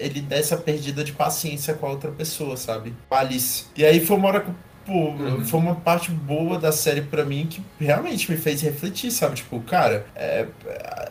ele 0.00 0.20
dá 0.20 0.34
essa 0.34 0.56
perdida 0.56 1.04
de 1.04 1.12
paciência 1.12 1.74
com 1.74 1.86
a 1.86 1.90
outra 1.90 2.10
pessoa, 2.10 2.56
sabe? 2.56 2.92
A 3.08 3.20
Alice. 3.20 3.66
E 3.76 3.84
aí 3.84 4.04
foi 4.04 4.16
uma 4.16 4.26
hora 4.26 4.40
que. 4.40 4.50
Pô, 4.84 5.10
Uhum. 5.10 5.44
foi 5.44 5.58
uma 5.60 5.74
parte 5.76 6.10
boa 6.10 6.58
da 6.60 6.70
série 6.72 7.02
pra 7.02 7.24
mim 7.24 7.46
que 7.48 7.60
realmente 7.78 8.28
me 8.30 8.36
fez 8.36 8.62
refletir, 8.62 9.12
sabe? 9.12 9.36
Tipo, 9.36 9.60
cara, 9.60 10.06
é, 10.16 10.46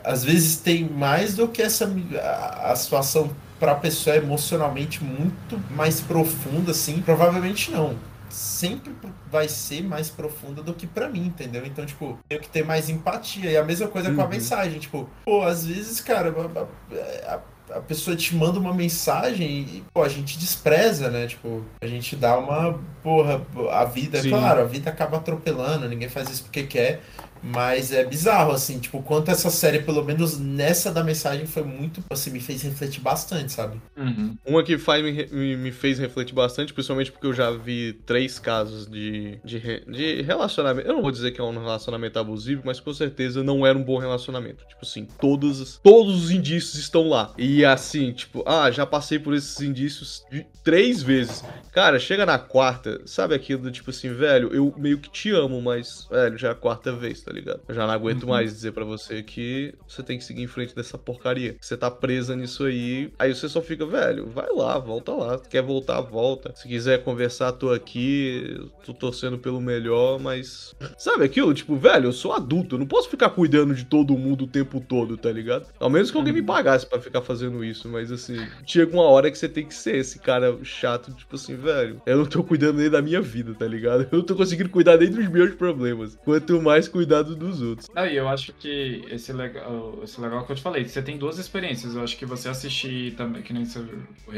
às 0.03 0.23
vezes 0.26 0.57
tem 0.57 0.84
mais 0.86 1.36
do 1.36 1.48
que 1.48 1.61
essa 1.61 1.90
a, 2.22 2.72
a 2.72 2.76
situação 2.76 3.30
pra 3.60 3.76
pessoa 3.76 4.15
emocionalmente 4.15 5.03
muito 5.03 5.60
mais 5.72 5.99
profunda, 6.02 6.72
assim. 6.72 7.02
Provavelmente 7.02 7.72
não 7.72 7.95
sempre 8.27 8.94
vai 9.32 9.48
ser 9.48 9.82
mais 9.82 10.10
profunda 10.10 10.61
do 10.61 10.73
que 10.73 10.86
pra 10.86 11.07
mim, 11.07 11.27
entendeu? 11.27 11.65
Então, 11.65 11.86
tipo, 11.86 12.19
tenho 12.27 12.41
que 12.41 12.49
ter 12.49 12.65
mais 12.65 12.90
empatia. 12.90 13.49
E 13.49 13.56
a 13.56 13.64
mesma 13.64 13.88
coisa 13.88 14.14
com 14.14 14.19
a 14.19 14.26
Uhum. 14.26 14.30
mensagem, 14.30 14.77
tipo, 14.77 15.10
pô, 15.23 15.41
às 15.44 15.65
vezes, 15.65 16.02
cara, 16.02 16.34
a, 16.34 17.34
a- 17.36 17.40
a 17.77 17.80
pessoa 17.80 18.15
te 18.15 18.36
manda 18.36 18.60
uma 18.60 18.73
mensagem 18.73 19.48
e, 19.49 19.84
pô, 19.94 20.03
a 20.03 20.10
gente 20.10 20.38
despreza, 20.38 21.10
né? 21.10 21.27
Tipo, 21.27 21.64
a 21.82 21.88
gente 21.88 22.15
dá 22.15 22.38
uma, 22.38 22.77
porra, 23.02 23.41
a 23.72 23.86
vida, 23.86 24.22
Sim. 24.22 24.30
claro, 24.32 24.61
a 24.61 24.65
vida 24.65 24.90
acaba 24.90 25.18
atropelando, 25.18 25.88
ninguém 25.88 26.10
faz 26.10 26.30
isso 26.30 26.44
porque 26.44 26.64
quer. 26.64 27.02
Mas 27.45 27.91
é 27.91 28.03
bizarro, 28.03 28.51
assim, 28.51 28.80
tipo, 28.80 29.01
quanto 29.03 29.30
essa 29.30 29.49
série, 29.49 29.80
pelo 29.80 30.03
menos 30.03 30.39
nessa 30.39 30.91
da 30.91 31.03
mensagem, 31.03 31.45
foi 31.45 31.63
muito, 31.63 32.03
assim, 32.09 32.31
me 32.31 32.39
fez 32.39 32.63
refletir 32.63 33.01
bastante, 33.01 33.51
sabe? 33.51 33.80
Uhum. 33.95 34.35
Uma 34.45 34.63
que 34.63 34.77
faz, 34.77 35.03
me, 35.03 35.11
me, 35.27 35.55
me 35.57 35.72
fez 35.72 35.99
refletir 35.99 36.34
bastante, 36.34 36.73
principalmente 36.73 37.11
porque 37.11 37.27
eu 37.27 37.34
já 37.34 37.51
vi 37.51 37.93
três 38.05 38.39
casos 38.39 38.88
de, 38.88 39.38
de, 39.45 39.59
de 39.59 40.22
relacionamento. 40.23 40.88
Eu 40.88 40.93
não 40.95 41.01
vou 41.01 41.11
dizer 41.11 41.31
que 41.31 41.39
é 41.39 41.43
um 41.43 41.51
relacionamento 41.51 42.17
abusivo, 42.17 42.63
mas 42.65 42.80
com 42.80 42.93
certeza 42.93 43.43
não 43.43 43.65
era 43.65 43.77
um 43.77 43.84
bom 43.84 43.97
relacionamento. 43.99 44.65
Tipo 44.67 44.84
assim, 44.84 45.07
todos, 45.19 45.59
os- 45.59 45.80
todos 45.84 46.23
os 46.26 46.31
indícios 46.31 46.76
estão 46.76 47.07
lá. 47.07 47.31
E 47.38 47.63
assim, 47.63 48.11
tipo, 48.11 48.43
ah, 48.47 48.72
já 48.72 48.85
passei 48.85 49.19
por 49.19 49.34
esses 49.35 49.59
indícios 49.61 50.23
de- 50.31 50.45
três 50.63 51.03
vezes. 51.03 51.43
Cara, 51.76 51.99
chega 51.99 52.26
na 52.26 52.39
quarta, 52.39 53.02
sabe 53.06 53.35
aquilo 53.35 53.64
do 53.64 53.69
tipo 53.69 53.89
assim, 53.89 54.14
velho, 54.14 54.47
eu 54.53 54.73
meio 54.77 54.97
que 54.97 55.10
te 55.10 55.31
amo, 55.31 55.61
mas, 55.61 56.07
velho, 56.10 56.38
já 56.38 56.47
é 56.47 56.52
a 56.52 56.56
quarta 56.56 56.93
vez, 56.93 57.22
tá 57.22 57.34
ligado? 57.34 57.60
Eu 57.68 57.76
já 57.76 57.85
não 57.85 57.93
aguento 57.93 58.26
mais 58.26 58.53
dizer 58.53 58.72
pra 58.72 58.85
você 58.85 59.22
que 59.22 59.73
você 59.85 60.02
tem 60.02 60.18
que 60.18 60.23
seguir 60.23 60.41
em 60.41 60.47
frente 60.47 60.73
dessa 60.73 60.97
porcaria. 60.97 61.57
Você 61.60 61.76
tá 61.76 61.91
presa 61.91 62.34
nisso 62.34 62.64
aí, 62.64 63.11
aí 63.19 63.35
você 63.35 63.49
só 63.49 63.61
fica, 63.61 63.85
velho, 63.85 64.30
vai 64.30 64.47
lá, 64.56 64.80
volta 64.80 65.11
lá. 65.11 65.38
Quer 65.38 65.61
voltar, 65.64 65.99
volta. 65.99 66.56
Se 66.56 66.65
quiser 66.65 67.03
conversar, 67.03 67.52
tô 67.52 67.73
aqui, 67.73 68.57
tô 68.85 68.93
torcendo 68.93 69.38
pelo 69.38 69.60
melhor, 69.60 70.18
mas. 70.18 70.73
Sabe 70.97 71.26
aquilo? 71.26 71.53
Tipo, 71.53 71.76
velho, 71.76 72.06
eu 72.06 72.14
sou 72.14 72.31
adulto, 72.31 72.76
eu 72.76 72.80
não 72.80 72.88
posso 72.88 73.10
ficar 73.10 73.31
cuidando 73.31 73.76
de 73.76 73.84
todo 73.84 74.18
mundo 74.18 74.45
o 74.45 74.47
tempo 74.47 74.80
todo, 74.80 75.18
tá 75.18 75.30
ligado? 75.30 75.68
Ao 75.77 75.89
menos 75.89 76.10
que 76.10 76.15
alguém 76.15 76.31
me 76.31 76.41
pagasse 76.41 76.85
pra 76.85 77.02
ficar 77.02 77.22
fazendo 77.22 77.65
isso, 77.65 77.89
mas 77.89 78.14
assim, 78.14 78.38
chega 78.65 78.93
uma 78.93 79.03
hora 79.03 79.30
que 79.30 79.38
você 79.38 79.49
tem 79.49 79.65
que 79.65 79.73
ser 79.76 79.97
esse 79.97 80.19
cara 80.19 80.57
chato, 80.64 81.11
tipo 81.11 81.35
assim, 81.35 81.64
velho, 81.65 82.01
eu 82.05 82.17
não 82.17 82.25
tô 82.25 82.43
cuidando 82.43 82.77
nem 82.77 82.89
da 82.89 83.01
minha 83.01 83.21
vida, 83.21 83.53
tá 83.53 83.67
ligado? 83.67 84.07
Eu 84.11 84.19
não 84.19 84.25
tô 84.25 84.35
conseguindo 84.35 84.69
cuidar 84.69 84.97
nem 84.97 85.09
dos 85.09 85.27
meus 85.27 85.53
problemas. 85.55 86.17
Quanto 86.23 86.61
mais 86.61 86.87
cuidado 86.87 87.35
dos 87.35 87.61
outros. 87.61 87.89
Aí 87.95 88.15
eu 88.15 88.27
acho 88.27 88.53
que 88.53 89.03
esse 89.09 89.33
legal, 89.33 89.99
esse 90.03 90.19
legal 90.21 90.45
que 90.45 90.51
eu 90.51 90.55
te 90.55 90.61
falei, 90.61 90.85
você 90.85 91.01
tem 91.01 91.17
duas 91.17 91.37
experiências. 91.37 91.95
Eu 91.95 92.03
acho 92.03 92.17
que 92.17 92.25
você 92.25 92.47
assistir 92.47 93.15
também, 93.15 93.41
que 93.41 93.51
nem 93.51 93.65
você, 93.65 93.83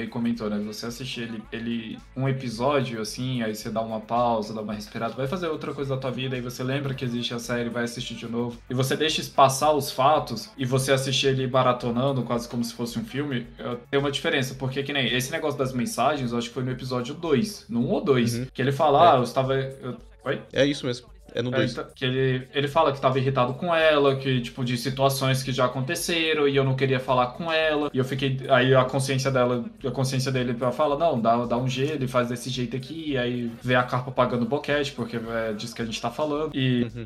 comentou, 0.10 0.50
né? 0.50 0.60
Você 0.66 0.86
assistir 0.86 1.22
ele, 1.22 1.44
ele 1.52 1.98
um 2.16 2.28
episódio 2.28 3.02
assim, 3.02 3.44
aí 3.44 3.54
você 3.54 3.70
dá 3.70 3.82
uma 3.82 4.00
pausa, 4.00 4.54
dá 4.54 4.62
uma 4.62 4.74
respirada, 4.74 5.14
vai 5.14 5.28
fazer 5.28 5.48
outra 5.48 5.74
coisa 5.74 5.96
da 5.96 6.02
tua 6.02 6.12
vida, 6.12 6.36
aí 6.36 6.42
você 6.42 6.64
lembra 6.64 6.94
que 6.94 7.04
existe 7.04 7.34
a 7.34 7.40
série, 7.40 7.70
vai 7.70 7.84
assistir 7.84 8.16
de 8.16 8.28
novo, 8.28 8.58
e 8.70 8.74
você 8.74 8.96
deixa 8.96 9.18
passar 9.36 9.72
os 9.72 9.92
fatos 9.92 10.50
e 10.58 10.66
você 10.66 10.92
assistir 10.92 11.28
ele 11.28 11.48
maratonando, 11.48 12.24
quase 12.24 12.48
como 12.48 12.64
se 12.64 12.74
fosse 12.74 12.98
um 13.00 13.04
filme, 13.04 13.48
tem 13.90 14.00
uma 14.00 14.12
diferença, 14.12 14.56
porque 14.56 14.84
que 14.84 14.94
nem 14.94 15.14
esse 15.14 15.32
negócio 15.32 15.58
das 15.58 15.74
mensagens, 15.74 16.32
eu 16.32 16.38
acho 16.38 16.50
que 16.50 16.54
foi 16.54 16.64
no 16.64 16.72
episódio 16.72 17.16
2, 17.18 17.66
no 17.70 17.82
1 17.82 17.90
ou 17.92 18.02
2, 18.04 18.36
Uhum. 18.36 18.48
que 18.54 18.62
ele 18.62 18.72
fala, 18.72 19.14
ah, 19.14 19.18
eu 19.18 19.24
estava. 19.24 19.56
eu- 19.56 19.98
Oi? 20.26 20.42
É 20.52 20.66
isso 20.66 20.86
mesmo. 20.86 21.08
É 21.38 21.42
no 21.42 21.54
É, 21.54 21.58
2. 21.58 21.72
então, 21.72 21.86
que 21.96 22.06
ele, 22.06 22.48
ele 22.54 22.68
fala 22.68 22.92
que 22.92 23.00
tava 23.00 23.18
irritado 23.20 23.54
com 23.54 23.74
ela, 23.74 24.16
que, 24.16 24.42
tipo, 24.42 24.64
de 24.66 24.78
situações 24.78 25.44
que 25.44 25.52
já 25.52 25.66
aconteceram, 25.66 26.48
e 26.48 26.56
eu 26.56 26.64
não 26.64 26.76
queria 26.76 27.00
falar 27.00 27.28
com 27.28 27.52
ela. 27.52 27.90
E 27.94 27.98
eu 27.98 28.06
fiquei. 28.06 28.40
Aí 28.50 28.74
a 28.74 28.84
consciência 28.86 29.30
dela, 29.32 29.64
a 29.86 29.92
consciência 29.92 30.32
dele 30.32 30.56
fala, 30.74 30.98
não, 30.98 31.20
dá, 31.20 31.46
dá 31.46 31.58
um 31.58 31.68
jeito, 31.68 32.08
faz 32.08 32.30
desse 32.30 32.50
jeito 32.50 32.76
aqui, 32.76 33.12
e 33.12 33.18
aí 33.18 33.52
vê 33.62 33.76
a 33.76 33.84
carpa 33.84 34.12
pagando 34.12 34.46
boquete, 34.46 34.92
porque 34.94 35.18
é 35.18 35.54
disso 35.54 35.76
que 35.76 35.82
a 35.82 35.86
gente 35.86 36.02
tá 36.02 36.10
falando. 36.10 36.52
E. 36.56 36.88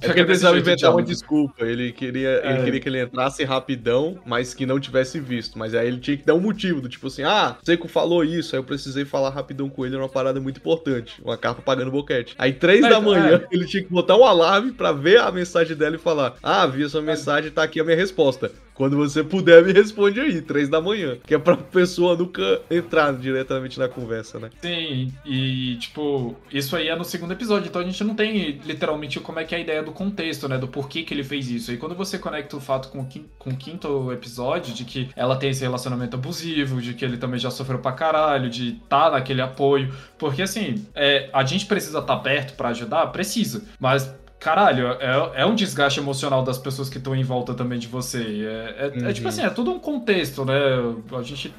É 0.00 0.06
porque 0.06 0.20
ele 0.20 0.26
precisava 0.26 0.58
inventar 0.58 0.90
uma 0.92 1.02
desculpa. 1.02 1.64
Ele 1.64 1.92
queria, 1.92 2.40
É. 2.44 2.52
ele 2.52 2.64
queria 2.64 2.80
que 2.80 2.88
ele 2.88 3.02
entrasse 3.02 3.44
rapidão, 3.44 4.18
mas 4.24 4.54
que 4.54 4.64
não 4.66 4.78
tivesse 4.80 5.18
visto. 5.20 5.58
Mas 5.58 5.74
aí 5.74 5.86
ele 5.88 5.98
tinha 5.98 6.16
que 6.16 6.24
dar 6.24 6.34
um 6.34 6.40
motivo, 6.40 6.80
do 6.80 6.88
tipo 6.88 7.06
assim, 7.06 7.22
ah, 7.22 7.56
Seiko 7.62 7.88
falou 7.88 8.24
isso, 8.24 8.54
aí 8.54 8.60
eu 8.60 8.64
precisei 8.64 9.04
falar 9.04 9.30
rapidão 9.30 9.68
com 9.68 9.84
ele, 9.84 9.94
era 9.94 10.02
uma 10.02 10.08
parada 10.08 10.40
muito 10.40 10.58
importante. 10.58 11.20
Uma 11.22 11.36
capa 11.36 11.60
pagando 11.62 11.90
boquete. 11.90 12.34
Aí, 12.38 12.52
três 12.52 12.84
É, 12.84 12.88
da 12.88 12.96
é. 12.96 13.00
manhã, 13.00 13.27
ele 13.50 13.66
tinha 13.66 13.82
que 13.82 13.90
botar 13.90 14.16
um 14.16 14.24
alarme 14.24 14.72
pra 14.72 14.92
ver 14.92 15.18
a 15.20 15.30
mensagem 15.32 15.76
dela 15.76 15.96
e 15.96 15.98
falar: 15.98 16.34
Ah, 16.42 16.66
vi 16.66 16.84
a 16.84 16.88
sua 16.88 17.02
mensagem, 17.02 17.50
tá 17.50 17.62
aqui 17.62 17.80
a 17.80 17.84
minha 17.84 17.96
resposta. 17.96 18.50
Quando 18.74 18.96
você 18.96 19.24
puder, 19.24 19.64
me 19.64 19.72
responde 19.72 20.20
aí, 20.20 20.40
três 20.40 20.68
da 20.68 20.80
manhã. 20.80 21.18
Que 21.26 21.34
é 21.34 21.38
pra 21.38 21.56
pessoa 21.56 22.16
nunca 22.16 22.60
entrar 22.70 23.12
diretamente 23.12 23.76
na 23.76 23.88
conversa, 23.88 24.38
né? 24.38 24.50
Sim, 24.62 25.12
e 25.26 25.74
tipo, 25.80 26.36
isso 26.52 26.76
aí 26.76 26.86
é 26.86 26.94
no 26.94 27.04
segundo 27.04 27.32
episódio, 27.32 27.68
então 27.68 27.82
a 27.82 27.84
gente 27.84 28.04
não 28.04 28.14
tem 28.14 28.60
literalmente 28.64 29.18
como 29.18 29.40
é 29.40 29.44
que 29.44 29.52
é 29.52 29.58
a 29.58 29.60
ideia 29.60 29.82
do 29.82 29.90
contexto, 29.90 30.46
né? 30.48 30.56
Do 30.58 30.68
porquê 30.68 31.02
que 31.02 31.12
ele 31.12 31.24
fez 31.24 31.50
isso. 31.50 31.72
E 31.72 31.76
quando 31.76 31.96
você 31.96 32.20
conecta 32.20 32.56
o 32.56 32.60
fato 32.60 32.88
com 32.90 33.00
o, 33.00 33.06
quin- 33.06 33.26
com 33.36 33.50
o 33.50 33.56
quinto 33.56 34.12
episódio, 34.12 34.72
de 34.72 34.84
que 34.84 35.08
ela 35.16 35.34
tem 35.34 35.50
esse 35.50 35.62
relacionamento 35.62 36.14
abusivo, 36.14 36.80
de 36.80 36.94
que 36.94 37.04
ele 37.04 37.16
também 37.16 37.40
já 37.40 37.50
sofreu 37.50 37.80
pra 37.80 37.90
caralho, 37.90 38.48
de 38.48 38.74
tá 38.88 39.10
naquele 39.10 39.42
apoio. 39.42 39.92
Porque 40.18 40.42
assim, 40.42 40.84
é, 40.94 41.28
a 41.32 41.44
gente 41.44 41.66
precisa 41.66 42.00
estar 42.00 42.16
perto 42.18 42.54
pra 42.54 42.68
ajudar? 42.70 43.06
Precisa. 43.08 43.62
Mas. 43.78 44.12
Caralho, 44.40 44.86
é, 45.00 45.40
é 45.42 45.44
um 45.46 45.54
desgaste 45.56 45.98
emocional 45.98 46.44
das 46.44 46.56
pessoas 46.58 46.88
que 46.88 46.96
estão 46.98 47.12
em 47.12 47.24
volta 47.24 47.54
também 47.54 47.76
de 47.76 47.88
você. 47.88 48.18
É, 48.46 48.84
é- 48.84 49.08
é 49.10 49.12
tipo 49.12 49.22
Uhum. 49.24 49.28
assim, 49.30 49.42
é 49.42 49.50
tudo 49.50 49.72
um 49.72 49.80
contexto, 49.80 50.44
né? 50.44 50.54
A 51.18 51.22
gente 51.22 51.52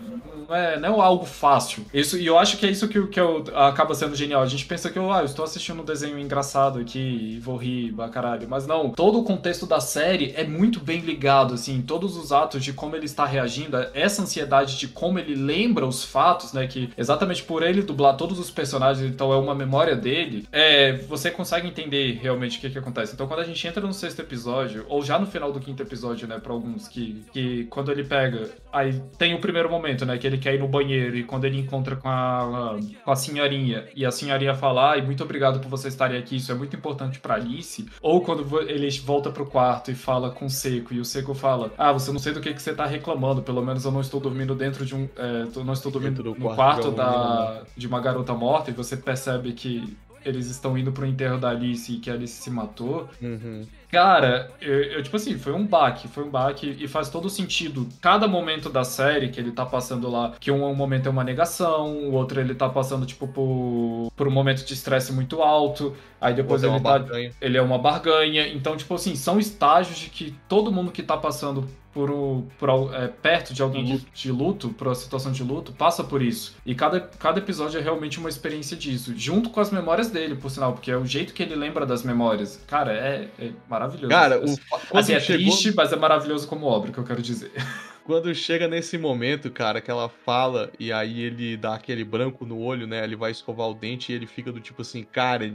não 0.50 0.56
é, 0.56 0.80
não 0.80 0.96
é 0.96 1.06
algo 1.06 1.26
fácil. 1.26 1.86
Isso, 1.94 2.18
e 2.18 2.26
eu 2.26 2.38
acho 2.38 2.58
que 2.58 2.66
é 2.66 2.72
isso 2.72 2.88
que, 2.88 3.08
que 3.08 3.20
eu, 3.20 3.44
acaba 3.54 3.94
sendo 3.94 4.16
genial. 4.16 4.42
A 4.42 4.48
gente 4.48 4.66
pensa 4.66 4.90
que 4.90 4.98
ah, 4.98 5.20
eu 5.20 5.26
estou 5.26 5.46
assistindo 5.46 5.82
um 5.82 5.86
desenho 5.86 6.18
engraçado 6.18 6.80
aqui 6.80 7.36
e 7.36 7.40
vou 7.40 7.56
rir, 7.56 7.94
caralho. 8.12 8.48
Mas 8.50 8.66
não, 8.66 8.90
todo 8.90 9.20
o 9.20 9.24
contexto 9.24 9.68
da 9.68 9.80
série 9.80 10.34
é 10.36 10.44
muito 10.44 10.80
bem 10.80 11.02
ligado, 11.02 11.54
assim, 11.54 11.82
todos 11.82 12.18
os 12.18 12.32
atos 12.32 12.64
de 12.64 12.74
como 12.74 12.96
ele 12.96 13.06
está 13.06 13.26
reagindo, 13.26 13.78
essa 13.94 14.24
ansiedade 14.24 14.78
de 14.78 14.88
como 14.88 15.20
ele 15.20 15.36
lembra 15.36 15.86
os 15.86 16.04
fatos, 16.04 16.52
né? 16.52 16.66
Que 16.66 16.90
exatamente 16.98 17.44
por 17.44 17.62
ele 17.62 17.84
dublar 17.84 18.18
todos 18.18 18.40
os 18.40 18.50
personagens, 18.50 19.06
então 19.06 19.32
é 19.32 19.38
uma 19.38 19.54
memória 19.54 19.96
dele, 19.96 20.48
é, 20.52 20.94
você 20.94 21.30
consegue 21.30 21.68
entender 21.68 22.20
realmente 22.22 22.58
o 22.58 22.62
que, 22.62 22.70
que 22.70 22.78
acontece. 22.80 23.14
Então 23.14 23.28
quando 23.28 23.42
a 23.42 23.46
gente 23.46 23.68
entra 23.68 23.86
no 23.86 23.94
sexto 23.94 24.20
episódio, 24.20 24.86
ou 24.90 25.04
já 25.04 25.20
no 25.20 25.28
final 25.28 25.52
do 25.52 25.60
quinto 25.60 25.84
episódio, 25.84 26.28
né, 26.28 26.40
pra 26.40 26.54
alguns 26.54 26.88
que, 26.88 27.24
que 27.32 27.66
quando 27.66 27.92
ele 27.92 28.04
pega, 28.04 28.50
aí 28.74 29.00
tem 29.18 29.36
o 29.36 29.40
primeiro 29.40 29.70
momento, 29.70 30.06
né, 30.06 30.18
que 30.18 30.26
ele 30.26 30.39
quer 30.40 30.56
ir 30.56 30.60
no 30.60 30.68
banheiro 30.68 31.18
e 31.18 31.24
quando 31.24 31.46
ele 31.46 31.60
encontra 31.60 31.96
com 31.96 32.10
a, 32.10 32.78
com 33.04 33.12
a 33.12 33.16
senhorinha 33.16 33.86
e 33.96 34.06
a 34.06 34.12
senhorinha 34.12 34.56
fala, 34.56 34.92
ai, 34.92 35.02
muito 35.02 35.24
obrigado 35.24 35.60
por 35.60 35.70
vocês 35.70 35.94
estarem 35.94 36.18
aqui, 36.18 36.38
isso 36.38 36.52
é 36.52 36.56
muito 36.56 36.76
importante 36.76 37.20
pra 37.20 37.36
Alice, 37.36 37.88
ou 38.02 38.22
quando 38.22 38.62
ele 38.62 38.90
volta 39.02 39.30
pro 39.30 39.46
quarto 39.46 39.92
e 39.92 39.96
fala 39.96 40.32
com 40.32 40.46
o 40.46 40.50
Seco 40.50 40.94
e 40.94 41.00
o 41.00 41.06
Seco 41.06 41.34
fala, 41.34 41.72
ah, 41.78 41.92
você 41.92 42.12
não 42.12 42.20
sei 42.20 42.34
do 42.34 42.42
que, 42.42 42.54
que 42.54 42.62
você 42.62 42.74
tá 42.74 42.86
reclamando, 42.86 43.42
pelo 43.42 43.62
menos 43.62 43.86
eu 43.86 43.92
não 43.92 44.02
estou 44.02 44.20
dormindo 44.20 44.56
dentro 44.56 44.86
de 44.86 44.96
um, 44.96 45.08
é, 45.16 45.46
não 45.64 45.74
estou 45.74 45.92
dormindo 45.92 46.24
Dentro 46.24 46.40
no 46.40 46.56
quarto 46.56 46.70
quarto 46.80 46.92
da, 46.92 47.64
de 47.76 47.88
uma 47.88 48.00
garota 48.00 48.34
morta 48.34 48.72
e 48.72 48.74
você 48.74 48.98
percebe 48.98 49.54
que 49.54 49.98
eles 50.26 50.48
estão 50.48 50.78
indo 50.78 50.92
pro 50.92 51.06
enterro 51.06 51.38
da 51.38 51.50
Alice 51.50 51.92
e 51.92 51.98
que 51.98 52.10
a 52.10 52.14
Alice 52.14 52.42
se 52.42 52.50
matou. 52.50 53.10
Uhum. 53.22 53.66
Cara, 53.92 54.52
eu, 54.62 54.84
eu, 54.84 55.04
tipo 55.04 55.16
assim, 55.16 55.38
foi 55.38 55.52
um 55.52 55.66
baque, 55.66 56.08
foi 56.08 56.24
um 56.24 56.30
baque 56.30 56.78
e 56.80 56.88
faz 56.88 57.10
todo 57.10 57.28
sentido. 57.28 57.88
Cada 58.00 58.28
momento 58.28 58.70
da 58.70 58.84
série 58.84 59.30
que 59.30 59.40
ele 59.40 59.52
tá 59.52 59.66
passando 59.66 60.10
lá, 60.10 60.34
que 60.40 60.52
um, 60.52 60.64
um 60.64 60.76
momento 60.76 61.08
é 61.08 61.10
uma 61.10 61.24
negação, 61.24 61.98
o 61.98 62.14
outro 62.14 62.40
ele 62.40 62.54
tá 62.54 62.70
passando, 62.70 63.06
tipo, 63.06 63.28
por, 63.28 64.12
por 64.16 64.28
um 64.28 64.32
momento 64.32 64.64
de 64.64 64.74
estresse 64.74 65.12
muito 65.12 65.42
alto, 65.42 65.96
aí 66.22 66.36
depois 66.36 66.64
é 66.64 66.68
ele 66.68 66.78
uma 66.78 67.00
tá. 67.00 67.20
Ele 67.42 67.58
é 67.58 67.62
uma 67.62 67.80
barganha. 67.80 68.48
Então, 68.48 68.78
tipo 68.78 68.94
assim, 68.94 69.16
são 69.16 69.40
estágios 69.40 69.98
de 69.98 70.10
que 70.10 70.36
todo 70.48 70.72
mundo 70.72 70.92
que 70.92 71.02
tá 71.02 71.18
passando 71.18 71.68
por, 71.94 72.10
o- 72.12 72.46
por 72.60 72.70
é, 72.94 73.08
perto 73.08 73.54
de 73.54 73.62
alguém 73.62 73.84
de, 73.84 74.06
de 74.14 74.32
luto, 74.32 74.70
por 74.70 74.88
uma 74.88 74.96
situação 74.96 75.32
de 75.32 75.44
luto, 75.44 75.72
passa 75.72 76.04
por 76.04 76.22
isso. 76.22 76.56
E 76.66 76.76
cada, 76.76 77.00
cada 77.00 77.40
episódio 77.40 77.80
é 77.80 77.82
realmente 77.82 78.20
uma 78.20 78.30
experiência 78.30 78.78
disso, 78.78 79.14
junto 79.16 79.50
com 79.50 79.60
as 79.60 79.72
memórias 79.72 80.10
dele, 80.10 80.36
por 80.36 80.50
sinal, 80.52 80.74
porque 80.74 80.92
é 80.92 80.98
o 80.98 81.06
jeito 81.06 81.34
que 81.34 81.42
ele 81.44 81.56
lembra 81.56 81.86
das 81.86 82.04
memórias. 82.04 82.60
Cara, 82.68 82.94
é, 82.94 83.28
é 83.40 83.52
maravilhoso. 83.70 84.10
Cara, 84.10 84.40
o, 84.40 84.44
assim, 84.46 84.60
assim, 84.94 85.14
é 85.14 85.20
chegou- 85.20 85.46
triste, 85.48 85.74
mas 85.76 85.92
é 85.92 85.96
maravilhoso 85.96 86.48
como 86.48 86.66
obra, 86.68 86.92
que 86.92 86.98
eu 86.98 87.04
quero 87.04 87.22
dizer. 87.22 87.52
Quando 88.10 88.34
chega 88.34 88.68
nesse 88.68 88.98
momento, 88.98 89.52
cara, 89.52 89.80
que 89.80 89.92
ela 89.92 90.10
fala 90.10 90.72
e 90.80 90.92
aí 90.92 91.22
ele 91.22 91.56
dá 91.56 91.76
aquele 91.76 92.04
branco 92.04 92.44
no 92.44 92.58
olho, 92.60 92.88
né? 92.88 93.04
Ele 93.04 93.16
vai 93.16 93.30
escovar 93.30 93.70
o 93.70 93.76
dente 93.76 94.12
e 94.12 94.16
ele 94.16 94.26
fica 94.26 94.52
do 94.52 94.60
tipo 94.60 94.82
assim, 94.82 95.04
cara, 95.04 95.54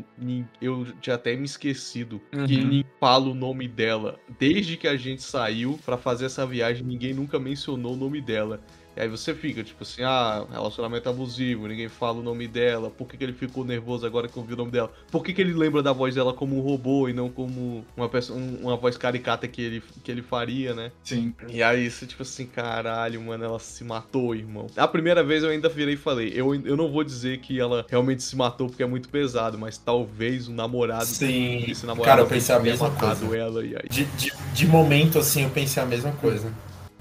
eu 0.62 0.86
tinha 1.00 1.16
até 1.16 1.34
me 1.34 1.46
esquecido 1.46 2.20
que 2.30 2.36
Uhum. 2.38 2.46
ninguém 2.46 2.84
fala 3.00 3.26
o 3.28 3.34
nome 3.34 3.66
dela. 3.66 4.20
Desde 4.38 4.76
que 4.76 4.86
a 4.86 4.96
gente 4.96 5.20
saiu 5.20 5.80
pra 5.84 5.98
fazer 5.98 6.26
essa 6.26 6.46
viagem, 6.46 6.86
ninguém 6.86 7.12
nunca 7.12 7.40
mencionou 7.40 7.94
o 7.94 7.96
nome 7.96 8.20
dela. 8.20 8.60
E 8.96 9.00
aí 9.00 9.08
você 9.08 9.34
fica, 9.34 9.62
tipo 9.64 9.82
assim, 9.82 10.02
ah, 10.02 10.44
relacionamento 10.50 11.08
abusivo, 11.08 11.66
ninguém 11.66 11.88
fala 11.88 12.18
o 12.20 12.22
nome 12.22 12.46
dela, 12.46 12.90
por 12.90 13.08
que, 13.08 13.16
que 13.16 13.24
ele 13.24 13.32
ficou 13.32 13.64
nervoso 13.64 14.06
agora 14.06 14.28
que 14.28 14.38
ouviu 14.38 14.54
o 14.54 14.58
nome 14.58 14.70
dela? 14.70 14.92
Por 15.10 15.24
que, 15.24 15.32
que 15.32 15.40
ele 15.40 15.52
lembra 15.52 15.82
da 15.82 15.92
voz 15.92 16.14
dela 16.14 16.32
como 16.32 16.56
um 16.56 16.60
robô 16.60 17.08
e 17.08 17.12
não 17.12 17.28
como 17.28 17.84
uma, 17.96 18.08
pessoa, 18.08 18.38
um- 18.38 18.58
uma 18.62 18.76
voz 18.76 18.96
caricata 18.96 19.48
que 19.48 19.60
ele, 19.60 19.82
que 20.02 20.10
ele 20.10 20.22
faria, 20.22 20.74
né? 20.74 20.92
Sim. 21.02 21.34
E 21.48 21.62
aí 21.62 21.90
você, 21.90 22.06
tipo 22.06 22.22
assim, 22.22 22.46
caralho, 22.46 23.20
mano, 23.20 23.44
ela 23.44 23.58
se 23.58 23.82
matou, 23.82 24.34
irmão. 24.34 24.66
A 24.76 24.86
primeira 24.86 25.24
vez 25.24 25.42
eu 25.42 25.50
ainda 25.50 25.68
virei 25.68 25.94
e 25.94 25.96
falei, 25.98 26.32
eu, 26.34 26.54
eu 26.54 26.76
não 26.76 26.90
vou 26.90 27.02
dizer 27.02 27.38
que 27.38 27.58
ela 27.58 27.84
realmente 27.88 28.22
se 28.22 28.36
matou 28.36 28.68
porque 28.68 28.82
é 28.82 28.86
muito 28.86 29.08
pesado, 29.08 29.58
mas 29.58 29.76
talvez 29.76 30.46
o 30.48 30.52
namorado... 30.52 31.06
Sim. 31.06 31.64
esse 31.68 31.84
namorado 31.84 32.04
Cara, 32.10 32.22
eu 32.22 32.26
pensei 32.26 32.54
a 32.54 32.60
mesma 32.60 32.90
coisa. 32.90 33.36
ela 33.36 33.64
e 33.64 33.74
aí... 33.74 33.88
De, 33.90 34.04
de, 34.04 34.32
de 34.54 34.66
momento, 34.66 35.18
assim, 35.18 35.42
eu 35.42 35.50
pensei 35.50 35.82
a 35.82 35.86
mesma 35.86 36.12
coisa. 36.12 36.52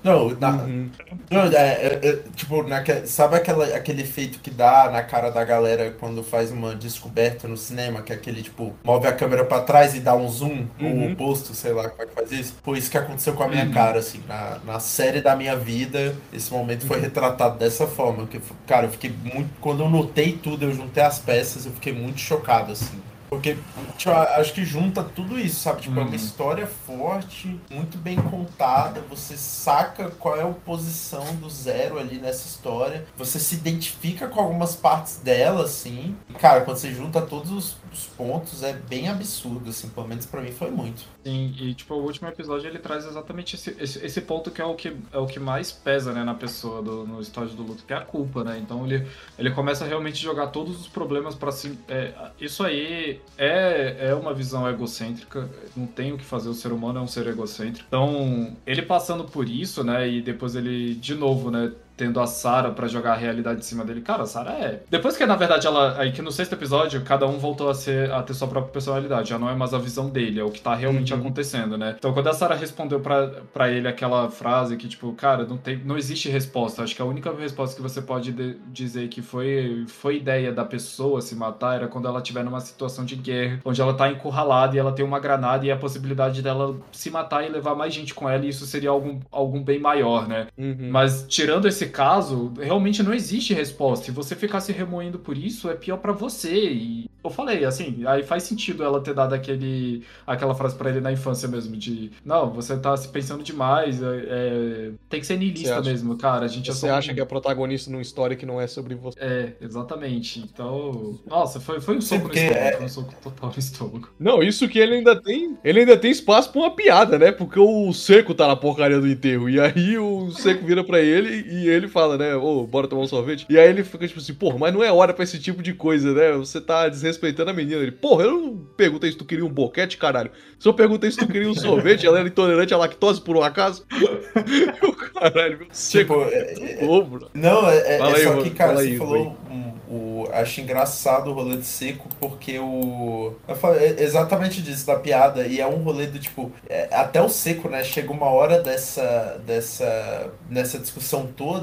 Não, 0.04 0.30
na- 0.32 0.50
Uhum. 0.64 0.90
não, 1.32 1.44
é, 1.44 1.56
é- 1.56 2.00
é, 2.04 2.16
tipo, 2.36 2.62
naque- 2.64 3.08
sabe 3.08 3.38
aquela, 3.38 3.66
aquele 3.68 4.02
efeito 4.02 4.40
que 4.40 4.50
dá 4.50 4.90
na 4.92 5.02
cara 5.02 5.30
da 5.32 5.44
galera 5.46 5.92
quando 5.98 6.22
faz 6.24 6.52
uma 6.52 6.76
descoberta 6.76 7.48
no 7.48 7.56
cinema, 7.56 8.02
que 8.02 8.12
é 8.12 8.16
aquele, 8.16 8.42
tipo, 8.44 8.74
move 8.84 9.08
a 9.08 9.14
câmera 9.14 9.46
pra 9.46 9.62
trás 9.62 9.96
e 9.96 10.02
dá 10.02 10.14
um 10.14 10.28
zoom, 10.30 10.68
Uhum. 10.80 11.08
o 11.08 11.12
oposto, 11.14 11.54
sei 11.54 11.72
lá 11.72 11.88
como 11.90 12.02
é 12.02 12.06
que 12.06 12.14
faz 12.14 12.32
isso? 12.34 12.56
Foi 12.62 12.78
isso 12.78 12.92
que 12.92 12.98
aconteceu 12.98 13.34
com 13.34 13.44
a 13.44 13.48
minha 13.48 13.64
Uhum. 13.64 13.72
cara, 13.72 14.00
assim, 14.00 14.22
na, 14.28 14.60
na 14.66 14.80
série 14.80 15.22
da 15.22 15.36
minha 15.38 15.56
vida, 15.56 16.14
esse 16.34 16.52
momento 16.52 16.86
foi 16.86 17.00
retratado 17.00 17.58
dessa 17.58 17.88
forma, 17.88 18.28
que, 18.28 18.42
cara, 18.68 18.88
eu 18.88 18.92
fiquei 18.92 19.10
muito, 19.24 19.50
quando 19.62 19.84
eu 19.84 19.90
notei 19.90 20.34
tudo, 20.34 20.66
eu 20.66 20.74
juntei 20.74 21.02
as 21.04 21.18
peças, 21.20 21.66
eu 21.66 21.72
fiquei 21.72 21.94
muito 21.94 22.20
chocado, 22.20 22.74
assim. 22.74 23.02
Porque 23.36 23.58
tipo, 23.98 24.12
acho 24.12 24.54
que 24.54 24.64
junta 24.66 25.04
tudo 25.04 25.40
isso, 25.40 25.62
sabe? 25.62 25.82
Tipo, 25.82 26.00
é 26.00 26.02
uma 26.04 26.10
Uhum. 26.10 26.16
história 26.16 26.68
forte, 26.68 27.60
muito 27.70 27.98
bem 27.98 28.16
contada. 28.18 29.02
Você 29.10 29.36
saca 29.38 30.10
qual 30.20 30.38
é 30.38 30.44
a 30.44 30.48
posição 30.48 31.24
do 31.36 31.50
Zero 31.50 32.00
ali 32.00 32.18
nessa 32.20 32.48
história. 32.48 33.06
Você 33.18 33.40
se 33.40 33.56
identifica 33.56 34.28
com 34.28 34.40
algumas 34.40 34.76
partes 34.76 35.18
dela, 35.18 35.64
assim. 35.66 36.16
E, 36.30 36.34
cara, 36.34 36.62
quando 36.62 36.78
você 36.78 36.94
junta 36.94 37.22
todos 37.22 37.52
os, 37.52 37.78
os 37.94 38.06
pontos 38.06 38.64
é 38.64 38.74
bem 38.74 39.08
absurdo, 39.08 39.70
assim, 39.70 39.90
pelo 39.90 40.08
menos 40.08 40.26
pra 40.26 40.42
mim 40.42 40.52
foi 40.52 40.72
muito. 40.72 41.04
Sim, 41.24 41.54
e 41.60 41.74
tipo, 41.74 41.94
o 41.94 42.04
último 42.04 42.28
episódio 42.28 42.68
ele 42.68 42.80
traz 42.80 43.06
exatamente 43.06 43.56
esse, 43.56 43.76
esse, 43.80 44.06
esse 44.06 44.22
ponto 44.22 44.52
que 44.52 44.62
é 44.62 44.66
o 44.66 44.76
que 44.76 44.96
é 45.12 45.18
o 45.18 45.26
que 45.26 45.40
mais 45.40 45.72
pesa, 45.72 46.12
né, 46.12 46.24
na 46.24 46.34
pessoa 46.34 46.82
do, 46.82 47.06
no 47.06 47.22
estágio 47.22 47.56
do 47.56 47.64
luto, 47.64 47.84
que 47.86 47.94
é 47.94 47.98
a 47.98 48.02
culpa, 48.02 48.44
né? 48.44 48.60
Então 48.60 48.86
ele, 48.86 49.08
ele 49.38 49.52
começa 49.52 49.86
a 49.86 49.88
realmente 49.88 50.22
jogar 50.22 50.48
todos 50.48 50.82
os 50.82 50.88
problemas 50.88 51.36
pra 51.36 51.52
si. 51.52 51.78
É, 51.88 52.14
isso 52.40 52.64
aí 52.64 53.22
é, 53.38 54.10
é 54.10 54.16
uma 54.16 54.34
visão 54.34 54.68
egocêntrica, 54.68 55.50
não 55.76 55.86
tem 55.86 56.12
o 56.12 56.18
que 56.18 56.26
fazer, 56.26 56.50
o 56.50 56.54
ser 56.54 56.72
humano 56.72 57.00
é 57.00 57.02
um 57.02 57.08
ser 57.08 57.28
egocêntrico. 57.28 57.86
Então, 57.88 58.56
ele 58.66 58.82
passando 58.82 59.24
por 59.24 59.48
isso, 59.48 59.84
né, 59.84 60.10
e 60.10 60.22
depois 60.22 60.56
ele, 60.56 60.96
de 60.96 61.16
novo, 61.16 61.52
né, 61.52 61.72
tendo 61.96 62.20
a 62.20 62.28
Sarah 62.28 62.72
para 62.72 62.88
jogar 62.88 63.14
a 63.14 63.16
realidade 63.16 63.60
em 63.60 63.64
cima 63.64 63.84
dele. 63.86 64.02
Cara, 64.02 64.24
a 64.24 64.26
Sarah 64.26 64.54
é. 64.54 64.82
Depois 64.90 65.16
que 65.18 65.26
na 65.26 65.36
verdade 65.36 65.68
ela. 65.68 65.96
Aí 66.00 66.12
que 66.12 66.22
no 66.22 66.32
sexto 66.32 66.54
episódio, 66.54 67.02
cada 67.04 67.28
um 67.28 67.38
voltou 67.38 67.70
a 67.70 67.74
ser 67.74 68.12
a 68.12 68.22
ter 68.24 68.34
sua 68.34 68.48
própria 68.48 68.72
personalidade. 68.74 69.30
Já 69.30 69.38
não 69.40 69.50
é 69.50 69.56
mais 69.56 69.74
a 69.74 69.78
visão 69.78 70.10
dele, 70.10 70.40
é 70.40 70.44
o 70.44 70.50
que 70.52 70.62
tá 70.62 70.74
realmente 70.76 71.14
Uhum. 71.14 71.20
acontecendo, 71.20 71.78
né? 71.78 71.96
Então 71.98 72.14
quando 72.14 72.28
a 72.28 72.34
Sarah 72.34 72.56
respondeu 72.56 73.00
para 73.00 73.70
ele 73.70 73.88
aquela 73.88 74.30
frase 74.30 74.76
que, 74.78 74.88
tipo, 74.88 75.12
cara, 75.14 75.46
não, 75.46 75.58
tem, 75.58 75.78
não 75.84 75.98
existe 75.98 76.30
resposta. 76.30 76.84
Acho 76.84 76.96
que 76.96 77.02
a 77.02 77.06
única 77.06 77.32
resposta 77.34 77.76
que 77.76 77.82
você 77.82 78.02
pode 78.02 78.32
de- 78.32 78.58
dizer 78.72 79.08
que 79.08 79.22
foi, 79.22 79.86
foi 79.88 80.18
ideia 80.18 80.52
da 80.52 80.66
pessoa 80.66 81.22
se 81.22 81.36
matar 81.36 81.76
era 81.76 81.88
quando 81.88 82.08
ela 82.08 82.20
estiver 82.20 82.44
numa 82.44 82.60
situação 82.60 83.06
de 83.06 83.16
guerra, 83.16 83.60
onde 83.64 83.82
ela 83.82 83.94
tá 83.94 84.10
encurralada 84.10 84.76
e 84.76 84.80
ela 84.80 84.92
tem 84.92 85.06
uma 85.06 85.20
granada 85.20 85.66
e 85.66 85.72
a 85.72 85.78
possibilidade 85.78 86.42
dela 86.42 86.76
se 86.92 87.10
matar 87.10 87.44
e 87.46 87.50
levar 87.50 87.76
mais 87.76 87.94
gente 87.94 88.14
com 88.14 88.30
ela, 88.30 88.46
e 88.46 88.50
isso 88.50 88.66
seria 88.66 88.90
algum, 88.90 89.20
algum 89.32 89.62
bem 89.64 89.80
maior, 89.80 90.28
né? 90.28 90.48
Uhum. 90.58 90.90
Mas 90.92 91.26
tirando 91.28 91.68
esse 91.68 91.83
caso, 91.88 92.52
realmente 92.60 93.02
não 93.04 93.14
existe 93.14 93.54
resposta. 93.54 94.06
Se 94.06 94.12
você 94.12 94.36
ficar 94.36 94.60
se 94.62 94.72
remoendo 94.72 95.20
por 95.20 95.38
isso, 95.38 95.70
é 95.70 95.74
pior 95.76 95.98
pra 95.98 96.12
você. 96.12 96.54
E 96.72 97.10
eu 97.24 97.30
falei, 97.30 97.64
assim, 97.66 98.04
aí 98.06 98.22
faz 98.24 98.44
sentido 98.44 98.84
ela 98.84 99.00
ter 99.00 99.14
dado 99.14 99.34
aquele, 99.34 100.04
aquela 100.28 100.54
frase 100.54 100.76
pra 100.76 100.90
ele 100.90 101.00
na 101.00 101.12
infância 101.12 101.48
mesmo, 101.48 101.76
de 101.78 102.12
não, 102.26 102.52
você 102.52 102.76
tá 102.78 102.96
se 102.98 103.08
pensando 103.08 103.44
demais, 103.44 104.02
é, 104.04 104.06
é, 104.28 104.92
tem 105.10 105.20
que 105.20 105.26
ser 105.26 105.38
niilista 105.38 105.82
mesmo, 105.82 106.18
cara. 106.18 106.46
A 106.46 106.48
gente 106.50 106.70
é 106.70 106.74
Você 106.74 106.82
só 106.82 106.88
um- 106.88 106.96
acha 106.96 107.14
que 107.14 107.22
é 107.22 107.26
protagonista 107.26 107.90
numa 107.90 108.02
história 108.02 108.36
que 108.36 108.46
não 108.46 108.60
é 108.60 108.68
sobre 108.68 108.96
você. 108.96 109.18
É, 109.20 109.54
exatamente. 109.62 110.40
Então, 110.40 111.18
nossa, 111.26 111.60
foi, 111.60 111.80
foi 111.80 111.98
um 111.98 112.02
soco 112.02 112.28
no 112.28 112.34
estômago, 112.34 112.58
é- 112.60 112.72
foi 112.78 112.86
um 112.86 112.90
soco 112.90 113.14
total 113.24 113.50
no 113.52 113.60
estômago. 113.60 114.10
Não, 114.20 114.44
isso 114.44 114.68
que 114.68 114.80
ele 114.80 114.96
ainda 114.96 115.16
tem. 115.22 115.58
Ele 115.64 115.80
ainda 115.82 115.98
tem 115.98 116.12
espaço 116.12 116.52
pra 116.52 116.62
uma 116.62 116.72
piada, 116.76 117.18
né? 117.18 117.32
Porque 117.32 117.60
o 117.60 117.92
Seco 117.94 118.34
tá 118.34 118.48
na 118.48 118.56
porcaria 118.56 119.00
do 119.00 119.08
enterro. 119.08 119.50
E 119.50 119.60
aí 119.60 119.98
o 119.98 120.30
Seco 120.32 120.66
vira 120.66 120.84
pra 120.84 121.00
ele 121.00 121.46
e 121.50 121.70
ele 121.74 121.88
fala, 121.88 122.18
né? 122.18 122.36
Ô, 122.36 122.66
bora 122.66 122.88
tomar 122.88 123.04
um 123.04 123.08
sorvete. 123.08 123.46
E 123.50 123.58
aí 123.58 123.70
ele 123.70 123.84
fica 123.84 124.08
tipo 124.08 124.20
assim, 124.20 124.34
porra, 124.34 124.58
mas 124.58 124.74
não 124.74 124.84
é 124.84 124.92
hora 124.92 125.14
pra 125.14 125.24
esse 125.24 125.40
tipo 125.40 125.62
de 125.62 125.74
coisa, 125.74 126.14
né? 126.14 126.32
Você 126.34 126.60
tá 126.62 126.88
desrespeitando 126.90 127.50
a 127.50 127.54
menina. 127.54 127.82
Ele, 127.82 127.92
porra, 127.92 128.24
eu 128.26 128.32
não 128.32 128.58
perguntei 128.78 129.12
se 129.12 129.18
tu 129.18 129.26
queria 129.26 129.46
um 129.46 129.50
boquete, 129.50 129.98
caralho. 129.98 130.32
Se 130.60 130.68
eu 130.68 130.74
perguntei 130.74 131.12
se 131.12 131.18
tu 131.18 131.28
queria 131.28 131.50
um 131.50 131.56
sorvete, 131.56 132.06
ela 132.06 132.20
era 132.20 132.28
intolerante 132.28 132.74
à 132.74 132.78
lactose 132.78 133.22
por 133.22 133.36
um 133.36 133.44
acaso. 133.44 133.86
o 134.84 134.94
caralho, 134.94 135.58
meu 135.60 135.68
Seco. 135.72 136.26
Tipo, 136.26 136.36
é-. 136.36 137.34
Não, 137.34 137.70
é, 137.70 137.78
é- 137.78 137.98
é 137.98 138.02
aí, 138.02 138.24
só 138.24 138.30
mano, 138.32 138.44
que, 138.44 138.50
cara, 138.52 138.76
você 138.76 138.90
aí, 138.90 138.98
falou. 138.98 139.38
um, 139.50 139.74
o, 139.94 140.28
acho 140.32 140.62
engraçado 140.62 141.30
o 141.30 141.34
rolê 141.34 141.58
de 141.58 141.66
seco, 141.66 142.08
porque 142.20 142.58
o. 142.58 143.34
Eu 143.48 143.56
falei 143.56 143.96
é 143.98 144.04
exatamente 144.04 144.62
disso, 144.62 144.88
da 144.88 144.96
piada. 144.96 145.46
E 145.46 145.60
é 145.60 145.68
um 145.68 145.84
rolê 145.84 146.08
do 146.08 146.18
tipo. 146.20 146.52
é, 146.68 146.88
até 146.92 147.22
o 147.22 147.30
seco, 147.30 147.70
né? 147.70 147.84
Chega 147.84 148.12
uma 148.12 148.28
hora 148.28 148.60
dessa. 148.62 149.40
dessa. 149.46 150.32
nessa 150.50 150.80
discussão 150.80 151.28
toda. 151.28 151.63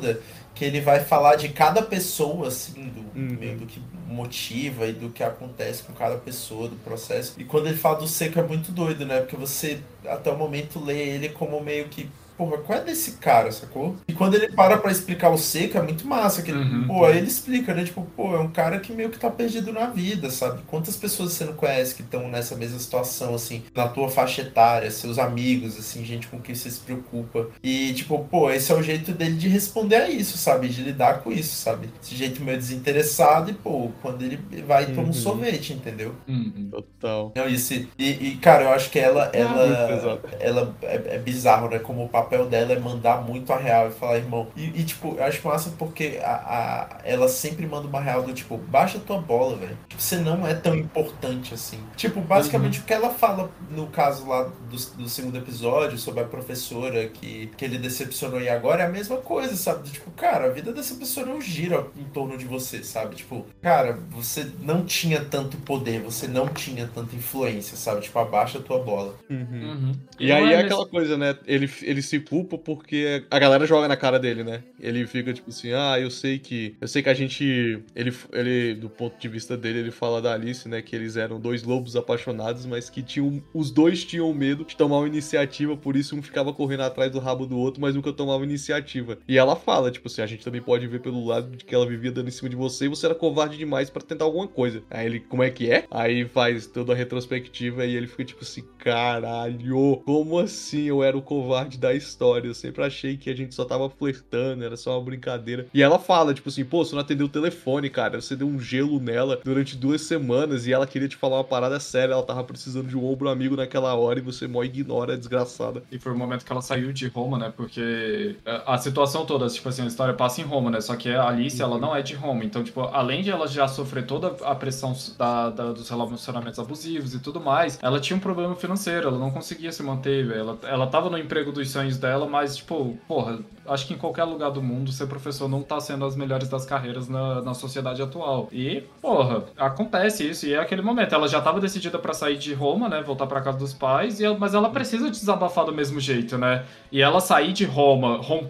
Que 0.54 0.64
ele 0.64 0.80
vai 0.80 1.00
falar 1.04 1.36
de 1.36 1.48
cada 1.50 1.82
pessoa, 1.82 2.48
assim, 2.48 2.88
do, 2.88 3.00
Uhum. 3.18 3.36
meio 3.38 3.56
do 3.58 3.66
que 3.66 3.80
motiva 4.06 4.86
e 4.86 4.92
do 4.92 5.10
que 5.10 5.22
acontece 5.22 5.82
com 5.82 5.92
cada 5.92 6.16
pessoa, 6.16 6.68
do 6.68 6.76
processo. 6.76 7.34
E 7.38 7.44
quando 7.44 7.66
ele 7.68 7.76
fala 7.76 7.98
do 7.98 8.06
seco 8.08 8.38
é 8.38 8.42
muito 8.42 8.72
doido, 8.72 9.04
né? 9.06 9.20
Porque 9.20 9.36
você, 9.36 9.80
até 10.06 10.30
o 10.30 10.36
momento, 10.36 10.82
lê 10.84 11.08
ele 11.10 11.28
como 11.30 11.60
meio 11.60 11.88
que 11.88 12.08
porra, 12.40 12.58
qual 12.58 12.78
é 12.78 12.82
desse 12.84 13.12
cara, 13.18 13.52
sacou? 13.52 13.96
E 14.08 14.14
quando 14.14 14.34
ele 14.34 14.48
para 14.52 14.78
pra 14.78 14.90
explicar 14.90 15.28
o 15.28 15.36
seco, 15.36 15.76
é 15.76 15.82
muito 15.82 16.06
massa. 16.06 16.40
Que 16.42 16.50
ele, 16.50 16.60
Uhum. 16.60 16.86
pô, 16.86 17.04
aí 17.04 17.18
ele 17.18 17.26
explica, 17.26 17.74
né? 17.74 17.84
Tipo, 17.84 18.02
pô, 18.16 18.34
é 18.34 18.38
um 18.40 18.50
cara 18.50 18.80
que 18.80 18.92
meio 18.92 19.10
que 19.10 19.18
tá 19.18 19.28
perdido 19.28 19.72
na 19.72 19.86
vida, 19.90 20.30
sabe? 20.30 20.62
Quantas 20.66 20.96
pessoas 20.96 21.32
você 21.32 21.44
não 21.44 21.52
conhece 21.52 21.94
que 21.94 22.02
estão 22.02 22.28
nessa 22.28 22.56
mesma 22.56 22.78
situação, 22.78 23.34
assim, 23.34 23.62
na 23.74 23.88
tua 23.88 24.08
faixa 24.08 24.40
etária, 24.42 24.90
seus 24.90 25.18
amigos, 25.18 25.78
assim, 25.78 26.02
gente 26.04 26.28
com 26.28 26.40
quem 26.40 26.54
você 26.54 26.70
se 26.70 26.80
preocupa. 26.80 27.48
E, 27.62 27.92
tipo, 27.92 28.18
pô, 28.30 28.50
esse 28.50 28.72
é 28.72 28.74
o 28.74 28.82
jeito 28.82 29.12
dele 29.12 29.36
de 29.36 29.48
responder 29.48 29.96
a 29.96 30.08
isso, 30.08 30.38
sabe? 30.38 30.68
De 30.68 30.82
lidar 30.82 31.20
com 31.22 31.30
isso, 31.30 31.54
sabe? 31.56 31.90
Esse 32.02 32.14
jeito 32.16 32.42
meio 32.42 32.56
desinteressado 32.56 33.50
e, 33.50 33.54
pô, 33.54 33.90
quando 34.00 34.22
ele 34.22 34.38
vai 34.66 34.84
e 34.84 34.86
toma 34.86 35.02
um 35.02 35.06
Uhum. 35.06 35.12
sorvete, 35.12 35.72
entendeu? 35.72 36.14
Uhum. 36.28 36.68
Total. 36.70 37.32
Não, 37.34 37.48
isso, 37.48 37.74
e, 37.74 37.88
e, 37.98 38.36
cara, 38.36 38.64
eu 38.64 38.70
acho 38.70 38.90
que 38.90 38.98
ela, 38.98 39.24
muito 39.24 39.36
ela, 39.36 39.86
pesado. 39.88 40.20
ela 40.38 40.74
é, 40.82 41.16
é 41.16 41.18
bizarro, 41.18 41.68
né? 41.68 41.78
Como 41.78 42.04
o 42.04 42.08
papel 42.30 42.46
dela 42.46 42.72
é 42.72 42.78
mandar 42.78 43.22
muito 43.22 43.52
a 43.52 43.56
real 43.56 43.88
e 43.88 43.90
falar, 43.90 44.18
irmão. 44.18 44.46
E, 44.56 44.66
e, 44.80 44.84
tipo, 44.84 45.16
eu 45.16 45.24
acho 45.24 45.46
massa 45.46 45.74
porque 45.76 46.20
a, 46.22 46.32
a, 46.32 46.98
ela 47.04 47.28
sempre 47.28 47.66
manda 47.66 47.88
uma 47.88 48.00
real 48.00 48.22
do 48.22 48.32
tipo, 48.32 48.56
baixa 48.56 49.00
tua 49.00 49.20
bola, 49.20 49.56
velho. 49.56 49.76
Tipo, 49.88 50.00
você 50.00 50.16
não 50.16 50.46
é 50.46 50.54
tão 50.54 50.74
importante 50.76 51.52
assim. 51.52 51.80
Tipo, 51.96 52.20
basicamente 52.20 52.80
o 52.80 52.84
que 52.84 52.92
ela 52.92 53.10
fala 53.10 53.50
no 53.70 53.88
caso 53.88 54.28
lá 54.28 54.44
do, 54.44 54.76
do 54.96 55.08
segundo 55.08 55.36
episódio 55.36 55.98
sobre 55.98 56.20
a 56.20 56.24
professora 56.24 57.08
que, 57.08 57.50
que 57.56 57.64
ele 57.64 57.78
decepcionou 57.78 58.40
e 58.40 58.48
agora 58.48 58.82
é 58.82 58.86
a 58.86 58.90
mesma 58.90 59.16
coisa, 59.16 59.56
sabe? 59.56 59.88
Tipo, 59.90 60.10
cara, 60.12 60.46
a 60.46 60.50
vida 60.50 60.72
dessa 60.72 60.94
pessoa 60.94 61.26
não 61.26 61.40
gira 61.40 61.86
em 61.96 62.04
torno 62.04 62.38
de 62.38 62.44
você, 62.44 62.84
sabe? 62.84 63.16
Tipo, 63.16 63.46
cara, 63.60 63.98
você 64.10 64.50
não 64.60 64.84
tinha 64.84 65.24
tanto 65.24 65.56
poder, 65.58 66.00
você 66.00 66.28
não 66.28 66.48
tinha 66.48 66.86
tanta 66.86 67.16
influência, 67.16 67.76
sabe? 67.76 68.02
Tipo, 68.02 68.18
abaixa 68.18 68.58
a 68.58 68.62
tua 68.62 68.78
bola. 68.78 69.14
Uhum. 69.28 69.92
E 70.18 70.28
não 70.28 70.36
aí 70.36 70.52
é 70.52 70.60
é 70.60 70.60
aquela 70.60 70.86
coisa, 70.86 71.16
né? 71.16 71.36
Ele, 71.46 71.70
ele 71.82 72.02
se 72.10 72.20
culpa 72.20 72.58
porque 72.58 73.24
a 73.30 73.38
galera 73.38 73.64
joga 73.66 73.86
na 73.86 73.96
cara 73.96 74.18
dele, 74.18 74.42
né? 74.42 74.62
Ele 74.80 75.06
fica 75.06 75.32
tipo 75.32 75.50
assim, 75.50 75.72
ah, 75.72 75.98
eu 75.98 76.10
sei 76.10 76.38
que. 76.38 76.76
Eu 76.80 76.88
sei 76.88 77.02
que 77.02 77.08
a 77.08 77.14
gente. 77.14 77.82
Ele, 77.94 78.12
ele, 78.32 78.74
do 78.74 78.90
ponto 78.90 79.18
de 79.18 79.28
vista 79.28 79.56
dele, 79.56 79.78
ele 79.78 79.90
fala 79.90 80.20
da 80.20 80.34
Alice, 80.34 80.68
né? 80.68 80.82
Que 80.82 80.96
eles 80.96 81.16
eram 81.16 81.38
dois 81.38 81.62
lobos 81.62 81.94
apaixonados, 81.94 82.66
mas 82.66 82.90
que 82.90 83.02
tinham. 83.02 83.42
Os 83.54 83.70
dois 83.70 84.04
tinham 84.04 84.32
medo 84.34 84.64
de 84.64 84.76
tomar 84.76 84.98
uma 84.98 85.06
iniciativa, 85.06 85.76
por 85.76 85.96
isso 85.96 86.16
um 86.16 86.22
ficava 86.22 86.52
correndo 86.52 86.82
atrás 86.82 87.12
do 87.12 87.20
rabo 87.20 87.46
do 87.46 87.56
outro, 87.56 87.80
mas 87.80 87.94
nunca 87.94 88.12
tomava 88.12 88.42
iniciativa. 88.42 89.18
E 89.28 89.38
ela 89.38 89.54
fala, 89.54 89.90
tipo 89.90 90.08
assim, 90.08 90.22
a 90.22 90.26
gente 90.26 90.44
também 90.44 90.60
pode 90.60 90.86
ver 90.86 91.00
pelo 91.00 91.24
lado 91.24 91.56
de 91.56 91.64
que 91.64 91.74
ela 91.74 91.86
vivia 91.86 92.10
dando 92.10 92.28
em 92.28 92.32
cima 92.32 92.48
de 92.48 92.56
você 92.56 92.86
e 92.86 92.88
você 92.88 93.06
era 93.06 93.14
covarde 93.14 93.56
demais 93.56 93.88
pra 93.88 94.02
tentar 94.02 94.24
alguma 94.24 94.48
coisa. 94.48 94.82
Aí 94.90 95.06
ele, 95.06 95.20
como 95.20 95.42
é 95.42 95.50
que 95.50 95.70
é? 95.70 95.84
Aí 95.90 96.24
faz 96.26 96.66
toda 96.66 96.92
a 96.92 96.96
retrospectiva 96.96 97.86
e 97.86 97.94
ele 97.94 98.06
fica 98.08 98.24
tipo 98.24 98.42
assim, 98.42 98.64
caralho, 98.78 100.02
como 100.04 100.38
assim 100.38 100.84
eu 100.84 101.04
era 101.04 101.16
o 101.16 101.22
covarde 101.22 101.78
da 101.78 101.94
história? 102.00 102.48
Eu 102.48 102.54
sempre 102.54 102.82
achei 102.84 103.16
que 103.16 103.30
a 103.30 103.34
gente 103.36 103.54
só 103.54 103.64
tava 103.64 103.88
flertando, 103.88 104.64
era 104.64 104.76
só 104.76 104.96
uma 104.98 105.04
brincadeira. 105.04 105.66
E 105.72 105.82
ela 105.82 105.98
fala, 105.98 106.34
tipo 106.34 106.48
assim, 106.48 106.64
pô, 106.64 106.84
você 106.84 106.94
não 106.94 107.02
atendeu 107.02 107.26
o 107.26 107.30
telefone, 107.30 107.88
cara, 107.90 108.20
você 108.20 108.34
deu 108.34 108.46
um 108.46 108.58
gelo 108.58 108.98
nela 109.00 109.40
durante 109.44 109.76
duas 109.76 110.00
semanas 110.02 110.66
e 110.66 110.72
ela 110.72 110.86
queria 110.86 111.08
te 111.08 111.16
falar 111.16 111.36
uma 111.36 111.44
parada 111.44 111.78
séria, 111.80 112.12
ela 112.14 112.22
tava 112.22 112.42
precisando 112.44 112.88
de 112.88 112.96
um 112.96 113.04
ombro 113.04 113.28
amigo 113.28 113.56
naquela 113.56 113.94
hora 113.94 114.18
e 114.18 114.22
você 114.22 114.46
mó 114.46 114.62
ignora, 114.64 115.16
desgraçada. 115.16 115.82
E 115.92 115.98
foi 115.98 116.12
o 116.12 116.16
momento 116.18 116.44
que 116.44 116.52
ela 116.52 116.62
saiu 116.62 116.92
de 116.92 117.06
Roma, 117.08 117.38
né? 117.38 117.52
Porque 117.56 118.36
a 118.44 118.74
a 118.74 118.78
situação 118.78 119.26
toda, 119.26 119.46
tipo 119.48 119.68
assim, 119.68 119.82
a 119.82 119.86
história 119.86 120.14
passa 120.14 120.40
em 120.40 120.44
Roma, 120.44 120.70
né? 120.70 120.80
Só 120.80 120.94
que 120.96 121.08
a 121.10 121.28
Alice, 121.28 121.60
ela 121.60 121.76
não 121.78 121.94
é 121.94 122.00
de 122.02 122.14
Roma. 122.14 122.44
Então, 122.44 122.62
tipo, 122.64 122.80
além 122.82 123.22
de 123.22 123.30
ela 123.30 123.46
já 123.46 123.66
sofrer 123.68 124.06
toda 124.06 124.28
a 124.44 124.54
pressão 124.54 124.94
da, 125.18 125.50
da- 125.50 125.72
dos 125.72 125.88
relacionamentos 125.88 126.58
abusivos 126.58 127.14
e 127.14 127.18
tudo 127.18 127.40
mais, 127.40 127.78
ela 127.82 128.00
tinha 128.00 128.16
um 128.16 128.20
problema 128.20 128.54
financeiro, 128.56 129.08
ela 129.08 129.18
não 129.18 129.30
conseguia 129.30 129.70
se 129.72 129.82
manter, 129.82 130.26
velho. 130.26 130.40
Ela, 130.40 130.58
ela 130.64 130.86
tava 130.86 131.10
no 131.10 131.18
emprego 131.18 131.52
dos 131.52 131.68
sonhos 131.70 131.89
dela, 131.98 132.26
mas, 132.26 132.56
tipo, 132.56 132.96
porra, 133.06 133.38
acho 133.66 133.86
que 133.86 133.94
em 133.94 133.98
qualquer 133.98 134.24
lugar 134.24 134.50
do 134.50 134.62
mundo 134.62 134.90
ser 134.90 135.06
professor 135.06 135.48
não 135.48 135.62
tá 135.62 135.80
sendo 135.80 136.04
as 136.04 136.16
melhores 136.16 136.48
das 136.48 136.64
carreiras 136.66 137.08
na, 137.08 137.40
na 137.42 137.54
sociedade 137.54 138.02
atual. 138.02 138.48
E, 138.52 138.82
porra, 139.00 139.44
acontece 139.56 140.28
isso. 140.28 140.46
E 140.46 140.54
é 140.54 140.58
aquele 140.58 140.82
momento. 140.82 141.14
Ela 141.14 141.28
já 141.28 141.40
tava 141.40 141.60
decidida 141.60 141.98
pra 141.98 142.12
sair 142.12 142.36
de 142.36 142.52
Roma, 142.54 142.88
né? 142.88 143.02
Voltar 143.02 143.26
pra 143.26 143.40
casa 143.40 143.58
dos 143.58 143.72
pais, 143.72 144.20
e 144.20 144.28
mas 144.38 144.54
ela 144.54 144.70
precisa 144.70 145.10
desabafar 145.10 145.64
do 145.64 145.72
mesmo 145.72 146.00
jeito, 146.00 146.38
né? 146.38 146.64
E 146.90 147.00
ela 147.00 147.20
sair 147.20 147.52
de 147.52 147.64
Roma, 147.64 148.16
rom, 148.16 148.46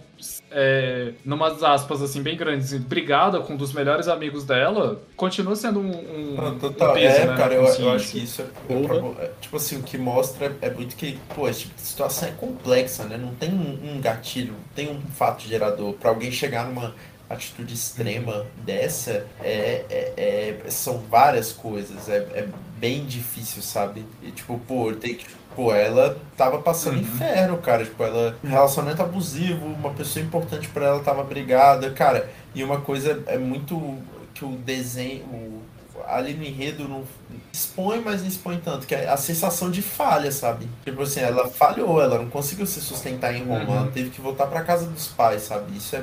é, 0.51 1.13
numas 1.25 1.63
aspas 1.63 2.03
assim 2.03 2.23
bem 2.23 2.37
grandes, 2.37 2.73
brigada 2.75 3.41
com 3.41 3.55
um 3.55 3.57
dos 3.57 3.73
melhores 3.73 4.09
amigos 4.09 4.45
dela, 4.45 5.01
continua 5.17 5.55
sendo 5.57 5.81
um, 5.81 5.91
um, 5.91 6.35
Ah, 6.39 6.49
um 6.51 6.59
total. 6.59 6.95
peso, 6.95 7.17
é, 7.17 7.27
né, 7.27 7.37
cara, 7.37 7.55
eu, 7.55 7.61
eu 7.63 7.67
consciência. 7.67 7.95
acho 7.95 8.11
que 8.13 8.19
isso 8.25 8.43
é, 8.43 8.45
é 8.75 8.87
pra- 8.87 9.25
é, 9.25 9.31
tipo 9.41 9.57
assim, 9.57 9.79
o 9.79 9.83
que 9.83 9.97
mostra 9.99 10.57
é 10.61 10.71
muito 10.71 10.97
que, 10.97 11.19
pô, 11.35 11.49
esse 11.49 11.61
tipo 11.61 11.75
de 11.75 11.81
situação 11.83 12.29
é 12.29 12.33
complexa, 12.33 13.05
né? 13.05 13.17
Não 13.17 13.35
tem 13.35 13.51
um, 13.51 13.95
um 13.97 14.01
gatilho, 14.01 14.53
não 14.53 14.75
tem 14.75 14.89
um 14.91 15.01
fato 15.01 15.43
gerador. 15.47 15.95
Pra 15.95 16.11
alguém 16.11 16.31
chegar 16.33 16.67
numa 16.67 16.95
atitude 17.29 17.75
extrema 17.75 18.45
dessa, 18.65 19.25
é, 19.41 19.85
é- 19.89 20.13
é- 20.67 20.71
são 20.71 20.99
várias 20.99 21.53
coisas, 21.53 22.09
é, 22.09 22.17
é 22.35 22.49
bem 22.77 23.05
difícil, 23.05 23.63
sabe? 23.63 24.05
E 24.23 24.31
tipo, 24.33 24.59
pô, 24.67 24.93
tem 24.93 25.15
que. 25.15 25.27
Pô, 25.57 25.73
ela 25.75 26.17
tava 26.37 26.59
passando 26.61 26.95
Uhum. 26.95 27.01
inferno, 27.03 27.59
cara. 27.59 27.85
Tipo, 27.85 28.03
ela. 28.05 28.37
um 28.43 28.49
Relacionamento 28.49 29.03
abusivo, 29.03 29.67
uma 29.67 29.91
pessoa 29.91 30.25
importante 30.25 30.69
pra 30.69 30.87
ela 30.87 31.01
tava 31.01 31.23
brigada, 31.25 31.91
cara. 31.91 32.31
E 32.55 32.63
uma 32.65 32.81
coisa 32.81 33.23
é 33.27 33.37
muito 33.39 33.99
que 34.35 34.45
o 34.45 34.53
desenho. 34.53 35.25
o- 35.25 35.61
ali 36.07 36.33
no 36.35 36.43
enredo 36.43 36.89
não 36.89 37.05
expõe, 37.53 38.01
mas 38.01 38.23
não 38.23 38.29
expõe 38.29 38.59
tanto, 38.59 38.87
que 38.87 38.95
é 38.95 39.09
a 39.09 39.17
sensação 39.19 39.71
de 39.71 39.83
falha, 39.83 40.33
sabe? 40.33 40.67
Tipo 40.85 41.03
assim, 41.03 41.21
ela 41.21 41.47
falhou, 41.49 42.01
ela 42.03 42.19
não 42.19 42.29
conseguiu 42.31 42.65
se 42.67 42.81
sustentar 42.81 43.35
em 43.35 43.45
Roma, 43.45 43.65
Uhum. 43.65 43.77
ela 43.77 43.91
teve 43.93 44.09
que 44.11 44.21
voltar 44.21 44.47
pra 44.47 44.63
casa 44.63 44.87
dos 44.87 45.07
pais, 45.09 45.43
sabe? 45.43 45.77
Isso 45.77 45.95
é 45.95 46.03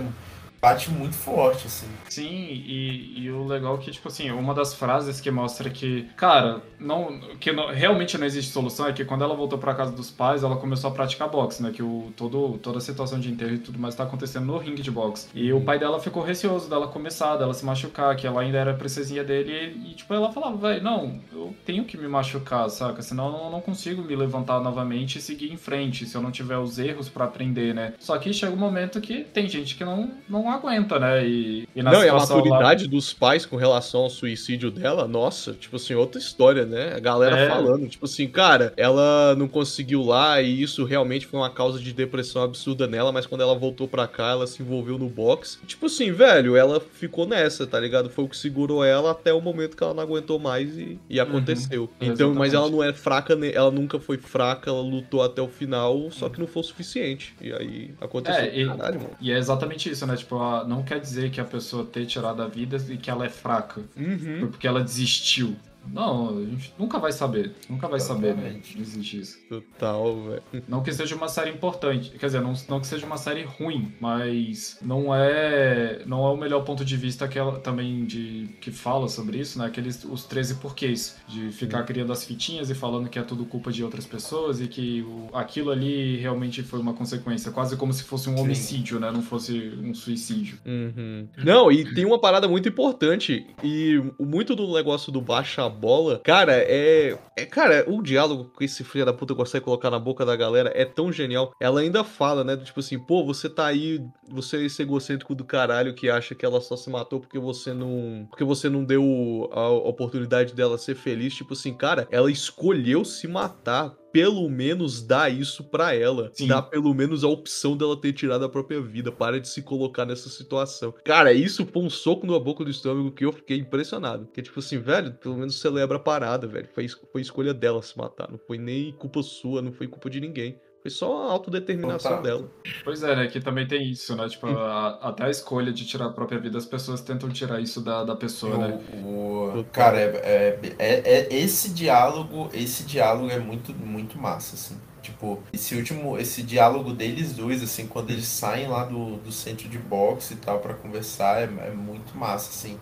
bate 0.62 0.90
muito 0.92 1.16
forte, 1.16 1.68
assim. 1.68 1.88
Sim, 2.10 2.28
e, 2.66 3.22
e 3.24 3.32
o 3.32 3.46
legal 3.46 3.76
é 3.76 3.78
que, 3.78 3.92
tipo 3.92 4.08
assim, 4.08 4.30
uma 4.32 4.54
das 4.54 4.74
frases 4.74 5.22
que 5.22 5.30
mostra 5.30 5.70
que, 5.70 6.08
cara, 6.16 6.62
não, 6.80 7.20
que 7.40 7.52
não- 7.52 7.68
realmente 7.68 8.18
não 8.18 8.26
existe 8.26 8.52
solução 8.52 8.88
é 8.88 8.94
que 8.94 9.06
quando 9.06 9.24
ela 9.24 9.36
voltou 9.36 9.58
pra 9.60 9.74
casa 9.76 9.92
dos 9.92 10.10
pais, 10.12 10.44
ela 10.44 10.56
começou 10.58 10.90
a 10.90 10.94
praticar 10.94 11.30
boxe, 11.30 11.62
né? 11.62 11.72
Que 11.72 11.84
o, 11.84 12.12
todo, 12.16 12.58
toda 12.60 12.78
a 12.80 12.82
situação 12.82 13.20
de 13.20 13.30
enterro 13.32 13.54
e 13.56 13.60
tudo 13.60 13.78
mais 13.80 13.96
tá 13.96 14.04
acontecendo 14.04 14.46
no 14.46 14.58
ringue 14.58 14.82
de 14.82 14.92
boxe. 14.92 15.28
E 15.34 15.52
o 15.54 15.62
pai 15.62 15.78
dela 15.80 16.00
ficou 16.00 16.24
receoso 16.24 16.70
dela 16.70 16.88
começar, 16.88 17.36
dela 17.38 17.54
se 17.54 17.66
machucar, 17.66 18.16
que 18.16 18.26
ela 18.26 18.42
ainda 18.42 18.58
era 18.58 18.74
princesinha 18.74 19.24
dele, 19.24 19.52
e, 19.86 19.92
e, 19.92 19.94
tipo, 19.96 20.14
ela 20.14 20.32
falava, 20.32 20.58
velho, 20.58 20.84
não, 20.84 21.20
eu 21.32 21.54
tenho 21.66 21.86
que 21.86 21.98
me 21.98 22.08
machucar, 22.08 22.70
saca? 22.70 23.02
Senão 23.02 23.46
eu 23.46 23.52
não 23.52 23.62
consigo 23.62 24.02
me 24.02 24.16
levantar 24.16 24.60
novamente 24.60 25.20
e 25.20 25.22
seguir 25.22 25.52
em 25.52 25.58
frente, 25.58 26.06
se 26.06 26.16
eu 26.16 26.22
não 26.22 26.32
tiver 26.32 26.58
os 26.58 26.80
erros 26.80 27.10
pra 27.10 27.26
aprender, 27.26 27.74
né? 27.74 27.94
Só 28.00 28.18
que 28.18 28.34
chega 28.34 28.54
um 28.54 28.58
momento 28.58 29.00
que 29.02 29.24
tem 29.24 29.48
gente 29.48 29.76
que 29.76 29.86
não, 29.86 30.12
não 30.28 30.47
aguenta, 30.50 31.00
né? 31.00 31.26
E, 31.28 31.68
e 31.76 31.82
Não, 31.84 31.92
e 31.94 31.96
a 31.96 32.02
situação 32.04 32.38
lá- 32.38 32.44
maturidade 32.44 32.88
dos 32.88 33.14
pais 33.14 33.46
com 33.46 33.56
relação 33.56 34.02
ao 34.02 34.10
suicídio 34.10 34.70
dela, 34.72 35.08
nossa, 35.08 35.54
tipo 35.54 35.76
assim, 35.76 35.94
outra 35.96 36.20
história, 36.20 36.66
né? 36.66 36.94
A 36.96 37.00
galera 37.00 37.38
É. 37.38 37.48
falando, 37.50 37.88
tipo 37.88 38.06
assim, 38.06 38.28
cara, 38.28 38.74
ela 38.78 39.36
não 39.36 39.48
conseguiu 39.48 40.04
lá 40.04 40.42
e 40.42 40.62
isso 40.62 40.84
realmente 40.86 41.26
foi 41.26 41.40
uma 41.40 41.50
causa 41.50 41.80
de 41.80 41.94
depressão 41.94 42.42
absurda 42.44 42.88
nela, 42.88 43.12
mas 43.12 43.26
quando 43.26 43.42
ela 43.42 43.56
voltou 43.56 43.88
pra 43.88 44.08
cá, 44.08 44.32
ela 44.32 44.48
se 44.48 44.62
envolveu 44.62 44.98
no 44.98 45.08
boxe. 45.08 45.58
Tipo 45.66 45.86
assim, 45.88 46.12
velho, 46.12 46.56
ela 46.56 46.80
ficou 46.80 47.26
nessa, 47.28 47.66
tá 47.68 47.80
ligado? 47.80 48.10
Foi 48.10 48.26
o 48.26 48.28
que 48.30 48.38
segurou 48.38 48.84
ela 48.84 49.12
até 49.12 49.34
o 49.34 49.42
momento 49.42 49.76
que 49.76 49.84
ela 49.84 49.94
não 49.94 50.04
aguentou 50.04 50.40
mais 50.40 50.78
e, 50.78 51.00
e 51.10 51.20
aconteceu. 51.20 51.90
Então, 52.00 52.34
mas 52.34 52.54
ela 52.54 52.70
não 52.70 52.84
é 52.84 52.94
fraca, 52.94 53.38
ela 53.54 53.72
nunca 53.72 54.00
foi 54.00 54.18
fraca, 54.18 54.70
ela 54.70 54.82
lutou 54.82 55.22
até 55.24 55.42
o 55.42 55.48
final, 55.48 56.10
só 56.12 56.30
que 56.30 56.40
não 56.40 56.48
foi 56.48 56.62
o 56.62 56.66
suficiente. 56.66 57.36
E 57.42 57.52
aí 57.52 57.92
aconteceu. 58.00 58.44
É, 58.44 58.58
e, 58.60 58.66
Caralho, 58.66 59.02
mano. 59.02 59.10
e 59.22 59.32
é 59.32 59.38
exatamente 59.38 59.90
isso, 59.90 60.06
né? 60.06 60.16
Tipo, 60.16 60.37
não 60.68 60.84
quer 60.84 61.00
dizer 61.00 61.32
que 61.32 61.40
a 61.40 61.46
pessoa 61.46 61.86
ter 61.86 62.06
tirado 62.06 62.42
a 62.42 62.48
vida 62.48 62.78
e 62.90 62.98
que 62.98 63.10
ela 63.10 63.26
é 63.26 63.30
fraca. 63.30 63.82
Uhum. 63.96 64.40
Foi 64.40 64.48
porque 64.50 64.68
ela 64.68 64.82
desistiu. 64.84 65.56
Não, 65.94 66.38
a 66.40 66.46
gente 66.46 66.74
nunca 66.78 67.00
vai 67.00 67.12
saber. 67.12 67.54
Nunca 67.70 67.88
vai 67.88 68.00
saber, 68.00 68.36
né? 68.36 68.60
Não 68.76 68.82
existe 68.82 69.20
isso. 69.20 69.38
Total, 69.50 70.16
velho. 70.24 70.64
Não 70.68 70.82
que 70.84 70.92
seja 70.94 71.16
uma 71.16 71.28
série 71.28 71.52
importante, 71.52 72.12
quer 72.12 72.26
dizer, 72.28 72.42
não, 72.42 72.54
não 72.70 72.80
que 72.80 72.88
seja 72.88 73.06
uma 73.06 73.18
série 73.18 73.44
ruim, 73.44 73.94
mas 74.00 74.78
não 74.82 75.14
é 75.14 76.02
não 76.06 76.26
é 76.26 76.30
o 76.32 76.38
melhor 76.38 76.64
ponto 76.64 76.84
de 76.86 76.96
vista 76.98 77.28
que 77.28 77.38
ela 77.40 77.60
também 77.60 78.06
de 78.06 78.50
que 78.62 78.72
fala 78.72 79.08
sobre 79.08 79.40
isso, 79.40 79.58
né? 79.60 79.66
Aqueles 79.66 80.04
os 80.04 80.24
13 80.26 80.56
porquês 80.56 81.18
de 81.28 81.52
ficar 81.52 81.84
criando 81.84 82.12
as 82.12 82.24
fitinhas 82.24 82.70
e 82.70 82.76
falando 82.76 83.10
que 83.10 83.20
é 83.20 83.24
tudo 83.24 83.46
culpa 83.46 83.72
de 83.72 83.84
outras 83.84 84.06
pessoas 84.06 84.62
e 84.62 84.68
que 84.68 85.02
o- 85.02 85.30
aquilo 85.34 85.72
ali 85.72 86.18
realmente 86.18 86.64
foi 86.64 86.80
uma 86.80 86.94
consequência, 86.94 87.52
quase 87.52 87.76
como 87.78 87.94
se 87.94 88.04
fosse 88.04 88.30
um 88.30 88.36
Sim. 88.38 88.44
homicídio, 88.44 89.00
né? 89.00 89.12
Não 89.12 89.22
fosse 89.22 89.74
um 89.82 89.94
suicídio. 89.94 90.58
Uhum. 90.66 91.28
Não, 91.44 91.72
e 91.72 91.94
tem 91.94 92.06
uma 92.06 92.20
parada 92.20 92.48
muito 92.48 92.68
importante. 92.70 93.46
E 93.64 94.02
muito 94.20 94.56
do 94.56 94.72
negócio 94.74 95.12
do 95.12 95.22
baixa 95.22 95.68
bola, 95.78 96.20
cara, 96.24 96.54
é. 96.54 97.18
é 97.36 97.46
cara, 97.46 97.86
o 97.88 98.02
diálogo 98.02 98.52
que 98.58 98.66
esse 98.66 98.84
filho 98.84 99.06
da 99.06 99.14
puta 99.14 99.36
consegue 99.36 99.66
colocar 99.66 99.90
na 99.90 100.00
boca 100.00 100.26
da 100.26 100.36
galera 100.36 100.72
é 100.74 100.86
tão 100.86 101.12
genial. 101.12 101.54
Ela 101.60 101.82
ainda 101.82 102.04
fala, 102.04 102.44
né? 102.44 102.56
do 102.56 102.66
Tipo 102.66 102.80
assim, 102.80 103.00
pô, 103.00 103.24
você 103.24 103.50
tá 103.50 103.66
aí, 103.66 104.04
você 104.30 104.58
é 104.58 104.64
esse 104.64 104.82
egocêntrico 104.82 105.36
do 105.36 105.46
caralho 105.46 105.94
que 105.94 106.10
acha 106.10 106.36
que 106.36 106.46
ela 106.46 106.60
só 106.60 106.76
se 106.76 106.90
matou 106.90 107.20
porque 107.20 107.40
você 107.40 107.74
não. 107.74 108.26
Porque 108.30 108.44
você 108.44 108.70
não 108.70 108.84
deu 108.84 109.50
a 109.52 109.70
oportunidade 109.70 110.54
dela 110.54 110.78
ser 110.78 110.96
feliz. 110.96 111.36
Tipo 111.36 111.54
assim, 111.54 111.74
cara, 111.74 112.08
ela 112.12 112.32
escolheu 112.32 113.06
se 113.06 113.28
matar. 113.28 113.94
Pelo 114.12 114.50
menos 114.50 115.02
dá 115.02 115.30
isso 115.30 115.64
pra 115.64 115.94
ela. 115.94 116.30
Sim. 116.34 116.48
Dá 116.48 116.62
pelo 116.62 116.94
menos 116.94 117.24
a 117.24 117.28
opção 117.28 117.76
dela 117.76 118.00
ter 118.00 118.14
tirado 118.14 118.46
a 118.46 118.50
própria 118.50 118.82
vida. 118.82 119.12
Para 119.12 119.40
de 119.40 119.48
se 119.48 119.62
colocar 119.62 120.06
nessa 120.06 120.30
situação. 120.30 120.94
Cara, 121.04 121.34
isso 121.34 121.66
foi 121.66 121.82
um 121.82 121.90
soco 121.90 122.26
na 122.26 122.40
boca 122.40 122.64
do 122.64 122.70
estômago 122.72 123.12
que 123.12 123.26
eu 123.26 123.32
fiquei 123.32 123.58
impressionado. 123.58 124.26
Porque, 124.26 124.42
tipo 124.42 124.60
assim, 124.60 124.80
velho, 124.80 125.14
pelo 125.14 125.38
menos 125.38 125.60
celebra 125.60 125.98
a 125.98 126.00
parada, 126.00 126.48
velho. 126.48 126.68
Foi, 126.74 126.88
foi 126.88 127.22
escolha 127.22 127.54
dela 127.54 127.82
se 127.82 127.98
matar. 127.98 128.30
Não 128.32 128.38
foi 128.38 128.58
nem 128.58 128.92
culpa 128.94 129.22
sua, 129.22 129.62
não 129.62 129.72
foi 129.72 129.88
culpa 129.88 130.10
de 130.10 130.20
ninguém. 130.20 130.60
Foi 130.82 130.92
só 130.92 131.28
a 131.28 131.32
autodeterminação 131.32 132.18
Total. 132.18 132.24
dela. 132.24 132.52
Pois 132.84 133.04
é, 133.04 133.16
né? 133.16 133.28
Que 133.28 133.40
também 133.42 133.68
tem 133.68 133.90
isso, 133.92 134.16
né? 134.16 134.28
Tipo, 134.30 134.48
a- 134.48 135.00
até 135.02 135.26
a 135.26 135.30
escolha 135.30 135.74
de 135.74 135.86
tirar 135.86 136.06
a 136.06 136.10
própria 136.12 136.40
vida, 136.40 136.58
as 136.58 136.66
pessoas 136.66 137.02
tentam 137.02 137.30
tirar 137.30 137.60
isso 137.60 137.82
da, 137.82 138.04
da 138.04 138.16
pessoa, 138.16 138.58
né? 138.58 138.80
O, 138.94 138.98
o- 138.98 139.48
Total. 139.48 139.64
cara, 139.72 140.00
é, 140.00 140.60
é, 140.64 140.76
é- 140.80 141.14
é- 141.14 141.36
esse 141.36 141.70
diálogo, 141.74 142.50
esse 142.54 142.84
diálogo 142.84 143.30
é 143.30 143.40
muito, 143.40 143.74
muito 143.74 144.18
massa, 144.18 144.56
assim. 144.56 144.80
Tipo, 145.02 145.42
esse 145.54 145.74
último, 145.76 146.18
esse 146.18 146.44
diálogo 146.44 146.92
deles 146.94 147.34
dois, 147.34 147.64
assim, 147.64 147.88
quando 147.88 148.10
eles 148.12 148.26
saem 148.28 148.68
lá 148.68 148.84
do, 148.84 149.18
do 149.18 149.32
centro 149.32 149.68
de 149.70 149.78
boxe 149.78 150.34
e 150.34 150.38
tal 150.38 150.60
pra 150.60 150.74
conversar, 150.74 151.42
é, 151.42 151.68
é 151.68 151.72
muito 151.72 152.16
massa, 152.18 152.50
assim. 152.50 152.78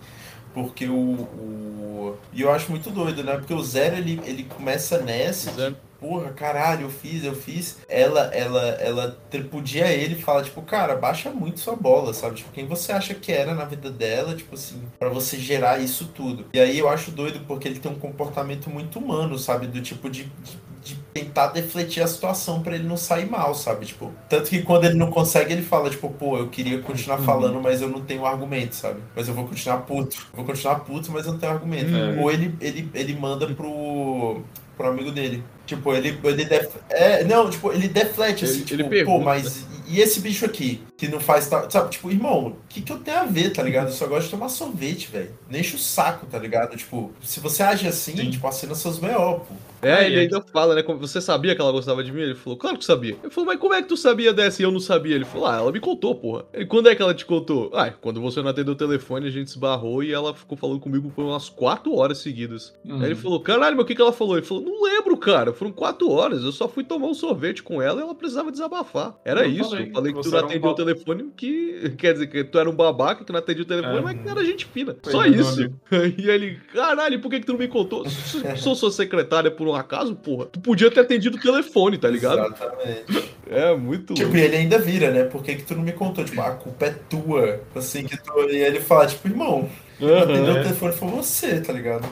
Porque 0.54 0.88
o, 0.88 0.94
o. 0.96 2.18
E 2.34 2.42
eu 2.42 2.52
acho 2.52 2.72
muito 2.72 2.90
doido, 2.90 3.24
né? 3.24 3.36
Porque 3.38 3.54
o 3.54 3.62
Zero 3.62 3.98
ele, 3.98 4.20
ele 4.26 4.44
começa 4.44 5.00
nessa. 5.02 5.52
Zero. 5.52 5.76
Porra, 6.00 6.32
caralho, 6.32 6.84
eu 6.84 6.90
fiz, 6.90 7.24
eu 7.24 7.36
fiz. 7.36 7.80
Ela, 7.88 8.26
ela, 8.34 8.62
ela 8.62 9.18
tripudia 9.30 9.88
ele 9.88 10.16
e 10.16 10.22
fala, 10.22 10.44
tipo, 10.44 10.62
cara, 10.62 10.96
baixa 10.96 11.30
muito 11.32 11.60
sua 11.60 11.76
bola, 11.76 12.14
sabe? 12.14 12.36
Tipo, 12.36 12.52
quem 12.52 12.68
você 12.68 12.92
acha 12.92 13.14
que 13.14 13.32
era 13.32 13.54
na 13.54 13.66
vida 13.66 13.90
dela, 13.90 14.36
tipo 14.36 14.56
assim, 14.56 14.82
pra 15.00 15.10
você 15.10 15.38
gerar 15.38 15.80
isso 15.80 16.08
tudo. 16.14 16.46
E 16.54 16.60
aí 16.60 16.78
eu 16.78 16.90
acho 16.90 17.12
doido 17.12 17.42
porque 17.48 17.68
ele 17.68 17.80
tem 17.80 17.92
um 17.92 18.00
comportamento 18.00 18.70
muito 18.70 19.00
humano, 19.00 19.38
sabe? 19.40 19.68
Do 19.68 19.82
tipo 19.82 20.10
de, 20.10 20.26
de, 20.26 20.60
de 20.84 20.96
tentar 21.14 21.48
defletir 21.48 22.04
a 22.04 22.08
situação 22.08 22.62
pra 22.62 22.76
ele 22.76 22.88
não 22.88 22.98
sair 22.98 23.30
mal, 23.30 23.56
sabe? 23.56 23.86
Tipo, 23.86 24.12
tanto 24.30 24.50
que 24.50 24.62
quando 24.62 24.86
ele 24.86 24.96
não 24.96 25.10
consegue, 25.10 25.54
ele 25.54 25.64
fala, 25.64 25.90
tipo, 25.90 26.10
pô, 26.10 26.38
eu 26.38 26.50
queria 26.50 26.82
continuar 26.82 27.20
falando, 27.20 27.62
mas 27.62 27.82
eu 27.82 27.90
não 27.90 28.02
tenho 28.02 28.26
argumento, 28.26 28.76
sabe? 28.76 29.00
Mas 29.16 29.28
eu 29.28 29.34
vou 29.34 29.46
continuar 29.46 29.78
puto. 29.80 30.18
Eu 30.34 30.38
vou 30.38 30.46
continuar 30.46 30.80
puto, 30.82 31.12
mas 31.12 31.26
eu 31.26 31.32
não 31.32 31.40
tenho 31.40 31.54
argumento. 31.54 31.96
É. 31.96 32.22
Ou 32.22 32.30
ele, 32.32 32.56
ele, 32.60 32.90
ele 32.94 33.14
manda 33.16 33.48
pro, 33.48 34.42
pro 34.78 34.88
amigo 34.88 35.12
dele. 35.12 35.44
Tipo, 35.66 35.94
ele, 35.94 36.18
ele 36.24 36.46
def... 36.46 36.68
é, 36.90 37.24
não, 37.24 37.50
tipo, 37.50 37.72
ele 37.72 37.88
deflete 37.88 38.46
assim, 38.46 38.56
Ele- 38.58 38.66
tipo, 38.66 38.82
ele 38.82 38.90
pergunta. 38.90 39.18
pô, 39.20 39.24
mas 39.24 39.66
e 39.88 40.00
esse 40.00 40.20
bicho 40.20 40.46
aqui 40.46 40.82
que 40.98 41.08
não 41.08 41.20
faz 41.20 41.48
tal, 41.48 41.70
sabe? 41.70 41.90
Tipo, 41.92 42.10
irmão, 42.12 42.48
o 42.48 42.56
que 42.70 42.82
que 42.82 42.92
eu 42.92 42.98
tenho 43.00 43.20
a 43.20 43.26
ver, 43.26 43.52
tá 43.52 43.62
ligado? 43.64 43.88
Eu 43.88 43.94
só 43.94 44.08
gosto 44.08 44.26
de 44.26 44.32
tomar 44.32 44.50
sorvete, 44.50 45.10
velho. 45.12 45.32
Enche 45.52 45.76
o 45.76 45.80
saco, 45.80 46.26
tá 46.26 46.38
ligado? 46.40 46.76
Tipo, 46.76 47.12
se 47.24 47.40
você 47.40 47.62
age 47.64 47.88
assim, 47.88 48.16
Sim. 48.16 48.30
tipo, 48.32 48.48
assina 48.48 48.74
seus 48.76 48.98
B.O., 49.00 49.40
pô. 49.40 49.54
É, 49.86 50.06
ele 50.06 50.16
e 50.16 50.20
ainda 50.20 50.42
fala, 50.42 50.76
né? 50.76 50.84
Você 50.84 51.22
sabia 51.22 51.56
que 51.56 51.62
ela 51.62 51.72
gostava 51.72 52.04
de 52.04 52.12
mim? 52.12 52.22
Ele 52.22 52.36
falou, 52.36 52.58
claro 52.58 52.78
que 52.78 52.86
sabia. 52.86 53.18
Ele 53.22 53.32
falou, 53.32 53.48
mas 53.48 53.60
como 53.60 53.74
é 53.74 53.82
que 53.82 53.88
tu 53.88 53.98
sabia 53.98 54.34
dessa 54.34 54.62
e 54.62 54.66
eu 54.66 54.72
não 54.72 54.80
sabia? 54.80 55.16
Ele 55.16 55.26
falou, 55.26 55.48
ah, 55.48 55.58
ela 55.58 55.72
me 55.72 55.80
contou, 55.80 56.16
porra. 56.16 56.46
Ele, 56.54 56.66
quando 56.66 56.90
é 56.90 56.96
que 56.96 57.02
ela 57.02 57.14
te 57.14 57.26
contou? 57.26 57.72
Ah, 57.74 57.90
quando 57.92 58.20
você 58.22 58.42
não 58.42 58.50
atendeu 58.50 58.74
o 58.74 58.78
telefone, 58.78 59.28
a 59.28 59.32
gente 59.32 59.48
esbarrou 59.48 60.04
e 60.04 60.12
ela 60.12 60.34
ficou 60.34 60.58
falando 60.58 60.80
comigo 60.80 61.12
por 61.16 61.24
umas 61.26 61.50
quatro 61.50 61.96
horas 61.96 62.18
seguidas. 62.20 62.74
Uhum. 62.84 63.00
Aí 63.00 63.06
ele 63.06 63.16
falou, 63.16 63.40
caralho, 63.40 63.76
mas 63.76 63.84
o 63.84 63.88
que, 63.88 63.96
que 63.96 64.02
ela 64.02 64.14
falou? 64.14 64.38
Ele 64.38 64.46
falou, 64.46 64.64
não 64.64 64.84
lembro, 64.84 65.16
cara. 65.18 65.54
Foram 65.54 65.72
quatro 65.72 66.10
horas. 66.10 66.44
Eu 66.44 66.52
só 66.52 66.68
fui 66.68 66.84
tomar 66.84 67.08
um 67.08 67.14
sorvete 67.14 67.62
com 67.64 67.82
ela 67.82 68.00
e 68.00 68.04
ela 68.04 68.16
precisava 68.16 68.52
desabafar. 68.52 69.16
Era 69.24 69.44
Eu 69.46 69.52
isso. 69.52 69.70
falei 69.70 69.88
eu 69.88 69.94
falei 69.94 70.14
que 70.14 70.22
tu 70.22 70.30
não 70.30 70.38
era 70.38 70.48
um 70.48 70.50
atendeu 70.50 70.70
o 70.72 70.76
telefone, 70.76 71.32
que. 71.36 71.94
Quer 71.98 72.14
dizer, 72.14 72.28
que 72.28 72.44
tu 72.44 72.58
era 72.60 72.70
um 72.70 72.76
babaca, 72.76 73.24
que 73.24 73.32
não 73.32 73.40
atendia 73.40 73.64
o 73.64 73.68
telefone, 73.68 73.98
É. 73.98 74.02
mas 74.02 74.22
que 74.22 74.28
era 74.30 74.44
gente 74.46 74.66
fina. 74.66 74.96
Pois 75.02 75.16
só 75.16 75.26
isso. 75.26 75.54
amigo. 75.62 75.76
E 76.18 76.30
ele, 76.30 76.58
caralho, 76.74 77.20
por 77.20 77.30
que, 77.30 77.40
que 77.40 77.46
tu 77.46 77.54
não 77.54 77.60
me 77.60 77.68
contou? 77.68 78.08
Se 78.10 78.56
sou 78.58 78.76
sua 78.76 78.92
secretária 78.92 79.50
por 79.52 79.68
um 79.68 79.75
acaso, 79.76 80.16
porra, 80.16 80.46
tu 80.46 80.60
podia 80.60 80.90
ter 80.92 81.02
atendido 81.02 81.38
o 81.38 81.40
telefone, 81.42 81.98
tá 81.98 82.10
ligado? 82.10 82.40
Exatamente. 82.46 83.34
É, 83.50 83.76
muito 83.76 84.14
Tipo, 84.14 84.28
louco. 84.28 84.38
e 84.38 84.42
ele 84.42 84.56
ainda 84.58 84.78
vira, 84.80 85.12
né? 85.12 85.24
Por 85.24 85.44
que 85.44 85.56
que 85.56 85.64
tu 85.64 85.76
não 85.76 85.84
me 85.84 85.92
contou? 85.92 86.24
Tipo, 86.24 86.42
a 86.42 86.52
culpa 86.52 86.86
é 86.86 86.96
tua. 87.10 87.62
Assim, 87.76 88.06
que 88.06 88.18
tu... 88.18 88.32
E 88.50 88.58
ele 88.58 88.80
fala, 88.80 89.08
tipo, 89.08 89.28
irmão, 89.28 89.70
quem 90.00 90.18
atendeu 90.18 90.54
o 90.54 90.64
telefone 90.64 90.94
foi 90.94 91.08
você, 91.10 91.62
tá 91.62 91.72
ligado? 91.74 92.08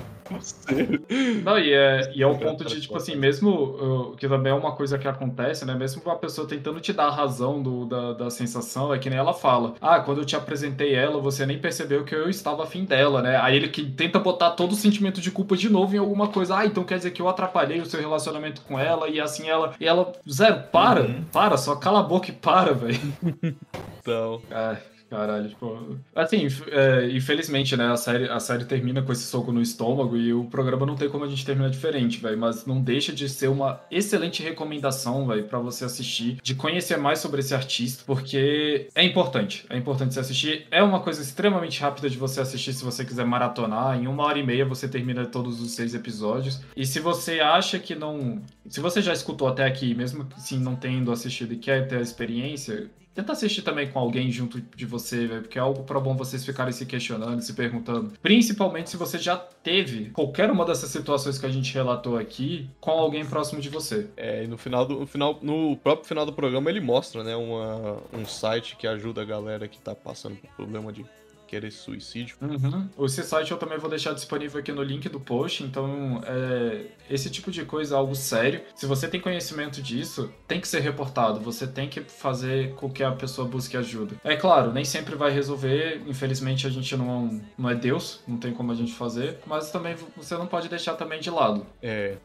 Não, 1.44 1.58
e 1.60 1.74
é, 1.74 2.12
e 2.16 2.24
é 2.24 2.28
o 2.28 2.38
ponto 2.38 2.64
de, 2.66 2.82
tipo 2.82 2.96
assim, 2.98 3.16
mesmo 3.16 3.52
uh, 4.12 4.16
que 4.16 4.28
também 4.28 4.52
é 4.52 4.56
uma 4.56 4.72
coisa 4.74 4.98
que 4.98 5.08
acontece, 5.08 5.66
né? 5.66 5.74
Mesmo 5.76 6.02
a 6.10 6.16
pessoa 6.16 6.48
tentando 6.48 6.80
te 6.80 6.94
dar 6.94 7.06
a 7.08 7.12
razão 7.12 7.62
do, 7.62 7.86
da, 7.86 8.14
da 8.14 8.30
sensação, 8.30 8.94
é 8.94 9.00
que 9.00 9.10
nem 9.10 9.20
ela 9.20 9.34
fala. 9.34 9.74
Ah, 9.82 10.00
quando 10.00 10.20
eu 10.22 10.26
te 10.26 10.36
apresentei 10.36 10.94
ela, 10.96 11.20
você 11.20 11.46
nem 11.46 11.60
percebeu 11.60 12.04
que 12.04 12.16
eu 12.16 12.30
estava 12.30 12.64
afim 12.64 12.86
dela, 12.86 13.22
né? 13.22 13.38
Aí 13.38 13.56
ele 13.56 13.68
que 13.70 13.84
tenta 13.84 14.20
botar 14.20 14.52
todo 14.52 14.72
o 14.72 14.76
sentimento 14.76 15.20
de 15.22 15.32
culpa 15.32 15.56
de 15.58 15.70
novo 15.70 15.96
em 15.96 16.00
alguma 16.00 16.28
coisa. 16.28 16.58
Ah, 16.58 16.66
então 16.66 16.84
quer 16.84 16.98
dizer 16.98 17.12
que 17.12 17.22
eu 17.22 17.28
atrapalhei 17.30 17.80
o 17.82 17.86
seu 17.86 18.00
relacionamento 18.00 18.62
com 18.62 18.80
ela 18.80 19.08
e 19.10 19.20
assim 19.20 19.50
ela. 19.50 19.74
E 19.80 19.86
ela, 19.88 20.12
zero, 20.30 20.64
para, 20.72 21.02
Uhum. 21.02 21.24
para, 21.32 21.58
só 21.58 21.76
cala 21.76 22.00
a 22.00 22.04
boca 22.04 22.30
e 22.30 22.34
para, 22.34 22.74
velho. 22.74 23.00
Então, 24.02 24.42
É, 24.52 24.78
Caralho, 25.14 25.50
tipo. 25.50 26.00
Assim, 26.16 26.48
é, 26.72 27.08
infelizmente, 27.12 27.78
né? 27.78 27.92
A 27.92 27.96
série, 27.96 28.28
a 28.28 28.40
série 28.40 28.66
termina 28.66 29.00
com 29.00 29.12
esse 29.12 29.22
soco 29.22 29.52
no 29.52 29.62
estômago 29.62 30.18
e 30.18 30.34
o 30.34 30.46
programa 30.46 30.88
não 30.88 30.96
tem 30.96 31.08
como 31.08 31.24
a 31.24 31.28
gente 31.28 31.46
terminar 31.46 31.70
diferente, 31.70 32.18
velho. 32.20 32.36
Mas 32.36 32.66
não 32.66 32.82
deixa 32.82 33.14
de 33.14 33.30
ser 33.30 33.48
uma 33.48 33.80
excelente 33.92 34.42
recomendação, 34.42 35.28
velho, 35.28 35.44
pra 35.44 35.60
você 35.60 35.86
assistir, 35.86 36.40
de 36.42 36.56
conhecer 36.56 36.98
mais 36.98 37.20
sobre 37.20 37.42
esse 37.42 37.54
artista, 37.54 38.04
porque 38.08 38.88
é 38.96 39.04
importante. 39.04 39.68
É 39.70 39.78
importante 39.78 40.16
você 40.16 40.20
assistir. 40.20 40.66
É 40.72 40.82
uma 40.82 41.00
coisa 41.00 41.22
extremamente 41.22 41.80
rápida 41.80 42.10
de 42.10 42.18
você 42.18 42.42
assistir 42.42 42.74
se 42.74 42.84
você 42.84 43.06
quiser 43.06 43.26
maratonar. 43.26 43.96
Em 43.96 44.08
uma 44.08 44.24
hora 44.24 44.40
e 44.40 44.44
meia 44.44 44.66
você 44.66 44.88
termina 44.88 45.28
todos 45.28 45.62
os 45.62 45.74
seis 45.74 45.94
episódios. 45.94 46.60
E 46.76 46.88
se 46.88 47.00
você 47.00 47.40
acha 47.40 47.78
que 47.78 47.94
não. 47.94 48.42
Se 48.68 48.80
você 48.80 49.00
já 49.00 49.14
escutou 49.14 49.48
até 49.48 49.64
aqui, 49.64 49.94
mesmo 49.94 50.28
assim 50.36 50.58
não 50.60 50.76
tendo 50.76 51.12
assistido 51.12 51.54
e 51.54 51.58
quer 51.58 51.88
ter 51.88 51.98
a 51.98 52.02
experiência, 52.02 52.90
Tenta 53.14 53.34
assistir 53.34 53.62
também 53.62 53.92
com 53.92 54.00
alguém 54.00 54.32
junto 54.32 54.60
de 54.60 54.86
você, 54.86 55.28
velho, 55.28 55.42
porque 55.42 55.60
é 55.60 55.62
algo 55.62 55.84
para 55.84 56.00
bom 56.00 56.16
vocês 56.16 56.44
ficarem 56.44 56.74
se 56.74 56.86
questionando, 56.86 57.42
se 57.42 57.54
perguntando. 57.54 58.14
Principalmente 58.22 58.90
se 58.90 58.98
você 58.98 59.20
já 59.20 59.38
teve 59.38 60.10
qualquer 60.10 60.50
uma 60.50 60.66
dessas 60.66 60.90
situações 60.90 61.38
que 61.38 61.46
a 61.46 61.50
gente 61.50 61.72
relatou 61.74 62.18
aqui 62.18 62.68
com 62.80 62.92
alguém 62.92 63.26
próximo 63.26 63.62
de 63.62 63.70
você. 63.70 64.08
É, 64.18 64.44
e 64.44 64.48
no 64.48 64.58
final 64.58 64.86
do 64.86 65.00
no 65.02 65.08
final, 65.08 65.40
no 65.42 65.78
próprio 65.78 66.08
final 66.08 66.26
do 66.26 66.34
programa 66.34 66.70
ele 66.70 66.80
mostra, 66.80 67.24
né, 67.24 67.36
uma, 67.36 67.98
um 68.12 68.26
site 68.26 68.76
que 68.78 68.88
ajuda 68.88 69.22
a 69.22 69.26
galera 69.26 69.68
que 69.68 69.80
tá 69.80 69.94
passando 69.94 70.38
por 70.38 70.50
problema 70.52 70.92
de 70.92 71.06
querer 71.54 71.72
suicídio. 71.72 72.36
Uhum. 72.42 72.90
Esse 73.06 73.22
site 73.24 73.52
eu 73.52 73.58
também 73.58 73.78
vou 73.78 73.90
deixar 73.90 74.14
disponível 74.14 74.60
aqui 74.60 74.72
no 74.72 74.82
link 74.82 75.08
do 75.08 75.20
post, 75.20 75.64
então 75.64 76.22
é, 76.26 76.88
esse 77.10 77.30
tipo 77.30 77.52
de 77.52 77.64
coisa 77.64 77.96
é 77.96 77.98
algo 77.98 78.16
sério. 78.16 78.62
Se 78.76 78.88
você 78.88 79.08
tem 79.08 79.20
conhecimento 79.20 79.82
disso, 79.82 80.34
tem 80.48 80.60
que 80.60 80.68
ser 80.68 80.80
reportado, 80.80 81.40
você 81.40 81.68
tem 81.68 81.88
que 81.88 82.02
fazer 82.02 82.74
com 82.74 82.90
que 82.90 83.04
a 83.04 83.12
pessoa 83.12 83.48
busque 83.48 83.78
ajuda. 83.78 84.16
É 84.24 84.36
claro, 84.36 84.74
nem 84.74 84.84
sempre 84.84 85.16
vai 85.16 85.32
resolver, 85.32 86.02
infelizmente 86.08 86.66
a 86.66 86.70
gente 86.70 86.96
não, 86.98 87.40
não 87.58 87.70
é 87.70 87.76
Deus, 87.76 88.22
não 88.28 88.38
tem 88.38 88.52
como 88.52 88.72
a 88.72 88.76
gente 88.76 88.94
fazer, 88.94 89.38
mas 89.46 89.72
também 89.72 89.96
você 90.18 90.36
não 90.36 90.48
pode 90.48 90.68
deixar 90.70 90.96
também 90.96 91.20
de 91.20 91.30
lado. 91.30 91.66
É, 91.82 92.18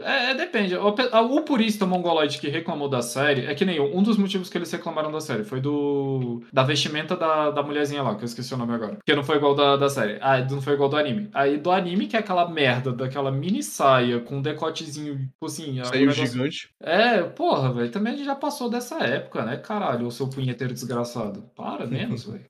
É, 0.00 0.30
é, 0.30 0.34
depende. 0.34 0.74
O, 0.76 0.88
o 0.88 1.42
purista 1.42 1.86
mongoloide 1.86 2.38
que 2.38 2.48
reclamou 2.48 2.88
da 2.88 3.02
série 3.02 3.46
é 3.46 3.54
que 3.54 3.64
nem 3.64 3.76
eu. 3.76 3.94
Um 3.96 4.02
dos 4.02 4.16
motivos 4.16 4.48
que 4.48 4.56
eles 4.58 4.70
reclamaram 4.70 5.10
da 5.12 5.20
série 5.20 5.44
foi 5.44 5.60
do. 5.60 6.42
da 6.52 6.62
vestimenta 6.62 7.16
da, 7.16 7.50
da 7.50 7.62
mulherzinha 7.62 8.02
lá, 8.02 8.14
que 8.14 8.22
eu 8.22 8.26
esqueci 8.26 8.52
o 8.54 8.56
nome 8.56 8.74
agora. 8.74 8.98
Que 9.04 9.14
não 9.14 9.22
foi 9.22 9.36
igual 9.36 9.54
da, 9.54 9.76
da 9.76 9.88
série. 9.88 10.18
Ah, 10.20 10.38
não 10.50 10.60
foi 10.62 10.74
igual 10.74 10.88
do 10.88 10.96
anime. 10.96 11.28
Aí 11.34 11.58
do 11.58 11.70
anime, 11.70 12.06
que 12.06 12.16
é 12.16 12.20
aquela 12.20 12.48
merda 12.48 12.92
daquela 12.92 13.30
mini 13.30 13.62
saia 13.62 14.20
com 14.20 14.36
um 14.38 14.42
decotezinho, 14.42 15.16
tipo 15.18 15.46
assim. 15.46 15.82
saiu 15.84 16.00
negócio- 16.08 16.26
gigante. 16.26 16.70
É, 16.80 17.22
porra, 17.22 17.72
velho. 17.72 17.90
Também 17.90 18.12
a 18.14 18.16
gente 18.16 18.26
já 18.26 18.34
passou 18.34 18.68
dessa 18.70 18.98
época, 19.04 19.44
né, 19.44 19.56
caralho? 19.56 20.06
O 20.06 20.10
seu 20.12 20.28
punheteiro 20.28 20.72
desgraçado. 20.72 21.44
Para 21.56 21.86
menos, 21.86 22.24
velho. 22.30 22.44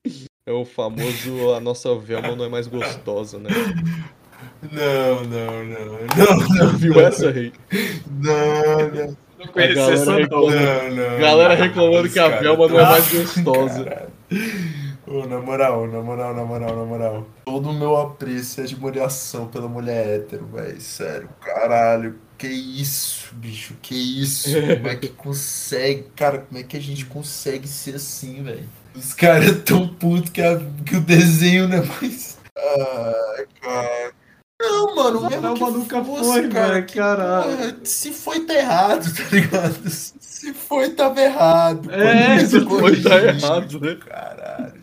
É 0.46 0.52
o 0.52 0.64
famoso 0.64 1.52
a 1.54 1.60
nossa 1.60 1.94
Velma 1.96 2.34
não 2.34 2.44
é 2.44 2.48
mais 2.48 2.66
gostosa, 2.66 3.38
né? 3.38 3.50
Não, 4.72 5.24
não, 5.24 5.64
não. 5.64 5.98
Não, 6.16 6.48
não, 6.66 6.68
Viu 6.78 7.00
essa, 7.00 7.30
Rei? 7.30 7.52
não, 8.20 8.88
não. 8.90 9.16
Não 9.38 9.52
galera 9.54 9.92
essa 9.94 10.04
não. 10.04 10.18
reclama- 10.18 10.54
Não, 10.54 10.90
não. 10.90 11.18
Galera 11.18 11.56
não, 11.56 11.62
reclamando 11.64 12.08
que 12.10 12.18
a 12.18 12.28
Velma 12.28 12.68
não 12.68 12.78
é 12.80 12.82
mais 12.84 13.10
tão- 13.10 13.20
gostosa. 13.22 13.84
Caralho. 13.84 14.10
Ô, 15.06 15.26
na 15.26 15.40
moral, 15.40 15.86
na 15.88 16.00
moral, 16.02 16.34
na 16.36 16.44
moral, 16.44 16.76
na 16.76 16.84
moral. 16.84 17.26
Todo 17.44 17.70
o 17.70 17.72
meu 17.72 17.96
apreço 17.96 18.60
é 18.60 18.64
admiração 18.64 19.46
pela 19.48 19.66
mulher 19.66 20.06
hétero, 20.20 20.46
velho. 20.52 20.80
Sério, 20.80 21.28
caralho. 21.40 22.16
Que 22.38 22.46
isso, 22.46 23.34
bicho, 23.34 23.74
que 23.82 23.94
isso. 24.22 24.50
Como 24.76 24.88
é 24.88 24.94
que 24.96 25.08
consegue, 25.16 26.04
cara, 26.14 26.38
como 26.38 26.60
é 26.60 26.62
que 26.62 26.76
a 26.76 26.80
gente 26.80 27.06
consegue 27.06 27.66
ser 27.66 27.96
assim, 27.96 28.42
velho? 28.42 28.68
Os 28.94 29.12
caras 29.14 29.62
tão 29.64 29.88
putos 29.88 30.30
que, 30.30 30.42
a- 30.42 30.60
que 30.86 30.96
o 30.96 31.00
desenho 31.00 31.66
não 31.66 31.78
é 31.78 31.82
mais. 31.86 32.38
Ai, 32.56 33.46
cara. 33.62 34.12
Não, 34.60 34.94
mano, 34.94 35.22
mesmo 35.22 35.40
Velma 35.40 35.54
que 35.54 35.78
nunca 35.78 36.04
fosse, 36.04 36.24
foi, 36.24 36.48
cara, 36.50 37.40
velho, 37.40 37.80
que, 37.80 37.88
se 37.88 38.12
foi, 38.12 38.44
tá 38.44 38.54
errado, 38.54 39.04
tá 39.14 39.34
ligado? 39.34 39.88
Se 39.88 40.52
foi, 40.52 40.90
tava 40.90 41.18
errado. 41.18 41.90
É, 41.90 42.36
Quando 42.36 42.46
se 42.46 42.60
foi, 42.60 43.02
tá 43.02 43.16
errado, 43.22 43.80
né? 43.80 43.94
Caralho. 43.96 44.80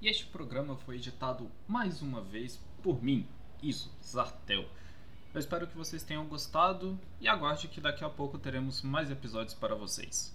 E 0.00 0.08
este 0.08 0.24
programa 0.24 0.74
foi 0.86 0.96
editado 0.96 1.50
mais 1.66 2.00
uma 2.00 2.22
vez 2.22 2.58
por 2.82 3.02
mim, 3.02 3.26
isso, 3.62 3.92
Zartel. 4.02 4.64
Eu 5.34 5.40
espero 5.40 5.66
que 5.66 5.76
vocês 5.76 6.02
tenham 6.02 6.24
gostado 6.24 6.98
e 7.20 7.28
aguarde 7.28 7.68
que 7.68 7.80
daqui 7.80 8.02
a 8.02 8.08
pouco 8.08 8.38
teremos 8.38 8.80
mais 8.80 9.10
episódios 9.10 9.52
para 9.52 9.74
vocês. 9.74 10.34